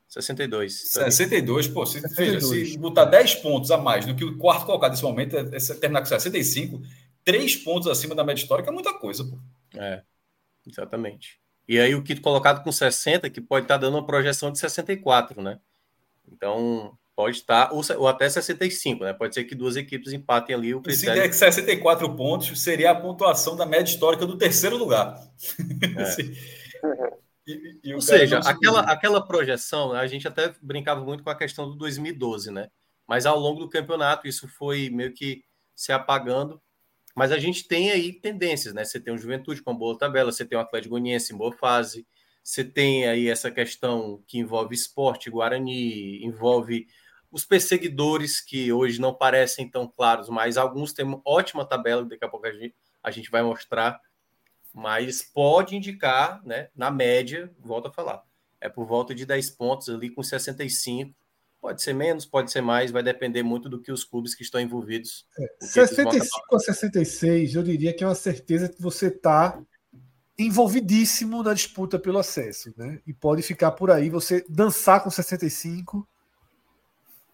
62. 0.09 0.91
62, 0.91 1.69
pô, 1.69 1.87
se, 1.87 2.01
62. 2.01 2.51
Veja, 2.51 2.73
se 2.73 2.79
botar 2.79 3.05
10 3.05 3.37
pontos 3.37 3.71
a 3.71 3.79
mais 3.79 4.05
do 4.05 4.17
que 4.17 4.25
o 4.25 4.37
quarto 4.37 4.67
colocado 4.67 4.91
nesse 4.91 5.03
momento, 5.05 5.37
é, 5.37 5.41
é 5.41 5.75
terminar 5.75 6.01
com 6.01 6.07
65, 6.07 6.83
3 7.25 7.57
pontos 7.57 7.89
acima 7.89 8.17
da 8.17 8.25
média 8.25 8.43
histórica 8.43 8.71
é 8.71 8.73
muita 8.73 8.93
coisa, 8.99 9.25
pô. 9.25 9.39
É, 9.77 10.03
exatamente. 10.67 11.44
E 11.67 11.79
aí 11.79 11.95
o 11.95 12.03
quinto 12.03 12.21
colocado 12.21 12.63
com 12.63 12.71
60, 12.71 13.31
que 13.31 13.41
pode 13.41 13.65
estar 13.65 13.79
dando 13.79 13.97
uma 13.97 14.07
projeção 14.07 14.51
de 14.51 14.59
64, 14.59 15.41
né? 15.41 15.59
Então, 16.31 16.97
pode 17.17 17.39
estar, 17.39 17.73
ou, 17.73 17.83
ou 17.99 18.09
até 18.09 18.29
65, 18.29 19.05
né? 19.05 19.13
Pode 19.13 19.35
ser 19.35 19.45
que 19.45 19.55
duas 19.55 19.77
equipes 19.77 20.13
empatem 20.13 20.55
ali 20.55 20.75
o 20.75 20.81
critério. 20.81 21.23
Se 21.23 21.29
der 21.29 21.33
64 21.33 22.15
pontos, 22.15 22.61
seria 22.61 22.91
a 22.91 22.95
pontuação 22.95 23.57
da 23.57 23.65
média 23.65 23.93
histórica 23.93 24.27
do 24.27 24.37
terceiro 24.37 24.77
lugar. 24.77 25.19
É. 25.97 26.23
e, 27.47 27.81
e 27.85 27.95
ou 27.95 28.01
seja, 28.01 28.39
aquela, 28.41 28.81
aquela 28.81 29.27
projeção, 29.27 29.93
a 29.93 30.07
gente 30.07 30.27
até 30.29 30.53
brincava 30.61 31.03
muito 31.03 31.23
com 31.23 31.31
a 31.31 31.37
questão 31.37 31.69
do 31.69 31.77
2012, 31.77 32.51
né? 32.51 32.69
Mas 33.07 33.27
ao 33.27 33.39
longo 33.39 33.61
do 33.61 33.71
campeonato, 33.71 34.27
isso 34.27 34.49
foi 34.49 34.91
meio 34.91 35.13
que 35.13 35.45
se 35.75 35.93
apagando. 35.93 36.61
Mas 37.15 37.31
a 37.31 37.39
gente 37.39 37.69
tem 37.69 37.91
aí 37.91 38.13
tendências, 38.13 38.75
né? 38.75 38.85
Você 38.85 38.99
tem 38.99 39.15
o 39.15 39.19
Juventude 39.19 39.63
com 39.63 39.75
boa 39.75 39.97
tabela, 39.97 40.33
você 40.33 40.45
tem 40.45 40.59
o 40.59 40.61
Atlético 40.61 40.91
Goianiense 40.91 41.33
em 41.33 41.37
boa 41.37 41.53
fase, 41.53 42.07
você 42.43 42.65
tem 42.65 43.07
aí 43.07 43.29
essa 43.29 43.51
questão 43.51 44.23
que 44.27 44.39
envolve 44.39 44.75
esporte, 44.75 45.31
Guarani, 45.31 46.25
envolve 46.25 46.87
os 47.31 47.45
perseguidores, 47.45 48.41
que 48.41 48.73
hoje 48.73 49.01
não 49.01 49.15
parecem 49.15 49.69
tão 49.69 49.89
claros, 49.89 50.29
mas 50.29 50.57
alguns 50.57 50.93
têm 50.93 51.05
uma 51.05 51.21
ótima 51.25 51.65
tabela, 51.65 52.05
daqui 52.05 52.25
a 52.25 52.29
pouco 52.29 52.47
a 52.47 52.53
gente, 52.53 52.75
a 53.03 53.11
gente 53.11 53.31
vai 53.31 53.43
mostrar, 53.43 54.01
mas 54.73 55.23
pode 55.23 55.75
indicar, 55.75 56.45
né, 56.45 56.69
na 56.77 56.91
média, 56.91 57.53
volto 57.59 57.89
a 57.89 57.93
falar, 57.93 58.23
é 58.61 58.69
por 58.69 58.87
volta 58.87 59.15
de 59.15 59.25
10 59.25 59.51
pontos 59.51 59.89
ali 59.89 60.11
com 60.11 60.23
65, 60.23 61.13
Pode 61.65 61.81
ser 61.81 61.95
menos, 61.95 62.27
pode 62.27 62.53
ser 62.53 62.61
mais, 62.61 62.91
vai 62.91 63.03
depender 63.03 63.43
muito 63.43 63.71
do 63.71 63.81
que 63.81 63.91
os 63.91 64.05
clubes 64.05 64.35
que 64.35 64.43
estão 64.43 64.61
envolvidos. 64.61 65.27
É, 65.39 65.49
65 65.65 66.55
a 66.55 66.59
66, 66.59 67.55
eu 67.55 67.63
diria 67.63 67.97
que 67.97 68.05
é 68.05 68.07
uma 68.07 68.15
certeza 68.15 68.69
que 68.69 68.83
você 68.83 69.07
está 69.07 69.59
envolvidíssimo 70.39 71.43
na 71.43 71.55
disputa 71.55 71.99
pelo 71.99 72.19
acesso, 72.19 72.71
né? 72.77 73.01
E 73.07 73.15
pode 73.15 73.41
ficar 73.41 73.71
por 73.71 73.91
aí, 73.91 74.11
você 74.11 74.45
dançar 74.47 75.03
com 75.03 75.09
65, 75.09 76.07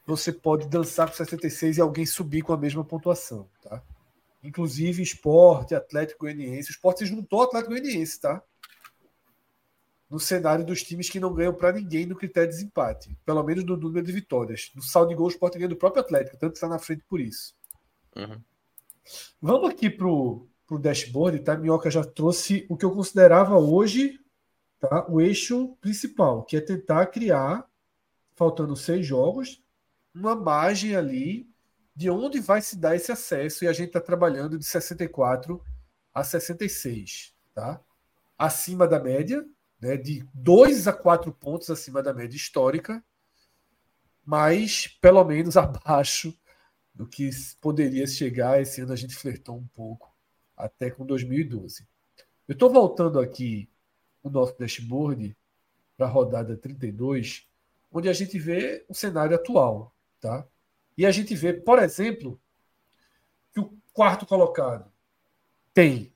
você 0.07 0.31
pode 0.31 0.69
dançar 0.69 1.09
com 1.09 1.17
66 1.17 1.79
e 1.79 1.81
alguém 1.81 2.07
subir 2.07 2.43
com 2.43 2.53
a 2.53 2.57
mesma 2.57 2.85
pontuação, 2.85 3.49
tá? 3.61 3.83
Inclusive 4.45 5.03
esporte, 5.03 5.75
Atlético 5.75 6.21
Goianiense, 6.21 6.71
o 6.71 6.75
esporte 6.75 7.01
se 7.01 7.07
juntou 7.07 7.41
ao 7.41 7.47
Atlético 7.47 7.73
Goianiense, 7.73 8.21
tá? 8.21 8.41
No 10.11 10.19
cenário 10.19 10.65
dos 10.65 10.83
times 10.83 11.09
que 11.09 11.21
não 11.21 11.33
ganham 11.33 11.55
para 11.55 11.73
ninguém 11.73 12.05
no 12.05 12.17
critério 12.17 12.51
de 12.51 12.57
desempate, 12.57 13.17
pelo 13.25 13.43
menos 13.45 13.65
no 13.65 13.77
número 13.77 14.05
de 14.05 14.13
vitórias. 14.13 14.73
No 14.75 14.83
saldo 14.83 15.11
de 15.11 15.15
gols, 15.15 15.33
o 15.33 15.37
Sport 15.37 15.55
ganha 15.55 15.69
do 15.69 15.77
próprio 15.77 16.03
Atlético, 16.03 16.37
tanto 16.37 16.55
está 16.55 16.67
na 16.67 16.81
frente 16.81 17.05
por 17.09 17.21
isso. 17.21 17.55
Uhum. 18.17 18.41
Vamos 19.41 19.71
aqui 19.71 19.89
para 19.89 20.09
o 20.09 20.49
dashboard, 20.81 21.39
tá? 21.41 21.57
Minhoca 21.57 21.91
já 21.91 22.03
trouxe 22.03 22.67
o 22.69 22.77
que 22.77 22.85
eu 22.85 22.91
considerava 22.91 23.57
hoje 23.57 24.19
tá? 24.81 25.07
o 25.09 25.21
eixo 25.21 25.77
principal, 25.81 26.43
que 26.43 26.57
é 26.57 26.61
tentar 26.61 27.07
criar, 27.07 27.65
faltando 28.35 28.75
seis 28.75 29.07
jogos, 29.07 29.63
uma 30.13 30.35
margem 30.35 30.97
ali 30.97 31.49
de 31.95 32.11
onde 32.11 32.41
vai 32.41 32.63
se 32.63 32.77
dar 32.77 32.97
esse 32.97 33.13
acesso, 33.13 33.65
e 33.65 33.69
a 33.69 33.73
gente 33.73 33.89
está 33.89 34.01
trabalhando 34.01 34.59
de 34.59 34.65
64 34.65 35.63
a 36.15 36.25
66, 36.25 37.35
tá? 37.55 37.81
Acima 38.39 38.89
da 38.89 38.99
média, 38.99 39.47
né, 39.81 39.97
de 39.97 40.25
2 40.35 40.87
a 40.87 40.93
4 40.93 41.33
pontos 41.33 41.71
acima 41.71 42.03
da 42.03 42.13
média 42.13 42.37
histórica, 42.37 43.03
mas 44.25 44.87
pelo 44.87 45.25
menos 45.25 45.57
abaixo 45.59 46.37
do 46.95 47.07
que 47.07 47.31
poderia 47.61 48.07
chegar. 48.07 48.61
Esse 48.61 48.83
ano 48.83 48.93
a 48.93 48.97
gente 48.97 49.15
flertou 49.15 49.57
um 49.57 49.67
pouco, 49.69 50.15
até 50.57 50.91
com 50.91 51.07
2012. 51.07 51.87
Eu 52.47 52.53
estou 52.53 52.71
voltando 52.71 53.19
aqui 53.19 53.69
o 54.23 54.29
nosso 54.29 54.59
dashboard 54.59 55.37
para 55.97 56.07
a 56.07 56.11
rodada 56.11 56.57
32, 56.57 57.47
onde 57.91 58.09
a 58.09 58.13
gente 58.13 58.39
vê 58.39 58.85
o 58.89 58.95
cenário 58.95 59.35
atual. 59.35 59.95
Tá? 60.21 60.47
E 60.97 61.07
a 61.07 61.11
gente 61.11 61.35
vê, 61.35 61.55
por 61.55 61.79
exemplo, 61.79 62.41
que 63.53 63.61
o 63.61 63.73
quarto 63.93 64.27
colocado 64.27 64.91
tem 65.73 66.13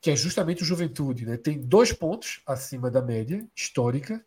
que 0.00 0.10
é 0.10 0.16
justamente 0.16 0.62
o 0.62 0.66
Juventude, 0.66 1.26
né? 1.26 1.36
Tem 1.36 1.60
dois 1.60 1.92
pontos 1.92 2.40
acima 2.46 2.90
da 2.90 3.02
média 3.02 3.46
histórica. 3.54 4.24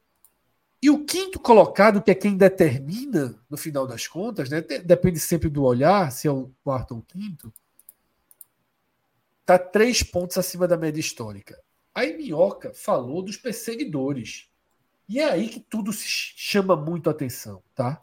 E 0.82 0.90
o 0.90 1.06
quinto 1.06 1.40
colocado, 1.40 2.02
que 2.02 2.12
é 2.12 2.16
quem 2.16 2.38
determina, 2.38 3.38
no 3.50 3.58
final 3.58 3.86
das 3.86 4.08
contas, 4.08 4.50
né? 4.50 4.62
Depende 4.62 5.20
sempre 5.20 5.50
do 5.50 5.64
olhar, 5.64 6.12
se 6.12 6.28
é 6.28 6.32
o 6.32 6.52
quarto 6.64 6.94
ou 6.94 7.00
o 7.00 7.04
quinto, 7.04 7.54
está 9.42 9.58
três 9.58 10.04
pontos 10.04 10.38
acima 10.38 10.68
da 10.68 10.78
média 10.78 11.00
histórica. 11.00 11.62
Aí 11.94 12.16
Minhoca 12.16 12.74
falou 12.74 13.22
dos 13.22 13.36
perseguidores. 13.36 14.50
E 15.08 15.20
é 15.20 15.26
aí 15.26 15.50
que 15.50 15.60
tudo 15.60 15.92
se 15.92 16.06
chama 16.08 16.76
muito 16.76 17.10
atenção, 17.10 17.64
tá? 17.74 18.00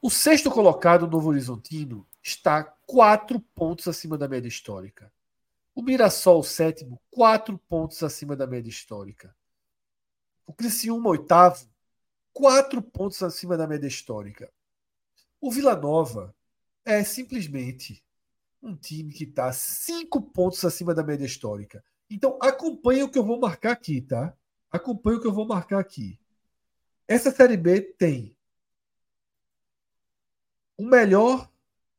O 0.00 0.08
sexto 0.08 0.50
colocado, 0.50 1.08
Novo 1.08 1.30
Horizontino, 1.30 2.06
está 2.22 2.62
quatro 2.62 3.40
pontos 3.40 3.88
acima 3.88 4.16
da 4.16 4.28
média 4.28 4.48
histórica. 4.48 5.12
O 5.74 5.82
Mirassol, 5.82 6.42
sétimo, 6.42 7.00
quatro 7.10 7.58
pontos 7.58 8.02
acima 8.02 8.36
da 8.36 8.46
média 8.46 8.70
histórica. 8.70 9.34
O 10.46 10.52
Criciúma, 10.52 11.10
oitavo, 11.10 11.66
quatro 12.32 12.80
pontos 12.80 13.22
acima 13.22 13.56
da 13.56 13.66
média 13.66 13.88
histórica. 13.88 14.52
O 15.40 15.50
Vila 15.50 15.74
Nova 15.74 16.34
é 16.84 17.02
simplesmente 17.02 18.04
um 18.62 18.76
time 18.76 19.12
que 19.12 19.24
está 19.24 19.52
cinco 19.52 20.22
pontos 20.22 20.64
acima 20.64 20.94
da 20.94 21.02
média 21.02 21.26
histórica. 21.26 21.84
Então 22.08 22.38
acompanhe 22.40 23.02
o 23.02 23.10
que 23.10 23.18
eu 23.18 23.24
vou 23.24 23.40
marcar 23.40 23.72
aqui, 23.72 24.00
tá? 24.00 24.36
Acompanhe 24.70 25.18
o 25.18 25.20
que 25.20 25.26
eu 25.26 25.32
vou 25.32 25.46
marcar 25.46 25.80
aqui. 25.80 26.20
Essa 27.08 27.30
Série 27.30 27.56
B 27.56 27.80
tem 27.80 28.36
o 30.76 30.84
melhor 30.84 31.50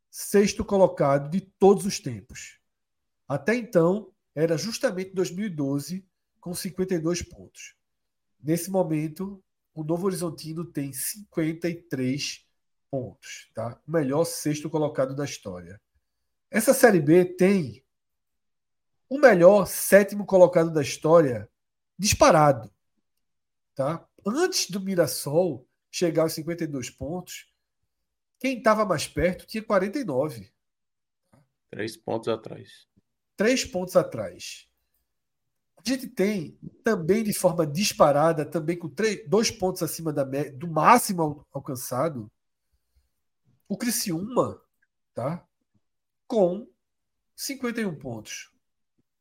sexto 0.10 0.64
colocado 0.64 1.30
de 1.30 1.42
todos 1.42 1.86
os 1.86 2.00
tempos. 2.00 2.60
Até 3.28 3.56
então, 3.56 4.12
era 4.34 4.58
justamente 4.58 5.14
2012, 5.14 6.08
com 6.40 6.54
52 6.54 7.24
pontos. 7.24 7.76
Nesse 8.42 8.70
momento, 8.70 9.44
o 9.74 9.84
Novo 9.84 10.06
Horizontino 10.06 10.64
tem 10.64 10.94
53 10.94 12.46
pontos, 12.90 13.50
tá? 13.54 13.82
O 13.88 13.92
melhor 13.92 14.24
sexto 14.26 14.70
colocado 14.70 15.16
da 15.16 15.26
história. 15.26 15.82
Essa 16.52 16.74
Série 16.74 17.02
B 17.02 17.26
tem 17.26 17.84
o 19.10 19.18
melhor 19.18 19.66
sétimo 19.66 20.26
colocado 20.26 20.72
da 20.72 20.82
história 20.82 21.50
disparado, 21.98 22.72
tá? 23.74 24.08
Antes 24.26 24.70
do 24.70 24.80
Mirassol 24.80 25.68
chegar 25.92 26.24
aos 26.24 26.34
52 26.34 26.90
pontos, 26.90 27.52
quem 28.40 28.58
estava 28.58 28.86
mais 28.86 29.08
perto 29.08 29.46
tinha 29.46 29.64
49. 29.64 30.52
Três 31.70 31.98
pontos 31.98 32.28
atrás. 32.28 32.88
Três 33.36 33.66
pontos 33.66 33.96
atrás. 33.96 34.68
A 35.78 35.82
gente 35.88 36.08
tem 36.08 36.58
também 36.84 37.24
de 37.24 37.34
forma 37.34 37.66
disparada, 37.66 38.46
também 38.46 38.78
com 38.78 38.90
três, 38.90 39.28
dois 39.28 39.52
pontos 39.52 39.84
acima 39.84 40.12
da, 40.12 40.24
do 40.24 40.68
máximo 40.68 41.46
alcançado, 41.52 42.32
o 43.68 43.78
Criciúma, 43.78 44.60
tá? 45.14 45.46
Com 46.28 46.68
51 47.36 47.96
pontos. 47.96 48.52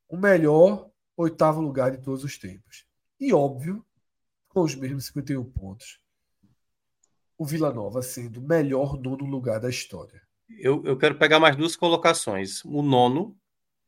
O 0.09 0.17
melhor 0.17 0.91
oitavo 1.17 1.61
lugar 1.61 1.91
de 1.91 2.03
todos 2.03 2.25
os 2.25 2.39
tempos. 2.39 2.87
E 3.19 3.33
óbvio, 3.33 3.85
com 4.49 4.63
os 4.63 4.75
mesmos 4.75 5.07
51 5.07 5.45
pontos, 5.51 5.99
o 7.37 7.45
Vila 7.45 7.73
Nova 7.73 8.03
sendo 8.03 8.39
o 8.39 8.47
melhor 8.47 8.99
nono 8.99 9.25
lugar 9.25 9.61
da 9.61 9.69
história. 9.69 10.23
Eu, 10.49 10.85
eu 10.85 10.97
quero 10.97 11.19
pegar 11.19 11.41
mais 11.41 11.57
duas 11.57 11.75
colocações. 11.75 12.65
O 12.65 12.83
nono, 12.83 13.37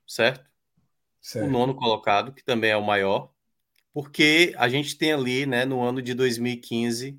certo? 0.07 0.49
certo? 1.21 1.47
O 1.47 1.51
nono 1.51 1.75
colocado, 1.75 2.33
que 2.33 2.45
também 2.45 2.71
é 2.71 2.77
o 2.77 2.85
maior, 2.85 3.33
porque 3.93 4.55
a 4.57 4.69
gente 4.69 4.97
tem 4.97 5.13
ali, 5.13 5.47
né, 5.47 5.65
no 5.65 5.83
ano 5.83 6.03
de 6.03 6.15
2015, 6.15 7.19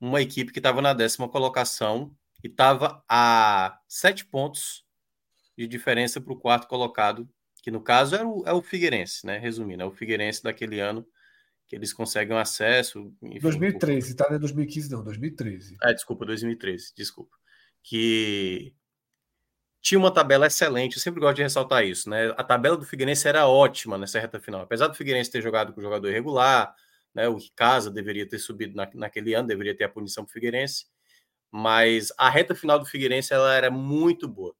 uma 0.00 0.20
equipe 0.20 0.52
que 0.52 0.58
estava 0.58 0.82
na 0.82 0.92
décima 0.92 1.28
colocação 1.28 2.14
e 2.42 2.48
estava 2.48 3.02
a 3.08 3.80
sete 3.88 4.24
pontos 4.24 4.84
de 5.56 5.66
diferença 5.66 6.20
para 6.20 6.32
o 6.32 6.38
quarto 6.38 6.68
colocado, 6.68 7.28
que 7.62 7.70
no 7.70 7.80
caso 7.80 8.14
é 8.14 8.24
o, 8.24 8.42
é 8.46 8.52
o 8.52 8.60
Figueirense, 8.60 9.24
né? 9.24 9.38
Resumindo, 9.38 9.82
é 9.82 9.86
o 9.86 9.92
Figueirense 9.92 10.42
daquele 10.42 10.78
ano 10.80 11.06
que 11.66 11.74
eles 11.74 11.92
conseguem 11.92 12.36
acesso. 12.36 13.12
Enfim, 13.22 13.40
2013, 13.40 14.14
por... 14.14 14.16
tá? 14.16 14.28
Não 14.28 14.36
é 14.36 14.38
2015, 14.38 14.90
não, 14.90 15.02
2013. 15.02 15.76
É, 15.82 15.94
desculpa, 15.94 16.26
2013, 16.26 16.92
desculpa. 16.94 17.36
Que 17.82 18.74
tinha 19.84 19.98
uma 19.98 20.10
tabela 20.10 20.46
excelente, 20.48 20.96
eu 20.96 21.02
sempre 21.02 21.20
gosto 21.20 21.36
de 21.36 21.42
ressaltar 21.42 21.84
isso, 21.84 22.10
né? 22.10 22.34
A 22.36 22.42
tabela 22.42 22.76
do 22.76 22.84
Figueirense 22.86 23.28
era 23.28 23.46
ótima 23.46 23.98
nessa 23.98 24.18
reta 24.18 24.40
final. 24.40 24.62
Apesar 24.62 24.88
do 24.88 24.94
Figueirense 24.96 25.30
ter 25.30 25.42
jogado 25.42 25.72
com 25.72 25.82
jogador 25.82 26.08
irregular, 26.08 26.74
né? 27.14 27.28
O 27.28 27.38
Casa 27.54 27.90
deveria 27.90 28.28
ter 28.28 28.38
subido 28.38 28.74
na, 28.74 28.90
naquele 28.94 29.34
ano, 29.34 29.46
deveria 29.46 29.76
ter 29.76 29.84
a 29.84 29.88
punição 29.88 30.24
para 30.24 30.30
o 30.30 30.32
Figueirense 30.32 30.86
mas 31.56 32.12
a 32.18 32.28
reta 32.28 32.52
final 32.52 32.80
do 32.80 32.84
Figueirense 32.84 33.32
ela 33.32 33.54
era 33.54 33.70
muito 33.70 34.26
boa. 34.26 34.56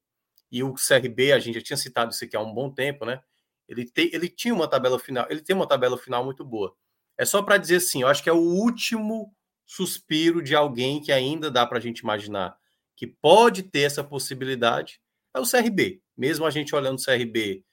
E 0.49 0.63
o 0.63 0.73
CRB, 0.75 1.33
a 1.33 1.39
gente 1.39 1.55
já 1.55 1.61
tinha 1.61 1.75
citado 1.75 2.13
isso 2.13 2.23
aqui 2.23 2.37
há 2.37 2.39
um 2.39 2.53
bom 2.53 2.71
tempo, 2.71 3.03
né? 3.05 3.21
Ele, 3.67 3.83
tem, 3.83 4.09
ele 4.13 4.29
tinha 4.29 4.53
uma 4.53 4.65
tabela 4.65 4.97
final, 4.97 5.27
ele 5.29 5.41
tem 5.41 5.53
uma 5.53 5.67
tabela 5.67 5.97
final 5.97 6.23
muito 6.23 6.45
boa. 6.45 6.73
É 7.17 7.25
só 7.25 7.41
para 7.41 7.57
dizer 7.57 7.77
assim, 7.77 8.03
eu 8.03 8.07
acho 8.07 8.23
que 8.23 8.29
é 8.29 8.33
o 8.33 8.39
último 8.39 9.35
suspiro 9.65 10.41
de 10.41 10.55
alguém 10.55 11.01
que 11.01 11.11
ainda 11.11 11.51
dá 11.51 11.65
para 11.65 11.79
a 11.79 11.81
gente 11.81 11.99
imaginar 11.99 12.55
que 12.95 13.05
pode 13.05 13.63
ter 13.63 13.81
essa 13.81 14.01
possibilidade, 14.01 15.01
é 15.35 15.39
o 15.39 15.49
CRB. 15.49 16.01
Mesmo 16.17 16.45
a 16.45 16.49
gente 16.49 16.73
olhando 16.73 16.99
o 16.99 17.03
CRB 17.03 17.63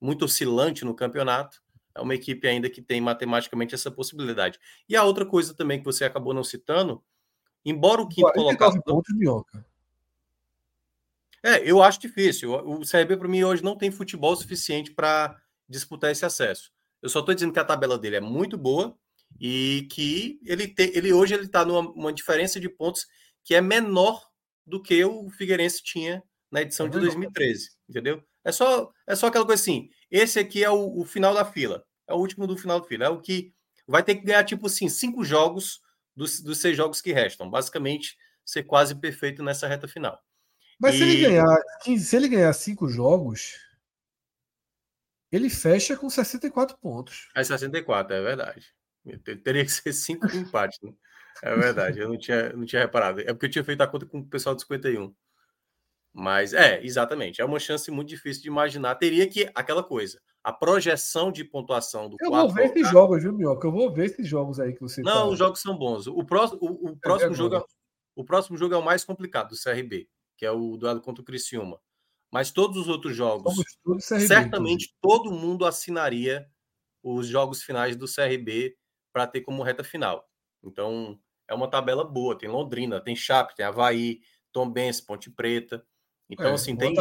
muito 0.00 0.24
oscilante 0.24 0.84
no 0.84 0.94
campeonato, 0.94 1.60
é 1.94 2.00
uma 2.00 2.14
equipe 2.14 2.46
ainda 2.46 2.70
que 2.70 2.80
tem 2.80 3.00
matematicamente 3.00 3.74
essa 3.74 3.90
possibilidade. 3.90 4.58
E 4.88 4.94
a 4.94 5.02
outra 5.02 5.26
coisa 5.26 5.52
também 5.52 5.78
que 5.78 5.84
você 5.84 6.04
acabou 6.04 6.32
não 6.32 6.44
citando 6.44 7.02
Embora 7.64 8.00
o 8.00 8.08
quinto 8.08 8.32
colocado. 8.32 8.82
Pontos, 8.82 9.14
Minhoca. 9.14 9.64
É, 11.42 11.70
eu 11.70 11.82
acho 11.82 12.00
difícil. 12.00 12.52
O 12.52 12.80
CRB, 12.80 13.16
para 13.16 13.28
mim, 13.28 13.44
hoje 13.44 13.62
não 13.62 13.76
tem 13.76 13.90
futebol 13.90 14.34
suficiente 14.34 14.92
para 14.92 15.36
disputar 15.68 16.10
esse 16.10 16.24
acesso. 16.24 16.72
Eu 17.00 17.08
só 17.08 17.20
estou 17.20 17.34
dizendo 17.34 17.52
que 17.52 17.58
a 17.58 17.64
tabela 17.64 17.98
dele 17.98 18.16
é 18.16 18.20
muito 18.20 18.56
boa 18.56 18.96
e 19.38 19.86
que 19.90 20.40
ele, 20.44 20.66
te, 20.66 20.90
ele 20.96 21.12
hoje 21.12 21.34
ele 21.34 21.44
está 21.44 21.64
numa 21.64 22.12
diferença 22.12 22.58
de 22.58 22.68
pontos 22.68 23.06
que 23.44 23.54
é 23.54 23.60
menor 23.60 24.26
do 24.66 24.82
que 24.82 25.04
o 25.04 25.28
Figueirense 25.30 25.82
tinha 25.82 26.22
na 26.50 26.62
edição 26.62 26.86
é 26.86 26.88
de 26.88 27.00
2013, 27.00 27.70
entendeu? 27.88 28.22
É 28.44 28.52
só, 28.52 28.90
é 29.06 29.14
só 29.14 29.26
aquela 29.26 29.44
coisa 29.44 29.60
assim. 29.60 29.90
Esse 30.10 30.38
aqui 30.38 30.64
é 30.64 30.70
o, 30.70 31.00
o, 31.00 31.04
final 31.04 31.34
da 31.34 31.44
fila, 31.44 31.84
é 32.06 32.14
o 32.14 32.18
último 32.18 32.46
do 32.46 32.56
final 32.56 32.80
da 32.80 32.86
fila, 32.86 33.04
é 33.04 33.08
o 33.08 33.20
que 33.20 33.52
vai 33.86 34.02
ter 34.02 34.14
que 34.14 34.24
ganhar 34.24 34.44
tipo 34.44 34.66
assim 34.66 34.88
cinco 34.88 35.24
jogos 35.24 35.80
dos, 36.16 36.40
dos 36.40 36.58
seis 36.58 36.76
jogos 36.76 37.00
que 37.00 37.12
restam. 37.12 37.50
Basicamente, 37.50 38.16
ser 38.44 38.62
quase 38.62 38.94
perfeito 38.94 39.42
nessa 39.42 39.68
reta 39.68 39.86
final. 39.86 40.18
Mas 40.80 40.94
e... 40.94 40.98
se 40.98 41.04
ele 41.04 41.20
ganhar, 41.20 41.58
se 41.98 42.16
ele 42.16 42.28
ganhar 42.28 42.52
cinco 42.52 42.88
jogos, 42.88 43.58
ele 45.30 45.50
fecha 45.50 45.96
com 45.96 46.08
64 46.08 46.78
pontos. 46.78 47.28
É 47.34 47.44
64, 47.44 48.14
é 48.14 48.22
verdade. 48.22 48.74
Teria 49.44 49.64
que 49.64 49.70
ser 49.70 49.92
cinco 49.92 50.26
empates, 50.34 50.78
né? 50.82 50.92
É 51.42 51.54
verdade, 51.54 52.00
eu 52.00 52.08
não 52.08 52.18
tinha, 52.18 52.52
não 52.52 52.64
tinha 52.64 52.82
reparado. 52.82 53.20
É 53.20 53.26
porque 53.26 53.46
eu 53.46 53.50
tinha 53.50 53.64
feito 53.64 53.80
a 53.80 53.86
conta 53.86 54.06
com 54.06 54.18
o 54.18 54.26
pessoal 54.26 54.54
de 54.54 54.62
51. 54.62 55.14
Mas 56.18 56.52
é, 56.52 56.84
exatamente. 56.84 57.40
É 57.40 57.44
uma 57.44 57.60
chance 57.60 57.88
muito 57.92 58.08
difícil 58.08 58.42
de 58.42 58.48
imaginar. 58.48 58.96
Teria 58.96 59.24
que 59.28 59.48
aquela 59.54 59.84
coisa 59.84 60.20
a 60.42 60.52
projeção 60.52 61.30
de 61.30 61.44
pontuação 61.44 62.08
do 62.08 62.16
Eu 62.20 62.30
vou 62.30 62.50
ver 62.50 62.66
esses 62.66 62.90
jogos, 62.90 63.22
viu, 63.22 63.32
Mioca? 63.32 63.68
Eu 63.68 63.72
vou 63.72 63.92
ver 63.92 64.06
esses 64.06 64.26
jogos 64.26 64.58
aí 64.58 64.72
que 64.72 64.80
você 64.80 65.00
Não, 65.00 65.12
tá... 65.12 65.26
os 65.26 65.38
jogos 65.38 65.60
são 65.60 65.78
bons. 65.78 66.08
O 66.08 66.24
próximo, 66.24 66.58
o, 66.60 66.90
o 66.90 66.96
próximo 66.96 67.32
é 67.32 67.34
jogo 67.34 67.56
é, 67.56 67.64
o 68.16 68.24
próximo 68.24 68.56
jogo 68.56 68.74
é 68.74 68.76
o 68.76 68.82
mais 68.82 69.04
complicado 69.04 69.50
do 69.50 69.62
CRB, 69.62 70.08
que 70.36 70.44
é 70.44 70.50
o 70.50 70.76
duelo 70.76 71.00
contra 71.00 71.22
o 71.22 71.24
Criciúma. 71.24 71.78
Mas 72.32 72.50
todos 72.50 72.78
os 72.78 72.88
outros 72.88 73.14
jogos, 73.14 73.54
CRB, 73.84 74.26
certamente 74.26 74.92
todo 75.00 75.30
mundo 75.30 75.64
assinaria 75.64 76.48
os 77.00 77.28
jogos 77.28 77.62
finais 77.62 77.94
do 77.94 78.06
CRB 78.06 78.76
para 79.12 79.26
ter 79.26 79.42
como 79.42 79.62
reta 79.62 79.84
final. 79.84 80.28
Então, 80.64 81.16
é 81.46 81.54
uma 81.54 81.70
tabela 81.70 82.04
boa. 82.04 82.36
Tem 82.36 82.48
Londrina, 82.48 83.00
tem 83.00 83.14
Chape, 83.14 83.54
tem 83.54 83.64
Havaí, 83.64 84.20
Tombense, 84.50 85.04
Ponte 85.04 85.30
Preta. 85.30 85.86
Então, 86.28 86.50
é, 86.50 86.52
assim, 86.54 86.76
tem. 86.76 86.94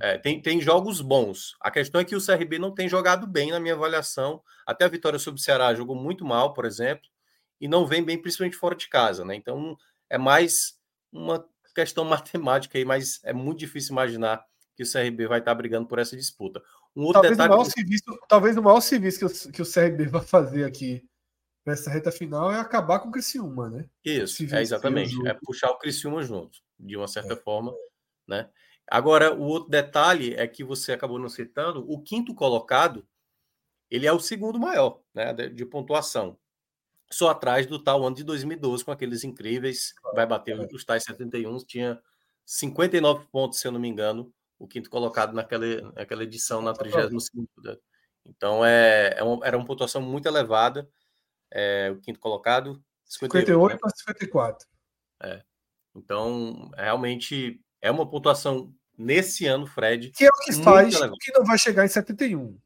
É, 0.00 0.18
tem, 0.18 0.42
tem 0.42 0.60
jogos 0.60 1.00
bons. 1.00 1.56
A 1.60 1.70
questão 1.70 2.00
é 2.00 2.04
que 2.04 2.16
o 2.16 2.24
CRB 2.24 2.58
não 2.58 2.74
tem 2.74 2.88
jogado 2.88 3.26
bem, 3.26 3.52
na 3.52 3.60
minha 3.60 3.74
avaliação. 3.74 4.42
Até 4.66 4.84
a 4.84 4.88
vitória 4.88 5.18
sobre 5.18 5.40
o 5.40 5.42
Ceará 5.42 5.72
jogou 5.72 5.94
muito 5.94 6.24
mal, 6.24 6.52
por 6.52 6.64
exemplo, 6.64 7.08
e 7.60 7.68
não 7.68 7.86
vem 7.86 8.02
bem, 8.02 8.20
principalmente 8.20 8.56
fora 8.56 8.74
de 8.74 8.88
casa. 8.88 9.24
Né? 9.24 9.36
Então, 9.36 9.76
é 10.10 10.18
mais 10.18 10.76
uma 11.12 11.44
questão 11.74 12.04
matemática 12.04 12.76
aí, 12.76 12.84
mas 12.84 13.20
é 13.22 13.32
muito 13.32 13.58
difícil 13.58 13.92
imaginar 13.92 14.44
que 14.74 14.82
o 14.82 14.90
CRB 14.90 15.26
vai 15.26 15.38
estar 15.38 15.54
brigando 15.54 15.86
por 15.86 15.98
essa 15.98 16.16
disputa. 16.16 16.60
Um 16.94 17.02
outro 17.02 17.14
talvez, 17.14 17.36
detalhe... 17.36 17.52
o 17.52 17.56
maior 17.56 17.64
serviço, 17.64 18.18
talvez 18.28 18.56
o 18.56 18.62
maior 18.62 18.80
serviço 18.80 19.18
que 19.18 19.24
o, 19.24 19.52
que 19.52 19.62
o 19.62 19.72
CRB 19.72 20.06
vai 20.06 20.22
fazer 20.22 20.64
aqui 20.64 21.04
nessa 21.64 21.90
reta 21.90 22.10
final 22.10 22.50
é 22.50 22.58
acabar 22.58 22.98
com 22.98 23.08
o 23.08 23.12
Criciúma, 23.12 23.68
né? 23.68 23.88
Isso, 24.04 24.42
é 24.54 24.62
exatamente. 24.62 25.14
É 25.26 25.34
puxar 25.34 25.70
o 25.70 25.78
Criciúma 25.78 26.22
junto, 26.22 26.58
de 26.78 26.96
uma 26.96 27.06
certa 27.06 27.34
é. 27.34 27.36
forma, 27.36 27.72
né? 28.28 28.48
Agora, 28.86 29.34
o 29.34 29.42
outro 29.42 29.70
detalhe 29.70 30.34
é 30.34 30.46
que 30.46 30.64
você 30.64 30.92
acabou 30.92 31.18
não 31.18 31.28
citando, 31.28 31.84
o 31.90 32.00
quinto 32.02 32.34
colocado, 32.34 33.06
ele 33.90 34.06
é 34.06 34.12
o 34.12 34.20
segundo 34.20 34.58
maior, 34.58 35.00
né, 35.14 35.32
de, 35.32 35.66
pontuação. 35.66 36.38
Só 37.10 37.30
atrás 37.30 37.66
do 37.66 37.78
tal 37.78 38.04
ano 38.04 38.16
de 38.16 38.24
2012, 38.24 38.84
com 38.84 38.92
aqueles 38.92 39.24
incríveis, 39.24 39.94
vai 40.14 40.26
bater 40.26 40.58
os 40.72 40.84
tais 40.84 41.04
71, 41.04 41.58
tinha 41.58 42.00
59 42.44 43.26
pontos, 43.30 43.60
se 43.60 43.66
eu 43.66 43.72
não 43.72 43.80
me 43.80 43.88
engano, 43.88 44.32
o 44.58 44.66
quinto 44.66 44.90
colocado 44.90 45.34
naquela, 45.34 45.92
naquela 45.92 46.22
edição, 46.22 46.60
na 46.62 46.72
32 46.72 47.28
né? 47.64 47.76
Então, 48.24 48.64
é, 48.64 49.14
é 49.16 49.22
uma, 49.22 49.46
era 49.46 49.56
uma 49.56 49.66
pontuação 49.66 50.02
muito 50.02 50.26
elevada, 50.26 50.88
é, 51.50 51.90
o 51.90 52.00
quinto 52.00 52.18
colocado. 52.18 52.82
58 53.04 53.72
né? 53.72 53.78
para 53.80 53.90
54. 53.90 54.68
É. 55.22 55.42
Então, 55.94 56.70
realmente 56.76 57.60
é 57.80 57.90
uma 57.90 58.08
pontuação 58.08 58.74
nesse 58.96 59.46
ano, 59.46 59.66
Fred. 59.66 60.10
Que 60.10 60.24
é 60.24 60.28
o 60.28 60.32
que 60.44 60.52
faz 60.52 60.96
que 61.20 61.32
não 61.32 61.44
vai 61.44 61.58
chegar 61.58 61.84
em 61.84 61.88
71. 61.88 62.58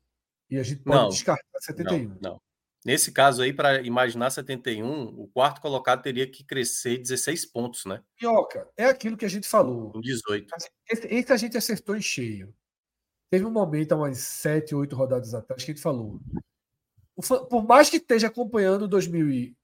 E 0.50 0.58
a 0.58 0.62
gente 0.62 0.82
pode 0.82 0.97
não, 0.97 1.08
descartar 1.08 1.60
71. 1.60 2.08
Não, 2.08 2.18
não. 2.20 2.41
Nesse 2.84 3.12
caso 3.12 3.42
aí, 3.42 3.52
para 3.52 3.81
imaginar 3.82 4.31
71, 4.31 5.05
o 5.20 5.28
quarto 5.28 5.60
colocado 5.60 6.02
teria 6.02 6.28
que 6.28 6.42
crescer 6.42 6.99
16 6.99 7.47
pontos, 7.47 7.84
né? 7.84 8.02
Pioca, 8.18 8.68
é 8.76 8.86
aquilo 8.86 9.16
que 9.16 9.24
a 9.24 9.31
gente 9.31 9.47
falou. 9.47 9.92
Com 9.92 10.00
18. 10.00 10.52
Esse, 10.91 11.07
esse, 11.07 11.32
a 11.32 11.36
gente 11.36 11.57
acertou 11.57 11.97
em 11.97 12.02
cheio. 12.02 12.52
Teve 13.31 13.44
um 13.44 13.52
momento, 13.52 13.92
há 13.92 13.97
umas 13.97 14.18
7, 14.18 14.74
8 14.74 14.97
rodadas 14.97 15.32
atrás, 15.32 15.62
que 15.62 15.70
a 15.70 15.74
gente 15.74 15.82
falou. 15.82 16.20
Por 17.49 17.65
mais 17.65 17.89
que 17.89 17.99
esteja 17.99 18.26
acompanhando 18.26 18.89
2012, 18.89 19.55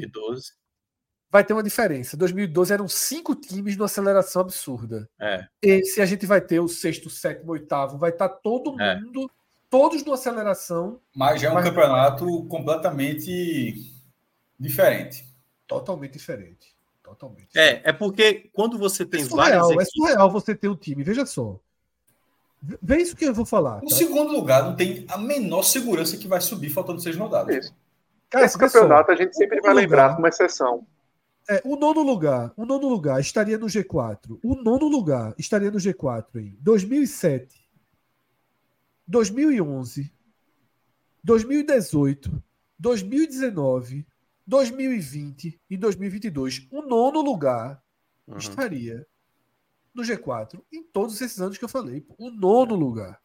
2012 0.00 0.59
vai 1.30 1.44
ter 1.44 1.52
uma 1.52 1.62
diferença. 1.62 2.16
2012 2.16 2.72
eram 2.72 2.88
cinco 2.88 3.34
times 3.34 3.76
numa 3.76 3.86
aceleração 3.86 4.42
absurda. 4.42 5.08
É. 5.18 5.46
Esse 5.62 6.02
a 6.02 6.06
gente 6.06 6.26
vai 6.26 6.40
ter 6.40 6.60
o 6.60 6.68
sexto, 6.68 7.08
sétimo, 7.08 7.52
oitavo, 7.52 7.96
vai 7.96 8.10
estar 8.10 8.28
tá 8.28 8.34
todo 8.34 8.80
é. 8.80 9.00
mundo, 9.00 9.30
todos 9.68 10.04
numa 10.04 10.16
aceleração. 10.16 11.00
Mas 11.14 11.40
já 11.40 11.50
é 11.50 11.52
um 11.52 11.62
campeonato 11.62 12.44
completamente 12.46 13.92
diferente. 14.58 15.24
Totalmente 15.66 16.14
diferente. 16.14 16.74
Totalmente. 17.02 17.48
É, 17.56 17.80
é 17.84 17.92
porque 17.92 18.50
quando 18.52 18.78
você 18.78 19.04
tem 19.04 19.22
é 19.22 19.24
surreal, 19.24 19.68
várias. 19.68 19.88
É 19.88 19.90
surreal 19.90 20.30
você 20.30 20.54
ter 20.54 20.68
um 20.68 20.76
time, 20.76 21.02
veja 21.02 21.24
só. 21.26 21.58
Vê 22.60 22.98
isso 22.98 23.16
que 23.16 23.24
eu 23.24 23.32
vou 23.32 23.46
falar. 23.46 23.80
No 23.82 23.88
tá? 23.88 23.96
segundo 23.96 24.32
lugar, 24.32 24.64
não 24.64 24.76
tem 24.76 25.06
a 25.08 25.16
menor 25.16 25.62
segurança 25.62 26.16
que 26.16 26.28
vai 26.28 26.40
subir 26.40 26.68
faltando 26.68 27.00
seis 27.00 27.16
rodadas. 27.16 27.56
Isso. 27.56 27.74
Cara, 28.28 28.44
Esse 28.44 28.58
vê 28.58 28.68
só. 28.68 28.80
campeonato 28.80 29.10
a 29.10 29.16
gente 29.16 29.34
sempre 29.34 29.60
vai 29.60 29.74
lembrar 29.74 30.02
lugar. 30.02 30.16
como 30.16 30.28
exceção. 30.28 30.86
É, 31.50 31.60
o 31.64 31.74
nono 31.74 32.00
lugar, 32.02 32.52
o 32.56 32.64
nono 32.64 32.88
lugar 32.88 33.20
estaria 33.20 33.58
no 33.58 33.66
G4. 33.66 34.38
O 34.40 34.54
nono 34.54 34.86
lugar 34.86 35.34
estaria 35.36 35.68
no 35.68 35.78
G4 35.78 36.36
em 36.36 36.56
2007, 36.60 37.68
2011, 39.04 40.12
2018, 41.24 42.40
2019, 42.78 44.06
2020 44.46 45.60
e 45.68 45.76
2022. 45.76 46.68
O 46.70 46.82
nono 46.82 47.20
lugar 47.20 47.82
Uhum. 48.28 48.36
estaria 48.36 49.04
no 49.92 50.04
G4 50.04 50.62
em 50.72 50.84
todos 50.84 51.20
esses 51.20 51.40
anos 51.40 51.58
que 51.58 51.64
eu 51.64 51.68
falei. 51.68 52.06
O 52.16 52.30
nono 52.30 52.76
lugar. 52.76 53.20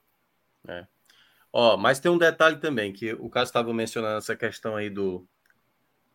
Ó, 1.53 1.77
mas 1.77 1.99
tem 1.99 2.11
um 2.11 2.17
detalhe 2.17 2.57
também, 2.57 2.91
que 2.91 3.13
o 3.13 3.29
Cássio 3.29 3.51
estava 3.51 3.71
mencionando 3.71 4.17
essa 4.17 4.35
questão 4.35 4.75
aí 4.75 4.89
do 4.89 5.27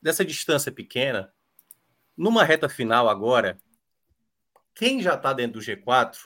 dessa 0.03 0.25
distância 0.25 0.73
pequena. 0.73 1.33
Numa 2.21 2.45
reta 2.45 2.69
final 2.69 3.09
agora, 3.09 3.59
quem 4.75 5.01
já 5.01 5.15
está 5.15 5.33
dentro 5.33 5.59
do 5.59 5.65
G4 5.65 6.19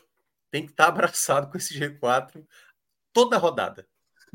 tem 0.51 0.67
que 0.67 0.73
estar 0.73 0.89
abraçado 0.91 1.49
com 1.49 1.57
esse 1.57 1.79
G4 1.79 2.45
toda 3.13 3.37
a 3.37 3.39
rodada. 3.39 3.87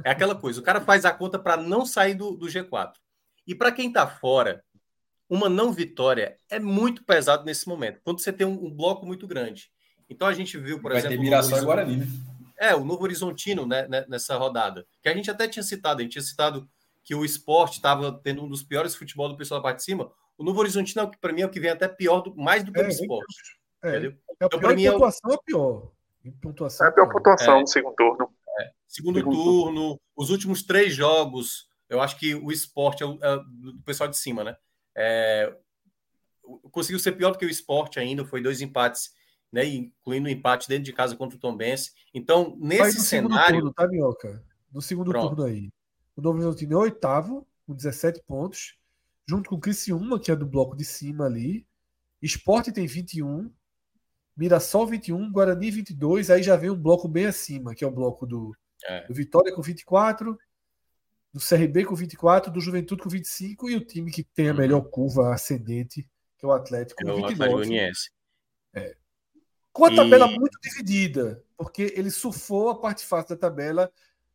É 0.06 0.12
aquela 0.12 0.34
coisa, 0.34 0.62
o 0.62 0.64
cara 0.64 0.80
faz 0.80 1.04
a 1.04 1.12
conta 1.12 1.38
para 1.38 1.58
não 1.58 1.86
sair 1.86 2.14
do, 2.14 2.32
do 2.38 2.46
G4. 2.46 2.94
E 3.46 3.54
para 3.54 3.74
quem 3.74 3.90
está 3.90 4.08
fora, 4.08 4.64
uma 5.30 5.50
não 5.50 5.74
vitória 5.74 6.38
é 6.50 6.62
muito 6.62 7.04
pesado 7.04 7.44
nesse 7.44 7.68
momento, 7.68 8.00
quando 8.06 8.22
você 8.22 8.32
tem 8.32 8.48
um, 8.48 8.68
um 8.68 8.72
bloco 8.74 9.06
muito 9.06 9.28
grande. 9.28 9.70
Então 10.10 10.30
a 10.30 10.34
gente 10.34 10.58
viu, 10.58 10.82
por 10.82 10.92
Vai 10.92 11.00
exemplo, 11.00 11.18
ter 11.18 11.22
Mirassol 11.22 11.58
e 11.60 11.66
Guarani, 11.66 11.98
né? 11.98 12.08
é, 12.58 12.74
o 12.74 12.86
Novo 12.86 13.04
Horizontino 13.04 13.66
né, 13.66 13.86
né, 13.90 14.06
nessa 14.08 14.38
rodada. 14.38 14.88
Que 15.02 15.10
a 15.10 15.14
gente 15.14 15.30
até 15.30 15.46
tinha 15.46 15.64
citado, 15.64 16.00
a 16.00 16.04
gente 16.04 16.14
tinha 16.14 16.24
citado 16.24 16.70
que 17.04 17.14
o 17.14 17.26
esporte 17.26 17.76
estava 17.76 18.18
tendo 18.24 18.46
um 18.46 18.48
dos 18.48 18.64
piores 18.64 18.96
futebol 18.96 19.28
do 19.28 19.36
pessoal 19.36 19.60
da 19.60 19.64
parte 19.64 19.80
de 19.80 19.84
cima. 19.84 20.10
O 20.40 20.44
Novo 20.44 20.60
Horizontino, 20.62 21.02
é 21.02 21.04
o 21.04 21.12
que 21.12 21.18
para 21.20 21.34
mim, 21.34 21.42
é 21.42 21.46
o 21.46 21.50
que 21.50 21.60
vem 21.60 21.70
até 21.70 21.88
pior, 21.88 22.22
do, 22.22 22.36
mais 22.36 22.64
do 22.64 22.72
que 22.72 22.80
É, 22.80 22.84
o 22.84 22.86
bem 22.88 22.96
esporte. 22.96 23.36
É, 23.84 23.90
entendeu? 23.90 24.12
é 24.12 24.14
o 24.16 24.48
Então, 24.48 24.60
pior 24.60 24.76
mim, 24.76 24.86
é 24.86 24.90
o- 24.90 24.94
pontuação 24.94 25.32
é 25.32 25.36
o 25.36 25.44
pior. 25.44 25.92
Em 26.24 26.32
pontuação 26.32 26.88
É 26.88 26.90
a 26.90 26.94
pior 26.94 27.10
pontuação 27.12 27.58
É. 27.58 27.64
do 27.64 27.70
segundo 27.70 27.96
turno. 27.96 28.34
Segundo 28.88 29.20
Segundo 29.20 29.36
turno, 29.36 30.02
os 30.16 30.30
últimos 30.32 30.64
três 30.64 30.94
jogos, 30.96 31.68
eu 31.88 32.02
acho 32.02 32.18
que 32.18 32.34
o 32.34 32.52
esporte 32.52 33.04
é, 33.04 33.06
o, 33.06 33.20
é 33.24 33.38
do 33.38 33.80
pessoal 33.86 34.10
de 34.10 34.18
cima, 34.18 34.44
né? 34.44 34.56
É, 34.96 35.56
o- 36.44 36.70
conseguiu 36.70 37.00
ser 37.00 37.12
pior 37.12 37.32
do 37.32 37.38
que 37.38 37.46
o 37.46 37.50
esporte 37.50 38.00
ainda, 38.00 38.26
foi 38.26 38.42
dois 38.42 38.62
empates, 38.62 39.12
né? 39.52 39.64
Incluindo 39.66 40.28
o 40.28 40.32
empate 40.32 40.68
dentro 40.68 40.86
de 40.86 40.94
casa 40.94 41.16
contra 41.16 41.38
o 41.38 41.40
Tom 41.40 41.56
Benz. 41.56 41.94
Então, 42.14 42.56
nesse 42.60 42.98
no 42.98 43.04
cenário. 43.04 43.56
turno, 43.58 43.74
tá, 43.74 43.88
Minhoca? 43.88 44.44
No 44.74 44.82
segundo 44.82 45.12
Pronto. 45.12 45.36
turno 45.36 45.44
aí. 45.52 45.70
O 46.16 46.22
Novo 46.22 46.38
Horizontino 46.40 46.74
é 46.74 46.78
o 46.78 46.82
oitavo, 46.82 47.48
com 47.68 47.74
17 47.76 48.22
pontos, 48.26 48.76
junto 49.30 49.48
com 49.52 49.58
o 49.58 49.60
Criciúma, 49.60 50.20
que 50.20 50.32
é 50.32 50.36
do 50.36 50.46
bloco 50.48 50.76
de 50.76 50.84
cima 50.84 51.26
ali. 51.28 51.64
Esporte 52.20 52.72
tem 52.72 52.88
21, 52.88 53.54
Mirassol 54.36 54.88
21, 54.88 55.32
Guarani 55.32 55.70
22, 55.70 56.32
aí 56.32 56.42
já 56.42 56.56
vem 56.56 56.72
um 56.72 56.76
bloco 56.76 57.08
bem 57.08 57.28
acima, 57.28 57.76
que 57.76 57.84
é 57.84 57.88
o 57.88 57.92
bloco 57.92 58.26
do, 58.26 58.56
É. 58.86 59.06
do 59.06 59.14
Vitória 59.14 59.54
com 59.54 59.62
24, 59.62 60.36
do 61.32 61.40
CRB 61.40 61.86
com 61.86 61.94
24, 61.94 62.52
do 62.52 62.60
Juventude 62.60 63.04
com 63.04 63.10
25 63.10 63.70
e 63.70 63.76
o 63.76 63.86
time 63.86 64.10
que 64.12 64.24
tem 64.24 64.48
a 64.50 64.52
Uhum. 64.52 64.58
melhor 64.58 64.82
curva 64.90 65.32
ascendente, 65.32 66.10
que 66.40 66.44
é 66.46 66.48
o 66.50 66.52
Atlético 66.52 67.02
É 67.04 67.06
com 67.06 67.12
o 67.12 67.16
29. 67.18 67.34
Atlético 67.44 67.58
Goianiense. 67.70 68.10
Com 69.72 69.86
a 69.86 69.96
tabela 69.96 70.26
E- 70.26 70.40
muito 70.40 70.58
dividida, 70.60 71.44
porque 71.56 71.94
ele 71.96 72.10
surfou 72.10 72.70
a 72.70 72.80
parte 72.80 73.06
fácil 73.06 73.30
da 73.36 73.38
tabela, 73.38 73.92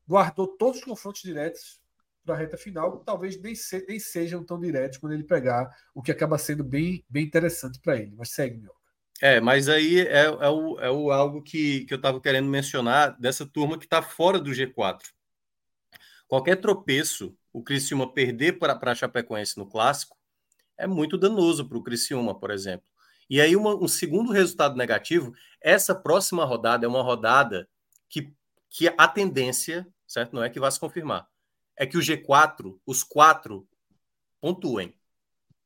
guardou 0.08 0.47
todos 0.47 0.78
os 0.78 0.84
confrontos 0.84 1.20
diretos 1.23 1.81
para 2.25 2.35
a 2.35 2.39
reta 2.39 2.57
final, 2.57 2.99
talvez 3.01 3.41
nem, 3.41 3.55
se- 3.55 3.85
nem 3.89 3.99
sejam 3.99 4.44
tão 4.44 4.59
diretos 4.59 4.99
quando 4.99 5.12
ele 5.12 5.25
pegar, 5.25 5.70
o 5.94 6.03
que 6.03 6.11
acaba 6.12 6.39
sendo 6.39 6.65
bem, 6.65 7.05
bem 7.09 7.25
interessante 7.25 7.78
para 7.81 7.97
ele. 7.97 8.15
Mas 8.17 8.31
segue, 8.31 8.59
meu. 8.59 8.75
É, 9.20 9.41
mas 9.41 9.69
aí 9.69 10.01
é, 10.01 10.25
é, 10.25 10.49
o, 10.49 10.78
é 10.81 10.91
o 10.91 11.11
algo 11.11 11.43
que, 11.43 11.85
que 11.86 11.94
eu 11.94 11.97
estava 11.97 12.20
querendo 12.20 12.49
mencionar 12.49 13.19
dessa 13.19 13.47
turma 13.47 13.78
que 13.78 13.85
está 13.85 14.03
fora 14.03 14.39
do 14.41 14.53
G4. 14.53 15.09
Qualquer 16.28 16.57
tropeço, 16.57 17.36
o 17.53 17.62
Criciúma 17.62 18.12
perder 18.12 18.59
para 18.59 18.78
a 18.81 18.94
Chapecoense 18.94 19.59
no 19.59 19.67
clássico, 19.67 20.17
é 20.78 20.86
muito 20.86 21.19
danoso 21.19 21.69
para 21.69 21.78
o 21.78 21.83
Criciúma, 21.83 22.39
por 22.39 22.51
exemplo. 22.51 22.86
E 23.31 23.41
aí, 23.41 23.57
uma- 23.57 23.77
um 23.77 23.89
segundo 23.89 24.33
resultado 24.33 24.77
negativo, 24.77 25.33
essa 25.61 25.94
próxima 25.94 26.44
rodada 26.44 26.85
é 26.86 26.89
uma 26.89 27.03
rodada 27.03 27.69
que, 28.09 28.33
que 28.70 28.89
a 28.99 29.09
tendência, 29.09 29.86
certo? 30.07 30.35
Não 30.35 30.43
é 30.44 30.51
que 30.51 30.61
vai 30.61 30.70
se 30.70 30.81
confirmar, 30.81 31.27
é 31.77 31.86
que 31.86 31.97
o 31.97 32.01
G4, 32.01 32.78
os 32.86 33.03
quatro, 33.03 33.69
pontuem. 34.41 34.94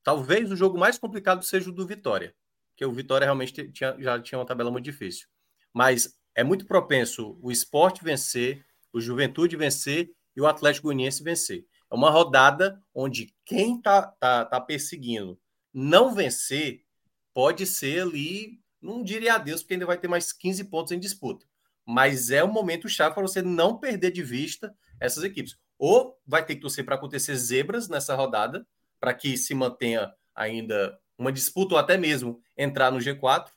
Talvez 0.02 0.50
o 0.50 0.56
jogo 0.56 0.78
mais 0.78 0.98
complicado 0.98 1.44
seja 1.44 1.68
o 1.68 1.72
do 1.72 1.86
Vitória, 1.86 2.34
porque 2.70 2.84
o 2.84 2.92
Vitória 2.92 3.24
realmente 3.24 3.70
tinha, 3.72 3.96
já 3.98 4.20
tinha 4.20 4.38
uma 4.38 4.46
tabela 4.46 4.70
muito 4.70 4.84
difícil. 4.84 5.28
Mas 5.72 6.18
é 6.34 6.42
muito 6.42 6.66
propenso 6.66 7.38
o 7.42 7.50
esporte 7.50 8.02
vencer, 8.02 8.64
o 8.92 9.00
Juventude 9.00 9.56
vencer 9.56 10.10
e 10.36 10.40
o 10.40 10.46
Atlético 10.46 10.84
Goianiense 10.86 11.22
vencer. 11.22 11.66
É 11.90 11.94
uma 11.94 12.10
rodada 12.10 12.82
onde 12.94 13.34
quem 13.44 13.80
tá, 13.80 14.02
tá, 14.02 14.44
tá 14.44 14.60
perseguindo 14.60 15.38
não 15.72 16.14
vencer 16.14 16.84
pode 17.32 17.66
ser 17.66 18.02
ali, 18.02 18.60
não 18.80 19.02
diria 19.02 19.34
adeus, 19.34 19.62
porque 19.62 19.74
ainda 19.74 19.86
vai 19.86 19.98
ter 19.98 20.08
mais 20.08 20.32
15 20.32 20.64
pontos 20.64 20.92
em 20.92 20.98
disputa. 20.98 21.46
Mas 21.86 22.30
é 22.30 22.42
um 22.42 22.52
momento 22.52 22.88
chave 22.88 23.14
para 23.14 23.22
você 23.22 23.40
não 23.40 23.78
perder 23.78 24.10
de 24.10 24.22
vista 24.22 24.74
essas 25.00 25.24
equipes. 25.24 25.56
Ou 25.78 26.18
vai 26.26 26.44
ter 26.44 26.56
que 26.56 26.60
torcer 26.60 26.84
para 26.84 26.96
acontecer 26.96 27.36
zebras 27.36 27.88
nessa 27.88 28.14
rodada, 28.14 28.66
para 28.98 29.14
que 29.14 29.36
se 29.36 29.54
mantenha 29.54 30.12
ainda 30.34 30.98
uma 31.16 31.32
disputa 31.32 31.74
ou 31.74 31.80
até 31.80 31.96
mesmo 31.96 32.40
entrar 32.56 32.90
no 32.90 32.98
G4, 32.98 33.50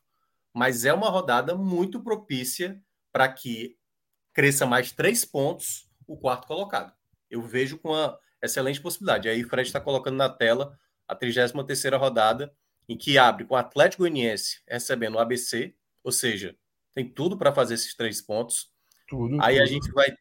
mas 0.53 0.85
é 0.85 0.93
uma 0.93 1.09
rodada 1.09 1.55
muito 1.55 2.01
propícia 2.01 2.81
para 3.11 3.31
que 3.31 3.77
cresça 4.33 4.65
mais 4.65 4.91
três 4.91 5.25
pontos 5.25 5.89
o 6.07 6.17
quarto 6.17 6.47
colocado. 6.47 6.93
Eu 7.29 7.41
vejo 7.41 7.77
com 7.77 7.89
uma 7.89 8.17
excelente 8.41 8.81
possibilidade. 8.81 9.29
Aí 9.29 9.43
o 9.43 9.47
Fred 9.47 9.67
está 9.67 9.79
colocando 9.79 10.17
na 10.17 10.29
tela 10.29 10.77
a 11.07 11.15
33ª 11.15 11.97
rodada, 11.97 12.53
em 12.87 12.97
que 12.97 13.17
abre 13.17 13.45
com 13.45 13.53
o 13.53 13.57
Atlético 13.57 14.03
Goianiense 14.03 14.61
recebendo 14.67 15.15
o 15.15 15.19
ABC, 15.19 15.75
ou 16.03 16.11
seja, 16.11 16.57
tem 16.93 17.07
tudo 17.07 17.37
para 17.37 17.53
fazer 17.53 17.75
esses 17.75 17.95
três 17.95 18.21
pontos. 18.21 18.71
Tudo, 19.07 19.41
Aí 19.41 19.57
a 19.57 19.63
tudo. 19.63 19.69
gente 19.69 19.91
vai... 19.91 20.15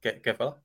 Quer, 0.00 0.20
quer 0.20 0.36
falar? 0.36 0.62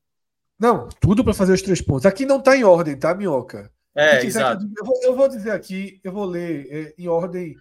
Não, 0.62 0.88
tudo 1.00 1.24
para 1.24 1.34
fazer 1.34 1.54
os 1.54 1.60
três 1.60 1.82
pontos. 1.82 2.06
Aqui 2.06 2.24
não 2.24 2.38
está 2.38 2.56
em 2.56 2.62
ordem, 2.62 2.96
tá, 2.96 3.12
Minhoca? 3.12 3.68
É, 3.96 4.24
exato. 4.24 4.64
eu 4.78 4.84
vou, 4.84 5.02
eu 5.02 5.16
vou 5.16 5.28
dizer 5.28 5.50
aqui, 5.50 6.00
eu 6.04 6.12
vou 6.12 6.24
ler 6.24 6.68
é, 6.70 6.94
em 6.96 7.08
ordem 7.08 7.56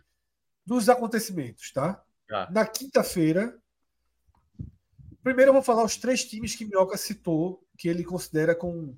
dos 0.63 0.87
acontecimentos, 0.87 1.71
tá? 1.71 1.99
Tá. 2.27 2.47
Na 2.51 2.63
quinta-feira, 2.63 3.57
primeiro 5.23 5.49
eu 5.49 5.53
vou 5.53 5.63
falar 5.63 5.83
os 5.83 5.97
três 5.97 6.23
times 6.23 6.55
que 6.55 6.63
Minhoca 6.63 6.95
citou, 6.95 7.65
que 7.75 7.89
ele 7.89 8.03
considera 8.03 8.53
com 8.53 8.95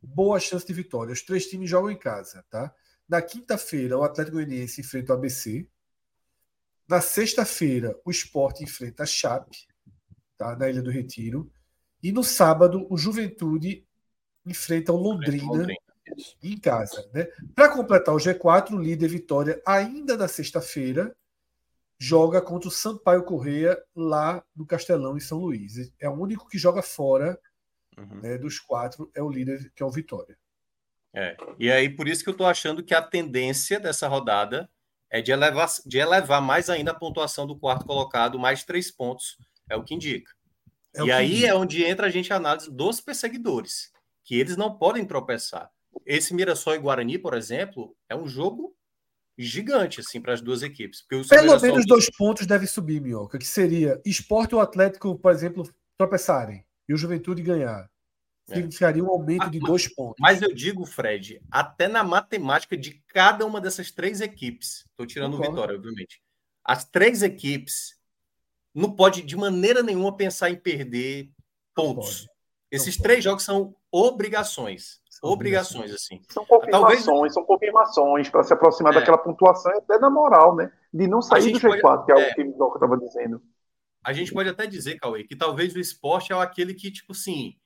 boa 0.00 0.40
chance 0.40 0.66
de 0.66 0.72
vitória. 0.72 1.12
Os 1.12 1.20
três 1.20 1.46
times 1.46 1.68
jogam 1.68 1.90
em 1.90 1.98
casa, 1.98 2.42
tá? 2.48 2.74
Na 3.06 3.20
quinta-feira, 3.20 3.98
o 3.98 4.04
Atlético 4.04 4.38
Goianiense 4.38 4.80
enfrenta 4.80 5.12
o 5.12 5.16
ABC. 5.16 5.68
Na 6.88 7.02
sexta-feira, 7.02 7.94
o 8.06 8.10
Sport 8.10 8.62
enfrenta 8.62 9.02
a 9.02 9.06
Chape, 9.06 9.66
tá? 10.38 10.56
na 10.56 10.70
Ilha 10.70 10.80
do 10.80 10.90
Retiro. 10.90 11.52
E 12.02 12.12
no 12.12 12.24
sábado, 12.24 12.86
o 12.90 12.96
Juventude 12.96 13.86
enfrenta 14.44 14.92
o 14.92 14.96
Londrina 14.96 15.44
Londrina. 15.44 15.78
em 16.42 16.58
casa. 16.58 17.08
Né? 17.12 17.28
Para 17.54 17.72
completar 17.72 18.14
o 18.14 18.18
G4, 18.18 18.72
o 18.72 18.78
líder 18.80 19.08
Vitória, 19.08 19.62
ainda 19.64 20.16
na 20.16 20.26
sexta-feira, 20.26 21.14
joga 21.98 22.42
contra 22.42 22.68
o 22.68 22.72
Sampaio 22.72 23.22
Correia 23.22 23.80
lá 23.94 24.44
no 24.56 24.66
Castelão, 24.66 25.16
em 25.16 25.20
São 25.20 25.38
Luís. 25.38 25.92
É 26.00 26.08
o 26.08 26.14
único 26.14 26.48
que 26.48 26.58
joga 26.58 26.82
fora 26.82 27.38
Uhum. 27.96 28.20
né, 28.22 28.38
dos 28.38 28.58
quatro, 28.58 29.10
é 29.14 29.22
o 29.22 29.30
líder, 29.30 29.70
que 29.74 29.82
é 29.82 29.86
o 29.86 29.90
Vitória. 29.90 30.36
É. 31.14 31.36
E 31.58 31.70
aí, 31.70 31.90
por 31.90 32.08
isso 32.08 32.24
que 32.24 32.30
eu 32.30 32.36
tô 32.36 32.46
achando 32.46 32.82
que 32.82 32.94
a 32.94 33.02
tendência 33.02 33.78
dessa 33.78 34.08
rodada 34.08 34.68
é 35.10 35.20
de 35.20 35.30
elevar, 35.30 35.68
de 35.84 35.98
elevar 35.98 36.40
mais 36.40 36.70
ainda 36.70 36.92
a 36.92 36.98
pontuação 36.98 37.46
do 37.46 37.58
quarto 37.58 37.84
colocado, 37.84 38.38
mais 38.38 38.64
três 38.64 38.90
pontos, 38.90 39.36
é 39.68 39.76
o 39.76 39.84
que 39.84 39.94
indica. 39.94 40.32
É 40.94 41.02
e 41.04 41.10
aí 41.12 41.44
é 41.44 41.54
onde 41.54 41.82
entra 41.84 42.06
a 42.06 42.10
gente 42.10 42.32
a 42.32 42.36
análise 42.36 42.70
dos 42.70 43.00
perseguidores, 43.00 43.90
que 44.24 44.38
eles 44.38 44.56
não 44.56 44.76
podem 44.76 45.04
tropeçar. 45.04 45.70
Esse 46.04 46.34
Mirassol 46.34 46.74
e 46.74 46.78
Guarani, 46.78 47.18
por 47.18 47.34
exemplo, 47.34 47.96
é 48.08 48.14
um 48.16 48.26
jogo 48.26 48.74
gigante 49.38 50.00
assim 50.00 50.20
para 50.20 50.34
as 50.34 50.40
duas 50.40 50.62
equipes. 50.62 51.02
Pelo 51.02 51.22
Mirassol- 51.30 51.60
menos 51.62 51.86
dois 51.86 52.10
pontos 52.10 52.46
deve 52.46 52.66
subir, 52.66 53.00
Minhoca, 53.00 53.38
que 53.38 53.46
seria 53.46 54.00
Esporte 54.04 54.54
ou 54.54 54.60
Atlético, 54.60 55.18
por 55.18 55.32
exemplo, 55.32 55.68
tropeçarem 55.96 56.64
e 56.88 56.92
o 56.94 56.96
Juventude 56.96 57.42
ganhar. 57.42 57.90
significaria 58.44 59.02
um 59.02 59.08
aumento 59.08 59.48
de 59.48 59.60
dois 59.60 59.86
pontos. 59.86 60.16
Mas 60.18 60.42
eu 60.42 60.52
digo, 60.52 60.84
Fred, 60.84 61.40
até 61.50 61.86
na 61.88 62.02
matemática 62.02 62.76
de 62.76 63.00
cada 63.06 63.46
uma 63.46 63.60
dessas 63.60 63.90
três 63.92 64.20
equipes, 64.20 64.84
estou 64.90 65.06
tirando 65.06 65.34
o 65.34 65.40
Vitória, 65.40 65.76
obviamente, 65.76 66.20
as 66.64 66.84
três 66.84 67.22
equipes 67.22 67.96
não 68.74 68.94
pode 68.94 69.22
de 69.22 69.36
maneira 69.36 69.82
nenhuma 69.82 70.16
pensar 70.16 70.50
em 70.50 70.56
perder 70.56 71.30
pontos. 71.74 72.26
Esses 72.70 72.96
três 72.96 73.22
jogos 73.22 73.44
são 73.44 73.74
obrigações. 73.90 75.00
São 75.10 75.30
obrigações, 75.30 75.92
assim. 75.92 76.20
São 76.30 76.44
confirmações, 76.44 77.04
Talvez... 77.04 77.34
são 77.34 77.44
confirmações 77.44 78.28
para 78.30 78.42
se 78.42 78.52
aproximar 78.52 78.92
é. 78.92 78.98
daquela 78.98 79.18
pontuação 79.18 79.70
até 79.76 79.98
na 79.98 80.10
moral, 80.10 80.56
né? 80.56 80.72
De 80.92 81.06
não 81.06 81.20
sair 81.20 81.52
do 81.52 81.60
G4, 81.60 81.80
pode... 81.80 82.06
que 82.06 82.12
é, 82.12 82.14
é 82.14 82.30
o 82.30 82.34
que 82.34 82.42
o 82.42 82.74
estava 82.74 82.96
dizendo. 82.96 83.42
A 84.02 84.12
gente 84.12 84.32
pode 84.32 84.48
até 84.48 84.66
dizer, 84.66 84.98
Cauê, 84.98 85.22
que 85.22 85.36
talvez 85.36 85.74
o 85.74 85.78
esporte 85.78 86.32
é 86.32 86.36
aquele 86.36 86.74
que, 86.74 86.90
tipo 86.90 87.12
assim, 87.12 87.56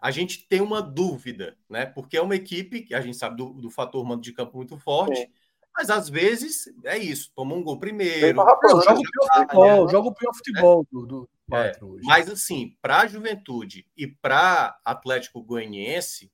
a 0.00 0.10
gente 0.10 0.48
tem 0.48 0.60
uma 0.60 0.80
dúvida, 0.80 1.58
né? 1.68 1.84
Porque 1.84 2.16
é 2.16 2.22
uma 2.22 2.36
equipe 2.36 2.82
que 2.82 2.94
a 2.94 3.00
gente 3.00 3.16
sabe 3.16 3.36
do, 3.36 3.52
do 3.54 3.70
fator 3.70 4.04
mando 4.04 4.22
de 4.22 4.32
campo 4.32 4.56
muito 4.56 4.78
forte, 4.78 5.20
Sim. 5.20 5.26
Mas 5.76 5.90
às 5.90 6.08
vezes 6.08 6.64
é 6.84 6.98
isso, 6.98 7.32
toma 7.34 7.54
um 7.54 7.62
gol 7.62 7.78
primeiro. 7.78 8.36
joga 8.36 8.52
o 8.52 8.58
pior 8.60 9.28
futebol, 9.32 9.88
joga 9.88 10.08
o 10.08 10.14
pior 10.14 10.34
futebol 10.34 10.86
do, 10.90 11.06
do 11.06 11.30
é, 11.52 11.72
Mas 12.02 12.28
assim, 12.28 12.76
para 12.82 13.00
a 13.00 13.06
juventude 13.06 13.86
e 13.96 14.06
para 14.06 14.78
Atlético 14.84 15.42
Goianiense, 15.42 16.30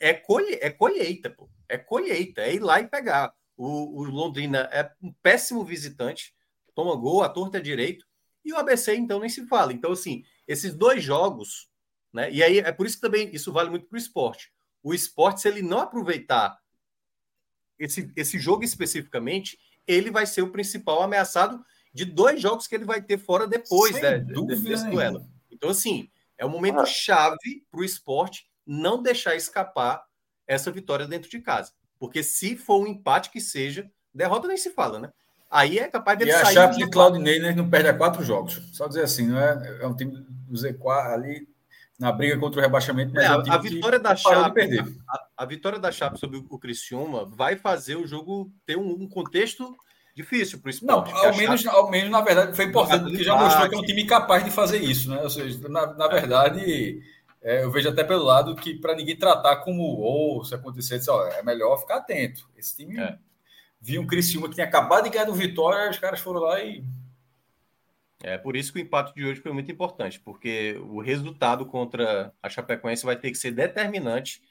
é, 0.00 0.12
colhe, 0.14 0.58
é 0.60 0.70
colheita, 0.70 1.30
pô. 1.30 1.48
É 1.68 1.78
colheita, 1.78 2.42
é 2.42 2.54
ir 2.54 2.60
lá 2.60 2.80
e 2.80 2.88
pegar. 2.88 3.32
O, 3.56 4.00
o 4.00 4.04
Londrina 4.04 4.68
é 4.72 4.90
um 5.02 5.12
péssimo 5.22 5.64
visitante, 5.64 6.34
toma 6.74 6.96
gol, 6.96 7.22
a 7.22 7.28
torta 7.28 7.58
é 7.58 7.60
direito, 7.60 8.06
e 8.44 8.52
o 8.52 8.56
ABC, 8.56 8.94
então, 8.96 9.20
nem 9.20 9.28
se 9.28 9.46
fala. 9.46 9.72
Então, 9.72 9.92
assim, 9.92 10.24
esses 10.48 10.74
dois 10.74 11.02
jogos 11.02 11.70
né? 12.12 12.30
E 12.30 12.42
aí 12.42 12.58
é 12.58 12.72
por 12.72 12.86
isso 12.86 12.96
que 12.96 13.02
também 13.02 13.30
isso 13.32 13.52
vale 13.52 13.70
muito 13.70 13.86
para 13.86 13.96
o 13.96 13.98
esporte. 13.98 14.52
O 14.82 14.94
esporte, 14.94 15.42
se 15.42 15.48
ele 15.48 15.62
não 15.62 15.80
aproveitar 15.80 16.58
esse, 17.80 18.12
esse 18.14 18.38
jogo 18.38 18.62
especificamente, 18.62 19.58
ele 19.86 20.10
vai 20.10 20.26
ser 20.26 20.42
o 20.42 20.50
principal 20.50 21.02
ameaçado 21.02 21.64
de 21.92 22.04
dois 22.04 22.40
jogos 22.40 22.66
que 22.66 22.74
ele 22.74 22.84
vai 22.84 23.02
ter 23.02 23.18
fora 23.18 23.46
depois 23.46 24.00
né, 24.00 24.18
desse, 24.18 24.62
desse 24.62 24.86
duelo. 24.88 25.26
Então, 25.50 25.70
assim, 25.70 26.08
é 26.38 26.46
um 26.46 26.50
momento 26.50 26.80
ah. 26.80 26.86
chave 26.86 27.64
para 27.70 27.80
o 27.80 27.84
esporte 27.84 28.46
não 28.64 29.02
deixar 29.02 29.34
escapar 29.34 30.04
essa 30.46 30.70
vitória 30.70 31.08
dentro 31.08 31.28
de 31.28 31.40
casa. 31.40 31.72
Porque 31.98 32.22
se 32.22 32.56
for 32.56 32.80
um 32.80 32.86
empate 32.86 33.30
que 33.30 33.40
seja, 33.40 33.90
derrota 34.14 34.46
nem 34.46 34.56
se 34.56 34.70
fala, 34.70 34.98
né? 34.98 35.12
Aí 35.50 35.78
é 35.78 35.88
capaz 35.88 36.16
dele 36.16 36.30
e 36.30 36.34
sair. 36.34 36.44
E 36.44 36.48
a 36.48 36.52
Chape 36.52 36.76
de 36.76 36.88
Claudinei 36.88 37.40
né, 37.40 37.52
não 37.52 37.68
perde 37.68 37.88
a 37.88 37.94
quatro 37.94 38.22
jogos. 38.24 38.62
Só 38.72 38.86
dizer 38.86 39.02
assim, 39.02 39.26
não 39.26 39.38
é, 39.38 39.78
é 39.82 39.86
um 39.86 39.96
time 39.96 40.12
do 40.16 40.54
Z4 40.54 41.12
ali 41.12 41.48
na 42.00 42.10
briga 42.10 42.38
contra 42.38 42.58
o 42.58 42.62
rebaixamento. 42.62 43.12
Mas 43.14 43.24
é, 43.24 43.28
a, 43.28 43.58
vitória 43.58 43.98
da 43.98 44.16
Chape, 44.16 44.80
a, 45.06 45.26
a, 45.36 45.44
vitória 45.44 45.78
da 45.78 45.92
Chape 45.92 46.18
sobre 46.18 46.42
o 46.48 46.58
Criciúma 46.58 47.26
vai 47.26 47.56
fazer 47.56 47.96
o 47.96 48.06
jogo 48.06 48.50
ter 48.64 48.78
um, 48.78 48.90
um 49.02 49.06
contexto 49.06 49.76
difícil 50.16 50.58
para 50.60 50.68
o 50.68 50.70
esporte. 50.70 51.12
Não, 51.12 51.18
ao 51.18 51.36
menos, 51.36 51.60
Chape... 51.60 51.76
ao 51.76 51.90
menos, 51.90 52.10
na 52.10 52.22
verdade, 52.22 52.56
foi 52.56 52.64
importante, 52.64 53.04
porque 53.04 53.22
já 53.22 53.36
mostrou 53.36 53.68
que 53.68 53.74
é 53.74 53.78
um 53.78 53.84
time 53.84 54.06
capaz 54.06 54.42
de 54.42 54.50
fazer 54.50 54.82
isso, 54.82 55.10
né? 55.10 55.20
Ou 55.22 55.28
seja, 55.28 55.68
na, 55.68 55.92
na 55.92 56.08
verdade, 56.08 57.02
é, 57.42 57.62
eu 57.62 57.70
vejo 57.70 57.90
até 57.90 58.02
pelo 58.02 58.24
lado 58.24 58.56
que 58.56 58.74
para 58.74 58.96
ninguém 58.96 59.16
tratar 59.16 59.56
como 59.56 59.82
ou 59.82 60.42
se 60.42 60.54
acontecer, 60.54 60.98
disse, 60.98 61.10
ó, 61.10 61.26
é 61.26 61.42
melhor 61.42 61.78
ficar 61.78 61.96
atento. 61.96 62.48
Esse 62.56 62.76
time 62.76 62.98
é. 62.98 63.18
viu 63.78 64.00
um 64.00 64.06
Criciúma 64.06 64.48
que 64.48 64.54
tinha 64.54 64.66
acabado 64.66 65.04
de 65.04 65.10
ganhar 65.10 65.26
do 65.26 65.34
Vitória, 65.34 65.90
os 65.90 65.98
caras 65.98 66.20
foram 66.20 66.40
lá 66.40 66.60
e 66.60 66.82
é 68.22 68.36
por 68.36 68.56
isso 68.56 68.72
que 68.72 68.78
o 68.78 68.82
empate 68.82 69.14
de 69.14 69.24
hoje 69.24 69.40
foi 69.40 69.52
muito 69.52 69.70
importante, 69.70 70.20
porque 70.20 70.78
o 70.88 71.00
resultado 71.00 71.64
contra 71.64 72.32
a 72.42 72.48
Chapecoense 72.48 73.04
vai 73.04 73.16
ter 73.16 73.30
que 73.30 73.38
ser 73.38 73.52
determinante. 73.52 74.42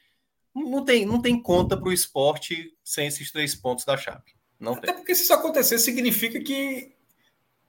Não 0.55 0.83
tem, 0.83 1.05
não 1.05 1.21
tem 1.21 1.39
conta 1.41 1.77
para 1.77 1.89
o 1.89 1.93
esporte 1.93 2.75
sem 2.83 3.07
esses 3.07 3.31
três 3.31 3.53
pontos 3.53 3.85
da 3.85 3.95
Chape. 3.95 4.33
Não 4.59 4.73
Até 4.73 4.87
tem. 4.87 4.95
porque 4.95 5.13
se 5.13 5.23
isso 5.23 5.33
acontecer, 5.33 5.77
significa 5.77 6.39
que 6.41 6.93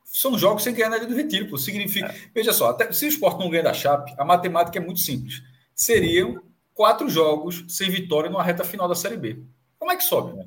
são 0.05 0.37
jogos 0.37 0.65
sem 0.65 0.75
ganhar 0.75 0.89
na 0.89 0.99
do 0.99 1.15
Retiro. 1.15 1.57
Significa. 1.57 2.07
É. 2.07 2.31
Veja 2.35 2.53
só, 2.53 2.71
até, 2.71 2.91
se 2.93 3.05
o 3.05 3.09
esporte 3.09 3.39
não 3.39 3.51
ganha 3.51 3.63
da 3.63 3.75
Chape, 3.75 4.15
a 4.19 4.25
matemática 4.25 4.79
é 4.79 4.83
muito 4.83 5.01
simples. 5.01 5.43
Seriam 5.75 6.43
quatro 6.75 7.09
jogos 7.09 7.65
sem 7.69 7.91
vitória 7.91 8.31
numa 8.31 8.43
reta 8.43 8.65
final 8.65 8.89
da 8.89 8.95
Série 8.95 9.17
B. 9.17 9.43
Como 9.79 9.93
é 9.93 9.97
que 9.97 10.03
sobe? 10.03 10.37
Né? 10.37 10.47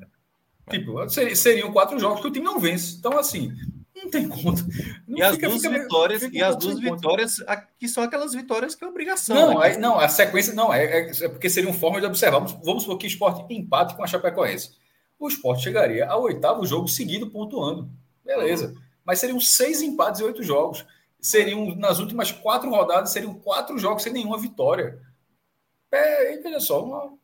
Tipo, 0.68 1.08
seriam 1.08 1.72
quatro 1.72 1.98
jogos 1.98 2.20
que 2.20 2.26
o 2.26 2.30
time 2.30 2.44
não 2.44 2.58
vence. 2.58 2.96
Então, 2.98 3.16
assim, 3.16 3.52
não 3.94 4.10
tem 4.10 4.28
conta. 4.28 4.62
Não 5.06 5.18
e 5.18 5.22
as 5.22 5.38
duas 5.38 5.62
fica, 5.62 5.70
vitórias, 5.70 6.22
fica 6.22 6.36
e 6.36 6.42
as 6.42 6.56
duas 6.56 6.80
vitórias 6.80 7.36
que 7.78 7.88
são 7.88 8.02
aquelas 8.02 8.32
vitórias 8.32 8.74
que 8.74 8.84
é 8.84 8.88
obrigação. 8.88 9.36
Não, 9.36 9.60
né? 9.60 9.72
é, 9.72 9.78
não 9.78 9.98
a 9.98 10.08
sequência 10.08 10.52
não 10.52 10.72
é, 10.72 10.84
é, 10.84 11.10
é, 11.10 11.28
porque 11.28 11.48
seria 11.48 11.70
uma 11.70 11.78
forma 11.78 12.00
de 12.00 12.06
observar. 12.06 12.38
Vamos, 12.38 12.52
vamos 12.64 12.82
supor 12.82 12.98
que 12.98 13.06
o 13.06 13.08
esporte 13.08 13.54
empate 13.54 13.94
com 13.94 14.02
a 14.02 14.06
Chapecoense. 14.06 14.72
O 15.18 15.28
esporte 15.28 15.62
chegaria 15.62 16.06
ao 16.06 16.22
oitavo 16.22 16.66
jogo 16.66 16.88
seguido 16.88 17.30
pontuando. 17.30 17.88
Beleza. 18.24 18.74
Mas 19.04 19.20
seriam 19.20 19.38
seis 19.38 19.80
empates 19.80 20.20
e 20.20 20.24
oito 20.24 20.42
jogos. 20.42 20.84
Seriam, 21.20 21.74
nas 21.76 22.00
últimas 22.00 22.32
quatro 22.32 22.68
rodadas, 22.68 23.12
seriam 23.12 23.34
quatro 23.34 23.78
jogos 23.78 24.02
sem 24.02 24.12
nenhuma 24.12 24.38
vitória. 24.38 24.98
É, 25.90 26.36
veja 26.38 26.58
só, 26.58 26.84
uma, 26.84 27.16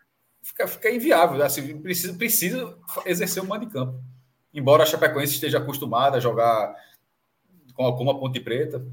fica, 0.42 0.66
fica 0.66 0.90
inviável. 0.90 1.42
Assim, 1.42 1.81
precisa, 1.81 2.15
precisa 2.15 2.78
exercer 3.07 3.42
o 3.42 3.47
mando 3.47 3.66
de 3.66 3.73
campo. 3.73 4.00
Embora 4.52 4.82
a 4.82 4.86
Chapecoense 4.86 5.34
esteja 5.34 5.58
acostumada 5.58 6.16
a 6.16 6.20
jogar 6.20 6.74
com, 7.74 7.92
com 7.92 8.02
uma 8.02 8.18
ponte 8.18 8.40
preta. 8.40 8.84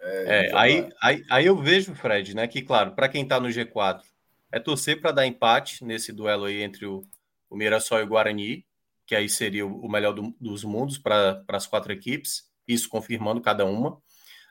É, 0.00 0.46
é 0.46 0.56
aí, 0.56 0.88
aí, 1.02 1.24
aí 1.30 1.46
eu 1.46 1.56
vejo, 1.56 1.94
Fred, 1.94 2.34
né, 2.34 2.46
que, 2.46 2.62
claro, 2.62 2.92
para 2.92 3.08
quem 3.08 3.22
está 3.22 3.38
no 3.38 3.48
G4, 3.48 4.02
é 4.50 4.58
torcer 4.58 5.00
para 5.00 5.12
dar 5.12 5.26
empate 5.26 5.84
nesse 5.84 6.12
duelo 6.12 6.46
aí 6.46 6.62
entre 6.62 6.86
o, 6.86 7.02
o 7.48 7.56
Mirassol 7.56 8.00
e 8.00 8.02
o 8.02 8.06
Guarani, 8.06 8.64
que 9.06 9.14
aí 9.14 9.28
seria 9.28 9.66
o 9.66 9.88
melhor 9.88 10.12
do, 10.12 10.34
dos 10.40 10.64
mundos 10.64 10.98
para 10.98 11.42
as 11.48 11.66
quatro 11.66 11.92
equipes, 11.92 12.48
isso 12.66 12.88
confirmando 12.88 13.40
cada 13.40 13.64
uma. 13.64 14.00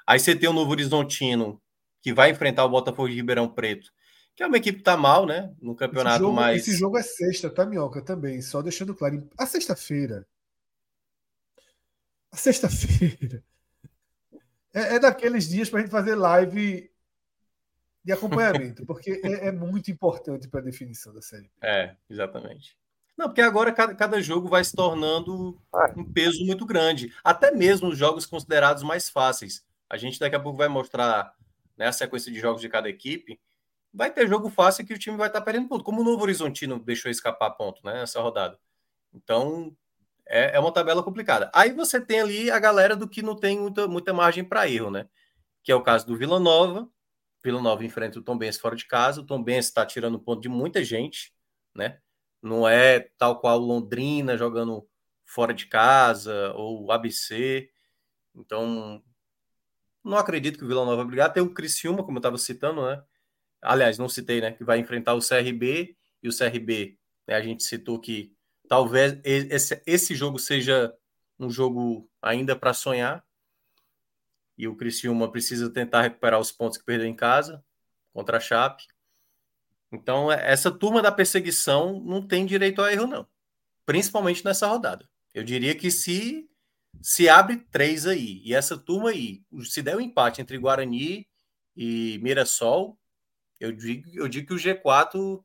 Aí 0.05 0.19
você 0.19 0.35
tem 0.35 0.49
o 0.49 0.53
Novo 0.53 0.71
Horizontino, 0.71 1.61
que 2.01 2.13
vai 2.13 2.31
enfrentar 2.31 2.65
o 2.65 2.69
Botafogo 2.69 3.09
de 3.09 3.15
Ribeirão 3.15 3.47
Preto, 3.47 3.91
que 4.38 4.43
é 4.43 4.48
uma 4.48 4.57
equipe 4.57 4.77
que 4.77 4.83
tá 4.83 4.95
mal, 4.95 5.25
né? 5.25 5.51
No 5.59 5.75
campeonato 5.75 6.17
esse 6.17 6.24
jogo, 6.24 6.35
mais. 6.35 6.61
Esse 6.61 6.77
jogo 6.77 6.98
é 6.99 7.01
sexta, 7.01 7.49
tá, 7.49 7.66
Minhoca? 7.66 8.03
Também, 8.03 8.40
só 8.40 8.61
deixando 8.61 8.93
claro. 8.93 9.27
A 9.35 9.48
sexta-feira. 9.48 10.27
A 12.32 12.38
sexta-feira. 12.38 13.43
É, 14.72 14.95
é, 14.95 14.99
daqueles 14.99 15.49
dias 15.49 15.72
para 15.72 15.80
a 15.80 15.82
gente 15.82 15.91
fazer 15.91 16.14
live 16.14 16.88
de 18.03 18.11
acompanhamento, 18.11 18.85
porque 18.85 19.19
é, 19.24 19.48
é 19.48 19.51
muito 19.51 19.90
importante 19.90 20.48
para 20.48 20.59
a 20.59 20.64
definição 20.64 21.11
da 21.11 21.22
série. 21.22 21.49
É, 21.59 21.95
exatamente. 22.07 22.77
Não, 23.17 23.25
porque 23.25 23.41
agora 23.41 23.74
cada, 23.74 23.95
cada 23.95 24.22
jogo 24.22 24.48
vai 24.48 24.64
se 24.64 24.75
tornando 24.75 25.59
um 25.95 26.06
peso 26.14 26.45
muito 26.45 26.64
grande. 26.64 27.11
Até 27.24 27.49
mesmo 27.49 27.90
os 27.90 27.98
jogos 27.98 28.27
considerados 28.27 28.83
mais 28.83 29.09
fáceis. 29.09 29.66
A 29.90 29.98
gente 29.98 30.19
daqui 30.19 30.35
a 30.35 30.40
pouco 30.40 30.59
vai 30.59 30.67
mostrar 30.67 31.33
né, 31.75 31.88
a 31.88 31.91
sequência 31.91 32.32
de 32.32 32.40
jogos 32.40 32.61
de 32.61 32.69
cada 32.69 32.88
equipe 32.88 33.40
vai 33.98 34.11
ter 34.11 34.27
jogo 34.27 34.48
fácil 34.50 34.85
que 34.85 34.93
o 34.93 35.00
time 35.00 35.17
vai 35.17 35.27
estar 35.27 35.40
tá 35.40 35.45
perdendo 35.45 35.67
ponto. 35.67 35.84
Como 35.84 36.01
o 36.01 36.03
Novo 36.03 36.22
Horizontino 36.22 36.80
deixou 36.80 37.09
escapar 37.09 37.50
ponto 37.51 37.84
né, 37.84 37.93
nessa 37.93 38.22
rodada. 38.22 38.59
Então, 39.11 39.76
é, 40.27 40.56
é, 40.56 40.59
uma 40.59 40.72
tabela 40.72 41.01
complicada. 41.01 41.50
Aí 41.53 41.74
você 41.74 42.00
tem 42.00 42.22
ali 42.22 42.51
a 42.51 42.59
galera 42.59 42.95
do 42.95 43.09
que 43.09 43.24
não 43.24 43.35
tem 43.35 43.59
muita, 43.59 43.88
muita 43.88 44.14
margem 44.14 44.43
para 44.43 44.69
erro, 44.69 44.92
né? 44.92 45.09
Que 45.64 45.72
é 45.72 45.76
o 45.76 45.82
caso 45.82 46.06
do 46.06 46.16
Vila 46.16 46.40
Nova. 46.40 46.88
Vila 47.43 47.59
Nova 47.59 47.84
enfrenta 47.84 48.19
o 48.19 48.22
Tom 48.22 48.38
Benz 48.38 48.59
fora 48.59 48.76
de 48.76 48.85
casa. 48.85 49.22
O 49.22 49.26
Tom 49.26 49.43
Benz 49.43 49.66
está 49.66 49.84
tirando 49.84 50.19
ponto 50.19 50.42
de 50.42 50.50
muita 50.50 50.84
gente, 50.84 51.34
né? 51.74 51.98
Não 52.40 52.67
é 52.67 53.00
tal 53.17 53.40
qual 53.40 53.58
Londrina 53.58 54.38
jogando 54.38 54.88
fora 55.26 55.56
de 55.56 55.66
casa 55.66 56.53
ou 56.53 56.92
ABC. 56.92 57.67
Então, 58.35 59.01
não 60.03 60.17
acredito 60.17 60.59
que 60.59 60.64
o 60.64 60.67
Vila 60.67 60.85
Nova 60.85 61.03
brigar. 61.03 61.34
Tem 61.34 61.42
o 61.42 61.51
Criciúma, 61.51 62.03
como 62.03 62.17
eu 62.17 62.19
estava 62.19 62.38
citando, 62.38 62.85
né? 62.85 63.03
Aliás, 63.61 63.98
não 63.98 64.10
citei, 64.10 64.42
né? 64.42 64.52
Que 64.52 64.64
vai 64.64 64.80
enfrentar 64.80 65.14
o 65.14 65.19
CRB 65.19 65.95
e 66.22 66.30
o 66.30 66.36
CRB, 66.36 66.98
né, 67.27 67.36
a 67.36 67.42
gente 67.42 67.64
citou 67.64 68.00
que 68.00 68.34
talvez 68.68 69.19
esse, 69.24 69.82
esse 69.86 70.16
jogo 70.16 70.40
seja 70.40 70.94
um 71.40 71.50
jogo 71.50 72.10
ainda 72.22 72.56
para 72.56 72.74
sonhar. 72.74 73.24
E 74.58 74.68
o 74.68 74.76
Criciúma 74.76 75.32
precisa 75.32 75.69
tentar 75.69 76.02
recuperar 76.02 76.40
os 76.40 76.52
pontos 76.52 76.77
que 76.77 76.86
perdeu 76.86 77.08
em 77.08 77.16
casa 77.16 77.64
contra 78.11 78.38
a 78.38 78.40
Chape. 78.40 78.88
Então, 79.92 80.32
é, 80.32 80.52
essa 80.52 80.72
turma 80.72 81.02
da 81.02 81.11
perseguição 81.11 82.00
não 82.02 82.26
tem 82.26 82.45
direito 82.45 82.82
a 82.82 82.92
erro, 82.92 83.06
não. 83.06 83.27
Principalmente 83.86 84.44
nessa 84.44 84.68
rodada. 84.68 85.08
Eu 85.34 85.44
diria 85.44 85.76
que 85.76 85.92
se 85.92 86.50
se 87.02 87.30
abre 87.30 87.58
três 87.58 88.08
aí, 88.08 88.42
e 88.44 88.56
essa 88.56 88.76
turma 88.76 89.11
aí, 89.11 89.44
se 89.64 89.84
der 89.84 89.95
um 89.95 90.02
empate 90.02 90.42
entre 90.42 90.58
Guarani 90.58 91.27
e 91.76 92.19
Mirassol, 92.24 92.98
eu 93.60 93.72
digo, 93.72 94.10
eu 94.14 94.27
digo 94.27 94.48
que 94.48 94.53
o 94.53 94.58
G4 94.58 95.44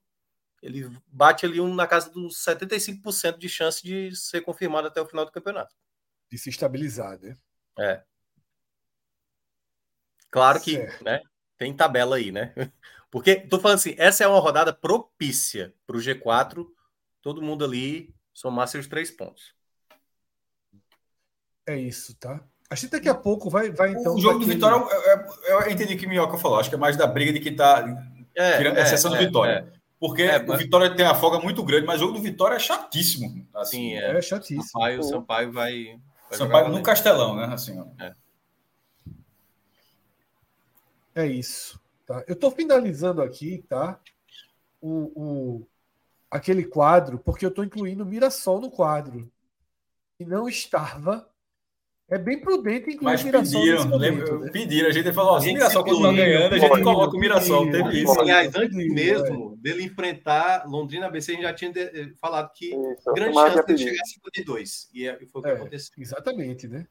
ele 0.62 0.88
bate 1.08 1.44
ali 1.44 1.60
um, 1.60 1.74
na 1.74 1.86
casa 1.86 2.08
dos 2.10 2.36
75% 2.36 3.38
de 3.38 3.48
chance 3.48 3.82
de 3.82 4.14
ser 4.14 4.42
confirmado 4.42 4.86
até 4.86 5.00
o 5.00 5.06
final 5.06 5.24
do 5.24 5.32
campeonato. 5.32 5.74
De 6.30 6.38
se 6.38 6.50
estabilizar, 6.50 7.18
né? 7.20 7.36
É. 7.78 8.04
Claro 10.30 10.60
que, 10.60 10.78
né? 11.02 11.20
tem 11.62 11.74
tabela 11.74 12.16
aí, 12.16 12.32
né? 12.32 12.54
Porque 13.10 13.36
tô 13.36 13.60
falando 13.60 13.76
assim, 13.76 13.94
essa 13.98 14.24
é 14.24 14.26
uma 14.26 14.40
rodada 14.40 14.72
propícia 14.72 15.74
para 15.86 15.96
o 15.96 16.00
G4, 16.00 16.66
todo 17.20 17.42
mundo 17.42 17.64
ali 17.64 18.14
somar 18.32 18.66
seus 18.66 18.86
três 18.86 19.10
pontos. 19.10 19.54
É 21.66 21.76
isso, 21.76 22.16
tá? 22.16 22.44
A 22.72 22.74
gente 22.74 22.88
daqui 22.88 23.06
a 23.06 23.14
pouco 23.14 23.50
vai, 23.50 23.70
vai 23.70 23.90
então. 23.90 24.14
O 24.14 24.18
jogo 24.18 24.38
do 24.38 24.46
Vitória, 24.46 24.76
eu, 24.76 25.60
eu 25.60 25.70
entendi 25.70 25.92
o 25.92 25.98
que 25.98 26.06
o 26.06 26.08
Minhoca 26.08 26.38
falou. 26.38 26.58
Acho 26.58 26.70
que 26.70 26.74
é 26.74 26.78
mais 26.78 26.96
da 26.96 27.06
briga 27.06 27.30
de 27.30 27.38
que 27.38 27.52
tá. 27.52 27.84
É, 28.34 28.56
tirando 28.56 28.78
é, 28.78 28.82
exceção 28.82 29.14
é, 29.14 29.18
do 29.18 29.26
Vitória. 29.26 29.52
É. 29.52 29.78
Porque 30.00 30.22
é, 30.22 30.38
o 30.38 30.56
Vitória 30.56 30.96
tem 30.96 31.04
a 31.04 31.14
folga 31.14 31.38
muito 31.38 31.62
grande, 31.62 31.86
mas 31.86 31.96
o 31.96 32.06
jogo 32.06 32.14
do 32.14 32.22
Vitória 32.22 32.56
é 32.56 32.58
chatíssimo. 32.58 33.46
Assim, 33.54 33.90
Sim, 33.90 33.92
é, 33.92 34.16
é 34.16 34.22
chatíssimo. 34.22 34.62
Sampaio, 34.62 35.02
Sampaio 35.02 35.52
vai. 35.52 36.00
vai 36.30 36.38
Sampaio 36.38 36.68
no 36.70 36.82
Castelão, 36.82 37.36
né? 37.36 37.44
Assim, 37.52 37.78
é. 38.00 38.14
é 41.14 41.26
isso. 41.26 41.78
Tá? 42.06 42.24
Eu 42.26 42.32
estou 42.32 42.50
finalizando 42.50 43.20
aqui, 43.20 43.62
tá? 43.68 44.00
O, 44.80 45.12
o, 45.14 45.66
aquele 46.30 46.64
quadro, 46.64 47.18
porque 47.18 47.44
eu 47.44 47.50
estou 47.50 47.64
incluindo 47.64 48.06
Mirassol 48.06 48.62
no 48.62 48.70
quadro. 48.70 49.30
E 50.18 50.24
não 50.24 50.48
estava 50.48 51.30
é 52.12 52.18
bem 52.18 52.38
prudente 52.38 52.90
incluir 52.90 53.12
Mas 53.12 53.22
pediram, 53.22 53.88
momento, 53.88 54.38
né? 54.38 54.50
pediram, 54.50 54.88
a 54.88 54.92
gente 54.92 55.10
falou, 55.14 55.32
ó, 55.32 55.40
se 55.40 55.48
o 55.48 55.54
Mirassol 55.54 55.82
continuar 55.82 56.12
ganhando, 56.12 56.54
a 56.54 56.58
gente 56.58 56.82
coloca 56.82 57.16
o 57.16 57.18
Mirassol, 57.18 57.70
teve 57.70 58.02
isso. 58.02 58.20
Aliás, 58.20 58.54
antes 58.54 58.76
mesmo 58.76 59.54
é. 59.54 59.62
dele 59.62 59.84
enfrentar 59.84 60.68
Londrina 60.68 61.06
ABC, 61.06 61.32
a 61.32 61.34
gente 61.34 61.44
já 61.44 61.54
tinha 61.54 61.72
eh, 61.74 62.12
falado 62.20 62.52
que 62.52 62.66
isso, 62.66 63.12
grande 63.14 63.34
chance 63.34 63.74
de 63.74 63.78
chegar 63.78 64.02
a 64.02 64.04
52, 64.04 64.88
e 64.92 65.08
é, 65.08 65.18
foi 65.26 65.40
o 65.40 65.42
que 65.42 65.48
é, 65.48 65.52
aconteceu. 65.52 65.94
Exatamente, 65.96 66.68
né? 66.68 66.86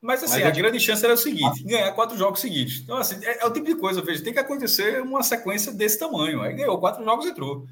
Mas 0.00 0.22
assim, 0.22 0.40
Mas 0.40 0.46
a 0.46 0.50
grande 0.50 0.78
chance 0.78 1.04
era 1.04 1.14
o 1.14 1.18
seguinte: 1.18 1.64
ganhar 1.64 1.92
quatro 1.92 2.16
jogos 2.16 2.40
seguidos. 2.40 2.80
Então, 2.84 2.96
assim, 2.98 3.22
é, 3.24 3.42
é 3.42 3.46
o 3.46 3.52
tipo 3.52 3.66
de 3.66 3.74
coisa, 3.74 4.00
veja, 4.00 4.22
tem 4.22 4.32
que 4.32 4.38
acontecer 4.38 5.02
uma 5.02 5.24
sequência 5.24 5.72
desse 5.72 5.98
tamanho. 5.98 6.40
Aí 6.40 6.54
ganhou 6.54 6.78
quatro 6.78 7.04
jogos 7.04 7.26
e 7.26 7.30
entrou. 7.30 7.66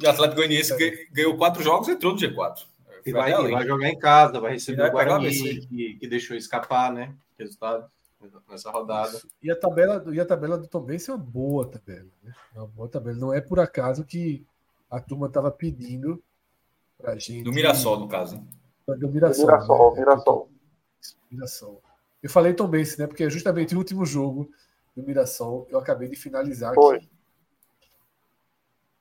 O 0.00 0.08
Atlético 0.08 0.36
Goianiense 0.36 0.72
é. 0.72 1.06
ganhou 1.12 1.36
quatro 1.36 1.62
jogos 1.64 1.88
e 1.88 1.92
entrou 1.92 2.12
no 2.12 2.18
G4. 2.18 2.69
E 3.04 3.12
vai, 3.12 3.32
vai, 3.32 3.66
jogar 3.66 3.88
em 3.88 3.98
casa, 3.98 4.40
vai 4.40 4.52
receber 4.52 4.82
vai 4.82 4.90
o 4.90 4.92
Guarani, 4.92 5.30
que, 5.66 5.94
que, 5.94 6.08
deixou 6.08 6.36
escapar, 6.36 6.92
né? 6.92 7.14
Resultado 7.38 7.90
nessa 8.48 8.70
rodada. 8.70 9.20
E 9.42 9.50
a 9.50 9.56
tabela, 9.56 10.04
e 10.14 10.20
a 10.20 10.26
tabela 10.26 10.58
do 10.58 10.66
Tom 10.66 10.80
Benz 10.80 11.08
é 11.08 11.12
uma 11.12 11.18
boa 11.18 11.66
tabela, 11.66 12.10
né? 12.22 12.34
É 12.54 12.58
uma 12.58 12.66
boa 12.66 12.88
tabela. 12.88 13.16
Não 13.16 13.32
é 13.32 13.40
por 13.40 13.58
acaso 13.58 14.04
que 14.04 14.44
a 14.90 15.00
turma 15.00 15.26
estava 15.26 15.50
pedindo 15.50 16.22
pra 16.98 17.16
gente. 17.16 17.44
Do 17.44 17.52
Mirassol, 17.52 17.98
no 17.98 18.08
caso. 18.08 18.42
Do 18.86 19.08
Mirassol. 19.08 19.46
Mirassol, 19.46 19.94
né? 19.94 20.00
Mirassol. 20.00 20.50
Mirassol. 21.30 21.82
Eu 22.22 22.28
falei 22.28 22.52
Tom 22.52 22.68
Benz, 22.68 22.96
né? 22.96 23.06
Porque 23.06 23.24
é 23.24 23.30
justamente 23.30 23.74
o 23.74 23.78
último 23.78 24.04
jogo 24.04 24.50
do 24.94 25.02
Mirassol 25.02 25.66
eu 25.70 25.78
acabei 25.78 26.08
de 26.08 26.16
finalizar 26.16 26.74
Foi. 26.74 26.96
aqui. 26.96 27.08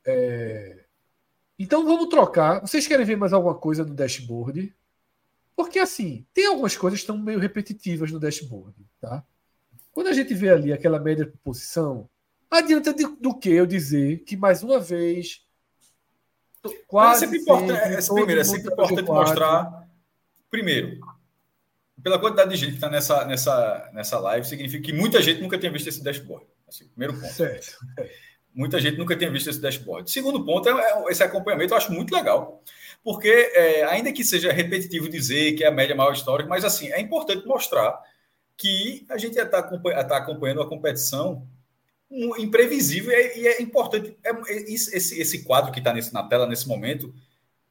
É... 0.05 0.78
Então 1.59 1.85
vamos 1.85 2.07
trocar. 2.07 2.61
Vocês 2.61 2.87
querem 2.87 3.05
ver 3.05 3.17
mais 3.17 3.33
alguma 3.33 3.53
coisa 3.53 3.83
no 3.83 3.93
dashboard? 3.93 4.73
Porque 5.55 5.77
assim, 5.77 6.25
tem 6.33 6.45
algumas 6.45 6.77
coisas 6.77 6.99
que 6.99 7.03
estão 7.03 7.17
meio 7.17 7.37
repetitivas 7.37 8.11
no 8.11 8.19
dashboard, 8.19 8.73
tá? 9.01 9.25
Quando 9.91 10.07
a 10.07 10.13
gente 10.13 10.33
vê 10.33 10.49
ali 10.49 10.71
aquela 10.71 10.99
média 10.99 11.25
de 11.25 11.37
posição, 11.39 12.09
adianta 12.49 12.93
de, 12.93 13.05
do 13.17 13.37
que 13.37 13.49
eu 13.49 13.65
dizer 13.65 14.23
que 14.23 14.37
mais 14.37 14.63
uma 14.63 14.79
vez 14.79 15.45
quase 16.87 17.25
é 17.25 17.27
sempre 17.27 17.41
importante, 17.41 17.71
é, 17.71 18.01
primeiro, 18.01 18.41
é 18.41 18.43
sempre 18.43 18.71
importante 18.71 19.07
mostrar 19.07 19.87
primeiro 20.49 20.99
pela 22.01 22.19
quantidade 22.19 22.51
de 22.51 22.55
gente 22.55 22.69
que 22.69 22.75
está 22.75 22.89
nessa, 22.89 23.25
nessa, 23.25 23.89
nessa 23.93 24.19
live, 24.19 24.47
significa 24.47 24.83
que 24.83 24.93
muita 24.93 25.21
gente 25.21 25.41
nunca 25.41 25.57
tinha 25.57 25.71
visto 25.71 25.87
esse 25.87 26.03
dashboard. 26.03 26.45
Assim, 26.67 26.87
primeiro 26.87 27.19
ponto. 27.19 27.33
Certo. 27.33 27.77
Muita 28.59 28.77
gente 28.77 28.97
nunca 28.97 29.15
tinha 29.15 29.31
visto 29.31 29.49
esse 29.49 29.61
dashboard. 29.61 30.11
Segundo 30.11 30.43
ponto, 30.43 30.67
é, 30.67 30.73
é, 30.73 31.03
esse 31.09 31.23
acompanhamento 31.23 31.73
eu 31.73 31.77
acho 31.77 31.93
muito 31.93 32.13
legal, 32.13 32.61
porque 33.01 33.29
é, 33.29 33.85
ainda 33.85 34.11
que 34.11 34.21
seja 34.21 34.51
repetitivo 34.51 35.07
dizer 35.07 35.53
que 35.53 35.63
é 35.63 35.67
a 35.67 35.71
média 35.71 35.95
maior 35.95 36.11
histórica, 36.11 36.49
mas 36.49 36.65
assim, 36.65 36.91
é 36.91 36.99
importante 36.99 37.47
mostrar 37.47 37.97
que 38.57 39.05
a 39.09 39.17
gente 39.17 39.39
está 39.39 39.63
tá 39.63 40.17
acompanhando 40.17 40.61
a 40.61 40.67
competição 40.67 41.47
imprevisível 42.37 43.13
e 43.13 43.47
é 43.47 43.61
importante. 43.61 44.17
É, 44.25 44.31
esse, 44.69 45.21
esse 45.21 45.43
quadro 45.45 45.71
que 45.71 45.79
está 45.79 45.93
na 46.11 46.23
tela 46.23 46.45
nesse 46.45 46.67
momento, 46.67 47.13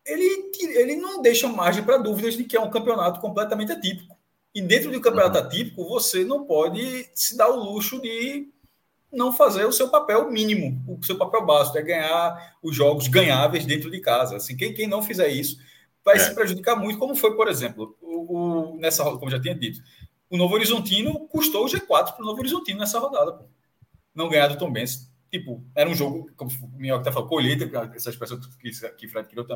ele, 0.06 0.50
ele 0.58 0.96
não 0.96 1.20
deixa 1.20 1.48
margem 1.48 1.84
para 1.84 1.98
dúvidas 1.98 2.34
de 2.34 2.44
que 2.44 2.56
é 2.56 2.60
um 2.60 2.70
campeonato 2.70 3.20
completamente 3.20 3.72
atípico. 3.72 4.16
E 4.54 4.62
dentro 4.62 4.90
de 4.90 4.96
um 4.96 5.02
campeonato 5.02 5.36
atípico, 5.36 5.86
você 5.86 6.24
não 6.24 6.46
pode 6.46 7.10
se 7.14 7.36
dar 7.36 7.50
o 7.50 7.62
luxo 7.62 8.00
de 8.00 8.48
não 9.12 9.32
fazer 9.32 9.64
o 9.64 9.72
seu 9.72 9.88
papel 9.88 10.30
mínimo, 10.30 10.82
o 10.86 11.04
seu 11.04 11.16
papel 11.16 11.44
básico, 11.44 11.78
é 11.78 11.82
ganhar 11.82 12.56
os 12.62 12.76
jogos 12.76 13.08
ganháveis 13.08 13.64
dentro 13.64 13.90
de 13.90 14.00
casa. 14.00 14.36
Assim, 14.36 14.56
quem, 14.56 14.74
quem 14.74 14.86
não 14.86 15.02
fizer 15.02 15.28
isso 15.28 15.58
vai 16.04 16.16
é. 16.16 16.18
se 16.18 16.34
prejudicar 16.34 16.76
muito, 16.76 16.98
como 16.98 17.14
foi, 17.14 17.34
por 17.34 17.48
exemplo, 17.48 17.96
o, 18.00 18.74
o, 18.74 18.76
nessa 18.78 19.04
como 19.04 19.30
já 19.30 19.40
tinha 19.40 19.54
dito, 19.54 19.80
o 20.30 20.36
Novo 20.36 20.54
Horizontino 20.54 21.26
custou 21.28 21.64
o 21.64 21.68
G4 21.68 21.86
para 21.86 22.22
o 22.22 22.24
Novo 22.24 22.40
Horizontino 22.40 22.78
nessa 22.78 22.98
rodada. 22.98 23.32
Pô. 23.32 23.44
Não 24.14 24.28
ganhar 24.28 24.48
do 24.48 24.58
Tom 24.58 24.70
Benz. 24.70 25.08
Tipo, 25.30 25.62
era 25.74 25.88
um 25.88 25.94
jogo, 25.94 26.30
como 26.36 26.50
o 26.50 26.78
Minhoca 26.78 27.04
tá 27.04 27.12
falando, 27.12 27.28
colheita, 27.28 27.70
essa 27.94 28.08
expressão 28.08 28.40
que, 28.40 28.70
que 28.70 29.08
Fred 29.08 29.28
criou 29.28 29.46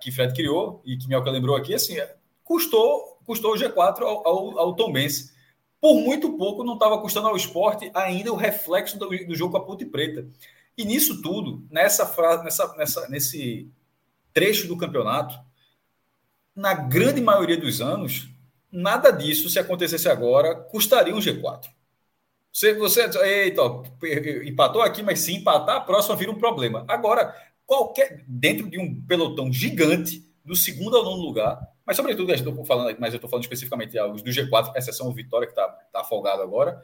que 0.00 0.12
Fred 0.12 0.34
criou 0.34 0.82
e 0.84 0.98
que 0.98 1.08
Minhoca 1.08 1.30
lembrou 1.30 1.56
aqui, 1.56 1.74
assim, 1.74 1.96
custou, 2.44 3.18
custou 3.24 3.54
o 3.54 3.56
G4 3.56 4.02
ao, 4.02 4.26
ao, 4.26 4.58
ao 4.58 4.76
Tom 4.76 4.92
Benz 4.92 5.32
por 5.80 6.00
muito 6.00 6.36
pouco 6.36 6.64
não 6.64 6.74
estava 6.74 7.00
custando 7.00 7.28
ao 7.28 7.36
esporte 7.36 7.90
ainda 7.94 8.32
o 8.32 8.36
reflexo 8.36 8.98
do, 8.98 9.08
do, 9.08 9.34
jogo 9.34 9.52
com 9.52 9.58
a 9.58 9.64
Ponte 9.64 9.84
Preta. 9.84 10.26
E 10.76 10.84
nisso 10.84 11.22
tudo, 11.22 11.66
nessa 11.70 12.06
frase, 12.06 12.44
nessa, 12.44 12.76
nessa, 12.76 13.08
nesse 13.08 13.70
trecho 14.32 14.66
do 14.66 14.76
campeonato, 14.76 15.38
na 16.54 16.74
grande 16.74 17.20
maioria 17.20 17.56
dos 17.56 17.80
anos, 17.80 18.28
nada 18.70 19.10
disso, 19.10 19.48
se 19.48 19.58
acontecesse 19.58 20.08
agora, 20.08 20.54
custaria 20.54 21.14
um 21.14 21.20
G4. 21.20 21.68
Você, 22.52 22.74
você 22.74 23.08
eita, 23.24 23.62
empatou 24.44 24.82
aqui, 24.82 25.02
mas 25.02 25.20
se 25.20 25.34
empatar, 25.34 25.76
a 25.76 25.80
próxima 25.80 26.16
vira 26.16 26.32
um 26.32 26.38
problema. 26.38 26.84
Agora, 26.88 27.34
qualquer 27.64 28.24
dentro 28.26 28.68
de 28.68 28.78
um 28.78 29.00
pelotão 29.02 29.52
gigante, 29.52 30.26
do 30.44 30.56
segundo 30.56 30.96
ao 30.96 31.04
nono 31.04 31.22
lugar, 31.22 31.60
mas, 31.88 31.96
sobretudo, 31.96 32.30
estou 32.34 32.66
falando, 32.66 32.94
mas 33.00 33.14
eu 33.14 33.16
estou 33.16 33.30
falando 33.30 33.44
especificamente 33.44 33.92
do 33.92 34.30
G4, 34.30 34.76
exceção 34.76 35.08
o 35.08 35.14
Vitória, 35.14 35.46
que 35.46 35.52
está 35.52 35.66
tá 35.90 36.04
folgado 36.04 36.42
agora. 36.42 36.78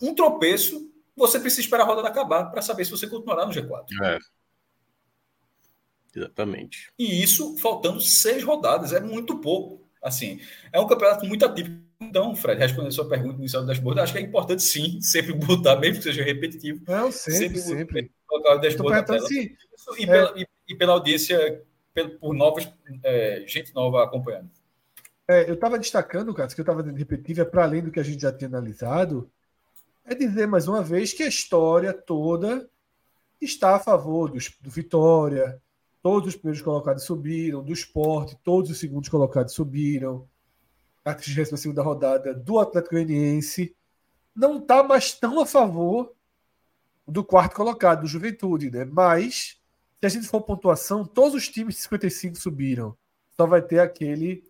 Um 0.00 0.14
tropeço, 0.14 0.90
você 1.14 1.38
precisa 1.38 1.60
esperar 1.60 1.82
a 1.82 1.86
rodada 1.86 2.08
acabar 2.08 2.46
para 2.46 2.62
saber 2.62 2.86
se 2.86 2.90
você 2.92 3.06
continuará 3.06 3.44
no 3.44 3.52
G4. 3.52 3.84
É. 4.02 4.18
Exatamente. 6.16 6.90
E 6.98 7.22
isso 7.22 7.58
faltando 7.58 8.00
seis 8.00 8.42
rodadas, 8.42 8.94
é 8.94 9.00
muito 9.00 9.38
pouco. 9.38 9.86
Assim, 10.02 10.40
é 10.72 10.80
um 10.80 10.86
campeonato 10.86 11.26
muito 11.26 11.44
atípico. 11.44 11.76
Então, 12.00 12.34
Fred, 12.34 12.58
respondendo 12.58 12.88
a 12.88 12.92
sua 12.92 13.06
pergunta 13.06 13.38
inicial 13.38 13.62
do 13.62 13.68
dashboard, 13.68 14.00
acho 14.00 14.14
que 14.14 14.18
é 14.18 14.22
importante 14.22 14.62
sim, 14.62 14.98
sempre 15.02 15.34
botar, 15.34 15.76
mesmo 15.76 15.98
que 15.98 16.04
seja 16.04 16.24
repetitivo. 16.24 16.82
Não, 16.88 17.12
sempre, 17.12 17.58
sempre. 17.58 17.60
sempre. 17.60 18.12
Colocar 18.26 18.54
o 18.54 18.58
dashboard 18.60 18.96
na 18.96 19.02
tela. 19.02 19.26
Se, 19.26 19.54
e, 19.98 20.04
é... 20.04 20.06
pela, 20.06 20.40
e, 20.40 20.46
e, 20.68 20.74
pela 20.74 20.92
audiência 20.94 21.62
por 22.20 22.34
novas, 22.34 22.72
é, 23.02 23.44
gente 23.46 23.74
nova 23.74 24.04
acompanhando. 24.04 24.50
É, 25.28 25.48
eu 25.48 25.54
estava 25.54 25.78
destacando, 25.78 26.34
cara, 26.34 26.48
que 26.48 26.60
eu 26.60 26.62
estava 26.62 26.82
dando 26.82 27.00
é 27.00 27.44
para 27.44 27.62
além 27.62 27.82
do 27.82 27.90
que 27.90 28.00
a 28.00 28.02
gente 28.02 28.20
já 28.20 28.32
tinha 28.32 28.48
analisado, 28.48 29.30
é 30.04 30.14
dizer 30.14 30.46
mais 30.46 30.66
uma 30.66 30.82
vez 30.82 31.12
que 31.12 31.22
a 31.22 31.28
história 31.28 31.92
toda 31.92 32.68
está 33.40 33.76
a 33.76 33.78
favor 33.78 34.30
do, 34.30 34.38
do 34.60 34.70
Vitória, 34.70 35.60
todos 36.02 36.30
os 36.30 36.36
primeiros 36.36 36.62
colocados 36.62 37.04
subiram, 37.04 37.62
do 37.62 37.72
esporte, 37.72 38.36
todos 38.42 38.70
os 38.70 38.78
segundos 38.78 39.08
colocados 39.08 39.54
subiram, 39.54 40.28
a 41.04 41.14
32 41.14 41.76
rodada 41.76 42.34
do 42.34 42.58
Atlético 42.58 42.94
Goianiense, 42.94 43.76
não 44.34 44.58
está 44.58 44.82
mais 44.82 45.12
tão 45.12 45.40
a 45.40 45.46
favor 45.46 46.12
do 47.06 47.24
quarto 47.24 47.54
colocado, 47.54 48.02
do 48.02 48.06
Juventude, 48.06 48.70
né? 48.70 48.84
Mas 48.84 49.59
se 50.00 50.06
a 50.06 50.08
gente 50.08 50.28
for 50.28 50.40
pontuação, 50.40 51.04
todos 51.04 51.34
os 51.34 51.48
times 51.48 51.74
de 51.74 51.82
55 51.82 52.36
subiram. 52.36 52.96
Só 53.36 53.46
vai 53.46 53.60
ter 53.60 53.80
aquele 53.80 54.42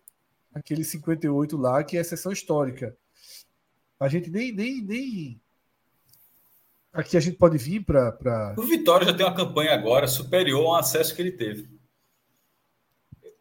aquele 0.53 0.83
58 0.83 1.57
lá, 1.57 1.83
que 1.83 1.97
é 1.97 2.01
exceção 2.01 2.31
histórica. 2.31 2.95
A 3.99 4.07
gente 4.07 4.29
nem. 4.29 4.51
nem, 4.51 4.81
nem... 4.81 5.41
Aqui 6.93 7.15
a 7.15 7.19
gente 7.19 7.37
pode 7.37 7.57
vir 7.57 7.85
para. 7.85 8.11
Pra... 8.11 8.55
O 8.57 8.63
Vitória 8.63 9.05
já 9.05 9.13
tem 9.13 9.25
uma 9.25 9.35
campanha 9.35 9.73
agora 9.73 10.07
superior 10.07 10.65
ao 10.65 10.75
acesso 10.75 11.15
que 11.15 11.21
ele 11.21 11.31
teve. 11.31 11.69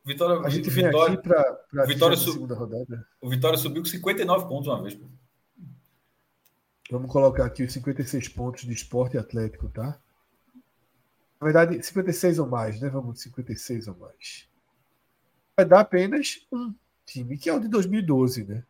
Vitória, 0.04 0.40
a 0.46 0.48
gente 0.48 0.70
Vitória, 0.70 1.20
para 1.20 1.84
Vitória 1.86 2.16
sub... 2.16 2.32
segunda 2.32 2.54
rodada. 2.54 3.06
O 3.20 3.28
Vitória 3.28 3.58
subiu 3.58 3.82
com 3.82 3.88
59 3.88 4.48
pontos 4.48 4.68
uma 4.68 4.82
vez. 4.82 4.98
Vamos 6.90 7.12
colocar 7.12 7.44
aqui 7.44 7.62
os 7.62 7.72
56 7.72 8.28
pontos 8.28 8.62
de 8.62 8.72
esporte 8.72 9.16
atlético, 9.16 9.68
tá? 9.68 10.00
Na 11.40 11.44
verdade, 11.44 11.82
56 11.82 12.38
ou 12.38 12.46
mais, 12.46 12.80
né? 12.80 12.88
Vamos 12.90 13.14
de 13.14 13.22
56 13.22 13.88
ou 13.88 13.96
mais. 13.96 14.48
Vai 15.56 15.64
dar 15.64 15.80
apenas 15.80 16.46
um 16.52 16.74
time, 17.06 17.38
que 17.38 17.48
é 17.48 17.54
o 17.54 17.60
de 17.60 17.68
2012, 17.68 18.44
né? 18.44 18.64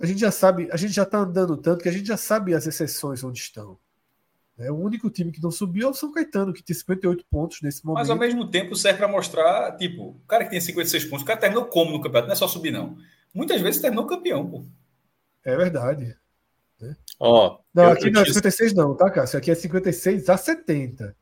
a 0.00 0.06
gente 0.06 0.20
já 0.20 0.30
sabe, 0.30 0.68
a 0.72 0.76
gente 0.76 0.94
já 0.94 1.02
está 1.02 1.18
andando 1.18 1.56
tanto 1.58 1.82
que 1.82 1.88
a 1.88 1.92
gente 1.92 2.06
já 2.06 2.16
sabe 2.16 2.54
as 2.54 2.66
exceções 2.66 3.22
onde 3.22 3.38
estão. 3.38 3.78
É, 4.58 4.70
o 4.70 4.76
único 4.76 5.10
time 5.10 5.30
que 5.30 5.42
não 5.42 5.50
subiu 5.50 5.88
é 5.88 5.90
o 5.90 5.94
São 5.94 6.12
Caetano, 6.12 6.52
que 6.52 6.62
tem 6.62 6.74
58 6.74 7.24
pontos 7.30 7.60
nesse 7.62 7.84
momento. 7.84 8.00
Mas 8.00 8.10
ao 8.10 8.16
mesmo 8.16 8.50
tempo 8.50 8.74
serve 8.74 8.98
para 8.98 9.08
mostrar, 9.08 9.76
tipo, 9.76 10.08
o 10.10 10.20
cara 10.26 10.44
que 10.44 10.50
tem 10.50 10.60
56 10.60 11.04
pontos, 11.04 11.22
o 11.22 11.26
cara 11.26 11.38
terminou 11.38 11.66
como 11.66 11.92
no 11.92 12.00
campeonato, 12.00 12.28
não 12.28 12.32
é 12.32 12.36
só 12.36 12.48
subir, 12.48 12.70
não. 12.70 12.96
Muitas 13.32 13.60
vezes 13.60 13.80
terminou 13.80 14.06
campeão, 14.06 14.46
pô. 14.48 14.64
É 15.44 15.56
verdade. 15.56 16.16
Né? 16.80 16.96
Ó, 17.18 17.58
não, 17.72 17.92
aqui 17.92 18.10
não 18.10 18.22
é 18.22 18.24
56 18.24 18.74
não, 18.74 18.94
tá, 18.94 19.10
Cássio? 19.10 19.38
Aqui 19.38 19.50
é 19.50 19.54
56 19.54 20.28
a 20.28 20.36
70. 20.36 21.16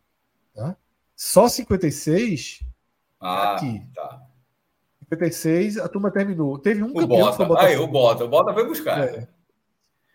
Tá? 0.58 0.76
Só 1.14 1.48
56 1.48 2.64
ah, 3.20 3.54
aqui. 3.54 3.80
Tá. 3.94 4.26
56, 5.04 5.78
a 5.78 5.88
turma 5.88 6.10
terminou. 6.10 6.58
Teve 6.58 6.82
um 6.82 6.90
o 6.90 6.94
campeão 6.94 7.36
Bota. 7.36 7.60
Aí, 7.62 7.76
o 7.76 7.86
Bota. 7.86 8.24
O 8.24 8.28
Bota 8.28 8.52
foi 8.52 8.66
buscar. 8.66 9.04
É. 9.04 9.28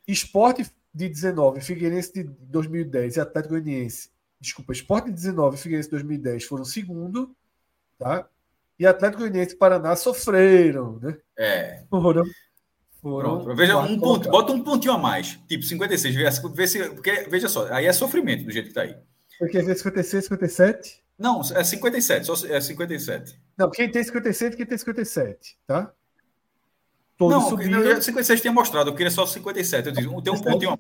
Esporte 0.05 0.69
de 0.93 1.07
19, 1.07 1.61
Figueirense 1.61 2.13
de 2.13 2.23
2010 2.23 3.15
e 3.15 3.19
Atlético 3.21 3.53
Goianiense. 3.53 4.09
Desculpa, 4.39 4.73
Esporte 4.73 5.05
de 5.05 5.13
19 5.13 5.55
e 5.55 5.59
Figueirense 5.59 5.87
de 5.87 5.91
2010 5.91 6.43
foram 6.43 6.65
segundo, 6.65 7.33
tá? 7.97 8.27
E 8.77 8.85
Atlético 8.85 9.21
Goianiense 9.21 9.55
e 9.55 9.57
Paraná 9.57 9.95
sofreram, 9.95 10.99
né? 10.99 11.17
É. 11.37 11.83
Foram. 11.89 12.25
foram 13.01 13.39
Pronto, 13.39 13.55
veja 13.55 13.77
um 13.77 13.97
ponto, 13.97 14.29
bota 14.29 14.51
um 14.51 14.61
pontinho 14.61 14.93
a 14.93 14.97
mais, 14.97 15.39
tipo 15.47 15.63
56, 15.63 16.15
vê, 16.15 16.29
vê 16.53 16.67
se, 16.67 16.89
porque, 16.89 17.27
veja 17.29 17.47
só, 17.47 17.71
aí 17.73 17.85
é 17.85 17.93
sofrimento 17.93 18.43
do 18.43 18.51
jeito 18.51 18.67
que 18.67 18.73
tá 18.73 18.81
aí. 18.81 18.95
Porque 19.39 19.61
ver 19.61 19.75
56, 19.75 20.25
57? 20.25 21.03
Não, 21.17 21.41
é 21.41 21.63
57, 21.63 22.25
só 22.25 22.33
é 22.47 22.59
57. 22.59 23.39
Não, 23.57 23.69
quem 23.69 23.89
tem 23.89 24.03
57, 24.03 24.57
quem 24.57 24.65
tem 24.65 24.77
57, 24.77 25.57
tá? 25.65 25.93
Todos 27.17 27.35
não, 27.35 27.49
subiram. 27.49 27.83
Não, 27.83 28.01
56 28.01 28.41
tinha 28.41 28.51
mostrado, 28.51 28.89
eu 28.89 28.95
queria 28.95 29.11
só 29.11 29.25
57. 29.25 29.87
Eu 29.87 29.93
disse, 29.93 30.07
tem 30.21 30.33
um 30.33 30.41
pontinho, 30.41 30.79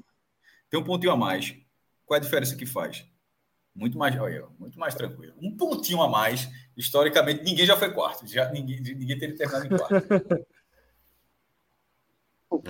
tem 0.69 0.79
um 0.79 0.83
pontinho 0.83 1.11
a 1.11 1.17
mais. 1.17 1.55
Qual 2.05 2.17
é 2.17 2.19
a 2.19 2.23
diferença 2.23 2.55
que 2.55 2.65
faz? 2.65 3.05
Muito 3.75 3.97
mais, 3.97 4.19
olha, 4.19 4.47
muito 4.59 4.77
mais 4.79 4.93
tranquilo. 4.93 5.33
Um 5.41 5.55
pontinho 5.55 6.01
a 6.01 6.07
mais, 6.07 6.49
historicamente, 6.77 7.43
ninguém 7.43 7.65
já 7.65 7.77
foi 7.77 7.91
quarto. 7.91 8.27
Já, 8.27 8.51
ninguém, 8.51 8.81
ninguém 8.81 9.17
teria 9.17 9.35
terminado 9.35 9.65
em 9.65 9.77
quarto. 9.77 10.47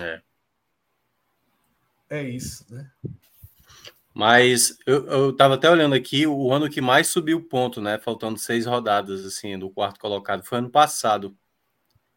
é. 0.00 0.22
É 2.10 2.22
isso, 2.22 2.64
né? 2.72 2.90
Mas 4.14 4.78
eu, 4.86 5.06
eu 5.06 5.32
tava 5.36 5.54
até 5.54 5.68
olhando 5.68 5.94
aqui, 5.94 6.24
o 6.24 6.52
ano 6.52 6.70
que 6.70 6.80
mais 6.80 7.08
subiu 7.08 7.42
ponto, 7.42 7.80
né? 7.80 7.98
Faltando 7.98 8.38
seis 8.38 8.64
rodadas, 8.64 9.24
assim, 9.26 9.58
do 9.58 9.68
quarto 9.68 9.98
colocado, 9.98 10.44
foi 10.44 10.58
ano 10.58 10.70
passado. 10.70 11.36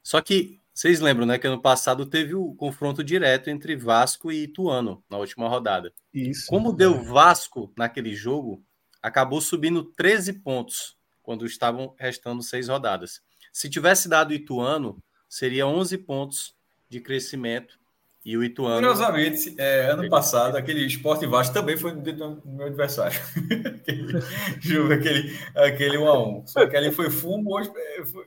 Só 0.04 0.22
que 0.22 0.62
vocês 0.78 1.00
lembram, 1.00 1.26
né, 1.26 1.40
que 1.40 1.48
ano 1.48 1.60
passado 1.60 2.06
teve 2.06 2.36
o 2.36 2.54
confronto 2.54 3.04
direto 3.04 3.50
entre 3.50 3.76
Vasco 3.76 4.32
e 4.32 4.44
Ituano 4.44 5.04
na 5.10 5.18
última 5.18 5.50
rodada. 5.50 5.92
Isso. 6.14 6.46
Como 6.48 6.72
deu 6.72 7.04
Vasco 7.04 7.74
naquele 7.76 8.14
jogo, 8.14 8.64
acabou 9.02 9.42
subindo 9.42 9.84
13 9.84 10.34
pontos 10.34 10.96
quando 11.24 11.48
estavam 11.48 11.96
restando 11.98 12.44
seis 12.44 12.68
rodadas. 12.68 13.24
Se 13.52 13.72
tivesse 13.72 14.08
dado 14.08 14.36
Ituano, 14.36 15.02
seria 15.28 15.66
11 15.66 15.98
pontos 15.98 16.56
de 16.88 17.02
crescimento 17.02 17.80
e 18.28 18.36
o 18.36 18.44
Ituano. 18.44 18.76
Curiosamente, 18.76 19.56
é, 19.58 19.90
ano 19.90 20.10
passado, 20.10 20.58
aquele 20.58 20.86
Esporte 20.86 21.26
Vasco 21.26 21.54
também 21.54 21.78
foi 21.78 21.94
no 21.94 22.42
meu 22.46 22.68
adversário. 22.68 23.18
aquele 23.74 24.20
jogo, 24.60 24.92
aquele, 24.92 25.40
aquele 25.56 25.98
1 25.98 26.08
a 26.10 26.28
1 26.28 26.48
Só 26.48 26.68
que 26.68 26.76
ali 26.76 26.92
foi 26.92 27.10
fumo, 27.10 27.56
hoje, 27.56 27.72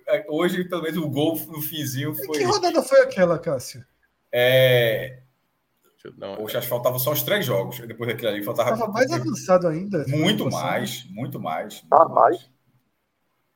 é, 0.08 0.24
hoje 0.26 0.64
pelo 0.64 0.80
menos 0.80 0.96
o 0.96 1.06
gol 1.06 1.38
no 1.48 1.60
finzinho 1.60 2.14
foi. 2.14 2.38
Que 2.38 2.44
rodada 2.44 2.82
foi 2.82 3.02
aquela, 3.02 3.38
Cássio? 3.38 3.84
É. 4.32 5.18
Poxa, 6.38 6.56
acho 6.56 6.66
que 6.66 6.70
faltava 6.70 6.98
só 6.98 7.12
os 7.12 7.22
três 7.22 7.44
jogos. 7.44 7.78
Depois 7.80 8.08
daquele 8.08 8.28
ali 8.28 8.42
faltava. 8.42 8.72
Estava 8.72 8.90
mais 8.90 9.12
avançado 9.12 9.68
ainda. 9.68 10.06
Muito 10.08 10.50
mais, 10.50 11.04
muito 11.10 11.38
mais. 11.38 11.84
Ah, 11.90 12.08
mais? 12.08 12.50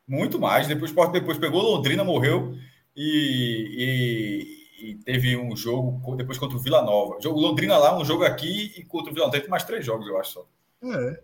Muito 0.06 0.38
mais. 0.38 0.66
Depois 0.66 0.90
o 0.90 0.92
Sport 0.92 1.10
depois 1.10 1.38
pegou 1.38 1.62
Londrina, 1.62 2.04
morreu 2.04 2.54
e, 2.94 4.53
e 4.78 4.96
teve 4.96 5.36
um 5.36 5.56
jogo 5.56 6.16
depois 6.16 6.38
contra 6.38 6.56
o 6.56 6.60
Vila 6.60 6.82
Nova. 6.82 7.20
Jogo 7.20 7.40
Londrina 7.40 7.76
lá, 7.78 7.96
um 7.96 8.04
jogo 8.04 8.24
aqui 8.24 8.72
e 8.76 8.84
contra 8.84 9.10
o 9.10 9.14
Vila 9.14 9.26
Nova. 9.26 9.38
Teve 9.38 9.48
mais 9.48 9.64
três 9.64 9.84
jogos, 9.84 10.06
eu 10.06 10.18
acho 10.18 10.32
só. 10.32 10.46
É. 10.82 11.22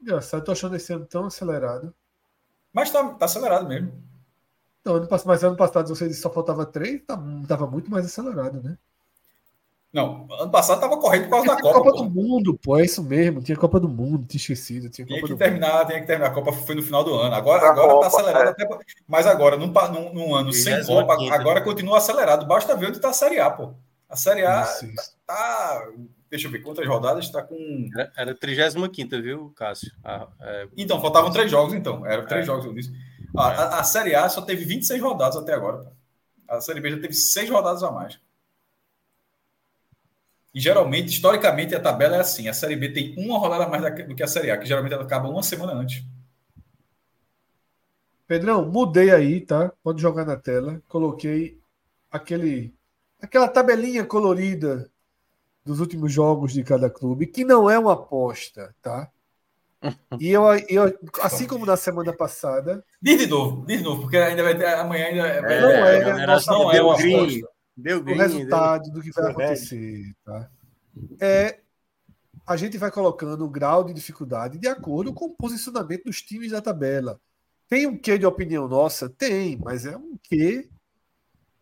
Engraçado, 0.00 0.44
tô 0.44 0.52
achando 0.52 0.76
esse 0.76 0.92
ano 0.92 1.06
tão 1.06 1.26
acelerado. 1.26 1.94
Mas 2.72 2.90
tá, 2.90 3.14
tá 3.14 3.24
acelerado 3.26 3.68
mesmo. 3.68 3.92
Não, 4.84 4.96
ano, 4.96 5.08
mas 5.26 5.44
ano 5.44 5.56
passado 5.56 5.88
você 5.88 6.12
só 6.12 6.28
faltava 6.28 6.66
três, 6.66 7.02
tá, 7.04 7.16
tava 7.46 7.66
muito 7.66 7.90
mais 7.90 8.04
acelerado, 8.06 8.60
né? 8.62 8.76
Não, 9.92 10.26
ano 10.30 10.50
passado 10.50 10.80
tava 10.80 10.96
correndo 10.96 11.24
por 11.24 11.30
causa 11.30 11.46
da 11.48 11.60
Copa. 11.60 11.82
Copa 11.82 11.92
do 11.92 12.10
Mundo, 12.10 12.58
pô, 12.58 12.78
é 12.78 12.84
isso 12.84 13.02
mesmo. 13.02 13.42
Tinha 13.42 13.58
Copa 13.58 13.78
do 13.78 13.88
Mundo, 13.88 14.24
tinha 14.26 14.40
esquecido. 14.40 14.88
Tinha, 14.88 15.06
tinha 15.06 15.22
que 15.22 15.36
terminar, 15.36 15.84
tinha 15.86 16.00
que 16.00 16.06
terminar. 16.06 16.30
A 16.30 16.34
Copa 16.34 16.50
foi 16.50 16.74
no 16.74 16.82
final 16.82 17.04
do 17.04 17.14
ano. 17.14 17.34
Agora, 17.34 17.68
agora 17.68 18.00
tá 18.00 18.06
acelerado 18.06 18.46
é. 18.46 18.50
até. 18.50 18.66
Mas 19.06 19.26
agora, 19.26 19.58
num, 19.58 19.66
num, 19.66 20.14
num 20.14 20.34
ano 20.34 20.50
sem 20.50 20.82
Copa, 20.86 21.14
agora 21.30 21.60
continua 21.60 21.98
acelerado. 21.98 22.46
Basta 22.46 22.74
ver 22.74 22.88
onde 22.88 23.00
tá 23.00 23.10
a 23.10 23.12
Série 23.12 23.38
A, 23.38 23.50
pô. 23.50 23.74
A 24.08 24.16
Série 24.16 24.46
A 24.46 24.62
isso, 24.62 24.86
isso. 24.86 25.12
tá. 25.26 25.86
Deixa 26.30 26.48
eu 26.48 26.50
ver 26.50 26.60
quantas 26.60 26.88
rodadas 26.88 27.26
está 27.26 27.42
com. 27.42 27.90
Era, 28.16 28.34
35, 28.34 29.22
viu, 29.22 29.52
Cássio? 29.54 29.92
Ah, 30.02 30.26
é... 30.40 30.68
Então, 30.74 30.98
faltavam 31.02 31.30
três 31.30 31.50
jogos, 31.50 31.74
então. 31.74 32.06
Eram 32.06 32.24
três 32.24 32.44
é. 32.44 32.46
jogos, 32.46 32.64
eu 32.64 32.72
disse. 32.72 32.90
A, 33.36 33.48
a, 33.48 33.80
a, 33.80 33.84
Série 33.84 34.14
A 34.14 34.26
só 34.30 34.40
teve 34.40 34.64
26 34.64 35.02
rodadas 35.02 35.36
até 35.36 35.52
agora. 35.52 35.78
Pô. 35.78 35.90
A 36.48 36.62
Série 36.62 36.80
B 36.80 36.90
já 36.92 37.00
teve 37.00 37.12
seis 37.12 37.50
rodadas 37.50 37.82
a 37.82 37.90
mais. 37.90 38.18
E 40.54 40.60
geralmente, 40.60 41.08
historicamente, 41.08 41.74
a 41.74 41.80
tabela 41.80 42.16
é 42.16 42.20
assim: 42.20 42.48
a 42.48 42.54
Série 42.54 42.76
B 42.76 42.90
tem 42.90 43.14
uma 43.16 43.38
rodada 43.38 43.66
mais 43.68 44.06
do 44.06 44.14
que 44.14 44.22
a 44.22 44.26
Série 44.26 44.50
A, 44.50 44.58
que 44.58 44.66
geralmente 44.66 44.92
ela 44.92 45.04
acaba 45.04 45.28
uma 45.28 45.42
semana 45.42 45.72
antes. 45.72 46.04
Pedrão, 48.26 48.64
mudei 48.66 49.10
aí, 49.10 49.40
tá? 49.40 49.72
Pode 49.82 50.00
jogar 50.00 50.24
na 50.24 50.36
tela. 50.36 50.80
Coloquei 50.88 51.58
aquele, 52.10 52.74
aquela 53.20 53.48
tabelinha 53.48 54.04
colorida 54.04 54.90
dos 55.64 55.80
últimos 55.80 56.12
jogos 56.12 56.52
de 56.52 56.62
cada 56.62 56.90
clube, 56.90 57.26
que 57.26 57.44
não 57.44 57.68
é 57.68 57.78
uma 57.78 57.92
aposta, 57.92 58.74
tá? 58.82 59.10
E 60.20 60.30
eu, 60.30 60.42
eu, 60.68 60.98
assim 61.22 61.46
como 61.46 61.66
na 61.66 61.76
semana 61.76 62.12
passada. 62.12 62.84
Diz 63.00 63.18
de 63.18 63.26
novo, 63.26 63.66
diz 63.66 63.78
de 63.78 63.84
novo, 63.84 64.02
porque 64.02 64.16
ainda 64.16 64.42
vai 64.42 64.56
ter. 64.56 64.66
Amanhã 64.66 65.06
ainda. 65.06 65.26
É, 65.26 65.60
não 65.60 65.68
é, 65.70 65.96
é, 65.96 66.26
não 66.46 66.72
é 66.72 66.82
uma 66.82 66.94
aposta. 66.94 67.48
Deu 67.76 68.02
green, 68.02 68.16
o 68.16 68.18
resultado 68.18 68.84
deu... 68.84 68.92
do 68.94 69.02
que 69.02 69.10
vai 69.12 69.30
acontecer. 69.30 70.14
Tá? 70.24 70.50
É, 71.20 71.60
a 72.46 72.56
gente 72.56 72.76
vai 72.76 72.90
colocando 72.90 73.44
o 73.44 73.50
grau 73.50 73.84
de 73.84 73.92
dificuldade 73.92 74.58
de 74.58 74.68
acordo 74.68 75.12
com 75.12 75.26
o 75.26 75.36
posicionamento 75.36 76.04
dos 76.04 76.20
times 76.22 76.50
da 76.50 76.60
tabela. 76.60 77.20
Tem 77.68 77.86
um 77.86 77.96
quê 77.96 78.18
de 78.18 78.26
opinião 78.26 78.68
nossa? 78.68 79.08
Tem, 79.08 79.58
mas 79.64 79.86
é 79.86 79.96
um 79.96 80.16
quê 80.22 80.68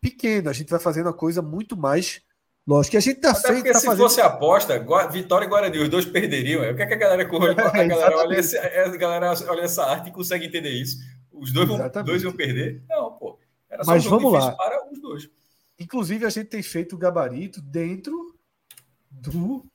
pequeno. 0.01 0.49
A 0.49 0.53
gente 0.53 0.69
vai 0.69 0.79
fazendo 0.79 1.07
a 1.07 1.13
coisa 1.13 1.41
muito 1.41 1.77
mais 1.77 2.21
lógica. 2.67 2.97
A 2.97 3.01
gente 3.01 3.17
está 3.17 3.33
feito. 3.33 3.55
Porque 3.57 3.71
tá 3.71 3.79
se 3.79 3.85
fazendo... 3.85 4.03
fosse 4.03 4.19
aposta, 4.19 4.85
Vitória 5.09 5.45
e 5.45 5.47
Guarani, 5.47 5.77
os 5.79 5.89
dois 5.89 6.05
perderiam. 6.05 6.69
O 6.69 6.75
que, 6.75 6.81
é 6.81 6.85
que 6.85 6.93
a 6.93 6.97
galera 6.97 7.25
corre? 7.25 7.49
É, 7.49 7.51
a, 7.51 7.87
galera 7.87 8.17
olha 8.17 8.39
esse, 8.39 8.57
a 8.57 8.97
galera 8.97 9.33
olha 9.47 9.61
essa 9.61 9.85
arte 9.85 10.09
e 10.09 10.11
consegue 10.11 10.45
entender 10.45 10.71
isso. 10.71 10.97
Os 11.31 11.53
dois 11.53 11.67
vão, 11.67 11.77
dois 12.03 12.23
vão 12.23 12.33
perder? 12.33 12.83
Não, 12.89 13.13
pô. 13.13 13.39
Era 13.69 13.83
só 13.83 13.91
Mas 13.91 14.05
um 14.05 14.09
vamos 14.09 14.33
lá. 14.33 14.51
para 14.51 14.91
os 14.91 14.99
dois. 14.99 15.29
Inclusive, 15.81 16.25
a 16.25 16.29
gente 16.29 16.47
tem 16.47 16.61
feito 16.61 16.95
o 16.95 16.97
gabarito 16.97 17.59
dentro 17.59 18.35
do, 19.09 19.65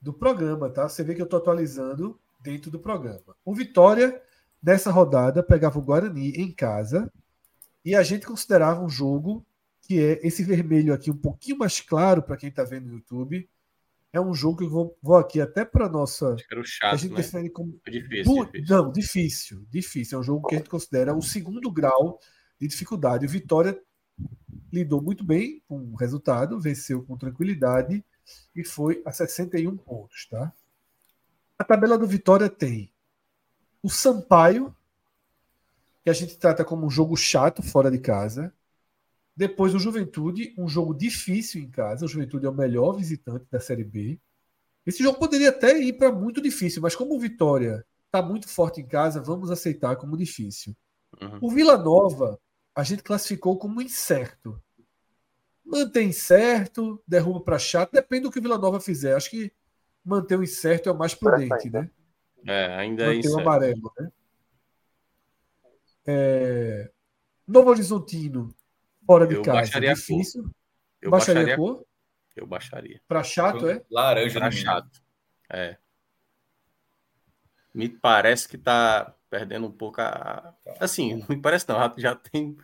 do 0.00 0.12
programa, 0.12 0.70
tá? 0.70 0.88
Você 0.88 1.02
vê 1.02 1.12
que 1.12 1.20
eu 1.20 1.24
estou 1.24 1.40
atualizando 1.40 2.18
dentro 2.40 2.70
do 2.70 2.78
programa. 2.78 3.36
O 3.44 3.52
Vitória, 3.52 4.22
nessa 4.62 4.92
rodada, 4.92 5.42
pegava 5.42 5.76
o 5.76 5.82
Guarani 5.82 6.30
em 6.30 6.52
casa 6.52 7.12
e 7.84 7.96
a 7.96 8.02
gente 8.04 8.26
considerava 8.26 8.80
um 8.80 8.88
jogo 8.88 9.44
que 9.82 10.00
é 10.00 10.24
esse 10.24 10.44
vermelho 10.44 10.94
aqui 10.94 11.10
um 11.10 11.16
pouquinho 11.16 11.58
mais 11.58 11.80
claro 11.80 12.22
para 12.22 12.36
quem 12.36 12.48
está 12.48 12.62
vendo 12.62 12.86
no 12.86 12.94
YouTube. 12.94 13.48
É 14.12 14.20
um 14.20 14.34
jogo 14.34 14.58
que 14.58 14.64
eu 14.64 14.70
vou, 14.70 14.96
vou 15.02 15.16
aqui 15.16 15.40
até 15.40 15.64
para 15.64 15.88
nossa. 15.88 16.36
Era 16.50 16.62
chato, 16.64 16.94
a 16.94 16.96
gente 16.96 17.10
né? 17.10 17.16
define 17.16 17.50
como. 17.50 17.80
É 17.84 17.90
difícil, 17.90 18.44
difícil, 18.44 18.76
Não, 18.76 18.92
difícil, 18.92 19.66
difícil. 19.68 20.16
É 20.16 20.20
um 20.20 20.24
jogo 20.24 20.46
que 20.46 20.54
a 20.54 20.58
gente 20.58 20.70
considera 20.70 21.12
o 21.12 21.20
segundo 21.20 21.70
grau 21.72 22.20
de 22.58 22.68
dificuldade. 22.68 23.26
O 23.26 23.28
Vitória 23.28 23.76
lidou 24.72 25.00
muito 25.00 25.24
bem 25.24 25.62
com 25.68 25.78
o 25.78 25.96
resultado, 25.96 26.60
venceu 26.60 27.02
com 27.02 27.16
tranquilidade 27.16 28.04
e 28.54 28.64
foi 28.64 29.02
a 29.04 29.12
61 29.12 29.76
pontos, 29.76 30.26
tá? 30.28 30.52
A 31.58 31.64
tabela 31.64 31.96
do 31.96 32.06
Vitória 32.06 32.48
tem 32.48 32.92
o 33.82 33.88
Sampaio, 33.88 34.74
que 36.02 36.10
a 36.10 36.12
gente 36.12 36.36
trata 36.36 36.64
como 36.64 36.86
um 36.86 36.90
jogo 36.90 37.16
chato 37.16 37.62
fora 37.62 37.90
de 37.90 37.98
casa. 37.98 38.52
Depois 39.36 39.74
o 39.74 39.78
Juventude, 39.78 40.54
um 40.58 40.68
jogo 40.68 40.94
difícil 40.94 41.62
em 41.62 41.70
casa. 41.70 42.04
O 42.04 42.08
Juventude 42.08 42.46
é 42.46 42.48
o 42.48 42.54
melhor 42.54 42.92
visitante 42.92 43.46
da 43.50 43.60
Série 43.60 43.84
B. 43.84 44.18
Esse 44.84 45.02
jogo 45.02 45.18
poderia 45.18 45.50
até 45.50 45.78
ir 45.78 45.94
para 45.94 46.12
muito 46.12 46.40
difícil, 46.40 46.80
mas 46.80 46.94
como 46.94 47.14
o 47.14 47.18
Vitória 47.18 47.84
está 48.06 48.22
muito 48.22 48.48
forte 48.48 48.80
em 48.80 48.86
casa, 48.86 49.20
vamos 49.20 49.50
aceitar 49.50 49.96
como 49.96 50.16
difícil. 50.16 50.76
Uhum. 51.20 51.38
O 51.42 51.50
Vila 51.50 51.76
Nova 51.76 52.38
a 52.76 52.82
gente 52.82 53.02
classificou 53.02 53.58
como 53.58 53.80
incerto. 53.80 54.62
mantém 55.64 56.12
certo, 56.12 57.02
derruba 57.08 57.40
para 57.40 57.58
chato, 57.58 57.90
depende 57.90 58.24
do 58.24 58.30
que 58.30 58.38
o 58.38 58.42
Vila 58.42 58.58
Nova 58.58 58.78
fizer. 58.78 59.16
Acho 59.16 59.30
que 59.30 59.50
manter 60.04 60.38
o 60.38 60.44
incerto 60.44 60.90
é 60.90 60.92
o 60.92 60.98
mais 60.98 61.14
prudente, 61.14 61.70
né? 61.70 61.90
É, 62.46 62.76
ainda 62.76 63.04
é 63.04 63.16
manter 63.16 63.28
o 63.30 63.40
amarelo, 63.40 63.92
né? 63.98 64.12
É... 66.06 66.90
Novo 67.48 67.70
Horizontino, 67.70 68.54
fora 69.06 69.26
de 69.26 69.36
Eu 69.36 69.42
casa, 69.42 69.56
baixaria 69.56 69.94
difícil. 69.94 70.48
Eu 71.00 71.10
baixaria 71.10 71.42
a 71.42 71.44
baixaria, 71.44 71.56
cor? 71.56 71.86
eu 72.36 72.46
baixaria. 72.46 73.00
Para 73.08 73.22
chato, 73.24 73.68
é? 73.68 73.82
Laranja 73.90 74.38
mínimo. 74.38 74.52
chato. 74.52 75.02
É. 75.50 75.78
Me 77.72 77.88
parece 77.88 78.46
que 78.46 78.58
tá 78.58 79.15
perdendo 79.30 79.66
um 79.66 79.70
pouco 79.72 80.00
a. 80.00 80.54
Assim, 80.80 81.14
não 81.16 81.26
me 81.28 81.40
parece 81.40 81.68
não. 81.68 81.78
Já 81.96 82.14
tem. 82.14 82.56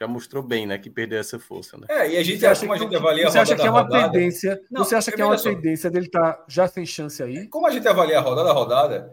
Já 0.00 0.06
mostrou 0.06 0.44
bem, 0.44 0.64
né? 0.64 0.78
Que 0.78 0.88
perdeu 0.88 1.18
essa 1.18 1.40
força, 1.40 1.76
né? 1.76 1.86
É, 1.90 2.12
e 2.12 2.16
a 2.18 2.22
gente 2.22 2.38
Você 2.38 2.46
acha 2.46 2.60
como 2.60 2.72
a 2.72 2.76
que, 2.76 2.84
gente 2.84 2.94
avalia 2.94 3.26
a 3.26 3.30
você 3.32 3.38
acha 3.40 3.54
rodada 3.56 3.60
que 3.62 3.66
é 3.66 3.68
a 3.68 3.72
uma 3.72 3.82
rodada. 3.82 4.12
tendência? 4.12 4.60
Não, 4.70 4.84
você 4.84 4.94
acha 4.94 5.10
que 5.10 5.20
é 5.20 5.24
uma 5.24 5.36
só. 5.36 5.50
tendência 5.50 5.90
dele 5.90 6.06
estar 6.06 6.44
já 6.48 6.68
sem 6.68 6.86
chance 6.86 7.20
aí? 7.20 7.48
Como 7.48 7.66
a 7.66 7.70
gente 7.72 7.88
avalia 7.88 8.16
a 8.18 8.20
rodada 8.20 8.48
a 8.50 8.52
rodada, 8.52 9.12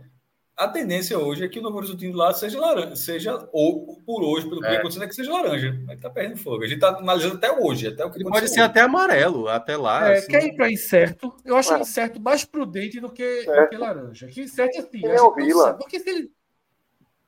a 0.55 0.67
tendência 0.67 1.17
hoje 1.17 1.43
é 1.43 1.47
que 1.49 1.57
o 1.57 1.61
Novo 1.63 1.77
Horizontino 1.77 2.15
lá 2.15 2.31
seja 2.33 2.59
laranja, 2.59 2.95
seja, 2.95 3.49
ou 3.51 3.99
por 4.05 4.23
hoje, 4.23 4.47
pelo 4.47 4.61
que 4.61 4.67
É. 4.67 4.69
vem 4.69 4.77
acontecendo, 4.77 5.03
é 5.05 5.07
que 5.07 5.15
seja 5.15 5.33
laranja. 5.33 5.75
Mas 5.87 5.99
tá 5.99 6.07
perdendo 6.11 6.37
fogo. 6.37 6.63
A 6.63 6.67
gente 6.67 6.79
tá 6.79 6.89
analisando 6.89 7.33
até 7.37 7.51
hoje, 7.51 7.87
até 7.87 8.05
o 8.05 8.11
que 8.11 8.17
Ele 8.17 8.23
pode 8.25 8.37
aconteceu 8.37 8.63
ser 8.63 8.69
até 8.69 8.81
amarelo, 8.81 9.47
até 9.49 9.75
lá. 9.75 10.11
É, 10.11 10.17
assim. 10.19 10.27
quer 10.27 10.43
ir 10.45 10.55
para 10.55 10.71
incerto? 10.71 11.35
Eu 11.43 11.57
acho 11.57 11.73
o 11.73 11.77
É. 11.77 11.79
incerto 11.79 12.21
mais 12.21 12.45
prudente 12.45 12.99
do 12.99 13.09
que, 13.11 13.43
do 13.43 13.69
que 13.69 13.75
laranja. 13.75 14.27
Que 14.27 14.43
incerto 14.43 14.75
é 14.77 14.81
assim. 14.81 14.99
Gente 14.99 15.19
o 15.19 15.33
Vila. 15.33 15.73
Porque 15.73 15.99
se 15.99 16.07
ele 16.11 16.29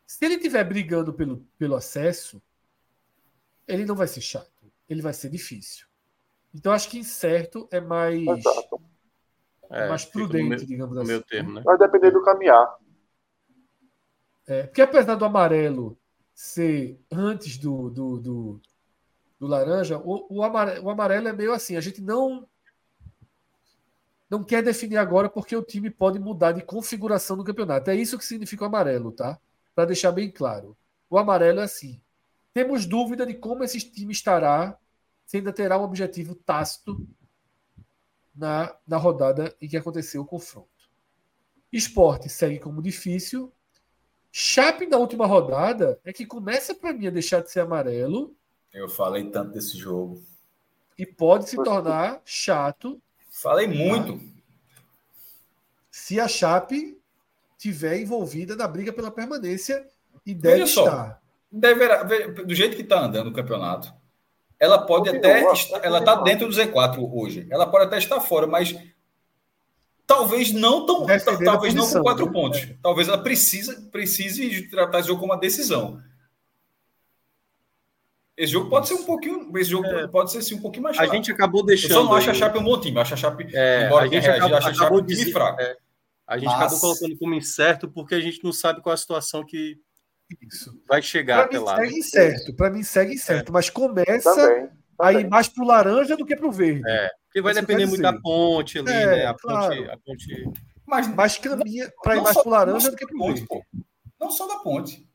se 0.07 0.23
ele 0.25 0.35
estiver 0.35 0.63
brigando 0.63 1.13
pelo, 1.13 1.45
pelo 1.59 1.75
acesso, 1.75 2.41
ele 3.67 3.83
não 3.83 3.93
vai 3.93 4.07
ser 4.07 4.21
chato. 4.21 4.71
Ele 4.87 5.01
vai 5.01 5.13
ser 5.13 5.29
difícil. 5.29 5.85
Então 6.55 6.71
acho 6.71 6.89
que 6.89 6.97
incerto 6.97 7.67
é 7.69 7.81
mais, 7.81 8.25
Exato. 8.25 8.81
é 9.69 9.89
mais 9.89 10.05
prudente, 10.05 10.47
meu- 10.47 10.57
digamos 10.65 10.97
assim. 10.97 11.07
meu 11.07 11.21
termo, 11.21 11.51
né? 11.51 11.61
Vai 11.61 11.77
depender 11.77 12.11
do 12.11 12.23
caminhar. 12.23 12.77
É, 14.47 14.63
porque 14.63 14.81
apesar 14.81 15.15
do 15.15 15.25
amarelo 15.25 15.99
ser 16.33 16.97
antes 17.11 17.57
do, 17.57 17.89
do, 17.89 18.17
do, 18.17 18.61
do 19.37 19.45
laranja, 19.45 19.97
o, 19.97 20.37
o, 20.37 20.41
amarelo, 20.41 20.85
o 20.85 20.89
amarelo 20.89 21.27
é 21.27 21.33
meio 21.33 21.51
assim, 21.51 21.75
a 21.75 21.81
gente 21.81 22.01
não 22.01 22.47
não 24.29 24.41
quer 24.43 24.63
definir 24.63 24.97
agora 24.97 25.29
porque 25.29 25.55
o 25.55 25.63
time 25.63 25.89
pode 25.89 26.17
mudar 26.17 26.53
de 26.53 26.61
configuração 26.61 27.35
no 27.35 27.43
campeonato. 27.43 27.89
É 27.89 27.95
isso 27.95 28.17
que 28.17 28.25
significa 28.25 28.63
o 28.63 28.67
amarelo, 28.67 29.11
tá? 29.11 29.39
Para 29.77 29.85
deixar 29.85 30.11
bem 30.11 30.31
claro. 30.31 30.75
O 31.07 31.19
amarelo 31.19 31.59
é 31.59 31.63
assim. 31.63 32.01
Temos 32.51 32.87
dúvida 32.87 33.27
de 33.27 33.35
como 33.35 33.63
esse 33.63 33.79
time 33.79 34.11
estará, 34.11 34.75
se 35.23 35.37
ainda 35.37 35.53
terá 35.53 35.77
um 35.77 35.83
objetivo 35.83 36.33
tácito 36.33 37.07
na, 38.33 38.75
na 38.87 38.97
rodada 38.97 39.55
em 39.61 39.67
que 39.67 39.77
aconteceu 39.77 40.23
o 40.23 40.25
confronto. 40.25 40.89
Esporte 41.71 42.27
segue 42.27 42.57
como 42.57 42.81
difícil, 42.81 43.53
Chape 44.31 44.87
na 44.87 44.97
última 44.97 45.27
rodada 45.27 45.99
é 46.03 46.11
que 46.11 46.25
começa 46.25 46.73
para 46.73 46.91
mim 46.91 47.05
a 47.05 47.11
deixar 47.11 47.43
de 47.43 47.51
ser 47.51 47.59
amarelo 47.59 48.35
Eu 48.73 48.89
falei 48.89 49.29
tanto 49.29 49.51
desse 49.51 49.77
jogo. 49.77 50.19
e 50.97 51.05
pode 51.05 51.47
se 51.51 51.55
tornar 51.55 52.19
chato 52.25 52.99
Falei 53.29 53.67
muito. 53.67 54.19
se 55.91 56.19
a 56.19 56.27
Chape 56.27 56.96
tiver 57.57 57.99
envolvida 57.99 58.55
na 58.55 58.67
briga 58.67 58.93
pela 58.93 59.09
permanência 59.11 59.85
e 60.25 60.33
deve 60.33 60.59
Veja 60.61 60.67
só. 60.73 60.83
estar. 60.85 61.21
Deverá, 61.51 62.03
ve- 62.03 62.27
do 62.43 62.53
jeito 62.53 62.75
que 62.75 62.81
está 62.81 62.99
andando 63.01 63.27
o 63.27 63.33
campeonato, 63.33 63.91
ela 64.59 64.77
pode 64.79 65.09
até. 65.09 65.41
estar- 65.51 65.79
Ela 65.83 65.99
está 65.99 66.15
dentro 66.15 66.47
do 66.47 66.53
Z4 66.53 66.99
hoje. 67.13 67.47
Ela 67.49 67.65
pode 67.65 67.85
até 67.85 67.97
estar 67.97 68.19
fora, 68.19 68.45
mas 68.45 68.75
talvez 70.05 70.51
não 70.51 70.85
tão. 70.85 71.03
A 71.09 71.19
Talvez 71.43 71.73
não 71.73 71.81
posição, 71.83 72.01
com 72.01 72.03
quatro 72.03 72.25
né? 72.25 72.31
pontos. 72.31 72.67
Talvez 72.81 73.07
ela 73.07 73.17
precisa, 73.17 73.81
precise 73.91 74.67
tratar 74.69 74.99
esse 74.99 75.07
jogo 75.07 75.21
como 75.21 75.33
uma 75.33 75.39
decisão. 75.39 76.01
Esse 78.35 78.53
jogo 78.53 78.69
pode 78.69 78.87
ser 78.87 78.93
um 78.93 79.03
pouquinho. 79.03 79.51
Esse 79.57 79.71
jogo 79.71 79.87
pode 80.09 80.31
ser 80.31 80.41
sim, 80.43 80.55
um 80.55 80.61
pouquinho 80.61 80.83
mais 80.83 80.97
A 80.97 81.03
chato. 81.03 81.13
gente 81.15 81.31
acabou 81.31 81.61
Eu 81.61 81.65
deixando. 81.67 81.93
só 81.93 82.03
não 82.03 82.13
acho 82.13 82.29
a 82.29 82.33
Chape 82.35 82.57
um 82.59 82.63
bom 82.63 82.79
time. 82.79 82.95
Eu 82.97 83.01
acho 83.01 83.13
a 83.15 83.17
Chape, 83.17 83.47
É, 83.55 83.85
embora 83.87 84.05
a 84.05 84.07
gente 84.07 84.27
acabou, 84.29 84.57
a 84.57 84.61
Chape 84.61 84.75
acabou 84.77 85.01
dizer- 85.01 85.31
fraco. 85.31 85.61
é, 85.61 85.77
a 86.27 86.37
gente 86.37 86.45
Mas- 86.47 86.55
acabou 86.55 86.79
colocando 86.79 87.17
como 87.17 87.33
incerto 87.33 87.89
porque 87.89 88.13
a 88.15 88.19
gente 88.21 88.43
não 88.43 88.51
sabe 88.51 88.81
qual 88.81 88.91
é 88.91 88.95
a 88.95 88.97
situação 88.97 89.45
que 89.45 89.77
Isso. 90.41 90.77
vai 90.87 91.01
chegar 91.01 91.37
Para 91.37 91.45
até 91.45 91.59
lá. 91.59 91.77
né? 91.77 91.85
segue 91.85 91.99
incerto. 91.99 92.55
Para 92.55 92.69
mim 92.69 92.83
segue 92.83 93.13
incerto, 93.13 93.51
mas 93.53 93.69
começa 93.69 94.35
Também. 94.35 94.69
a 94.99 95.11
ir 95.11 95.15
também. 95.15 95.29
mais 95.29 95.47
pro 95.47 95.65
laranja 95.65 96.17
do 96.17 96.25
que 96.25 96.35
pro 96.35 96.51
verde. 96.51 96.83
É, 96.87 97.09
porque 97.27 97.41
vai 97.41 97.53
Isso 97.53 97.61
depender 97.61 97.85
muito 97.85 98.01
da 98.01 98.13
ponte 98.19 98.79
ali, 98.79 98.91
É, 98.91 99.05
né? 99.05 99.25
A 99.25 99.33
claro. 99.33 99.75
ponte, 99.75 99.89
a 99.89 99.97
ponte. 99.97 100.51
Mas, 100.85 101.07
Mas 101.15 101.37
caminha 101.37 101.91
para 102.03 102.13
ir 102.13 102.17
não 102.17 102.23
mais 102.23 102.33
só- 102.35 102.41
pro 102.41 102.51
laranja 102.51 102.91
do 102.91 102.97
que 102.97 103.05
pro 103.07 103.17
da 103.17 103.23
ponte, 103.25 103.33
verde. 103.39 103.47
pô. 103.47 103.61
Não 104.19 104.31
só 104.31 104.47
da 104.47 104.55
ponte. 104.57 105.07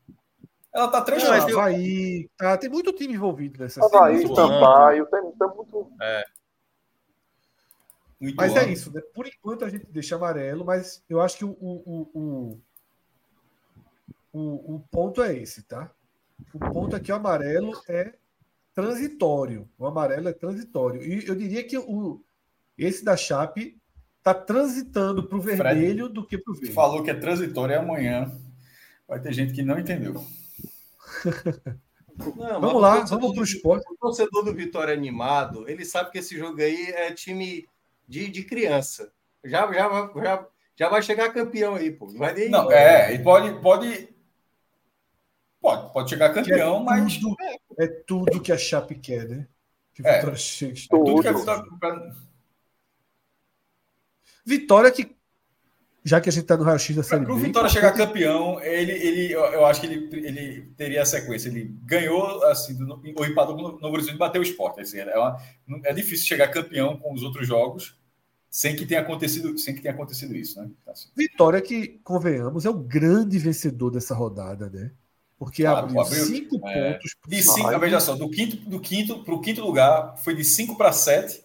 Ela 0.73 0.87
tá 0.87 1.01
três 1.01 1.23
Havaí, 1.23 2.27
tá, 2.35 2.57
tem 2.57 2.67
muito 2.69 2.91
time 2.93 3.13
envolvido 3.13 3.59
nessa 3.59 3.83
Havaí, 3.85 4.25
Sampaio, 4.27 5.05
tem, 5.05 5.21
tem 5.21 5.47
muito. 5.49 5.71
Muito 5.71 5.89
Mas 8.35 8.55
é 8.55 8.71
isso, 8.71 8.93
né? 8.93 9.01
Por 9.13 9.27
enquanto 9.27 9.65
a 9.65 9.69
gente 9.69 9.85
deixa 9.91 10.15
amarelo, 10.15 10.63
mas 10.63 11.03
eu 11.09 11.19
acho 11.19 11.37
que 11.37 11.45
o, 11.45 11.49
o, 11.49 12.09
o, 12.13 12.61
o, 14.31 14.75
o, 14.75 14.79
ponto 14.91 15.21
é 15.21 15.35
esse, 15.37 15.63
tá? 15.63 15.91
O 16.53 16.59
ponto 16.59 16.95
é 16.95 16.99
que 16.99 17.11
o 17.11 17.15
amarelo 17.15 17.73
é 17.87 18.13
transitório. 18.73 19.69
O 19.77 19.85
amarelo 19.85 20.29
é 20.29 20.33
transitório. 20.33 21.03
E 21.03 21.27
eu 21.27 21.35
diria 21.35 21.63
que 21.63 21.77
o, 21.77 22.23
esse 22.77 23.03
da 23.03 23.17
Chape 23.17 23.77
tá 24.21 24.33
transitando 24.33 25.27
para 25.27 25.37
o 25.37 25.41
Fred. 25.41 25.57
vermelho 25.57 26.07
do 26.07 26.25
que 26.25 26.37
para 26.37 26.51
o 26.51 26.55
verde. 26.55 26.73
falou 26.73 27.03
que 27.03 27.11
é 27.11 27.13
transitório 27.13 27.73
e 27.73 27.77
amanhã 27.77 28.31
vai 29.07 29.19
ter 29.19 29.33
gente 29.33 29.53
que 29.53 29.61
não 29.61 29.77
entendeu. 29.77 30.25
Não, 32.15 32.61
Vamos 32.61 32.79
lá, 32.79 32.99
vamos 33.05 33.31
para 33.31 33.41
o 33.41 33.43
esporte. 33.43 33.91
O 33.91 33.97
torcedor 33.97 34.45
do 34.45 34.53
Vitória 34.53 34.93
animado, 34.93 35.67
ele 35.67 35.83
sabe 35.83 36.11
que 36.11 36.19
esse 36.19 36.37
jogo 36.37 36.61
aí 36.61 36.91
é 36.91 37.11
time 37.11 37.67
de, 38.07 38.27
de 38.29 38.43
criança. 38.43 39.11
Já, 39.43 39.71
já, 39.73 40.11
já, 40.15 40.47
já 40.75 40.89
vai 40.89 41.01
chegar 41.01 41.33
campeão 41.33 41.75
aí, 41.75 41.91
pô. 41.91 42.07
Vai 42.07 42.33
nem 42.33 42.49
Não, 42.49 42.71
é, 42.71 43.13
e 43.13 43.19
pode, 43.23 43.59
pode, 43.61 44.09
pode, 45.61 45.93
pode 45.93 46.09
chegar 46.09 46.31
Que 46.33 46.39
é 46.39 46.43
campeão, 46.43 46.83
mas 46.83 47.17
tudo, 47.17 47.35
é 47.77 47.87
tudo 47.87 48.41
que 48.41 48.51
a 48.51 48.57
Chape 48.57 48.95
quer, 48.95 49.27
né? 49.27 49.47
Que 49.93 50.05
É. 50.05 50.15
Vitória 50.17 50.37
chega- 50.37 50.73
tudo 50.89 51.21
que 51.21 51.33
Tudo. 51.33 51.51
é, 51.83 52.13
Vitória 54.45 54.91
que, 54.91 55.15
já 56.03 56.19
que 56.19 56.29
a 56.29 56.31
gente 56.31 56.45
tá 56.45 56.57
no 56.57 56.63
raio-x 56.63 56.95
da 56.95 57.03
Série 57.03 57.23
para 57.23 57.33
o 57.33 57.37
B, 57.37 57.43
Vitória 57.43 57.69
chegar 57.69 57.93
campeão, 57.93 58.61
ele, 58.61 58.91
ele, 58.91 59.33
eu 59.33 59.65
acho 59.65 59.79
que 59.81 59.87
ele, 59.87 60.09
ele 60.27 60.61
teria 60.75 61.01
a 61.01 61.05
sequência. 61.05 61.47
Ele 61.49 61.75
ganhou 61.85 62.43
assim, 62.45 62.75
do, 62.75 63.01
ou 63.15 63.25
empatou 63.25 63.55
com 63.55 63.61
o 63.61 63.79
Novo 63.79 63.95
Horizonte 63.95 64.15
e 64.15 64.17
bateu 64.17 64.41
o 64.41 64.43
esporte. 64.43 64.81
Assim, 64.81 64.99
é, 64.99 65.17
uma- 65.17 65.37
é 65.85 65.93
difícil 65.93 66.25
chegar 66.25 66.49
campeão 66.49 66.97
com 66.97 67.13
os 67.13 67.23
outros 67.23 67.47
jogos 67.47 67.95
sem 68.49 68.75
que 68.75 68.85
tenha 68.85 69.01
acontecido, 69.01 69.57
sem 69.57 69.73
que 69.73 69.81
tenha 69.81 69.93
acontecido 69.93 70.35
isso, 70.35 70.61
né? 70.61 70.69
Assim, 70.87 71.09
Vitória 71.15 71.59
que, 71.59 71.99
convenhamos, 72.03 72.65
é 72.65 72.69
o 72.69 72.73
grande 72.75 73.39
vencedor 73.39 73.89
dessa 73.89 74.13
rodada, 74.13 74.69
né? 74.69 74.91
Porque 75.39 75.63
Claro, 75.63 75.87
abriu, 75.87 75.99
abriu, 76.01 76.25
cinco 76.25 76.61
é, 76.67 76.93
pontos. 76.93 77.15
De 77.27 77.41
cinco, 77.41 77.79
veja 77.79 77.99
só, 77.99 78.15
do 78.15 78.29
quinto 78.29 78.57
do 78.57 78.79
quinto 78.79 79.23
para 79.23 79.33
o 79.33 79.41
quinto 79.41 79.61
lugar 79.61 80.15
foi 80.17 80.35
de 80.35 80.43
5 80.43 80.77
para 80.77 80.91
7 80.91 81.43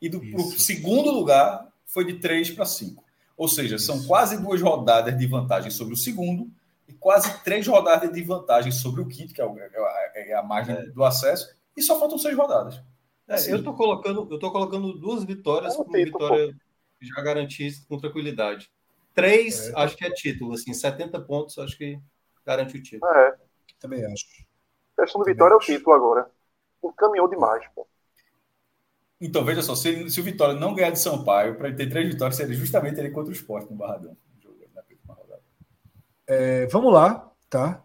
e 0.00 0.08
do 0.08 0.22
segundo 0.56 1.10
lugar 1.10 1.68
foi 1.84 2.04
de 2.04 2.14
3 2.14 2.50
para 2.52 2.64
5. 2.64 3.03
Ou 3.36 3.48
seja, 3.48 3.78
são 3.78 3.96
Isso. 3.96 4.06
quase 4.06 4.40
duas 4.40 4.60
rodadas 4.60 5.16
de 5.18 5.26
vantagem 5.26 5.70
sobre 5.70 5.94
o 5.94 5.96
segundo 5.96 6.48
e 6.88 6.92
quase 6.92 7.42
três 7.42 7.66
rodadas 7.66 8.12
de 8.12 8.22
vantagem 8.22 8.70
sobre 8.70 9.00
o 9.00 9.08
quinto, 9.08 9.34
que 9.34 9.40
é, 9.40 9.44
o- 9.46 9.58
é 9.58 9.66
a- 9.66 10.12
é 10.14 10.34
a 10.34 10.42
margem 10.42 10.90
do 10.92 11.02
acesso, 11.04 11.54
e 11.76 11.82
só 11.82 11.98
faltam 11.98 12.18
seis 12.18 12.36
rodadas. 12.36 12.80
É, 13.26 13.34
Assim. 13.34 13.50
eu 13.52 13.64
tô 13.64 13.72
colocando, 13.74 14.28
eu 14.30 14.38
tô 14.38 14.52
colocando 14.52 14.92
duas 14.98 15.24
vitórias 15.24 15.74
É 15.74 15.76
com 15.76 15.90
vitória 15.90 16.54
já 17.00 17.22
garantir 17.22 17.72
com 17.88 17.98
tranquilidade. 17.98 18.70
Três, 19.14 19.68
É. 19.68 19.72
acho 19.76 19.96
que 19.96 20.04
é 20.04 20.10
título, 20.10 20.54
assim, 20.54 20.72
70 20.74 21.20
pontos, 21.20 21.58
acho 21.58 21.76
que 21.76 21.98
garante 22.44 22.76
o 22.76 22.82
título. 22.82 23.10
É. 23.12 23.36
Também 23.80 24.04
acho. 24.04 24.24
A 24.96 25.02
questão 25.02 25.20
do 25.20 25.24
Vitória 25.24 25.54
é 25.54 25.56
o 25.56 25.60
título 25.60 25.94
agora. 25.94 26.30
Encaminhou 26.82 27.28
demais, 27.28 27.66
pô. 27.74 27.86
Então, 29.24 29.42
veja 29.42 29.62
só, 29.62 29.74
se, 29.74 29.88
ele- 29.88 30.10
se 30.10 30.20
o 30.20 30.24
Vitória 30.24 30.54
não 30.54 30.74
ganhar 30.74 30.90
de 30.90 31.00
Sampaio, 31.00 31.56
para 31.56 31.68
ele 31.68 31.76
ter 31.78 31.88
três 31.88 32.06
vitórias, 32.06 32.36
seria 32.36 32.54
justamente 32.54 33.00
ele 33.00 33.08
contra 33.10 33.30
o 33.30 33.34
Sport 33.34 33.70
no 33.70 33.76
Barradão. 33.76 34.14
É, 36.26 36.66
vamos 36.66 36.92
lá, 36.92 37.32
tá? 37.48 37.82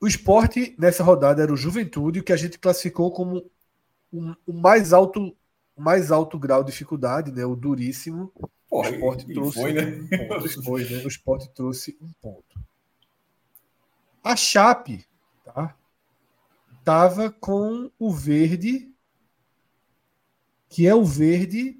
O 0.00 0.06
esporte 0.06 0.74
nessa 0.78 1.04
rodada 1.04 1.42
era 1.42 1.52
o 1.52 1.56
Juventude, 1.56 2.22
que 2.22 2.32
a 2.32 2.36
gente 2.36 2.58
classificou 2.58 3.10
como 3.12 3.50
o 4.46 4.52
mais 4.52 4.94
alto 4.94 5.36
o 5.76 5.82
mais 5.82 6.10
alto 6.10 6.38
grau 6.38 6.62
de 6.64 6.70
dificuldade, 6.70 7.32
né? 7.32 7.44
O 7.44 7.54
duríssimo. 7.54 8.32
Porra, 8.68 8.90
o 8.90 8.94
esporte 8.94 9.26
trouxe 9.26 9.60
foi, 9.60 9.72
né? 9.72 9.82
um 9.82 10.08
ponto. 10.08 10.62
Foi, 10.62 10.84
né? 10.84 11.02
O 11.04 11.08
esporte 11.08 11.50
trouxe 11.54 11.98
um 12.00 12.10
ponto. 12.22 12.60
A 14.22 14.36
Chape, 14.36 15.04
tá? 15.44 15.74
Tava 16.82 17.30
com 17.30 17.90
o 17.98 18.10
verde 18.12 18.93
que 20.74 20.88
é 20.88 20.94
o 20.94 21.04
verde, 21.04 21.78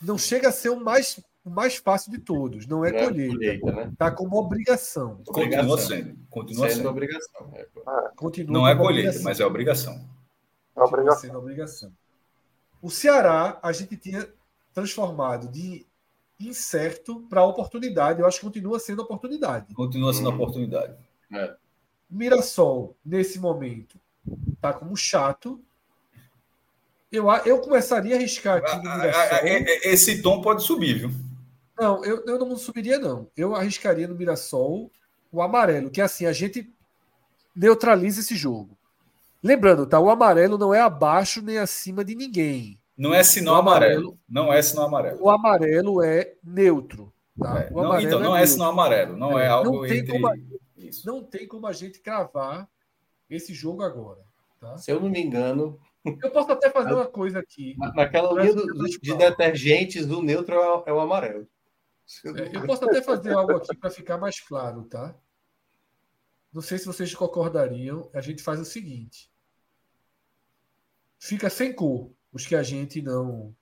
não 0.00 0.16
chega 0.16 0.50
a 0.50 0.52
ser 0.52 0.68
o 0.68 0.78
mais, 0.78 1.20
o 1.44 1.50
mais 1.50 1.74
fácil 1.74 2.12
de 2.12 2.18
todos, 2.20 2.68
não 2.68 2.84
é, 2.84 2.92
não 2.92 3.08
colheita. 3.08 3.34
colheita 3.34 3.72
né? 3.72 3.92
Tá 3.98 4.12
como 4.12 4.38
obrigação. 4.38 5.20
Continua 5.26 5.76
sendo. 5.76 6.16
Continua 6.30 6.68
sendo, 6.68 6.76
sendo 6.76 6.88
obrigação. 6.88 7.52
É. 7.56 7.66
Continua 8.14 8.52
não 8.52 8.68
é 8.68 8.76
colheita, 8.76 9.08
obrigação. 9.08 9.24
mas 9.24 9.40
é 9.40 9.44
obrigação. 9.44 10.08
É 10.76 10.80
obrigação. 10.80 11.20
Sendo 11.20 11.38
obrigação. 11.38 11.92
O 12.80 12.90
Ceará, 12.90 13.58
a 13.60 13.72
gente 13.72 13.96
tinha 13.96 14.32
transformado 14.72 15.48
de 15.48 15.84
incerto 16.38 17.22
para 17.22 17.42
oportunidade. 17.42 18.20
Eu 18.20 18.26
acho 18.26 18.38
que 18.38 18.46
continua 18.46 18.78
sendo 18.78 19.02
oportunidade. 19.02 19.74
Continua 19.74 20.14
sendo 20.14 20.30
hum. 20.30 20.34
oportunidade. 20.34 20.94
É. 21.32 21.56
Mirassol, 22.08 22.96
nesse 23.04 23.40
momento, 23.40 23.98
tá 24.60 24.72
como 24.72 24.96
chato. 24.96 25.60
Eu, 27.10 27.30
eu 27.46 27.58
começaria 27.60 28.14
a 28.14 28.18
arriscar 28.18 28.58
aqui 28.58 28.76
no 28.76 28.82
Mirassol. 28.82 29.48
Esse 29.82 30.20
tom 30.20 30.42
pode 30.42 30.62
subir, 30.62 30.98
viu? 30.98 31.10
Não, 31.78 32.04
eu, 32.04 32.24
eu 32.26 32.38
não 32.38 32.56
subiria, 32.56 32.98
não. 32.98 33.28
Eu 33.36 33.54
arriscaria 33.54 34.06
no 34.06 34.14
Mirassol 34.14 34.90
o 35.32 35.40
amarelo, 35.40 35.90
que 35.90 36.00
é 36.00 36.04
assim, 36.04 36.26
a 36.26 36.32
gente 36.32 36.70
neutraliza 37.54 38.20
esse 38.20 38.36
jogo. 38.36 38.76
Lembrando, 39.42 39.86
tá? 39.86 40.00
O 40.00 40.10
amarelo 40.10 40.58
não 40.58 40.74
é 40.74 40.80
abaixo 40.80 41.40
nem 41.40 41.58
acima 41.58 42.04
de 42.04 42.14
ninguém. 42.14 42.78
Não 42.96 43.14
é 43.14 43.22
sinal 43.22 43.56
amarelo, 43.56 43.92
amarelo. 43.92 44.18
Não 44.28 44.52
é 44.52 44.60
sinal 44.60 44.86
amarelo. 44.86 45.18
O 45.22 45.30
amarelo 45.30 46.02
é 46.02 46.34
neutro. 46.42 47.12
Tá? 47.38 47.60
É. 47.60 47.70
Não, 47.70 48.00
então, 48.00 48.20
não 48.20 48.36
é, 48.36 48.42
é 48.42 48.46
sinal 48.46 48.72
amarelo. 48.72 49.16
Não 49.16 49.38
é, 49.38 49.44
é 49.44 49.48
algo 49.48 49.72
não 49.72 49.88
tem 49.88 49.98
entre... 49.98 50.12
Como 50.12 50.26
a, 50.26 50.34
não 51.04 51.22
tem 51.22 51.46
como 51.46 51.66
a 51.68 51.72
gente 51.72 52.00
cravar 52.00 52.68
esse 53.30 53.54
jogo 53.54 53.82
agora. 53.82 54.18
Tá? 54.60 54.76
Se 54.76 54.90
eu 54.90 55.00
não 55.00 55.08
me 55.08 55.22
engano. 55.22 55.78
Eu 56.04 56.30
posso 56.30 56.52
até 56.52 56.70
fazer 56.70 56.94
uma 56.94 57.06
coisa 57.06 57.40
aqui. 57.40 57.76
Naquela 57.94 58.40
linha 58.40 58.54
do, 58.54 58.66
de 58.66 59.14
detergentes, 59.16 60.06
do 60.06 60.22
neutro 60.22 60.54
é 60.54 60.58
o, 60.58 60.84
é 60.86 60.92
o 60.92 61.00
amarelo. 61.00 61.46
É, 62.24 62.56
eu 62.56 62.66
posso 62.66 62.84
até 62.84 63.02
fazer 63.02 63.32
algo 63.32 63.56
aqui 63.56 63.76
para 63.76 63.90
ficar 63.90 64.16
mais 64.16 64.40
claro, 64.40 64.84
tá? 64.84 65.14
Não 66.52 66.62
sei 66.62 66.78
se 66.78 66.86
vocês 66.86 67.14
concordariam. 67.14 68.10
A 68.14 68.20
gente 68.20 68.42
faz 68.42 68.58
o 68.58 68.64
seguinte: 68.64 69.30
fica 71.18 71.50
sem 71.50 71.72
cor 71.72 72.10
os 72.32 72.46
que 72.46 72.54
a 72.54 72.62
gente 72.62 73.02
não. 73.02 73.54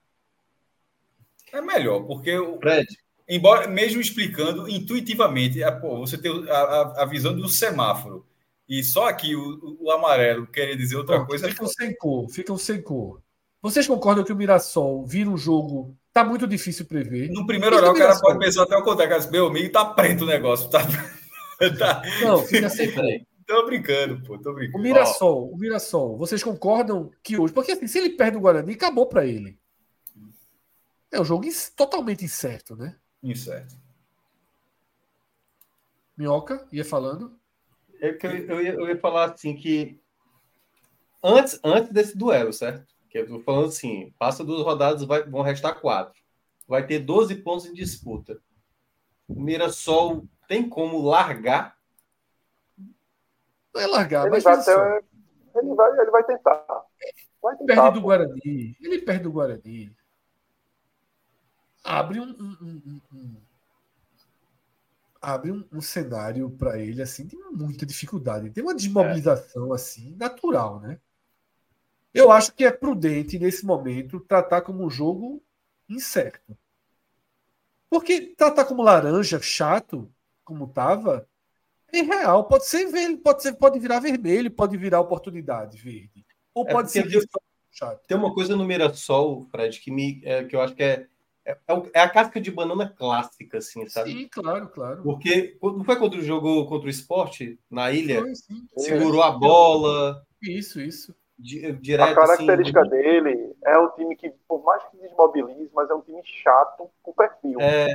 É 1.52 1.60
melhor, 1.60 2.04
porque 2.04 2.36
o. 2.38 2.58
Fred. 2.58 2.86
Embora, 3.28 3.66
mesmo 3.66 4.00
explicando 4.00 4.68
intuitivamente, 4.68 5.60
é, 5.60 5.70
pô, 5.70 5.98
você 5.98 6.16
tem 6.16 6.48
a, 6.48 6.58
a, 6.58 7.02
a, 7.02 7.06
visão 7.06 7.34
do 7.34 7.48
semáforo 7.48 8.24
e 8.68 8.82
só 8.82 9.08
aqui 9.08 9.36
o, 9.36 9.78
o 9.80 9.90
amarelo 9.90 10.46
querer 10.46 10.76
dizer 10.76 10.96
outra 10.96 11.16
Pronto, 11.16 11.28
coisa. 11.28 11.48
Ficam 11.48 11.66
sem 11.66 11.94
cor, 11.96 12.28
ficam 12.30 12.58
sem 12.58 12.82
cor. 12.82 13.20
Vocês 13.62 13.86
concordam 13.86 14.24
que 14.24 14.32
o 14.32 14.36
Mirassol 14.36 15.04
vira 15.06 15.30
um 15.30 15.36
jogo. 15.36 15.96
Tá 16.12 16.24
muito 16.24 16.46
difícil 16.46 16.86
prever. 16.86 17.30
No 17.30 17.46
primeiro 17.46 17.76
olhar, 17.76 17.92
o 17.92 17.94
cara 17.94 18.18
pode 18.18 18.38
pensar 18.38 18.62
até 18.62 18.76
o 18.76 18.82
contrário. 18.82 19.30
Meu 19.30 19.46
amigo, 19.46 19.70
tá 19.70 19.84
preto 19.84 20.24
o 20.24 20.26
negócio. 20.26 20.70
Tá... 20.70 20.80
tá... 21.78 22.02
Não, 22.22 22.38
fica 22.42 22.68
sem 22.68 22.92
cor. 22.92 23.04
Tô 23.46 23.64
brincando, 23.64 24.20
pô, 24.22 24.36
tô 24.38 24.52
brincando. 24.52 24.78
O 24.78 24.82
Mirassol, 24.82 25.52
o 25.52 25.56
Mirassol, 25.56 26.18
vocês 26.18 26.42
concordam 26.42 27.12
que 27.22 27.38
hoje, 27.38 27.54
porque 27.54 27.72
assim, 27.72 27.86
se 27.86 27.98
ele 27.98 28.10
perde 28.10 28.36
o 28.36 28.40
Guarani, 28.40 28.72
acabou 28.72 29.06
para 29.06 29.24
ele. 29.24 29.56
É 31.12 31.20
um 31.20 31.24
jogo 31.24 31.46
totalmente 31.76 32.24
incerto, 32.24 32.74
né? 32.74 32.96
Incerto. 33.22 33.76
Minhoca, 36.16 36.66
ia 36.72 36.84
falando? 36.84 37.38
É 38.00 38.12
que 38.12 38.26
eu, 38.26 38.30
eu, 38.30 38.62
ia, 38.62 38.72
eu 38.74 38.88
ia 38.88 38.98
falar 38.98 39.32
assim 39.32 39.54
que 39.54 40.00
antes, 41.22 41.58
antes 41.64 41.92
desse 41.92 42.16
duelo, 42.16 42.52
certo? 42.52 42.86
Que 43.08 43.18
eu 43.18 43.26
tô 43.26 43.40
falando 43.40 43.68
assim, 43.68 44.12
passa 44.18 44.44
duas 44.44 44.62
rodadas, 44.62 45.04
vai, 45.04 45.22
vão 45.22 45.42
restar 45.42 45.80
quatro. 45.80 46.20
Vai 46.68 46.86
ter 46.86 46.98
12 46.98 47.36
pontos 47.36 47.66
em 47.66 47.72
disputa. 47.72 48.40
O 49.28 49.40
Mirassol 49.40 50.24
tem 50.48 50.68
como 50.68 51.02
largar 51.02 51.76
não 53.76 53.82
é 53.82 53.86
largar, 53.86 54.22
ele 54.22 54.30
mas 54.30 54.42
vai, 54.42 54.64
ter, 54.64 55.04
ele, 55.54 55.74
vai, 55.74 56.00
ele 56.00 56.10
vai 56.10 56.24
tentar. 56.24 56.64
Vai 57.42 57.56
tentar 57.58 57.74
perde 57.74 57.90
do 57.92 58.00
Guarani. 58.00 58.76
Ele 58.80 58.98
perde 59.02 59.22
do 59.24 59.32
Guarani. 59.32 59.94
Abre 61.84 62.18
um, 62.18 62.24
um, 62.24 62.56
um, 62.62 63.00
um 63.12 63.36
abre 65.26 65.50
um, 65.50 65.80
cenário 65.80 66.48
para 66.50 66.78
ele 66.78 67.02
assim 67.02 67.26
de 67.26 67.36
muita 67.50 67.84
dificuldade. 67.84 68.50
Tem 68.50 68.62
uma 68.62 68.76
desmobilização 68.76 69.72
é. 69.72 69.74
assim 69.74 70.14
natural, 70.14 70.78
né? 70.78 71.00
Eu 72.14 72.30
acho 72.30 72.54
que 72.54 72.64
é 72.64 72.70
prudente 72.70 73.36
nesse 73.36 73.66
momento 73.66 74.20
tratar 74.20 74.62
como 74.62 74.84
um 74.84 74.88
jogo 74.88 75.42
incerto. 75.88 76.56
Porque 77.90 78.34
tratar 78.36 78.66
como 78.66 78.84
laranja 78.84 79.40
chato, 79.42 80.08
como 80.44 80.66
estava, 80.66 81.28
é 81.92 82.02
real. 82.02 82.44
Pode 82.44 82.66
ser 82.66 82.86
verde, 82.86 83.16
pode 83.16 83.42
ser, 83.42 83.54
pode 83.54 83.80
virar 83.80 83.98
vermelho, 83.98 84.48
pode 84.48 84.76
virar 84.76 85.00
oportunidade 85.00 85.76
verde. 85.76 86.24
Ou 86.54 86.64
é 86.68 86.72
pode 86.72 86.92
ser 86.92 87.04
chato. 87.72 88.06
Tem 88.06 88.16
uma 88.16 88.32
coisa 88.32 88.54
no 88.54 88.64
Mirassol, 88.64 89.44
Fred, 89.50 89.80
que 89.80 89.90
me 89.90 90.20
é, 90.24 90.44
que 90.44 90.54
eu 90.54 90.60
acho 90.60 90.74
que 90.74 90.84
é, 90.84 91.08
é, 91.46 91.56
é 91.94 92.00
a 92.00 92.10
casca 92.10 92.40
de 92.40 92.50
banana 92.50 92.88
clássica, 92.88 93.58
assim, 93.58 93.88
sabe? 93.88 94.12
Sim, 94.12 94.28
claro, 94.28 94.68
claro. 94.68 95.02
Porque 95.02 95.56
não 95.62 95.84
foi 95.84 95.96
quando 95.96 96.20
jogou 96.20 96.66
contra 96.66 96.86
o 96.86 96.90
esporte 96.90 97.58
na 97.70 97.92
ilha? 97.92 98.20
Foi, 98.20 98.34
sim. 98.34 98.68
Segurou 98.76 99.22
a 99.22 99.30
bola. 99.30 100.22
Isso, 100.42 100.80
isso. 100.80 101.14
Direto, 101.38 102.12
a 102.12 102.14
característica 102.14 102.80
assim, 102.80 102.90
dele 102.90 103.54
é 103.64 103.76
o 103.76 103.90
time 103.90 104.16
que, 104.16 104.32
por 104.48 104.64
mais 104.64 104.82
que 104.84 104.96
desmobilize, 104.96 105.70
mas 105.74 105.88
é 105.90 105.94
um 105.94 106.00
time 106.00 106.22
chato 106.24 106.88
com 107.02 107.12
perfil. 107.12 107.60
É, 107.60 107.94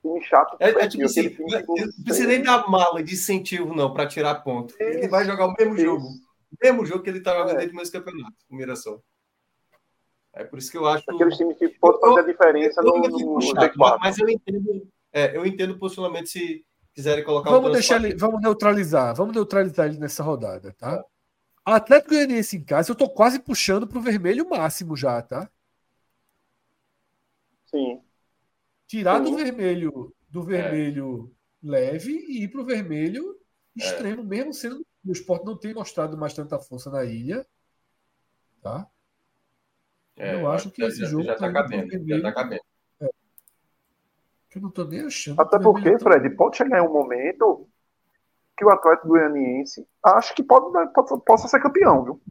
time 0.00 0.22
chato. 0.22 0.56
É, 0.60 0.70
é 0.70 0.88
tipo 0.88 1.04
assim, 1.04 1.36
não 1.38 2.04
precisa 2.04 2.28
nem 2.28 2.42
dar 2.42 2.68
mala 2.70 3.02
de 3.02 3.14
incentivo, 3.14 3.74
não, 3.74 3.92
para 3.92 4.06
tirar 4.06 4.36
ponto. 4.36 4.72
Isso, 4.74 4.82
ele 4.82 5.08
vai 5.08 5.24
jogar 5.24 5.46
o 5.46 5.54
mesmo 5.58 5.74
isso. 5.74 5.84
jogo. 5.84 6.06
O 6.06 6.56
mesmo 6.62 6.86
jogo 6.86 7.02
que 7.02 7.10
ele 7.10 7.18
está 7.18 7.32
jogando 7.32 7.56
é. 7.56 7.58
dentro 7.58 7.72
do 7.72 7.76
mesmo 7.76 7.92
campeonato, 7.92 8.34
o 8.48 8.56
Mirassol. 8.56 9.02
É 10.36 10.44
por 10.44 10.58
isso 10.58 10.70
que 10.70 10.76
eu 10.76 10.86
acho. 10.86 11.02
Aqueles 11.10 11.36
times 11.36 11.56
que 11.58 11.68
podem 11.70 11.98
fazer 11.98 12.20
a 12.20 12.24
diferença 12.24 12.80
eu, 12.82 12.94
eu, 12.94 13.10
no, 13.10 13.34
no 13.34 13.40
chato, 13.40 13.74
Mas 13.98 14.18
eu 14.18 14.28
entendo, 14.28 14.86
é, 15.10 15.34
eu 15.36 15.46
entendo 15.46 15.72
o 15.72 15.78
posicionamento 15.78 16.26
se 16.26 16.64
quiserem 16.94 17.24
colocar 17.24 17.50
vamos 17.50 17.72
deixar 17.72 17.96
ele, 18.04 18.14
Vamos 18.16 18.42
neutralizar, 18.42 19.14
vamos 19.14 19.34
neutralizar 19.34 19.86
ele 19.86 19.98
nessa 19.98 20.22
rodada, 20.22 20.74
tá? 20.74 21.02
Atlético 21.64 22.10
Goianiense 22.10 22.56
em 22.56 22.62
casa, 22.62 22.92
eu 22.92 22.96
tô 22.96 23.08
quase 23.08 23.40
puxando 23.40 23.88
pro 23.88 24.00
vermelho 24.00 24.48
máximo 24.48 24.94
já, 24.94 25.20
tá? 25.22 25.50
Sim. 27.64 28.00
Tirar 28.86 29.18
do 29.18 29.34
vermelho 29.34 30.14
do 30.28 30.42
é. 30.42 30.44
vermelho 30.44 31.34
é. 31.64 31.68
leve 31.68 32.12
e 32.12 32.44
ir 32.44 32.48
para 32.48 32.60
o 32.60 32.64
vermelho 32.64 33.36
extremo, 33.74 34.22
é. 34.22 34.24
mesmo 34.24 34.52
sendo 34.52 34.86
o 35.04 35.12
esporte 35.12 35.46
não 35.46 35.56
tem 35.56 35.72
mostrado 35.72 36.16
mais 36.16 36.34
tanta 36.34 36.58
força 36.58 36.90
na 36.90 37.04
ilha. 37.04 37.46
Tá? 38.60 38.88
É, 40.16 40.34
eu 40.34 40.50
acho 40.50 40.70
que 40.70 40.82
já, 40.82 40.88
esse 40.88 41.04
jogo 41.06 41.24
já 41.24 41.34
está 41.34 41.52
cabendo. 41.52 41.88
Vermelho, 41.88 42.20
já 42.20 42.22
tá 42.22 42.32
cabendo. 42.32 42.62
É. 43.00 43.10
Eu 44.54 44.62
não 44.62 44.68
estou 44.70 44.86
nem 44.86 45.00
achando. 45.02 45.40
Até 45.40 45.58
porque, 45.58 45.98
Fred, 45.98 46.30
pode 46.30 46.56
chegar 46.56 46.78
em 46.78 46.86
um 46.86 46.92
momento 46.92 47.68
que 48.56 48.64
o 48.64 48.70
Atlético 48.70 49.08
Goianiense 49.08 49.86
acho 50.02 50.34
que 50.34 50.42
pode, 50.42 50.72
pode, 50.92 51.22
possa 51.24 51.46
ser 51.46 51.60
campeão, 51.60 52.02
viu? 52.02 52.22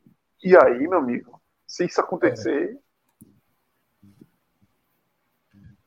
E 0.43 0.57
aí, 0.57 0.87
meu 0.87 0.97
amigo, 0.97 1.39
se 1.67 1.85
isso 1.85 2.01
acontecer, 2.01 2.79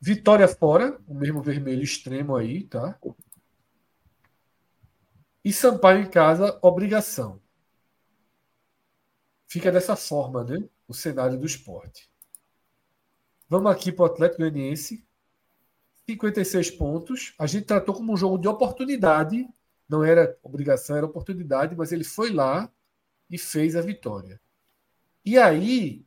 Vitória 0.00 0.46
fora, 0.46 0.96
o 1.08 1.14
mesmo 1.14 1.42
vermelho 1.42 1.82
extremo 1.82 2.36
aí, 2.36 2.64
tá? 2.64 2.96
E 5.44 5.52
Sampaio 5.52 6.02
em 6.02 6.10
casa, 6.10 6.56
obrigação. 6.62 7.40
Fica 9.48 9.72
dessa 9.72 9.96
forma, 9.96 10.44
né? 10.44 10.68
O 10.88 10.94
cenário 10.94 11.38
do 11.38 11.46
esporte. 11.46 12.10
Vamos 13.48 13.70
aqui 13.70 13.92
para 13.92 14.04
o 14.04 14.06
Atlético 14.06 14.40
Goianiense. 14.42 15.06
56 16.06 16.70
pontos. 16.72 17.34
A 17.38 17.46
gente 17.46 17.66
tratou 17.66 17.94
como 17.94 18.12
um 18.12 18.16
jogo 18.16 18.38
de 18.38 18.48
oportunidade. 18.48 19.46
Não 19.88 20.02
era 20.02 20.36
obrigação, 20.42 20.96
era 20.96 21.06
oportunidade, 21.06 21.76
mas 21.76 21.92
ele 21.92 22.04
foi 22.04 22.32
lá 22.32 22.72
e 23.30 23.38
fez 23.38 23.76
a 23.76 23.80
vitória. 23.80 24.40
E 25.24 25.38
aí, 25.38 26.04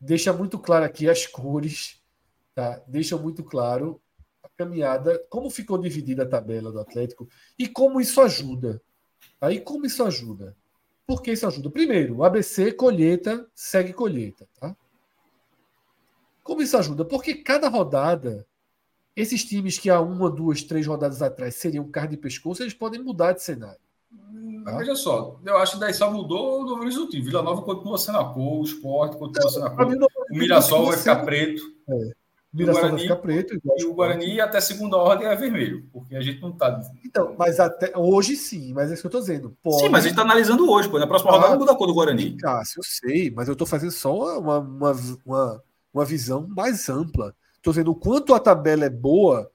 deixa 0.00 0.32
muito 0.32 0.58
claro 0.58 0.84
aqui 0.84 1.08
as 1.08 1.26
cores 1.26 2.02
tá? 2.54 2.80
deixam 2.86 3.18
muito 3.18 3.42
claro 3.42 4.00
a 4.42 4.48
caminhada, 4.48 5.18
como 5.28 5.50
ficou 5.50 5.76
dividida 5.76 6.22
a 6.22 6.28
tabela 6.28 6.70
do 6.70 6.80
Atlético 6.80 7.28
e 7.58 7.68
como 7.68 8.00
isso 8.00 8.20
ajuda. 8.20 8.80
Tá? 9.40 9.52
E 9.52 9.60
como 9.60 9.84
isso 9.84 10.04
ajuda? 10.04 10.56
Por 11.06 11.22
que 11.22 11.32
isso 11.32 11.46
ajuda? 11.46 11.70
Primeiro, 11.70 12.16
o 12.16 12.24
ABC 12.24 12.72
colheita 12.72 13.46
segue 13.54 13.92
colheita. 13.92 14.48
Tá? 14.58 14.74
Como 16.42 16.62
isso 16.62 16.76
ajuda? 16.76 17.04
Porque 17.04 17.34
cada 17.34 17.68
rodada, 17.68 18.46
esses 19.14 19.44
times 19.44 19.78
que 19.78 19.90
há 19.90 20.00
uma, 20.00 20.30
duas, 20.30 20.62
três 20.62 20.86
rodadas 20.86 21.22
atrás 21.22 21.56
seriam 21.56 21.90
carne 21.90 22.14
e 22.14 22.18
pescoço, 22.18 22.62
eles 22.62 22.74
podem 22.74 23.02
mudar 23.02 23.32
de 23.32 23.42
cenário. 23.42 23.80
Mas 24.10 24.78
veja 24.78 24.96
só, 24.96 25.38
eu 25.44 25.58
acho 25.58 25.74
que 25.74 25.80
daí 25.80 25.92
só 25.92 26.10
mudou 26.10 26.62
o 26.62 26.64
Novo 26.64 26.82
Horizontino. 26.82 27.24
Vila 27.24 27.42
Nova 27.42 27.62
continua 27.62 27.98
sendo 27.98 28.18
a 28.18 28.32
cor, 28.32 28.60
o 28.60 28.64
esporte 28.64 29.16
continua 29.18 29.50
sendo 29.50 29.66
a 29.66 29.70
cor. 29.70 29.86
O 30.30 30.36
Mirassol 30.36 30.86
vai 30.86 30.96
ficar 30.96 31.24
preto. 31.24 31.62
É. 31.88 32.23
O 32.54 32.56
Mirassol 32.56 32.90
vai 32.90 33.00
ficar 33.00 33.16
preto. 33.16 33.60
E 33.76 33.84
o 33.84 33.94
Guarani 33.94 34.40
até 34.40 34.60
segunda 34.60 34.96
ordem 34.96 35.26
é 35.26 35.34
vermelho, 35.34 35.88
porque 35.92 36.14
a 36.14 36.20
gente 36.20 36.40
não 36.40 36.50
está. 36.50 36.80
Então, 37.04 37.34
mas 37.36 37.58
até 37.58 37.92
hoje 37.98 38.36
sim, 38.36 38.72
mas 38.72 38.90
é 38.90 38.94
isso 38.94 39.02
que 39.02 39.06
eu 39.06 39.08
estou 39.08 39.20
dizendo. 39.20 39.56
Pode... 39.60 39.80
Sim, 39.80 39.88
mas 39.88 40.04
a 40.04 40.08
gente 40.08 40.12
está 40.12 40.22
analisando 40.22 40.70
hoje, 40.70 40.88
pô. 40.88 40.96
Na 41.00 41.06
próxima 41.06 41.32
ah, 41.32 41.34
rodada 41.34 41.58
muda 41.58 41.72
a 41.72 41.74
cor 41.74 41.88
do 41.88 41.94
Guarani. 41.94 42.36
Cássio, 42.36 42.78
eu 42.78 42.84
sei, 42.84 43.32
mas 43.32 43.48
eu 43.48 43.54
estou 43.54 43.66
fazendo 43.66 43.90
só 43.90 44.38
uma, 44.38 44.60
uma, 44.60 44.92
uma, 45.26 45.62
uma 45.92 46.04
visão 46.04 46.46
mais 46.48 46.88
ampla. 46.88 47.34
Estou 47.56 47.72
dizendo 47.72 47.90
o 47.90 47.96
quanto 47.96 48.32
a 48.32 48.38
tabela 48.38 48.84
é 48.84 48.90
boa, 48.90 49.50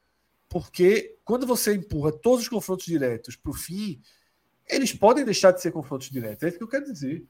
porque 0.50 1.16
quando 1.24 1.48
você 1.48 1.76
empurra 1.76 2.11
todos 2.11 2.42
os 2.42 2.50
confrontos 2.50 2.86
diretos 2.86 3.38
para 3.38 3.52
o 3.52 3.56
fim, 3.56 4.02
eles 4.68 4.92
podem 4.92 5.24
deixar 5.24 5.52
de 5.52 5.61
ser 5.61 5.72
confrontos 5.72 6.10
diretos. 6.10 6.44
É 6.44 6.50
isso 6.50 6.58
que 6.58 6.64
eu 6.66 6.68
quero 6.68 6.84
dizer. 6.84 7.26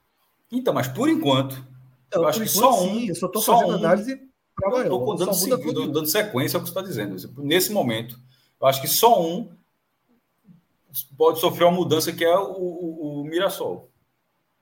Então, 0.52 0.74
mas 0.74 0.88
por 0.88 1.08
enquanto, 1.08 1.64
então, 2.08 2.24
eu 2.24 2.28
acho 2.28 2.42
que 2.42 2.48
só 2.48 2.84
um. 2.84 2.88
Sim, 2.88 3.10
eu 3.10 3.16
só 3.16 3.28
estou 3.28 3.42
fazendo 3.44 3.74
um, 3.74 3.76
análise 3.76 4.29
maior. 4.68 4.84
Estou 4.84 5.16
dando, 5.16 5.74
dando, 5.74 5.92
dando, 5.92 6.08
sequência 6.08 6.58
ao 6.58 6.64
que 6.64 6.70
você 6.70 6.80
está 6.80 6.82
dizendo. 6.82 7.16
Nesse 7.38 7.72
momento, 7.72 8.20
eu 8.60 8.68
acho 8.68 8.82
que 8.82 8.88
só 8.88 9.22
um 9.22 9.50
pode 11.18 11.40
sofrer 11.40 11.66
uma 11.66 11.78
mudança 11.78 12.12
que 12.12 12.26
é 12.26 12.38
o, 12.38 12.52
o, 12.52 13.22
o 13.22 13.24
Mirassol. 13.24 13.90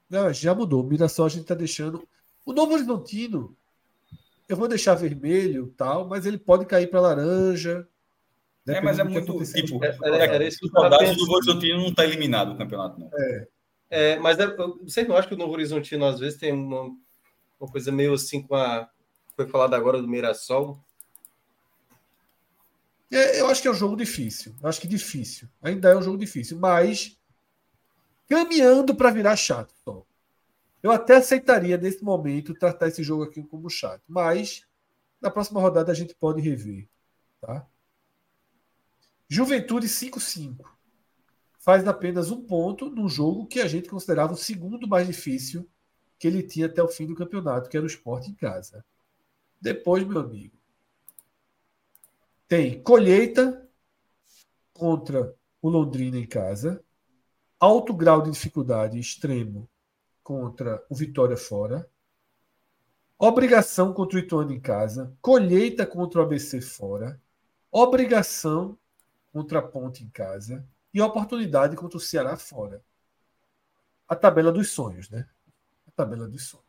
Não, 0.10 0.32
já 0.32 0.54
mudou. 0.54 0.82
O 0.82 0.88
Mirassol 0.88 1.26
a 1.26 1.30
gente 1.30 1.42
está 1.42 1.56
deixando. 1.56 2.08
O 2.46 2.54
Novo 2.54 2.74
Horizontino, 2.74 3.56
eu 4.48 4.56
vou 4.56 4.68
deixar 4.68 4.96
vermelho 4.96 5.74
tal, 5.78 6.08
mas 6.08 6.26
ele 6.26 6.38
pode 6.38 6.66
cair 6.66 6.88
para 6.88 7.02
laranja. 7.02 7.88
É, 8.68 8.82
mas 8.82 9.00
é 9.00 9.04
muito. 9.04 9.44
Tipo, 9.46 9.84
é, 9.84 9.90
é, 9.90 10.50
que 10.50 10.68
rodadas 10.74 11.16
do 11.16 11.32
Horizontino 11.32 11.80
não 11.80 11.88
está 11.88 12.04
eliminado 12.04 12.54
o 12.54 12.58
campeonato, 12.58 13.00
não. 13.00 13.10
É. 13.14 13.48
é 13.90 14.20
mas 14.20 14.40
é, 14.40 14.48
vocês 14.84 15.08
não 15.08 15.16
acham 15.16 15.30
que 15.30 15.36
o 15.36 15.38
Novo 15.38 15.54
Horizontino 15.54 16.06
às 16.06 16.20
vezes 16.20 16.38
tem 16.38 16.52
uma, 16.52 16.92
uma 17.60 17.72
coisa 17.72 17.92
meio 17.92 18.14
assim 18.14 18.42
com 18.42 18.56
a. 18.56 18.90
Foi 19.38 19.46
falado 19.46 19.76
agora 19.76 20.02
do 20.02 20.08
Mirassol? 20.08 20.84
É, 23.12 23.40
eu 23.40 23.48
acho 23.48 23.62
que 23.62 23.68
é 23.68 23.72
um 23.72 23.76
jogo 23.76 23.96
difícil. 23.96 24.56
Eu 24.60 24.68
acho 24.68 24.82
que 24.82 24.88
difícil. 24.88 25.48
Ainda 25.62 25.90
é 25.90 25.96
um 25.96 26.02
jogo 26.02 26.18
difícil, 26.18 26.58
mas 26.58 27.16
caminhando 28.28 28.96
para 28.96 29.12
virar 29.12 29.36
chato. 29.36 29.76
Eu 30.82 30.90
até 30.92 31.18
aceitaria 31.18 31.78
nesse 31.78 32.04
momento 32.04 32.56
tratar 32.56 32.88
esse 32.88 33.04
jogo 33.04 33.24
aqui 33.24 33.44
como 33.44 33.70
chato, 33.70 34.02
mas 34.08 34.66
na 35.22 35.30
próxima 35.30 35.62
rodada 35.62 35.92
a 35.92 35.96
gente 35.96 36.16
pode 36.16 36.42
rever, 36.42 36.90
tá? 37.40 37.64
Juventude 39.30 39.88
5-5. 39.88 40.66
Faz 41.60 41.88
apenas 41.88 42.32
um 42.32 42.42
ponto 42.42 42.90
num 42.90 43.08
jogo 43.08 43.46
que 43.46 43.60
a 43.60 43.68
gente 43.68 43.88
considerava 43.88 44.34
o 44.34 44.38
segundo 44.38 44.88
mais 44.88 45.06
difícil 45.06 45.70
que 46.18 46.28
ele 46.28 46.42
tinha 46.42 46.66
até 46.66 46.82
o 46.82 46.88
fim 46.88 47.06
do 47.06 47.14
campeonato, 47.14 47.70
que 47.70 47.78
era 47.78 47.84
o 47.84 47.88
esporte 47.88 48.32
em 48.32 48.34
casa. 48.34 48.84
Depois, 49.60 50.06
meu 50.06 50.20
amigo, 50.20 50.56
tem 52.48 52.82
colheita 52.82 53.68
contra 54.74 55.36
o 55.62 55.70
Londrina 55.70 56.18
em 56.18 56.28
casa, 56.28 56.84
alto 57.60 57.94
grau 57.94 58.22
de 58.22 58.32
dificuldade 58.32 59.00
extremo 59.00 59.70
contra 60.24 60.86
o 60.90 60.96
Vitória 60.96 61.36
fora, 61.36 61.90
obrigação 63.18 63.94
contra 63.94 64.18
o 64.18 64.20
Ituano 64.20 64.54
em 64.54 64.60
casa, 64.60 65.16
colheita 65.22 65.86
contra 65.86 66.22
o 66.22 66.24
ABC 66.24 66.62
fora, 66.62 67.20
obrigação 67.72 68.78
contra 69.34 69.60
a 69.60 69.62
Ponte 69.62 70.04
em 70.04 70.10
casa 70.10 70.66
e 70.94 71.02
oportunidade 71.02 71.76
contra 71.76 71.98
o 71.98 72.02
Ceará 72.02 72.38
fora. 72.38 72.84
A 74.08 74.16
tabela 74.16 74.52
dos 74.52 74.72
sonhos, 74.72 75.10
né? 75.10 75.28
A 75.88 75.92
tabela 75.92 76.28
dos 76.28 76.48
sonhos. 76.48 76.67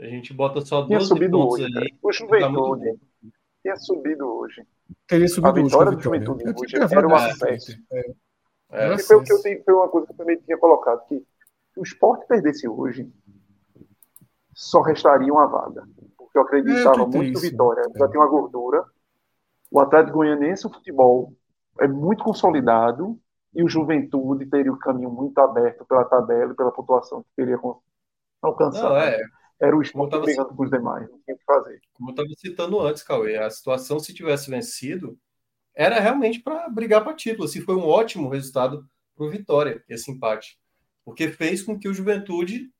A 0.00 0.06
gente 0.06 0.34
bota 0.34 0.60
só 0.60 0.86
Tinha 0.86 1.00
subido 1.00 1.38
hoje, 1.38 1.64
aí. 1.64 1.94
O 2.02 2.12
Juventude 2.12 2.92
tá 2.92 3.28
tinha 3.62 3.76
subido 3.76 4.26
hoje. 4.26 4.66
Teria 5.06 5.28
subido 5.28 5.48
a 5.48 5.62
vitória 5.62 5.88
hoje, 5.88 5.96
do 5.96 6.02
Juventude 6.02 6.44
hoje 6.44 6.76
era 6.76 7.06
um 7.06 7.14
acesso. 7.14 7.72
É. 7.92 8.14
É, 8.70 8.98
foi, 8.98 9.16
o 9.16 9.22
que 9.22 9.32
eu 9.32 9.40
tenho, 9.40 9.62
foi 9.62 9.74
uma 9.74 9.88
coisa 9.88 10.06
que 10.06 10.12
eu 10.12 10.16
também 10.16 10.36
tinha 10.38 10.58
colocado, 10.58 11.06
que 11.06 11.24
se 11.72 11.80
o 11.80 11.82
esporte 11.82 12.26
perdesse 12.26 12.68
hoje, 12.68 13.08
só 14.52 14.82
restaria 14.82 15.32
uma 15.32 15.46
vaga. 15.46 15.86
Porque 16.16 16.38
eu 16.38 16.42
acreditava 16.42 17.02
é, 17.02 17.06
muito 17.06 17.38
isso. 17.38 17.42
Vitória. 17.42 17.84
Já 17.94 18.08
tem 18.08 18.20
uma 18.20 18.28
gordura. 18.28 18.84
O 19.70 19.80
Atlético 19.80 20.18
Goianiense, 20.18 20.66
o 20.66 20.72
futebol 20.72 21.32
é 21.80 21.88
muito 21.88 22.24
consolidado 22.24 23.18
e 23.54 23.62
o 23.62 23.68
Juventude 23.68 24.46
teria 24.46 24.72
o 24.72 24.78
caminho 24.78 25.10
muito 25.10 25.38
aberto 25.38 25.84
pela 25.84 26.04
tabela 26.04 26.52
e 26.52 26.56
pela 26.56 26.72
pontuação 26.72 27.22
que 27.22 27.28
teria 27.36 27.58
alcançado. 28.42 28.90
Não, 28.90 28.96
é. 28.96 29.20
Era 29.60 29.76
o 29.76 29.82
esporte 29.82 30.18
brigando 30.18 30.54
com 30.54 30.62
os 30.64 30.70
demais, 30.70 31.08
não 31.08 31.18
tinha 31.20 31.34
o 31.34 31.38
que 31.38 31.44
fazer. 31.44 31.80
Como 31.92 32.10
eu 32.10 32.12
estava 32.12 32.28
citando 32.36 32.80
antes, 32.80 33.02
Cauê, 33.02 33.36
a 33.36 33.48
situação, 33.48 33.98
se 34.00 34.12
tivesse 34.12 34.50
vencido, 34.50 35.18
era 35.74 36.00
realmente 36.00 36.40
para 36.40 36.68
brigar 36.68 37.02
para 37.02 37.14
título. 37.14 37.44
Assim, 37.44 37.60
foi 37.60 37.74
um 37.74 37.86
ótimo 37.86 38.28
resultado 38.28 38.88
para 39.16 39.26
o 39.26 39.30
Vitória, 39.30 39.82
esse 39.88 40.10
empate. 40.10 40.58
Porque 41.04 41.28
fez 41.28 41.62
com 41.62 41.78
que 41.78 41.88
o 41.88 41.94
Juventude. 41.94 42.70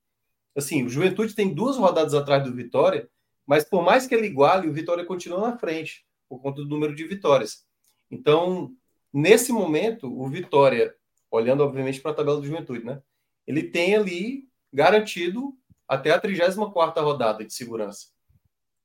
Assim, 0.56 0.84
o 0.84 0.88
Juventude 0.88 1.34
tem 1.34 1.52
duas 1.52 1.76
rodadas 1.76 2.14
atrás 2.14 2.42
do 2.44 2.54
Vitória, 2.54 3.08
mas 3.46 3.64
por 3.64 3.82
mais 3.82 4.06
que 4.06 4.14
ele 4.14 4.26
iguale, 4.26 4.68
o 4.68 4.72
Vitória 4.72 5.04
continua 5.04 5.40
na 5.40 5.58
frente 5.58 6.06
por 6.28 6.40
conta 6.40 6.62
do 6.62 6.68
número 6.68 6.94
de 6.94 7.04
vitórias. 7.04 7.66
Então, 8.10 8.72
nesse 9.12 9.52
momento, 9.52 10.06
o 10.06 10.28
Vitória, 10.28 10.94
olhando 11.30 11.62
obviamente 11.62 12.00
para 12.00 12.12
a 12.12 12.14
tabela 12.14 12.40
do 12.40 12.46
Juventude, 12.46 12.84
né? 12.84 13.02
Ele 13.46 13.62
tem 13.62 13.94
ali 13.94 14.48
garantido 14.72 15.56
até 15.88 16.10
a 16.10 16.20
34 16.20 17.04
rodada 17.04 17.44
de 17.44 17.52
segurança. 17.52 18.08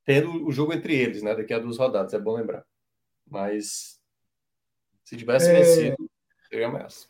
Tendo 0.05 0.45
o 0.45 0.51
jogo 0.51 0.73
entre 0.73 0.95
eles, 0.95 1.21
né? 1.21 1.35
Daqui 1.35 1.53
a 1.53 1.59
duas 1.59 1.77
rodadas, 1.77 2.13
é 2.13 2.19
bom 2.19 2.35
lembrar. 2.35 2.65
Mas 3.27 3.99
se 5.03 5.17
tivesse 5.17 5.49
é... 5.49 5.53
vencido, 5.53 6.09
seria 6.49 6.67
ameaça. 6.67 7.07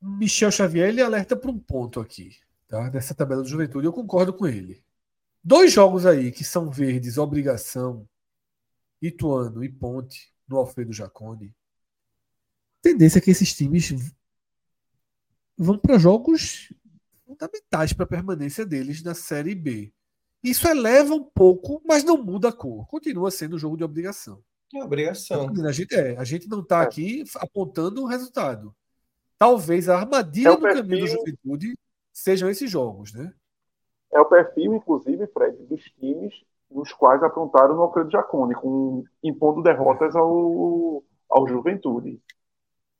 Michel 0.00 0.50
Xavier 0.50 0.88
ele 0.88 1.00
alerta 1.00 1.36
para 1.36 1.50
um 1.50 1.58
ponto 1.58 2.00
aqui, 2.00 2.36
tá? 2.66 2.88
Dessa 2.88 3.14
tabela 3.14 3.42
do 3.42 3.48
Juventude, 3.48 3.86
eu 3.86 3.92
concordo 3.92 4.32
com 4.32 4.46
ele. 4.46 4.84
Dois 5.42 5.72
jogos 5.72 6.04
aí 6.04 6.32
que 6.32 6.42
são 6.42 6.70
verdes, 6.70 7.18
obrigação, 7.18 8.08
Ituano 9.00 9.62
e 9.62 9.68
Ponte, 9.68 10.32
no 10.48 10.56
Alfredo 10.56 10.92
Jacone. 10.92 11.54
Tendência 12.82 13.18
é 13.18 13.22
que 13.22 13.30
esses 13.30 13.54
times 13.54 13.92
vão 15.56 15.78
para 15.78 15.98
jogos 15.98 16.72
fundamentais 17.26 17.92
para 17.92 18.04
a 18.04 18.08
permanência 18.08 18.64
deles 18.64 19.02
na 19.02 19.14
Série 19.14 19.54
B. 19.54 19.92
Isso 20.42 20.68
eleva 20.68 21.14
um 21.14 21.24
pouco, 21.24 21.82
mas 21.84 22.04
não 22.04 22.16
muda 22.16 22.48
a 22.48 22.52
cor. 22.52 22.86
Continua 22.86 23.30
sendo 23.30 23.56
um 23.56 23.58
jogo 23.58 23.76
de 23.76 23.84
obrigação. 23.84 24.42
É 24.74 24.82
obrigação. 24.82 25.52
A 25.66 25.72
gente, 25.72 25.94
é, 25.94 26.16
a 26.16 26.24
gente 26.24 26.48
não 26.48 26.60
está 26.60 26.80
é. 26.80 26.84
aqui 26.84 27.24
apontando 27.36 28.02
um 28.02 28.06
resultado. 28.06 28.74
Talvez 29.38 29.88
a 29.88 29.98
armadilha 29.98 30.48
é 30.50 30.56
do 30.56 30.62
perfil... 30.62 30.82
caminho 30.82 31.00
da 31.04 31.12
juventude 31.12 31.78
sejam 32.12 32.48
esses 32.48 32.70
jogos, 32.70 33.12
né? 33.12 33.32
é 34.16 34.20
o 34.20 34.24
perfil, 34.24 34.74
inclusive, 34.74 35.26
Fred, 35.28 35.56
dos 35.66 35.82
times 35.84 36.34
nos 36.70 36.92
quais 36.92 37.22
aprontaram 37.22 37.76
no 37.76 37.82
Alfredo 37.82 38.10
Jacone, 38.10 38.54
com, 38.54 39.04
impondo 39.22 39.62
derrotas 39.62 40.16
ao, 40.16 41.02
ao 41.30 41.46
Juventude. 41.46 42.20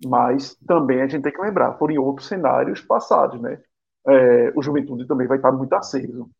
Mas 0.04 0.54
também 0.66 1.02
a 1.02 1.08
gente 1.08 1.22
tem 1.22 1.32
que 1.32 1.40
lembrar, 1.40 1.76
foram 1.76 1.94
em 1.94 1.98
outros 1.98 2.28
cenários 2.28 2.80
passados, 2.80 3.40
né? 3.40 3.60
É, 4.08 4.52
o 4.54 4.62
Juventude 4.62 5.06
também 5.06 5.26
vai 5.26 5.38
estar 5.38 5.52
muito 5.52 5.72
aceso 5.74 6.30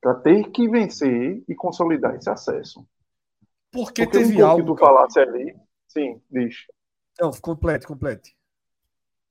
para 0.00 0.14
ter 0.14 0.50
que 0.50 0.68
vencer 0.68 1.42
e 1.46 1.54
consolidar 1.54 2.14
esse 2.14 2.30
acesso. 2.30 2.86
Porque, 3.70 4.04
Porque 4.04 4.18
teve 4.18 4.42
um 4.42 4.46
algo 4.46 4.62
que 4.62 4.66
tu 4.66 4.76
falasse 4.76 5.20
ali, 5.20 5.54
sim, 5.86 6.20
diz. 6.30 6.66
Não, 7.20 7.30
complete, 7.32 7.86
complete. 7.86 8.34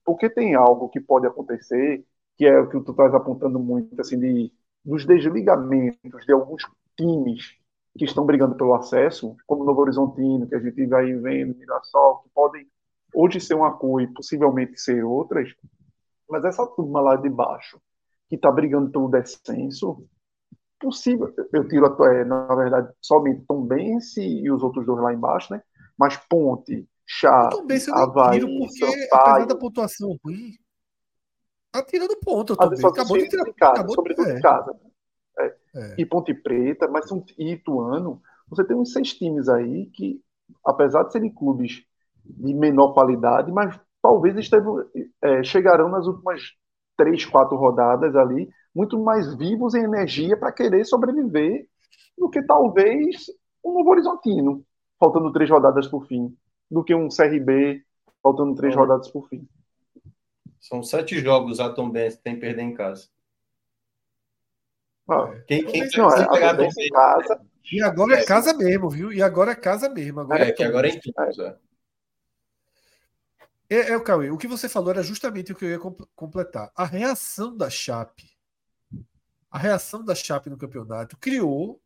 Porque 0.05 0.29
tem 0.29 0.55
algo 0.55 0.89
que 0.89 0.99
pode 0.99 1.27
acontecer 1.27 2.05
que 2.37 2.45
é 2.45 2.57
o 2.57 2.69
que 2.69 2.79
tu 2.79 2.91
estás 2.91 3.13
apontando 3.13 3.59
muito, 3.59 3.99
assim, 3.99 4.17
de, 4.17 4.49
dos 4.85 5.05
desligamentos 5.05 6.25
de 6.25 6.31
alguns 6.31 6.63
times 6.95 7.57
que 7.97 8.05
estão 8.05 8.25
brigando 8.25 8.55
pelo 8.55 8.73
acesso, 8.75 9.35
como 9.45 9.65
Novo 9.65 9.81
Horizontino, 9.81 10.47
que 10.47 10.55
a 10.55 10.59
gente 10.59 10.85
vai 10.85 11.11
vendo, 11.13 11.57
Mirassol, 11.57 12.19
que 12.19 12.29
podem 12.29 12.65
hoje 13.13 13.41
ser 13.41 13.55
uma 13.55 13.73
coisa 13.73 14.09
e 14.09 14.13
possivelmente 14.13 14.79
ser 14.79 15.03
outras, 15.03 15.53
mas 16.29 16.45
essa 16.45 16.65
turma 16.67 17.01
lá 17.01 17.15
de 17.15 17.29
baixo, 17.29 17.79
que 18.27 18.35
está 18.35 18.51
brigando 18.51 18.91
pelo 18.91 19.09
descenso, 19.09 20.05
possível, 20.79 21.33
eu 21.51 21.67
tiro, 21.67 21.85
é, 22.05 22.23
na 22.23 22.53
verdade, 22.55 22.93
somente 23.01 23.45
Tombense 23.47 24.21
e 24.21 24.49
os 24.51 24.63
outros 24.63 24.85
dois 24.85 25.01
lá 25.01 25.13
embaixo, 25.13 25.53
né? 25.53 25.61
Mas 25.97 26.15
Ponte, 26.29 26.87
Chá, 27.05 27.49
Havaí, 27.93 28.39
porque, 28.41 29.07
Sampaio, 29.09 29.47
da 29.47 29.55
pontuação 29.55 30.17
ruim, 30.23 30.53
Tá 31.71 31.83
tirando 31.83 32.15
ponto 32.17 32.55
também. 32.55 32.79
Acabou 32.83 33.17
de 33.17 33.29
tirar. 33.29 33.43
De 33.43 33.53
casa, 33.53 33.73
acabou 33.73 33.95
sobretudo 33.95 34.25
de... 34.25 34.37
em 34.37 34.41
casa. 34.41 34.75
É. 35.39 35.55
É. 35.75 35.95
E 35.99 36.05
Ponte 36.05 36.33
Preta, 36.33 36.87
mas 36.87 37.07
são 37.07 37.23
Ituano. 37.37 38.21
Você 38.49 38.63
tem 38.63 38.75
uns 38.75 38.91
seis 38.91 39.13
times 39.13 39.47
aí 39.47 39.85
que, 39.87 40.21
apesar 40.65 41.03
de 41.03 41.11
serem 41.11 41.33
clubes 41.33 41.83
de 42.25 42.53
menor 42.53 42.93
qualidade, 42.93 43.51
mas 43.51 43.79
talvez 44.01 44.35
esteve, 44.37 44.65
é, 45.21 45.43
chegarão 45.43 45.89
nas 45.89 46.07
últimas 46.07 46.41
três, 46.97 47.25
quatro 47.25 47.55
rodadas 47.55 48.15
ali, 48.15 48.49
muito 48.75 48.99
mais 48.99 49.33
vivos 49.35 49.73
em 49.73 49.83
energia 49.83 50.37
para 50.37 50.51
querer 50.51 50.85
sobreviver 50.85 51.67
do 52.17 52.29
que 52.29 52.41
talvez 52.43 53.25
um 53.63 53.73
Novo 53.73 53.91
Horizontino, 53.91 54.63
faltando 54.99 55.31
três 55.31 55.49
rodadas 55.49 55.87
por 55.87 56.05
fim, 56.07 56.35
do 56.69 56.83
que 56.83 56.93
um 56.93 57.07
CRB, 57.07 57.83
faltando 58.21 58.55
três 58.55 58.73
então, 58.73 58.85
rodadas 58.85 59.09
por 59.09 59.27
fim. 59.29 59.47
São 60.59 60.83
sete 60.83 61.19
jogos 61.19 61.59
a 61.59 61.69
Tom 61.69 61.89
Benz 61.89 62.17
tem 62.17 62.35
que 62.35 62.41
perder 62.41 62.63
em 62.63 62.73
casa. 62.73 63.07
Ah, 65.09 65.33
quem, 65.47 65.65
quem 65.65 65.87
não, 65.97 66.09
é, 66.11 66.29
pegar 66.29 66.59
em 66.61 66.89
casa. 66.89 67.41
E 67.71 67.81
agora 67.81 68.15
é, 68.15 68.21
é 68.21 68.25
casa 68.25 68.53
mesmo, 68.53 68.89
viu? 68.89 69.11
E 69.11 69.21
agora 69.23 69.51
é 69.51 69.55
casa 69.55 69.89
mesmo. 69.89 70.19
Agora 70.19 70.45
é, 70.45 70.49
é 70.49 70.51
que 70.51 70.63
agora 70.63 70.87
é 70.87 70.91
em. 70.91 70.97
É. 71.41 71.55
É, 73.69 73.91
é, 73.91 73.97
o 73.97 74.03
Cauê, 74.03 74.31
o 74.31 74.37
que 74.37 74.47
você 74.47 74.67
falou 74.67 74.89
era 74.89 75.03
justamente 75.03 75.51
o 75.51 75.55
que 75.55 75.63
eu 75.63 75.69
ia 75.69 75.79
completar. 76.15 76.71
A 76.75 76.85
reação 76.85 77.55
da 77.55 77.69
Chape, 77.69 78.35
a 79.51 79.59
reação 79.59 80.03
da 80.03 80.15
Chape 80.15 80.49
no 80.49 80.57
campeonato 80.57 81.17
criou 81.17 81.81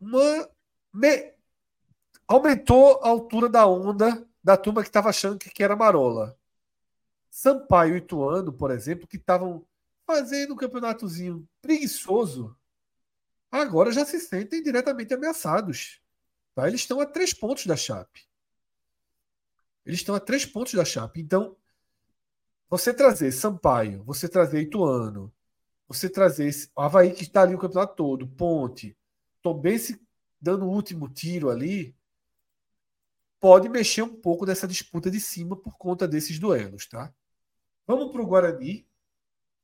uma. 0.00 0.48
Me, 0.92 1.34
aumentou 2.26 3.00
a 3.02 3.08
altura 3.08 3.48
da 3.48 3.66
onda 3.66 4.26
da 4.42 4.56
turma 4.56 4.82
que 4.82 4.88
estava 4.88 5.08
achando 5.08 5.38
que, 5.38 5.50
que 5.50 5.62
era 5.62 5.76
marola. 5.76 6.38
Sampaio 7.30 7.94
e 7.94 7.98
Ituano, 7.98 8.52
por 8.52 8.70
exemplo, 8.70 9.08
que 9.08 9.16
estavam 9.16 9.66
fazendo 10.06 10.54
um 10.54 10.56
campeonatozinho 10.56 11.48
preguiçoso, 11.60 12.56
agora 13.50 13.90
já 13.90 14.04
se 14.04 14.20
sentem 14.20 14.62
diretamente 14.62 15.12
ameaçados. 15.14 16.00
Tá? 16.54 16.68
Eles 16.68 16.82
estão 16.82 17.00
a 17.00 17.06
três 17.06 17.34
pontos 17.34 17.66
da 17.66 17.76
Chape. 17.76 18.28
Eles 19.84 20.00
estão 20.00 20.14
a 20.14 20.20
três 20.20 20.44
pontos 20.46 20.74
da 20.74 20.84
Chape. 20.84 21.20
Então, 21.20 21.56
você 22.68 22.92
trazer 22.92 23.30
Sampaio, 23.32 24.02
você 24.04 24.28
trazer 24.28 24.62
Ituano, 24.62 25.32
você 25.86 26.08
trazer 26.08 26.46
esse, 26.48 26.70
o 26.74 26.80
Havaí 26.80 27.12
que 27.12 27.22
está 27.22 27.42
ali 27.42 27.54
o 27.54 27.58
campeonato 27.58 27.94
todo, 27.94 28.26
Ponte, 28.26 28.96
Tombense 29.42 30.00
dando 30.40 30.64
o 30.64 30.70
último 30.70 31.08
tiro 31.08 31.50
ali, 31.50 31.94
pode 33.38 33.68
mexer 33.68 34.02
um 34.02 34.14
pouco 34.14 34.46
nessa 34.46 34.66
disputa 34.66 35.10
de 35.10 35.20
cima 35.20 35.54
por 35.54 35.76
conta 35.76 36.08
desses 36.08 36.38
duelos, 36.38 36.86
tá? 36.86 37.12
Vamos 37.86 38.10
para 38.10 38.22
o 38.22 38.26
Guarani. 38.26 38.86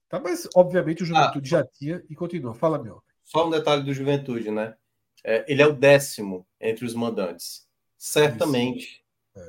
Tá? 0.09 0.21
Mas, 0.21 0.47
obviamente, 0.55 1.03
o 1.03 1.07
Juventude 1.07 1.55
ah, 1.55 1.59
já 1.59 1.65
tinha 1.65 2.05
e 2.11 2.15
continua. 2.15 2.55
Fala, 2.55 2.83
meu. 2.83 3.03
Só 3.25 3.47
um 3.47 3.51
detalhe 3.51 3.83
do 3.83 3.95
Juventude, 3.95 4.51
né? 4.51 4.77
É, 5.25 5.51
ele 5.51 5.63
é 5.63 5.67
o 5.67 5.73
décimo 5.73 6.47
entre 6.61 6.85
os 6.85 6.95
mandantes. 6.95 7.67
Certamente. 7.97 9.00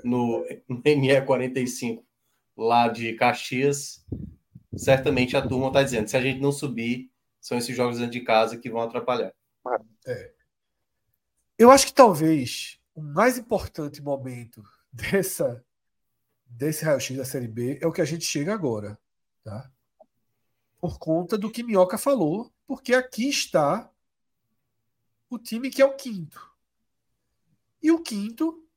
No, 0.04 0.46
no 0.68 0.82
ME 0.84 1.22
45, 1.26 2.06
lá 2.56 2.88
de 2.88 3.14
Caxias, 3.14 4.06
certamente 4.76 5.36
a 5.36 5.46
turma 5.46 5.68
está 5.68 5.84
dizendo: 5.84 6.08
se 6.08 6.18
a 6.18 6.22
gente 6.22 6.40
não 6.40 6.52
subir, 6.52 7.12
são 7.40 7.58
esses 7.58 7.76
jogos 7.76 7.98
dentro 7.98 8.12
de 8.12 8.22
casa 8.22 8.58
que 8.58 8.70
vão 8.70 8.82
atrapalhar. 8.82 9.34
É. 10.06 10.34
Eu 11.58 11.72
acho 11.72 11.86
que 11.86 11.94
talvez 11.94 12.80
o 12.94 13.02
mais 13.02 13.38
importante 13.38 14.02
momento 14.02 14.64
dessa 14.92 15.64
desse 16.46 16.84
raio-x 16.84 17.16
da 17.16 17.24
Série 17.24 17.48
B 17.48 17.80
é 17.82 17.88
o 17.88 17.94
que 17.94 18.02
a 18.02 18.06
gente 18.06 18.26
chega 18.26 18.54
agora, 18.54 19.00
tá? 19.42 19.72
Por 20.80 21.00
conta 21.00 21.38
do 21.38 21.50
que 21.50 21.64
Minhoca 21.64 21.98
falou, 21.98 22.52
porque 22.68 22.94
aqui 22.94 23.30
está 23.30 23.90
o 25.30 25.40
time 25.40 25.70
que 25.70 25.82
é 25.82 25.86
o 25.86 25.96
quinto. 25.96 26.46
E 27.82 27.90
o 27.90 28.02
quinto 28.02 28.68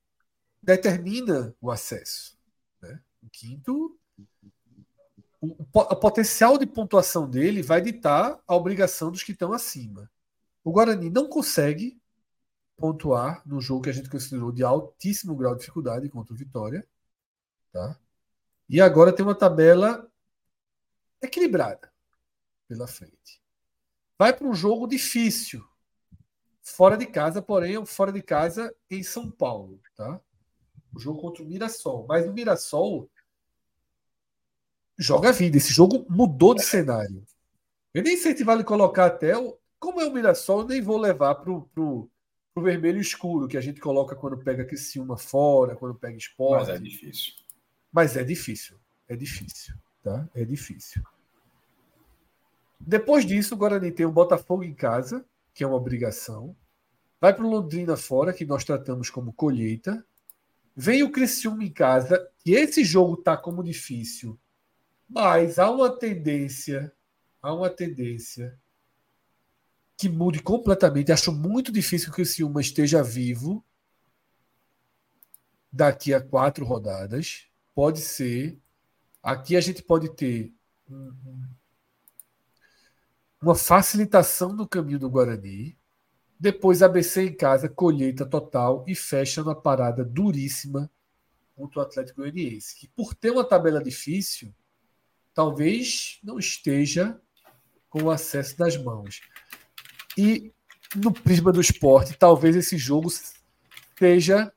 determina 0.64 1.54
o 1.60 1.70
acesso. 1.70 2.38
Né? 2.80 3.00
O 3.22 3.28
quinto, 3.30 3.98
o, 5.40 5.54
o 5.72 5.96
potencial 5.96 6.58
de 6.58 6.66
pontuação 6.66 7.28
dele 7.28 7.62
vai 7.62 7.80
ditar 7.80 8.40
a 8.46 8.56
obrigação 8.56 9.10
dos 9.10 9.22
que 9.22 9.32
estão 9.32 9.52
acima. 9.52 10.10
O 10.62 10.72
Guarani 10.72 11.10
não 11.10 11.28
consegue 11.28 12.00
pontuar 12.76 13.42
no 13.46 13.60
jogo 13.60 13.82
que 13.82 13.90
a 13.90 13.92
gente 13.92 14.10
considerou 14.10 14.50
de 14.50 14.64
altíssimo 14.64 15.36
grau 15.36 15.54
de 15.54 15.60
dificuldade 15.60 16.08
contra 16.08 16.32
o 16.32 16.36
Vitória. 16.36 16.86
Tá? 17.72 17.98
E 18.68 18.80
agora 18.80 19.12
tem 19.12 19.24
uma 19.24 19.34
tabela 19.34 20.10
equilibrada 21.20 21.92
pela 22.66 22.86
frente. 22.86 23.42
Vai 24.18 24.32
para 24.32 24.46
um 24.46 24.54
jogo 24.54 24.86
difícil, 24.86 25.66
fora 26.62 26.96
de 26.96 27.06
casa, 27.06 27.42
porém, 27.42 27.84
fora 27.84 28.12
de 28.12 28.22
casa 28.22 28.74
em 28.90 29.02
São 29.02 29.30
Paulo. 29.30 29.80
Tá? 29.94 30.20
O 30.94 31.00
jogo 31.00 31.20
contra 31.20 31.42
o 31.42 31.46
Mirassol. 31.46 32.06
Mas 32.08 32.26
o 32.26 32.32
Mirassol 32.32 33.10
joga 34.98 35.30
a 35.30 35.32
vida. 35.32 35.56
Esse 35.56 35.72
jogo 35.72 36.06
mudou 36.08 36.54
de 36.54 36.62
cenário. 36.62 37.24
Eu 37.92 38.02
nem 38.02 38.16
sei 38.16 38.36
se 38.36 38.44
vale 38.44 38.64
colocar 38.64 39.06
até 39.06 39.36
o. 39.36 39.58
Como 39.78 40.00
é 40.00 40.06
o 40.06 40.12
Mirassol, 40.12 40.60
eu 40.60 40.68
nem 40.68 40.80
vou 40.80 40.96
levar 40.96 41.34
para 41.34 41.50
o 41.50 42.08
vermelho 42.56 43.00
escuro, 43.00 43.46
que 43.46 43.56
a 43.56 43.60
gente 43.60 43.80
coloca 43.80 44.16
quando 44.16 44.38
pega 44.38 44.64
Criciúma 44.64 45.16
fora, 45.18 45.76
quando 45.76 45.94
pega 45.94 46.16
esporte. 46.16 46.68
Mas 46.68 46.76
é 46.76 46.78
difícil. 46.78 47.32
Mas 47.92 48.16
é 48.16 48.24
difícil. 48.24 48.76
É 49.08 49.16
difícil. 49.16 49.74
Tá? 50.02 50.28
É 50.34 50.44
difícil. 50.44 51.02
Depois 52.80 53.26
disso, 53.26 53.54
o 53.54 53.58
Guarani 53.58 53.92
tem 53.92 54.06
o 54.06 54.12
Botafogo 54.12 54.64
em 54.64 54.74
casa, 54.74 55.24
que 55.52 55.62
é 55.62 55.66
uma 55.66 55.76
obrigação. 55.76 56.56
Vai 57.20 57.34
para 57.34 57.44
o 57.44 57.50
Londrina 57.50 57.96
fora, 57.96 58.32
que 58.32 58.44
nós 58.44 58.64
tratamos 58.64 59.10
como 59.10 59.32
colheita. 59.32 60.04
Vem 60.76 61.02
o 61.02 61.12
Criciúma 61.12 61.64
em 61.64 61.72
casa, 61.72 62.28
e 62.44 62.52
esse 62.52 62.84
jogo 62.84 63.16
tá 63.16 63.36
como 63.36 63.62
difícil. 63.62 64.38
Mas 65.08 65.58
há 65.58 65.70
uma 65.70 65.96
tendência, 65.96 66.92
há 67.40 67.54
uma 67.54 67.70
tendência 67.70 68.58
que 69.96 70.08
mude 70.08 70.42
completamente. 70.42 71.12
Acho 71.12 71.32
muito 71.32 71.70
difícil 71.70 72.06
que 72.06 72.12
o 72.12 72.16
Criciúma 72.16 72.60
esteja 72.60 73.02
vivo 73.02 73.64
daqui 75.72 76.14
a 76.14 76.20
quatro 76.20 76.64
rodadas 76.64 77.46
pode 77.74 78.00
ser. 78.00 78.60
Aqui 79.22 79.56
a 79.56 79.60
gente 79.60 79.82
pode 79.82 80.14
ter 80.14 80.52
uma 83.40 83.54
facilitação 83.54 84.52
no 84.52 84.68
caminho 84.68 84.98
do 84.98 85.10
Guarani. 85.10 85.76
Depois 86.44 86.82
ABC 86.82 87.22
em 87.22 87.32
casa, 87.34 87.70
colheita 87.70 88.26
total 88.26 88.84
e 88.86 88.94
fecha 88.94 89.42
na 89.42 89.54
parada 89.54 90.04
duríssima 90.04 90.90
contra 91.56 91.78
o 91.78 91.82
Atlético 91.82 92.20
Goianiense, 92.20 92.76
que 92.76 92.86
por 92.86 93.14
ter 93.14 93.30
uma 93.30 93.48
tabela 93.48 93.82
difícil, 93.82 94.54
talvez 95.32 96.20
não 96.22 96.38
esteja 96.38 97.18
com 97.88 98.02
o 98.02 98.10
acesso 98.10 98.58
das 98.58 98.76
mãos. 98.76 99.22
E 100.18 100.52
no 100.94 101.10
prisma 101.14 101.50
do 101.50 101.62
esporte, 101.62 102.12
talvez 102.12 102.54
esse 102.54 102.76
jogo 102.76 103.08
seja 103.98 104.52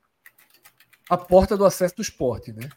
a 1.09 1.15
porta 1.15 1.55
do 1.55 1.63
acesso 1.63 1.95
do 1.95 2.01
esporte, 2.01 2.51
né? 2.51 2.67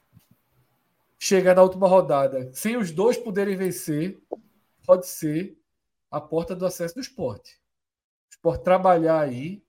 chegar 1.19 1.57
na 1.57 1.65
última 1.65 1.89
rodada 1.89 2.49
sem 2.55 2.77
os 2.77 2.93
dois 2.93 3.17
poderem 3.19 3.57
vencer, 3.57 4.23
pode 4.87 5.09
ser 5.09 5.59
a 6.13 6.21
porta 6.21 6.55
do 6.55 6.65
acesso 6.65 6.95
do 6.95 7.01
esporte. 7.01 7.60
O 8.43 8.49
esporte 8.49 8.65
trabalhar 8.65 9.21
aí. 9.21 9.63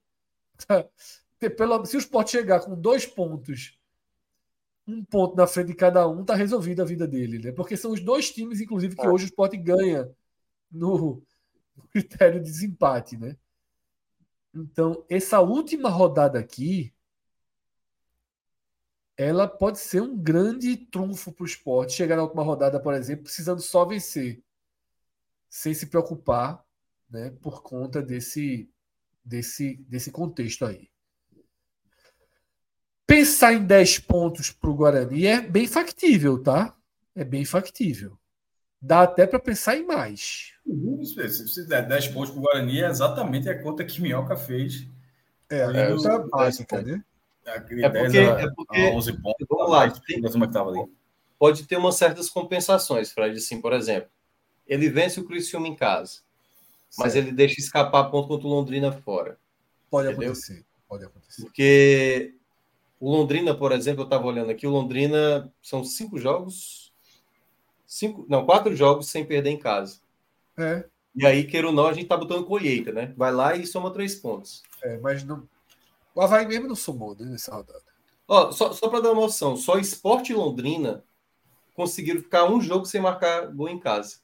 Pelo, 1.58 1.86
se 1.86 1.98
o 1.98 2.00
esporte 2.00 2.32
chegar 2.32 2.62
com 2.62 2.80
dois 2.80 3.06
pontos, 3.06 3.78
um 4.88 5.04
ponto 5.04 5.36
na 5.36 5.48
frente 5.48 5.68
de 5.68 5.74
cada 5.74 6.08
um, 6.08 6.24
tá 6.24 6.36
resolvida 6.36 6.84
a 6.84 6.86
vida 6.86 7.08
dele, 7.08 7.40
né? 7.40 7.52
Porque 7.52 7.76
são 7.76 7.92
os 7.92 8.00
dois 8.00 8.32
times, 8.32 8.62
inclusive, 8.62 8.96
que 8.96 9.06
é. 9.06 9.10
hoje 9.10 9.26
o 9.26 9.28
esporte 9.28 9.58
ganha 9.58 10.10
no, 10.72 11.22
no 11.76 11.84
critério 11.90 12.40
de 12.40 12.50
desempate, 12.50 13.18
né? 13.18 13.36
Então, 14.54 15.04
essa 15.10 15.40
última 15.40 15.90
rodada 15.90 16.40
aqui 16.40 16.94
ela 19.18 19.48
pode 19.48 19.80
ser 19.80 20.02
um 20.02 20.18
grande 20.18 20.78
trunfo 20.78 21.32
para 21.32 21.44
o 21.44 21.48
esporte. 21.48 21.94
Chegar 21.94 22.16
na 22.16 22.24
última 22.24 22.44
rodada, 22.44 22.80
por 22.80 22.94
exemplo, 22.94 23.24
precisando 23.24 23.62
só 23.62 23.86
vencer, 23.86 24.44
sem 25.50 25.74
se 25.74 25.88
preocupar 25.88 26.66
né, 27.12 27.32
por 27.42 27.62
conta 27.62 28.02
desse, 28.02 28.70
desse, 29.24 29.76
desse 29.88 30.12
contexto 30.12 30.66
aí. 30.66 30.90
Pensar 33.06 33.54
em 33.54 33.66
10 33.66 34.00
pontos 34.00 34.52
para 34.52 34.70
o 34.70 34.76
Guarani 34.76 35.26
é 35.26 35.42
bem 35.42 35.68
factível, 35.68 36.42
tá? 36.42 36.76
É 37.14 37.26
bem 37.26 37.44
factível. 37.44 38.18
Dá 38.82 39.02
até 39.02 39.28
para 39.28 39.38
pensar 39.38 39.76
em 39.76 39.86
mais. 39.86 40.54
Se 41.44 41.68
der 41.68 41.88
10 41.88 42.08
pontos 42.08 42.32
para 42.32 42.40
o 42.40 42.44
Guarani, 42.44 42.82
é 42.82 42.90
exatamente 42.90 43.50
a 43.50 43.62
conta 43.62 43.84
que 43.84 44.02
Minhoca 44.02 44.38
fez. 44.38 44.88
É, 45.50 45.60
é 45.60 45.92
a 45.92 46.20
básica, 46.20 46.82
né? 46.82 47.04
É 47.46 47.60
porque, 47.60 48.18
a, 48.18 48.22
é 48.40 48.50
porque 48.56 48.78
a 48.78 48.96
11 48.96 49.22
pontos. 49.22 49.48
Vamos 49.50 49.70
lá, 49.70 49.90
tem, 49.90 50.22
pode 51.38 51.64
ter 51.66 51.76
umas 51.76 51.96
certas 51.96 52.30
compensações, 52.30 53.12
Fred. 53.12 53.38
Assim, 53.38 53.60
por 53.60 53.74
exemplo, 53.74 54.10
ele 54.66 54.90
vence 54.90 55.20
o 55.20 55.26
Criciúma 55.26 55.68
em 55.68 55.76
casa, 55.76 56.22
mas 56.98 57.16
ele 57.16 57.32
deixa 57.32 57.60
escapar 57.60 58.10
ponto 58.12 58.28
contra 58.28 58.48
o 58.48 58.52
Londrina 58.52 58.92
fora. 58.92 59.38
Pode 59.90 60.10
entendeu? 60.10 60.32
acontecer, 60.32 60.66
pode 60.88 61.06
acontecer. 61.06 61.42
Porque 61.42 62.36
O 63.02 63.10
Londrina, 63.10 63.56
por 63.56 63.72
exemplo, 63.72 64.02
eu 64.02 64.06
estava 64.06 64.28
olhando 64.28 64.52
aqui, 64.52 64.68
o 64.68 64.70
Londrina 64.70 65.52
são 65.60 65.84
cinco 65.84 66.20
jogos. 66.20 66.94
Cinco, 67.88 68.28
não, 68.30 68.46
quatro 68.46 68.76
jogos 68.76 69.08
sem 69.08 69.26
perder 69.26 69.50
em 69.50 69.58
casa. 69.58 70.00
É. 70.56 70.86
E 71.16 71.26
aí, 71.26 71.44
queira 71.46 71.68
ou 71.68 71.74
não, 71.74 71.88
a 71.88 71.94
gente 71.94 72.06
tá 72.06 72.16
botando 72.16 72.46
colheita, 72.46 72.92
né? 72.92 73.12
Vai 73.18 73.32
lá 73.32 73.56
e 73.56 73.66
soma 73.66 73.92
três 73.92 74.14
pontos. 74.14 74.62
É, 74.84 75.00
mas 75.00 75.24
não. 75.24 75.50
O 76.14 76.22
Havaí 76.22 76.48
mesmo 76.48 76.68
não 76.68 76.76
somou 76.76 77.16
né, 77.16 77.26
nessa 77.26 77.56
rodada. 77.56 77.84
Ó, 78.28 78.52
só, 78.52 78.72
só 78.72 78.88
para 78.88 79.02
dar 79.02 79.12
uma 79.12 79.24
noção, 79.24 79.58
só 79.58 79.80
Esporte 79.80 80.32
e 80.32 80.36
Londrina 80.36 81.04
conseguiram 81.74 82.22
ficar 82.22 82.46
um 82.46 82.62
jogo 82.62 82.86
sem 82.86 83.02
marcar 83.02 83.48
gol 83.48 83.68
em 83.68 83.80
casa. 83.80 84.18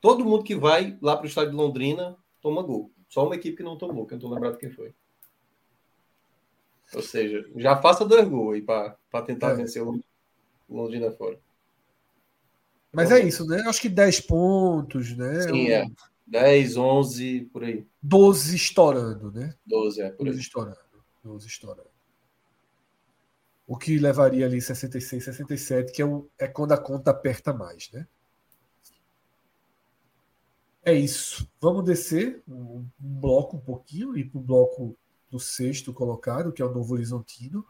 Todo 0.00 0.24
mundo 0.24 0.44
que 0.44 0.54
vai 0.54 0.98
lá 1.02 1.16
para 1.16 1.24
o 1.24 1.28
estádio 1.28 1.50
de 1.50 1.56
Londrina 1.56 2.16
toma 2.40 2.62
gol. 2.62 2.90
Só 3.08 3.26
uma 3.26 3.34
equipe 3.34 3.56
que 3.56 3.62
não 3.62 3.76
tomou, 3.76 4.06
que 4.06 4.14
eu 4.14 4.18
não 4.18 4.28
tô 4.28 4.34
lembrado 4.34 4.56
quem 4.56 4.70
foi. 4.70 4.94
Ou 6.94 7.02
seja, 7.02 7.48
já 7.56 7.76
faça 7.76 8.04
dois 8.04 8.26
gols 8.28 8.54
aí 8.54 8.62
para 8.62 9.22
tentar 9.24 9.50
é. 9.50 9.54
vencer 9.54 9.82
o 9.82 10.00
Londrina 10.68 11.10
fora. 11.12 11.38
Mas 12.92 13.12
é 13.12 13.20
isso, 13.20 13.46
né? 13.46 13.62
Acho 13.66 13.80
que 13.80 13.88
10 13.88 14.20
pontos, 14.22 15.16
né? 15.16 15.42
Sim, 15.42 15.70
é. 15.70 15.86
10, 16.26 16.76
11, 16.76 17.40
por 17.52 17.62
aí. 17.62 17.86
12 18.02 18.56
estourando, 18.56 19.30
né? 19.32 19.54
12, 19.66 20.02
é, 20.02 20.10
por 20.10 20.24
12 20.24 20.30
aí. 20.30 20.42
estourando. 20.42 20.78
12 21.22 21.46
estourando. 21.46 21.90
O 23.66 23.76
que 23.76 23.98
levaria 23.98 24.46
ali 24.46 24.60
66, 24.60 25.22
67, 25.22 25.92
que 25.92 26.02
é, 26.02 26.04
o, 26.04 26.28
é 26.38 26.48
quando 26.48 26.72
a 26.72 26.78
conta 26.78 27.12
aperta 27.12 27.52
mais, 27.52 27.90
né? 27.92 28.06
É 30.82 30.94
isso. 30.94 31.48
Vamos 31.60 31.84
descer 31.84 32.42
um, 32.48 32.86
um 33.00 33.20
bloco 33.20 33.56
um 33.56 33.60
pouquinho 33.60 34.16
e 34.16 34.24
para 34.24 34.38
o 34.38 34.42
bloco 34.42 34.96
do 35.30 35.38
sexto 35.38 35.92
colocado, 35.92 36.52
que 36.52 36.62
é 36.62 36.64
o 36.64 36.72
Novo 36.72 36.94
Horizontino. 36.94 37.64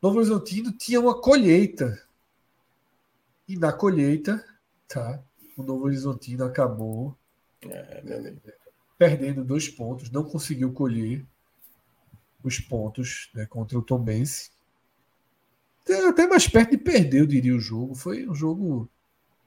Novo 0.00 0.16
Horizontino 0.18 0.72
tinha 0.72 1.00
uma 1.00 1.20
colheita. 1.20 2.02
E 3.46 3.56
na 3.56 3.72
colheita, 3.72 4.44
tá? 4.88 5.22
O 5.56 5.62
Novo 5.62 5.84
Horizontino 5.84 6.44
acabou 6.44 7.16
é, 7.62 8.34
perdendo 8.98 9.44
dois 9.44 9.68
pontos, 9.68 10.10
não 10.10 10.24
conseguiu 10.24 10.72
colher 10.72 11.24
os 12.42 12.58
pontos 12.58 13.30
né, 13.34 13.46
contra 13.46 13.78
o 13.78 13.82
Tombense. 13.82 14.50
Até 16.08 16.26
mais 16.26 16.48
perto 16.48 16.70
de 16.70 16.78
perder, 16.78 17.20
eu 17.20 17.26
diria, 17.26 17.54
o 17.54 17.60
jogo. 17.60 17.94
Foi 17.94 18.28
um 18.28 18.34
jogo 18.34 18.88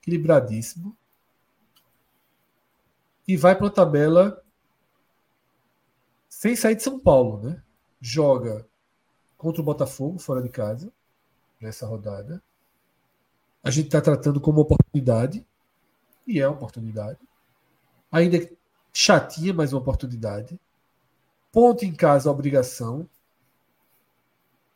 equilibradíssimo. 0.02 0.96
E 3.28 3.36
vai 3.36 3.56
para 3.56 3.68
a 3.68 3.72
tabela 3.72 4.44
sem 6.30 6.56
sair 6.56 6.76
de 6.76 6.84
São 6.84 7.00
Paulo, 7.00 7.42
né? 7.42 7.64
Joga 8.00 8.68
contra 9.38 9.62
o 9.62 9.66
Botafogo 9.66 10.20
fora 10.20 10.42
de 10.42 10.50
casa 10.50 10.92
nessa 11.60 11.86
rodada. 11.86 12.42
A 13.64 13.72
gente 13.72 13.86
está 13.86 14.02
tratando 14.02 14.40
como 14.40 14.62
oportunidade 14.62 15.45
e 16.28 16.40
é 16.40 16.48
uma 16.48 16.56
oportunidade. 16.56 17.20
Ainda 18.12 18.50
chatinha, 18.94 19.54
mas 19.54 19.74
uma 19.74 19.82
oportunidade. 19.82 20.60
Ponto 21.52 21.84
em 21.84 21.94
casa, 21.94 22.30
obrigação. 22.30 23.10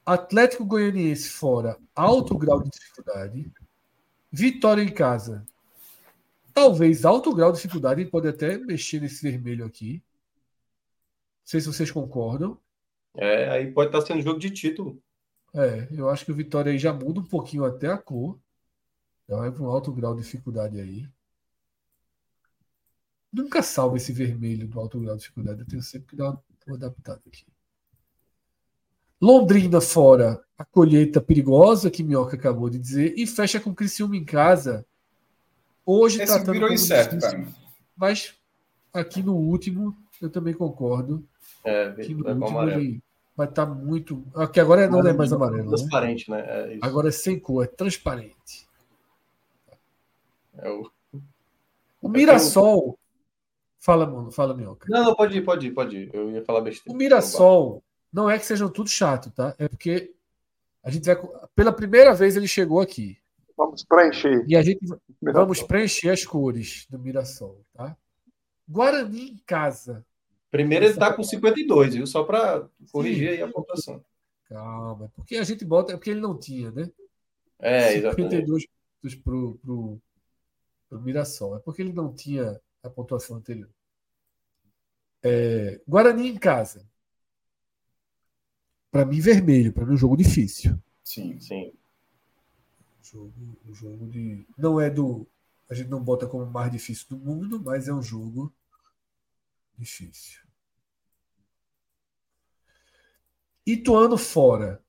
Atlético 0.06 0.66
Goianiense 0.66 1.30
fora, 1.30 1.78
alto 1.95 2.38
grau 2.38 2.64
de 2.64 2.69
dificuldade. 2.69 3.52
Vitória 4.32 4.82
em 4.82 4.92
casa, 4.92 5.45
talvez 6.60 7.06
alto 7.06 7.34
grau 7.34 7.52
de 7.52 7.58
dificuldade. 7.58 8.02
A 8.02 8.04
gente 8.04 8.12
pode 8.12 8.28
até 8.28 8.58
mexer 8.58 9.00
nesse 9.00 9.22
vermelho 9.22 9.66
aqui 9.66 10.04
sei 11.50 11.60
se 11.60 11.66
vocês 11.66 11.90
concordam. 11.90 12.60
É, 13.18 13.50
aí 13.50 13.72
pode 13.72 13.90
estar 13.90 14.06
sendo 14.06 14.22
jogo 14.22 14.40
de 14.40 14.52
título. 14.52 15.02
É, 15.52 15.88
eu 15.92 16.08
acho 16.08 16.24
que 16.24 16.32
o 16.32 16.36
Vitória 16.36 16.72
aí 16.72 16.78
já 16.78 16.94
muda 16.94 17.22
um 17.22 17.26
pouquinho 17.26 17.66
até 17.66 17.88
a 17.88 17.98
cor. 17.98 18.40
Já 19.28 19.36
vai 19.36 19.52
para 19.52 19.64
um 19.64 19.68
alto 19.68 19.92
grau 19.92 20.14
de 20.14 20.22
dificuldade 20.22 20.80
aí. 20.80 21.10
Nunca 23.34 23.64
salva 23.64 23.98
esse 23.98 24.14
vermelho 24.14 24.68
do 24.68 24.80
alto 24.80 25.00
grau 25.00 25.16
de 25.16 25.22
dificuldade. 25.22 25.62
Eu 25.62 25.68
tenho 25.68 25.82
sempre 25.82 26.10
que 26.10 26.16
dar 26.16 26.26
uma, 26.26 26.44
uma 26.68 26.76
adaptada 26.76 27.22
aqui. 27.26 27.48
Londrina 29.20 29.82
fora, 29.82 30.40
a 30.56 30.64
colheita 30.64 31.20
perigosa 31.20 31.90
que 31.90 32.04
Minhoca 32.04 32.36
acabou 32.36 32.70
de 32.70 32.78
dizer, 32.78 33.16
e 33.18 33.26
fecha 33.26 33.60
com 33.60 33.74
Criciúma 33.74 34.16
em 34.16 34.24
casa. 34.24 34.86
Hoje 35.92 36.22
Esse 36.22 36.32
tratando 36.32 36.53
virou 36.53 36.72
incerto, 36.72 37.18
difícil, 37.18 37.48
mas 37.98 38.35
aqui 38.93 39.24
no 39.24 39.35
último 39.35 39.98
eu 40.22 40.30
também 40.30 40.53
concordo. 40.53 41.27
É, 41.64 41.92
que 41.93 42.14
no 42.14 42.27
último 42.27 42.61
ele 42.69 43.01
vai 43.35 43.48
estar 43.48 43.66
tá 43.66 43.74
muito. 43.74 44.24
Aqui 44.35 44.59
agora 44.59 44.88
não 44.88 45.00
é 45.00 45.14
mais 45.14 45.34
amarelo. 45.34 45.72
Né? 45.72 45.77
Transparente, 45.77 46.30
né? 46.30 46.43
né? 46.43 46.76
É 46.76 46.80
agora 46.80 47.09
é 47.09 47.11
sem 47.11 47.40
cor, 47.40 47.64
é 47.64 47.68
transparente. 47.68 48.68
É 50.59 50.69
o... 50.69 50.92
o 52.03 52.08
Mirassol. 52.08 52.95
Fala, 53.80 54.06
mano, 54.06 54.30
fala, 54.30 54.53
Minhoca. 54.53 54.85
Não, 54.88 55.06
não, 55.06 55.16
pode 55.16 55.40
ir, 55.40 55.42
pode 55.42 55.68
ir, 55.68 55.72
pode 55.72 55.98
ir. 55.98 56.11
Eu 56.14 56.30
ia 56.30 56.45
falar 56.45 56.61
besteira. 56.61 56.93
O 56.93 57.00
Mirassol 57.00 57.82
não 58.14 58.30
é 58.30 58.38
que 58.38 58.45
sejam 58.45 58.69
tudo 58.69 58.92
chato, 58.92 59.32
tá? 59.32 59.56
É 59.58 59.68
porque 59.68 60.14
a 60.84 60.92
gente 60.92 61.06
vai. 61.06 61.19
Pela 61.56 61.74
primeira 61.74 62.14
vez 62.14 62.38
ele 62.38 62.48
chegou 62.48 62.80
aqui. 62.80 63.18
Vamos 63.60 63.84
preencher. 63.84 64.46
E 64.48 64.56
a 64.56 64.62
gente 64.62 64.80
Mirassol. 65.22 65.42
vamos 65.42 65.62
preencher 65.62 66.12
as 66.12 66.24
cores 66.24 66.88
do 66.90 66.98
Mirassol, 66.98 67.62
tá? 67.74 67.98
Guarani 68.66 69.32
em 69.32 69.38
casa. 69.46 70.06
Primeiro 70.50 70.86
ele 70.86 70.94
está 70.94 71.14
com 71.14 71.22
52, 71.22 71.96
viu? 71.96 72.08
Só 72.08 72.24
para 72.24 72.70
corrigir 72.90 73.32
aí 73.32 73.42
a 73.42 73.50
pontuação. 73.50 74.02
Calma, 74.46 75.08
é 75.08 75.10
porque 75.14 75.36
a 75.36 75.44
gente 75.44 75.66
bota, 75.66 75.92
é 75.92 75.98
porque 75.98 76.10
ele 76.10 76.22
não 76.22 76.40
tinha, 76.40 76.72
né? 76.72 76.90
É, 77.60 77.96
exatamente. 77.96 78.38
52 78.38 79.16
para 79.22 79.36
o 79.36 80.00
Mirassol. 81.02 81.58
É 81.58 81.60
porque 81.60 81.82
ele 81.82 81.92
não 81.92 82.14
tinha 82.14 82.58
a 82.82 82.90
pontuação 82.90 83.36
anterior. 83.36 83.70
É, 85.22 85.82
Guarani 85.86 86.30
em 86.30 86.38
casa. 86.38 86.88
Para 88.90 89.04
mim, 89.04 89.20
vermelho. 89.20 89.74
Para 89.74 89.86
mim, 89.86 89.96
um 89.96 89.98
jogo 89.98 90.16
difícil. 90.16 90.80
Sim, 91.04 91.38
sim. 91.42 91.74
Jogo, 93.12 93.34
um 93.66 93.74
jogo 93.74 94.08
de. 94.08 94.46
Não 94.58 94.80
é 94.80 94.90
do. 94.90 95.28
A 95.70 95.74
gente 95.74 95.90
não 95.90 96.04
bota 96.04 96.28
como 96.28 96.44
o 96.44 96.52
mais 96.52 96.72
difícil 96.72 97.08
do 97.10 97.18
mundo, 97.18 97.62
mas 97.64 97.88
é 97.88 97.94
um 97.94 98.02
jogo 98.02 98.54
Difícil. 99.80 100.42
Ituano 103.66 104.18
fora. 104.18 104.84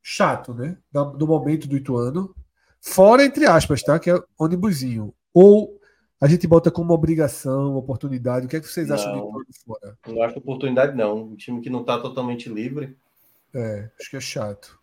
Chato, 0.00 0.54
né? 0.54 0.78
Do 0.90 1.26
momento 1.26 1.68
do 1.68 1.76
Ituano. 1.76 2.34
Fora, 2.80 3.22
entre 3.26 3.44
aspas, 3.44 3.82
tá? 3.82 3.98
Que 3.98 4.10
é 4.10 4.18
ônibusinho. 4.38 5.14
Ou 5.34 5.78
a 6.18 6.26
gente 6.26 6.46
bota 6.46 6.70
como 6.70 6.94
obrigação, 6.94 7.76
oportunidade. 7.76 8.46
O 8.46 8.48
que 8.48 8.56
é 8.56 8.60
que 8.60 8.68
vocês 8.68 8.88
não, 8.88 8.94
acham 8.94 9.12
de 9.12 9.18
Ituano 9.18 9.46
fora? 9.66 9.98
Não 10.06 10.22
acho 10.22 10.38
oportunidade, 10.38 10.96
não. 10.96 11.24
Um 11.24 11.36
time 11.36 11.60
que 11.60 11.68
não 11.68 11.82
está 11.82 12.00
totalmente 12.00 12.48
livre. 12.48 12.96
É, 13.52 13.90
acho 14.00 14.08
que 14.08 14.16
é 14.16 14.20
chato. 14.20 14.79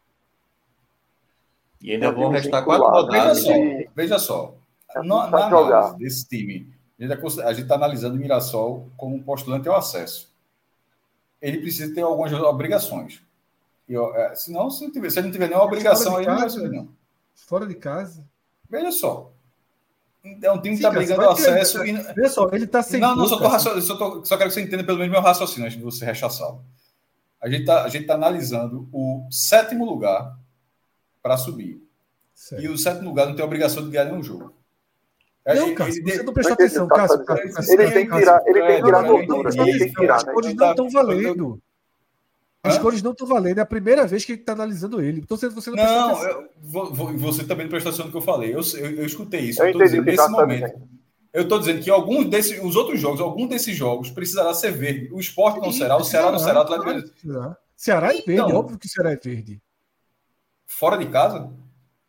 E 1.82 1.92
ainda 1.92 2.12
vão 2.12 2.30
restar 2.30 2.64
quatro 2.64 2.88
rodadas. 2.88 3.44
Veja 3.44 3.46
só, 3.46 3.92
veja 3.96 4.20
só. 4.20 4.56
É 4.96 5.04
na, 5.04 5.30
na 5.30 5.92
desse 5.94 6.28
time, 6.28 6.74
a 7.00 7.54
gente 7.54 7.64
está 7.64 7.76
analisando 7.76 8.16
o 8.16 8.20
Mirassol 8.20 8.90
como 8.98 9.16
um 9.16 9.22
postulante 9.22 9.68
ao 9.70 9.76
acesso. 9.76 10.32
Ele 11.42 11.60
precisa 11.60 11.94
ter 11.94 12.02
algumas 12.02 12.34
obrigações. 12.34 13.22
E, 13.88 13.96
é, 13.96 14.36
senão, 14.36 14.70
se, 14.70 14.90
tiver, 14.92 15.10
se 15.10 15.20
ele 15.20 15.28
não 15.28 15.34
tiver 15.34 15.48
nenhuma 15.48 15.66
obrigação, 15.66 16.18
aí 16.18 16.26
casa, 16.26 16.36
não 16.36 16.42
vai 16.42 16.50
subir, 16.50 16.76
não. 16.76 16.90
Fora 17.36 17.68
de 17.68 17.76
casa. 17.76 18.26
Veja 18.70 18.92
só. 18.92 19.32
É 20.42 20.52
um 20.52 20.60
time 20.60 20.76
que 20.76 20.84
está 20.84 20.90
brigando 20.90 21.22
o 21.22 21.30
acesso. 21.30 21.84
Ele, 21.84 22.00
e... 22.00 22.14
Veja 22.14 22.30
só, 22.30 22.50
ele 22.52 22.66
está 22.66 22.82
sem. 22.82 23.00
Não, 23.00 23.16
não, 23.16 23.28
só, 23.28 23.38
tô, 23.38 23.82
só, 23.82 23.96
tô, 23.96 24.26
só 24.26 24.36
quero 24.36 24.50
que 24.50 24.56
você 24.56 24.62
entenda 24.62 24.84
pelo 24.84 24.98
menos 24.98 25.12
meu 25.12 25.22
raciocínio 25.22 25.66
antes 25.66 25.78
de 25.78 25.84
você 25.84 26.04
rechaçá-lo. 26.04 26.62
A 27.40 27.48
gente 27.48 27.62
está 27.62 27.90
tá 27.90 28.14
analisando 28.16 28.90
o 28.92 29.28
sétimo 29.30 29.86
lugar 29.86 30.36
para 31.22 31.38
subir. 31.38 31.82
Certo. 32.34 32.64
E 32.64 32.68
o 32.70 32.78
sétimo 32.78 33.10
lugar 33.10 33.28
não 33.28 33.36
tem 33.36 33.44
obrigação 33.44 33.84
de 33.84 33.90
ganhar 33.90 34.06
nenhum 34.06 34.24
jogo. 34.24 34.54
Não, 35.46 35.74
Cássio, 35.74 36.04
você 36.04 36.24
não 36.24 36.34
prestou 36.34 36.54
atenção, 36.54 36.88
Cássio. 36.88 37.24
Ele 37.70 37.92
tem 37.92 38.10
que 38.10 38.18
tirar, 38.18 38.44
ele 38.46 38.62
tem 38.62 38.78
que 38.78 38.84
tirar 38.84 39.04
gordura. 39.04 39.50
Ele 39.50 39.80
tem 39.80 39.88
que 39.88 40.00
tirar. 40.00 40.16
As 40.16 40.24
cores 40.24 40.54
não 40.54 40.70
estão 40.72 40.90
valendo. 40.90 41.62
As 42.64 42.78
cores 42.78 43.02
não 43.02 43.12
estão 43.12 43.26
valendo. 43.26 43.60
É 43.60 43.62
a 43.62 43.66
primeira 43.66 44.06
vez 44.06 44.26
que 44.26 44.34
ele 44.34 44.42
está 44.42 44.52
analisando 44.52 45.02
ele. 45.02 45.22
Então 45.22 45.38
você 45.38 45.70
não 45.70 45.78
Não, 45.78 46.24
eu, 46.24 46.50
você 47.18 47.46
também 47.46 47.66
não 47.66 47.72
prestou 47.72 47.92
atenção 47.92 48.06
no 48.06 48.12
que 48.12 48.18
eu 48.18 48.22
falei. 48.22 48.54
Eu, 48.54 48.60
eu, 48.60 48.92
eu 48.98 49.06
escutei 49.06 49.42
isso. 49.42 49.62
Eu, 49.62 49.70
eu 49.70 49.80
dizendo, 49.80 50.04
nesse 50.04 50.30
momento. 50.30 50.82
Eu 51.34 51.44
estou 51.44 51.60
dizendo 51.60 51.82
que 51.82 51.90
alguns 51.90 52.26
desses, 52.30 52.62
os 52.64 52.76
outros 52.76 53.00
jogos, 53.00 53.22
algum 53.22 53.48
desses 53.48 53.76
jogos 53.76 54.10
precisará 54.10 54.54
ser 54.54 54.72
verde. 54.72 55.10
O 55.14 55.20
esporte 55.20 55.62
não 55.62 55.72
será, 55.72 55.96
o 55.96 56.04
Ceará 56.04 56.32
não 56.32 56.40
será, 56.40 56.60
o 56.60 56.64
Atlético 56.64 57.56
Ceará 57.76 58.08
é 58.08 58.22
verde, 58.22 58.32
então, 58.32 58.56
óbvio 58.56 58.80
que 58.80 58.88
o 58.88 58.90
Ceará 58.90 59.12
é 59.12 59.16
verde. 59.16 59.62
Fora 60.68 60.98
de 60.98 61.08
casa? 61.10 61.52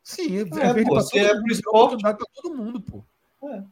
Sim, 0.02 0.36
é, 0.36 0.40
é 0.40 0.44
verde 0.44 0.84
para 0.84 1.04
todo, 1.04 1.18
é 1.18 1.34
mundo, 1.34 2.06
é 2.06 2.12
para 2.12 2.26
todo 2.34 2.56
mundo, 2.56 2.80
pô. 2.80 3.04
É. 3.48 3.62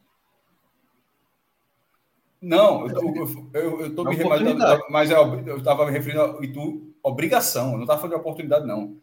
Não, 2.41 2.87
eu 2.87 3.87
estou 3.87 4.05
me 4.05 4.15
referindo, 4.15 4.63
mas 4.89 5.11
é 5.11 5.15
eu 5.15 5.57
estava 5.57 5.85
me 5.85 5.91
referindo 5.91 6.21
a 6.21 6.45
Itu, 6.45 6.93
obrigação, 7.03 7.71
eu 7.71 7.73
não 7.73 7.81
estava 7.81 7.99
falando 7.99 8.15
de 8.15 8.21
oportunidade, 8.21 8.65
não. 8.65 8.97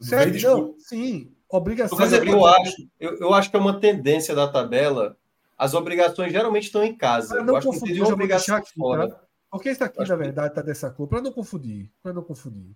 Sério? 0.00 0.40
Não, 0.42 0.74
sim, 0.78 1.32
obrigação. 1.48 1.98
Mas 1.98 2.12
eu, 2.12 2.24
eu, 2.24 2.46
acho, 2.46 2.88
eu, 2.98 3.18
eu 3.18 3.34
acho 3.34 3.50
que 3.50 3.56
é 3.56 3.60
uma 3.60 3.78
tendência 3.78 4.34
da 4.34 4.48
tabela. 4.48 5.16
As 5.56 5.74
obrigações 5.74 6.32
geralmente 6.32 6.64
estão 6.64 6.84
em 6.84 6.96
casa. 6.96 7.34
Para 7.34 7.44
não 7.44 7.60
confundir, 7.60 8.02
uma 8.02 8.12
obrigação 8.12 8.56
aqui, 8.56 8.72
fora. 8.74 9.08
Tá? 9.08 9.20
Porque 9.50 9.70
isso 9.70 9.84
aqui, 9.84 9.98
na 9.98 10.16
verdade, 10.16 10.48
está 10.48 10.62
dessa 10.62 10.90
cor. 10.90 11.08
Para 11.08 11.20
não 11.20 11.32
confundir, 11.32 11.90
para 12.02 12.12
não 12.12 12.22
confundir. 12.22 12.74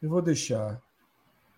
Eu 0.00 0.10
vou 0.10 0.22
deixar 0.22 0.82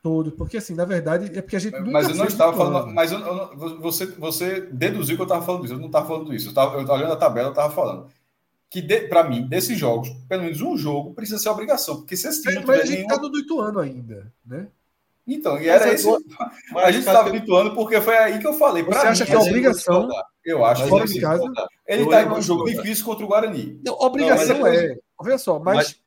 todo, 0.05 0.33
porque 0.33 0.59
assim, 0.59 0.75
na 0.75 0.85
verdade, 0.85 1.31
é 1.35 1.41
porque 1.41 1.57
a 1.57 1.59
gente. 1.59 1.81
Mas 1.81 2.11
eu 2.11 2.15
não 2.15 2.27
estava 2.27 2.55
falando. 2.55 2.93
Mas 2.93 3.11
eu, 3.11 3.21
eu, 3.21 3.81
você, 3.81 4.05
você 4.05 4.61
deduziu 4.61 5.17
que 5.17 5.23
eu 5.23 5.25
estava 5.25 5.43
falando 5.43 5.65
isso. 5.65 5.73
Eu 5.73 5.79
não 5.79 5.87
estava 5.87 6.07
falando 6.07 6.35
isso. 6.35 6.49
Eu 6.49 6.51
estava 6.51 6.77
olhando 6.77 7.13
a 7.15 7.17
tabela, 7.17 7.49
eu 7.49 7.53
estava 7.53 7.73
falando. 7.73 8.09
Que, 8.69 8.83
para 9.09 9.25
mim, 9.25 9.47
desses 9.49 9.79
jogos, 9.79 10.11
pelo 10.29 10.43
menos 10.43 10.61
um 10.61 10.77
jogo 10.77 11.15
precisa 11.15 11.39
ser 11.39 11.49
obrigação. 11.49 11.97
Porque 11.97 12.19
se 12.19 12.29
esse 12.29 12.43
time. 12.43 12.57
É, 12.57 12.67
mas 12.67 12.81
a 12.81 12.85
gente 12.85 13.01
está 13.01 13.17
nenhum... 13.17 13.33
no 13.33 13.39
Ituano 13.39 13.81
ainda, 13.81 14.31
né? 14.45 14.69
Então, 15.27 15.59
e 15.59 15.69
era 15.71 15.91
esse. 15.91 16.07
Mas 16.71 16.85
a 16.85 16.91
gente 16.91 17.07
estava 17.07 17.31
no 17.31 17.37
Ituano 17.37 17.75
porque 17.75 17.99
foi 17.99 18.15
aí 18.19 18.39
que 18.39 18.47
eu 18.47 18.53
falei. 18.53 18.83
Você 18.83 18.99
mim, 18.99 19.07
acha 19.07 19.25
que 19.25 19.33
é 19.33 19.39
obrigação? 19.39 20.07
Eu 20.45 20.63
acho 20.67 20.87
fora 20.87 21.07
de 21.07 21.19
casa. 21.19 21.51
Ele 21.87 22.03
está 22.03 22.23
em 22.23 22.29
um 22.29 22.43
jogo 22.43 22.67
difícil 22.67 23.07
contra 23.07 23.25
o 23.25 23.29
Guarani. 23.29 23.81
Não, 23.83 23.95
obrigação 23.95 24.59
não, 24.59 24.67
é. 24.67 24.99
Olha 25.17 25.39
só, 25.39 25.59
mas, 25.59 25.99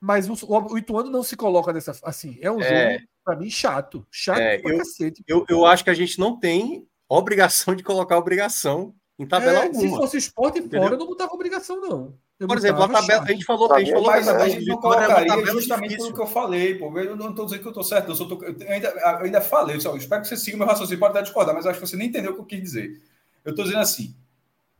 mas, 0.00 0.28
mas 0.28 0.42
o, 0.42 0.46
o, 0.46 0.78
Ituano 0.78 1.10
não 1.10 1.24
se 1.24 1.36
coloca 1.36 1.72
nessa. 1.72 1.98
Assim, 2.04 2.38
é 2.40 2.48
um 2.48 2.60
é. 2.60 2.92
jogo 2.92 3.10
para 3.30 3.38
mim, 3.38 3.48
chato. 3.48 4.04
Chato 4.10 4.38
é, 4.38 4.58
pra 4.58 4.72
eu, 4.72 4.78
cacete. 4.78 5.22
Eu, 5.26 5.46
eu 5.48 5.64
acho 5.64 5.84
que 5.84 5.90
a 5.90 5.94
gente 5.94 6.18
não 6.18 6.38
tem 6.38 6.86
obrigação 7.08 7.74
de 7.74 7.82
colocar 7.82 8.18
obrigação 8.18 8.92
em 9.18 9.26
tabela 9.26 9.60
é, 9.60 9.62
alguma. 9.66 9.80
Se 9.80 9.88
fosse 9.88 10.16
esporte 10.16 10.58
entendeu? 10.58 10.82
fora, 10.82 10.94
eu 10.94 10.98
não 10.98 11.06
botava 11.06 11.32
obrigação, 11.32 11.80
não. 11.80 12.14
Eu 12.38 12.48
Por 12.48 12.56
exemplo, 12.56 12.82
a 12.82 12.88
tabela, 12.88 13.22
a 13.22 13.32
gente 13.32 13.44
falou, 13.44 13.72
a 13.72 13.78
gente 13.78 13.92
falou 13.92 14.06
mas 14.06 14.24
que 14.24 14.30
a, 14.30 14.36
a 14.36 14.48
gente 14.48 14.66
não 14.66 14.78
colocaria 14.78 15.46
justamente 15.46 15.96
pelo 15.96 16.14
que 16.14 16.20
eu 16.20 16.26
falei, 16.26 16.74
pô. 16.74 16.98
Eu 16.98 17.14
não 17.14 17.30
estou 17.30 17.44
dizendo 17.44 17.60
que 17.60 17.66
eu 17.66 17.70
estou 17.70 17.84
certo, 17.84 18.08
eu, 18.08 18.14
só 18.14 18.24
tô, 18.24 18.42
eu, 18.42 18.56
ainda, 18.68 18.88
eu 18.88 19.24
ainda 19.24 19.40
falei, 19.42 19.76
eu, 19.76 19.96
espero 19.96 20.22
que 20.22 20.28
você 20.28 20.36
siga 20.36 20.56
o 20.56 20.58
meu 20.58 20.66
raciocínio, 20.66 20.98
pode 20.98 21.12
até 21.12 21.22
discordar, 21.22 21.54
mas 21.54 21.66
acho 21.66 21.78
que 21.78 21.86
você 21.86 21.96
nem 21.96 22.08
entendeu 22.08 22.32
o 22.32 22.34
que 22.34 22.40
eu 22.40 22.46
quis 22.46 22.62
dizer. 22.62 23.02
Eu 23.44 23.50
estou 23.50 23.64
dizendo 23.64 23.82
assim, 23.82 24.14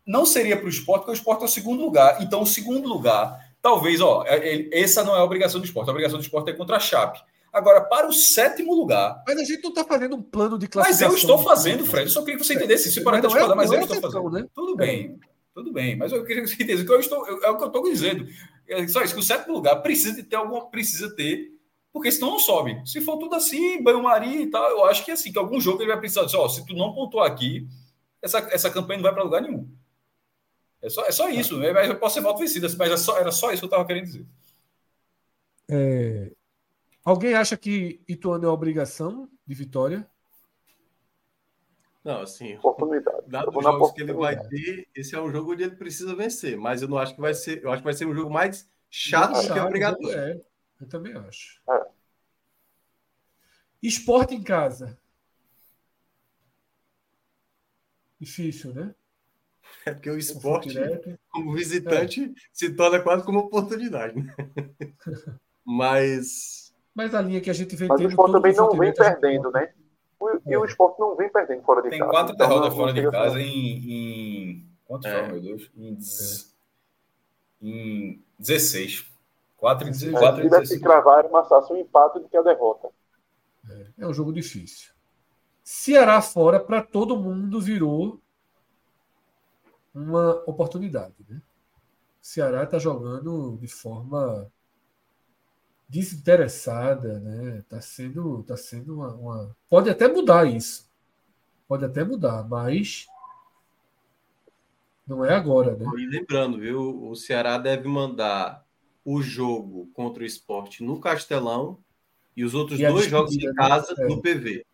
não 0.06 0.24
seria 0.24 0.56
para 0.56 0.66
o 0.66 0.70
esporte, 0.70 1.00
porque 1.02 1.12
o 1.12 1.14
esporte 1.14 1.42
é 1.42 1.44
o 1.44 1.48
segundo 1.48 1.82
lugar. 1.84 2.22
Então, 2.22 2.40
o 2.40 2.46
segundo 2.46 2.88
lugar, 2.88 3.38
talvez, 3.60 4.00
ó, 4.00 4.24
é, 4.26 4.68
essa 4.72 5.04
não 5.04 5.14
é 5.14 5.18
a 5.18 5.24
obrigação 5.24 5.60
do 5.60 5.66
esporte, 5.66 5.88
a 5.88 5.92
obrigação 5.92 6.18
do 6.18 6.22
esporte 6.22 6.50
é 6.50 6.54
contra 6.54 6.76
a 6.76 6.80
Chape. 6.80 7.20
Agora, 7.52 7.80
para 7.80 8.06
o 8.06 8.12
sétimo 8.12 8.74
lugar. 8.74 9.22
Mas 9.26 9.38
a 9.38 9.44
gente 9.44 9.62
não 9.62 9.70
está 9.70 9.84
fazendo 9.84 10.16
um 10.16 10.22
plano 10.22 10.56
de 10.56 10.68
classificação. 10.68 11.08
Mas 11.08 11.16
eu 11.16 11.20
estou 11.20 11.38
fazendo, 11.42 11.84
Fred. 11.84 12.06
Eu 12.06 12.10
só 12.10 12.20
queria 12.20 12.38
que 12.38 12.44
você 12.44 12.54
entendesse 12.54 12.88
isso. 12.88 13.02
Para 13.02 13.20
não 13.20 13.36
é, 13.36 13.54
mas 13.54 13.72
eu 13.72 13.80
estou 13.80 14.00
fazendo. 14.00 14.30
Né? 14.30 14.46
Tudo 14.54 14.76
bem. 14.76 15.18
Tudo 15.52 15.72
bem. 15.72 15.96
Mas 15.96 16.12
eu 16.12 16.24
queria 16.24 16.42
que 16.42 16.48
você 16.48 16.54
entendesse 16.54 16.84
que 16.84 16.92
eu 16.92 17.00
estou. 17.00 17.26
É 17.26 17.50
o 17.50 17.56
que 17.56 17.64
eu 17.64 17.66
estou 17.66 17.82
dizendo. 17.82 18.26
É 18.68 18.86
só 18.86 19.02
isso, 19.02 19.14
que 19.14 19.20
o 19.20 19.24
sétimo 19.24 19.54
lugar 19.54 19.76
precisa 19.82 20.14
de 20.14 20.22
ter 20.22 20.36
alguma. 20.36 20.70
Precisa 20.70 21.14
ter. 21.14 21.50
Porque 21.92 22.12
senão 22.12 22.30
não 22.30 22.38
sobe. 22.38 22.80
Se 22.86 23.00
for 23.00 23.18
tudo 23.18 23.34
assim, 23.34 23.82
banho-maria 23.82 24.42
e 24.42 24.46
tal, 24.46 24.70
eu 24.70 24.84
acho 24.84 25.04
que 25.04 25.10
assim, 25.10 25.32
que 25.32 25.38
algum 25.38 25.60
jogo 25.60 25.82
ele 25.82 25.88
vai 25.88 25.98
precisar 25.98 26.24
dizer, 26.24 26.36
ó, 26.36 26.48
se 26.48 26.64
tu 26.64 26.72
não 26.72 26.94
pontuar 26.94 27.26
aqui, 27.26 27.66
essa, 28.22 28.38
essa 28.52 28.70
campanha 28.70 28.98
não 28.98 29.02
vai 29.02 29.12
para 29.12 29.24
lugar 29.24 29.42
nenhum. 29.42 29.68
É 30.80 30.88
só, 30.88 31.04
é 31.04 31.10
só 31.10 31.28
isso. 31.28 31.58
Né? 31.58 31.72
Mas 31.72 31.88
eu 31.88 31.96
posso 31.96 32.14
ser 32.14 32.20
voto 32.20 32.38
vencida, 32.38 32.68
mas 32.78 32.92
é 32.92 32.96
só, 32.96 33.18
era 33.18 33.32
só 33.32 33.50
isso 33.50 33.60
que 33.60 33.64
eu 33.64 33.68
estava 33.70 33.84
querendo 33.84 34.04
dizer. 34.04 34.26
É, 35.68 36.32
Alguém 37.04 37.34
acha 37.34 37.56
que 37.56 38.00
Ituano 38.08 38.46
é 38.46 38.48
obrigação 38.48 39.28
de 39.46 39.54
vitória? 39.54 40.08
Não, 42.04 42.22
assim, 42.22 42.56
oportunidade. 42.58 43.28
Dado 43.28 43.56
os 43.56 43.62
jogos 43.62 43.92
que 43.92 44.00
ele 44.00 44.12
vai 44.12 44.36
ter, 44.48 44.88
esse 44.94 45.14
é 45.14 45.20
um 45.20 45.30
jogo 45.30 45.52
onde 45.52 45.64
ele 45.64 45.76
precisa 45.76 46.14
vencer, 46.14 46.56
mas 46.56 46.82
eu 46.82 46.88
não 46.88 46.98
acho 46.98 47.14
que 47.14 47.20
vai 47.20 47.34
ser, 47.34 47.62
eu 47.62 47.70
acho 47.70 47.82
que 47.82 47.84
vai 47.84 47.94
ser 47.94 48.06
um 48.06 48.14
jogo 48.14 48.30
mais 48.30 48.68
chato 48.88 49.46
do 49.46 49.52
que 49.52 49.60
obrigatório. 49.60 50.18
É, 50.18 50.40
eu 50.80 50.88
também 50.88 51.14
acho. 51.14 51.60
É. 51.68 51.86
Esporte 53.82 54.34
em 54.34 54.42
casa. 54.42 54.98
Difícil, 58.18 58.74
né? 58.74 58.94
É 59.86 59.92
porque 59.92 60.10
o 60.10 60.18
esporte, 60.18 60.74
como 61.30 61.54
visitante, 61.54 62.24
é. 62.24 62.40
se 62.52 62.74
torna 62.74 63.00
quase 63.00 63.24
como 63.24 63.38
oportunidade. 63.38 64.20
Né? 64.20 64.34
Mas 65.64 66.59
mas 66.94 67.14
a 67.14 67.20
linha 67.20 67.40
que 67.40 67.50
a 67.50 67.54
gente 67.54 67.74
vem 67.76 67.88
Mas 67.88 68.00
o 68.00 68.08
esporte 68.08 68.32
também 68.32 68.54
não 68.54 68.70
vem 68.76 68.92
perdendo, 68.92 69.50
né? 69.50 69.72
E 70.46 70.56
o 70.56 70.64
é. 70.64 70.66
esporte 70.66 71.00
não 71.00 71.16
vem 71.16 71.30
perdendo 71.30 71.62
fora 71.62 71.82
de 71.82 71.90
Tem 71.90 71.98
casa. 71.98 72.10
Tem 72.10 72.18
quatro 72.18 72.34
então, 72.34 72.48
derrotas 72.48 72.74
fora 72.74 72.92
de 72.92 73.10
casa 73.10 73.40
em, 73.40 73.76
em. 73.78 74.66
Quantos 74.84 75.06
é. 75.06 75.14
foram, 75.14 75.32
meu 75.32 75.40
Deus? 75.40 75.70
Em, 75.76 75.98
é. 77.62 77.66
em 77.66 78.24
16. 78.38 79.10
4 79.56 79.88
em 79.88 79.90
16. 79.90 80.18
Se 80.18 80.42
tivesse 80.42 80.76
que 80.76 80.82
cravar, 80.82 81.26
uma 81.26 81.46
um 81.70 81.76
empate 81.76 82.18
do 82.18 82.28
que 82.28 82.36
a 82.36 82.42
derrota. 82.42 82.88
É, 83.68 83.86
é 83.98 84.06
um 84.06 84.14
jogo 84.14 84.32
difícil. 84.32 84.90
Ceará 85.62 86.20
fora, 86.20 86.58
para 86.58 86.82
todo 86.82 87.18
mundo, 87.18 87.60
virou 87.60 88.18
uma 89.94 90.42
oportunidade. 90.46 91.14
Né? 91.28 91.40
Ceará 92.20 92.64
está 92.64 92.78
jogando 92.78 93.58
de 93.58 93.68
forma 93.68 94.50
desinteressada, 95.90 97.18
né? 97.18 97.64
Tá 97.68 97.80
sendo, 97.80 98.44
tá 98.44 98.56
sendo 98.56 98.94
uma, 98.94 99.12
uma, 99.14 99.56
pode 99.68 99.90
até 99.90 100.06
mudar 100.06 100.46
isso, 100.46 100.88
pode 101.66 101.84
até 101.84 102.04
mudar, 102.04 102.48
mas 102.48 103.08
não 105.04 105.24
é 105.24 105.34
agora, 105.34 105.74
né? 105.74 105.84
E 105.98 106.06
lembrando, 106.06 106.58
viu? 106.58 107.08
O 107.10 107.16
Ceará 107.16 107.58
deve 107.58 107.88
mandar 107.88 108.64
o 109.04 109.20
jogo 109.20 109.90
contra 109.92 110.22
o 110.22 110.26
esporte 110.26 110.84
no 110.84 111.00
Castelão 111.00 111.78
e 112.36 112.44
os 112.44 112.54
outros 112.54 112.78
e 112.78 112.86
dois 112.86 113.06
jogos 113.06 113.36
de 113.36 113.48
né? 113.48 113.52
casa 113.56 113.92
né? 113.98 114.06
no 114.06 114.22
PV. 114.22 114.64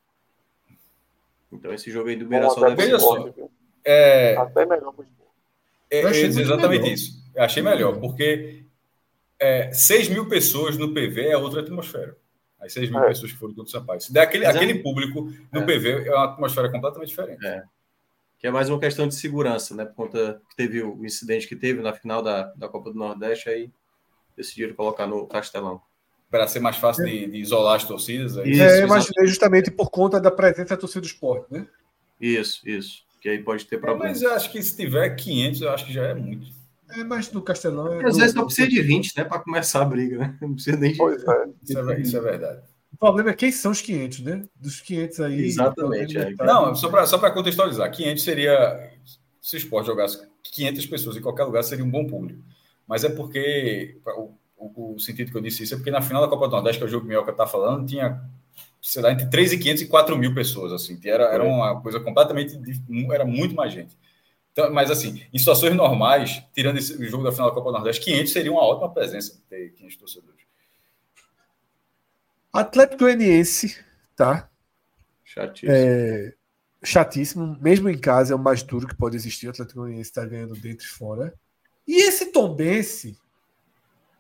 Então 1.51 1.73
esse 1.73 1.91
jogo 1.91 2.11
aí 2.11 2.17
do 2.17 2.29
Mirassol 2.29 2.75
deve 2.75 2.83
ser. 2.83 3.01
Só, 3.01 3.31
é... 3.83 4.37
Até 4.37 4.67
melhor 4.67 4.93
é, 5.89 6.01
é, 6.01 6.21
exatamente 6.21 6.83
melhor. 6.83 6.95
isso. 6.95 7.25
Eu 7.35 7.43
achei 7.43 7.63
melhor, 7.63 7.99
porque 8.01 8.66
é, 9.39 9.73
6 9.73 10.09
mil 10.09 10.29
pessoas 10.29 10.77
no 10.77 10.93
PV 10.93 11.29
é 11.29 11.37
outra 11.37 11.61
atmosfera. 11.61 12.17
As 12.61 12.73
6 12.73 12.91
mil 12.91 13.01
é. 13.01 13.09
pessoas 13.09 13.33
que 13.33 13.39
foram 13.39 13.55
do 13.55 13.69
Sampaio. 13.69 14.01
Se 14.01 14.13
der 14.13 14.23
aquele, 14.23 14.47
aquele 14.47 14.77
público 14.77 15.31
no 15.53 15.61
é. 15.61 15.65
PV, 15.65 16.09
é 16.09 16.11
uma 16.13 16.25
atmosfera 16.25 16.71
completamente 16.71 17.09
diferente. 17.09 17.47
É. 17.47 17.63
Que 18.39 18.47
é 18.47 18.51
mais 18.51 18.69
uma 18.69 18.81
questão 18.81 19.07
de 19.07 19.15
segurança, 19.15 19.75
né? 19.75 19.85
Por 19.85 19.95
conta 19.95 20.41
que 20.51 20.57
teve 20.57 20.83
o 20.83 21.05
incidente 21.05 21.47
que 21.47 21.57
teve 21.57 21.81
na 21.81 21.93
final 21.93 22.23
da, 22.23 22.45
da 22.55 22.69
Copa 22.69 22.91
do 22.91 22.99
Nordeste, 22.99 23.49
aí 23.49 23.71
decidiram 24.37 24.75
colocar 24.75 25.07
no 25.07 25.27
Castelão. 25.27 25.81
Para 26.31 26.49
ser 26.49 26.61
mais 26.61 26.77
fácil 26.77 27.05
de, 27.05 27.27
de 27.29 27.39
isolar 27.39 27.77
as 27.77 27.85
torcidas. 27.85 28.37
Aí. 28.37 28.51
Isso, 28.51 28.63
é, 28.63 28.81
eu 28.81 28.87
imaginei 28.87 29.27
justamente 29.27 29.71
por 29.71 29.91
conta 29.91 30.21
da 30.21 30.31
presença 30.31 30.71
da 30.71 30.77
torcida 30.77 31.01
do 31.01 31.07
esporte, 31.07 31.53
né? 31.53 31.67
Isso, 32.21 32.69
isso. 32.69 33.05
Que 33.21 33.29
aí 33.29 33.43
pode 33.43 33.65
ter 33.65 33.79
problema. 33.79 34.07
É, 34.07 34.09
mas 34.09 34.23
eu 34.23 34.33
acho 34.33 34.51
que 34.51 34.63
se 34.63 34.77
tiver 34.77 35.09
500, 35.11 35.61
eu 35.63 35.71
acho 35.71 35.87
que 35.87 35.93
já 35.93 36.07
é 36.07 36.15
muito. 36.15 36.47
É, 36.91 37.05
mas 37.05 37.33
no 37.33 37.43
Castelão. 37.43 37.93
É 37.93 38.07
Às 38.07 38.17
vezes 38.17 38.35
não 38.35 38.45
precisa 38.45 38.69
de 38.69 38.81
20, 38.81 39.17
né? 39.17 39.25
Para 39.25 39.41
começar 39.41 39.83
a 39.83 39.85
briga, 39.85 40.19
né? 40.19 40.39
Não 40.41 40.55
precisa 40.55 40.77
nem 40.77 40.93
de. 40.93 40.99
Pois 40.99 41.23
é. 41.23 41.49
Isso, 41.63 41.91
é, 41.91 42.01
isso 42.01 42.17
é 42.17 42.21
verdade. 42.21 42.63
O 42.93 42.97
problema 42.97 43.31
é 43.31 43.35
quem 43.35 43.51
são 43.51 43.73
os 43.73 43.81
500, 43.81 44.21
né? 44.21 44.43
Dos 44.55 44.81
500 44.81 45.21
aí. 45.21 45.45
Exatamente. 45.45 46.17
É. 46.17 46.35
Não, 46.45 46.75
só 46.75 46.89
para 46.89 47.07
só 47.07 47.19
contextualizar: 47.31 47.91
500 47.91 48.23
seria. 48.23 48.91
Se 49.41 49.57
o 49.57 49.59
esporte 49.59 49.87
jogasse 49.87 50.27
500 50.43 50.87
pessoas 50.87 51.17
em 51.17 51.21
qualquer 51.21 51.45
lugar, 51.45 51.63
seria 51.63 51.85
um 51.85 51.91
bom 51.91 52.07
público. 52.07 52.43
Mas 52.87 53.05
é 53.05 53.09
porque. 53.09 53.99
O, 54.17 54.35
o, 54.57 54.95
o 54.95 54.99
sentido 54.99 55.31
que 55.31 55.37
eu 55.37 55.43
disse 55.43 55.65
isso 55.65 55.75
é 55.75 55.77
porque 55.77 55.91
na 55.91 56.01
final 56.01 56.23
da 56.23 56.29
Copa 56.29 56.49
do 56.49 56.53
Nordeste, 56.53 56.79
que 56.79 56.85
é 56.85 56.87
o 56.87 56.91
jogo 56.91 57.03
que 57.03 57.09
o 57.09 57.11
Mioca 57.11 57.31
está 57.31 57.47
falando, 57.47 57.87
tinha 57.87 58.23
sei 58.87 59.03
lá, 59.03 59.11
entre 59.11 59.27
3.500 59.27 59.83
e 59.83 59.87
4 59.87 60.17
mil 60.17 60.33
pessoas, 60.33 60.73
assim, 60.73 60.99
era, 61.05 61.25
era 61.25 61.43
uma 61.43 61.81
coisa 61.81 61.99
completamente, 61.99 62.57
era 63.13 63.25
muito 63.25 63.55
mais 63.55 63.73
gente. 63.73 63.99
Então, 64.57 64.73
mas 64.73 64.91
assim, 64.91 65.23
em 65.31 65.39
situações 65.39 65.75
normais, 65.75 66.43
tirando 66.55 66.79
esse, 66.79 66.95
o 66.95 67.05
jogo 67.05 67.23
da 67.23 67.31
final 67.31 67.51
da 67.51 67.55
Copa 67.55 67.69
do 67.69 67.75
Nordeste, 67.75 68.03
500 68.03 68.33
seria 68.33 68.51
uma 68.51 68.65
ótima 68.65 68.91
presença 68.91 69.39
ter 69.51 69.69
500 69.75 69.97
torcedores. 69.99 70.41
Atlético 72.51 73.01
Goianiense, 73.01 73.79
tá? 74.17 74.49
Chatíssimo. 75.23 75.71
É, 75.71 76.33
chatíssimo. 76.83 77.59
Mesmo 77.61 77.91
em 77.91 77.99
casa 77.99 78.33
é 78.33 78.37
o 78.37 78.39
mais 78.39 78.63
duro 78.63 78.89
que 78.89 78.97
pode 78.97 79.15
existir. 79.15 79.47
O 79.47 79.51
Atlético 79.51 79.81
Goianiense 79.81 80.09
está 80.09 80.25
ganhando 80.25 80.55
dentro 80.55 80.87
e 80.87 80.89
fora. 80.89 81.35
E 81.87 82.09
esse 82.09 82.33
Tombense, 82.33 83.15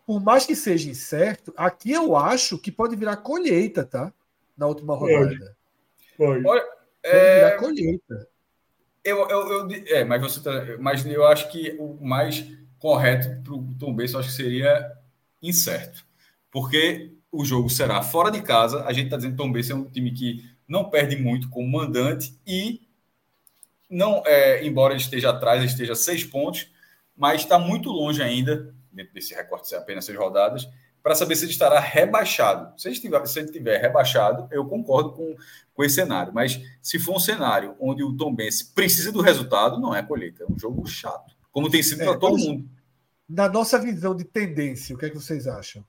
por 0.06 0.20
mais 0.20 0.44
que 0.44 0.54
seja 0.54 0.90
incerto, 0.90 1.50
aqui 1.56 1.92
eu 1.92 2.14
acho 2.14 2.58
que 2.58 2.70
pode 2.70 2.94
virar 2.94 3.16
colheita, 3.16 3.86
tá? 3.86 4.12
Na 4.54 4.66
última 4.66 4.94
rodada. 4.94 5.56
Pode. 6.18 6.42
Pode, 6.42 6.42
pode 6.42 6.64
é... 7.04 7.36
virar 7.36 7.56
colheita. 7.58 8.35
Eu, 9.06 9.28
eu, 9.30 9.68
eu, 9.70 9.84
é, 9.86 10.04
mas 10.04 10.20
você 10.20 10.42
tá, 10.42 10.50
mas 10.80 11.06
eu 11.06 11.24
acho 11.24 11.48
que 11.48 11.76
o 11.78 11.96
mais 12.04 12.44
correto 12.76 13.40
para 13.44 13.54
o 13.54 13.74
Tom 13.78 13.94
Benz, 13.94 14.12
eu 14.12 14.18
acho 14.18 14.30
que 14.30 14.34
seria 14.34 14.92
incerto. 15.40 16.04
Porque 16.50 17.12
o 17.30 17.44
jogo 17.44 17.70
será 17.70 18.02
fora 18.02 18.32
de 18.32 18.42
casa. 18.42 18.84
A 18.84 18.92
gente 18.92 19.04
está 19.04 19.16
dizendo 19.16 19.32
que 19.32 19.36
Tom 19.36 19.52
Benz 19.52 19.70
é 19.70 19.74
um 19.76 19.84
time 19.84 20.10
que 20.10 20.44
não 20.66 20.90
perde 20.90 21.14
muito 21.14 21.48
como 21.48 21.68
mandante 21.68 22.36
e 22.44 22.80
não, 23.88 24.24
é, 24.26 24.66
embora 24.66 24.92
ele 24.92 25.00
esteja 25.00 25.30
atrás, 25.30 25.60
ele 25.60 25.70
esteja 25.70 25.94
seis 25.94 26.24
pontos, 26.24 26.68
mas 27.16 27.42
está 27.42 27.60
muito 27.60 27.90
longe 27.90 28.20
ainda, 28.20 28.74
dentro 28.90 29.14
desse 29.14 29.32
recorte 29.34 29.68
de 29.68 29.76
apenas 29.76 30.04
seis 30.04 30.18
rodadas, 30.18 30.68
para 31.06 31.14
saber 31.14 31.36
se 31.36 31.44
ele 31.44 31.52
estará 31.52 31.78
rebaixado. 31.78 32.76
Se 32.76 32.88
ele, 32.88 32.96
estiver, 32.96 33.24
se 33.28 33.38
ele 33.38 33.46
estiver 33.46 33.80
rebaixado, 33.80 34.48
eu 34.50 34.64
concordo 34.66 35.12
com, 35.12 35.36
com 35.72 35.84
esse 35.84 35.94
cenário. 35.94 36.34
Mas 36.34 36.60
se 36.82 36.98
for 36.98 37.14
um 37.14 37.20
cenário 37.20 37.76
onde 37.78 38.02
o 38.02 38.16
Tom 38.16 38.34
Benz 38.34 38.60
precisa 38.60 39.12
do 39.12 39.20
resultado, 39.20 39.78
não 39.78 39.94
é 39.94 40.02
colheita. 40.02 40.42
É 40.42 40.52
um 40.52 40.58
jogo 40.58 40.84
chato. 40.84 41.32
Como 41.52 41.70
tem 41.70 41.80
sido 41.80 42.02
é, 42.02 42.06
para 42.06 42.18
todo 42.18 42.36
mundo. 42.36 42.68
Na 43.28 43.48
nossa 43.48 43.78
visão 43.78 44.16
de 44.16 44.24
tendência, 44.24 44.96
o 44.96 44.98
que 44.98 45.06
é 45.06 45.10
que 45.10 45.14
vocês 45.14 45.46
acham? 45.46 45.84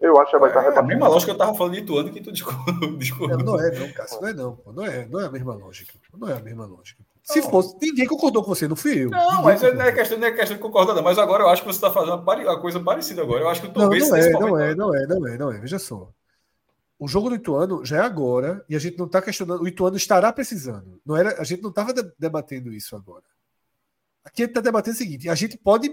Eu 0.00 0.18
acho 0.18 0.30
que 0.30 0.38
vai 0.38 0.48
estar 0.48 0.64
é, 0.64 0.78
a 0.78 0.82
mesma 0.82 1.08
lógica 1.08 1.26
que 1.26 1.30
eu 1.32 1.44
estava 1.44 1.58
falando 1.58 1.74
de 1.74 1.80
Ituano 1.80 2.10
que 2.10 2.22
tu 2.22 2.32
discorda. 2.96 3.36
Não, 3.36 3.52
não 3.52 3.60
é, 3.60 3.78
não, 3.78 3.92
Cássio. 3.92 4.18
Não 4.22 4.28
é, 4.28 4.32
não. 4.32 4.58
Não 4.64 4.86
é, 4.86 5.06
não 5.06 5.20
é 5.20 5.26
a 5.26 5.30
mesma 5.30 5.54
lógica. 5.54 5.92
Não 6.16 6.26
é 6.26 6.32
a 6.32 6.40
mesma 6.40 6.64
lógica. 6.64 7.04
Se 7.26 7.42
fosse, 7.42 7.76
ninguém 7.82 8.06
concordou 8.06 8.44
com 8.44 8.54
você, 8.54 8.68
não 8.68 8.76
fui 8.76 9.02
eu. 9.02 9.10
Não, 9.10 9.18
ninguém 9.18 9.44
mas 9.44 9.60
não 9.60 9.82
é, 9.82 9.90
questão, 9.90 10.16
não 10.16 10.26
é 10.28 10.30
questão 10.30 10.56
de 10.56 10.62
concordar, 10.62 10.94
não. 10.94 11.02
Mas 11.02 11.18
agora 11.18 11.42
eu 11.42 11.48
acho 11.48 11.62
que 11.62 11.66
você 11.66 11.78
está 11.78 11.90
fazendo 11.90 12.22
uma 12.22 12.60
coisa 12.60 12.78
parecida 12.78 13.22
agora. 13.22 13.40
Eu 13.40 13.48
acho 13.48 13.62
que 13.62 13.76
não, 13.76 13.88
não 13.88 13.92
é, 13.92 14.30
não 14.30 14.56
é, 14.56 14.74
não 14.74 14.94
é, 14.94 15.06
não 15.06 15.26
é, 15.26 15.38
não 15.38 15.52
é. 15.52 15.58
Veja 15.58 15.76
só. 15.76 16.08
O 16.96 17.08
jogo 17.08 17.28
do 17.28 17.34
Ituano 17.34 17.84
já 17.84 17.96
é 17.96 18.00
agora 18.00 18.64
e 18.68 18.76
a 18.76 18.78
gente 18.78 18.96
não 18.96 19.06
está 19.06 19.20
questionando. 19.20 19.60
O 19.60 19.66
Ituano 19.66 19.96
estará 19.96 20.32
precisando. 20.32 21.00
Não 21.04 21.16
era, 21.16 21.40
a 21.40 21.44
gente 21.44 21.62
não 21.62 21.70
estava 21.70 21.92
debatendo 22.16 22.72
isso 22.72 22.94
agora. 22.94 23.24
Aqui 24.24 24.42
a 24.42 24.46
gente 24.46 24.52
está 24.52 24.60
debatendo 24.60 24.94
o 24.94 24.98
seguinte: 24.98 25.28
a 25.28 25.34
gente 25.34 25.58
pode, 25.58 25.90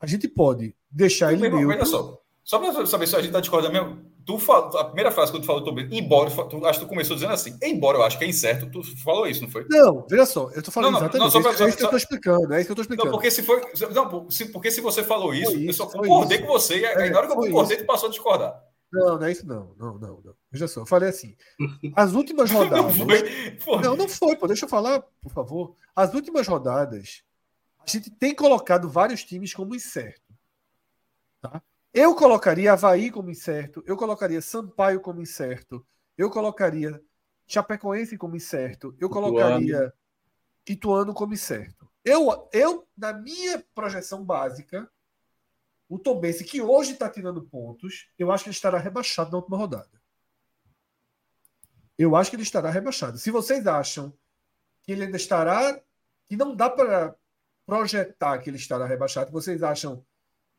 a 0.00 0.06
gente 0.06 0.26
pode 0.28 0.74
deixar 0.90 1.30
ele 1.34 1.42
neutro. 1.42 1.68
Olha 1.68 1.84
só, 1.84 2.22
só 2.42 2.58
para 2.58 2.86
saber 2.86 3.06
se 3.06 3.14
a 3.14 3.18
gente 3.18 3.28
está 3.28 3.40
discordando 3.40 3.74
mesmo 3.74 4.10
tu 4.28 4.38
fala, 4.38 4.78
a 4.78 4.84
primeira 4.84 5.10
frase 5.10 5.32
que 5.32 5.40
tu 5.40 5.46
falou, 5.46 5.64
Tobias, 5.64 5.88
embora, 5.90 6.30
tu, 6.30 6.66
acho 6.66 6.80
que 6.80 6.84
tu 6.84 6.88
começou 6.88 7.16
dizendo 7.16 7.32
assim, 7.32 7.56
embora 7.62 7.96
eu 7.96 8.02
acho 8.02 8.18
que 8.18 8.26
é 8.26 8.28
incerto, 8.28 8.70
tu 8.70 8.82
falou 9.02 9.26
isso, 9.26 9.40
não 9.40 9.48
foi? 9.48 9.64
Não, 9.70 10.06
veja 10.06 10.26
só, 10.26 10.50
eu 10.50 10.62
tô 10.62 10.70
falando 10.70 10.92
não, 10.92 11.00
não, 11.00 11.06
exatamente 11.06 11.34
não, 11.34 11.42
pra, 11.42 11.64
é 11.64 11.68
isso 11.70 11.78
que 11.78 11.84
eu 11.84 11.88
tô 11.88 11.96
explicando, 11.96 12.52
é 12.52 12.58
isso 12.58 12.66
que 12.66 12.72
eu 12.72 12.76
tô 12.76 12.82
explicando. 12.82 13.06
Não, 13.06 13.12
porque 13.14 13.30
se 13.30 13.42
foi, 13.42 13.62
não, 13.90 14.30
se, 14.30 14.44
porque 14.52 14.70
se 14.70 14.82
você 14.82 15.02
falou 15.02 15.32
isso, 15.32 15.56
isso 15.56 15.66
eu 15.66 15.72
só 15.72 15.86
concordei 15.86 16.42
com 16.42 16.46
você, 16.46 16.76
e 16.76 16.84
é, 16.84 17.08
na 17.08 17.18
hora 17.18 17.26
que 17.26 17.32
eu 17.32 17.36
concordei, 17.36 17.78
isso. 17.78 17.86
tu 17.86 17.86
passou 17.86 18.08
a 18.08 18.10
discordar. 18.10 18.62
Não, 18.92 19.18
não 19.18 19.26
é 19.26 19.32
isso 19.32 19.46
não, 19.46 19.74
não, 19.78 19.98
não, 19.98 20.20
não. 20.22 20.34
Veja 20.52 20.68
só, 20.68 20.82
eu 20.82 20.86
falei 20.86 21.08
assim, 21.08 21.34
as 21.96 22.12
últimas 22.12 22.50
rodadas... 22.52 22.98
não, 22.98 23.06
foi, 23.58 23.80
não, 23.80 23.96
não 23.96 24.08
foi, 24.08 24.36
pô, 24.36 24.46
deixa 24.46 24.66
eu 24.66 24.68
falar, 24.68 25.02
por 25.22 25.32
favor. 25.32 25.74
As 25.96 26.12
últimas 26.12 26.46
rodadas, 26.46 27.22
a 27.80 27.90
gente 27.90 28.10
tem 28.10 28.34
colocado 28.34 28.90
vários 28.90 29.24
times 29.24 29.54
como 29.54 29.74
incerto? 29.74 30.27
Eu 32.00 32.14
colocaria 32.14 32.72
Havaí 32.72 33.10
como 33.10 33.28
incerto, 33.28 33.82
eu 33.84 33.96
colocaria 33.96 34.40
Sampaio 34.40 35.00
como 35.00 35.20
incerto, 35.20 35.84
eu 36.16 36.30
colocaria 36.30 37.02
Chapecoense 37.44 38.16
como 38.16 38.36
incerto, 38.36 38.94
eu 39.00 39.10
colocaria 39.10 39.92
Ituano 40.68 41.12
como 41.12 41.34
incerto. 41.34 41.90
Eu, 42.04 42.48
eu, 42.52 42.86
na 42.96 43.12
minha 43.12 43.64
projeção 43.74 44.24
básica, 44.24 44.88
o 45.88 45.98
Tombense, 45.98 46.44
que 46.44 46.62
hoje 46.62 46.92
está 46.92 47.10
tirando 47.10 47.42
pontos, 47.42 48.08
eu 48.16 48.30
acho 48.30 48.44
que 48.44 48.50
ele 48.50 48.54
estará 48.54 48.78
rebaixado 48.78 49.32
na 49.32 49.38
última 49.38 49.56
rodada. 49.56 50.00
Eu 51.98 52.14
acho 52.14 52.30
que 52.30 52.36
ele 52.36 52.44
estará 52.44 52.70
rebaixado. 52.70 53.18
Se 53.18 53.32
vocês 53.32 53.66
acham 53.66 54.16
que 54.82 54.92
ele 54.92 55.02
ainda 55.02 55.16
estará, 55.16 55.82
que 56.28 56.36
não 56.36 56.54
dá 56.54 56.70
para 56.70 57.16
projetar 57.66 58.38
que 58.38 58.48
ele 58.48 58.56
estará 58.56 58.86
rebaixado, 58.86 59.32
vocês 59.32 59.64
acham 59.64 60.06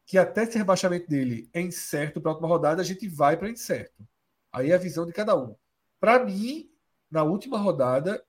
que 0.10 0.18
até 0.18 0.42
esse 0.42 0.58
rebaixamento 0.58 1.08
dele 1.08 1.48
é 1.54 1.62
incerto 1.62 2.20
para 2.20 2.32
a 2.32 2.34
última 2.34 2.48
rodada, 2.48 2.82
a 2.82 2.84
gente 2.84 3.08
vai 3.08 3.38
para 3.38 3.48
incerto. 3.48 4.04
Aí 4.52 4.72
é 4.72 4.74
a 4.74 4.80
visão 4.80 5.06
de 5.06 5.14
cada 5.14 5.38
um. 5.38 5.56
Para 6.00 6.26
mim, 6.26 6.68
na 7.12 7.22
última 7.22 7.60
rodada, 7.60 8.20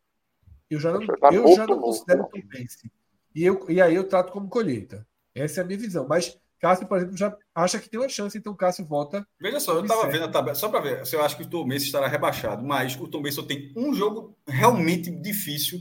eu 0.68 0.78
já 0.78 0.92
não, 0.92 1.00
eu 1.32 1.56
já 1.56 1.66
não 1.66 1.80
considero 1.80 2.28
Tom 2.28 2.42
Bense. 2.46 2.92
E, 3.34 3.42
eu, 3.42 3.64
e 3.70 3.80
aí 3.80 3.94
eu 3.94 4.06
trato 4.06 4.30
como 4.30 4.46
colheita. 4.46 5.08
Essa 5.34 5.62
é 5.62 5.64
a 5.64 5.66
minha 5.66 5.78
visão. 5.78 6.06
Mas 6.06 6.38
Cássio, 6.58 6.86
por 6.86 6.98
exemplo, 6.98 7.16
já 7.16 7.34
acha 7.54 7.78
que 7.78 7.88
tem 7.88 7.98
uma 7.98 8.10
chance, 8.10 8.36
então 8.36 8.54
Cássio 8.54 8.84
volta. 8.84 9.26
Veja 9.40 9.58
só, 9.58 9.72
eu 9.72 9.80
estava 9.80 10.06
vendo 10.06 10.24
a 10.24 10.30
tabela, 10.30 10.54
só 10.54 10.68
para 10.68 10.80
ver 10.80 11.06
se 11.06 11.16
eu 11.16 11.24
acho 11.24 11.38
que 11.38 11.44
o 11.44 11.48
Tom 11.48 11.66
Bense 11.66 11.86
estará 11.86 12.06
rebaixado, 12.06 12.62
mas 12.62 12.94
o 12.94 13.08
Tom 13.08 13.22
Bense 13.22 13.36
só 13.36 13.42
tem 13.42 13.72
um 13.74 13.94
jogo 13.94 14.36
realmente 14.46 15.10
difícil 15.10 15.80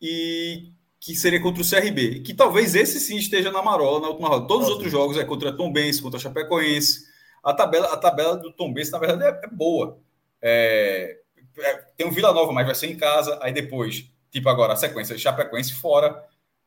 e 0.00 0.72
que 1.04 1.14
seria 1.14 1.38
contra 1.38 1.62
o 1.62 1.68
CRB, 1.68 2.20
que 2.20 2.32
talvez 2.32 2.74
esse 2.74 2.98
sim 2.98 3.18
esteja 3.18 3.52
na 3.52 3.62
marola 3.62 4.00
na 4.00 4.08
última 4.08 4.26
rodada. 4.26 4.48
Todos 4.48 4.68
os 4.68 4.72
outros 4.72 4.90
jogos 4.90 5.18
é 5.18 5.24
contra 5.24 5.54
Tom 5.54 5.70
Benz, 5.70 6.00
contra 6.00 6.18
Chapecoense. 6.18 7.04
A 7.42 7.52
tabela, 7.52 7.92
a 7.92 7.96
tabela 7.98 8.38
do 8.38 8.50
Tom 8.50 8.72
Benz, 8.72 8.90
na 8.90 8.98
verdade, 8.98 9.22
é, 9.22 9.44
é 9.44 9.48
boa. 9.48 9.98
É, 10.40 11.18
é, 11.58 11.74
tem 11.94 12.06
o 12.06 12.10
Vila 12.10 12.32
Nova, 12.32 12.50
mas 12.52 12.64
vai 12.64 12.74
ser 12.74 12.86
em 12.86 12.96
casa. 12.96 13.38
Aí 13.42 13.52
depois, 13.52 14.10
tipo 14.30 14.48
agora, 14.48 14.72
a 14.72 14.76
sequência, 14.76 15.18
Chapecoense 15.18 15.74
fora, 15.74 16.24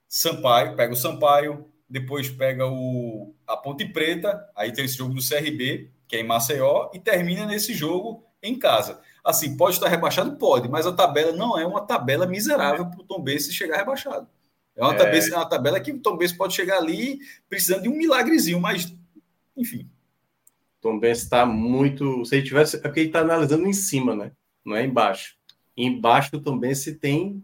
Sampaio, 0.07 0.75
pega 0.75 0.93
o 0.93 0.95
Sampaio, 0.95 1.67
depois 1.89 2.29
pega 2.29 2.67
o, 2.67 3.33
a 3.47 3.57
Ponte 3.57 3.85
Preta, 3.85 4.47
aí 4.55 4.71
tem 4.71 4.85
esse 4.85 4.97
jogo 4.97 5.15
do 5.15 5.27
CRB, 5.27 5.89
que 6.07 6.15
é 6.15 6.19
em 6.19 6.27
Maceió, 6.27 6.91
e 6.93 6.99
termina 6.99 7.43
nesse 7.43 7.73
jogo 7.73 8.23
em 8.43 8.57
casa. 8.59 9.01
Assim, 9.27 9.57
pode 9.57 9.75
estar 9.75 9.89
rebaixado? 9.89 10.37
Pode, 10.37 10.69
mas 10.69 10.87
a 10.87 10.93
tabela 10.93 11.33
não 11.33 11.59
é 11.59 11.67
uma 11.67 11.81
tabela 11.81 12.25
miserável 12.25 12.85
para 12.85 13.01
o 13.01 13.03
Tom 13.03 13.21
Benz 13.21 13.51
chegar 13.53 13.75
rebaixado. 13.75 14.25
É 14.73 14.81
uma, 14.81 14.93
é... 14.93 14.97
Tabela, 14.97 15.25
é 15.25 15.35
uma 15.35 15.49
tabela 15.49 15.79
que 15.81 15.91
o 15.91 15.99
Tom 15.99 16.15
Benz 16.15 16.31
pode 16.31 16.53
chegar 16.53 16.77
ali 16.77 17.19
precisando 17.49 17.81
de 17.81 17.89
um 17.89 17.97
milagrezinho, 17.97 18.57
mas, 18.61 18.95
enfim. 19.57 19.89
Tom 20.79 20.97
Benz 20.97 21.23
está 21.23 21.45
muito. 21.45 22.23
Se 22.23 22.37
ele 22.37 22.45
tivesse. 22.45 22.77
É 22.77 22.79
porque 22.79 23.01
ele 23.01 23.09
está 23.09 23.19
analisando 23.19 23.67
em 23.67 23.73
cima, 23.73 24.15
né? 24.15 24.31
Não 24.63 24.77
é 24.77 24.85
embaixo. 24.85 25.35
Embaixo 25.75 26.31
do 26.31 26.41
Tom 26.41 26.57
tem 27.01 27.43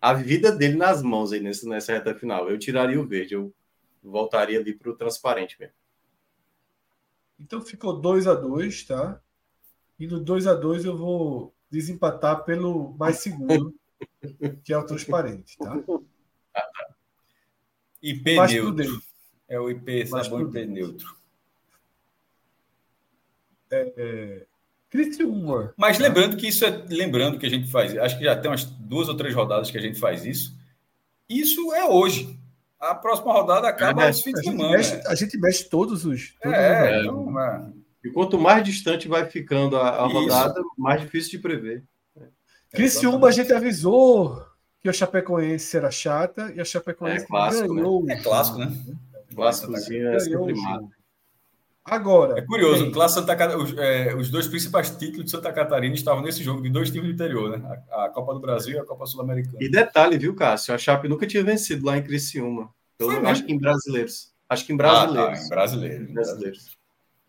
a 0.00 0.12
vida 0.12 0.50
dele 0.50 0.74
nas 0.74 1.00
mãos 1.00 1.32
aí 1.32 1.38
nessa, 1.38 1.68
nessa 1.68 1.92
reta 1.92 2.12
final. 2.12 2.50
Eu 2.50 2.58
tiraria 2.58 3.00
o 3.00 3.06
verde, 3.06 3.34
eu 3.34 3.54
voltaria 4.02 4.58
ali 4.58 4.74
para 4.74 4.90
o 4.90 4.96
transparente 4.96 5.56
mesmo. 5.60 5.74
Então 7.38 7.60
ficou 7.62 8.00
2 8.00 8.26
a 8.26 8.34
2 8.34 8.84
tá? 8.84 9.20
E 9.98 10.06
no 10.06 10.20
2 10.20 10.46
a 10.46 10.54
2 10.54 10.84
eu 10.84 10.96
vou 10.96 11.54
desempatar 11.70 12.44
pelo 12.44 12.94
mais 12.98 13.18
seguro, 13.18 13.74
que 14.62 14.72
é 14.72 14.78
o 14.78 14.86
transparente, 14.86 15.56
tá? 15.58 15.82
IP 18.02 18.36
mais 18.36 18.52
neutro. 18.52 18.74
Prudente. 18.74 19.06
É 19.48 19.60
o 19.60 19.70
IP 19.70 20.06
sabão 20.06 20.42
IP 20.42 20.66
neutro. 20.66 21.16
É, 23.70 23.92
é... 23.96 24.46
Criciúma. 24.90 25.74
Mas 25.76 25.98
tá? 25.98 26.04
lembrando 26.04 26.36
que 26.36 26.46
isso 26.46 26.64
é 26.64 26.70
lembrando 26.88 27.38
que 27.38 27.46
a 27.46 27.50
gente 27.50 27.68
faz, 27.70 27.96
acho 27.96 28.16
que 28.18 28.24
já 28.24 28.36
tem 28.36 28.50
umas 28.50 28.64
duas 28.64 29.08
ou 29.08 29.16
três 29.16 29.34
rodadas 29.34 29.70
que 29.70 29.78
a 29.78 29.80
gente 29.80 29.98
faz 29.98 30.24
isso. 30.24 30.56
Isso 31.28 31.72
é 31.72 31.84
hoje. 31.84 32.38
A 32.78 32.94
próxima 32.94 33.32
rodada 33.32 33.66
acaba 33.66 34.04
é, 34.04 34.06
aos 34.08 34.22
fins 34.22 34.34
de 34.34 34.44
semana. 34.44 34.76
Mexe, 34.76 35.02
a 35.06 35.14
gente 35.14 35.38
mexe 35.38 35.64
todos 35.68 36.04
os. 36.04 36.34
Todos 36.40 36.56
é, 36.56 36.98
os 36.98 37.04
então, 37.04 37.40
é. 37.40 37.72
E 38.04 38.10
quanto 38.10 38.38
mais 38.38 38.62
distante 38.62 39.08
vai 39.08 39.24
ficando 39.24 39.76
a, 39.76 39.88
a 39.88 40.06
rodada, 40.06 40.60
mais 40.76 41.00
difícil 41.00 41.32
de 41.32 41.38
prever. 41.38 41.82
Criciúma, 42.70 43.28
a 43.28 43.32
gente 43.32 43.52
avisou 43.52 44.44
que 44.80 44.88
a 44.88 44.92
Chapecoense 44.92 45.76
era 45.76 45.90
chata 45.90 46.52
e 46.54 46.60
a 46.60 46.64
Chapecoense 46.64 47.24
é 47.24 47.26
clássico, 47.26 47.72
né? 47.72 47.80
ganhou. 47.80 48.04
Né? 48.04 48.14
É 48.14 48.22
clássico, 48.22 48.58
né? 48.58 48.72
É 49.30 50.52
mata. 50.52 50.88
Agora. 51.84 52.38
É 52.38 52.42
curioso, 52.42 52.90
tem... 52.90 53.08
Santa, 53.08 53.56
os, 53.56 53.76
é, 53.76 54.14
os, 54.14 54.30
dois 54.30 54.46
principais 54.46 54.90
títulos 54.90 55.26
de 55.26 55.30
Santa 55.30 55.52
Catarina 55.52 55.94
estavam 55.94 56.22
nesse 56.22 56.42
jogo 56.42 56.62
de 56.62 56.70
dois 56.70 56.90
times 56.90 57.08
do 57.08 57.14
interior, 57.14 57.58
né? 57.58 57.82
A, 57.90 58.06
a 58.06 58.08
Copa 58.08 58.32
do 58.32 58.40
Brasil 58.40 58.76
e 58.76 58.78
a 58.78 58.84
Copa 58.84 59.06
Sul-Americana. 59.06 59.58
E 59.60 59.70
detalhe, 59.70 60.16
viu, 60.18 60.34
Cássio? 60.34 60.74
A 60.74 60.78
Chape 60.78 61.08
nunca 61.08 61.26
tinha 61.26 61.44
vencido 61.44 61.84
lá 61.84 61.96
em 61.96 62.02
Criciúma. 62.02 62.70
Eu 62.98 63.26
acho 63.26 63.44
que 63.44 63.52
em 63.52 63.58
brasileiros. 63.58 64.32
Acho 64.48 64.66
que 64.66 64.72
em 64.72 64.76
brasileiros. 64.76 65.18
Ah, 65.18 65.36
tá, 65.36 65.44
em 65.44 65.48
brasileiros. 65.48 66.12
brasileiros. 66.12 66.78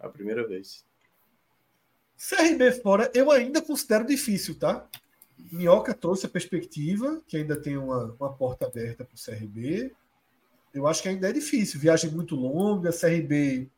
A 0.05 0.09
primeira 0.09 0.47
vez. 0.47 0.85
CRB 2.15 2.71
fora, 2.73 3.11
eu 3.13 3.31
ainda 3.31 3.61
considero 3.61 4.05
difícil, 4.05 4.57
tá? 4.57 4.87
Minhoca 5.51 5.93
trouxe 5.93 6.27
a 6.27 6.29
perspectiva, 6.29 7.21
que 7.27 7.37
ainda 7.37 7.59
tem 7.59 7.75
uma, 7.75 8.15
uma 8.19 8.31
porta 8.31 8.67
aberta 8.67 9.03
para 9.03 9.15
o 9.15 9.19
CRB. 9.19 9.91
Eu 10.73 10.87
acho 10.87 11.01
que 11.01 11.09
ainda 11.09 11.29
é 11.29 11.33
difícil. 11.33 11.79
Viagem 11.79 12.11
muito 12.11 12.35
longa, 12.35 12.91
CRB 12.91 13.69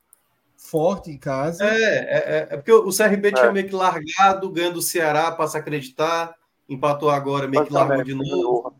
forte 0.57 1.11
em 1.11 1.17
casa. 1.17 1.64
É, 1.64 1.73
é, 1.73 2.17
é, 2.17 2.47
é 2.51 2.57
porque 2.57 2.72
o 2.72 2.91
CRB 2.91 3.31
tinha 3.31 3.45
é. 3.45 3.51
meio 3.51 3.67
que 3.67 3.75
largado, 3.75 4.51
ganhando 4.51 4.77
o 4.77 4.81
Ceará, 4.81 5.31
passa 5.31 5.57
a 5.57 5.61
acreditar, 5.61 6.35
empatou 6.67 7.09
agora, 7.09 7.47
meio 7.47 7.65
que 7.65 7.73
largou 7.73 8.03
de 8.03 8.14
novo. 8.14 8.75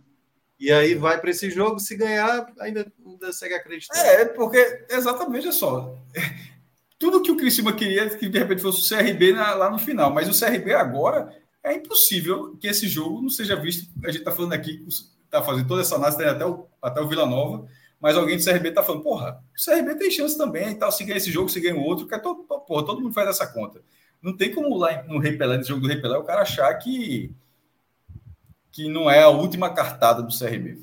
E 0.60 0.72
aí 0.72 0.96
vai 0.96 1.22
para 1.22 1.30
esse 1.30 1.50
jogo, 1.52 1.80
se 1.80 1.96
ganhar, 1.96 2.52
ainda, 2.60 2.92
ainda 3.06 3.32
segue 3.32 3.54
acreditando. 3.54 4.00
É, 4.00 4.26
porque, 4.26 4.86
exatamente, 4.90 5.48
é 5.48 5.52
só 5.52 5.96
tudo 7.00 7.22
que 7.22 7.32
o 7.32 7.38
Criciúma 7.38 7.74
queria 7.74 8.10
que 8.10 8.28
de 8.28 8.40
repente 8.40 8.62
fosse 8.62 8.82
o 8.82 8.98
CRB 8.98 9.34
na, 9.34 9.54
lá 9.54 9.70
no 9.70 9.78
final, 9.78 10.12
mas 10.12 10.28
o 10.28 10.40
CRB 10.40 10.74
agora 10.74 11.36
é 11.64 11.76
impossível 11.76 12.56
que 12.58 12.68
esse 12.68 12.88
jogo 12.88 13.22
não 13.22 13.30
seja 13.30 13.56
visto. 13.56 13.90
A 14.04 14.08
gente 14.08 14.20
está 14.20 14.32
falando 14.32 14.54
aqui, 14.54 14.84
está 14.88 15.42
fazendo 15.44 15.68
toda 15.68 15.82
essa 15.82 15.96
análise 15.96 16.24
até 16.24 16.46
o, 16.46 16.68
até 16.82 17.02
o 17.02 17.08
Vila 17.08 17.26
Nova, 17.26 17.68
mas 18.00 18.16
alguém 18.16 18.38
do 18.38 18.44
CRB 18.44 18.70
está 18.70 18.84
falando, 18.84 19.04
porra, 19.04 19.44
o 19.58 19.64
CRB 19.64 19.96
tem 19.96 20.12
chance 20.12 20.38
também 20.38 20.70
e 20.70 20.76
tal, 20.76 20.92
se 20.92 21.04
ganhar 21.04 21.18
esse 21.18 21.32
jogo, 21.32 21.50
se 21.50 21.60
ganha 21.60 21.76
o 21.76 21.84
outro, 21.84 22.08
que 22.08 22.16
é 22.16 22.20
todo, 22.20 22.44
porra, 22.44 22.86
todo 22.86 23.02
mundo 23.02 23.14
faz 23.14 23.30
essa 23.30 23.48
conta. 23.48 23.82
Não 24.22 24.36
tem 24.36 24.54
como 24.54 24.76
lá 24.76 25.04
no 25.04 25.20
Rei 25.20 25.38
Pelé, 25.38 25.58
nesse 25.58 25.70
jogo 25.70 25.82
do 25.82 25.88
Rei 25.88 26.02
Pelé, 26.02 26.18
o 26.18 26.24
cara 26.24 26.42
achar 26.42 26.74
que, 26.76 27.32
que 28.72 28.90
não 28.90 29.10
é 29.10 29.22
a 29.22 29.30
última 29.30 29.74
cartada 29.74 30.24
do 30.24 30.38
CRB. 30.38 30.80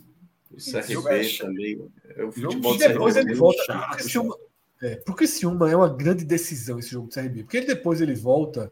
O 0.50 0.56
CRB 0.56 1.36
também. 1.36 1.90
É 2.16 2.24
o 2.24 2.30
futebol 2.30 2.76
depois 2.76 3.16
ele 3.16 3.34
volta. 3.34 3.64
Chato, 3.64 4.38
é, 4.84 4.96
porque 4.96 5.26
Ciúma 5.26 5.70
é 5.70 5.74
uma 5.74 5.88
grande 5.88 6.26
decisão 6.26 6.78
esse 6.78 6.90
jogo 6.90 7.08
do 7.08 7.14
CRB. 7.14 7.44
Porque 7.44 7.56
ele, 7.56 7.66
depois 7.66 8.02
ele 8.02 8.14
volta 8.14 8.70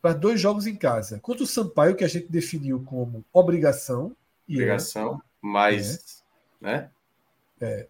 para 0.00 0.12
dois 0.12 0.40
jogos 0.40 0.64
em 0.64 0.76
casa. 0.76 1.18
Contra 1.18 1.42
o 1.42 1.46
Sampaio, 1.46 1.96
que 1.96 2.04
a 2.04 2.08
gente 2.08 2.28
definiu 2.30 2.84
como 2.84 3.24
obrigação. 3.32 4.14
Obrigação, 4.48 5.14
é, 5.14 5.18
mas. 5.40 6.22
É, 6.62 6.64
né? 6.64 6.90
É, 7.60 7.88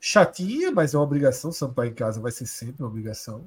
chatinha, 0.00 0.70
mas 0.70 0.94
é 0.94 0.98
uma 0.98 1.02
obrigação. 1.02 1.50
Sampaio 1.50 1.90
em 1.90 1.94
casa 1.94 2.20
vai 2.20 2.30
ser 2.30 2.46
sempre 2.46 2.80
uma 2.80 2.88
obrigação. 2.88 3.44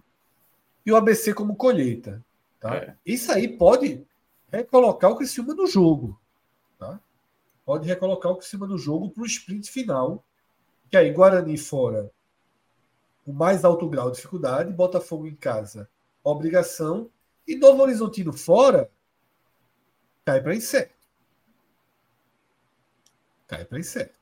E 0.85 0.91
o 0.91 0.97
ABC 0.97 1.33
como 1.33 1.55
colheita. 1.55 2.21
Tá? 2.59 2.75
É. 2.75 2.95
Isso 3.05 3.31
aí 3.31 3.47
pode 3.47 4.05
recolocar 4.51 5.09
o 5.09 5.15
Criciúma 5.15 5.53
no 5.53 5.67
jogo. 5.67 6.19
Tá? 6.77 6.99
Pode 7.65 7.87
recolocar 7.87 8.29
o 8.29 8.35
Criciúma 8.35 8.67
no 8.67 8.77
jogo 8.77 9.09
para 9.09 9.23
o 9.23 9.25
sprint 9.25 9.71
final. 9.71 10.21
Que 10.89 10.97
aí 10.97 11.13
Guarani 11.13 11.57
fora 11.57 12.11
o 13.25 13.33
mais 13.33 13.63
alto 13.63 13.87
grau 13.89 14.09
de 14.09 14.17
dificuldade, 14.17 14.73
Botafogo 14.73 15.27
em 15.27 15.35
casa, 15.35 15.89
obrigação, 16.23 17.09
e 17.47 17.55
Novo 17.55 17.81
Horizontino 17.81 18.33
fora, 18.33 18.89
cai 20.25 20.41
para 20.41 20.55
incerto. 20.55 20.93
Cai 23.47 23.65
para 23.65 23.79
incerto. 23.79 24.15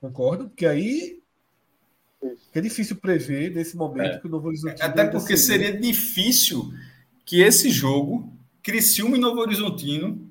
Concordo? 0.00 0.48
Porque 0.48 0.66
aí 0.66 1.22
é 2.54 2.60
difícil 2.60 2.96
prever 2.96 3.54
nesse 3.54 3.76
momento 3.76 4.16
é. 4.16 4.18
que 4.18 4.26
o 4.26 4.30
Novo 4.30 4.48
Horizontino. 4.48 4.82
Até 4.82 5.06
porque 5.06 5.36
seria 5.36 5.78
difícil 5.78 6.72
que 7.24 7.42
esse 7.42 7.70
jogo, 7.70 8.32
Criciúma 8.62 9.16
e 9.16 9.20
Novo 9.20 9.40
Horizontino, 9.40 10.30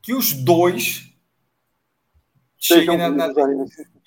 que 0.00 0.14
os 0.14 0.32
dois 0.32 1.07
cheguem 2.58 2.96
na, 2.96 3.08
na, 3.10 3.28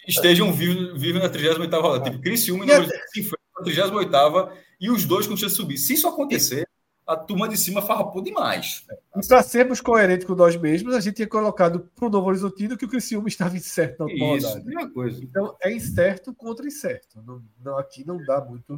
estejam 0.08 0.52
vivos, 0.52 1.00
vivos 1.00 1.22
na 1.22 1.30
38 1.30 1.82
rodada. 1.82 2.10
Tipo, 2.10 2.22
Criciúma 2.22 2.66
e 2.66 2.68
Novo 2.68 2.82
Horizontino 2.82 3.38
na 3.58 3.64
38 3.64 4.52
e 4.80 4.90
os 4.90 5.06
dois 5.06 5.28
com 5.28 5.38
chance 5.38 5.54
de 5.56 5.62
subir. 5.62 5.78
Se 5.78 5.94
isso 5.94 6.08
acontecer, 6.08 6.68
a 7.06 7.16
turma 7.16 7.48
de 7.48 7.58
cima 7.58 7.82
farrapou 7.82 8.22
demais. 8.22 8.86
E 9.16 9.28
para 9.28 9.44
sermos 9.44 9.80
coerentes 9.80 10.26
com 10.26 10.34
nós 10.34 10.56
mesmos, 10.56 10.96
a 10.96 11.00
gente 11.00 11.16
tinha 11.16 11.28
colocado 11.28 11.90
para 11.96 12.08
o 12.08 12.10
Novo 12.10 12.28
Horizontino 12.28 12.78
que 12.78 12.86
o 12.86 12.88
Criciúma 12.88 13.28
estava 13.28 13.56
incerto 13.56 14.00
na 14.00 14.06
última 14.06 14.38
Isso, 14.38 14.48
rodada. 14.48 14.90
Coisa. 14.90 15.24
Então 15.24 15.56
é 15.62 15.72
incerto 15.72 16.34
contra 16.34 16.66
incerto. 16.66 17.22
Não, 17.26 17.42
não, 17.64 17.78
aqui 17.78 18.06
não 18.06 18.24
dá 18.24 18.42
muito 18.42 18.78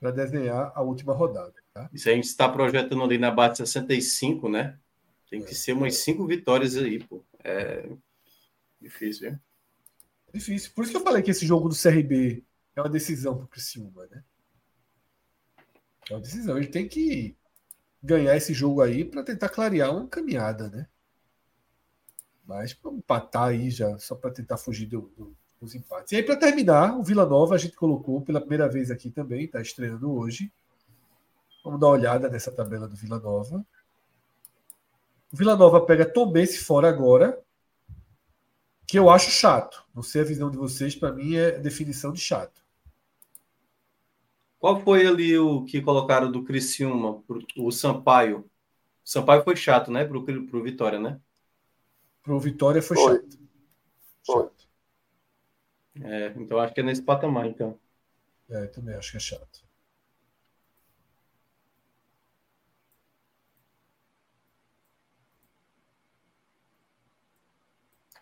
para 0.00 0.10
desenhar 0.10 0.72
a 0.74 0.82
última 0.82 1.12
rodada. 1.12 1.54
Tá? 1.74 1.88
Isso 1.92 2.08
a 2.08 2.12
gente 2.12 2.24
está 2.24 2.48
projetando 2.48 3.02
ali 3.02 3.18
na 3.18 3.30
base 3.30 3.56
65, 3.58 4.48
né? 4.48 4.76
Tem 5.28 5.42
que 5.42 5.50
é. 5.50 5.54
ser 5.54 5.72
umas 5.72 5.96
cinco 5.96 6.26
vitórias 6.26 6.76
aí, 6.76 7.02
pô. 7.02 7.22
É 7.42 7.88
difícil, 8.80 9.30
hein? 9.30 9.40
Difícil. 10.32 10.72
Por 10.74 10.84
isso 10.84 10.92
que 10.92 10.98
eu 10.98 11.04
falei 11.04 11.22
que 11.22 11.30
esse 11.30 11.46
jogo 11.46 11.68
do 11.68 11.76
CRB 11.76 12.44
é 12.74 12.80
uma 12.80 12.90
decisão 12.90 13.36
para 13.36 13.44
o 13.44 13.48
Criciúma, 13.48 14.06
né? 14.06 14.22
É 16.10 16.14
uma 16.14 16.20
decisão. 16.20 16.56
Ele 16.56 16.66
tem 16.66 16.88
que 16.88 17.36
ganhar 18.02 18.36
esse 18.36 18.52
jogo 18.52 18.82
aí 18.82 19.04
para 19.04 19.22
tentar 19.22 19.48
clarear 19.48 19.90
uma 19.90 20.06
caminhada, 20.06 20.68
né? 20.68 20.86
Mas 22.46 22.72
para 22.72 22.92
empatar 22.92 23.48
aí 23.48 23.70
já, 23.70 23.98
só 23.98 24.14
para 24.14 24.30
tentar 24.30 24.56
fugir 24.56 24.86
do, 24.86 25.10
do, 25.16 25.36
dos 25.60 25.74
empates. 25.74 26.12
E 26.12 26.16
aí, 26.16 26.22
para 26.22 26.36
terminar, 26.36 26.96
o 26.96 27.02
Vila 27.02 27.26
Nova 27.26 27.56
a 27.56 27.58
gente 27.58 27.74
colocou 27.74 28.20
pela 28.20 28.40
primeira 28.40 28.68
vez 28.68 28.90
aqui 28.90 29.10
também, 29.10 29.44
está 29.44 29.60
estreando 29.60 30.12
hoje. 30.12 30.52
Vamos 31.64 31.80
dar 31.80 31.88
uma 31.88 31.94
olhada 31.94 32.28
nessa 32.28 32.52
tabela 32.52 32.86
do 32.86 32.94
Vila 32.94 33.18
Nova. 33.18 33.66
O 35.32 35.36
Vila 35.36 35.56
Nova 35.56 35.84
pega 35.84 36.06
Tombense 36.06 36.58
fora 36.58 36.88
agora, 36.88 37.42
que 38.86 38.98
eu 38.98 39.10
acho 39.10 39.30
chato. 39.30 39.84
Não 39.94 40.02
sei 40.02 40.20
a 40.20 40.24
visão 40.24 40.50
de 40.50 40.56
vocês, 40.56 40.94
para 40.94 41.12
mim 41.12 41.34
é 41.34 41.52
definição 41.52 42.12
de 42.12 42.20
chato. 42.20 42.64
Qual 44.58 44.80
foi 44.80 45.06
ali 45.06 45.36
o 45.38 45.64
que 45.64 45.82
colocaram 45.82 46.30
do 46.30 46.44
Criciúma, 46.44 47.22
o 47.56 47.70
Sampaio? 47.70 48.40
O 49.04 49.08
Sampaio 49.08 49.42
foi 49.42 49.56
chato, 49.56 49.90
né? 49.90 50.04
Pro, 50.04 50.24
pro 50.24 50.62
Vitória, 50.62 50.98
né? 50.98 51.20
Pro 52.22 52.40
Vitória 52.40 52.82
foi, 52.82 52.96
foi. 52.96 53.14
chato. 53.14 53.38
Foi. 54.24 54.42
Chato. 54.44 54.68
É, 56.02 56.34
então 56.36 56.58
acho 56.58 56.74
que 56.74 56.80
é 56.80 56.82
nesse 56.82 57.02
patamar, 57.02 57.46
então. 57.46 57.78
É, 58.48 58.66
também 58.66 58.94
acho 58.94 59.10
que 59.10 59.16
é 59.16 59.20
chato. 59.20 59.65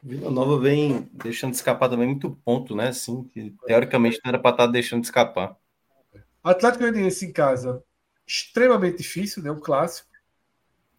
Vila 0.05 0.31
Nova 0.31 0.61
vem 0.61 1.09
deixando 1.15 1.55
escapar 1.55 1.89
também 1.89 2.07
muito 2.07 2.31
ponto, 2.45 2.77
né? 2.77 2.89
Assim, 2.89 3.25
que 3.25 3.55
teoricamente 3.67 4.21
não 4.23 4.29
era 4.29 4.39
para 4.39 4.51
estar 4.51 4.67
tá 4.67 4.71
deixando 4.71 5.01
de 5.01 5.07
escapar. 5.07 5.57
Atlético 6.43 6.85
Goianiense 6.85 7.25
em 7.25 7.33
casa, 7.33 7.83
extremamente 8.27 8.99
difícil, 8.99 9.43
né? 9.43 9.51
Um 9.51 9.59
clássico. 9.59 10.11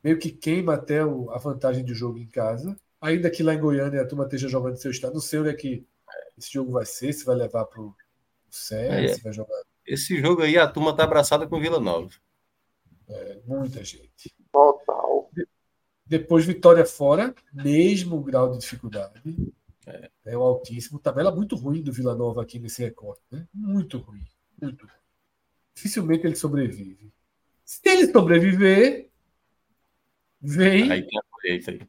Meio 0.03 0.17
que 0.17 0.31
queima 0.31 0.73
até 0.73 1.05
o, 1.05 1.29
a 1.29 1.37
vantagem 1.37 1.85
do 1.85 1.93
jogo 1.93 2.17
em 2.17 2.25
casa. 2.25 2.75
Ainda 2.99 3.29
que 3.29 3.43
lá 3.43 3.53
em 3.53 3.59
Goiânia 3.59 4.01
a 4.01 4.07
turma 4.07 4.23
esteja 4.23 4.49
jogando 4.49 4.77
seu 4.77 4.89
estado. 4.89 5.13
Não 5.13 5.21
sei 5.21 5.39
onde 5.39 5.49
é 5.49 5.53
que 5.53 5.85
esse 6.35 6.51
jogo 6.51 6.71
vai 6.71 6.85
ser, 6.85 7.13
se 7.13 7.25
vai 7.25 7.35
levar 7.35 7.65
para 7.65 7.81
o 7.81 7.95
Cé, 8.49 9.05
é, 9.05 9.07
se 9.09 9.21
vai 9.21 9.33
jogar. 9.33 9.61
Esse 9.85 10.19
jogo 10.19 10.41
aí 10.41 10.57
a 10.57 10.67
turma 10.67 10.95
tá 10.95 11.03
abraçada 11.03 11.47
com 11.47 11.59
Vila 11.59 11.79
Nova. 11.79 12.09
É, 13.07 13.39
muita 13.45 13.83
gente. 13.83 14.34
Depois 16.05 16.45
Vitória 16.45 16.85
fora, 16.85 17.33
mesmo 17.53 18.21
grau 18.21 18.51
de 18.51 18.59
dificuldade. 18.59 19.21
É, 19.87 20.09
é 20.25 20.37
o 20.37 20.41
altíssimo. 20.41 20.99
Tabela 20.99 21.33
muito 21.33 21.55
ruim 21.55 21.81
do 21.81 21.91
Vila 21.91 22.15
Nova 22.15 22.41
aqui 22.41 22.59
nesse 22.59 22.83
recorte. 22.83 23.21
Né? 23.31 23.47
Muito 23.53 23.97
ruim. 23.97 24.25
Muito 24.61 24.85
ruim 24.85 25.05
dificilmente 25.75 26.25
ele 26.25 26.35
sobrevive. 26.35 27.11
Se 27.65 27.81
ele 27.85 28.11
sobreviver, 28.11 29.09
vem. 30.41 30.91
Aí 30.91 31.03
tem 31.03 31.19
a 31.19 31.23
colheita 31.29 31.71
aí. 31.71 31.81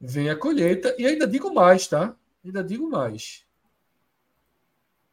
Vem 0.00 0.30
a 0.30 0.36
colheita. 0.36 0.94
E 0.98 1.06
ainda 1.06 1.26
digo 1.26 1.52
mais, 1.52 1.86
tá? 1.88 2.16
Ainda 2.44 2.62
digo 2.62 2.88
mais. 2.88 3.44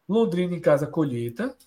Londrina 0.07 0.55
em 0.55 0.61
casa, 0.61 0.87
colheita. 0.87 1.57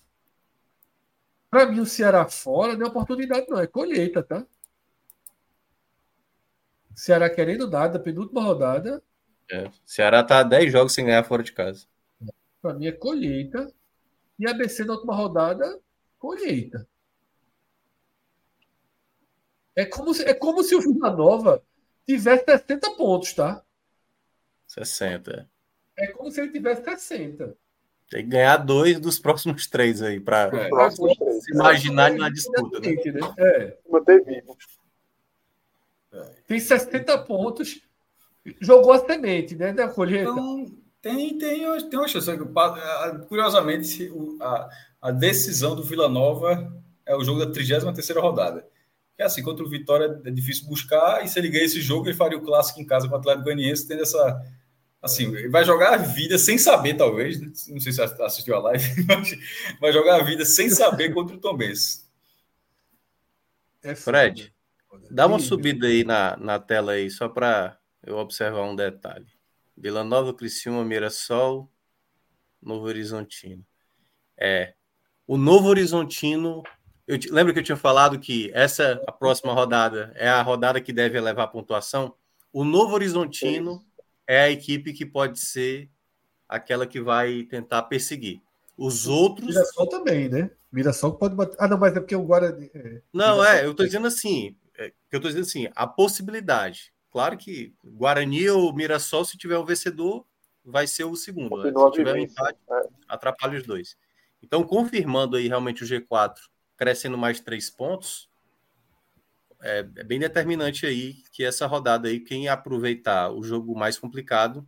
Para 1.49 1.65
mim, 1.65 1.81
o 1.81 1.85
Ceará 1.85 2.27
fora 2.27 2.75
não 2.75 2.87
é 2.87 2.89
oportunidade, 2.89 3.47
não. 3.49 3.59
É 3.59 3.67
colheita, 3.67 4.23
tá? 4.23 4.45
Ceará 6.95 7.29
querendo 7.29 7.69
nada, 7.69 7.99
penúltima 7.99 8.41
rodada. 8.41 9.01
É. 9.51 9.69
Ceará 9.85 10.23
tá 10.23 10.43
10 10.43 10.71
jogos 10.71 10.93
sem 10.93 11.05
ganhar 11.05 11.23
fora 11.23 11.43
de 11.43 11.51
casa. 11.51 11.85
Para 12.61 12.73
mim 12.73 12.87
é 12.87 12.91
colheita. 12.91 13.71
E 14.39 14.47
a 14.47 14.53
BC 14.53 14.85
na 14.85 14.93
última 14.93 15.15
rodada 15.15 15.79
colheita. 16.17 16.87
É 19.75 19.85
como 19.85 20.13
se, 20.13 20.23
é 20.23 20.33
como 20.33 20.63
se 20.63 20.75
o 20.75 20.81
Vila 20.81 21.11
Nova 21.11 21.63
tivesse 22.05 22.43
60 22.45 22.91
pontos, 22.91 23.33
tá? 23.33 23.63
60. 24.67 25.49
É 25.97 26.07
como 26.07 26.31
se 26.31 26.41
ele 26.41 26.51
tivesse 26.51 26.83
60. 26.83 27.55
Tem 28.09 28.23
que 28.23 28.29
ganhar 28.29 28.57
dois 28.57 28.99
dos 28.99 29.17
próximos 29.17 29.67
três 29.67 30.01
aí, 30.01 30.19
para 30.19 30.51
é, 30.53 30.89
se 30.89 31.51
imaginar 31.53 32.11
é, 32.11 32.15
na 32.15 32.29
disputa. 32.29 32.79
Né? 32.81 32.95
Né? 33.05 33.33
É. 33.37 33.77
Manter 33.89 34.23
vivo. 34.25 34.57
Tem 36.47 36.59
60 36.59 37.17
pontos. 37.19 37.81
Jogou 38.59 38.91
a 38.91 38.99
semente, 39.05 39.55
né? 39.55 39.71
Da 39.71 39.87
colheita. 39.87 40.29
Então, 40.29 40.71
tem, 41.01 41.37
tem, 41.37 41.89
tem 41.89 41.99
uma 41.99 42.07
chance. 42.07 42.29
Curiosamente, 43.27 44.11
a, 44.39 44.69
a 45.01 45.11
decisão 45.11 45.75
do 45.75 45.83
Vila 45.83 46.07
Nova 46.07 46.71
é 47.05 47.15
o 47.15 47.23
jogo 47.23 47.39
da 47.39 47.51
33 47.51 48.17
rodada. 48.17 48.67
Que 49.15 49.23
é 49.23 49.25
assim, 49.25 49.43
contra 49.43 49.63
o 49.63 49.69
Vitória 49.69 50.21
é 50.25 50.31
difícil 50.31 50.67
buscar, 50.67 51.23
e 51.23 51.27
se 51.27 51.39
ele 51.39 51.49
ganhar 51.49 51.65
esse 51.65 51.81
jogo, 51.81 52.07
ele 52.07 52.15
faria 52.15 52.37
o 52.37 52.41
clássico 52.41 52.79
em 52.79 52.85
casa 52.85 53.07
com 53.07 53.13
o 53.15 53.17
Atlético 53.17 53.45
Goianiense, 53.45 53.87
tendo 53.87 54.03
essa. 54.03 54.45
Assim, 55.01 55.35
ele 55.35 55.49
vai 55.49 55.65
jogar 55.65 55.95
a 55.95 55.97
vida 55.97 56.37
sem 56.37 56.59
saber, 56.59 56.93
talvez, 56.93 57.41
né? 57.41 57.51
não 57.69 57.79
sei 57.79 57.91
se 57.91 58.01
assistiu 58.01 58.55
a 58.55 58.59
live, 58.59 58.85
mas 59.07 59.35
vai 59.79 59.91
jogar 59.91 60.21
a 60.21 60.23
vida 60.23 60.45
sem 60.45 60.69
saber 60.69 61.11
contra 61.11 61.35
o 61.35 61.39
Tom 61.39 61.57
Benz. 61.57 62.07
É 63.81 63.95
Fred, 63.95 64.53
dá 65.09 65.27
uma 65.27 65.39
subida 65.39 65.87
aí 65.87 66.03
na, 66.03 66.35
na 66.37 66.59
tela 66.59 66.93
aí, 66.93 67.09
só 67.09 67.29
para 67.29 67.77
eu 68.03 68.17
observar 68.17 68.63
um 68.63 68.75
detalhe. 68.75 69.27
Vila 69.77 70.03
Nova, 70.03 70.33
Criciúma, 70.33 70.83
Mirassol, 70.83 71.71
Novo 72.61 72.85
Horizontino. 72.85 73.65
É, 74.37 74.73
o 75.27 75.37
Novo 75.37 75.69
Horizontino, 75.69 76.63
eu 77.07 77.17
te, 77.17 77.31
lembra 77.31 77.53
que 77.53 77.59
eu 77.59 77.63
tinha 77.63 77.77
falado 77.77 78.19
que 78.19 78.51
essa 78.53 79.01
a 79.07 79.11
próxima 79.11 79.53
rodada 79.53 80.11
é 80.15 80.27
a 80.27 80.41
rodada 80.41 80.81
que 80.81 80.91
deve 80.91 81.19
levar 81.19 81.43
a 81.43 81.47
pontuação? 81.47 82.13
O 82.51 82.63
Novo 82.63 82.93
Horizontino 82.93 83.83
é 84.27 84.41
a 84.41 84.51
equipe 84.51 84.93
que 84.93 85.05
pode 85.05 85.39
ser 85.39 85.89
aquela 86.47 86.85
que 86.85 86.99
vai 86.99 87.43
tentar 87.43 87.83
perseguir. 87.83 88.41
Os 88.77 89.07
outros. 89.07 89.47
Mirassol 89.47 89.87
também, 89.87 90.27
né? 90.27 90.51
Mirassol 90.71 91.13
pode 91.13 91.35
bater. 91.35 91.55
Ah, 91.59 91.67
não, 91.67 91.77
mas 91.77 91.95
é 91.95 91.99
porque 91.99 92.15
o 92.15 92.23
Guarani. 92.23 92.69
É... 92.73 93.01
Não, 93.13 93.37
Mirassol 93.37 93.45
é, 93.45 93.65
eu 93.65 93.73
tô 93.73 93.85
dizendo 93.85 94.07
assim. 94.07 94.55
É, 94.77 94.93
eu 95.11 95.19
tô 95.19 95.27
dizendo 95.27 95.43
assim, 95.43 95.67
a 95.75 95.85
possibilidade. 95.85 96.93
Claro 97.11 97.37
que 97.37 97.73
Guarani 97.83 98.49
ou 98.49 98.73
Mirassol, 98.73 99.25
se 99.25 99.37
tiver 99.37 99.57
um 99.57 99.65
vencedor, 99.65 100.25
vai 100.63 100.87
ser 100.87 101.03
o 101.03 101.15
segundo. 101.15 101.57
Né? 101.57 101.71
Se 101.71 101.91
tiver 101.91 102.13
um 102.13 102.17
empate, 102.17 102.59
é. 102.69 102.81
atrapalha 103.07 103.57
os 103.57 103.65
dois. 103.65 103.97
Então, 104.41 104.63
confirmando 104.63 105.35
aí 105.35 105.47
realmente 105.47 105.83
o 105.83 105.87
G4 105.87 106.35
crescendo 106.77 107.17
mais 107.17 107.39
três 107.39 107.69
pontos, 107.69 108.29
é, 109.61 109.79
é, 109.79 110.03
bem 110.03 110.19
determinante 110.19 110.85
aí 110.85 111.21
que 111.31 111.43
essa 111.43 111.67
rodada 111.67 112.07
aí, 112.07 112.19
quem 112.19 112.47
aproveitar 112.47 113.29
o 113.29 113.43
jogo 113.43 113.77
mais 113.77 113.97
complicado, 113.97 114.67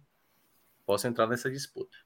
possa 0.85 1.07
entrar 1.07 1.25
nessa 1.25 1.49
disputa. 1.49 1.97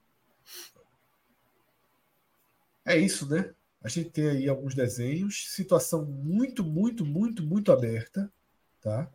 É 2.85 2.95
isso, 2.97 3.27
né? 3.27 3.53
A 3.83 3.89
gente 3.89 4.09
tem 4.09 4.27
aí 4.27 4.49
alguns 4.49 4.73
desenhos, 4.73 5.45
situação 5.53 6.03
muito, 6.05 6.63
muito, 6.63 7.05
muito, 7.05 7.43
muito 7.43 7.71
aberta, 7.71 8.31
tá? 8.81 9.09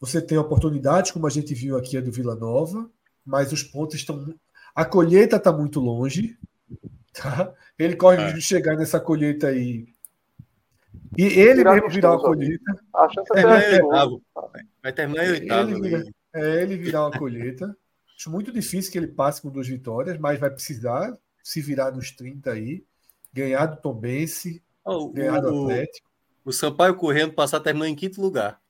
Você 0.00 0.20
tem 0.20 0.38
oportunidades, 0.38 1.10
como 1.10 1.26
a 1.26 1.30
gente 1.30 1.54
viu 1.54 1.76
aqui 1.76 1.96
a 1.96 2.00
do 2.00 2.10
Vila 2.10 2.34
Nova, 2.34 2.90
mas 3.24 3.52
os 3.52 3.62
pontos 3.62 3.96
estão. 3.96 4.34
A 4.74 4.84
colheita 4.84 5.36
está 5.36 5.52
muito 5.52 5.80
longe, 5.80 6.36
tá? 7.12 7.52
Ele 7.78 7.96
corre 7.96 8.22
é. 8.22 8.32
de 8.32 8.40
chegar 8.40 8.76
nessa 8.76 8.98
colheita 9.00 9.48
aí. 9.48 9.86
E 11.16 11.24
ele 11.24 11.56
virar 11.56 11.74
mesmo 11.74 11.90
virar 11.90 12.12
uma 12.12 12.20
colheita. 12.20 12.84
A 12.94 13.08
chance 13.08 13.28
é, 13.34 13.40
é, 13.40 13.76
é, 13.76 14.62
Vai 14.82 14.92
terminar 14.92 15.26
em 15.26 15.30
oitavo. 15.30 15.70
Ele, 15.70 15.80
vira, 15.80 16.04
é, 16.32 16.62
ele 16.62 16.76
virar 16.76 17.06
uma 17.06 17.18
colheita. 17.18 17.76
Acho 18.16 18.30
muito 18.30 18.52
difícil 18.52 18.90
que 18.90 18.98
ele 18.98 19.08
passe 19.08 19.42
com 19.42 19.50
duas 19.50 19.68
vitórias, 19.68 20.18
mas 20.18 20.38
vai 20.38 20.50
precisar 20.50 21.16
se 21.42 21.60
virar 21.60 21.90
nos 21.90 22.10
30 22.12 22.52
aí 22.52 22.84
ganhar 23.32 23.66
do 23.66 23.80
Tombense, 23.80 24.62
oh, 24.84 25.08
ganhar 25.08 25.40
do 25.40 25.64
Atlético. 25.64 26.10
O 26.44 26.52
Sampaio 26.52 26.96
correndo 26.96 27.32
passar 27.32 27.60
terminou 27.60 27.86
em 27.86 27.94
quinto 27.94 28.20
lugar. 28.20 28.60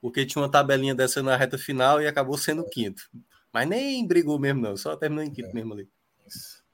Porque 0.00 0.26
tinha 0.26 0.42
uma 0.42 0.50
tabelinha 0.50 0.94
dessa 0.94 1.22
na 1.22 1.36
reta 1.36 1.56
final 1.56 2.00
e 2.00 2.06
acabou 2.06 2.36
sendo 2.36 2.68
quinto. 2.68 3.10
Mas 3.52 3.68
nem 3.68 4.06
brigou 4.06 4.38
mesmo, 4.38 4.60
não. 4.60 4.76
Só 4.76 4.96
terminou 4.96 5.24
em 5.24 5.30
quinto 5.30 5.50
é. 5.50 5.52
mesmo 5.52 5.72
ali. 5.74 5.88
Isso. 6.26 6.64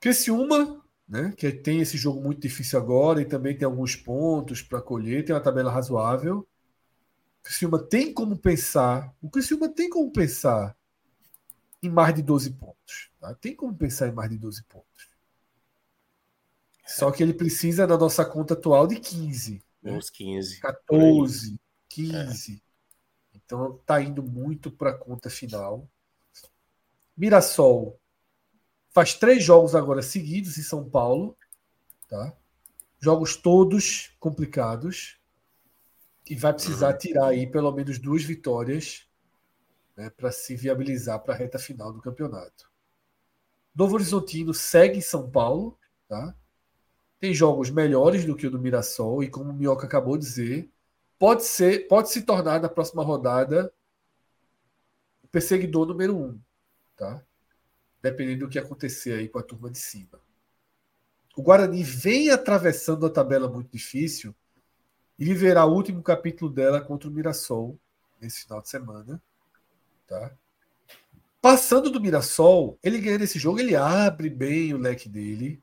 Criciúma, 0.00 0.82
né? 1.08 1.32
Que 1.36 1.50
tem 1.52 1.80
esse 1.80 1.96
jogo 1.96 2.20
muito 2.20 2.40
difícil 2.40 2.78
agora 2.78 3.20
e 3.20 3.24
também 3.24 3.56
tem 3.56 3.66
alguns 3.66 3.96
pontos 3.96 4.62
para 4.62 4.80
colher, 4.80 5.24
tem 5.24 5.34
uma 5.34 5.40
tabela 5.40 5.70
razoável. 5.70 6.46
O 7.40 7.42
Criciúma 7.42 7.78
tem 7.78 8.12
como 8.12 8.38
pensar. 8.38 9.12
O 9.20 9.28
Criciúma 9.28 9.68
tem 9.68 9.88
como 9.90 10.10
pensar 10.12 10.76
em 11.82 11.88
mais 11.88 12.14
de 12.14 12.22
12 12.22 12.50
pontos. 12.50 13.10
Tá? 13.20 13.34
Tem 13.34 13.54
como 13.54 13.74
pensar 13.74 14.08
em 14.08 14.12
mais 14.12 14.30
de 14.30 14.38
12 14.38 14.62
pontos. 14.64 15.07
Só 16.88 17.10
que 17.12 17.22
ele 17.22 17.34
precisa 17.34 17.86
da 17.86 17.98
nossa 17.98 18.24
conta 18.24 18.54
atual 18.54 18.86
de 18.86 18.98
15. 18.98 19.62
Né? 19.82 19.92
Uns 19.92 20.08
15. 20.08 20.58
14, 20.58 21.60
15. 21.86 22.62
É. 22.64 22.68
Então 23.36 23.78
tá 23.84 24.00
indo 24.00 24.22
muito 24.22 24.70
para 24.70 24.90
a 24.90 24.96
conta 24.96 25.28
final. 25.28 25.86
Mirassol 27.14 28.00
faz 28.88 29.12
três 29.12 29.44
jogos 29.44 29.74
agora 29.74 30.00
seguidos 30.00 30.56
em 30.56 30.62
São 30.62 30.88
Paulo. 30.88 31.36
Tá? 32.08 32.34
Jogos 32.98 33.36
todos 33.36 34.16
complicados. 34.18 35.18
E 36.28 36.34
vai 36.34 36.54
precisar 36.54 36.92
uhum. 36.92 36.98
tirar 36.98 37.26
aí 37.28 37.46
pelo 37.46 37.70
menos 37.70 37.98
duas 37.98 38.22
vitórias 38.22 39.06
né, 39.94 40.08
para 40.10 40.32
se 40.32 40.56
viabilizar 40.56 41.20
para 41.20 41.34
a 41.34 41.36
reta 41.36 41.58
final 41.58 41.92
do 41.92 42.00
campeonato. 42.00 42.70
Novo 43.74 43.94
Horizontino 43.94 44.54
segue 44.54 44.98
em 44.98 45.02
São 45.02 45.30
Paulo. 45.30 45.78
Tá? 46.08 46.34
Tem 47.20 47.34
jogos 47.34 47.70
melhores 47.70 48.24
do 48.24 48.36
que 48.36 48.46
o 48.46 48.50
do 48.50 48.58
Mirassol 48.58 49.22
e 49.22 49.28
como 49.28 49.50
o 49.50 49.54
Minhoca 49.54 49.86
acabou 49.86 50.16
de 50.16 50.24
dizer, 50.24 50.70
pode 51.18 51.44
ser, 51.44 51.88
pode 51.88 52.10
se 52.10 52.22
tornar 52.22 52.60
na 52.60 52.68
próxima 52.68 53.02
rodada 53.02 53.72
o 55.22 55.28
perseguidor 55.28 55.86
número 55.86 56.16
um, 56.16 56.38
tá? 56.96 57.22
Dependendo 58.00 58.46
do 58.46 58.50
que 58.50 58.58
acontecer 58.58 59.12
aí 59.14 59.28
com 59.28 59.38
a 59.38 59.42
turma 59.42 59.68
de 59.70 59.78
cima. 59.78 60.20
O 61.36 61.42
Guarani 61.42 61.82
vem 61.82 62.30
atravessando 62.30 63.04
a 63.06 63.10
tabela 63.10 63.48
muito 63.48 63.70
difícil 63.70 64.34
e 65.18 65.24
viverá 65.24 65.64
o 65.64 65.74
último 65.74 66.02
capítulo 66.02 66.50
dela 66.50 66.80
contra 66.80 67.08
o 67.08 67.12
Mirassol 67.12 67.76
nesse 68.20 68.42
final 68.42 68.62
de 68.62 68.68
semana, 68.68 69.20
tá? 70.06 70.32
Passando 71.40 71.90
do 71.90 72.00
Mirassol, 72.00 72.78
ele 72.82 73.00
ganhando 73.00 73.22
esse 73.22 73.38
jogo, 73.38 73.60
ele 73.60 73.74
abre 73.74 74.28
bem 74.28 74.74
o 74.74 74.78
leque 74.78 75.08
dele 75.08 75.62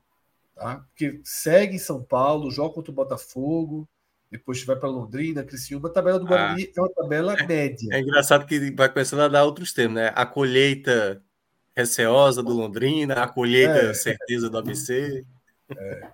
Tá? 0.56 0.76
Porque 0.88 1.20
segue 1.22 1.76
em 1.76 1.78
São 1.78 2.02
Paulo, 2.02 2.50
joga 2.50 2.72
contra 2.72 2.90
o 2.90 2.94
Botafogo, 2.94 3.86
depois 4.30 4.64
vai 4.64 4.74
para 4.74 4.88
Londrina, 4.88 5.44
Criciúma. 5.44 5.88
A 5.88 5.92
tabela 5.92 6.18
do 6.18 6.26
Guarani 6.26 6.64
ah, 6.64 6.72
é 6.74 6.80
uma 6.80 6.92
tabela 6.92 7.34
é, 7.34 7.46
média. 7.46 7.88
É 7.92 8.00
engraçado 8.00 8.46
que 8.46 8.70
vai 8.72 8.88
começando 8.88 9.20
a 9.20 9.28
dar 9.28 9.44
outros 9.44 9.74
termos, 9.74 9.96
né? 9.96 10.12
A 10.14 10.24
colheita 10.24 11.22
receosa 11.76 12.42
do 12.42 12.54
Londrina, 12.54 13.14
a 13.22 13.28
colheita 13.28 13.90
é. 13.90 13.94
certeza 13.94 14.48
do 14.48 14.56
ABC. 14.56 15.26
É. 15.70 16.10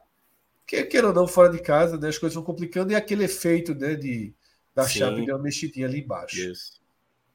Queira 0.66 1.08
ou 1.08 1.14
não, 1.14 1.28
fora 1.28 1.50
de 1.50 1.60
casa, 1.60 1.96
né, 1.98 2.08
as 2.08 2.18
coisas 2.18 2.34
vão 2.34 2.42
complicando 2.42 2.92
e 2.92 2.96
aquele 2.96 3.24
efeito 3.24 3.74
né, 3.74 3.94
de, 3.94 4.34
da 4.74 4.84
Sim. 4.84 5.00
chave 5.00 5.24
de 5.24 5.30
uma 5.30 5.38
mexidinha 5.38 5.86
ali 5.86 6.00
embaixo. 6.00 6.40
Isso. 6.40 6.80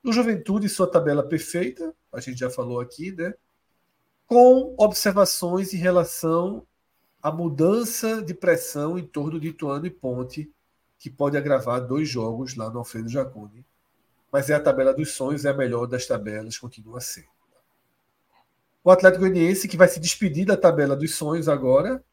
No 0.04 0.12
Juventude, 0.12 0.68
sua 0.68 0.90
tabela 0.90 1.22
perfeita, 1.22 1.94
a 2.12 2.20
gente 2.20 2.40
já 2.40 2.50
falou 2.50 2.80
aqui, 2.80 3.12
né? 3.12 3.34
Com 4.26 4.76
observações 4.78 5.74
em 5.74 5.78
relação 5.78 6.66
a 7.22 7.32
mudança 7.32 8.22
de 8.22 8.34
pressão 8.34 8.98
em 8.98 9.06
torno 9.06 9.40
de 9.40 9.50
Ituano 9.50 9.86
e 9.86 9.90
Ponte, 9.90 10.52
que 11.00 11.10
pode 11.10 11.38
agravar 11.38 11.86
dois 11.86 12.08
jogos 12.08 12.56
lá 12.56 12.70
no 12.70 12.80
Alfredo 12.80 13.10
Jaconi. 13.10 13.66
Mas 14.32 14.50
é 14.50 14.56
a 14.56 14.60
tabela 14.60 14.94
dos 14.94 15.12
sonhos, 15.12 15.46
é 15.46 15.50
a 15.50 15.54
melhor 15.54 15.86
das 15.86 16.06
tabelas, 16.06 16.58
continua 16.58 17.00
ser. 17.00 17.28
O 18.84 18.92
Atlético 18.92 19.22
Goianiense, 19.22 19.68
que 19.68 19.78
vai 19.78 19.88
se 19.88 20.00
despedir 20.00 20.46
da 20.46 20.56
tabela 20.56 20.96
dos 20.96 21.16
sonhos 21.16 21.50
agora, 21.50 22.04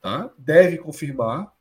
tá? 0.00 0.30
deve 0.36 0.78
confirmar 0.78 1.52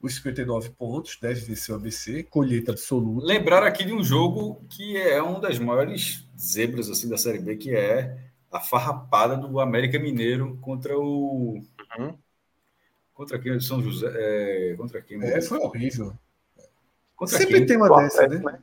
os 0.00 0.16
59 0.16 0.70
pontos, 0.70 1.16
deve 1.20 1.40
vencer 1.40 1.74
o 1.74 1.78
ABC, 1.78 2.24
colheita 2.24 2.72
absoluta. 2.72 3.26
Lembrar 3.26 3.62
aqui 3.62 3.84
de 3.84 3.92
um 3.92 4.04
jogo 4.04 4.62
que 4.68 4.96
é 4.96 5.22
uma 5.22 5.40
das 5.40 5.58
maiores 5.58 6.26
zebras 6.38 6.90
assim 6.90 7.08
da 7.08 7.16
Série 7.16 7.38
B, 7.38 7.56
que 7.56 7.74
é 7.74 8.18
a 8.54 8.60
farrapada 8.60 9.36
do 9.36 9.58
América 9.58 9.98
Mineiro 9.98 10.56
contra 10.60 10.96
o. 10.96 11.60
Uhum. 11.98 12.16
Contra 13.12 13.36
quem? 13.36 13.58
São 13.58 13.82
José. 13.82 14.06
É, 14.14 14.74
contra 14.76 15.02
quem? 15.02 15.20
É, 15.24 15.40
foi 15.42 15.58
horrível. 15.58 16.16
Contra 17.16 17.36
Sempre 17.36 17.58
quem? 17.58 17.66
tem 17.66 17.76
uma 17.76 17.88
do 17.88 17.96
dessa, 17.96 18.24
acesso, 18.24 18.44
né? 18.44 18.52
né? 18.52 18.58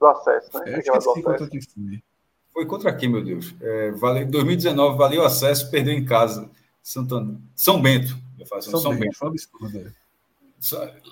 Do 0.00 0.06
acesso, 0.06 0.58
né? 0.58 0.72
É, 0.72 0.82
foi. 0.82 2.02
Foi 2.50 2.66
contra 2.66 2.94
quem, 2.94 3.10
meu 3.10 3.22
Deus? 3.22 3.54
É, 3.60 3.90
vale, 3.92 4.24
2019 4.24 4.96
valeu 4.96 5.22
acesso, 5.24 5.70
perdeu 5.70 5.92
em 5.92 6.06
casa. 6.06 6.50
Santana, 6.82 7.38
São 7.54 7.82
Bento. 7.82 8.16
São, 8.62 8.80
São 8.80 8.96
Bento. 8.96 9.00
Bento. 9.00 9.26
Absurdo. 9.26 9.78
É. 9.78 9.92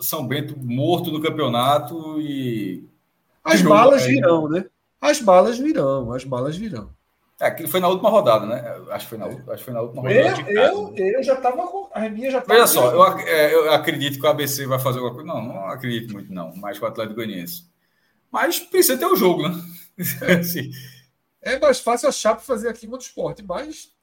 São 0.01 0.27
Bento 0.27 0.59
morto 0.59 1.13
no 1.13 1.21
campeonato 1.21 2.19
e. 2.19 2.89
As 3.45 3.61
balas 3.61 4.07
virão, 4.07 4.49
né? 4.49 4.65
As 4.99 5.21
balas 5.21 5.59
virão, 5.59 6.13
as 6.13 6.25
balas 6.25 6.57
virão. 6.57 6.96
É, 7.39 7.47
aquilo 7.47 7.69
foi 7.69 7.81
na 7.81 7.89
última 7.89 8.09
rodada, 8.09 8.47
né? 8.47 8.83
Acho 8.91 9.05
que 9.05 9.11
foi 9.11 9.19
na, 9.19 9.27
acho 9.27 9.59
que 9.59 9.65
foi 9.65 9.75
na 9.75 9.83
última 9.83 10.03
rodada. 10.03 10.51
Eu, 10.51 10.95
eu, 10.97 11.07
eu 11.15 11.23
já 11.23 11.35
estava 11.35 11.67
com. 11.67 11.91
A 11.93 12.09
minha 12.09 12.31
já. 12.31 12.41
Veja 12.41 12.67
só, 12.67 12.91
eu, 12.93 13.19
é, 13.21 13.55
eu, 13.55 13.73
acredito 13.73 14.19
que 14.19 14.27
o 14.27 14.29
ABC 14.29 14.67
vai 14.67 14.79
fazer 14.79 14.99
alguma 15.01 15.15
coisa. 15.15 15.29
Não, 15.29 15.43
não 15.43 15.67
acredito 15.69 16.13
muito, 16.13 16.33
não. 16.33 16.55
Mais 16.57 16.79
com 16.79 16.87
o 16.87 16.89
Atlético 16.89 17.17
Goianiense. 17.17 17.67
Mas 18.31 18.59
precisa 18.59 18.99
ter 18.99 19.07
o 19.07 19.13
um 19.13 19.17
jogo, 19.17 19.49
né? 19.49 19.55
É. 21.43 21.53
é 21.55 21.59
mais 21.59 21.79
fácil 21.79 22.09
a 22.09 22.13
Chape 22.13 22.43
fazer 22.43 22.69
aqui 22.69 22.87
contra 22.87 23.01
o 23.01 23.07
esporte, 23.07 23.43
mas 23.43 23.95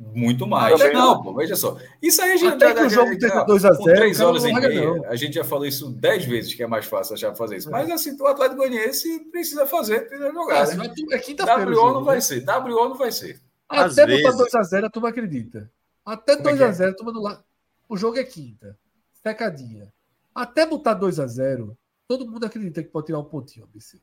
muito 0.00 0.46
mais. 0.46 0.78
Não, 0.78 0.92
não, 0.92 1.22
pô, 1.22 1.34
veja 1.34 1.54
só. 1.54 1.76
Isso 2.00 2.22
aí 2.22 2.38
já. 2.38 2.54
Até 2.54 2.72
que 2.72 2.80
o 2.80 2.88
jogo 2.88 3.18
tem 3.18 3.28
2x0. 3.28 3.76
Com 3.76 3.84
3 3.84 4.20
horas 4.20 4.44
e 4.44 4.52
meia. 4.52 5.08
A 5.08 5.14
gente 5.14 5.34
já 5.34 5.44
falou 5.44 5.66
isso 5.66 5.90
10 5.90 6.24
vezes 6.24 6.54
que 6.54 6.62
é 6.62 6.66
mais 6.66 6.86
fácil 6.86 7.14
achar 7.14 7.34
fazer 7.36 7.58
isso. 7.58 7.68
É. 7.68 7.72
Mas 7.72 7.90
assim, 7.90 8.16
o 8.18 8.26
Atlético 8.26 8.56
Goianiense 8.56 9.20
precisa 9.30 9.66
fazer, 9.66 10.08
precisa 10.08 10.32
jogar. 10.32 10.72
É, 10.72 10.74
né? 10.74 10.94
é 11.12 11.18
quinta-feira. 11.18 11.70
WO 11.70 11.92
não 11.92 12.04
vai 12.04 12.16
né? 12.16 12.20
ser. 12.22 12.44
WO 12.44 12.88
não 12.88 12.96
vai 12.96 13.12
ser. 13.12 13.40
Às 13.68 13.92
Até 13.92 14.06
vezes... 14.06 14.36
botar 14.36 14.44
2x0, 14.44 14.84
a 14.84 14.90
turma 14.90 15.08
acredita. 15.10 15.70
Até 16.04 16.36
2x0, 16.36 16.80
é, 16.80 16.84
é? 16.84 16.88
a 16.88 16.94
turma 16.94 17.12
do 17.12 17.20
lado. 17.20 17.44
O 17.88 17.96
jogo 17.96 18.18
é 18.18 18.24
quinta. 18.24 18.76
Secadinha. 19.22 19.92
Até 20.34 20.64
botar 20.64 20.98
2x0, 20.98 21.76
todo 22.08 22.28
mundo 22.28 22.46
acredita 22.46 22.82
que 22.82 22.88
pode 22.88 23.06
tirar 23.06 23.18
um 23.18 23.24
pontinho, 23.24 23.66
ABC. 23.66 24.00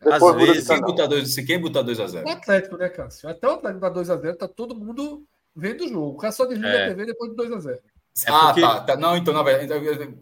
Às 0.00 0.14
Depois 0.14 0.36
vezes, 0.36 0.66
quem 0.66 0.80
botar 0.80 1.06
2 1.06 1.34
quem 1.34 1.60
botar 1.60 1.82
2 1.82 2.00
a 2.00 2.06
0 2.06 2.26
O 2.26 2.30
Atlético, 2.30 2.76
né, 2.76 2.88
Cássio? 2.88 3.28
Até 3.28 3.46
o 3.46 3.52
Atlético 3.52 3.80
dar 3.80 3.90
2 3.90 4.10
a 4.10 4.16
0 4.16 4.36
tá 4.36 4.48
todo 4.48 4.74
mundo 4.74 5.26
vendo 5.54 5.84
o 5.84 5.88
jogo. 5.88 6.08
O 6.10 6.16
cara 6.16 6.32
só 6.32 6.46
desliga 6.46 6.68
é. 6.68 6.84
a 6.84 6.88
TV 6.88 7.06
depois 7.06 7.30
de 7.30 7.36
2 7.36 7.52
a 7.52 7.58
0 7.58 7.80
é 8.26 8.30
ah, 8.30 8.46
porque... 8.46 8.60
tá, 8.60 8.80
tá, 8.80 8.96
Não, 8.96 9.16
então, 9.16 9.32
na 9.32 9.42
verdade, 9.42 9.72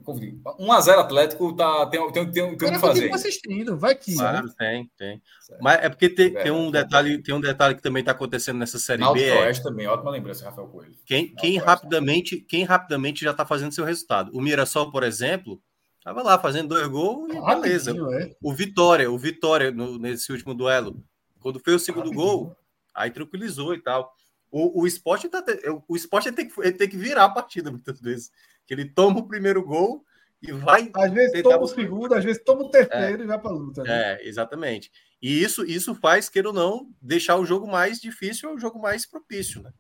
1x0 0.05 0.98
Atlético 0.98 1.52
tá, 1.57 1.86
tem, 1.86 2.12
tem, 2.12 2.31
tem, 2.31 2.57
tem 2.57 2.68
o 2.68 2.73
que 2.73 2.78
fazer. 2.78 3.12
assistindo, 3.12 3.76
vai 3.78 3.94
que. 3.94 4.15
Claro, 4.15 4.47
né? 4.47 4.52
tem, 4.58 4.90
tem. 4.97 5.23
Mas 5.60 5.82
é 5.82 5.89
porque 5.89 6.08
tem, 6.08 6.32
tem, 6.34 6.50
um 6.50 6.70
detalhe, 6.70 7.20
tem 7.23 7.34
um 7.34 7.40
detalhe 7.40 7.74
que 7.74 7.82
também 7.82 8.00
está 8.00 8.12
acontecendo 8.12 8.58
nessa 8.58 8.78
série 8.78 9.00
Náutico 9.00 9.26
B. 9.26 9.32
Oeste 9.32 9.60
é... 9.60 9.65
também, 9.65 9.86
ótima 9.86 10.10
lembrança, 10.10 10.44
Rafael 10.44 10.68
Coelho. 10.68 10.94
Quem, 11.07 11.34
quem 11.34 11.57
rapidamente, 11.57 12.36
quem 12.36 12.62
rapidamente 12.62 13.24
já 13.24 13.31
está 13.31 13.44
fazendo 13.44 13.73
seu 13.73 13.84
resultado. 13.84 14.31
O 14.34 14.40
Mirassol, 14.40 14.92
por 14.92 15.02
exemplo, 15.02 15.60
Tava 16.02 16.23
lá 16.23 16.39
fazendo 16.39 16.68
dois 16.68 16.86
gols 16.86 17.33
e 17.33 17.41
beleza. 17.41 17.93
É. 18.20 18.36
O 18.43 18.52
Vitória, 18.52 19.10
o 19.10 19.18
Vitória 19.18 19.70
no, 19.70 19.99
nesse 19.99 20.31
último 20.33 20.55
duelo, 20.55 21.05
quando 21.41 21.60
fez 21.60 21.83
o 21.83 21.85
segundo 21.85 22.12
gol, 22.12 22.57
aí 22.94 23.10
tranquilizou 23.10 23.75
e 23.75 23.83
tal. 23.83 24.15
O, 24.51 24.83
o 24.83 24.86
esporte 24.86 25.28
tá, 25.28 25.44
o 25.86 25.94
esporte 25.94 26.33
tem 26.33 26.49
que, 26.49 26.73
tem 26.73 26.89
que 26.89 26.97
virar 26.97 27.25
a 27.25 27.31
partida 27.31 27.70
muitas 27.70 28.01
vezes. 28.01 28.31
Que 28.67 28.75
ele 28.75 28.86
toma 28.86 29.20
o 29.20 29.28
primeiro 29.28 29.62
gol 29.62 30.05
e 30.41 30.52
vai. 30.52 30.91
Às 30.94 31.12
vezes 31.12 31.43
toma 31.43 31.65
o 31.65 31.68
segundo, 31.68 32.15
às 32.15 32.25
vezes 32.25 32.43
toma 32.43 32.62
o 32.62 32.70
terceiro 32.70 33.23
é, 33.23 33.25
e 33.25 33.27
vai 33.27 33.39
para 33.39 33.51
luta. 33.51 33.83
Né? 33.83 33.91
É, 33.91 34.27
exatamente. 34.27 34.91
E 35.20 35.43
isso, 35.43 35.65
isso 35.65 35.94
faz, 35.94 36.28
queira 36.28 36.49
ou 36.49 36.55
não, 36.55 36.91
deixar 37.02 37.36
o 37.36 37.44
jogo 37.44 37.67
mais 37.67 38.01
difícil 38.01 38.51
ou 38.51 38.57
o 38.57 38.59
jogo 38.59 38.78
mais 38.78 39.05
propício, 39.05 39.62
né? 39.62 39.73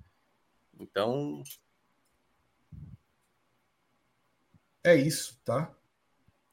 Então. 0.78 1.42
É 4.84 4.96
isso, 4.96 5.38
tá? 5.44 5.74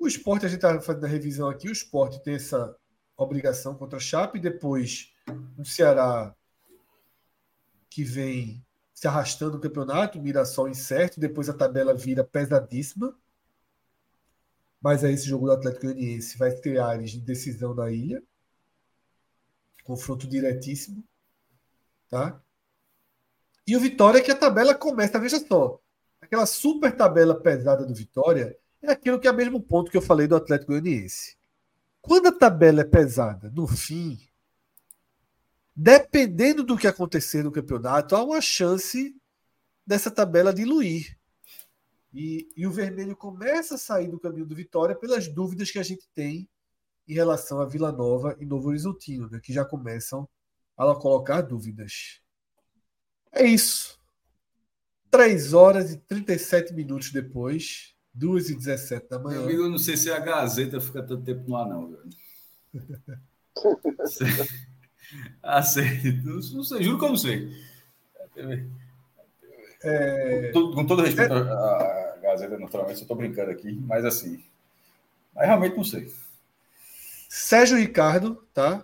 O 0.06 0.08
esporte, 0.08 0.46
a 0.46 0.50
gente 0.50 0.58
está 0.58 0.80
fazendo 0.80 1.06
a 1.06 1.10
revisão 1.10 1.50
aqui, 1.50 1.68
o 1.68 1.72
esporte 1.72 2.22
tem 2.22 2.36
essa 2.36 2.78
obrigação 3.18 3.74
contra 3.74 3.98
a 3.98 4.00
Chape, 4.00 4.38
depois 4.38 5.12
o 5.58 5.66
Ceará 5.66 6.36
que 7.90 8.04
vem 8.04 8.64
se 8.94 9.08
arrastando 9.08 9.54
no 9.54 9.60
campeonato, 9.60 10.22
Mirassol 10.22 10.70
incerto, 10.70 11.20
depois 11.20 11.50
a 11.50 11.56
tabela 11.56 11.92
vira 11.96 12.24
pesadíssima. 12.24 13.18
Mas 14.80 15.04
aí 15.04 15.16
esse 15.16 15.28
jogo 15.28 15.48
do 15.48 15.54
Atlético 15.54 15.88
Goianiense 15.88 16.38
vai 16.38 16.52
ter 16.52 16.78
áreas 16.78 17.10
de 17.10 17.22
decisão 17.22 17.74
na 17.74 17.90
ilha. 17.90 18.22
Confronto 19.84 20.28
diretíssimo. 20.28 21.04
Tá? 22.12 22.40
E 23.66 23.76
o 23.76 23.80
Vitória 23.80 24.22
que 24.22 24.30
a 24.30 24.38
tabela 24.38 24.76
começa, 24.76 25.20
veja 25.20 25.40
só. 25.40 25.82
Aquela 26.22 26.46
super 26.46 26.96
tabela 26.96 27.42
pesada 27.42 27.84
do 27.84 27.96
Vitória 27.96 28.56
é 28.82 28.92
aquilo 28.92 29.20
que 29.20 29.28
é 29.28 29.32
o 29.32 29.36
mesmo 29.36 29.62
ponto 29.62 29.90
que 29.90 29.98
eu 29.98 30.02
falei 30.02 30.28
do 30.28 30.36
Atlético 30.36 30.72
Goianiense. 30.72 31.38
Quando 32.02 32.28
a 32.28 32.32
tabela 32.32 32.82
é 32.82 32.86
pesada, 32.86 33.50
no 33.50 33.68
fim, 33.68 34.20
dependendo 35.76 36.64
do 36.64 36.78
que 36.78 36.88
acontecer 36.88 37.44
no 37.44 37.52
campeonato, 37.52 38.16
há 38.16 38.24
uma 38.24 38.40
chance 38.40 39.16
dessa 39.86 40.10
tabela 40.12 40.54
diluir. 40.54 41.18
E, 42.14 42.48
e, 42.56 42.66
o 42.66 42.72
vermelho 42.72 43.16
começa 43.16 43.76
a 43.76 43.78
sair 43.78 44.08
do 44.08 44.20
caminho 44.20 44.46
do 44.46 44.56
Vitória 44.56 44.96
pelas 44.96 45.28
dúvidas 45.28 45.70
que 45.70 45.80
a 45.80 45.84
gente 45.84 46.08
tem 46.14 46.48
em 47.08 47.14
relação 47.14 47.60
a 47.60 47.66
Vila 47.66 47.92
Nova 47.92 48.38
e 48.40 48.46
Novo 48.46 48.70
Horizontino, 48.70 49.30
né, 49.30 49.40
que 49.44 49.52
já 49.52 49.66
começam 49.66 50.28
a 50.78 50.96
colocar 50.96 51.42
dúvidas. 51.42 52.22
É 53.32 53.46
isso. 53.46 54.00
3 55.12 55.54
horas 55.54 55.92
e 55.92 55.98
37 55.98 56.74
minutos 56.74 57.12
depois, 57.12 57.95
2 58.16 58.50
e 58.50 58.56
17 58.56 59.10
da 59.10 59.20
manhã. 59.20 59.40
Meu 59.40 59.46
amigo, 59.46 59.64
eu 59.64 59.70
não 59.70 59.78
sei 59.78 59.98
se 59.98 60.10
a 60.10 60.20
Gazeta 60.20 60.80
fica 60.80 61.04
tanto 61.04 61.24
tempo 61.24 61.44
no 61.48 61.58
ar, 61.58 61.68
não. 61.68 61.98
ah, 65.44 65.62
sei. 65.62 66.14
Não, 66.24 66.36
não, 66.36 66.64
sei, 66.64 66.84
juro 66.84 66.98
que 66.98 67.06
eu 67.06 67.10
não 67.10 67.18
sei. 67.18 67.52
É... 69.84 70.52
Com, 70.54 70.72
com, 70.72 70.86
todo 70.86 71.04
respeito 71.04 71.34
é... 71.34 71.38
à 71.38 72.18
Gazeta, 72.22 72.58
naturalmente, 72.58 73.00
eu 73.00 73.04
estou 73.04 73.18
brincando 73.18 73.52
aqui, 73.52 73.74
mas 73.86 74.06
assim. 74.06 74.42
Mas 75.36 75.48
realmente 75.48 75.76
não 75.76 75.84
sei. 75.84 76.12
Sérgio 77.28 77.78
Ricardo, 77.78 78.42
tá? 78.54 78.84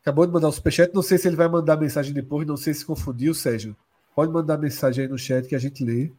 Acabou 0.00 0.26
de 0.26 0.32
mandar 0.32 0.48
um 0.48 0.52
superchat. 0.52 0.92
Não 0.92 1.02
sei 1.02 1.16
se 1.16 1.28
ele 1.28 1.36
vai 1.36 1.46
mandar 1.48 1.76
mensagem 1.76 2.12
depois, 2.12 2.46
não 2.48 2.56
sei 2.56 2.74
se 2.74 2.84
confundiu, 2.84 3.32
Sérgio. 3.32 3.76
Pode 4.14 4.32
mandar 4.32 4.58
mensagem 4.58 5.04
aí 5.04 5.08
no 5.08 5.16
chat 5.16 5.46
que 5.46 5.54
a 5.54 5.58
gente 5.58 5.84
lê, 5.84 6.10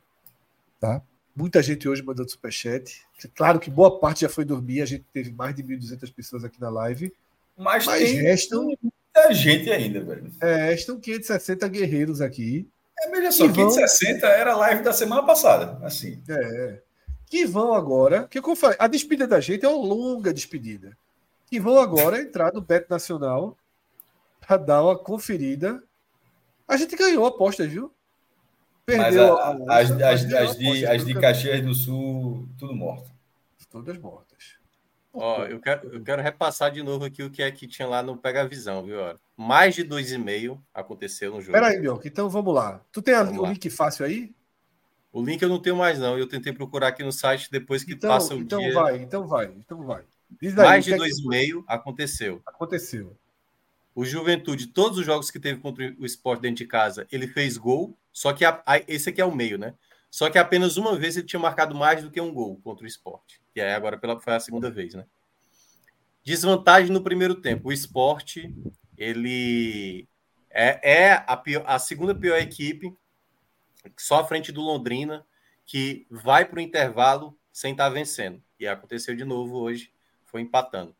tá? 0.79 1.01
Muita 1.35 1.63
gente 1.63 1.89
hoje 1.89 2.03
mandando 2.03 2.29
superchat. 2.29 3.01
Claro 3.35 3.59
que 3.59 3.69
boa 3.69 3.99
parte 3.99 4.21
já 4.21 4.29
foi 4.29 4.45
dormir, 4.45 4.81
a 4.81 4.85
gente 4.85 5.05
teve 5.11 5.31
mais 5.31 5.55
de 5.55 5.63
1.200 5.63 6.13
pessoas 6.13 6.43
aqui 6.43 6.61
na 6.61 6.69
live. 6.69 7.11
Mas, 7.57 7.85
mas 7.85 8.03
tem 8.03 8.15
restam. 8.15 8.65
Muita 8.65 9.33
gente 9.33 9.71
ainda, 9.71 10.03
velho. 10.03 10.31
É, 10.41 10.65
restam 10.65 10.99
560 10.99 11.67
guerreiros 11.67 12.21
aqui. 12.21 12.67
É, 12.99 13.09
veja 13.09 13.31
só, 13.31 13.45
vão... 13.45 13.69
560 13.69 14.27
era 14.27 14.53
a 14.53 14.57
live 14.57 14.83
da 14.83 14.93
semana 14.93 15.23
passada. 15.23 15.83
Assim. 15.85 16.21
É. 16.29 16.79
Que 17.25 17.45
vão 17.45 17.73
agora. 17.73 18.27
Que 18.27 18.37
eu 18.37 18.55
falei, 18.55 18.77
a 18.79 18.87
despedida 18.87 19.27
da 19.27 19.39
gente 19.39 19.65
é 19.65 19.67
uma 19.67 19.83
longa 19.83 20.33
despedida. 20.33 20.95
Que 21.47 21.59
vão 21.59 21.79
agora 21.79 22.21
entrar 22.21 22.53
no 22.53 22.61
Bet 22.61 22.87
Nacional 22.89 23.57
para 24.39 24.57
dar 24.57 24.83
uma 24.83 24.97
conferida. 24.97 25.81
A 26.67 26.77
gente 26.77 26.95
ganhou 26.95 27.25
apostas, 27.25 27.67
viu? 27.71 27.91
Perdeu 28.85 29.37
a, 29.37 29.49
a, 29.49 29.77
as, 29.77 29.91
as, 29.91 30.33
as, 30.33 30.57
de, 30.57 30.85
as 30.85 31.05
de 31.05 31.13
Caxias 31.13 31.61
do 31.61 31.73
Sul, 31.73 32.47
tudo 32.57 32.75
morto. 32.75 33.09
Todas 33.69 33.97
mortas. 33.97 34.57
Ó, 35.13 35.45
eu 35.45 35.59
quero, 35.59 35.93
eu 35.93 36.03
quero 36.03 36.21
repassar 36.21 36.71
de 36.71 36.81
novo 36.81 37.05
aqui 37.05 37.21
o 37.21 37.29
que 37.29 37.43
é 37.43 37.51
que 37.51 37.67
tinha 37.67 37.87
lá 37.87 38.01
no 38.01 38.17
Pega 38.17 38.47
Visão, 38.47 38.83
viu? 38.83 38.97
Mais 39.37 39.75
de 39.75 39.85
2,5 39.85 40.59
aconteceu 40.73 41.31
no 41.31 41.39
jogo. 41.39 41.53
Peraí, 41.53 41.79
Bioca, 41.79 42.07
então 42.07 42.27
vamos 42.29 42.53
lá. 42.53 42.81
Tu 42.91 43.01
tem 43.01 43.13
vamos 43.13 43.37
o 43.37 43.41
lá. 43.43 43.49
link 43.49 43.69
fácil 43.69 44.05
aí? 44.05 44.33
O 45.11 45.23
link 45.23 45.39
eu 45.39 45.49
não 45.49 45.61
tenho 45.61 45.75
mais, 45.75 45.99
não. 45.99 46.17
Eu 46.17 46.27
tentei 46.27 46.51
procurar 46.51 46.87
aqui 46.87 47.03
no 47.03 47.11
site 47.11 47.49
depois 47.51 47.83
que 47.83 47.93
então, 47.93 48.09
passa 48.09 48.33
o 48.33 48.39
então 48.39 48.57
dia. 48.59 48.69
Então 48.69 48.81
vai, 48.81 48.97
então 48.97 49.27
vai, 49.27 49.45
então 49.55 49.83
vai. 49.83 50.03
Mais 50.55 50.83
de 50.83 50.93
2,5 50.93 51.31
que... 51.31 51.63
aconteceu. 51.67 52.41
Aconteceu. 52.43 53.15
O 53.93 54.03
Juventude, 54.03 54.67
todos 54.67 54.97
os 54.97 55.05
jogos 55.05 55.29
que 55.29 55.39
teve 55.39 55.59
contra 55.59 55.95
o 55.99 56.05
esporte 56.05 56.41
dentro 56.41 56.57
de 56.57 56.65
casa, 56.65 57.07
ele 57.11 57.27
fez 57.27 57.57
gol, 57.57 57.95
só 58.13 58.31
que 58.31 58.45
a, 58.45 58.61
a, 58.65 58.77
esse 58.87 59.09
aqui 59.09 59.19
é 59.19 59.25
o 59.25 59.35
meio, 59.35 59.57
né? 59.57 59.73
Só 60.09 60.29
que 60.29 60.37
apenas 60.37 60.77
uma 60.77 60.95
vez 60.95 61.17
ele 61.17 61.25
tinha 61.25 61.39
marcado 61.39 61.73
mais 61.73 62.03
do 62.03 62.11
que 62.11 62.21
um 62.21 62.31
gol 62.31 62.61
contra 62.63 62.83
o 62.83 62.87
esporte. 62.87 63.41
E 63.55 63.59
aí 63.59 63.73
agora 63.73 63.97
pela, 63.97 64.19
foi 64.21 64.33
a 64.33 64.39
segunda 64.39 64.69
vez, 64.69 64.93
né? 64.93 65.05
Desvantagem 66.23 66.91
no 66.91 67.03
primeiro 67.03 67.33
tempo. 67.33 67.69
O 67.69 67.73
esporte, 67.73 68.55
ele 68.95 70.07
é, 70.51 71.07
é 71.07 71.23
a, 71.25 71.35
pior, 71.35 71.63
a 71.65 71.79
segunda 71.79 72.13
pior 72.13 72.37
equipe, 72.37 72.95
só 73.97 74.19
à 74.19 74.23
frente 74.23 74.51
do 74.51 74.61
Londrina, 74.61 75.25
que 75.65 76.05
vai 76.11 76.45
para 76.45 76.59
o 76.59 76.61
intervalo 76.61 77.35
sem 77.51 77.71
estar 77.71 77.85
tá 77.85 77.89
vencendo. 77.89 78.41
E 78.59 78.67
aconteceu 78.67 79.15
de 79.15 79.25
novo 79.25 79.57
hoje, 79.57 79.91
foi 80.23 80.41
empatando. 80.41 80.95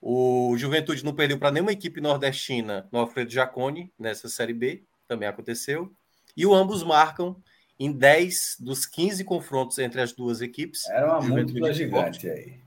O 0.00 0.56
Juventude 0.56 1.04
não 1.04 1.14
perdeu 1.14 1.38
para 1.38 1.50
nenhuma 1.50 1.72
equipe 1.72 2.00
nordestina 2.00 2.88
no 2.90 3.00
Alfredo 3.00 3.30
Jacone 3.30 3.92
nessa 3.98 4.28
Série 4.28 4.54
B, 4.54 4.84
também 5.06 5.28
aconteceu. 5.28 5.94
E 6.36 6.44
o 6.44 6.54
ambos 6.54 6.82
marcam 6.82 7.36
em 7.78 7.92
10 7.92 8.56
dos 8.60 8.86
15 8.86 9.24
confrontos 9.24 9.78
entre 9.78 10.00
as 10.00 10.12
duas 10.12 10.40
equipes. 10.40 10.86
Era 10.88 11.18
uma 11.18 11.28
múltipla 11.28 11.72
gigante 11.72 12.28
aí. 12.28 12.60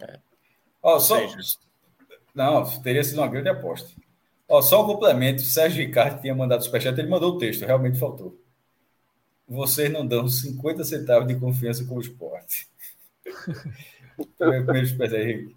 É. 0.00 0.18
Ó, 0.82 0.98
só... 0.98 1.16
Seja... 1.16 1.58
Não, 2.34 2.64
teria 2.82 3.02
sido 3.02 3.18
uma 3.18 3.28
grande 3.28 3.48
aposta. 3.48 3.90
Ó, 4.48 4.60
só 4.60 4.84
um 4.84 4.86
complemento: 4.86 5.42
o 5.42 5.46
Sérgio 5.46 5.84
Ricardo 5.84 6.20
tinha 6.20 6.34
mandado 6.34 6.60
o 6.60 6.64
superchat, 6.64 6.98
ele 6.98 7.08
mandou 7.08 7.34
o 7.34 7.38
texto, 7.38 7.64
realmente 7.64 7.98
faltou. 7.98 8.38
Vocês 9.48 9.90
não 9.90 10.06
dão 10.06 10.28
50 10.28 10.84
centavos 10.84 11.26
de 11.26 11.36
confiança 11.36 11.84
com 11.84 11.96
o 11.96 12.00
esporte. 12.00 12.68
Primeiro 14.36 14.86
superchat, 14.86 15.56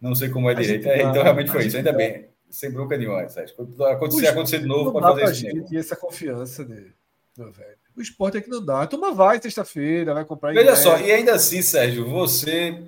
não 0.00 0.14
sei 0.14 0.28
como 0.28 0.48
é 0.48 0.54
direito. 0.54 0.86
É, 0.88 1.02
então 1.02 1.22
realmente 1.22 1.50
foi 1.50 1.66
isso. 1.66 1.76
Ainda 1.76 1.92
bem. 1.92 2.29
Sem 2.50 2.70
bronca 2.70 2.96
nenhuma, 2.96 3.28
Sérgio. 3.28 3.54
Quando 3.54 3.84
acontecer, 3.84 4.26
acontecer 4.28 4.58
de 4.58 4.66
novo, 4.66 4.92
pode 4.92 5.20
fazer 5.20 5.46
isso. 5.46 5.56
Gente, 5.56 5.76
essa 5.76 5.96
confiança 5.96 6.64
dele. 6.64 6.92
Meu 7.36 7.52
velho. 7.52 7.78
O 7.96 8.02
esporte 8.02 8.38
é 8.38 8.40
que 8.40 8.50
não 8.50 8.64
dá. 8.64 8.82
A 8.82 8.86
turma 8.86 9.12
vai 9.12 9.40
sexta-feira, 9.40 10.14
vai 10.14 10.24
comprar. 10.24 10.52
Veja 10.52 10.74
só, 10.76 10.98
e 10.98 11.12
ainda 11.12 11.34
assim, 11.34 11.62
Sérgio, 11.62 12.08
você. 12.08 12.82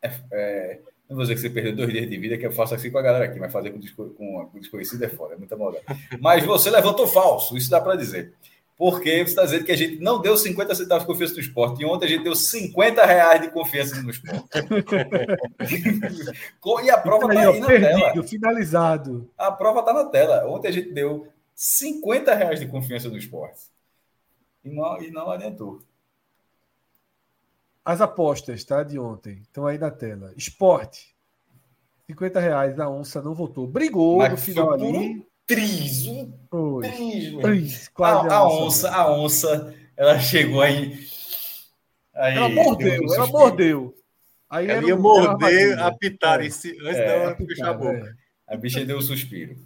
É, 0.00 0.12
é, 0.32 0.80
não 1.08 1.16
vou 1.16 1.24
dizer 1.24 1.34
que 1.34 1.40
você 1.40 1.50
perdeu 1.50 1.74
dois 1.74 1.90
dias 1.90 2.08
de 2.08 2.16
vida, 2.18 2.36
que 2.36 2.46
eu 2.46 2.52
faço 2.52 2.74
assim 2.74 2.90
com 2.90 2.98
a 2.98 3.02
galera 3.02 3.24
aqui, 3.24 3.38
mas 3.38 3.52
fazer 3.52 3.70
com, 3.70 3.80
com, 4.10 4.46
com 4.46 4.60
desconhecido 4.60 5.02
é 5.02 5.08
foda, 5.08 5.34
é 5.34 5.36
muita 5.36 5.56
maldade. 5.56 5.84
Mas 6.20 6.44
você 6.44 6.70
levantou 6.70 7.06
falso, 7.06 7.56
isso 7.56 7.70
dá 7.70 7.80
para 7.80 7.96
dizer. 7.96 8.32
Porque 8.78 9.10
você 9.10 9.30
está 9.30 9.44
dizendo 9.44 9.64
que 9.64 9.72
a 9.72 9.76
gente 9.76 9.98
não 9.98 10.22
deu 10.22 10.36
50 10.36 10.72
centavos 10.72 11.02
de 11.02 11.08
confiança 11.08 11.34
no 11.34 11.40
esporte. 11.40 11.82
E 11.82 11.84
ontem 11.84 12.06
a 12.06 12.08
gente 12.08 12.22
deu 12.22 12.36
50 12.36 13.04
reais 13.04 13.42
de 13.42 13.50
confiança 13.50 14.00
no 14.00 14.08
esporte. 14.08 14.48
e 16.84 16.90
a 16.90 16.96
prova 16.96 17.26
está 17.26 17.40
aí, 17.40 17.54
aí 17.54 17.60
na 17.60 17.66
perdido, 17.66 17.98
tela. 17.98 18.22
finalizado. 18.22 19.28
A 19.36 19.50
prova 19.50 19.80
está 19.80 19.92
na 19.92 20.04
tela. 20.04 20.48
Ontem 20.48 20.68
a 20.68 20.70
gente 20.70 20.92
deu 20.92 21.26
50 21.56 22.32
reais 22.36 22.60
de 22.60 22.68
confiança 22.68 23.08
no 23.08 23.18
esporte. 23.18 23.62
E 24.64 24.70
não, 24.70 25.02
e 25.02 25.10
não 25.10 25.28
adiantou. 25.28 25.82
As 27.84 28.00
apostas, 28.00 28.62
tá? 28.62 28.84
De 28.84 28.96
ontem. 28.96 29.40
Estão 29.42 29.66
aí 29.66 29.76
na 29.76 29.90
tela. 29.90 30.32
Esporte. 30.36 31.12
50 32.06 32.38
reais. 32.38 32.78
A 32.78 32.88
onça 32.88 33.20
não 33.20 33.34
votou. 33.34 33.66
Brigou 33.66 34.18
Mas 34.18 34.30
no 34.30 34.36
final 34.36 34.72
ali 34.72 35.26
triz, 35.48 36.06
um 36.06 37.40
triz, 37.40 37.88
quase 37.88 38.28
a, 38.28 38.34
a, 38.34 38.48
onça, 38.48 38.90
a 38.90 39.10
onça, 39.10 39.74
ela 39.96 40.18
chegou 40.20 40.60
aí. 40.60 41.08
aí 42.14 42.36
ela 42.36 42.50
mordeu, 42.50 43.02
ela 43.14 43.26
mordeu. 43.26 43.94
Aí 44.50 44.68
ela 44.68 44.86
ia 44.86 44.96
morder, 44.96 45.78
apitar 45.82 46.40
é. 46.40 46.46
esse, 46.46 46.70
antes 46.82 46.98
é, 46.98 47.06
dela 47.06 47.34
fechar 47.34 47.70
a 47.70 47.72
boca. 47.72 48.16
É. 48.46 48.54
A 48.54 48.56
bicha 48.56 48.84
deu 48.84 48.98
um 48.98 49.02
suspiro. 49.02 49.56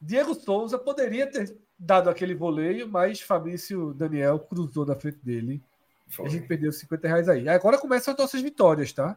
Diego 0.00 0.34
Souza 0.34 0.78
poderia 0.78 1.26
ter 1.28 1.56
dado 1.78 2.10
aquele 2.10 2.34
voleio, 2.34 2.88
mas 2.88 3.20
Fabrício 3.20 3.94
Daniel 3.94 4.38
cruzou 4.38 4.84
na 4.84 4.96
frente 4.96 5.18
dele 5.22 5.62
Foi. 6.08 6.26
A 6.26 6.28
gente 6.28 6.46
perdeu 6.46 6.72
50 6.72 7.06
reais 7.06 7.28
aí. 7.28 7.48
Agora 7.48 7.78
começam 7.78 8.12
as 8.12 8.18
nossas 8.18 8.40
vitórias, 8.40 8.92
tá? 8.92 9.16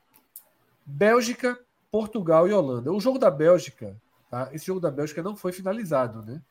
Bélgica, 0.85 1.57
Portugal 1.91 2.47
e 2.47 2.53
Holanda. 2.53 2.91
O 2.91 2.99
jogo 2.99 3.17
da 3.17 3.31
Bélgica, 3.31 3.95
tá? 4.33 4.49
Esse 4.51 4.65
jogo 4.65 4.79
da 4.79 4.89
Bélgica 4.89 5.21
não 5.21 5.35
foi 5.35 5.51
finalizado, 5.51 6.23
né? 6.23 6.41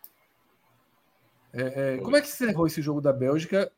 É, 1.53 1.97
é, 1.97 1.99
como 1.99 2.17
é 2.17 2.21
que 2.21 2.29
se 2.29 2.45
encerrou 2.45 2.65
esse 2.69 2.81
jogo 2.81 3.01
da 3.01 3.13
Bélgica? 3.13 3.73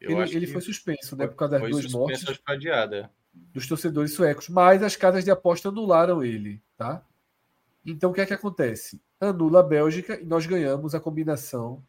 ele, 0.00 0.22
ele 0.34 0.46
foi 0.46 0.62
suspenso, 0.62 1.14
né? 1.14 1.26
Por 1.26 1.36
causa 1.36 1.58
das 1.58 1.70
duas 1.70 1.92
mortes 1.92 2.40
adiada. 2.46 3.10
dos 3.34 3.68
torcedores 3.68 4.14
suecos. 4.14 4.48
Mas 4.48 4.82
as 4.82 4.96
casas 4.96 5.24
de 5.24 5.30
aposta 5.30 5.68
anularam 5.68 6.24
ele, 6.24 6.62
tá? 6.74 7.04
Então 7.84 8.12
o 8.12 8.14
que 8.14 8.22
é 8.22 8.26
que 8.26 8.32
acontece? 8.32 8.98
Anula 9.20 9.60
a 9.60 9.62
Bélgica 9.62 10.18
e 10.18 10.24
nós 10.24 10.46
ganhamos 10.46 10.94
a 10.94 11.00
combinação 11.00 11.84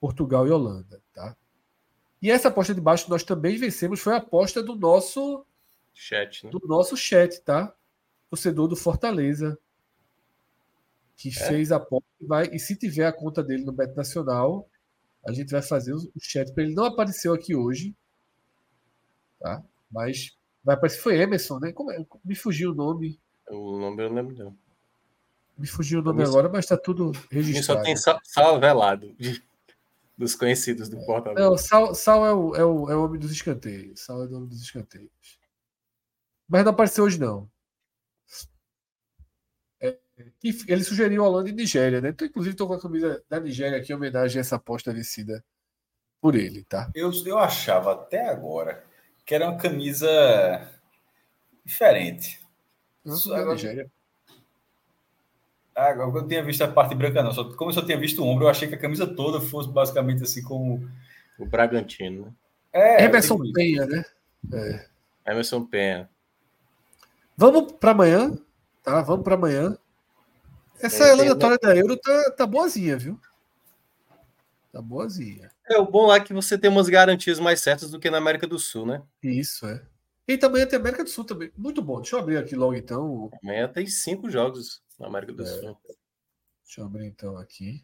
Portugal 0.00 0.48
e 0.48 0.50
Holanda, 0.50 1.00
tá? 1.14 1.36
E 2.20 2.28
essa 2.28 2.48
aposta 2.48 2.74
de 2.74 2.80
baixo 2.80 3.08
nós 3.08 3.22
também 3.22 3.56
vencemos, 3.56 4.00
foi 4.00 4.14
a 4.14 4.16
aposta 4.16 4.60
do 4.60 4.74
nosso 4.74 5.46
chat, 5.94 6.44
né? 6.44 6.50
do 6.50 6.60
nosso 6.66 6.96
chat, 6.96 7.40
tá? 7.42 7.72
Torcedor 8.28 8.66
do 8.66 8.74
Fortaleza 8.74 9.56
que 11.18 11.28
é. 11.28 11.32
fez 11.32 11.72
a 11.72 11.76
aposta 11.76 12.08
e 12.20 12.24
vai 12.24 12.48
e 12.52 12.58
se 12.58 12.76
tiver 12.76 13.04
a 13.04 13.12
conta 13.12 13.42
dele 13.42 13.64
no 13.64 13.72
Bet 13.72 13.94
Nacional, 13.94 14.66
a 15.26 15.32
gente 15.32 15.50
vai 15.50 15.60
fazer 15.60 15.92
o 15.92 16.10
chat 16.20 16.52
para 16.54 16.62
ele 16.62 16.74
não 16.74 16.84
apareceu 16.84 17.34
aqui 17.34 17.54
hoje, 17.54 17.94
tá? 19.40 19.62
Mas 19.90 20.36
vai 20.62 20.76
aparecer 20.76 21.00
foi 21.00 21.20
Emerson, 21.20 21.58
né? 21.58 21.72
Como 21.72 21.90
é? 21.90 21.98
Me 22.24 22.36
fugiu 22.36 22.70
o 22.70 22.74
nome. 22.74 23.20
O 23.50 23.78
nome 23.78 24.04
eu 24.04 24.08
não 24.08 24.16
lembro 24.16 24.36
não. 24.36 24.56
Me 25.58 25.66
fugiu 25.66 25.98
o 25.98 26.02
nome 26.02 26.22
agora, 26.22 26.48
mas 26.48 26.64
está 26.64 26.76
tudo 26.76 27.10
registrado. 27.30 27.80
Só 27.80 27.84
tem 27.84 27.96
sal, 27.96 28.20
sal 28.22 28.60
velado 28.60 29.12
dos 30.16 30.36
conhecidos 30.36 30.88
do 30.88 31.00
Fortaleza. 31.04 31.48
Não, 31.48 31.56
Sal, 31.56 31.94
Sal 31.94 32.26
é, 32.26 32.32
o, 32.32 32.56
é, 32.56 32.64
o, 32.64 32.90
é 32.90 32.96
o 32.96 33.04
homem 33.04 33.20
dos 33.20 33.30
escanteios. 33.30 34.00
Sal 34.00 34.22
é 34.22 34.26
o 34.26 34.30
nome 34.30 34.48
dos 34.48 34.60
escanteios. 34.60 35.10
Mas 36.48 36.64
não 36.64 36.72
apareceu 36.72 37.04
hoje, 37.04 37.20
não. 37.20 37.48
É, 40.18 40.24
ele 40.66 40.84
sugeriu 40.84 41.22
Holanda 41.22 41.48
e 41.48 41.52
Nigéria, 41.52 42.00
né? 42.00 42.08
Então, 42.08 42.26
inclusive, 42.26 42.54
estou 42.54 42.66
com 42.66 42.74
a 42.74 42.80
camisa 42.80 43.22
da 43.28 43.38
Nigéria 43.38 43.78
aqui 43.78 43.92
em 43.92 43.96
homenagem 43.96 44.38
a 44.38 44.40
essa 44.40 44.56
aposta 44.56 44.92
vencida 44.92 45.44
por 46.20 46.34
ele, 46.34 46.64
tá? 46.64 46.90
Eu, 46.94 47.12
eu 47.24 47.38
achava 47.38 47.92
até 47.92 48.28
agora 48.28 48.84
que 49.24 49.34
era 49.34 49.48
uma 49.48 49.58
camisa 49.58 50.08
diferente. 51.64 52.40
Não, 53.04 53.16
agora... 53.34 53.52
Nigéria. 53.52 53.90
Ah, 55.76 55.92
eu 55.92 56.26
tinha 56.26 56.42
visto 56.42 56.62
a 56.62 56.68
parte 56.68 56.92
branca, 56.96 57.22
não. 57.22 57.32
Só, 57.32 57.44
como 57.54 57.70
eu 57.70 57.74
só 57.74 57.84
tinha 57.84 57.96
visto 57.96 58.20
o 58.20 58.26
ombro, 58.26 58.46
eu 58.46 58.50
achei 58.50 58.66
que 58.66 58.74
a 58.74 58.78
camisa 58.78 59.06
toda 59.06 59.40
fosse 59.40 59.68
basicamente 59.68 60.24
assim 60.24 60.42
como. 60.42 60.90
O 61.38 61.46
Bragantino, 61.46 62.24
né? 62.24 62.32
É, 62.72 63.04
Emerson 63.04 63.38
Penha, 63.52 63.86
né? 63.86 64.04
É. 64.52 64.86
Emerson 65.30 65.64
Penha. 65.64 66.10
Vamos 67.36 67.70
para 67.72 67.92
amanhã, 67.92 68.36
tá? 68.82 69.00
Vamos 69.02 69.22
para 69.22 69.36
amanhã. 69.36 69.78
Essa 70.80 71.04
é, 71.04 71.12
eliminatória 71.12 71.58
da 71.60 71.76
Euro 71.76 71.96
tá, 71.96 72.30
tá 72.32 72.46
boazinha, 72.46 72.96
viu? 72.96 73.20
Tá 74.72 74.80
boazinha. 74.80 75.50
É, 75.68 75.78
o 75.78 75.86
bom 75.86 76.06
lá 76.06 76.16
é 76.16 76.20
que 76.20 76.32
você 76.32 76.56
tem 76.56 76.70
umas 76.70 76.88
garantias 76.88 77.40
mais 77.40 77.60
certas 77.60 77.90
do 77.90 77.98
que 77.98 78.10
na 78.10 78.18
América 78.18 78.46
do 78.46 78.58
Sul, 78.58 78.86
né? 78.86 79.02
Isso, 79.22 79.66
é. 79.66 79.84
E 80.26 80.36
também 80.36 80.66
tem 80.66 80.78
América 80.78 81.02
do 81.02 81.10
Sul 81.10 81.24
também. 81.24 81.50
Muito 81.56 81.80
bom. 81.80 82.00
Deixa 82.00 82.16
eu 82.16 82.20
abrir 82.20 82.36
aqui 82.36 82.54
logo 82.54 82.74
então. 82.74 83.30
Amanhã 83.42 83.66
tem 83.66 83.86
cinco 83.86 84.30
jogos 84.30 84.82
na 84.98 85.06
América 85.06 85.32
do 85.32 85.42
é. 85.42 85.46
Sul. 85.46 85.76
Deixa 86.64 86.80
eu 86.80 86.84
abrir 86.84 87.06
então 87.06 87.38
aqui. 87.38 87.82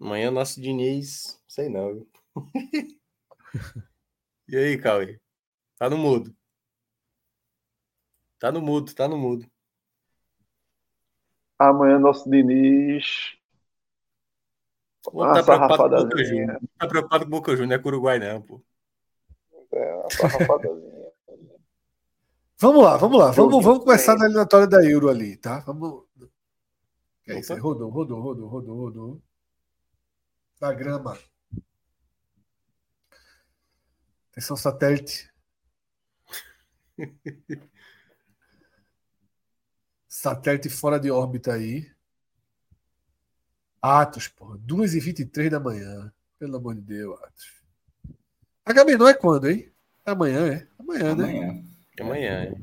Amanhã 0.00 0.30
nosso 0.30 0.60
Diniz, 0.60 1.40
sei 1.46 1.68
não. 1.68 2.06
e 4.48 4.56
aí, 4.56 4.78
Cauê? 4.78 5.20
Tá 5.76 5.88
no 5.88 5.98
mudo. 5.98 6.34
Tá 8.38 8.50
no 8.50 8.60
mudo, 8.60 8.94
tá 8.94 9.06
no 9.06 9.16
mudo. 9.16 9.46
Amanhã 11.58 11.98
nosso 11.98 12.28
Diniz. 12.28 13.36
Tá 15.02 15.42
preocupado, 15.42 15.76
com 15.76 15.84
o 15.84 16.04
Boca 16.04 16.24
Júnior. 16.24 16.60
tá 16.78 16.86
preocupado 16.86 17.24
com 17.24 17.28
o 17.28 17.30
Boca 17.30 17.52
Júnior, 17.52 17.68
não 17.68 17.76
é 17.76 17.78
com 17.78 17.88
o 17.88 17.92
Uruguai, 17.92 18.18
não, 18.18 18.42
pô. 18.42 18.62
É, 19.72 19.94
uma 19.94 20.10
sarrafadazinha. 20.10 21.04
Vamos 22.56 22.84
lá, 22.84 22.96
vamos 22.96 23.18
lá. 23.18 23.30
Vamos, 23.32 23.64
vamos 23.64 23.84
começar 23.84 24.16
na 24.16 24.26
eliminatória 24.26 24.66
da 24.66 24.82
Euro 24.82 25.10
ali, 25.10 25.36
tá? 25.36 25.58
Vamos. 25.60 26.04
É 27.26 27.38
isso 27.40 27.52
aí. 27.52 27.58
Rodou, 27.58 27.90
rodou, 27.90 28.20
rodou, 28.20 28.48
rodou, 28.48 28.76
rodou. 28.76 29.22
Da 30.60 30.72
grama. 30.72 31.18
Atenção, 34.30 34.56
satélite. 34.56 35.30
satélite 40.24 40.70
fora 40.70 40.98
de 40.98 41.10
órbita 41.10 41.52
aí. 41.52 41.86
Atos, 43.82 44.26
porra. 44.26 44.58
2h23 44.58 45.50
da 45.50 45.60
manhã. 45.60 46.10
Pelo 46.38 46.56
amor 46.56 46.74
de 46.74 46.80
Deus, 46.80 47.18
Atos. 47.22 47.52
A 48.64 48.72
Gabi 48.72 48.96
não 48.96 49.06
é 49.06 49.12
quando, 49.12 49.50
hein? 49.50 49.70
Amanhã, 50.06 50.46
é? 50.46 50.66
Amanhã, 50.78 51.14
né? 51.14 51.24
Amanhã. 51.24 51.64
Amanhã, 52.00 52.54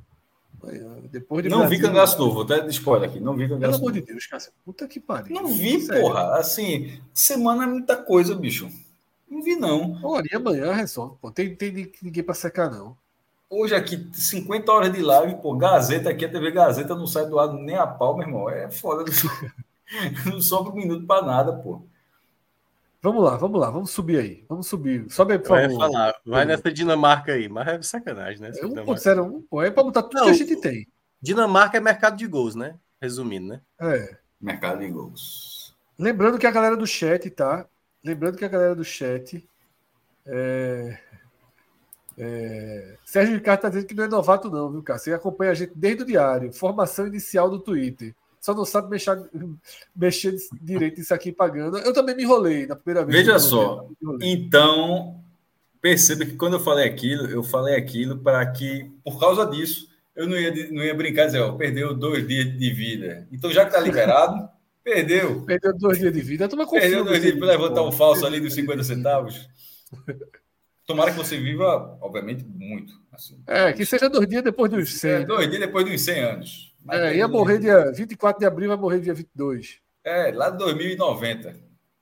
Amanhã. 0.60 1.10
Depois 1.12 1.44
de 1.44 1.50
não 1.50 1.60
Brasil, 1.60 1.78
vi 1.78 1.84
cangaço 1.84 2.18
novo, 2.18 2.42
até 2.42 2.66
spoiler 2.68 3.10
aqui. 3.10 3.20
Não 3.20 3.36
vi 3.36 3.48
cangaço 3.48 3.74
Pelo 3.74 3.76
amor 3.76 3.92
de 3.92 4.02
Deus, 4.02 4.26
cara. 4.26 4.44
Puta 4.66 4.88
que 4.88 5.00
pariu. 5.00 5.36
Não 5.36 5.48
vi, 5.48 5.82
Sério. 5.82 6.02
porra. 6.02 6.38
Assim, 6.38 7.00
semana 7.14 7.64
é 7.64 7.68
muita 7.68 7.96
coisa, 7.96 8.34
bicho. 8.34 8.70
Não 9.30 9.44
vi, 9.44 9.56
não. 9.56 10.00
Olha, 10.04 10.28
e 10.32 10.36
amanhã 10.36 10.74
resolve. 10.74 11.16
Pô. 11.22 11.32
Tem, 11.32 11.56
tem 11.56 11.92
ninguém 12.02 12.24
pra 12.24 12.34
secar, 12.34 12.72
não. 12.72 12.98
Hoje 13.54 13.76
aqui, 13.76 14.10
50 14.14 14.72
horas 14.72 14.94
de 14.94 15.02
live, 15.02 15.36
pô, 15.42 15.54
Gazeta 15.58 16.10
aqui, 16.10 16.24
a 16.24 16.32
TV 16.32 16.52
Gazeta 16.52 16.96
não 16.96 17.06
sai 17.06 17.26
do 17.26 17.36
lado 17.36 17.58
nem 17.58 17.76
a 17.76 17.86
pau, 17.86 18.16
meu 18.16 18.26
irmão. 18.26 18.50
É 18.50 18.72
foda. 18.72 19.04
Não 20.26 20.40
sobra 20.40 20.72
um 20.72 20.76
minuto 20.78 21.06
pra 21.06 21.22
nada, 21.22 21.52
pô. 21.52 21.82
Vamos 23.02 23.22
lá, 23.22 23.36
vamos 23.36 23.60
lá, 23.60 23.70
vamos 23.70 23.92
subir 23.92 24.20
aí. 24.20 24.46
Vamos 24.48 24.68
subir. 24.68 25.06
Sobe 25.12 25.34
aí, 25.34 25.40
por 25.40 25.50
favor. 25.50 25.68
Vai 25.68 25.76
falar, 25.76 26.16
vai 26.26 26.46
nessa 26.46 26.72
Dinamarca 26.72 27.34
aí, 27.34 27.50
mas 27.50 27.68
é 27.68 27.82
sacanagem, 27.82 28.40
né? 28.40 28.52
É 28.56 28.62
1.01, 28.64 29.44
pô, 29.50 29.62
é 29.62 29.70
para 29.70 29.84
botar 29.84 30.04
tudo 30.04 30.14
Não, 30.14 30.24
que 30.24 30.30
a 30.30 30.34
gente 30.34 30.56
tem. 30.56 30.88
Dinamarca 31.22 31.78
é 31.78 31.82
mercado 31.82 32.16
de 32.16 32.26
gols, 32.26 32.56
né? 32.56 32.76
Resumindo, 33.02 33.50
né? 33.50 33.62
É. 33.82 34.18
Mercado 34.40 34.80
de 34.80 34.88
gols. 34.88 35.76
Lembrando 36.00 36.40
que 36.40 36.48
a 36.48 36.52
galera 36.52 36.78
do 36.78 36.88
chat, 36.88 37.30
tá? 37.30 37.66
Lembrando 38.02 38.38
que 38.38 38.46
a 38.46 38.48
galera 38.50 38.76
do 38.76 38.86
chat. 38.86 39.46
É... 40.26 40.98
É... 42.18 42.96
Sérgio 43.06 43.36
Ricardo 43.36 43.62
tá 43.62 43.70
dizendo 43.70 43.86
que 43.86 43.94
não 43.94 44.04
é 44.04 44.08
novato, 44.08 44.50
não, 44.50 44.72
viu, 44.72 44.84
cara? 44.84 45.00
Você 45.00 45.14
acompanha 45.14 45.52
a 45.52 45.56
gente 45.56 45.72
desde 45.76 46.04
o 46.04 46.06
diário. 46.06 46.54
Formação 46.54 47.08
inicial 47.08 47.50
do 47.50 47.60
Twitter 47.60 48.14
só 48.42 48.56
não 48.56 48.66
sabe 48.66 48.90
mexer, 48.90 49.30
mexer 49.96 50.36
direito 50.60 51.00
isso 51.00 51.14
aqui 51.14 51.32
pagando. 51.32 51.78
Eu 51.78 51.94
também 51.94 52.16
me 52.16 52.24
enrolei 52.24 52.66
na 52.66 52.76
primeira 52.76 53.06
vez. 53.06 53.20
Veja 53.20 53.38
só, 53.38 53.88
então 54.20 55.22
perceba 55.80 56.26
que 56.26 56.36
quando 56.36 56.54
eu 56.54 56.60
falei 56.60 56.88
aquilo, 56.88 57.28
eu 57.28 57.44
falei 57.44 57.76
aquilo 57.76 58.18
para 58.18 58.44
que, 58.52 58.92
por 59.04 59.20
causa 59.20 59.46
disso, 59.46 59.88
eu 60.16 60.28
não 60.28 60.36
ia, 60.38 60.72
não 60.72 60.84
ia 60.84 60.94
brincar 60.96 61.24
e 61.24 61.26
dizer, 61.28 61.40
ó, 61.40 61.52
perdeu 61.54 61.94
dois 61.94 62.28
dias 62.28 62.58
de 62.58 62.74
vida. 62.74 63.28
Então, 63.32 63.52
já 63.52 63.64
que 63.64 63.72
tá 63.72 63.80
liberado, 63.80 64.50
perdeu. 64.84 65.44
Perdeu 65.44 65.78
dois 65.78 66.00
dias 66.00 66.14
de 66.14 66.22
vida. 66.22 66.50
Toma 66.50 66.68
perdeu 66.68 67.06
dois 67.06 67.22
dias 67.22 67.38
para 67.38 67.48
levantar 67.48 67.84
um 67.84 67.92
falso 67.92 68.26
ali 68.26 68.40
dos 68.40 68.54
50 68.54 68.84
centavos. 68.84 69.48
Tomara 70.86 71.12
que 71.12 71.18
você 71.18 71.38
viva, 71.38 71.98
obviamente, 72.02 72.44
muito. 72.44 72.94
Assim, 73.12 73.42
é, 73.48 73.72
que 73.74 73.86
seja 73.86 74.10
dois 74.10 74.28
dias 74.28 74.44
depois 74.44 74.70
dos 74.72 74.94
100. 74.94 75.12
É, 75.12 75.26
dois 75.26 75.48
dias 75.50 75.60
depois 75.60 75.86
dos 75.86 76.02
100 76.02 76.20
anos. 76.20 76.76
É, 76.90 77.16
ia 77.16 77.28
morrer 77.28 77.60
dia 77.60 77.92
24 77.92 78.40
de 78.40 78.46
abril, 78.46 78.70
vai 78.70 78.78
morrer 78.78 79.00
dia 79.00 79.14
22. 79.14 79.80
É, 80.04 80.32
lá 80.32 80.50
de 80.50 80.58
2090. 80.58 81.56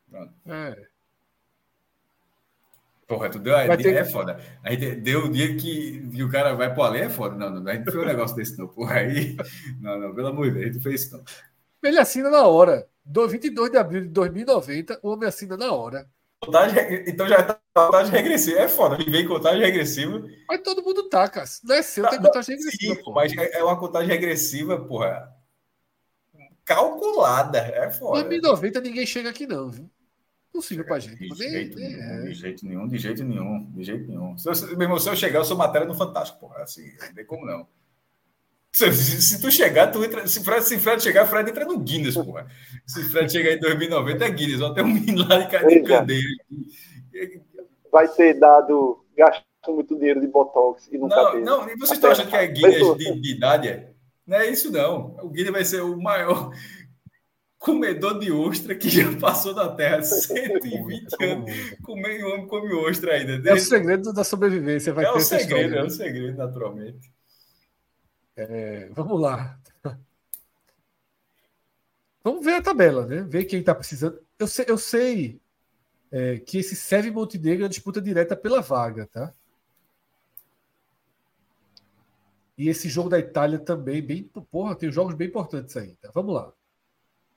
Pronto. 0.10 0.34
É. 0.48 0.90
Porra, 3.08 3.28
tu 3.28 3.40
deu 3.40 3.58
a 3.58 3.76
ter... 3.76 3.96
é 3.96 4.06
foda. 4.06 4.40
A 4.64 4.72
gente 4.72 4.96
deu 4.98 5.26
o 5.26 5.32
dia 5.32 5.56
que, 5.58 6.08
que 6.10 6.24
o 6.24 6.30
cara 6.30 6.54
vai 6.54 6.72
pro 6.72 6.84
além, 6.84 7.04
é 7.04 7.10
foda. 7.10 7.36
Não, 7.36 7.50
não, 7.50 7.70
a 7.70 7.74
gente 7.74 7.86
não 7.86 7.92
fez 7.92 8.04
um 8.04 8.08
negócio 8.08 8.36
desse, 8.36 8.58
não. 8.58 8.68
Porra, 8.68 8.96
aí. 8.98 9.36
Não, 9.82 10.00
não, 10.00 10.14
pelo 10.14 10.28
amor 10.28 10.46
de 10.46 10.52
Deus, 10.52 10.64
a 10.64 10.68
gente 10.68 10.76
não 10.76 10.84
fez 10.84 11.02
isso, 11.02 11.18
não. 11.18 11.24
Ele 11.84 11.98
assina 11.98 12.30
na 12.30 12.44
hora. 12.44 12.88
Do 13.04 13.28
22 13.28 13.72
de 13.72 13.78
abril 13.78 14.02
de 14.02 14.10
2090, 14.10 15.00
o 15.02 15.10
homem 15.10 15.28
assina 15.28 15.58
na 15.58 15.72
hora. 15.74 16.08
Contagem, 16.42 17.04
então 17.06 17.28
já 17.28 17.44
tá 17.44 17.60
contagem 17.76 18.12
regressiva. 18.14 18.60
É 18.60 18.70
foda, 18.70 18.98
me 18.98 19.04
vem 19.04 19.28
contagem 19.28 19.62
regressiva. 19.62 20.26
Mas 20.48 20.62
todo 20.62 20.82
mundo 20.82 21.10
tá, 21.10 21.28
cara. 21.28 21.46
Não 21.64 21.76
é 21.76 21.82
seu, 21.82 22.04
tá, 22.04 22.12
tem 22.12 22.22
contagem 22.22 22.56
regressiva. 22.56 22.96
Sim, 22.96 23.12
mas 23.14 23.38
é, 23.38 23.60
é 23.60 23.64
uma 23.64 23.78
contagem 23.78 24.10
regressiva, 24.10 24.80
porra. 24.80 25.36
Calculada. 26.64 27.58
É 27.60 27.92
foda. 27.92 28.24
2090 28.24 28.82
ninguém 28.82 29.06
chega 29.06 29.30
aqui, 29.30 29.46
não, 29.46 29.70
viu? 29.70 29.90
Possível 30.52 30.86
pra 30.86 31.00
gente. 31.00 31.18
De, 31.18 31.36
jeito, 31.36 31.78
nenhum, 31.78 32.00
é. 32.00 32.22
de 32.22 32.34
jeito 32.34 32.66
nenhum, 32.66 32.88
de 32.88 32.98
jeito 32.98 33.24
nenhum, 33.24 33.72
de 33.72 33.84
jeito 33.84 34.08
nenhum. 34.08 34.38
Se 34.38 34.50
eu, 34.50 34.68
meu 34.72 34.82
irmão, 34.82 35.00
se 35.00 35.10
eu 35.10 35.16
chegar, 35.16 35.40
eu 35.40 35.46
sou 35.46 35.58
matéria 35.58 35.88
no 35.88 35.94
Fantástico, 35.94 36.40
porra. 36.40 36.64
Assim, 36.64 36.92
não 37.02 37.14
tem 37.14 37.26
como 37.26 37.46
não. 37.46 37.68
Se, 38.72 38.92
se, 38.94 39.42
tu 39.42 39.52
chegar, 39.52 39.88
tu 39.88 40.04
entra. 40.04 40.28
Se 40.28 40.44
Fred, 40.44 40.64
se 40.64 40.78
Fred 40.80 41.02
chegar, 41.02 41.26
Fred 41.26 41.50
entra 41.50 41.66
no 41.66 41.80
Guinness, 41.80 42.16
porra. 42.16 42.48
Se 42.86 43.04
Fred 43.10 43.32
chegar 43.32 43.52
em 43.52 43.60
2090, 43.60 44.26
é 44.26 44.30
Guinness. 44.30 44.62
Ó, 44.62 44.74
tem 44.74 44.84
um 44.84 44.94
menino 44.94 45.28
lá 45.28 45.38
de 45.38 45.50
cadeira. 45.50 46.06
Vai 47.92 48.08
ter 48.08 48.36
dado 48.36 49.04
gasta 49.18 49.44
muito 49.68 49.98
dinheiro 49.98 50.22
de 50.22 50.28
Botox 50.28 50.88
e 50.92 50.98
nunca 50.98 51.16
não, 51.16 51.32
teve. 51.32 51.44
Não, 51.44 51.70
e 51.70 51.76
vocês 51.76 51.98
estão 51.98 52.12
achando 52.12 52.30
que 52.30 52.36
é 52.36 52.48
Guinness 52.48 52.98
de, 52.98 53.22
de 53.22 53.32
idade? 53.36 53.68
É? 53.68 53.92
Não 54.26 54.38
é 54.38 54.50
isso, 54.50 54.72
não. 54.72 55.18
O 55.22 55.30
Guinness 55.30 55.52
vai 55.52 55.66
ser 55.66 55.82
o 55.82 56.00
maior 56.02 56.52
comedor 57.60 58.20
de 58.20 58.32
ostra 58.32 58.76
que 58.76 58.88
já 58.88 59.12
passou 59.20 59.54
da 59.54 59.68
Terra 59.76 60.02
120 60.04 61.24
anos. 61.24 61.52
Come, 61.84 62.24
o 62.24 62.34
homem 62.34 62.48
come 62.48 62.74
ostra 62.74 63.16
ainda. 63.16 63.40
Desde... 63.40 63.50
É 63.50 63.54
o 63.54 63.60
segredo 63.60 64.14
da 64.14 64.24
sobrevivência. 64.24 64.94
Vai 64.94 65.06
é 65.06 65.12
o 65.12 65.20
segredo, 65.20 65.60
história, 65.60 65.80
é 65.80 65.84
o 65.84 65.90
segredo, 65.90 66.38
naturalmente. 66.38 67.12
É, 68.42 68.88
vamos 68.94 69.20
lá. 69.20 69.60
Vamos 72.24 72.46
ver 72.46 72.56
a 72.56 72.62
tabela, 72.62 73.06
né? 73.06 73.22
Ver 73.24 73.44
quem 73.44 73.60
está 73.60 73.76
precisando. 73.76 74.18
Eu 74.38 74.48
sei, 74.48 74.66
eu 74.70 74.78
sei 74.78 75.42
é, 76.10 76.38
que 76.38 76.58
esse 76.58 76.76
serve 76.76 77.12
Montenegro 77.12 77.66
é 77.66 77.70
disputa 77.70 78.02
direta 78.02 78.38
pela 78.38 78.62
vaga, 78.62 79.08
tá? 79.08 79.34
E 82.58 82.70
esse 82.70 82.88
jogo 82.88 83.10
da 83.10 83.20
Itália 83.20 83.60
também, 83.60 84.02
bem. 84.02 84.24
Porra, 84.50 84.76
tem 84.76 84.92
jogos 84.92 85.16
bem 85.16 85.28
importantes 85.28 85.76
aí, 85.76 85.96
tá? 85.96 86.10
Vamos 86.14 86.36
lá. 86.36 86.54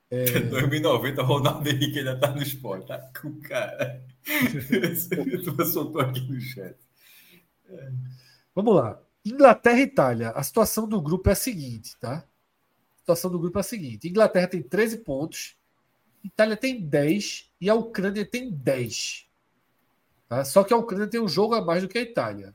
É... 0.08 0.24
2090, 0.40 1.22
Ronaldo 1.22 1.68
Henrique 1.68 1.98
ainda 1.98 2.18
tá 2.18 2.30
no 2.32 2.42
esporte, 2.42 2.86
tá? 2.86 3.10
Com 3.20 3.40
cara. 3.40 4.04
Tu 4.24 5.64
soltou 5.66 6.00
aqui 6.00 6.20
no 6.20 6.40
chat. 6.40 6.76
É. 7.70 7.92
Vamos 8.54 8.76
lá. 8.76 9.02
Inglaterra 9.24 9.78
e 9.78 9.82
Itália. 9.82 10.30
A 10.30 10.42
situação 10.42 10.88
do 10.88 11.00
grupo 11.00 11.28
é 11.28 11.32
a 11.32 11.36
seguinte, 11.36 11.96
tá? 11.98 12.24
A 12.94 12.98
situação 12.98 13.30
do 13.30 13.38
grupo 13.38 13.58
é 13.58 13.60
a 13.60 13.64
seguinte: 13.64 14.08
Inglaterra 14.08 14.48
tem 14.48 14.62
13 14.62 14.98
pontos, 14.98 15.56
Itália 16.24 16.56
tem 16.56 16.80
10 16.80 17.50
e 17.60 17.68
a 17.70 17.74
Ucrânia 17.74 18.24
tem 18.24 18.50
10. 18.50 19.28
Tá? 20.28 20.44
Só 20.44 20.64
que 20.64 20.72
a 20.72 20.76
Ucrânia 20.76 21.08
tem 21.08 21.20
um 21.20 21.28
jogo 21.28 21.54
a 21.54 21.64
mais 21.64 21.82
do 21.82 21.88
que 21.88 21.98
a 21.98 22.02
Itália. 22.02 22.54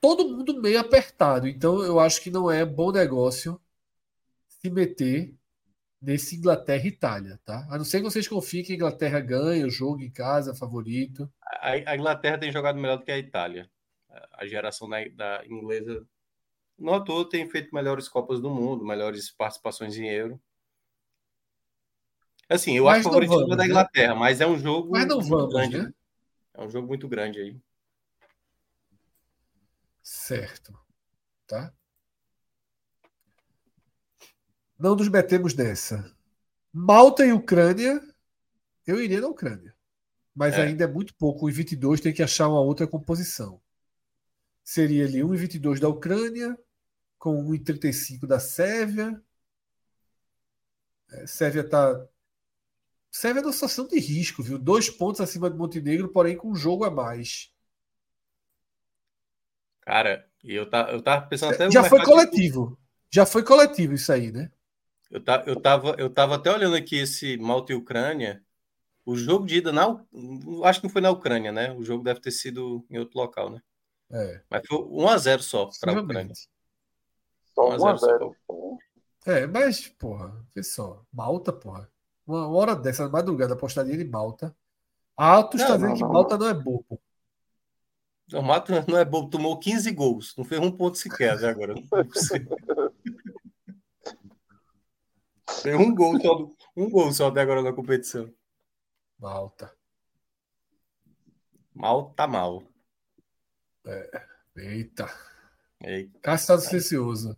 Todo 0.00 0.28
mundo 0.28 0.60
meio 0.60 0.78
apertado, 0.78 1.48
então 1.48 1.82
eu 1.82 1.98
acho 1.98 2.20
que 2.20 2.30
não 2.30 2.50
é 2.50 2.64
bom 2.64 2.92
negócio 2.92 3.58
se 4.48 4.70
meter 4.70 5.34
nesse 6.00 6.36
Inglaterra 6.36 6.84
e 6.84 6.88
Itália, 6.88 7.40
tá? 7.44 7.66
A 7.70 7.78
não 7.78 7.84
ser 7.84 7.98
que 7.98 8.04
vocês 8.04 8.28
confiem 8.28 8.62
que 8.62 8.72
a 8.72 8.76
Inglaterra 8.76 9.20
ganha 9.20 9.66
o 9.66 9.70
jogo 9.70 10.02
em 10.02 10.10
casa, 10.10 10.54
favorito. 10.54 11.30
A, 11.60 11.96
Inglaterra 11.96 12.38
tem 12.38 12.52
jogado 12.52 12.78
melhor 12.78 12.98
do 12.98 13.04
que 13.04 13.10
a 13.10 13.18
Itália. 13.18 13.70
A 14.32 14.46
geração 14.46 14.88
da, 14.88 15.06
da 15.08 15.46
inglesa, 15.46 16.06
não 16.78 16.94
à 16.94 17.00
toa, 17.04 17.28
tem 17.28 17.48
feito 17.48 17.74
melhores 17.74 18.08
Copas 18.08 18.40
do 18.40 18.50
Mundo, 18.50 18.84
melhores 18.84 19.30
participações 19.30 19.96
em 19.96 20.08
Euro. 20.08 20.40
Assim, 22.48 22.76
eu 22.76 22.84
mas 22.84 22.98
acho 22.98 23.04
favorito 23.04 23.30
vamos, 23.30 23.48
da 23.50 23.56
né? 23.56 23.66
Inglaterra, 23.66 24.14
mas 24.14 24.40
é 24.40 24.46
um 24.46 24.58
jogo 24.58 24.90
mas 24.90 25.06
não 25.06 25.20
vamos, 25.20 25.52
grande. 25.52 25.78
Né? 25.78 25.94
É 26.54 26.62
um 26.62 26.68
jogo 26.68 26.86
muito 26.86 27.08
grande 27.08 27.40
aí. 27.40 27.56
Certo. 30.02 30.78
Tá? 31.46 31.72
Não 34.78 34.94
nos 34.94 35.08
metemos 35.08 35.54
nessa. 35.54 36.14
Malta 36.72 37.24
e 37.24 37.32
Ucrânia, 37.32 38.00
eu 38.86 39.00
iria 39.00 39.20
na 39.20 39.28
Ucrânia. 39.28 39.74
Mas 40.34 40.54
é. 40.54 40.62
ainda 40.62 40.84
é 40.84 40.86
muito 40.86 41.14
pouco. 41.14 41.46
O 41.46 41.52
22 41.52 42.00
tem 42.00 42.12
que 42.12 42.22
achar 42.22 42.48
uma 42.48 42.60
outra 42.60 42.86
composição. 42.86 43.60
Seria 44.64 45.04
ali 45.04 45.20
1,22 45.20 45.78
da 45.78 45.88
Ucrânia, 45.88 46.58
com 47.18 47.44
1,35 47.44 48.26
da 48.26 48.40
Sérvia. 48.40 49.22
É, 51.12 51.26
Sérvia 51.26 51.60
está 51.60 52.08
Sérvia 53.14 53.42
é 53.42 53.44
uma 53.44 53.52
situação 53.52 53.86
de 53.86 53.96
risco, 54.00 54.42
viu? 54.42 54.58
Dois 54.58 54.90
pontos 54.90 55.20
acima 55.20 55.48
de 55.48 55.56
Montenegro, 55.56 56.08
porém 56.08 56.36
com 56.36 56.50
um 56.50 56.56
jogo 56.56 56.84
a 56.84 56.90
mais. 56.90 57.52
Cara, 59.82 60.28
eu, 60.42 60.68
tá, 60.68 60.90
eu 60.90 61.00
tava 61.00 61.24
pensando 61.28 61.54
até. 61.54 61.70
Já 61.70 61.84
foi 61.84 62.02
coletivo. 62.02 62.76
Já 63.08 63.24
foi 63.24 63.44
coletivo 63.44 63.94
isso 63.94 64.12
aí, 64.12 64.32
né? 64.32 64.50
Eu, 65.08 65.22
tá, 65.22 65.44
eu, 65.46 65.60
tava, 65.60 65.94
eu 65.96 66.10
tava 66.10 66.34
até 66.34 66.50
olhando 66.52 66.74
aqui 66.74 66.96
esse 66.96 67.36
Malta 67.36 67.72
e 67.72 67.76
Ucrânia. 67.76 68.42
O 69.06 69.14
jogo 69.14 69.46
de 69.46 69.58
ida, 69.58 69.70
na, 69.70 69.86
acho 70.64 70.80
que 70.80 70.86
não 70.88 70.92
foi 70.92 71.00
na 71.00 71.10
Ucrânia, 71.10 71.52
né? 71.52 71.72
O 71.72 71.84
jogo 71.84 72.02
deve 72.02 72.18
ter 72.18 72.32
sido 72.32 72.84
em 72.90 72.98
outro 72.98 73.16
local, 73.16 73.48
né? 73.48 73.62
É. 74.10 74.42
Mas 74.50 74.62
foi 74.66 74.78
1x0 74.78 75.40
só 75.40 75.68
para 75.80 75.92
a 75.92 76.00
Ucrânia. 76.00 76.34
Só 77.54 77.76
1x0. 77.76 78.34
É, 79.26 79.46
mas, 79.46 79.88
porra, 79.88 80.46
vê 80.54 80.62
só. 80.62 81.02
Malta, 81.12 81.52
porra. 81.52 81.90
Uma 82.26 82.48
hora 82.48 82.76
dessa, 82.76 83.08
madrugada, 83.08 83.54
apostaria 83.54 83.94
em 83.94 84.08
Malta. 84.08 84.54
Atos 85.16 85.60
está 85.60 85.76
dizendo 85.76 85.94
que 85.94 86.04
Malta 86.04 86.36
não 86.36 86.48
é 86.48 86.54
bobo. 86.54 87.00
O 88.32 88.42
Malta 88.42 88.72
não 88.88 88.98
é 88.98 89.04
bobo, 89.04 89.30
tomou 89.30 89.58
15 89.58 89.90
gols, 89.92 90.34
não 90.36 90.44
fez 90.44 90.60
um 90.60 90.70
ponto 90.70 90.96
sequer 90.96 91.34
até 91.34 91.48
agora. 91.48 91.74
Tem 95.62 95.74
um 95.76 95.94
gol 95.94 96.20
só, 96.20 96.50
um 96.76 96.90
gol 96.90 97.12
só 97.12 97.28
até 97.28 97.40
agora 97.40 97.62
na 97.62 97.72
competição. 97.72 98.32
Malta. 99.18 99.72
Mal 101.74 102.10
tá 102.14 102.26
mal. 102.26 102.62
É. 103.86 104.22
Eita. 104.56 105.10
Eita. 105.82 106.18
Cássio 106.22 106.48
tá 106.48 106.58
silencioso. 106.58 107.36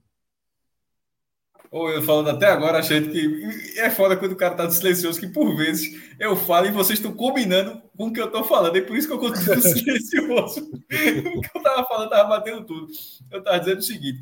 Ou 1.70 1.90
eu 1.90 2.02
falando 2.02 2.30
até 2.30 2.46
agora, 2.46 2.78
achando 2.78 3.10
que 3.10 3.78
é 3.78 3.90
foda 3.90 4.16
quando 4.16 4.32
o 4.32 4.36
cara 4.36 4.54
tá 4.54 4.70
silencioso, 4.70 5.18
que 5.18 5.26
por 5.26 5.56
vezes 5.56 6.14
eu 6.18 6.36
falo 6.36 6.66
e 6.66 6.70
vocês 6.70 6.98
estão 6.98 7.12
combinando 7.12 7.82
com 7.96 8.06
o 8.06 8.12
que 8.12 8.20
eu 8.20 8.30
tô 8.30 8.44
falando. 8.44 8.76
É 8.76 8.80
por 8.80 8.96
isso 8.96 9.08
que 9.08 9.14
eu 9.14 9.18
continuo 9.18 9.60
silencioso. 9.60 10.70
o 10.72 11.40
que 11.40 11.50
eu 11.54 11.62
tava 11.62 11.84
falando 11.84 12.10
tava 12.10 12.28
batendo 12.28 12.64
tudo. 12.64 12.86
Eu 13.30 13.42
tava 13.42 13.58
dizendo 13.58 13.78
o 13.78 13.82
seguinte: 13.82 14.20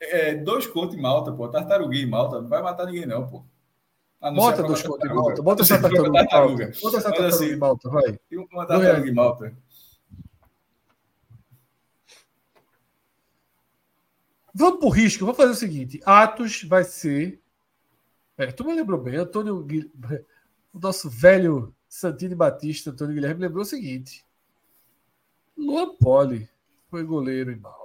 é, 0.00 0.34
dois 0.34 0.66
contos 0.66 0.96
em 0.96 1.00
Malta, 1.00 1.32
pô. 1.32 1.48
Tartaruguinha 1.48 2.04
em 2.04 2.10
Malta, 2.10 2.42
não 2.42 2.48
vai 2.48 2.62
matar 2.62 2.86
ninguém, 2.86 3.06
não, 3.06 3.26
pô. 3.26 3.44
Bota 4.34 4.62
dois 4.62 4.82
contos 4.82 5.10
em 5.10 5.14
Malta. 5.14 5.42
Bota 5.42 5.62
essa 5.62 5.80
tartaruga. 5.80 6.72
Bota 6.82 6.96
essa 6.98 7.10
tartaruga 7.10 7.34
assim, 7.34 7.52
em 7.52 7.56
Malta, 7.56 7.88
vai. 7.88 8.18
Uma 8.52 8.66
tartaruga 8.66 9.08
em 9.08 9.14
Malta. 9.14 9.63
Vamos 14.54 14.78
pro 14.78 14.88
risco. 14.88 15.24
Vamos 15.24 15.36
fazer 15.36 15.50
o 15.50 15.56
seguinte: 15.56 16.00
Atos 16.04 16.62
vai 16.62 16.84
ser. 16.84 17.40
É, 18.38 18.46
tu 18.46 18.64
me 18.64 18.74
lembrou 18.74 19.00
bem, 19.00 19.16
Antônio. 19.16 19.66
O 20.72 20.78
nosso 20.78 21.10
velho 21.10 21.74
Santini 21.88 22.34
Batista, 22.34 22.90
Antônio 22.90 23.14
Guilherme, 23.14 23.40
lembrou 23.40 23.62
o 23.62 23.66
seguinte: 23.66 24.24
Luan 25.56 25.96
Poli 25.96 26.48
foi 26.88 27.02
goleiro 27.02 27.50
em 27.50 27.56
Malta. 27.56 27.84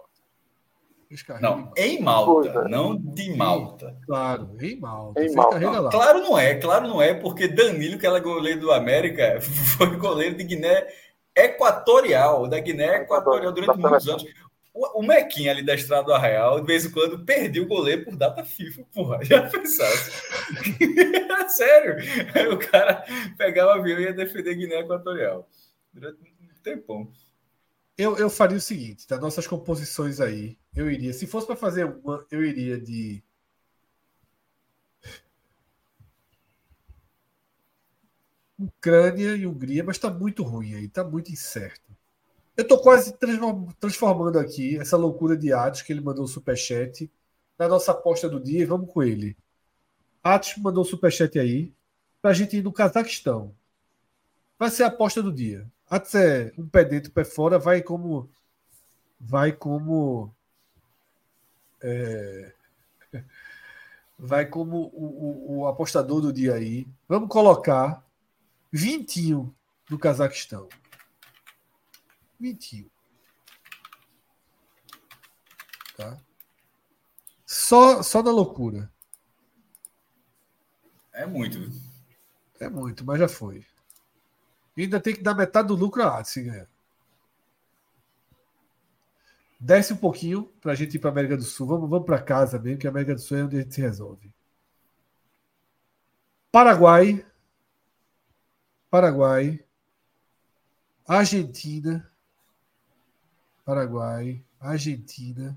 Não, 1.41 1.71
em 1.75 1.99
Malta, 1.99 2.65
não 2.65 2.95
de 2.95 3.35
Malta. 3.35 3.97
Claro, 4.05 4.55
em 4.61 4.79
Malta. 4.79 5.23
Em 5.23 5.33
Malta. 5.33 5.59
Não, 5.59 5.89
claro 5.89 6.19
não 6.19 6.37
é, 6.37 6.53
claro 6.53 6.87
não 6.87 7.01
é, 7.01 7.15
porque 7.15 7.47
Danilo, 7.47 7.97
que 7.97 8.05
era 8.05 8.19
goleiro 8.19 8.59
do 8.59 8.71
América, 8.71 9.41
foi 9.75 9.95
goleiro 9.97 10.35
de 10.35 10.43
Guiné 10.43 10.87
Equatorial, 11.35 12.47
da 12.47 12.59
Guiné 12.59 12.97
Equatorial 12.97 13.51
durante 13.51 13.79
muitos 13.79 14.07
anos. 14.07 14.25
O, 14.81 15.03
Mequinha 15.03 15.51
ali 15.51 15.61
da 15.61 15.75
Estrada 15.75 16.05
do 16.05 16.13
Arraial, 16.13 16.61
de 16.61 16.67
vez 16.67 16.85
em 16.85 16.91
quando, 16.91 17.25
perdia 17.25 17.61
o 17.61 17.67
goleiro 17.67 18.05
por 18.05 18.15
data 18.15 18.45
FIFA, 18.45 18.83
porra. 18.93 19.19
Já 19.25 19.49
pensasse. 19.49 20.11
Sério. 21.49 21.97
Aí 22.33 22.47
o 22.47 22.57
cara 22.57 23.03
pegava 23.37 23.71
o 23.71 23.73
avião 23.73 23.99
e 23.99 24.03
ia 24.03 24.13
defender 24.13 24.55
Guiné 24.55 24.79
Equatorial. 24.79 25.49
Durante 25.91 26.21
um 26.23 26.61
tempão. 26.63 27.11
Eu, 27.97 28.17
eu 28.17 28.29
faria 28.29 28.55
o 28.55 28.61
seguinte, 28.61 29.05
das 29.05 29.19
tá? 29.19 29.19
nossas 29.19 29.45
composições 29.45 30.21
aí, 30.21 30.57
eu 30.73 30.89
iria, 30.89 31.11
se 31.11 31.27
fosse 31.27 31.45
para 31.45 31.57
fazer 31.57 31.83
uma, 31.83 32.25
eu 32.31 32.45
iria 32.45 32.79
de 32.79 33.21
Ucrânia 38.57 39.35
e 39.35 39.45
Hungria, 39.45 39.83
mas 39.83 39.97
está 39.97 40.09
muito 40.09 40.43
ruim 40.43 40.75
aí, 40.75 40.85
está 40.85 41.03
muito 41.03 41.29
incerto. 41.29 41.88
Eu 42.59 42.63
estou 42.63 42.81
quase 42.81 43.17
transformando 43.79 44.37
aqui 44.37 44.77
essa 44.77 44.97
loucura 44.97 45.37
de 45.37 45.53
Atos, 45.53 45.81
que 45.81 45.93
ele 45.93 46.01
mandou 46.01 46.25
o 46.25 46.27
superchat, 46.27 47.09
na 47.57 47.69
nossa 47.69 47.93
aposta 47.93 48.27
do 48.27 48.37
dia, 48.37 48.67
vamos 48.67 48.91
com 48.91 49.01
ele. 49.01 49.37
Atos 50.21 50.57
mandou 50.57 50.83
o 50.83 50.85
superchat 50.85 51.39
aí, 51.39 51.73
para 52.21 52.31
a 52.31 52.33
gente 52.33 52.57
ir 52.57 52.61
no 52.61 52.73
Cazaquistão. 52.73 53.55
Vai 54.57 54.69
ser 54.69 54.83
a 54.83 54.87
aposta 54.87 55.23
do 55.23 55.31
dia. 55.31 55.65
Atos 55.89 56.13
é 56.15 56.51
um 56.57 56.67
pé 56.67 56.83
dentro, 56.83 57.13
pé 57.13 57.23
fora, 57.23 57.57
vai 57.57 57.81
como. 57.81 58.29
Vai 59.17 59.53
como. 59.53 60.35
É, 61.81 62.51
vai 64.19 64.45
como 64.45 64.91
o, 64.93 65.05
o, 65.05 65.59
o 65.59 65.67
apostador 65.67 66.19
do 66.19 66.33
dia 66.33 66.55
aí. 66.55 66.85
Vamos 67.07 67.29
colocar 67.29 68.05
vintinho 68.69 69.55
do 69.89 69.97
Cazaquistão. 69.97 70.67
Mentiu. 72.39 72.89
Tá? 75.97 76.17
Só, 77.45 78.01
só 78.01 78.23
na 78.23 78.31
loucura. 78.31 78.91
É 81.11 81.25
muito. 81.25 81.59
É 82.59 82.69
muito, 82.69 83.03
mas 83.03 83.19
já 83.19 83.27
foi. 83.27 83.65
E 84.77 84.83
ainda 84.83 84.99
tem 84.99 85.13
que 85.13 85.21
dar 85.21 85.33
metade 85.35 85.67
do 85.67 85.75
lucro 85.75 86.03
a 86.03 86.23
se 86.23 86.43
ganhar. 86.43 86.69
Desce 89.59 89.91
um 89.91 89.97
pouquinho 89.97 90.45
para 90.61 90.71
a 90.71 90.75
gente 90.75 90.95
ir 90.95 90.99
para 90.99 91.09
América 91.09 91.35
do 91.35 91.43
Sul. 91.43 91.67
Vamos, 91.67 91.89
vamos 91.89 92.05
para 92.05 92.21
casa 92.21 92.57
mesmo, 92.57 92.79
que 92.79 92.87
a 92.87 92.89
América 92.89 93.13
do 93.13 93.19
Sul 93.19 93.37
é 93.37 93.43
onde 93.43 93.57
a 93.57 93.61
gente 93.61 93.75
se 93.75 93.81
resolve. 93.81 94.31
Paraguai. 96.49 97.25
Paraguai. 98.89 99.59
Argentina. 101.05 102.09
Paraguai. 103.69 104.43
Argentina. 104.59 105.55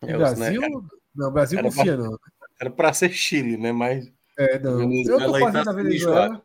É, 0.00 0.16
Brasil? 0.16 0.60
né, 0.62 0.68
Não, 1.14 1.30
Brasil 1.30 1.58
era 1.58 1.68
confia, 1.68 1.96
pra- 1.96 2.04
não. 2.04 2.18
Era 2.58 2.70
para 2.70 2.92
ser 2.94 3.10
Chile, 3.12 3.58
né? 3.58 3.72
Mas 3.72 4.10
É, 4.38 4.58
não. 4.58 4.80
Eu 4.80 4.88
Venezuela 4.88 5.26
tô 5.26 5.34
aí 5.34 5.42
fazendo 5.42 5.64
tá 5.64 5.70
a 5.70 5.74
Venezuela. 5.74 6.44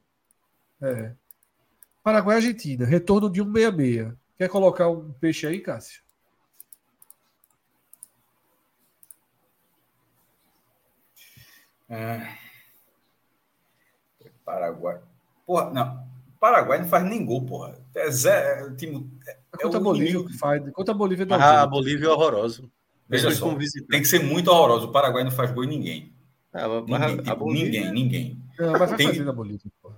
É. 0.81 1.15
Paraguai 2.03 2.35
e 2.35 2.39
Argentina. 2.39 2.85
Retorno 2.85 3.29
de 3.29 3.39
166. 3.41 4.13
Quer 4.37 4.49
colocar 4.49 4.89
um 4.89 5.13
peixe 5.13 5.47
aí, 5.47 5.61
Cássio? 5.61 6.01
É. 11.89 12.46
Paraguai. 14.47 14.97
Porra, 15.45 15.69
não. 15.71 16.07
Paraguai 16.39 16.79
não 16.79 16.87
faz 16.87 17.03
nem 17.03 17.25
gol, 17.25 17.45
porra. 17.45 17.77
É 17.93 18.09
zero. 18.09 18.71
É, 18.71 18.75
time, 18.75 19.11
é, 19.27 19.31
é 19.31 19.57
Contra 19.61 19.77
a 19.77 19.81
o 19.81 19.83
Bolívia 19.83 20.23
que 20.25 20.37
faz. 20.37 20.71
Contra 20.71 20.93
a 20.93 20.97
Bolívia 20.97 21.25
dá 21.25 21.35
ah, 21.35 21.61
a. 21.63 21.67
Bolívia 21.67 22.05
é 22.07 22.09
horroroso. 22.09 22.71
Veja 23.09 23.29
só, 23.31 23.53
tem 23.89 24.01
que 24.01 24.05
ser 24.05 24.23
muito 24.23 24.49
horroroso. 24.49 24.87
O 24.87 24.91
Paraguai 24.93 25.25
não 25.25 25.31
faz 25.31 25.51
gol 25.51 25.65
em 25.65 25.67
ninguém. 25.67 26.13
Ah, 26.53 26.65
mas 26.87 27.01
Ninguém, 27.01 27.03
a, 27.03 27.07
a 27.07 27.23
tipo, 27.23 27.35
Bolívia, 27.35 27.91
ninguém, 27.91 27.93
ninguém. 27.93 28.43
Não, 28.57 28.71
mas 28.71 28.89
vai 28.89 28.97
Tem- 28.97 29.07
fazer 29.07 29.25
na 29.25 29.33
Bolívia. 29.33 29.69
pô. 29.81 29.91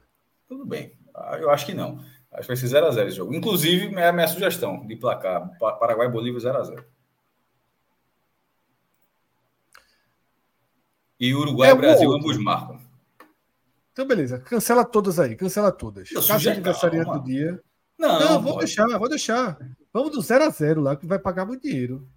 Tudo 0.48 0.66
bem. 0.66 0.94
Ah, 1.14 1.38
Eu 1.40 1.52
acho 1.52 1.68
que 1.68 1.74
não. 1.76 2.00
Acho 2.32 2.42
que 2.42 2.48
vai 2.48 2.58
ser 2.58 2.68
0x0 2.68 3.08
esse 3.08 3.18
jogo. 3.18 3.34
Inclusive, 3.36 3.94
é 3.95 4.08
a 4.08 4.11
minha 4.11 4.28
sugestão 4.28 4.86
de 4.88 4.95
placar. 4.95 5.48
Pa- 5.60 5.74
Paraguai 5.74 6.08
e 6.08 6.11
Bolívia 6.11 6.40
0x0. 6.42 6.84
E 11.19 11.36
Uruguai 11.36 11.69
É 11.69 11.72
e 11.72 11.76
um 11.76 11.78
Brasil 11.78 12.11
ambos 12.11 12.38
marcam. 12.38 12.78
Então, 14.00 14.08
beleza. 14.08 14.40
Cancela 14.40 14.86
todas 14.86 15.19
aí. 15.19 15.36
Cancela 15.36 15.74
todas. 15.74 16.10
Eu 16.10 16.22
Cássio 16.22 16.36
sugiro- 16.36 16.53
aniversariante 16.56 17.11
do 17.11 17.22
dia. 17.22 17.61
Não, 17.98 18.18
Não, 18.18 18.42
vou 18.42 18.58
deixar, 18.58 18.88
vou 18.98 19.10
deixar. 19.10 19.58
Vamos 19.92 20.11
do 20.11 20.22
0x0 20.22 20.80
lá, 20.80 20.95
que 20.95 21.06
vai 21.06 21.19
pagar 21.19 21.45
muito 21.45 21.64
dinheiro. 21.64 22.08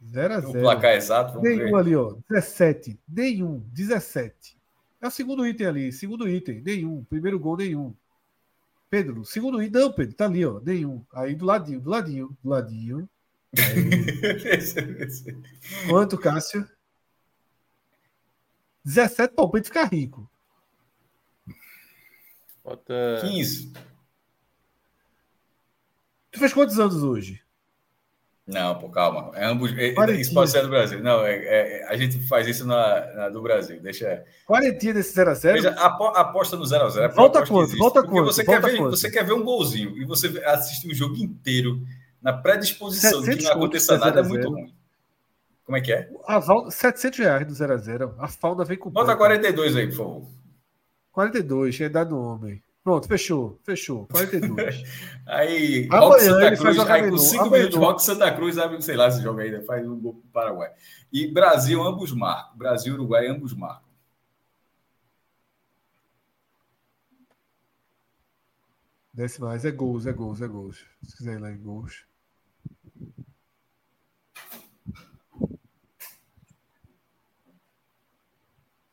O 0.00 0.04
0x0. 0.06 0.60
placar 0.60 0.96
exato, 0.96 1.34
vamos 1.34 1.48
Nenhum 1.48 1.66
ver. 1.70 1.74
ali, 1.76 1.94
ó. 1.94 2.16
17. 2.28 2.98
Nenhum. 3.08 3.60
17. 3.72 4.58
É 5.00 5.06
o 5.06 5.10
segundo 5.12 5.46
item 5.46 5.68
ali. 5.68 5.92
Segundo 5.92 6.28
item. 6.28 6.60
Nenhum. 6.62 7.04
Primeiro 7.04 7.38
gol, 7.38 7.56
nenhum. 7.58 7.94
Pedro, 8.90 9.24
segundo 9.24 9.62
item. 9.62 9.82
Não, 9.82 9.92
Pedro, 9.92 10.16
tá 10.16 10.24
ali, 10.24 10.44
ó. 10.44 10.58
Nenhum. 10.58 11.04
Aí 11.14 11.36
do 11.36 11.44
ladinho, 11.44 11.80
do 11.80 11.90
ladinho, 11.90 12.36
do 12.42 12.50
ladinho. 12.50 13.08
Quanto, 15.88 16.18
Cássio? 16.18 16.66
17 18.84 19.32
para 19.36 19.44
o 19.44 19.48
Pedro 19.48 19.68
ficar 19.68 19.84
rico. 19.84 20.28
Bota 22.64 22.94
15. 23.22 23.72
Tu 26.30 26.38
fez 26.38 26.52
quantos 26.52 26.78
anos 26.78 27.02
hoje? 27.02 27.40
Não, 28.46 28.76
pô, 28.78 28.88
calma. 28.88 29.30
É 29.36 29.44
ambos, 29.46 29.70
Quarentinha. 29.94 30.20
isso 30.20 30.34
pode 30.34 30.50
ser 30.50 30.62
do 30.62 30.68
Brasil. 30.68 31.00
Não, 31.02 31.24
é, 31.24 31.34
é- 31.36 31.86
a 31.88 31.96
gente 31.96 32.18
faz 32.26 32.46
isso 32.48 32.66
na, 32.66 33.12
na 33.14 33.28
do 33.28 33.40
Brasil. 33.40 33.80
Deixa. 33.80 34.24
Quarentinha 34.46 34.94
desse 34.94 35.14
0x0? 35.14 35.52
Veja, 35.52 35.70
apo- 35.70 36.06
aposta 36.08 36.56
no 36.56 36.64
0x0. 36.64 37.02
é 37.02 37.04
a 37.04 37.08
Volta 37.08 37.46
quanto? 37.46 37.76
Volta 37.76 38.00
Porque 38.02 38.16
quanto? 38.16 38.26
Você, 38.32 38.42
Volta 38.44 38.60
quer 38.62 38.72
ver, 38.72 38.78
você 38.82 39.10
quer 39.10 39.24
ver 39.24 39.32
um 39.34 39.44
golzinho 39.44 39.96
e 39.96 40.04
você 40.04 40.26
assiste 40.44 40.88
o 40.88 40.94
jogo 40.94 41.16
inteiro 41.16 41.80
na 42.20 42.32
predisposição 42.32 43.20
de 43.20 43.26
que 43.36 43.42
700 43.42 43.44
não 43.44 43.52
aconteça 43.52 43.98
nada 43.98 44.20
é 44.20 44.24
0 44.24 44.24
a 44.24 44.28
0. 44.28 44.28
muito 44.50 44.50
ruim. 44.50 44.74
Como 45.64 45.78
é 45.78 45.80
que 45.80 45.92
é? 45.92 46.10
A 46.26 46.38
Val... 46.40 46.68
700 46.70 47.18
reais 47.20 47.46
do 47.46 47.52
0x0. 47.54 48.14
A 48.18 48.26
fauna 48.26 48.64
vem 48.64 48.76
com. 48.76 48.90
Bota 48.90 49.14
42 49.16 49.76
aí, 49.76 49.86
por 49.86 49.96
favor. 49.96 50.26
42, 51.12 51.76
que 51.76 51.84
é 51.84 51.88
dado 51.88 52.14
no 52.14 52.22
homem. 52.22 52.62
Pronto, 52.82 53.06
fechou. 53.06 53.60
Fechou. 53.62 54.06
42. 54.08 54.82
Aí, 55.26 55.88
Amanhã 55.90 56.18
Santa 56.18 56.56
Cruz, 56.56 56.78
aí 56.78 57.00
com 57.00 57.04
de 57.04 57.10
novo. 57.12 57.18
5 57.18 57.42
Amanhã 57.44 57.58
minutos. 57.58 57.78
Rock 57.78 58.02
Santa 58.02 58.32
Cruz, 58.34 58.58
abre, 58.58 58.82
sei 58.82 58.96
lá, 58.96 59.06
esse 59.06 59.22
jogo 59.22 59.38
aí, 59.38 59.52
né? 59.52 59.60
faz 59.62 59.86
um 59.86 60.00
gol 60.00 60.14
pro 60.14 60.30
Paraguai. 60.32 60.72
E 61.12 61.28
Brasil, 61.28 61.80
ambos 61.80 62.12
marcam. 62.12 62.56
Brasil 62.56 62.92
e 62.92 62.96
Uruguai, 62.96 63.28
ambos 63.28 63.54
marcam. 63.54 63.92
Desce 69.14 69.40
mais. 69.40 69.64
É 69.64 69.70
gols, 69.70 70.06
é 70.06 70.12
gols, 70.12 70.40
é 70.40 70.48
gols. 70.48 70.84
Se 71.04 71.16
quiser 71.16 71.34
ir 71.34 71.40
lá 71.40 71.52
em 71.52 71.58
gols. 71.58 72.04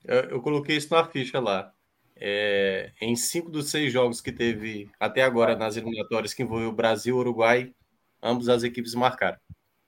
Eu, 0.04 0.22
eu 0.30 0.42
coloquei 0.42 0.78
isso 0.78 0.94
na 0.94 1.04
ficha 1.06 1.40
lá. 1.40 1.74
É, 2.22 2.92
em 3.02 3.16
cinco 3.16 3.50
dos 3.50 3.70
seis 3.70 3.92
jogos 3.94 4.20
que 4.22 4.32
teve 4.32 4.90
até 5.00 5.24
agora 5.24 5.56
nas 5.56 5.78
eliminatórias 5.78 6.34
que 6.34 6.44
envolveu 6.44 6.72
Brasil 6.72 7.16
e 7.16 7.20
Uruguai, 7.20 7.74
ambas 8.22 8.50
as 8.50 8.64
equipes 8.64 8.94
marcaram. 8.94 9.38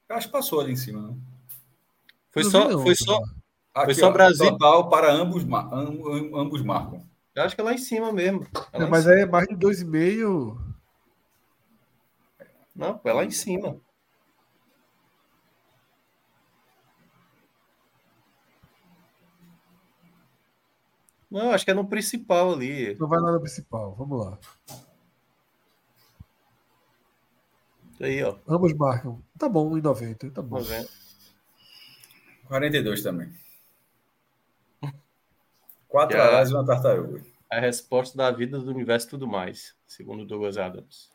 Eu 0.10 0.16
acho 0.16 0.28
que 0.28 0.34
passou 0.34 0.62
ali 0.62 0.72
em 0.72 0.76
cima, 0.78 1.10
né? 1.10 1.16
Foi 2.32 2.44
só, 2.44 2.70
não, 2.70 2.82
foi 2.84 2.96
só, 2.96 3.18
Aqui, 3.74 3.86
Foi 3.86 3.94
só 3.94 4.08
ó, 4.08 4.12
Brasil. 4.12 4.52
Total 4.52 4.90
para 4.90 5.12
ambos, 5.14 5.44
ambos 5.44 6.62
marcam. 6.62 7.02
eu 7.36 7.44
acho 7.44 7.56
que 7.56 7.62
é 7.62 7.64
lá 7.64 7.74
em 7.74 7.78
cima 7.78 8.12
mesmo. 8.12 8.46
É 8.74 8.78
É, 8.82 8.84
em 8.86 8.90
mas 8.90 9.04
cima. 9.04 9.16
aí 9.16 9.22
é 9.22 9.26
mais 9.26 9.48
de 9.48 9.56
2,5. 9.56 10.58
Não, 12.76 13.00
é 13.04 13.14
lá 13.14 13.24
em 13.26 13.32
cima. 13.32 13.80
Não, 21.32 21.52
acho 21.52 21.64
que 21.64 21.72
é 21.72 21.74
no 21.74 21.88
principal 21.88 22.52
ali. 22.52 22.92
Então 22.92 23.08
vai 23.08 23.20
lá 23.22 23.32
no 23.32 23.40
principal. 23.40 23.96
Vamos 23.96 24.26
lá. 24.26 24.38
Aí, 28.02 28.22
ó. 28.22 28.36
Ambos 28.46 28.74
marcam. 28.74 29.22
Tá 29.40 29.48
bom, 29.48 29.72
1,90. 29.72 30.34
Tá 30.34 30.42
bom. 30.42 30.58
90. 30.58 30.90
42 32.48 33.02
também. 33.02 33.32
Quatro 35.88 36.18
Já. 36.18 36.26
aras 36.26 36.50
e 36.50 36.54
uma 36.54 36.66
tartaruga. 36.66 37.24
A 37.50 37.60
resposta 37.60 38.18
da 38.18 38.30
vida 38.30 38.60
do 38.60 38.70
universo 38.70 39.08
e 39.08 39.10
tudo 39.12 39.28
mais, 39.28 39.74
segundo 39.88 40.26
Douglas 40.26 40.58
Adams. 40.58 41.10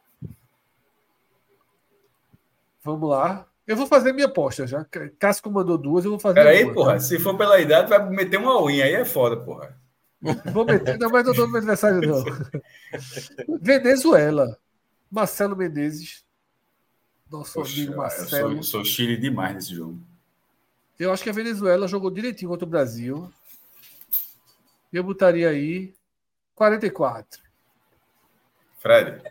Vamos 2.83 3.11
lá. 3.11 3.47
Eu 3.67 3.77
vou 3.77 3.87
fazer 3.87 4.13
minha 4.13 4.27
aposta 4.27 4.67
já. 4.67 4.87
Casco 5.19 5.51
mandou 5.51 5.77
duas, 5.77 6.05
eu 6.05 6.11
vou 6.11 6.21
fazer 6.21 6.35
Peraí, 6.37 6.73
porra. 6.73 7.01
Se 7.01 7.19
for 7.19 7.37
pela 7.37 7.61
idade, 7.61 7.91
vai 7.91 8.09
meter 8.09 8.39
uma 8.39 8.63
unha. 8.63 8.85
Aí 8.85 8.95
é 8.95 9.05
foda, 9.05 9.37
porra. 9.37 9.77
Vou 10.21 10.65
meter, 10.65 10.99
não, 10.99 11.11
mas 11.11 11.25
não 11.27 11.35
no 11.35 11.49
meu 11.49 11.59
aniversário, 11.59 12.01
não. 12.01 12.25
Venezuela. 13.61 14.59
Marcelo 15.11 15.57
Menezes. 15.57 16.25
Nosso 17.31 17.55
Poxa, 17.55 17.75
amigo 17.75 17.93
eu 17.93 17.97
Marcelo. 17.97 18.55
sou, 18.55 18.63
sou 18.63 18.85
Chile 18.85 19.17
demais 19.17 19.55
nesse 19.55 19.75
jogo. 19.75 20.01
Eu 20.99 21.13
acho 21.13 21.23
que 21.23 21.31
a 21.31 21.35
Venezuela 21.35 21.87
jogou 21.87 22.11
direitinho 22.11 22.51
contra 22.51 22.65
o 22.65 22.71
Brasil. 22.71 23.31
Eu 24.93 25.05
botaria 25.05 25.51
aí 25.51 25.95
44. 26.55 27.41
Fred. 28.79 29.23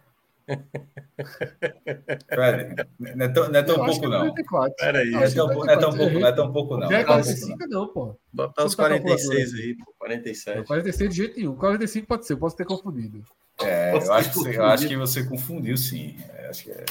Fred, 2.30 2.88
não 3.00 3.26
é 3.26 3.30
tão, 3.30 3.50
não 3.50 3.60
é 3.60 3.64
tão 3.64 3.76
pouco, 3.76 4.06
é 4.06 4.10
não. 4.10 4.20
44. 4.20 4.76
Peraí, 4.78 5.12
Não 5.12 5.22
é 5.24 5.30
tão, 5.32 5.48
não 5.48 5.70
é 5.70 5.78
tão 5.78 5.94
pouco, 5.98 6.20
não 6.20 6.28
é 6.28 6.32
tão 6.32 6.52
pouco, 6.54 6.78
não. 6.78 6.90
Já 6.90 7.00
é 7.00 7.04
Não 7.04 7.14
é 7.14 7.24
tão 7.24 7.24
pouco, 7.24 7.58
45, 7.58 7.68
não, 7.68 7.88
pô. 7.88 8.20
Botar 8.32 8.66
os 8.66 8.76
Vamos 8.76 8.76
botar 8.76 8.90
46 9.00 9.28
calculadora. 9.30 9.64
aí, 9.64 9.76
pô, 9.78 9.94
47. 9.98 10.68
46 10.68 11.10
de 11.10 11.16
jeito 11.16 11.38
nenhum. 11.38 11.56
45 11.56 12.08
pode 12.08 12.28
ser, 12.28 12.34
eu 12.34 12.38
posso 12.38 12.56
ter 12.56 12.66
confundido. 12.66 13.24
não. 13.60 13.66
É, 13.68 13.94
eu, 13.94 14.14
acho 14.14 14.30
que 14.32 14.36
você, 14.38 14.58
eu 14.58 14.66
acho 14.66 14.88
que 14.88 14.98
você 14.98 15.24
confundiu, 15.24 15.78
sim. 15.78 16.18
É, 16.36 16.48
acho 16.50 16.64
que 16.64 16.72
é. 16.72 16.86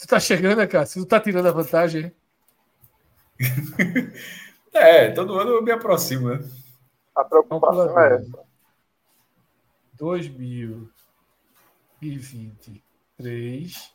Tu 0.00 0.06
tá 0.08 0.18
chegando, 0.18 0.56
né, 0.58 0.66
cara? 0.66 0.86
Você 0.86 0.98
não 0.98 1.06
tá 1.06 1.20
tirando 1.20 1.46
a 1.46 1.52
vantagem, 1.52 2.04
hein? 2.04 2.12
É, 4.72 5.10
todo 5.10 5.34
ano 5.38 5.50
eu 5.50 5.62
me 5.62 5.72
aproximo, 5.72 6.28
né? 6.30 6.44
A 7.14 7.24
preocupação 7.24 7.98
é 7.98 8.14
essa. 8.14 8.38
2023 12.00 13.94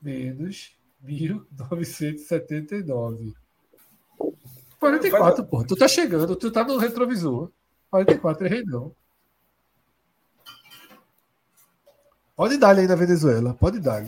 menos 0.00 0.78
1979. 1.00 3.34
44, 4.78 5.44
pô. 5.46 5.64
Tu 5.64 5.74
tá 5.76 5.88
chegando, 5.88 6.36
tu 6.36 6.50
tá 6.50 6.62
no 6.64 6.76
retrovisor. 6.76 7.50
44, 7.90 8.46
errei 8.46 8.62
não. 8.64 8.94
Pode 12.36 12.58
dar 12.58 12.76
aí 12.76 12.86
na 12.86 12.96
Venezuela, 12.96 13.54
pode 13.54 13.80
dar. 13.80 14.04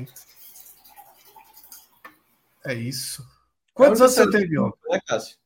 É 2.64 2.74
isso. 2.74 3.26
Quantos 3.72 4.00
É 4.00 4.02
a 4.02 4.06
anos 4.06 4.16
você 4.16 4.30
tem, 4.30 4.48
Mioca? 4.48 4.76
Né, 4.88 5.00
Cássio? 5.06 5.38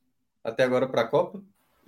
Até 0.42 0.64
agora 0.64 0.88
para 0.88 1.02
a 1.02 1.06
Copa? 1.06 1.42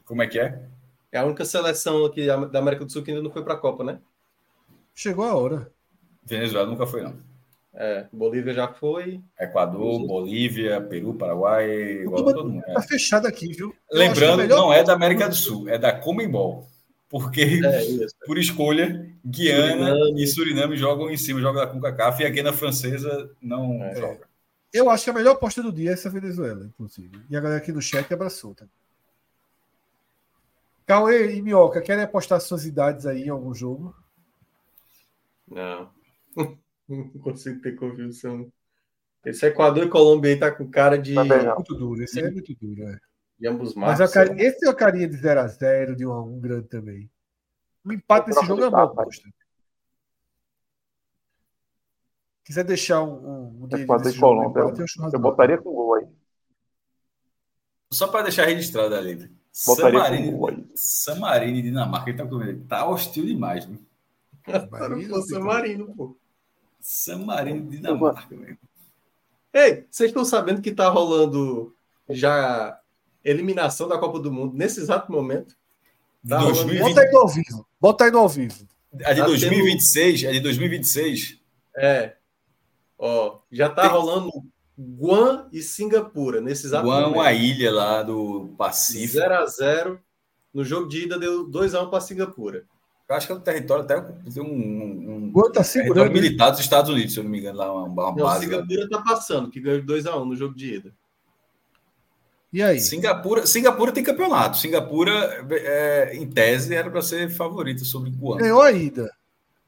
Como 0.05 0.23
é 0.23 0.27
que 0.27 0.39
é? 0.39 0.69
É 1.11 1.19
a 1.19 1.25
única 1.25 1.45
seleção 1.45 2.05
aqui 2.05 2.27
da 2.27 2.59
América 2.59 2.85
do 2.85 2.93
Sul 2.93 3.03
que 3.03 3.11
ainda 3.11 3.23
não 3.23 3.31
foi 3.31 3.43
para 3.43 3.55
a 3.55 3.59
Copa, 3.59 3.83
né? 3.83 4.01
Chegou 4.95 5.25
a 5.25 5.35
hora. 5.35 5.73
Venezuela 6.25 6.67
nunca 6.67 6.87
foi, 6.87 7.03
não. 7.03 7.17
É, 7.75 8.07
Bolívia 8.13 8.53
já 8.53 8.69
foi. 8.69 9.21
Equador, 9.41 10.07
Bolívia, 10.07 10.81
Peru, 10.81 11.15
Paraguai, 11.15 11.71
igual 12.03 12.23
todo 12.25 12.45
mundo. 12.49 12.63
Tá 12.73 12.83
fechado 12.83 13.27
aqui, 13.27 13.49
viu? 13.49 13.75
Eu 13.91 13.99
Lembrando, 13.99 14.47
não 14.47 14.73
é 14.73 14.85
da 14.85 14.93
América 14.93 15.29
do 15.29 15.35
Sul, 15.35 15.69
é 15.69 15.79
da 15.79 15.93
Comembol. 15.93 16.69
Porque, 17.09 17.61
É, 17.65 18.07
por 18.27 18.39
escolha, 18.39 19.11
Guiana 19.25 19.95
e 20.17 20.27
Suriname 20.27 20.77
jogam 20.77 21.11
em 21.11 21.17
cima, 21.17 21.41
jogam 21.41 21.63
da 21.63 21.71
CONCACAF 21.71 22.23
e 22.23 22.27
a 22.27 22.31
Guiana 22.31 22.53
Francesa 22.53 23.31
não 23.41 23.83
É. 23.85 23.95
joga. 23.97 24.29
Eu 24.73 24.89
acho 24.89 25.05
que 25.05 25.11
a 25.11 25.15
melhor 25.15 25.33
aposta 25.33 25.63
do 25.63 25.71
dia 25.71 25.91
é 25.91 25.93
essa 25.93 26.09
Venezuela, 26.09 26.65
inclusive. 26.65 27.21
E 27.29 27.37
a 27.37 27.41
galera 27.41 27.61
aqui 27.61 27.71
no 27.71 27.83
chat 27.83 28.13
abraçou. 28.13 28.55
Tá? 28.55 28.65
Cauê 30.87 31.35
e 31.37 31.43
Minhoca, 31.43 31.83
querem 31.83 32.05
apostar 32.05 32.41
suas 32.41 32.65
idades 32.65 33.05
aí 33.05 33.25
em 33.25 33.29
algum 33.29 33.55
jogo? 33.55 33.95
Não. 35.47 35.91
Não 36.89 37.09
consigo 37.21 37.61
ter 37.63 37.73
convicção. 37.77 38.53
Esse 39.25 39.47
Equador 39.47 39.87
e 39.87 39.89
Colômbia 39.89 40.33
aí 40.33 40.39
tá 40.39 40.51
com 40.51 40.69
cara 40.69 40.99
de, 40.99 41.15
não. 41.15 41.55
Muito 41.55 41.75
duro, 41.75 42.03
esse 42.03 42.21
aí 42.21 42.27
é 42.27 42.31
muito 42.31 42.55
duro. 42.61 42.83
É. 42.89 42.99
de 43.39 43.47
ambos 43.49 43.75
Mas 43.75 43.99
marcos. 44.01 44.17
a 44.17 44.27
cara- 44.27 44.43
esse 44.43 44.67
é 44.67 44.69
a 44.69 44.75
carinha 44.75 45.09
de 45.09 45.17
0x0, 45.17 45.95
de 45.95 46.05
1x1 46.05 46.41
grande 46.41 46.69
também. 46.69 47.11
Um 47.85 47.93
empate 47.93 48.29
nesse 48.29 48.45
jogo 48.47 48.63
é 48.63 48.69
uma 48.69 48.87
boa 48.87 49.03
aposta. 49.03 49.29
Quiser 52.45 52.65
deixar 52.65 53.03
um, 53.03 53.13
um, 53.15 53.63
um 53.65 53.69
e 53.71 53.83
um 53.85 53.87
Colômbia. 54.19 54.63
empate, 54.63 54.81
eu 54.81 55.11
Eu 55.13 55.21
botaria 55.21 55.59
com 55.59 55.73
gol 55.73 55.95
aí. 55.95 56.07
Só 57.93 58.09
para 58.09 58.23
deixar 58.23 58.47
registrado 58.47 58.95
ali. 58.95 59.15
Botaria 59.67 60.01
com 60.01 60.05
Samarino, 60.05 60.39
gol 60.39 60.49
aí. 60.49 60.67
Samarino 60.75 61.59
e 61.59 61.63
Dinamarca, 61.63 62.11
ele 62.11 62.19
tá, 62.19 62.27
com 62.27 62.43
ele. 62.43 62.65
tá 62.65 62.89
hostil 62.89 63.25
demais. 63.27 63.65
Viu? 63.67 63.79
Marino, 65.41 65.95
Pô, 65.95 66.17
San 66.83 67.19
Marino, 67.25 67.61
pô. 67.61 67.71
Samarino 67.71 67.73
e 67.73 67.77
Dinamarca. 67.77 68.37
velho. 68.37 68.59
Ei, 69.55 69.87
vocês 69.91 70.09
estão 70.11 70.25
sabendo 70.25 70.61
que 70.63 70.73
tá 70.73 70.89
rolando 70.89 71.75
já 72.09 72.79
eliminação 73.25 73.87
da 73.89 73.99
Copa 73.99 74.19
do 74.19 74.33
Mundo 74.33 74.57
nesse 74.57 74.81
exato 74.81 75.11
momento? 75.13 75.55
Tá 76.29 76.39
rolando- 76.39 76.57
2020. 76.67 76.83
Bota 76.95 77.01
aí 77.03 77.11
no 77.13 77.19
ao 77.19 77.29
vivo. 77.29 77.67
Bota 77.81 78.05
aí 78.05 78.11
no 78.11 78.19
ao 78.19 78.29
vivo. 78.29 78.69
A 79.05 79.13
de 79.13 79.21
Tá 79.21 79.27
2026, 79.27 80.25
a 80.27 80.33
de 80.33 80.41
2026, 80.41 81.39
É. 81.77 82.17
Ó, 82.99 83.39
já 83.51 83.69
tá 83.71 83.83
Tem- 83.83 83.91
rolando 83.91 84.31
Guam 84.79 85.49
e 85.53 85.61
Singapura 85.63 86.41
nesse 86.41 86.67
exato 86.67 86.85
Guam, 86.87 87.01
momento. 87.03 87.15
uma 87.17 87.33
ilha 87.33 87.73
lá 87.73 88.03
do 88.03 88.55
Pacífico. 88.59 89.19
0x0. 89.19 89.99
No 90.53 90.65
jogo 90.65 90.89
de 90.89 91.05
ida 91.05 91.19
deu 91.19 91.47
2x1 91.49 91.89
para 91.91 92.01
Singapura. 92.01 92.65
Eu 93.09 93.17
acho 93.17 93.27
que 93.27 93.33
é 93.33 93.37
um 93.37 93.41
território 93.41 93.85
até 93.85 94.01
tem 94.01 94.43
um, 94.43 94.47
um, 94.47 95.25
um 95.27 95.33
tá 95.33 95.63
território 95.63 95.65
segurando. 95.65 96.13
militar 96.13 96.51
dos 96.51 96.61
Estados 96.61 96.91
Unidos, 96.91 97.13
se 97.13 97.21
eu 97.21 97.25
não 97.25 97.31
me 97.31 97.41
engano, 97.41 97.59
lá 97.59 97.73
uma, 97.73 97.85
uma 97.85 98.07
Não, 98.07 98.25
base. 98.25 98.47
Singapura 98.47 98.89
tá 98.89 99.03
passando, 99.03 99.51
que 99.51 99.61
ganhou 99.61 99.81
de 99.81 99.87
2x1 99.87 100.25
no 100.25 100.37
jogo 100.37 100.55
de 100.55 100.75
ida. 100.77 100.95
E 102.53 102.63
aí? 102.63 102.79
Singapura, 102.79 103.47
Singapura 103.47 103.93
tem 103.93 104.05
campeonato. 104.05 104.59
Singapura, 104.59 105.47
é, 105.51 106.15
em 106.15 106.29
tese, 106.29 106.75
era 106.75 106.91
para 106.91 107.01
ser 107.01 107.31
favorita 107.31 107.85
sobre 107.85 108.11
Guam. 108.11 108.37
Ganhou 108.37 108.61
a 108.61 108.71
ida. 108.71 109.11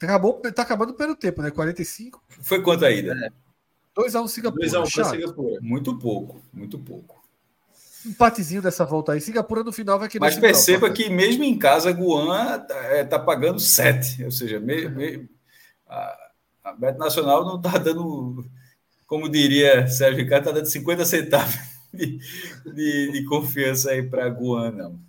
Acabou, 0.00 0.34
tá 0.34 0.62
acabando 0.62 0.90
o 0.90 0.94
primeiro 0.94 1.18
tempo, 1.18 1.40
né? 1.40 1.50
45. 1.50 2.22
Foi 2.42 2.60
quanto 2.62 2.84
a 2.84 2.90
ida? 2.90 3.14
2x1 3.96 4.28
Singapura. 4.28 4.66
2x1 4.66 4.72
para 4.72 4.86
Chato. 4.86 5.10
Singapura. 5.10 5.58
Muito 5.62 5.98
pouco, 5.98 6.42
muito 6.52 6.78
pouco. 6.78 7.13
Empatezinho 8.06 8.60
dessa 8.62 8.84
volta 8.84 9.12
aí. 9.12 9.20
Singapura 9.20 9.64
no 9.64 9.72
final 9.72 9.98
vai 9.98 10.08
querer. 10.08 10.20
Mas 10.20 10.36
perceba 10.38 10.90
que 10.90 11.08
mesmo 11.08 11.42
em 11.44 11.58
casa, 11.58 11.90
Guam 11.92 12.28
está 13.00 13.18
pagando 13.18 13.58
7. 13.58 14.24
Ou 14.24 14.30
seja, 14.30 14.60
me- 14.60 14.88
me- 14.88 15.28
a, 15.88 16.16
a 16.64 16.72
Bet 16.74 16.98
Nacional 16.98 17.44
não 17.44 17.56
está 17.56 17.78
dando, 17.78 18.44
como 19.06 19.28
diria 19.28 19.86
Sérgio 19.88 20.22
Ricardo, 20.22 20.42
está 20.48 20.52
dando 20.52 20.66
50 20.66 21.04
centavos 21.04 21.54
de, 21.94 22.18
de- 22.74 23.12
de 23.12 23.24
confiança 23.24 23.90
aí 23.90 24.02
para 24.02 24.28
Guam, 24.28 24.70
não. 24.72 25.00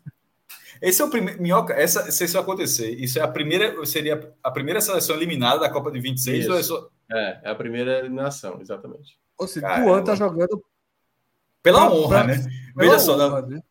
Esse 0.81 1.01
é 1.01 1.05
o 1.05 1.09
primeiro. 1.09 1.41
Minhoca, 1.41 1.73
essa, 1.73 2.11
se 2.11 2.25
isso 2.25 2.37
acontecer, 2.37 2.91
isso 2.91 3.17
é 3.17 3.21
a 3.21 3.27
primeira, 3.27 3.85
seria 3.85 4.33
a 4.43 4.51
primeira 4.51 4.79
seleção 4.81 5.15
eliminada 5.15 5.59
da 5.61 5.69
Copa 5.69 5.89
de 5.91 5.99
26 5.99 6.39
Isso. 6.43 6.51
ou 6.51 6.59
é 6.59 6.63
só. 6.63 6.89
É, 7.11 7.39
é 7.43 7.49
a 7.49 7.55
primeira 7.55 7.99
eliminação, 7.99 8.59
exatamente. 8.61 9.17
Ou 9.37 9.47
seja. 9.47 9.67
Guan 9.83 10.03
tá 10.03 10.15
jogando. 10.15 10.63
Pela 11.65 11.91
honra, 11.93 12.23
né? 12.23 12.35
pela 12.75 12.91
Veja 12.91 12.99
só, 12.99 13.15
honra, 13.17 13.41
né? 13.41 13.61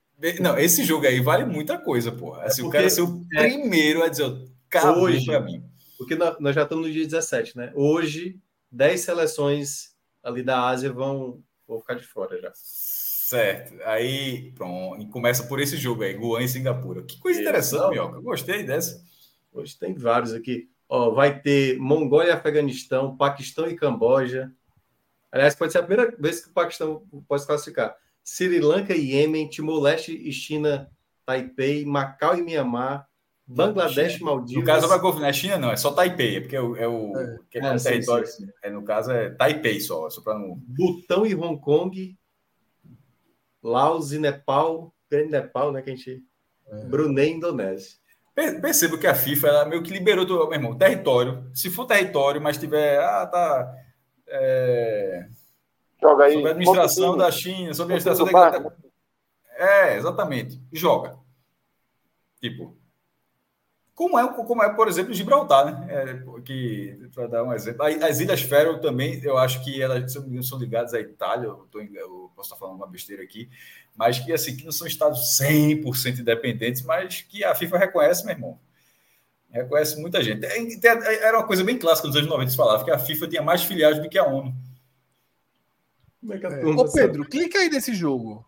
Não, 0.40 0.58
esse 0.58 0.84
jogo 0.84 1.06
aí 1.06 1.20
vale 1.20 1.44
muita 1.44 1.78
coisa, 1.78 2.10
porra. 2.12 2.42
Assim, 2.44 2.62
o 2.62 2.64
porque- 2.64 2.78
cara 2.78 2.90
ser 2.90 3.02
o 3.02 3.24
é. 3.34 3.42
primeiro 3.48 4.02
a 4.02 4.08
dizer, 4.08 4.34
acabou 4.68 5.05
Hoje. 5.05 5.24
pra 5.24 5.40
mim. 5.40 5.62
Porque 5.98 6.14
nó- 6.14 6.36
nós 6.40 6.55
já 6.55 6.62
estamos 6.64 6.86
no 6.86 6.92
dia 6.92 7.05
17, 7.05 7.56
né? 7.56 7.70
Hoje, 7.74 8.36
10 8.70 9.00
seleções 9.02 9.94
ali 10.23 10.42
da 10.42 10.66
Ásia 10.66 10.92
vão, 10.92 11.40
vão 11.68 11.78
ficar 11.78 11.94
de 11.94 12.05
fora 12.05 12.40
já. 12.40 12.50
Certo. 12.55 13.74
Aí, 13.84 14.52
pronto. 14.56 15.06
Começa 15.08 15.44
por 15.44 15.60
esse 15.60 15.76
jogo 15.76 16.02
aí, 16.02 16.14
Guan 16.14 16.42
e 16.42 16.48
Singapura. 16.48 17.02
Que 17.02 17.18
coisa 17.18 17.40
Isso. 17.40 17.48
interessante, 17.48 17.90
Mioca. 17.90 18.20
Gostei 18.20 18.62
dessa. 18.64 19.02
Hoje 19.52 19.78
tem 19.78 19.94
vários 19.94 20.32
aqui. 20.32 20.68
Ó, 20.89 21.10
vai 21.10 21.39
ter 21.40 21.78
Mongólia 21.78 22.31
e 22.31 22.32
Afeganistão, 22.32 23.16
Paquistão 23.16 23.66
e 23.68 23.74
Camboja. 23.76 24.50
Aliás, 25.34 25.54
pode 25.56 25.72
ser 25.72 25.78
a 25.78 25.82
primeira 25.82 26.14
vez 26.16 26.40
que 26.44 26.48
o 26.50 26.52
Paquistão 26.52 27.02
pode 27.28 27.42
se 27.42 27.46
classificar. 27.48 27.96
Sri 28.22 28.60
Lanka 28.60 28.94
e 28.94 29.10
Iêmen, 29.12 29.48
Timor-Leste 29.48 30.12
e 30.16 30.32
China, 30.32 30.88
Taipei, 31.26 31.84
Macau 31.84 32.36
e 32.38 32.42
Mianmar, 32.42 33.08
Bangladesh 33.46 34.20
e 34.20 34.22
Maldivas. 34.22 34.62
No 34.62 34.66
caso, 34.66 34.86
vai 34.88 35.00
confirmar. 35.00 35.34
China 35.34 35.58
não, 35.58 35.72
é 35.72 35.76
só 35.76 35.92
Taipei, 35.92 36.36
é 36.36 36.40
porque 36.40 36.54
é 36.56 36.60
o, 36.60 36.76
é 36.76 36.86
o 36.88 37.18
É. 37.18 37.38
que 37.50 37.58
é 37.58 37.62
É, 37.66 37.78
sim, 37.78 37.88
território. 37.90 38.26
sim, 38.26 38.46
sim. 38.46 38.52
É, 38.62 38.70
no 38.70 38.84
caso, 38.84 39.10
é 39.10 39.30
Taipei 39.30 39.80
só, 39.80 40.08
só 40.08 40.22
para 40.22 40.38
não. 40.38 40.54
Butão 40.56 41.26
e 41.26 41.34
Hong 41.34 41.60
Kong, 41.60 42.16
Laos 43.62 44.12
e 44.12 44.18
Nepal, 44.18 44.94
grande 45.10 45.30
Nepal, 45.32 45.72
né, 45.72 45.82
que 45.82 45.90
a 45.90 45.96
gente... 45.96 46.22
Brunei 46.88 47.28
e 47.28 47.32
Indonésia. 47.34 47.98
Per- 48.34 48.60
Percebo 48.60 48.98
que 48.98 49.06
a 49.06 49.14
FIFA 49.14 49.48
ela 49.48 49.64
meio 49.66 49.82
que 49.82 49.92
liberou 49.92 50.24
do 50.24 50.34
meu 50.48 50.52
irmão, 50.54 50.76
território. 50.78 51.50
Se 51.54 51.68
for 51.70 51.84
território, 51.86 52.40
mas 52.40 52.56
tiver. 52.56 52.98
Ah, 52.98 53.26
tá. 53.26 53.70
É, 54.26 55.28
Joga 56.00 56.24
aí. 56.24 56.34
sobre 56.34 56.48
a 56.48 56.50
administração 56.52 57.16
da. 57.16 57.30
China, 57.30 57.74
sobre 57.74 57.94
a 57.94 57.96
administração 57.96 58.26
da. 58.26 58.72
É, 59.56 59.96
exatamente. 59.96 60.60
Joga. 60.72 61.16
Tipo. 62.40 62.76
Como 63.94 64.18
é, 64.18 64.26
como 64.28 64.62
é, 64.62 64.74
por 64.74 64.88
exemplo, 64.88 65.14
Gibraltar, 65.14 65.66
né? 65.66 65.86
É, 65.88 66.40
que, 66.40 67.08
para 67.14 67.28
dar 67.28 67.44
um 67.44 67.52
exemplo. 67.52 67.84
As 67.84 68.02
as 68.02 68.20
Ilhas 68.20 68.42
Faroe 68.42 68.80
também, 68.80 69.22
eu 69.22 69.38
acho 69.38 69.62
que 69.62 69.80
elas 69.80 70.12
são 70.12 70.58
ligadas 70.58 70.92
à 70.94 71.00
Itália, 71.00 71.46
eu, 71.46 71.68
tô, 71.70 71.80
eu 71.80 72.30
posso 72.34 72.48
estar 72.48 72.56
falando 72.56 72.76
uma 72.76 72.88
besteira 72.88 73.22
aqui, 73.22 73.48
mas 73.94 74.18
que, 74.18 74.32
assim, 74.32 74.56
que 74.56 74.64
não 74.64 74.72
são 74.72 74.84
estados 74.84 75.38
100% 75.40 76.18
independentes, 76.18 76.82
mas 76.82 77.20
que 77.20 77.44
a 77.44 77.54
FIFA 77.54 77.78
reconhece, 77.78 78.24
meu 78.24 78.34
irmão. 78.34 78.58
Reconhece 79.55 80.00
muita 80.00 80.20
gente. 80.23 80.44
É, 80.44 80.49
tem- 80.49 80.83
Era 81.23 81.39
uma 81.39 81.47
coisa 81.47 81.62
bem 81.62 81.78
clássica 81.78 82.08
nos 82.08 82.16
anos 82.16 82.28
90, 82.28 82.50
se 82.50 82.57
falava 82.57 82.84
que 82.84 82.91
a 82.91 82.99
FIFA 82.99 83.28
tinha 83.28 83.42
mais 83.42 83.62
filiais 83.62 84.00
do 84.02 84.08
que 84.08 84.18
a 84.18 84.24
ONU. 84.26 84.52
Como 86.20 86.34
é 86.34 86.39
que 86.39 86.47
a 86.47 86.50
É. 86.50 86.65
Ô, 86.65 86.91
Pedro, 86.92 87.24
clica 87.24 87.58
aí 87.60 87.68
nesse 87.70 87.94
jogo. 87.94 88.44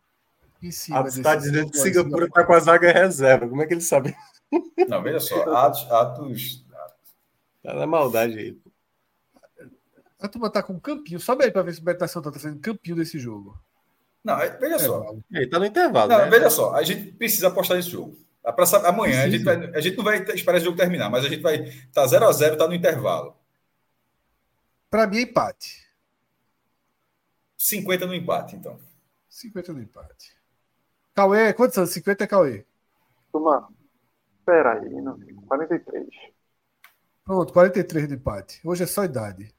Em 0.61 0.71
cima 0.73 0.99
Ah, 0.99 1.03
desse 1.03 1.15
você 1.17 1.21
está 1.21 1.37
dizendo 1.37 1.71
que 1.71 1.79
Singapura 1.79 2.27
está 2.27 2.43
com 2.45 2.53
a 2.53 2.59
zaga 2.59 2.91
reserva. 2.93 3.49
Como 3.49 3.63
é 3.63 3.67
que 3.67 3.75
ele 3.75 3.81
sabe? 3.83 4.17
Não, 4.89 5.01
veja 5.03 5.21
só, 5.21 5.49
atos, 5.55 5.91
atos 5.91 6.65
Tá 7.63 7.75
na 7.75 7.87
maldade 7.87 8.39
aí. 8.39 8.59
A 10.19 10.27
turma 10.29 10.51
tá 10.51 10.63
com 10.63 10.73
um 10.73 10.81
campinho. 10.81 11.21
Sobe 11.21 11.45
aí 11.45 11.51
pra 11.53 11.63
ver 11.63 11.75
se 11.75 11.81
o 11.81 11.85
Beto 11.85 12.01
Nação 12.01 12.23
tá 12.23 12.33
fazendo 12.33 12.59
campinho 12.61 12.97
desse 12.97 13.19
jogo. 13.19 13.57
Não, 14.25 14.41
é- 14.41 14.57
veja 14.57 14.79
só. 14.81 15.15
É, 15.33 15.39
Ele 15.39 15.47
tá 15.49 15.59
no 15.59 15.67
intervalo, 15.67 16.11
Não, 16.11 16.19
né? 16.19 16.31
veja 16.31 16.51
só, 16.51 16.75
a 16.75 16.83
gente 16.83 17.13
precisa 17.13 17.49
apostar 17.49 17.77
nesse 17.77 17.91
jogo. 17.91 18.17
Dá 18.47 18.53
pra 18.53 18.65
saber- 18.65 18.87
Amanhã 18.87 19.25
a 19.25 19.29
gente, 19.29 19.43
vai- 19.43 19.57
a 19.75 19.81
gente 19.81 19.97
não 19.97 20.05
vai 20.05 20.19
esperar 20.23 20.59
esse 20.59 20.65
jogo 20.67 20.77
terminar, 20.77 21.11
mas 21.11 21.25
a 21.25 21.29
gente 21.29 21.43
vai. 21.43 21.69
Tá 21.93 22.07
0x0, 22.07 22.57
tá 22.57 22.69
no 22.69 22.75
intervalo. 22.75 23.37
Pra 24.89 25.05
mim 25.05 25.17
é 25.19 25.23
empate. 25.23 25.85
50 27.59 28.07
no 28.07 28.15
empate, 28.15 28.55
então. 28.55 28.79
50 29.29 29.73
no 29.73 29.83
empate. 29.83 30.37
Cauê, 31.13 31.53
quantos 31.55 31.77
anos? 31.77 31.91
50 31.91 32.23
é 32.23 32.27
Cauê. 32.29 32.65
Turma, 33.33 33.69
peraí, 34.45 34.95
não. 35.03 35.19
43. 35.49 36.07
Pronto, 37.25 37.53
43 37.53 38.07
no 38.09 38.15
empate. 38.15 38.61
Hoje 38.65 38.85
é 38.85 38.87
só 38.87 39.03
idade. 39.05 39.53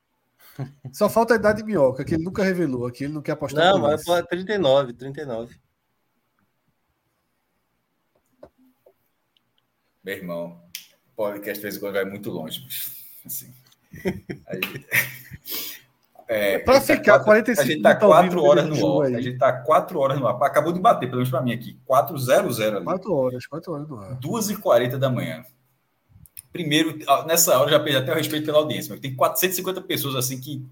Só 0.94 1.10
falta 1.10 1.34
a 1.34 1.38
idade 1.38 1.60
de 1.60 1.66
minhoca, 1.66 2.06
que 2.06 2.16
ele 2.16 2.24
nunca 2.24 2.42
revelou 2.42 2.88
aqui, 2.88 3.04
ele 3.04 3.14
não 3.14 3.22
quer 3.22 3.34
apostar 3.34 3.66
Não, 3.66 3.80
mas 3.80 4.00
isso. 4.02 4.16
é 4.16 4.24
39, 4.24 4.94
39. 4.94 5.60
Meu 10.08 10.16
irmão, 10.16 10.58
o 11.12 11.16
podcast 11.18 11.58
de 11.58 11.64
vez 11.64 11.76
em 11.76 11.80
quando 11.82 11.96
vai 11.96 12.06
muito 12.06 12.30
longe. 12.32 12.66
Assim. 13.26 13.54
Aí- 14.48 14.62
É, 16.30 16.60
Pra 16.60 16.76
a 16.76 16.80
gente 16.80 16.88
tá 16.88 16.94
ficar 16.96 17.12
quatro- 17.20 17.26
45 17.26 17.62
A 17.62 17.66
gente 17.66 17.82
tá 17.82 17.90
minutos 17.90 18.04
ao 18.04 18.10
4 18.12 18.30
vivo 18.30 18.44
horas 18.50 18.66
no 18.68 18.76
jogo 18.76 19.02
ar. 19.02 19.08
aí. 19.08 19.16
A 19.16 19.22
gente 19.22 19.38
tá 19.38 19.54
4 19.54 19.98
horas 20.00 20.20
no 20.20 20.28
ar. 20.28 20.36
Acabou 20.44 20.74
de 20.74 20.80
bater, 20.82 21.06
pelo 21.08 21.18
menos 21.18 21.30
pra 21.30 21.42
mim 21.42 21.54
aqui. 21.54 21.78
400 21.86 22.60
ali. 22.60 22.84
4 22.84 23.14
horas, 23.16 23.46
4 23.48 23.72
horas 23.74 23.88
no 23.88 23.98
ar. 24.00 24.16
2h40 24.20 24.98
da 24.98 25.10
manhã. 25.10 25.46
primeiro, 26.52 26.98
nessa 27.26 27.58
hora 27.58 27.70
já 27.72 27.80
perdi 27.80 27.98
até 27.98 28.12
o 28.12 28.16
respeito 28.16 28.46
pela 28.46 28.58
audiência, 28.58 28.90
mas 28.92 29.00
tem 29.00 29.16
450 29.16 29.82
pessoas 29.82 30.16
assim 30.16 30.38
que. 30.40 30.66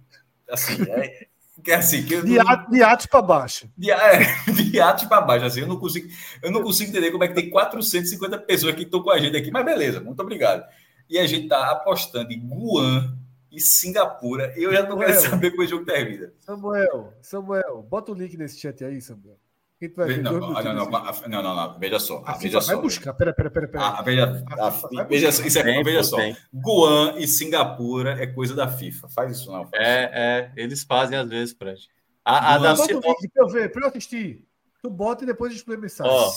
Assim, 0.49 0.81
é, 0.89 1.27
que 1.63 1.71
é 1.71 1.75
assim, 1.75 2.03
que 2.03 2.13
eu 2.13 2.23
de, 2.23 2.37
não, 2.37 2.69
de 2.69 2.83
atos 2.83 3.05
para 3.05 3.21
baixo. 3.21 3.69
De, 3.77 3.89
é, 3.91 4.19
de 4.51 4.79
atos 4.79 5.05
para 5.05 5.21
baixo, 5.21 5.45
assim, 5.45 5.61
eu 5.61 5.67
não 5.67 5.77
consigo, 5.77 6.07
eu 6.41 6.51
não 6.51 6.61
consigo 6.61 6.89
entender 6.89 7.11
como 7.11 7.23
é 7.23 7.27
que 7.27 7.33
tem 7.33 7.49
450 7.49 8.37
pessoas 8.39 8.75
que 8.75 8.83
estão 8.83 9.01
com 9.01 9.11
a 9.11 9.19
gente 9.19 9.37
aqui, 9.37 9.51
mas 9.51 9.65
beleza, 9.65 10.01
muito 10.01 10.21
obrigado. 10.21 10.65
E 11.09 11.17
a 11.17 11.27
gente 11.27 11.47
tá 11.47 11.71
apostando 11.71 12.31
em 12.31 12.39
Guan 12.39 13.15
e 13.51 13.59
Singapura. 13.61 14.53
Eu 14.57 14.73
já 14.73 14.87
não 14.87 14.97
quero 14.97 15.13
saber 15.19 15.51
como 15.51 15.63
o 15.63 15.67
jogo 15.67 15.85
termina. 15.85 16.33
Samuel, 16.39 17.13
Samuel, 17.21 17.85
bota 17.89 18.11
o 18.11 18.15
link 18.15 18.35
nesse 18.37 18.59
chat 18.59 18.83
aí, 18.83 18.99
Samuel. 19.01 19.37
Quem 19.87 19.89
tu 19.89 19.95
vai 19.97 20.07
ver? 20.07 20.21
Não, 20.21 20.33
não, 20.33 20.53
não, 20.53 20.63
não, 20.63 20.89
não, 20.89 21.43
não, 21.43 21.55
não, 21.55 21.79
veja 21.79 21.99
só. 21.99 22.23
A 22.25 22.33
veja 22.33 22.59
vai 22.59 22.75
só. 22.75 22.81
buscar, 22.81 23.13
pera, 23.13 23.33
pera, 23.33 23.51
pera. 23.51 23.67
pera. 23.67 23.83
Ah, 23.83 24.01
veja, 24.01 24.45
a, 24.49 24.67
a, 24.67 25.03
veja, 25.03 25.29
isso 25.29 25.59
é, 25.59 25.83
veja 25.83 26.03
só. 26.03 26.17
Guan 26.53 27.15
e 27.17 27.27
Singapura 27.27 28.21
é 28.21 28.27
coisa 28.27 28.55
da 28.55 28.67
FIFA. 28.67 29.09
Faz 29.09 29.37
isso 29.37 29.51
não. 29.51 29.67
Faz 29.67 29.83
é, 29.83 30.11
é, 30.13 30.51
eles 30.55 30.83
fazem 30.83 31.17
às 31.17 31.29
vezes, 31.29 31.55
Fred. 31.57 31.87
A, 32.23 32.55
a 32.55 32.57
da 32.57 32.73
bota 32.73 32.97
o 32.97 33.01
pra 33.01 33.13
eu 33.37 33.47
ver, 33.47 33.71
pra 33.71 33.83
eu 33.83 33.89
assistir. 33.89 34.43
Tu 34.81 34.89
bota 34.89 35.23
e 35.23 35.27
depois 35.27 35.53
explica 35.53 35.79
a 35.79 35.81
mensagem. 35.81 36.13
Oh. 36.13 36.31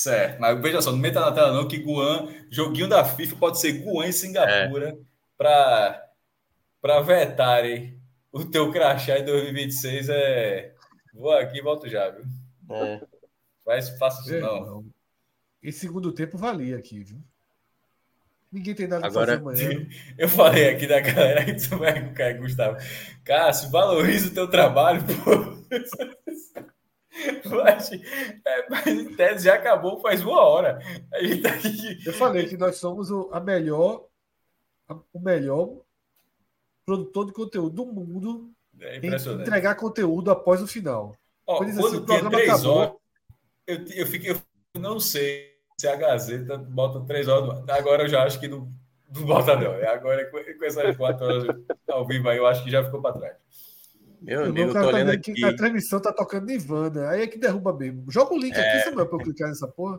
Certo, 0.00 0.40
mas 0.40 0.58
veja 0.62 0.80
só, 0.80 0.90
não 0.90 0.98
meta 0.98 1.20
na 1.20 1.32
tela 1.32 1.52
não 1.52 1.68
que 1.68 1.76
Guan, 1.76 2.28
joguinho 2.50 2.88
da 2.88 3.04
FIFA 3.04 3.36
pode 3.36 3.60
ser 3.60 3.84
Guan 3.84 4.06
e 4.06 4.12
Singapura 4.14 4.88
é. 4.88 4.96
para 5.36 6.06
para 6.80 7.00
vetarem 7.02 8.00
o 8.32 8.42
teu 8.42 8.72
crachá 8.72 9.18
em 9.18 9.24
2026 9.26 10.08
é 10.08 10.72
vou 11.12 11.32
aqui 11.32 11.58
e 11.58 11.62
volto 11.62 11.86
já, 11.86 12.08
viu? 12.08 12.24
É. 12.70 13.00
Faz, 13.64 13.90
faça 13.98 14.22
isso 14.22 14.40
não. 14.40 14.66
não. 14.66 14.84
Em 15.62 15.72
segundo 15.72 16.12
tempo 16.12 16.38
valia 16.38 16.76
aqui, 16.76 17.02
viu? 17.04 17.22
Ninguém 18.50 18.74
tem 18.74 18.88
nada 18.88 19.06
Agora, 19.06 19.38
fazer 19.40 19.66
amanhã. 19.72 19.88
Eu 20.18 20.28
falei 20.28 20.70
aqui 20.70 20.86
da 20.86 21.00
galera 21.00 21.44
que 21.44 21.54
tu 21.54 21.76
vai 21.76 22.12
com 22.14 22.38
o 22.38 22.42
Gustavo. 22.42 22.76
Cássio, 23.24 23.70
valoriza 23.70 24.28
o 24.28 24.34
teu 24.34 24.48
trabalho, 24.48 25.00
pô. 25.04 25.60
Mas, 27.44 27.90
é, 27.92 28.68
mas 28.70 28.86
em 28.86 29.14
tese 29.14 29.44
já 29.44 29.54
acabou 29.54 30.00
faz 30.00 30.22
uma 30.22 30.40
hora. 30.40 30.78
A 31.12 31.22
gente 31.22 31.42
tá 31.42 31.50
aqui. 31.50 31.98
Eu 32.06 32.12
falei 32.14 32.46
que 32.46 32.56
nós 32.56 32.76
somos 32.76 33.10
o, 33.10 33.28
a 33.32 33.40
melhor, 33.40 34.06
a, 34.88 34.94
o 35.12 35.20
melhor 35.20 35.82
produtor 36.86 37.26
de 37.26 37.32
conteúdo 37.32 37.74
do 37.74 37.86
mundo 37.86 38.50
é 38.80 38.96
impressionante. 38.96 39.40
em 39.40 39.42
entregar 39.42 39.74
conteúdo 39.74 40.30
após 40.30 40.62
o 40.62 40.66
final. 40.66 41.14
Ó, 41.50 41.58
quando 41.58 41.70
assim, 41.70 42.04
programa 42.04 42.30
três 42.30 42.48
acabou, 42.48 42.76
horas, 42.76 42.94
eu, 43.66 43.84
eu, 43.88 44.06
fiquei, 44.06 44.30
eu 44.30 44.80
não 44.80 45.00
sei 45.00 45.50
se 45.76 45.88
a 45.88 45.96
Gazeta 45.96 46.56
bota 46.56 47.04
três 47.04 47.26
horas. 47.26 47.68
Agora 47.68 48.04
eu 48.04 48.08
já 48.08 48.22
acho 48.22 48.38
que 48.38 48.46
não, 48.46 48.72
não 49.12 49.24
bota, 49.24 49.56
não. 49.56 49.74
É 49.74 49.88
agora 49.88 50.30
com, 50.30 50.38
com 50.38 50.64
essas 50.64 50.96
quatro 50.96 51.26
horas 51.26 51.56
ao 51.90 52.06
vivo 52.06 52.28
aí, 52.28 52.38
eu 52.38 52.46
acho 52.46 52.62
que 52.62 52.70
já 52.70 52.84
ficou 52.84 53.02
para 53.02 53.18
trás. 53.18 53.36
Meu 54.22 54.44
amigo, 54.44 54.60
eu 54.60 54.66
tô 54.68 54.74
tá 54.74 54.86
olhando 54.86 55.10
aqui. 55.10 55.32
Que 55.32 55.44
a 55.44 55.56
transmissão 55.56 56.00
tá 56.00 56.12
tocando 56.12 56.46
Nirvana. 56.46 57.08
Aí 57.08 57.22
é 57.22 57.26
que 57.26 57.38
derruba 57.38 57.76
mesmo. 57.76 58.04
Joga 58.12 58.32
o 58.32 58.38
link 58.38 58.54
é... 58.54 58.60
aqui, 58.60 58.84
Samuel, 58.84 59.08
para 59.08 59.18
eu 59.18 59.24
clicar 59.24 59.48
nessa 59.48 59.66
porra. 59.66 59.98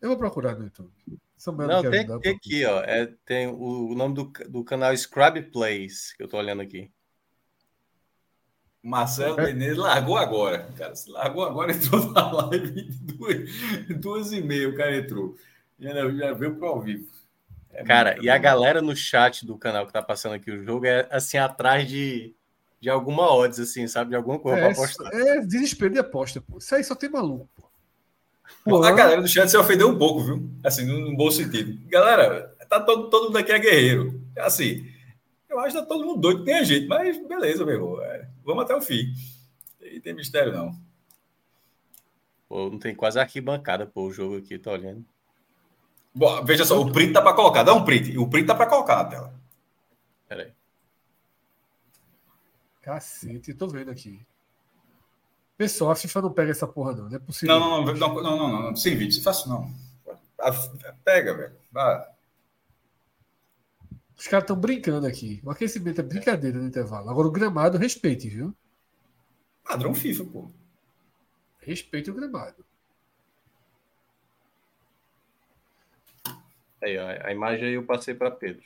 Eu 0.00 0.08
vou 0.08 0.16
procurar 0.16 0.56
no 0.56 0.64
YouTube. 0.64 0.90
Samuel 1.36 1.68
não, 1.68 1.82
não 1.82 1.90
tem, 1.90 2.06
tem 2.20 2.34
aqui, 2.34 2.64
ó. 2.64 2.80
É, 2.80 3.12
tem 3.26 3.48
o, 3.48 3.90
o 3.90 3.94
nome 3.94 4.14
do, 4.14 4.32
do 4.48 4.64
canal 4.64 4.96
Scrub 4.96 5.42
Plays, 5.50 6.14
que 6.14 6.22
eu 6.22 6.28
tô 6.28 6.38
olhando 6.38 6.62
aqui. 6.62 6.90
Marcelo 8.82 9.40
é. 9.40 9.46
Menezes 9.46 9.76
largou 9.76 10.16
agora. 10.16 10.68
Cara, 10.76 10.94
largou 11.08 11.44
agora, 11.44 11.72
entrou 11.74 12.10
na 12.12 12.32
live 12.32 12.88
duas, 13.02 13.98
duas 14.00 14.32
e 14.32 14.40
meia, 14.40 14.68
o 14.68 14.74
cara 14.74 14.96
entrou. 14.96 15.36
Já, 15.78 15.92
já 16.10 16.32
veio 16.32 16.56
pro 16.56 16.66
ao 16.66 16.80
vivo. 16.80 17.06
É 17.72 17.84
cara, 17.84 18.16
e 18.20 18.28
a 18.28 18.36
galera 18.36 18.82
no 18.82 18.96
chat 18.96 19.46
do 19.46 19.56
canal 19.56 19.86
que 19.86 19.92
tá 19.92 20.02
passando 20.02 20.34
aqui 20.34 20.50
o 20.50 20.64
jogo 20.64 20.86
é 20.86 21.06
assim 21.10 21.38
atrás 21.38 21.88
de, 21.88 22.34
de 22.80 22.90
alguma 22.90 23.32
odds, 23.32 23.60
assim, 23.60 23.86
sabe? 23.86 24.10
De 24.10 24.16
alguma 24.16 24.38
coisa 24.38 24.58
é, 24.58 24.60
pra 24.62 24.72
apostar. 24.72 25.14
É 25.14 25.40
desespero 25.40 25.92
de 25.92 25.98
aposta, 25.98 26.40
pô. 26.40 26.58
Isso 26.58 26.74
aí 26.74 26.82
só 26.82 26.94
tem 26.94 27.08
maluco, 27.08 27.48
pô. 27.54 27.68
pô 28.64 28.82
a 28.82 28.92
galera 28.92 29.22
do 29.22 29.28
chat 29.28 29.48
se 29.48 29.56
ofendeu 29.56 29.88
um 29.88 29.98
pouco, 29.98 30.20
viu? 30.20 30.50
Assim, 30.64 30.84
num, 30.84 31.14
bom 31.14 31.30
sentido. 31.30 31.78
Galera, 31.88 32.54
tá 32.68 32.80
todo, 32.80 33.08
todo 33.08 33.26
mundo 33.26 33.38
aqui 33.38 33.52
é 33.52 33.58
guerreiro. 33.58 34.20
É 34.34 34.42
assim, 34.42 34.86
eu 35.50 35.58
acho 35.58 35.74
que 35.74 35.82
tá 35.82 35.86
todo 35.86 36.04
mundo 36.04 36.20
doido, 36.20 36.44
tem 36.44 36.54
a 36.54 36.62
gente, 36.62 36.86
mas 36.86 37.18
beleza, 37.26 37.66
meu. 37.66 38.00
É, 38.02 38.28
vamos 38.44 38.64
até 38.64 38.74
o 38.74 38.80
fim. 38.80 39.12
E 39.80 40.00
tem 40.00 40.14
mistério, 40.14 40.52
não. 40.52 40.74
Pô, 42.48 42.70
não 42.70 42.78
tem 42.78 42.94
quase 42.94 43.18
arquibancada, 43.18 43.86
pô, 43.86 44.04
o 44.06 44.12
jogo 44.12 44.36
aqui, 44.38 44.58
tô 44.58 44.70
olhando. 44.70 45.04
Bom, 46.14 46.44
veja 46.44 46.64
só, 46.64 46.80
o 46.80 46.92
print 46.92 47.12
tá 47.12 47.22
para 47.22 47.34
colocar. 47.34 47.62
Dá 47.62 47.72
um 47.72 47.84
print. 47.84 48.16
O 48.18 48.28
print 48.28 48.46
tá 48.46 48.54
para 48.54 48.66
colocar 48.66 48.96
na 48.96 49.04
tela. 49.04 49.34
Peraí. 50.28 50.52
Cacete, 52.82 53.54
tô 53.54 53.68
vendo 53.68 53.90
aqui. 53.90 54.20
Pessoal, 55.56 55.92
a 55.92 55.96
FIFA 55.96 56.22
não 56.22 56.32
pega 56.32 56.50
essa 56.50 56.66
porra, 56.66 56.92
não. 56.92 57.08
Não 57.08 57.16
é 57.16 57.18
possível. 57.18 57.58
Não, 57.58 57.84
não, 57.84 57.94
não, 57.94 58.22
não, 58.22 58.22
não, 58.22 58.62
não, 58.62 58.76
Sem 58.76 58.96
vídeo, 58.96 59.22
faço 59.22 59.48
não. 59.48 59.72
Pega, 61.04 61.34
velho. 61.34 61.56
Os 64.20 64.28
caras 64.28 64.44
estão 64.44 64.54
brincando 64.54 65.06
aqui. 65.06 65.40
O 65.42 65.50
aquecimento 65.50 65.98
é 65.98 66.04
brincadeira 66.04 66.58
no 66.58 66.66
intervalo. 66.66 67.08
Agora 67.08 67.26
o 67.26 67.30
gramado, 67.30 67.78
respeite, 67.78 68.28
viu? 68.28 68.54
Padrão 69.64 69.94
FIFA, 69.94 70.24
pô. 70.26 70.50
Respeite 71.60 72.10
o 72.10 72.14
gramado. 72.14 72.62
Aí, 76.82 76.98
ó, 76.98 77.26
a 77.26 77.32
imagem 77.32 77.68
aí 77.68 77.74
eu 77.74 77.86
passei 77.86 78.14
para 78.14 78.30
Pedro. 78.30 78.62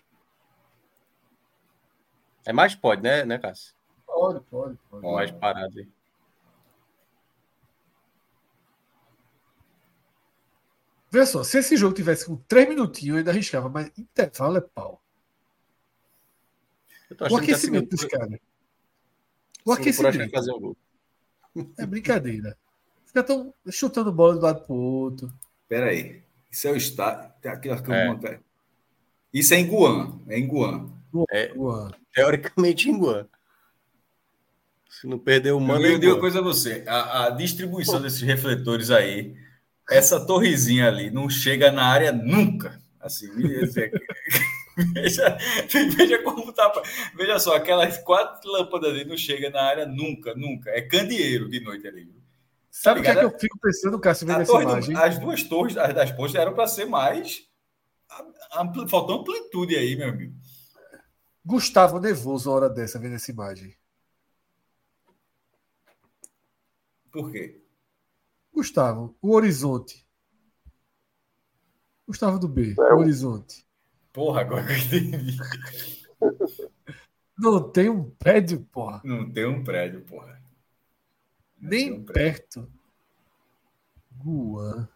A 2.44 2.50
imagem 2.50 2.81
pode, 2.81 3.02
né, 3.02 3.24
né, 3.24 3.39
Cássio? 3.39 3.76
Pode, 4.05 4.41
pode, 4.47 4.76
pode. 4.91 5.07
Mais 5.07 5.31
parado 5.31 5.78
aí. 5.78 5.89
Vê 11.12 11.24
só, 11.24 11.44
se 11.44 11.58
esse 11.58 11.76
jogo 11.76 11.94
tivesse 11.94 12.26
com 12.26 12.34
3 12.39 12.68
minutinhos, 12.68 13.15
eu 13.15 13.18
ainda 13.18 13.31
arriscava, 13.31 13.68
mas 13.68 13.97
intervalo 13.97 14.57
é 14.57 14.60
pau. 14.60 15.03
O 17.31 17.36
aquecimento 17.36 17.91
dos 17.91 18.05
caras. 18.05 18.39
O 19.65 19.73
aquecimento. 19.73 20.31
Fazer 20.31 20.52
um 20.52 20.60
gol. 20.60 20.76
É 21.78 21.86
brincadeira. 21.86 22.57
Fica 23.07 23.23
tão 23.23 23.55
chutando 23.70 24.12
bola 24.12 24.34
de 24.34 24.39
um 24.41 24.42
lado 24.42 24.65
pro 24.65 24.74
outro. 24.74 25.33
Pera 25.68 25.86
aí. 25.86 26.23
Isso 26.50 26.68
é 26.68 26.73
o 26.73 26.76
estado. 26.76 27.33
É. 27.42 28.41
Isso 29.33 29.55
é 29.55 29.58
em 29.58 29.66
Guan. 29.66 30.20
É 30.28 30.39
em 30.39 30.47
Guan. 30.47 30.91
É. 31.31 31.52
Teoricamente 32.12 32.89
em 32.89 32.99
Guan. 32.99 33.26
Se 34.89 35.07
não 35.07 35.18
perder 35.18 35.52
o 35.52 35.60
mando. 35.60 35.86
Eu 35.86 35.99
digo 35.99 36.12
uma 36.12 36.20
coisa 36.20 36.39
a 36.39 36.42
você: 36.42 36.84
a, 36.86 37.26
a 37.26 37.31
distribuição 37.31 37.97
Pô. 37.97 38.00
desses 38.00 38.20
refletores 38.20 38.91
aí, 38.91 39.36
essa 39.91 40.24
torrezinha 40.24 40.86
ali, 40.86 41.10
não 41.10 41.28
chega 41.28 41.73
na 41.73 41.84
área 41.84 42.12
nunca. 42.12 42.81
Assim, 43.00 43.28
veja, 44.93 45.39
veja 45.97 46.23
como 46.23 46.53
tá. 46.53 46.73
Veja 47.17 47.39
só, 47.39 47.57
aquelas 47.57 47.99
quatro 47.99 48.51
lâmpadas 48.51 48.91
ali 48.91 49.05
não 49.05 49.17
chega 49.17 49.51
na 49.51 49.62
área 49.62 49.86
nunca, 49.86 50.35
nunca. 50.35 50.70
É 50.70 50.83
candeeiro 50.83 51.49
de 51.49 51.61
noite 51.61 51.86
ali. 51.86 52.12
Sabe 52.70 53.01
o 53.01 53.03
que, 53.05 53.09
é 53.09 53.15
que 53.15 53.25
eu 53.25 53.39
fico 53.39 53.59
pensando, 53.61 54.01
Cássio, 54.01 54.27
vendo 54.27 54.43
essa 54.43 54.62
imagem? 54.62 54.94
Do, 54.94 55.01
as 55.01 55.19
duas 55.19 55.43
torres 55.44 55.77
as 55.77 55.94
das 55.94 56.11
pontes 56.11 56.35
eram 56.35 56.55
para 56.55 56.67
ser 56.67 56.86
mais. 56.86 57.49
Ampli, 58.53 58.89
faltou 58.89 59.20
amplitude 59.20 59.77
aí, 59.77 59.94
meu 59.94 60.09
amigo. 60.09 60.35
Gustavo 61.44 62.01
nervoso 62.01 62.51
a 62.51 62.55
hora 62.55 62.69
dessa, 62.70 62.99
vendo 62.99 63.15
essa 63.15 63.31
imagem. 63.31 63.77
Por 67.12 67.31
quê? 67.31 67.62
Gustavo, 68.53 69.17
o 69.23 69.35
horizonte. 69.35 70.05
Gustavo 72.07 72.39
do 72.39 72.49
B, 72.49 72.75
é. 72.77 72.93
o 72.93 72.99
horizonte. 72.99 73.65
Porra, 74.15 74.43
agora 74.43 74.65
que 74.65 74.73
eu 74.94 74.99
entendi. 75.01 75.36
Não 77.36 77.68
tem 77.68 77.91
um 77.91 78.09
prédio, 78.10 78.60
porra. 78.70 79.01
Não 79.02 79.28
tem 79.28 79.44
um 79.44 79.65
prédio, 79.65 80.02
porra. 80.02 80.41
Nem 81.60 82.01
perto. 82.01 82.70
Guan. 84.25 84.89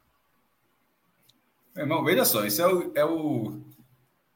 Meu 1.75 1.85
irmão, 1.85 2.05
veja 2.05 2.25
só, 2.25 2.47
isso 2.47 2.63
é 2.63 2.67
o. 2.69 2.93
É 2.95 3.05
o, 3.05 3.61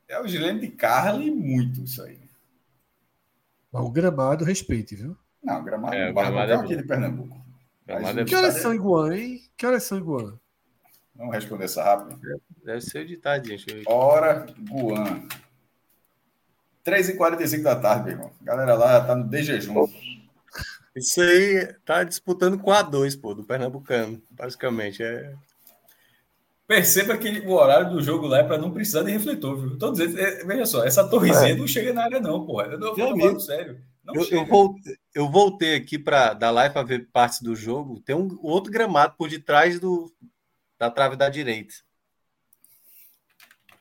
é 0.09 0.21
o 0.21 0.27
Gilene 0.27 0.59
de 0.59 0.69
Carly 0.69 1.31
muito, 1.31 1.85
isso 1.85 2.03
aí. 2.03 2.21
Mas 3.71 3.85
o 3.85 3.91
gramado, 3.91 4.45
respeite, 4.45 4.97
viu? 4.97 5.17
Não, 5.41 5.61
o 5.61 5.63
gramado, 5.63 5.95
é, 5.95 6.11
o 6.11 6.15
gramado 6.15 6.51
é 6.51 6.55
aqui 6.57 6.77
de 6.77 6.83
Pernambuco. 6.83 7.41
É 7.87 8.25
que 8.25 8.35
horas 8.35 8.55
são 8.57 8.75
em 8.75 8.79
Guan, 8.79 9.17
hein? 9.17 9.49
Que 9.57 9.65
horas 9.65 9.85
são 9.85 9.99
em 9.99 10.03
Guan? 10.03 10.41
Vamos 11.15 11.35
responder 11.35 11.65
essa 11.65 11.83
rápido. 11.83 12.21
Deve 12.65 12.81
ser 12.81 13.07
de 13.07 13.17
tarde, 13.17 13.57
gente. 13.57 13.85
Hora 13.87 14.47
Guan. 14.71 15.27
3h45 16.85 17.63
da 17.63 17.77
tarde, 17.77 18.05
meu 18.05 18.13
irmão. 18.13 18.33
Galera 18.43 18.75
lá 18.75 19.01
tá 19.01 19.15
no 19.15 19.29
de 19.29 19.43
jejum. 19.43 19.87
Isso 20.95 21.21
aí 21.21 21.75
tá 21.85 22.05
disputando 22.05 22.59
com 22.59 22.71
a 22.71 22.83
2, 22.83 23.17
pô, 23.17 23.35
do 23.35 23.45
Pernambucano, 23.45 24.21
basicamente. 24.31 25.03
É... 25.03 25.33
Perceba 26.67 27.17
que 27.17 27.41
o 27.41 27.53
horário 27.53 27.91
do 27.91 28.03
jogo 28.03 28.27
lá 28.27 28.39
é 28.39 28.45
para 28.45 28.59
não 28.59 28.71
precisar 28.71 29.03
de 29.03 29.11
refletor, 29.11 29.57
viu? 29.57 29.79
Tô 29.79 29.93
dizendo, 29.93 30.19
é, 30.19 30.45
veja 30.45 30.67
só, 30.67 30.85
essa 30.85 31.09
torrezinha 31.09 31.53
é. 31.53 31.57
não 31.57 31.67
chega 31.67 31.93
na 31.93 32.05
área, 32.05 32.21
não, 32.21 32.45
porra. 32.45 32.67
Eu 32.67 32.79
não 32.79 32.95
vou 32.95 33.19
falando 33.19 33.41
sério. 33.41 33.81
Eu, 34.15 34.25
eu, 34.31 34.47
voltei, 34.47 34.97
eu, 35.15 35.31
voltei 35.31 35.77
aqui 35.77 35.99
para 35.99 36.35
dar 36.35 36.51
live 36.51 36.73
para 36.73 36.83
ver 36.83 37.09
partes 37.13 37.41
do 37.41 37.55
jogo. 37.55 38.01
Tem 38.01 38.17
um 38.17 38.37
outro 38.43 38.73
gramado 38.73 39.15
por 39.17 39.29
detrás 39.29 39.79
do, 39.79 40.13
da 40.83 40.91
trave 40.91 41.15
da 41.15 41.29
direita. 41.29 41.75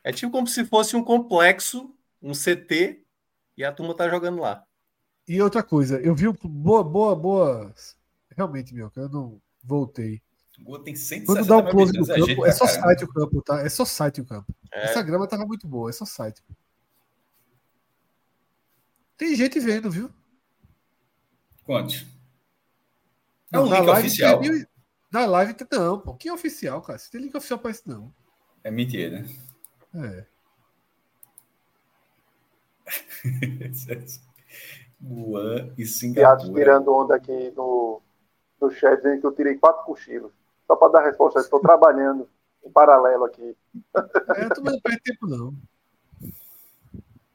É 0.04 0.12
tipo 0.12 0.30
como 0.30 0.46
se 0.46 0.64
fosse 0.64 0.94
um 0.94 1.02
complexo, 1.02 1.92
um 2.22 2.30
CT, 2.30 3.04
e 3.56 3.64
a 3.64 3.72
turma 3.72 3.92
tá 3.92 4.08
jogando 4.08 4.40
lá. 4.40 4.64
E 5.26 5.42
outra 5.42 5.64
coisa, 5.64 6.00
eu 6.00 6.14
vi 6.14 6.26
boa, 6.44 6.84
boa, 6.84 7.16
boa. 7.16 7.74
Realmente, 8.36 8.72
meu, 8.72 8.88
eu 8.94 9.08
não 9.08 9.42
voltei. 9.64 10.22
tem 10.84 10.94
160 10.94 11.26
Quando 11.26 11.44
dá 11.44 11.56
o 11.56 11.70
close 11.70 11.92
do 11.92 12.06
campo, 12.06 12.46
é 12.46 12.52
só 12.52 12.66
site 12.68 13.04
o 13.04 13.08
campo, 13.08 13.42
tá? 13.42 13.60
É 13.62 13.68
só 13.68 13.84
site 13.84 14.20
o 14.20 14.24
campo. 14.24 14.54
É. 14.72 14.84
Essa 14.84 15.02
grama 15.02 15.26
tava 15.26 15.44
muito 15.44 15.66
boa, 15.66 15.90
é 15.90 15.92
só 15.92 16.04
site. 16.04 16.40
Tem 19.16 19.34
gente 19.34 19.58
vendo, 19.58 19.90
viu? 19.90 20.08
Quantos? 21.64 22.06
É 23.52 23.58
um 23.58 23.64
link 23.64 23.88
oficial. 23.88 24.40
Mil... 24.40 24.71
Na 25.12 25.26
live, 25.26 25.54
não, 25.70 26.00
pô. 26.00 26.14
Que 26.14 26.28
é 26.28 26.32
oficial, 26.32 26.80
cara? 26.80 26.98
Você 26.98 27.10
tem 27.10 27.20
link 27.20 27.36
oficial 27.36 27.58
para 27.58 27.70
isso, 27.70 27.82
não. 27.86 28.12
É 28.64 28.70
mentira, 28.70 29.20
né? 29.20 29.28
É. 29.94 30.26
Guan 35.02 35.72
e 35.76 35.84
Singapura. 35.84 36.52
tirando 36.54 36.94
onda 36.94 37.16
aqui 37.16 37.52
no, 37.56 38.00
no 38.60 38.70
chat, 38.70 38.96
dizendo 38.96 39.20
que 39.20 39.26
eu 39.26 39.32
tirei 39.32 39.56
quatro 39.58 39.84
cochilos. 39.84 40.32
Só 40.66 40.76
para 40.76 40.92
dar 40.92 41.04
resposta, 41.04 41.40
estou 41.40 41.60
trabalhando 41.60 42.28
em 42.64 42.70
paralelo 42.70 43.24
aqui. 43.24 43.56
É, 43.94 44.48
tu 44.54 44.62
não 44.62 44.80
perde 44.80 45.00
tempo, 45.02 45.26
não. 45.26 45.54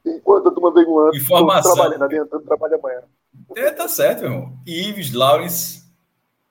Enquanto 0.04 0.50
turma 0.50 0.72
vem 0.72 0.86
um 0.86 0.98
ano, 0.98 1.14
Informação. 1.14 1.74
trabalhando, 1.74 2.04
adiantando 2.04 2.44
trabalho 2.44 2.76
amanhã. 2.76 3.02
É, 3.54 3.70
tá 3.70 3.86
certo, 3.86 4.22
meu 4.22 4.32
irmão. 4.32 4.58
Ives, 4.66 5.12
Lawrence, 5.12 5.84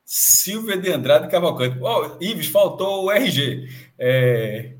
Silvia 0.09 0.77
de 0.77 0.89
Andrade 0.89 1.29
Cavalcante. 1.29 1.77
Oh, 1.81 2.15
Ives, 2.21 2.47
faltou 2.47 3.03
o 3.03 3.11
RG. 3.11 3.69
É... 3.99 4.77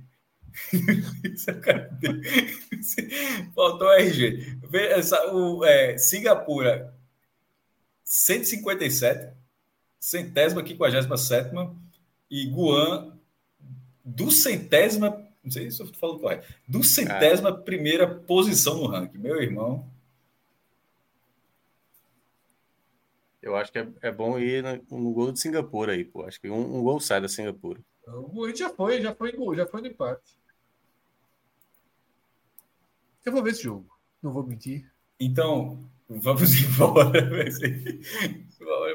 Faltou 3.54 3.92
RG. 3.92 4.58
Essa, 4.74 5.34
o, 5.34 5.66
é, 5.66 5.98
Singapura, 5.98 6.96
157, 8.06 9.34
centésima, 10.00 10.64
quinquagésima 10.64 11.18
sétima, 11.18 11.76
e 12.32 12.50
Guan, 12.50 13.14
do 14.04 14.32
centésima, 14.32 15.10
não 15.44 15.52
sei 15.52 15.70
se 15.70 15.82
eu 15.82 15.94
falando 15.94 16.22
correto, 16.22 16.48
do 16.66 16.82
centésima 16.84 17.54
primeira 17.54 18.08
posição 18.08 18.78
no 18.78 18.88
ranking. 18.88 19.18
Meu 19.18 19.42
irmão. 19.42 19.86
Eu 23.48 23.56
acho 23.56 23.72
que 23.72 23.80
é, 23.80 23.88
é 24.02 24.12
bom 24.12 24.38
ir 24.38 24.62
no, 24.62 25.00
no, 25.00 25.14
gol 25.14 25.32
de 25.32 25.40
Singapura 25.40 25.94
aí, 25.94 26.04
pô. 26.04 26.24
Acho 26.24 26.40
que 26.40 26.50
um, 26.50 26.80
um 26.80 26.84
gol 26.84 27.00
sai 27.00 27.22
da 27.22 27.30
Singapura. 27.30 27.80
O 28.06 28.24
gol 28.24 28.54
já 28.54 28.70
foi, 28.70 29.02
já 29.02 29.16
foi 29.16 29.32
gol, 29.32 29.56
já 29.56 29.66
foi 29.66 29.82
no 29.82 29.88
empate. 29.88 30.38
Eu 33.26 33.32
vou 33.32 33.42
ver 33.42 33.52
esse 33.52 33.64
jogo, 33.64 33.90
não 34.22 34.34
vou 34.34 34.46
mentir. 34.46 34.92
Então, 35.18 35.90
vamos 36.10 36.52
embora. 36.62 37.30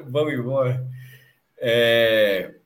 vamos 0.07 0.33
embora. 0.35 0.87
É... 1.57 2.61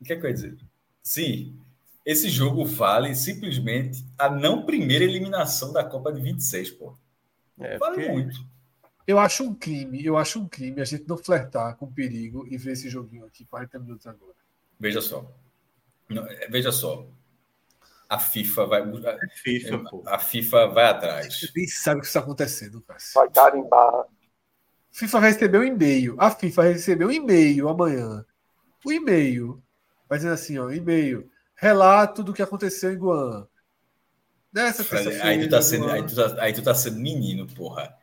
O 0.00 0.04
que 0.04 0.14
é 0.14 0.16
que 0.16 0.24
eu 0.24 0.30
ia 0.30 0.34
dizer? 0.34 0.56
Sim, 1.02 1.58
esse 2.04 2.30
jogo 2.30 2.64
vale 2.64 3.14
simplesmente 3.14 4.02
a 4.18 4.30
não 4.30 4.64
primeira 4.64 5.04
eliminação 5.04 5.70
da 5.70 5.84
Copa 5.84 6.10
de 6.12 6.22
26, 6.22 6.70
pô. 6.70 6.96
É, 7.60 7.76
vale 7.76 7.96
porque... 7.96 8.10
muito. 8.10 8.55
Eu 9.06 9.18
acho 9.18 9.44
um 9.44 9.54
crime, 9.54 10.04
eu 10.04 10.16
acho 10.16 10.40
um 10.40 10.48
crime 10.48 10.80
a 10.80 10.84
gente 10.84 11.06
não 11.08 11.16
flertar 11.16 11.76
com 11.76 11.90
perigo 11.90 12.46
e 12.50 12.56
ver 12.56 12.72
esse 12.72 12.88
joguinho 12.88 13.24
aqui 13.24 13.44
40 13.44 13.78
minutos 13.78 14.06
agora. 14.06 14.34
Veja 14.78 15.00
só. 15.00 15.30
veja 16.48 16.72
só 16.72 17.06
a 18.08 18.18
FIFA 18.18 18.66
vai. 18.66 18.82
A 18.82 19.28
FIFA, 19.28 19.82
a 20.06 20.18
FIFA 20.18 20.66
vai 20.68 20.84
atrás. 20.84 21.40
Você 21.40 21.50
nem 21.54 21.66
sabe 21.66 21.98
o 21.98 22.00
que 22.00 22.06
está 22.06 22.20
acontecendo, 22.20 22.80
Cássio. 22.80 23.14
Vai 23.14 23.30
carimbar. 23.30 24.04
FIFA 24.92 25.20
vai 25.20 25.32
receber 25.32 25.58
um 25.58 25.64
e-mail. 25.64 26.16
A 26.18 26.30
FIFA 26.30 26.62
vai 26.62 26.72
receber 26.72 27.04
um 27.04 27.10
e-mail 27.10 27.68
amanhã. 27.68 28.24
O 28.84 28.92
e-mail 28.92 29.62
vai 30.08 30.18
dizer 30.18 30.30
assim: 30.30 30.58
ó, 30.58 30.70
e-mail. 30.70 31.30
Relato 31.54 32.22
do 32.22 32.34
que 32.34 32.42
aconteceu 32.42 32.92
em 32.92 32.98
Guam. 32.98 33.48
Nessa 34.52 34.82
aí 35.22 35.40
tu, 35.40 35.50
tá 35.50 35.60
sendo, 35.60 35.90
aí, 35.90 36.06
tu 36.06 36.14
tá, 36.14 36.42
aí 36.42 36.52
tu 36.52 36.62
tá 36.62 36.74
sendo 36.74 36.98
menino, 36.98 37.46
porra. 37.46 37.94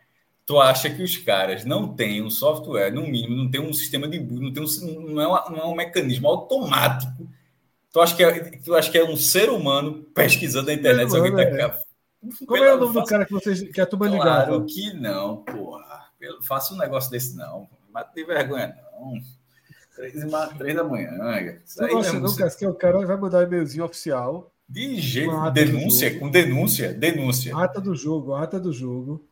Tu 0.46 0.60
acha 0.60 0.90
que 0.90 1.02
os 1.02 1.18
caras 1.18 1.64
não 1.64 1.94
têm 1.94 2.22
um 2.22 2.30
software, 2.30 2.92
no 2.92 3.04
mínimo, 3.04 3.36
não 3.36 3.50
tem 3.50 3.62
um 3.62 3.74
sistema 3.74 4.08
de. 4.08 4.20
Não, 4.20 4.52
tem 4.52 4.64
um, 4.64 5.02
não, 5.14 5.22
é, 5.22 5.28
uma, 5.28 5.50
não 5.50 5.58
é 5.58 5.66
um 5.66 5.76
mecanismo 5.76 6.28
automático 6.28 7.28
Tu 7.94 8.02
acha 8.02 8.16
que 8.16 8.24
é, 8.24 8.40
tu 8.58 8.74
acha 8.74 8.92
que 8.92 8.98
é 8.98 9.04
um 9.04 9.16
ser 9.16 9.52
humano 9.52 10.04
pesquisando 10.16 10.66
na 10.66 10.74
internet? 10.74 11.10
Não, 11.10 11.18
alguém 11.18 11.36
tá... 11.36 11.44
é. 11.44 11.78
Como 12.48 12.64
é 12.64 12.74
o 12.74 12.80
nome 12.80 12.94
do 12.94 13.06
cara 13.06 13.24
que, 13.24 13.34
vocês, 13.34 13.62
que 13.62 13.80
a 13.80 13.86
turma 13.86 14.08
ligava? 14.08 14.46
Claro 14.48 14.66
que 14.66 14.94
não, 14.94 15.38
porra. 15.44 16.08
Eu 16.20 16.42
faço 16.42 16.74
um 16.74 16.78
negócio 16.78 17.12
desse 17.12 17.38
não. 17.38 17.70
Mas 17.94 18.08
tem 18.16 18.26
vergonha 18.26 18.76
não. 18.92 19.14
Três, 19.96 20.14
três 20.58 20.76
da 20.76 20.84
manhã. 20.84 21.12
Isso 21.64 21.84
aí 21.84 21.94
não, 21.94 22.22
não, 22.22 22.36
cara, 22.36 22.50
que 22.50 22.66
o 22.66 22.74
cara 22.74 23.06
vai 23.06 23.16
mandar 23.16 23.40
um 23.40 23.44
e-mailzinho 23.44 23.86
oficial. 23.86 24.52
De 24.68 25.00
jeito, 25.00 25.52
denúncia, 25.52 26.18
com 26.18 26.32
denúncia, 26.32 26.94
denúncia. 26.94 27.56
Ata 27.56 27.80
do 27.80 27.94
jogo, 27.94 28.34
ata 28.34 28.60
do 28.60 28.74
jogo. 28.74 29.24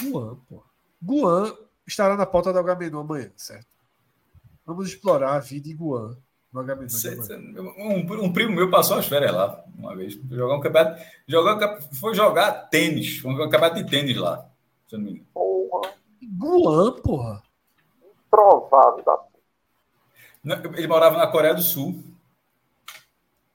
Guan, 0.00 0.36
pô. 0.48 0.62
Guan 1.02 1.52
estará 1.86 2.16
na 2.16 2.26
pauta 2.26 2.52
da 2.52 2.60
Agamenon 2.60 3.00
amanhã, 3.00 3.30
certo? 3.36 3.66
Vamos 4.64 4.88
explorar 4.88 5.34
a 5.34 5.40
vida 5.40 5.68
em 5.68 5.76
Guan. 5.76 6.16
Um, 6.54 8.24
um, 8.24 8.32
primo 8.32 8.54
meu 8.54 8.70
passou 8.70 8.98
as 8.98 9.06
férias 9.06 9.32
lá 9.32 9.64
uma 9.74 9.96
vez. 9.96 10.20
Jogar 10.30 10.56
um 10.56 10.60
campeonato. 10.60 11.02
Jogar, 11.26 11.80
foi 11.98 12.14
jogar 12.14 12.52
tênis. 12.68 13.24
Um 13.24 13.34
campeonato 13.36 13.76
de 13.76 13.90
tênis 13.90 14.16
lá. 14.18 14.46
Se 14.86 14.96
não 14.96 15.04
me 15.04 15.10
engano. 15.12 15.26
Porra. 15.32 15.94
Guan, 16.36 16.92
porra. 17.00 17.42
Provável 18.30 19.02
da 20.44 20.58
Ele 20.76 20.86
morava 20.86 21.16
na 21.16 21.26
Coreia 21.26 21.54
do 21.54 21.62
Sul. 21.62 22.04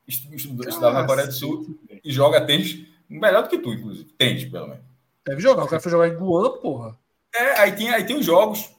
Estudava 0.07 1.01
na 1.01 1.06
Coreia 1.06 1.27
do 1.27 1.33
Sul 1.33 1.80
e 2.03 2.11
joga 2.11 2.45
tênis 2.45 2.88
melhor 3.07 3.43
do 3.43 3.49
que 3.49 3.59
tu, 3.59 3.74
inclusive. 3.74 4.09
Tênis, 4.14 4.45
pelo 4.45 4.69
menos. 4.69 4.86
Deve 5.27 5.41
jogar. 5.41 5.65
O 5.65 5.67
cara 5.67 5.81
foi 5.81 5.91
jogar 5.91 6.07
em 6.07 6.15
Guan, 6.15 6.57
porra. 6.59 6.97
É, 7.35 7.59
aí 7.59 7.75
tem, 7.75 7.89
aí 7.89 8.06
tem 8.06 8.17
os 8.17 8.25
jogos 8.25 8.72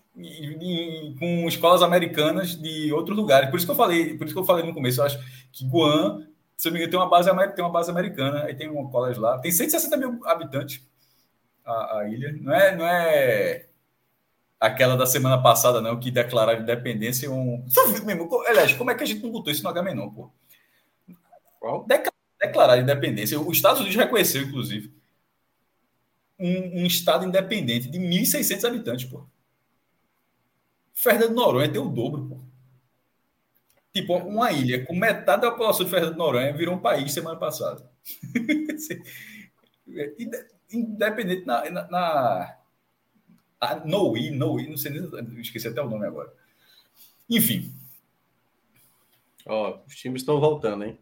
com 1.19 1.47
escolas 1.47 1.83
americanas 1.83 2.57
de 2.57 2.93
outros 2.93 3.17
lugares. 3.17 3.51
Por 3.51 3.57
isso 3.57 3.67
que 3.67 3.71
eu 3.71 3.77
falei, 3.77 4.17
por 4.17 4.27
isso 4.27 4.35
que 4.35 4.41
eu 4.41 4.45
falei 4.45 4.65
no 4.65 4.75
começo, 4.75 5.01
eu 5.01 5.05
acho 5.05 5.19
que 5.53 5.65
Guam, 5.65 6.27
se 6.57 6.67
eu 6.67 6.73
me 6.73 6.79
engano, 6.79 6.91
tem 6.91 6.99
uma 6.99 7.09
base, 7.09 7.31
tem 7.55 7.65
uma 7.65 7.71
base 7.71 7.91
americana, 7.91 8.45
aí 8.45 8.55
tem 8.55 8.69
um 8.69 8.91
colégio 8.91 9.23
lá, 9.23 9.39
tem 9.39 9.53
160 9.53 9.97
mil 9.97 10.21
habitantes 10.25 10.83
a, 11.65 11.99
a, 11.99 12.09
ilha. 12.09 12.37
Não 12.41 12.53
é, 12.53 12.77
não 12.77 12.87
é 12.87 13.67
aquela 14.59 14.97
da 14.97 15.07
semana 15.07 15.41
passada, 15.41 15.81
não, 15.81 16.01
que 16.01 16.11
declararam 16.11 16.63
independência 16.63 17.31
um. 17.31 17.65
Mesmo, 18.05 18.29
aliás, 18.47 18.73
como 18.73 18.91
é 18.91 18.95
que 18.95 19.05
a 19.05 19.07
gente 19.07 19.23
não 19.23 19.31
botou 19.31 19.53
isso 19.53 19.63
no 19.63 19.71
HM, 19.71 19.95
não? 19.95 20.33
Qual? 21.61 21.87
Declarar 22.41 22.79
independência. 22.79 23.39
Os 23.39 23.57
Estados 23.57 23.81
Unidos 23.81 23.97
reconheceu, 23.97 24.43
inclusive, 24.43 24.98
um, 26.39 26.83
um 26.83 26.87
estado 26.87 27.25
independente 27.25 27.91
de 27.91 27.99
1.600 27.99 28.65
habitantes, 28.65 29.09
pô. 29.09 29.27
Fernando 30.95 31.35
Noronha 31.35 31.71
tem 31.71 31.81
o 31.81 31.89
dobro, 31.89 32.27
pô. 32.27 32.41
Tipo, 33.93 34.17
uma 34.17 34.53
ilha 34.53 34.85
com 34.85 34.95
metade 34.95 35.43
da 35.43 35.51
população 35.51 35.85
de 35.85 35.91
Fernando 35.91 36.17
Noronha 36.17 36.53
virou 36.53 36.75
um 36.75 36.81
país 36.81 37.13
semana 37.13 37.37
passada. 37.37 37.89
Independente 40.71 41.47
na, 41.47 41.71
na, 41.71 41.89
na 41.89 42.59
a 43.61 43.75
Noui, 43.85 44.31
Noui, 44.31 44.69
não 44.69 44.77
sei 44.77 44.93
nem, 44.93 45.41
esqueci 45.41 45.67
até 45.67 45.83
o 45.83 45.89
nome 45.89 46.07
agora. 46.07 46.33
Enfim. 47.29 47.75
Ó, 49.47 49.81
os 49.87 49.97
times 49.97 50.23
estão 50.23 50.39
voltando, 50.39 50.85
hein? 50.85 50.99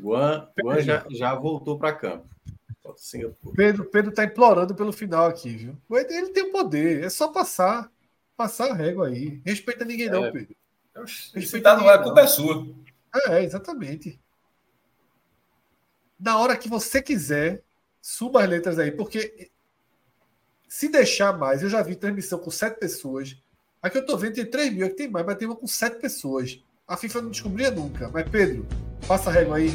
Guan, 0.00 0.48
Guan 0.60 0.80
já, 0.80 1.06
já 1.10 1.34
voltou 1.34 1.78
para 1.78 1.94
campo. 1.94 2.28
Pedro, 3.54 3.84
Pedro 3.84 4.12
tá 4.12 4.24
implorando 4.24 4.74
pelo 4.74 4.92
final 4.92 5.26
aqui, 5.26 5.50
viu? 5.50 5.76
Ele 5.90 6.30
tem 6.30 6.44
o 6.44 6.52
poder, 6.52 7.04
é 7.04 7.10
só 7.10 7.28
passar. 7.28 7.90
Passar 8.36 8.70
a 8.70 8.74
régua 8.74 9.08
aí. 9.08 9.42
Respeita 9.44 9.84
ninguém, 9.84 10.08
não, 10.08 10.24
é. 10.24 10.30
Pedro. 10.30 10.56
Respeita 11.34 11.76
não, 11.76 11.88
a 11.88 11.98
culpa 11.98 12.20
é 12.20 12.26
sua. 12.26 12.66
É, 13.26 13.42
exatamente. 13.42 14.20
Na 16.18 16.38
hora 16.38 16.56
que 16.56 16.68
você 16.68 17.02
quiser, 17.02 17.62
suba 18.00 18.42
as 18.42 18.48
letras 18.48 18.78
aí, 18.78 18.90
porque 18.90 19.50
se 20.68 20.88
deixar 20.88 21.36
mais, 21.36 21.62
eu 21.62 21.68
já 21.68 21.82
vi 21.82 21.96
transmissão 21.96 22.38
com 22.38 22.50
sete 22.50 22.78
pessoas. 22.78 23.36
Aqui 23.80 23.98
eu 23.98 24.06
tô 24.06 24.16
vendo 24.16 24.34
tem 24.34 24.44
3 24.44 24.72
mil, 24.72 24.86
aqui 24.86 24.96
tem 24.96 25.08
mais, 25.08 25.24
mas 25.24 25.36
tem 25.36 25.46
uma 25.46 25.56
com 25.56 25.66
sete 25.66 26.00
pessoas. 26.00 26.62
a 26.86 26.96
FIFA 26.96 27.22
não 27.22 27.30
descobria 27.30 27.70
nunca. 27.70 28.08
Mas, 28.08 28.28
Pedro, 28.28 28.66
passa 29.06 29.30
a 29.30 29.32
régua 29.32 29.58
aí. 29.58 29.70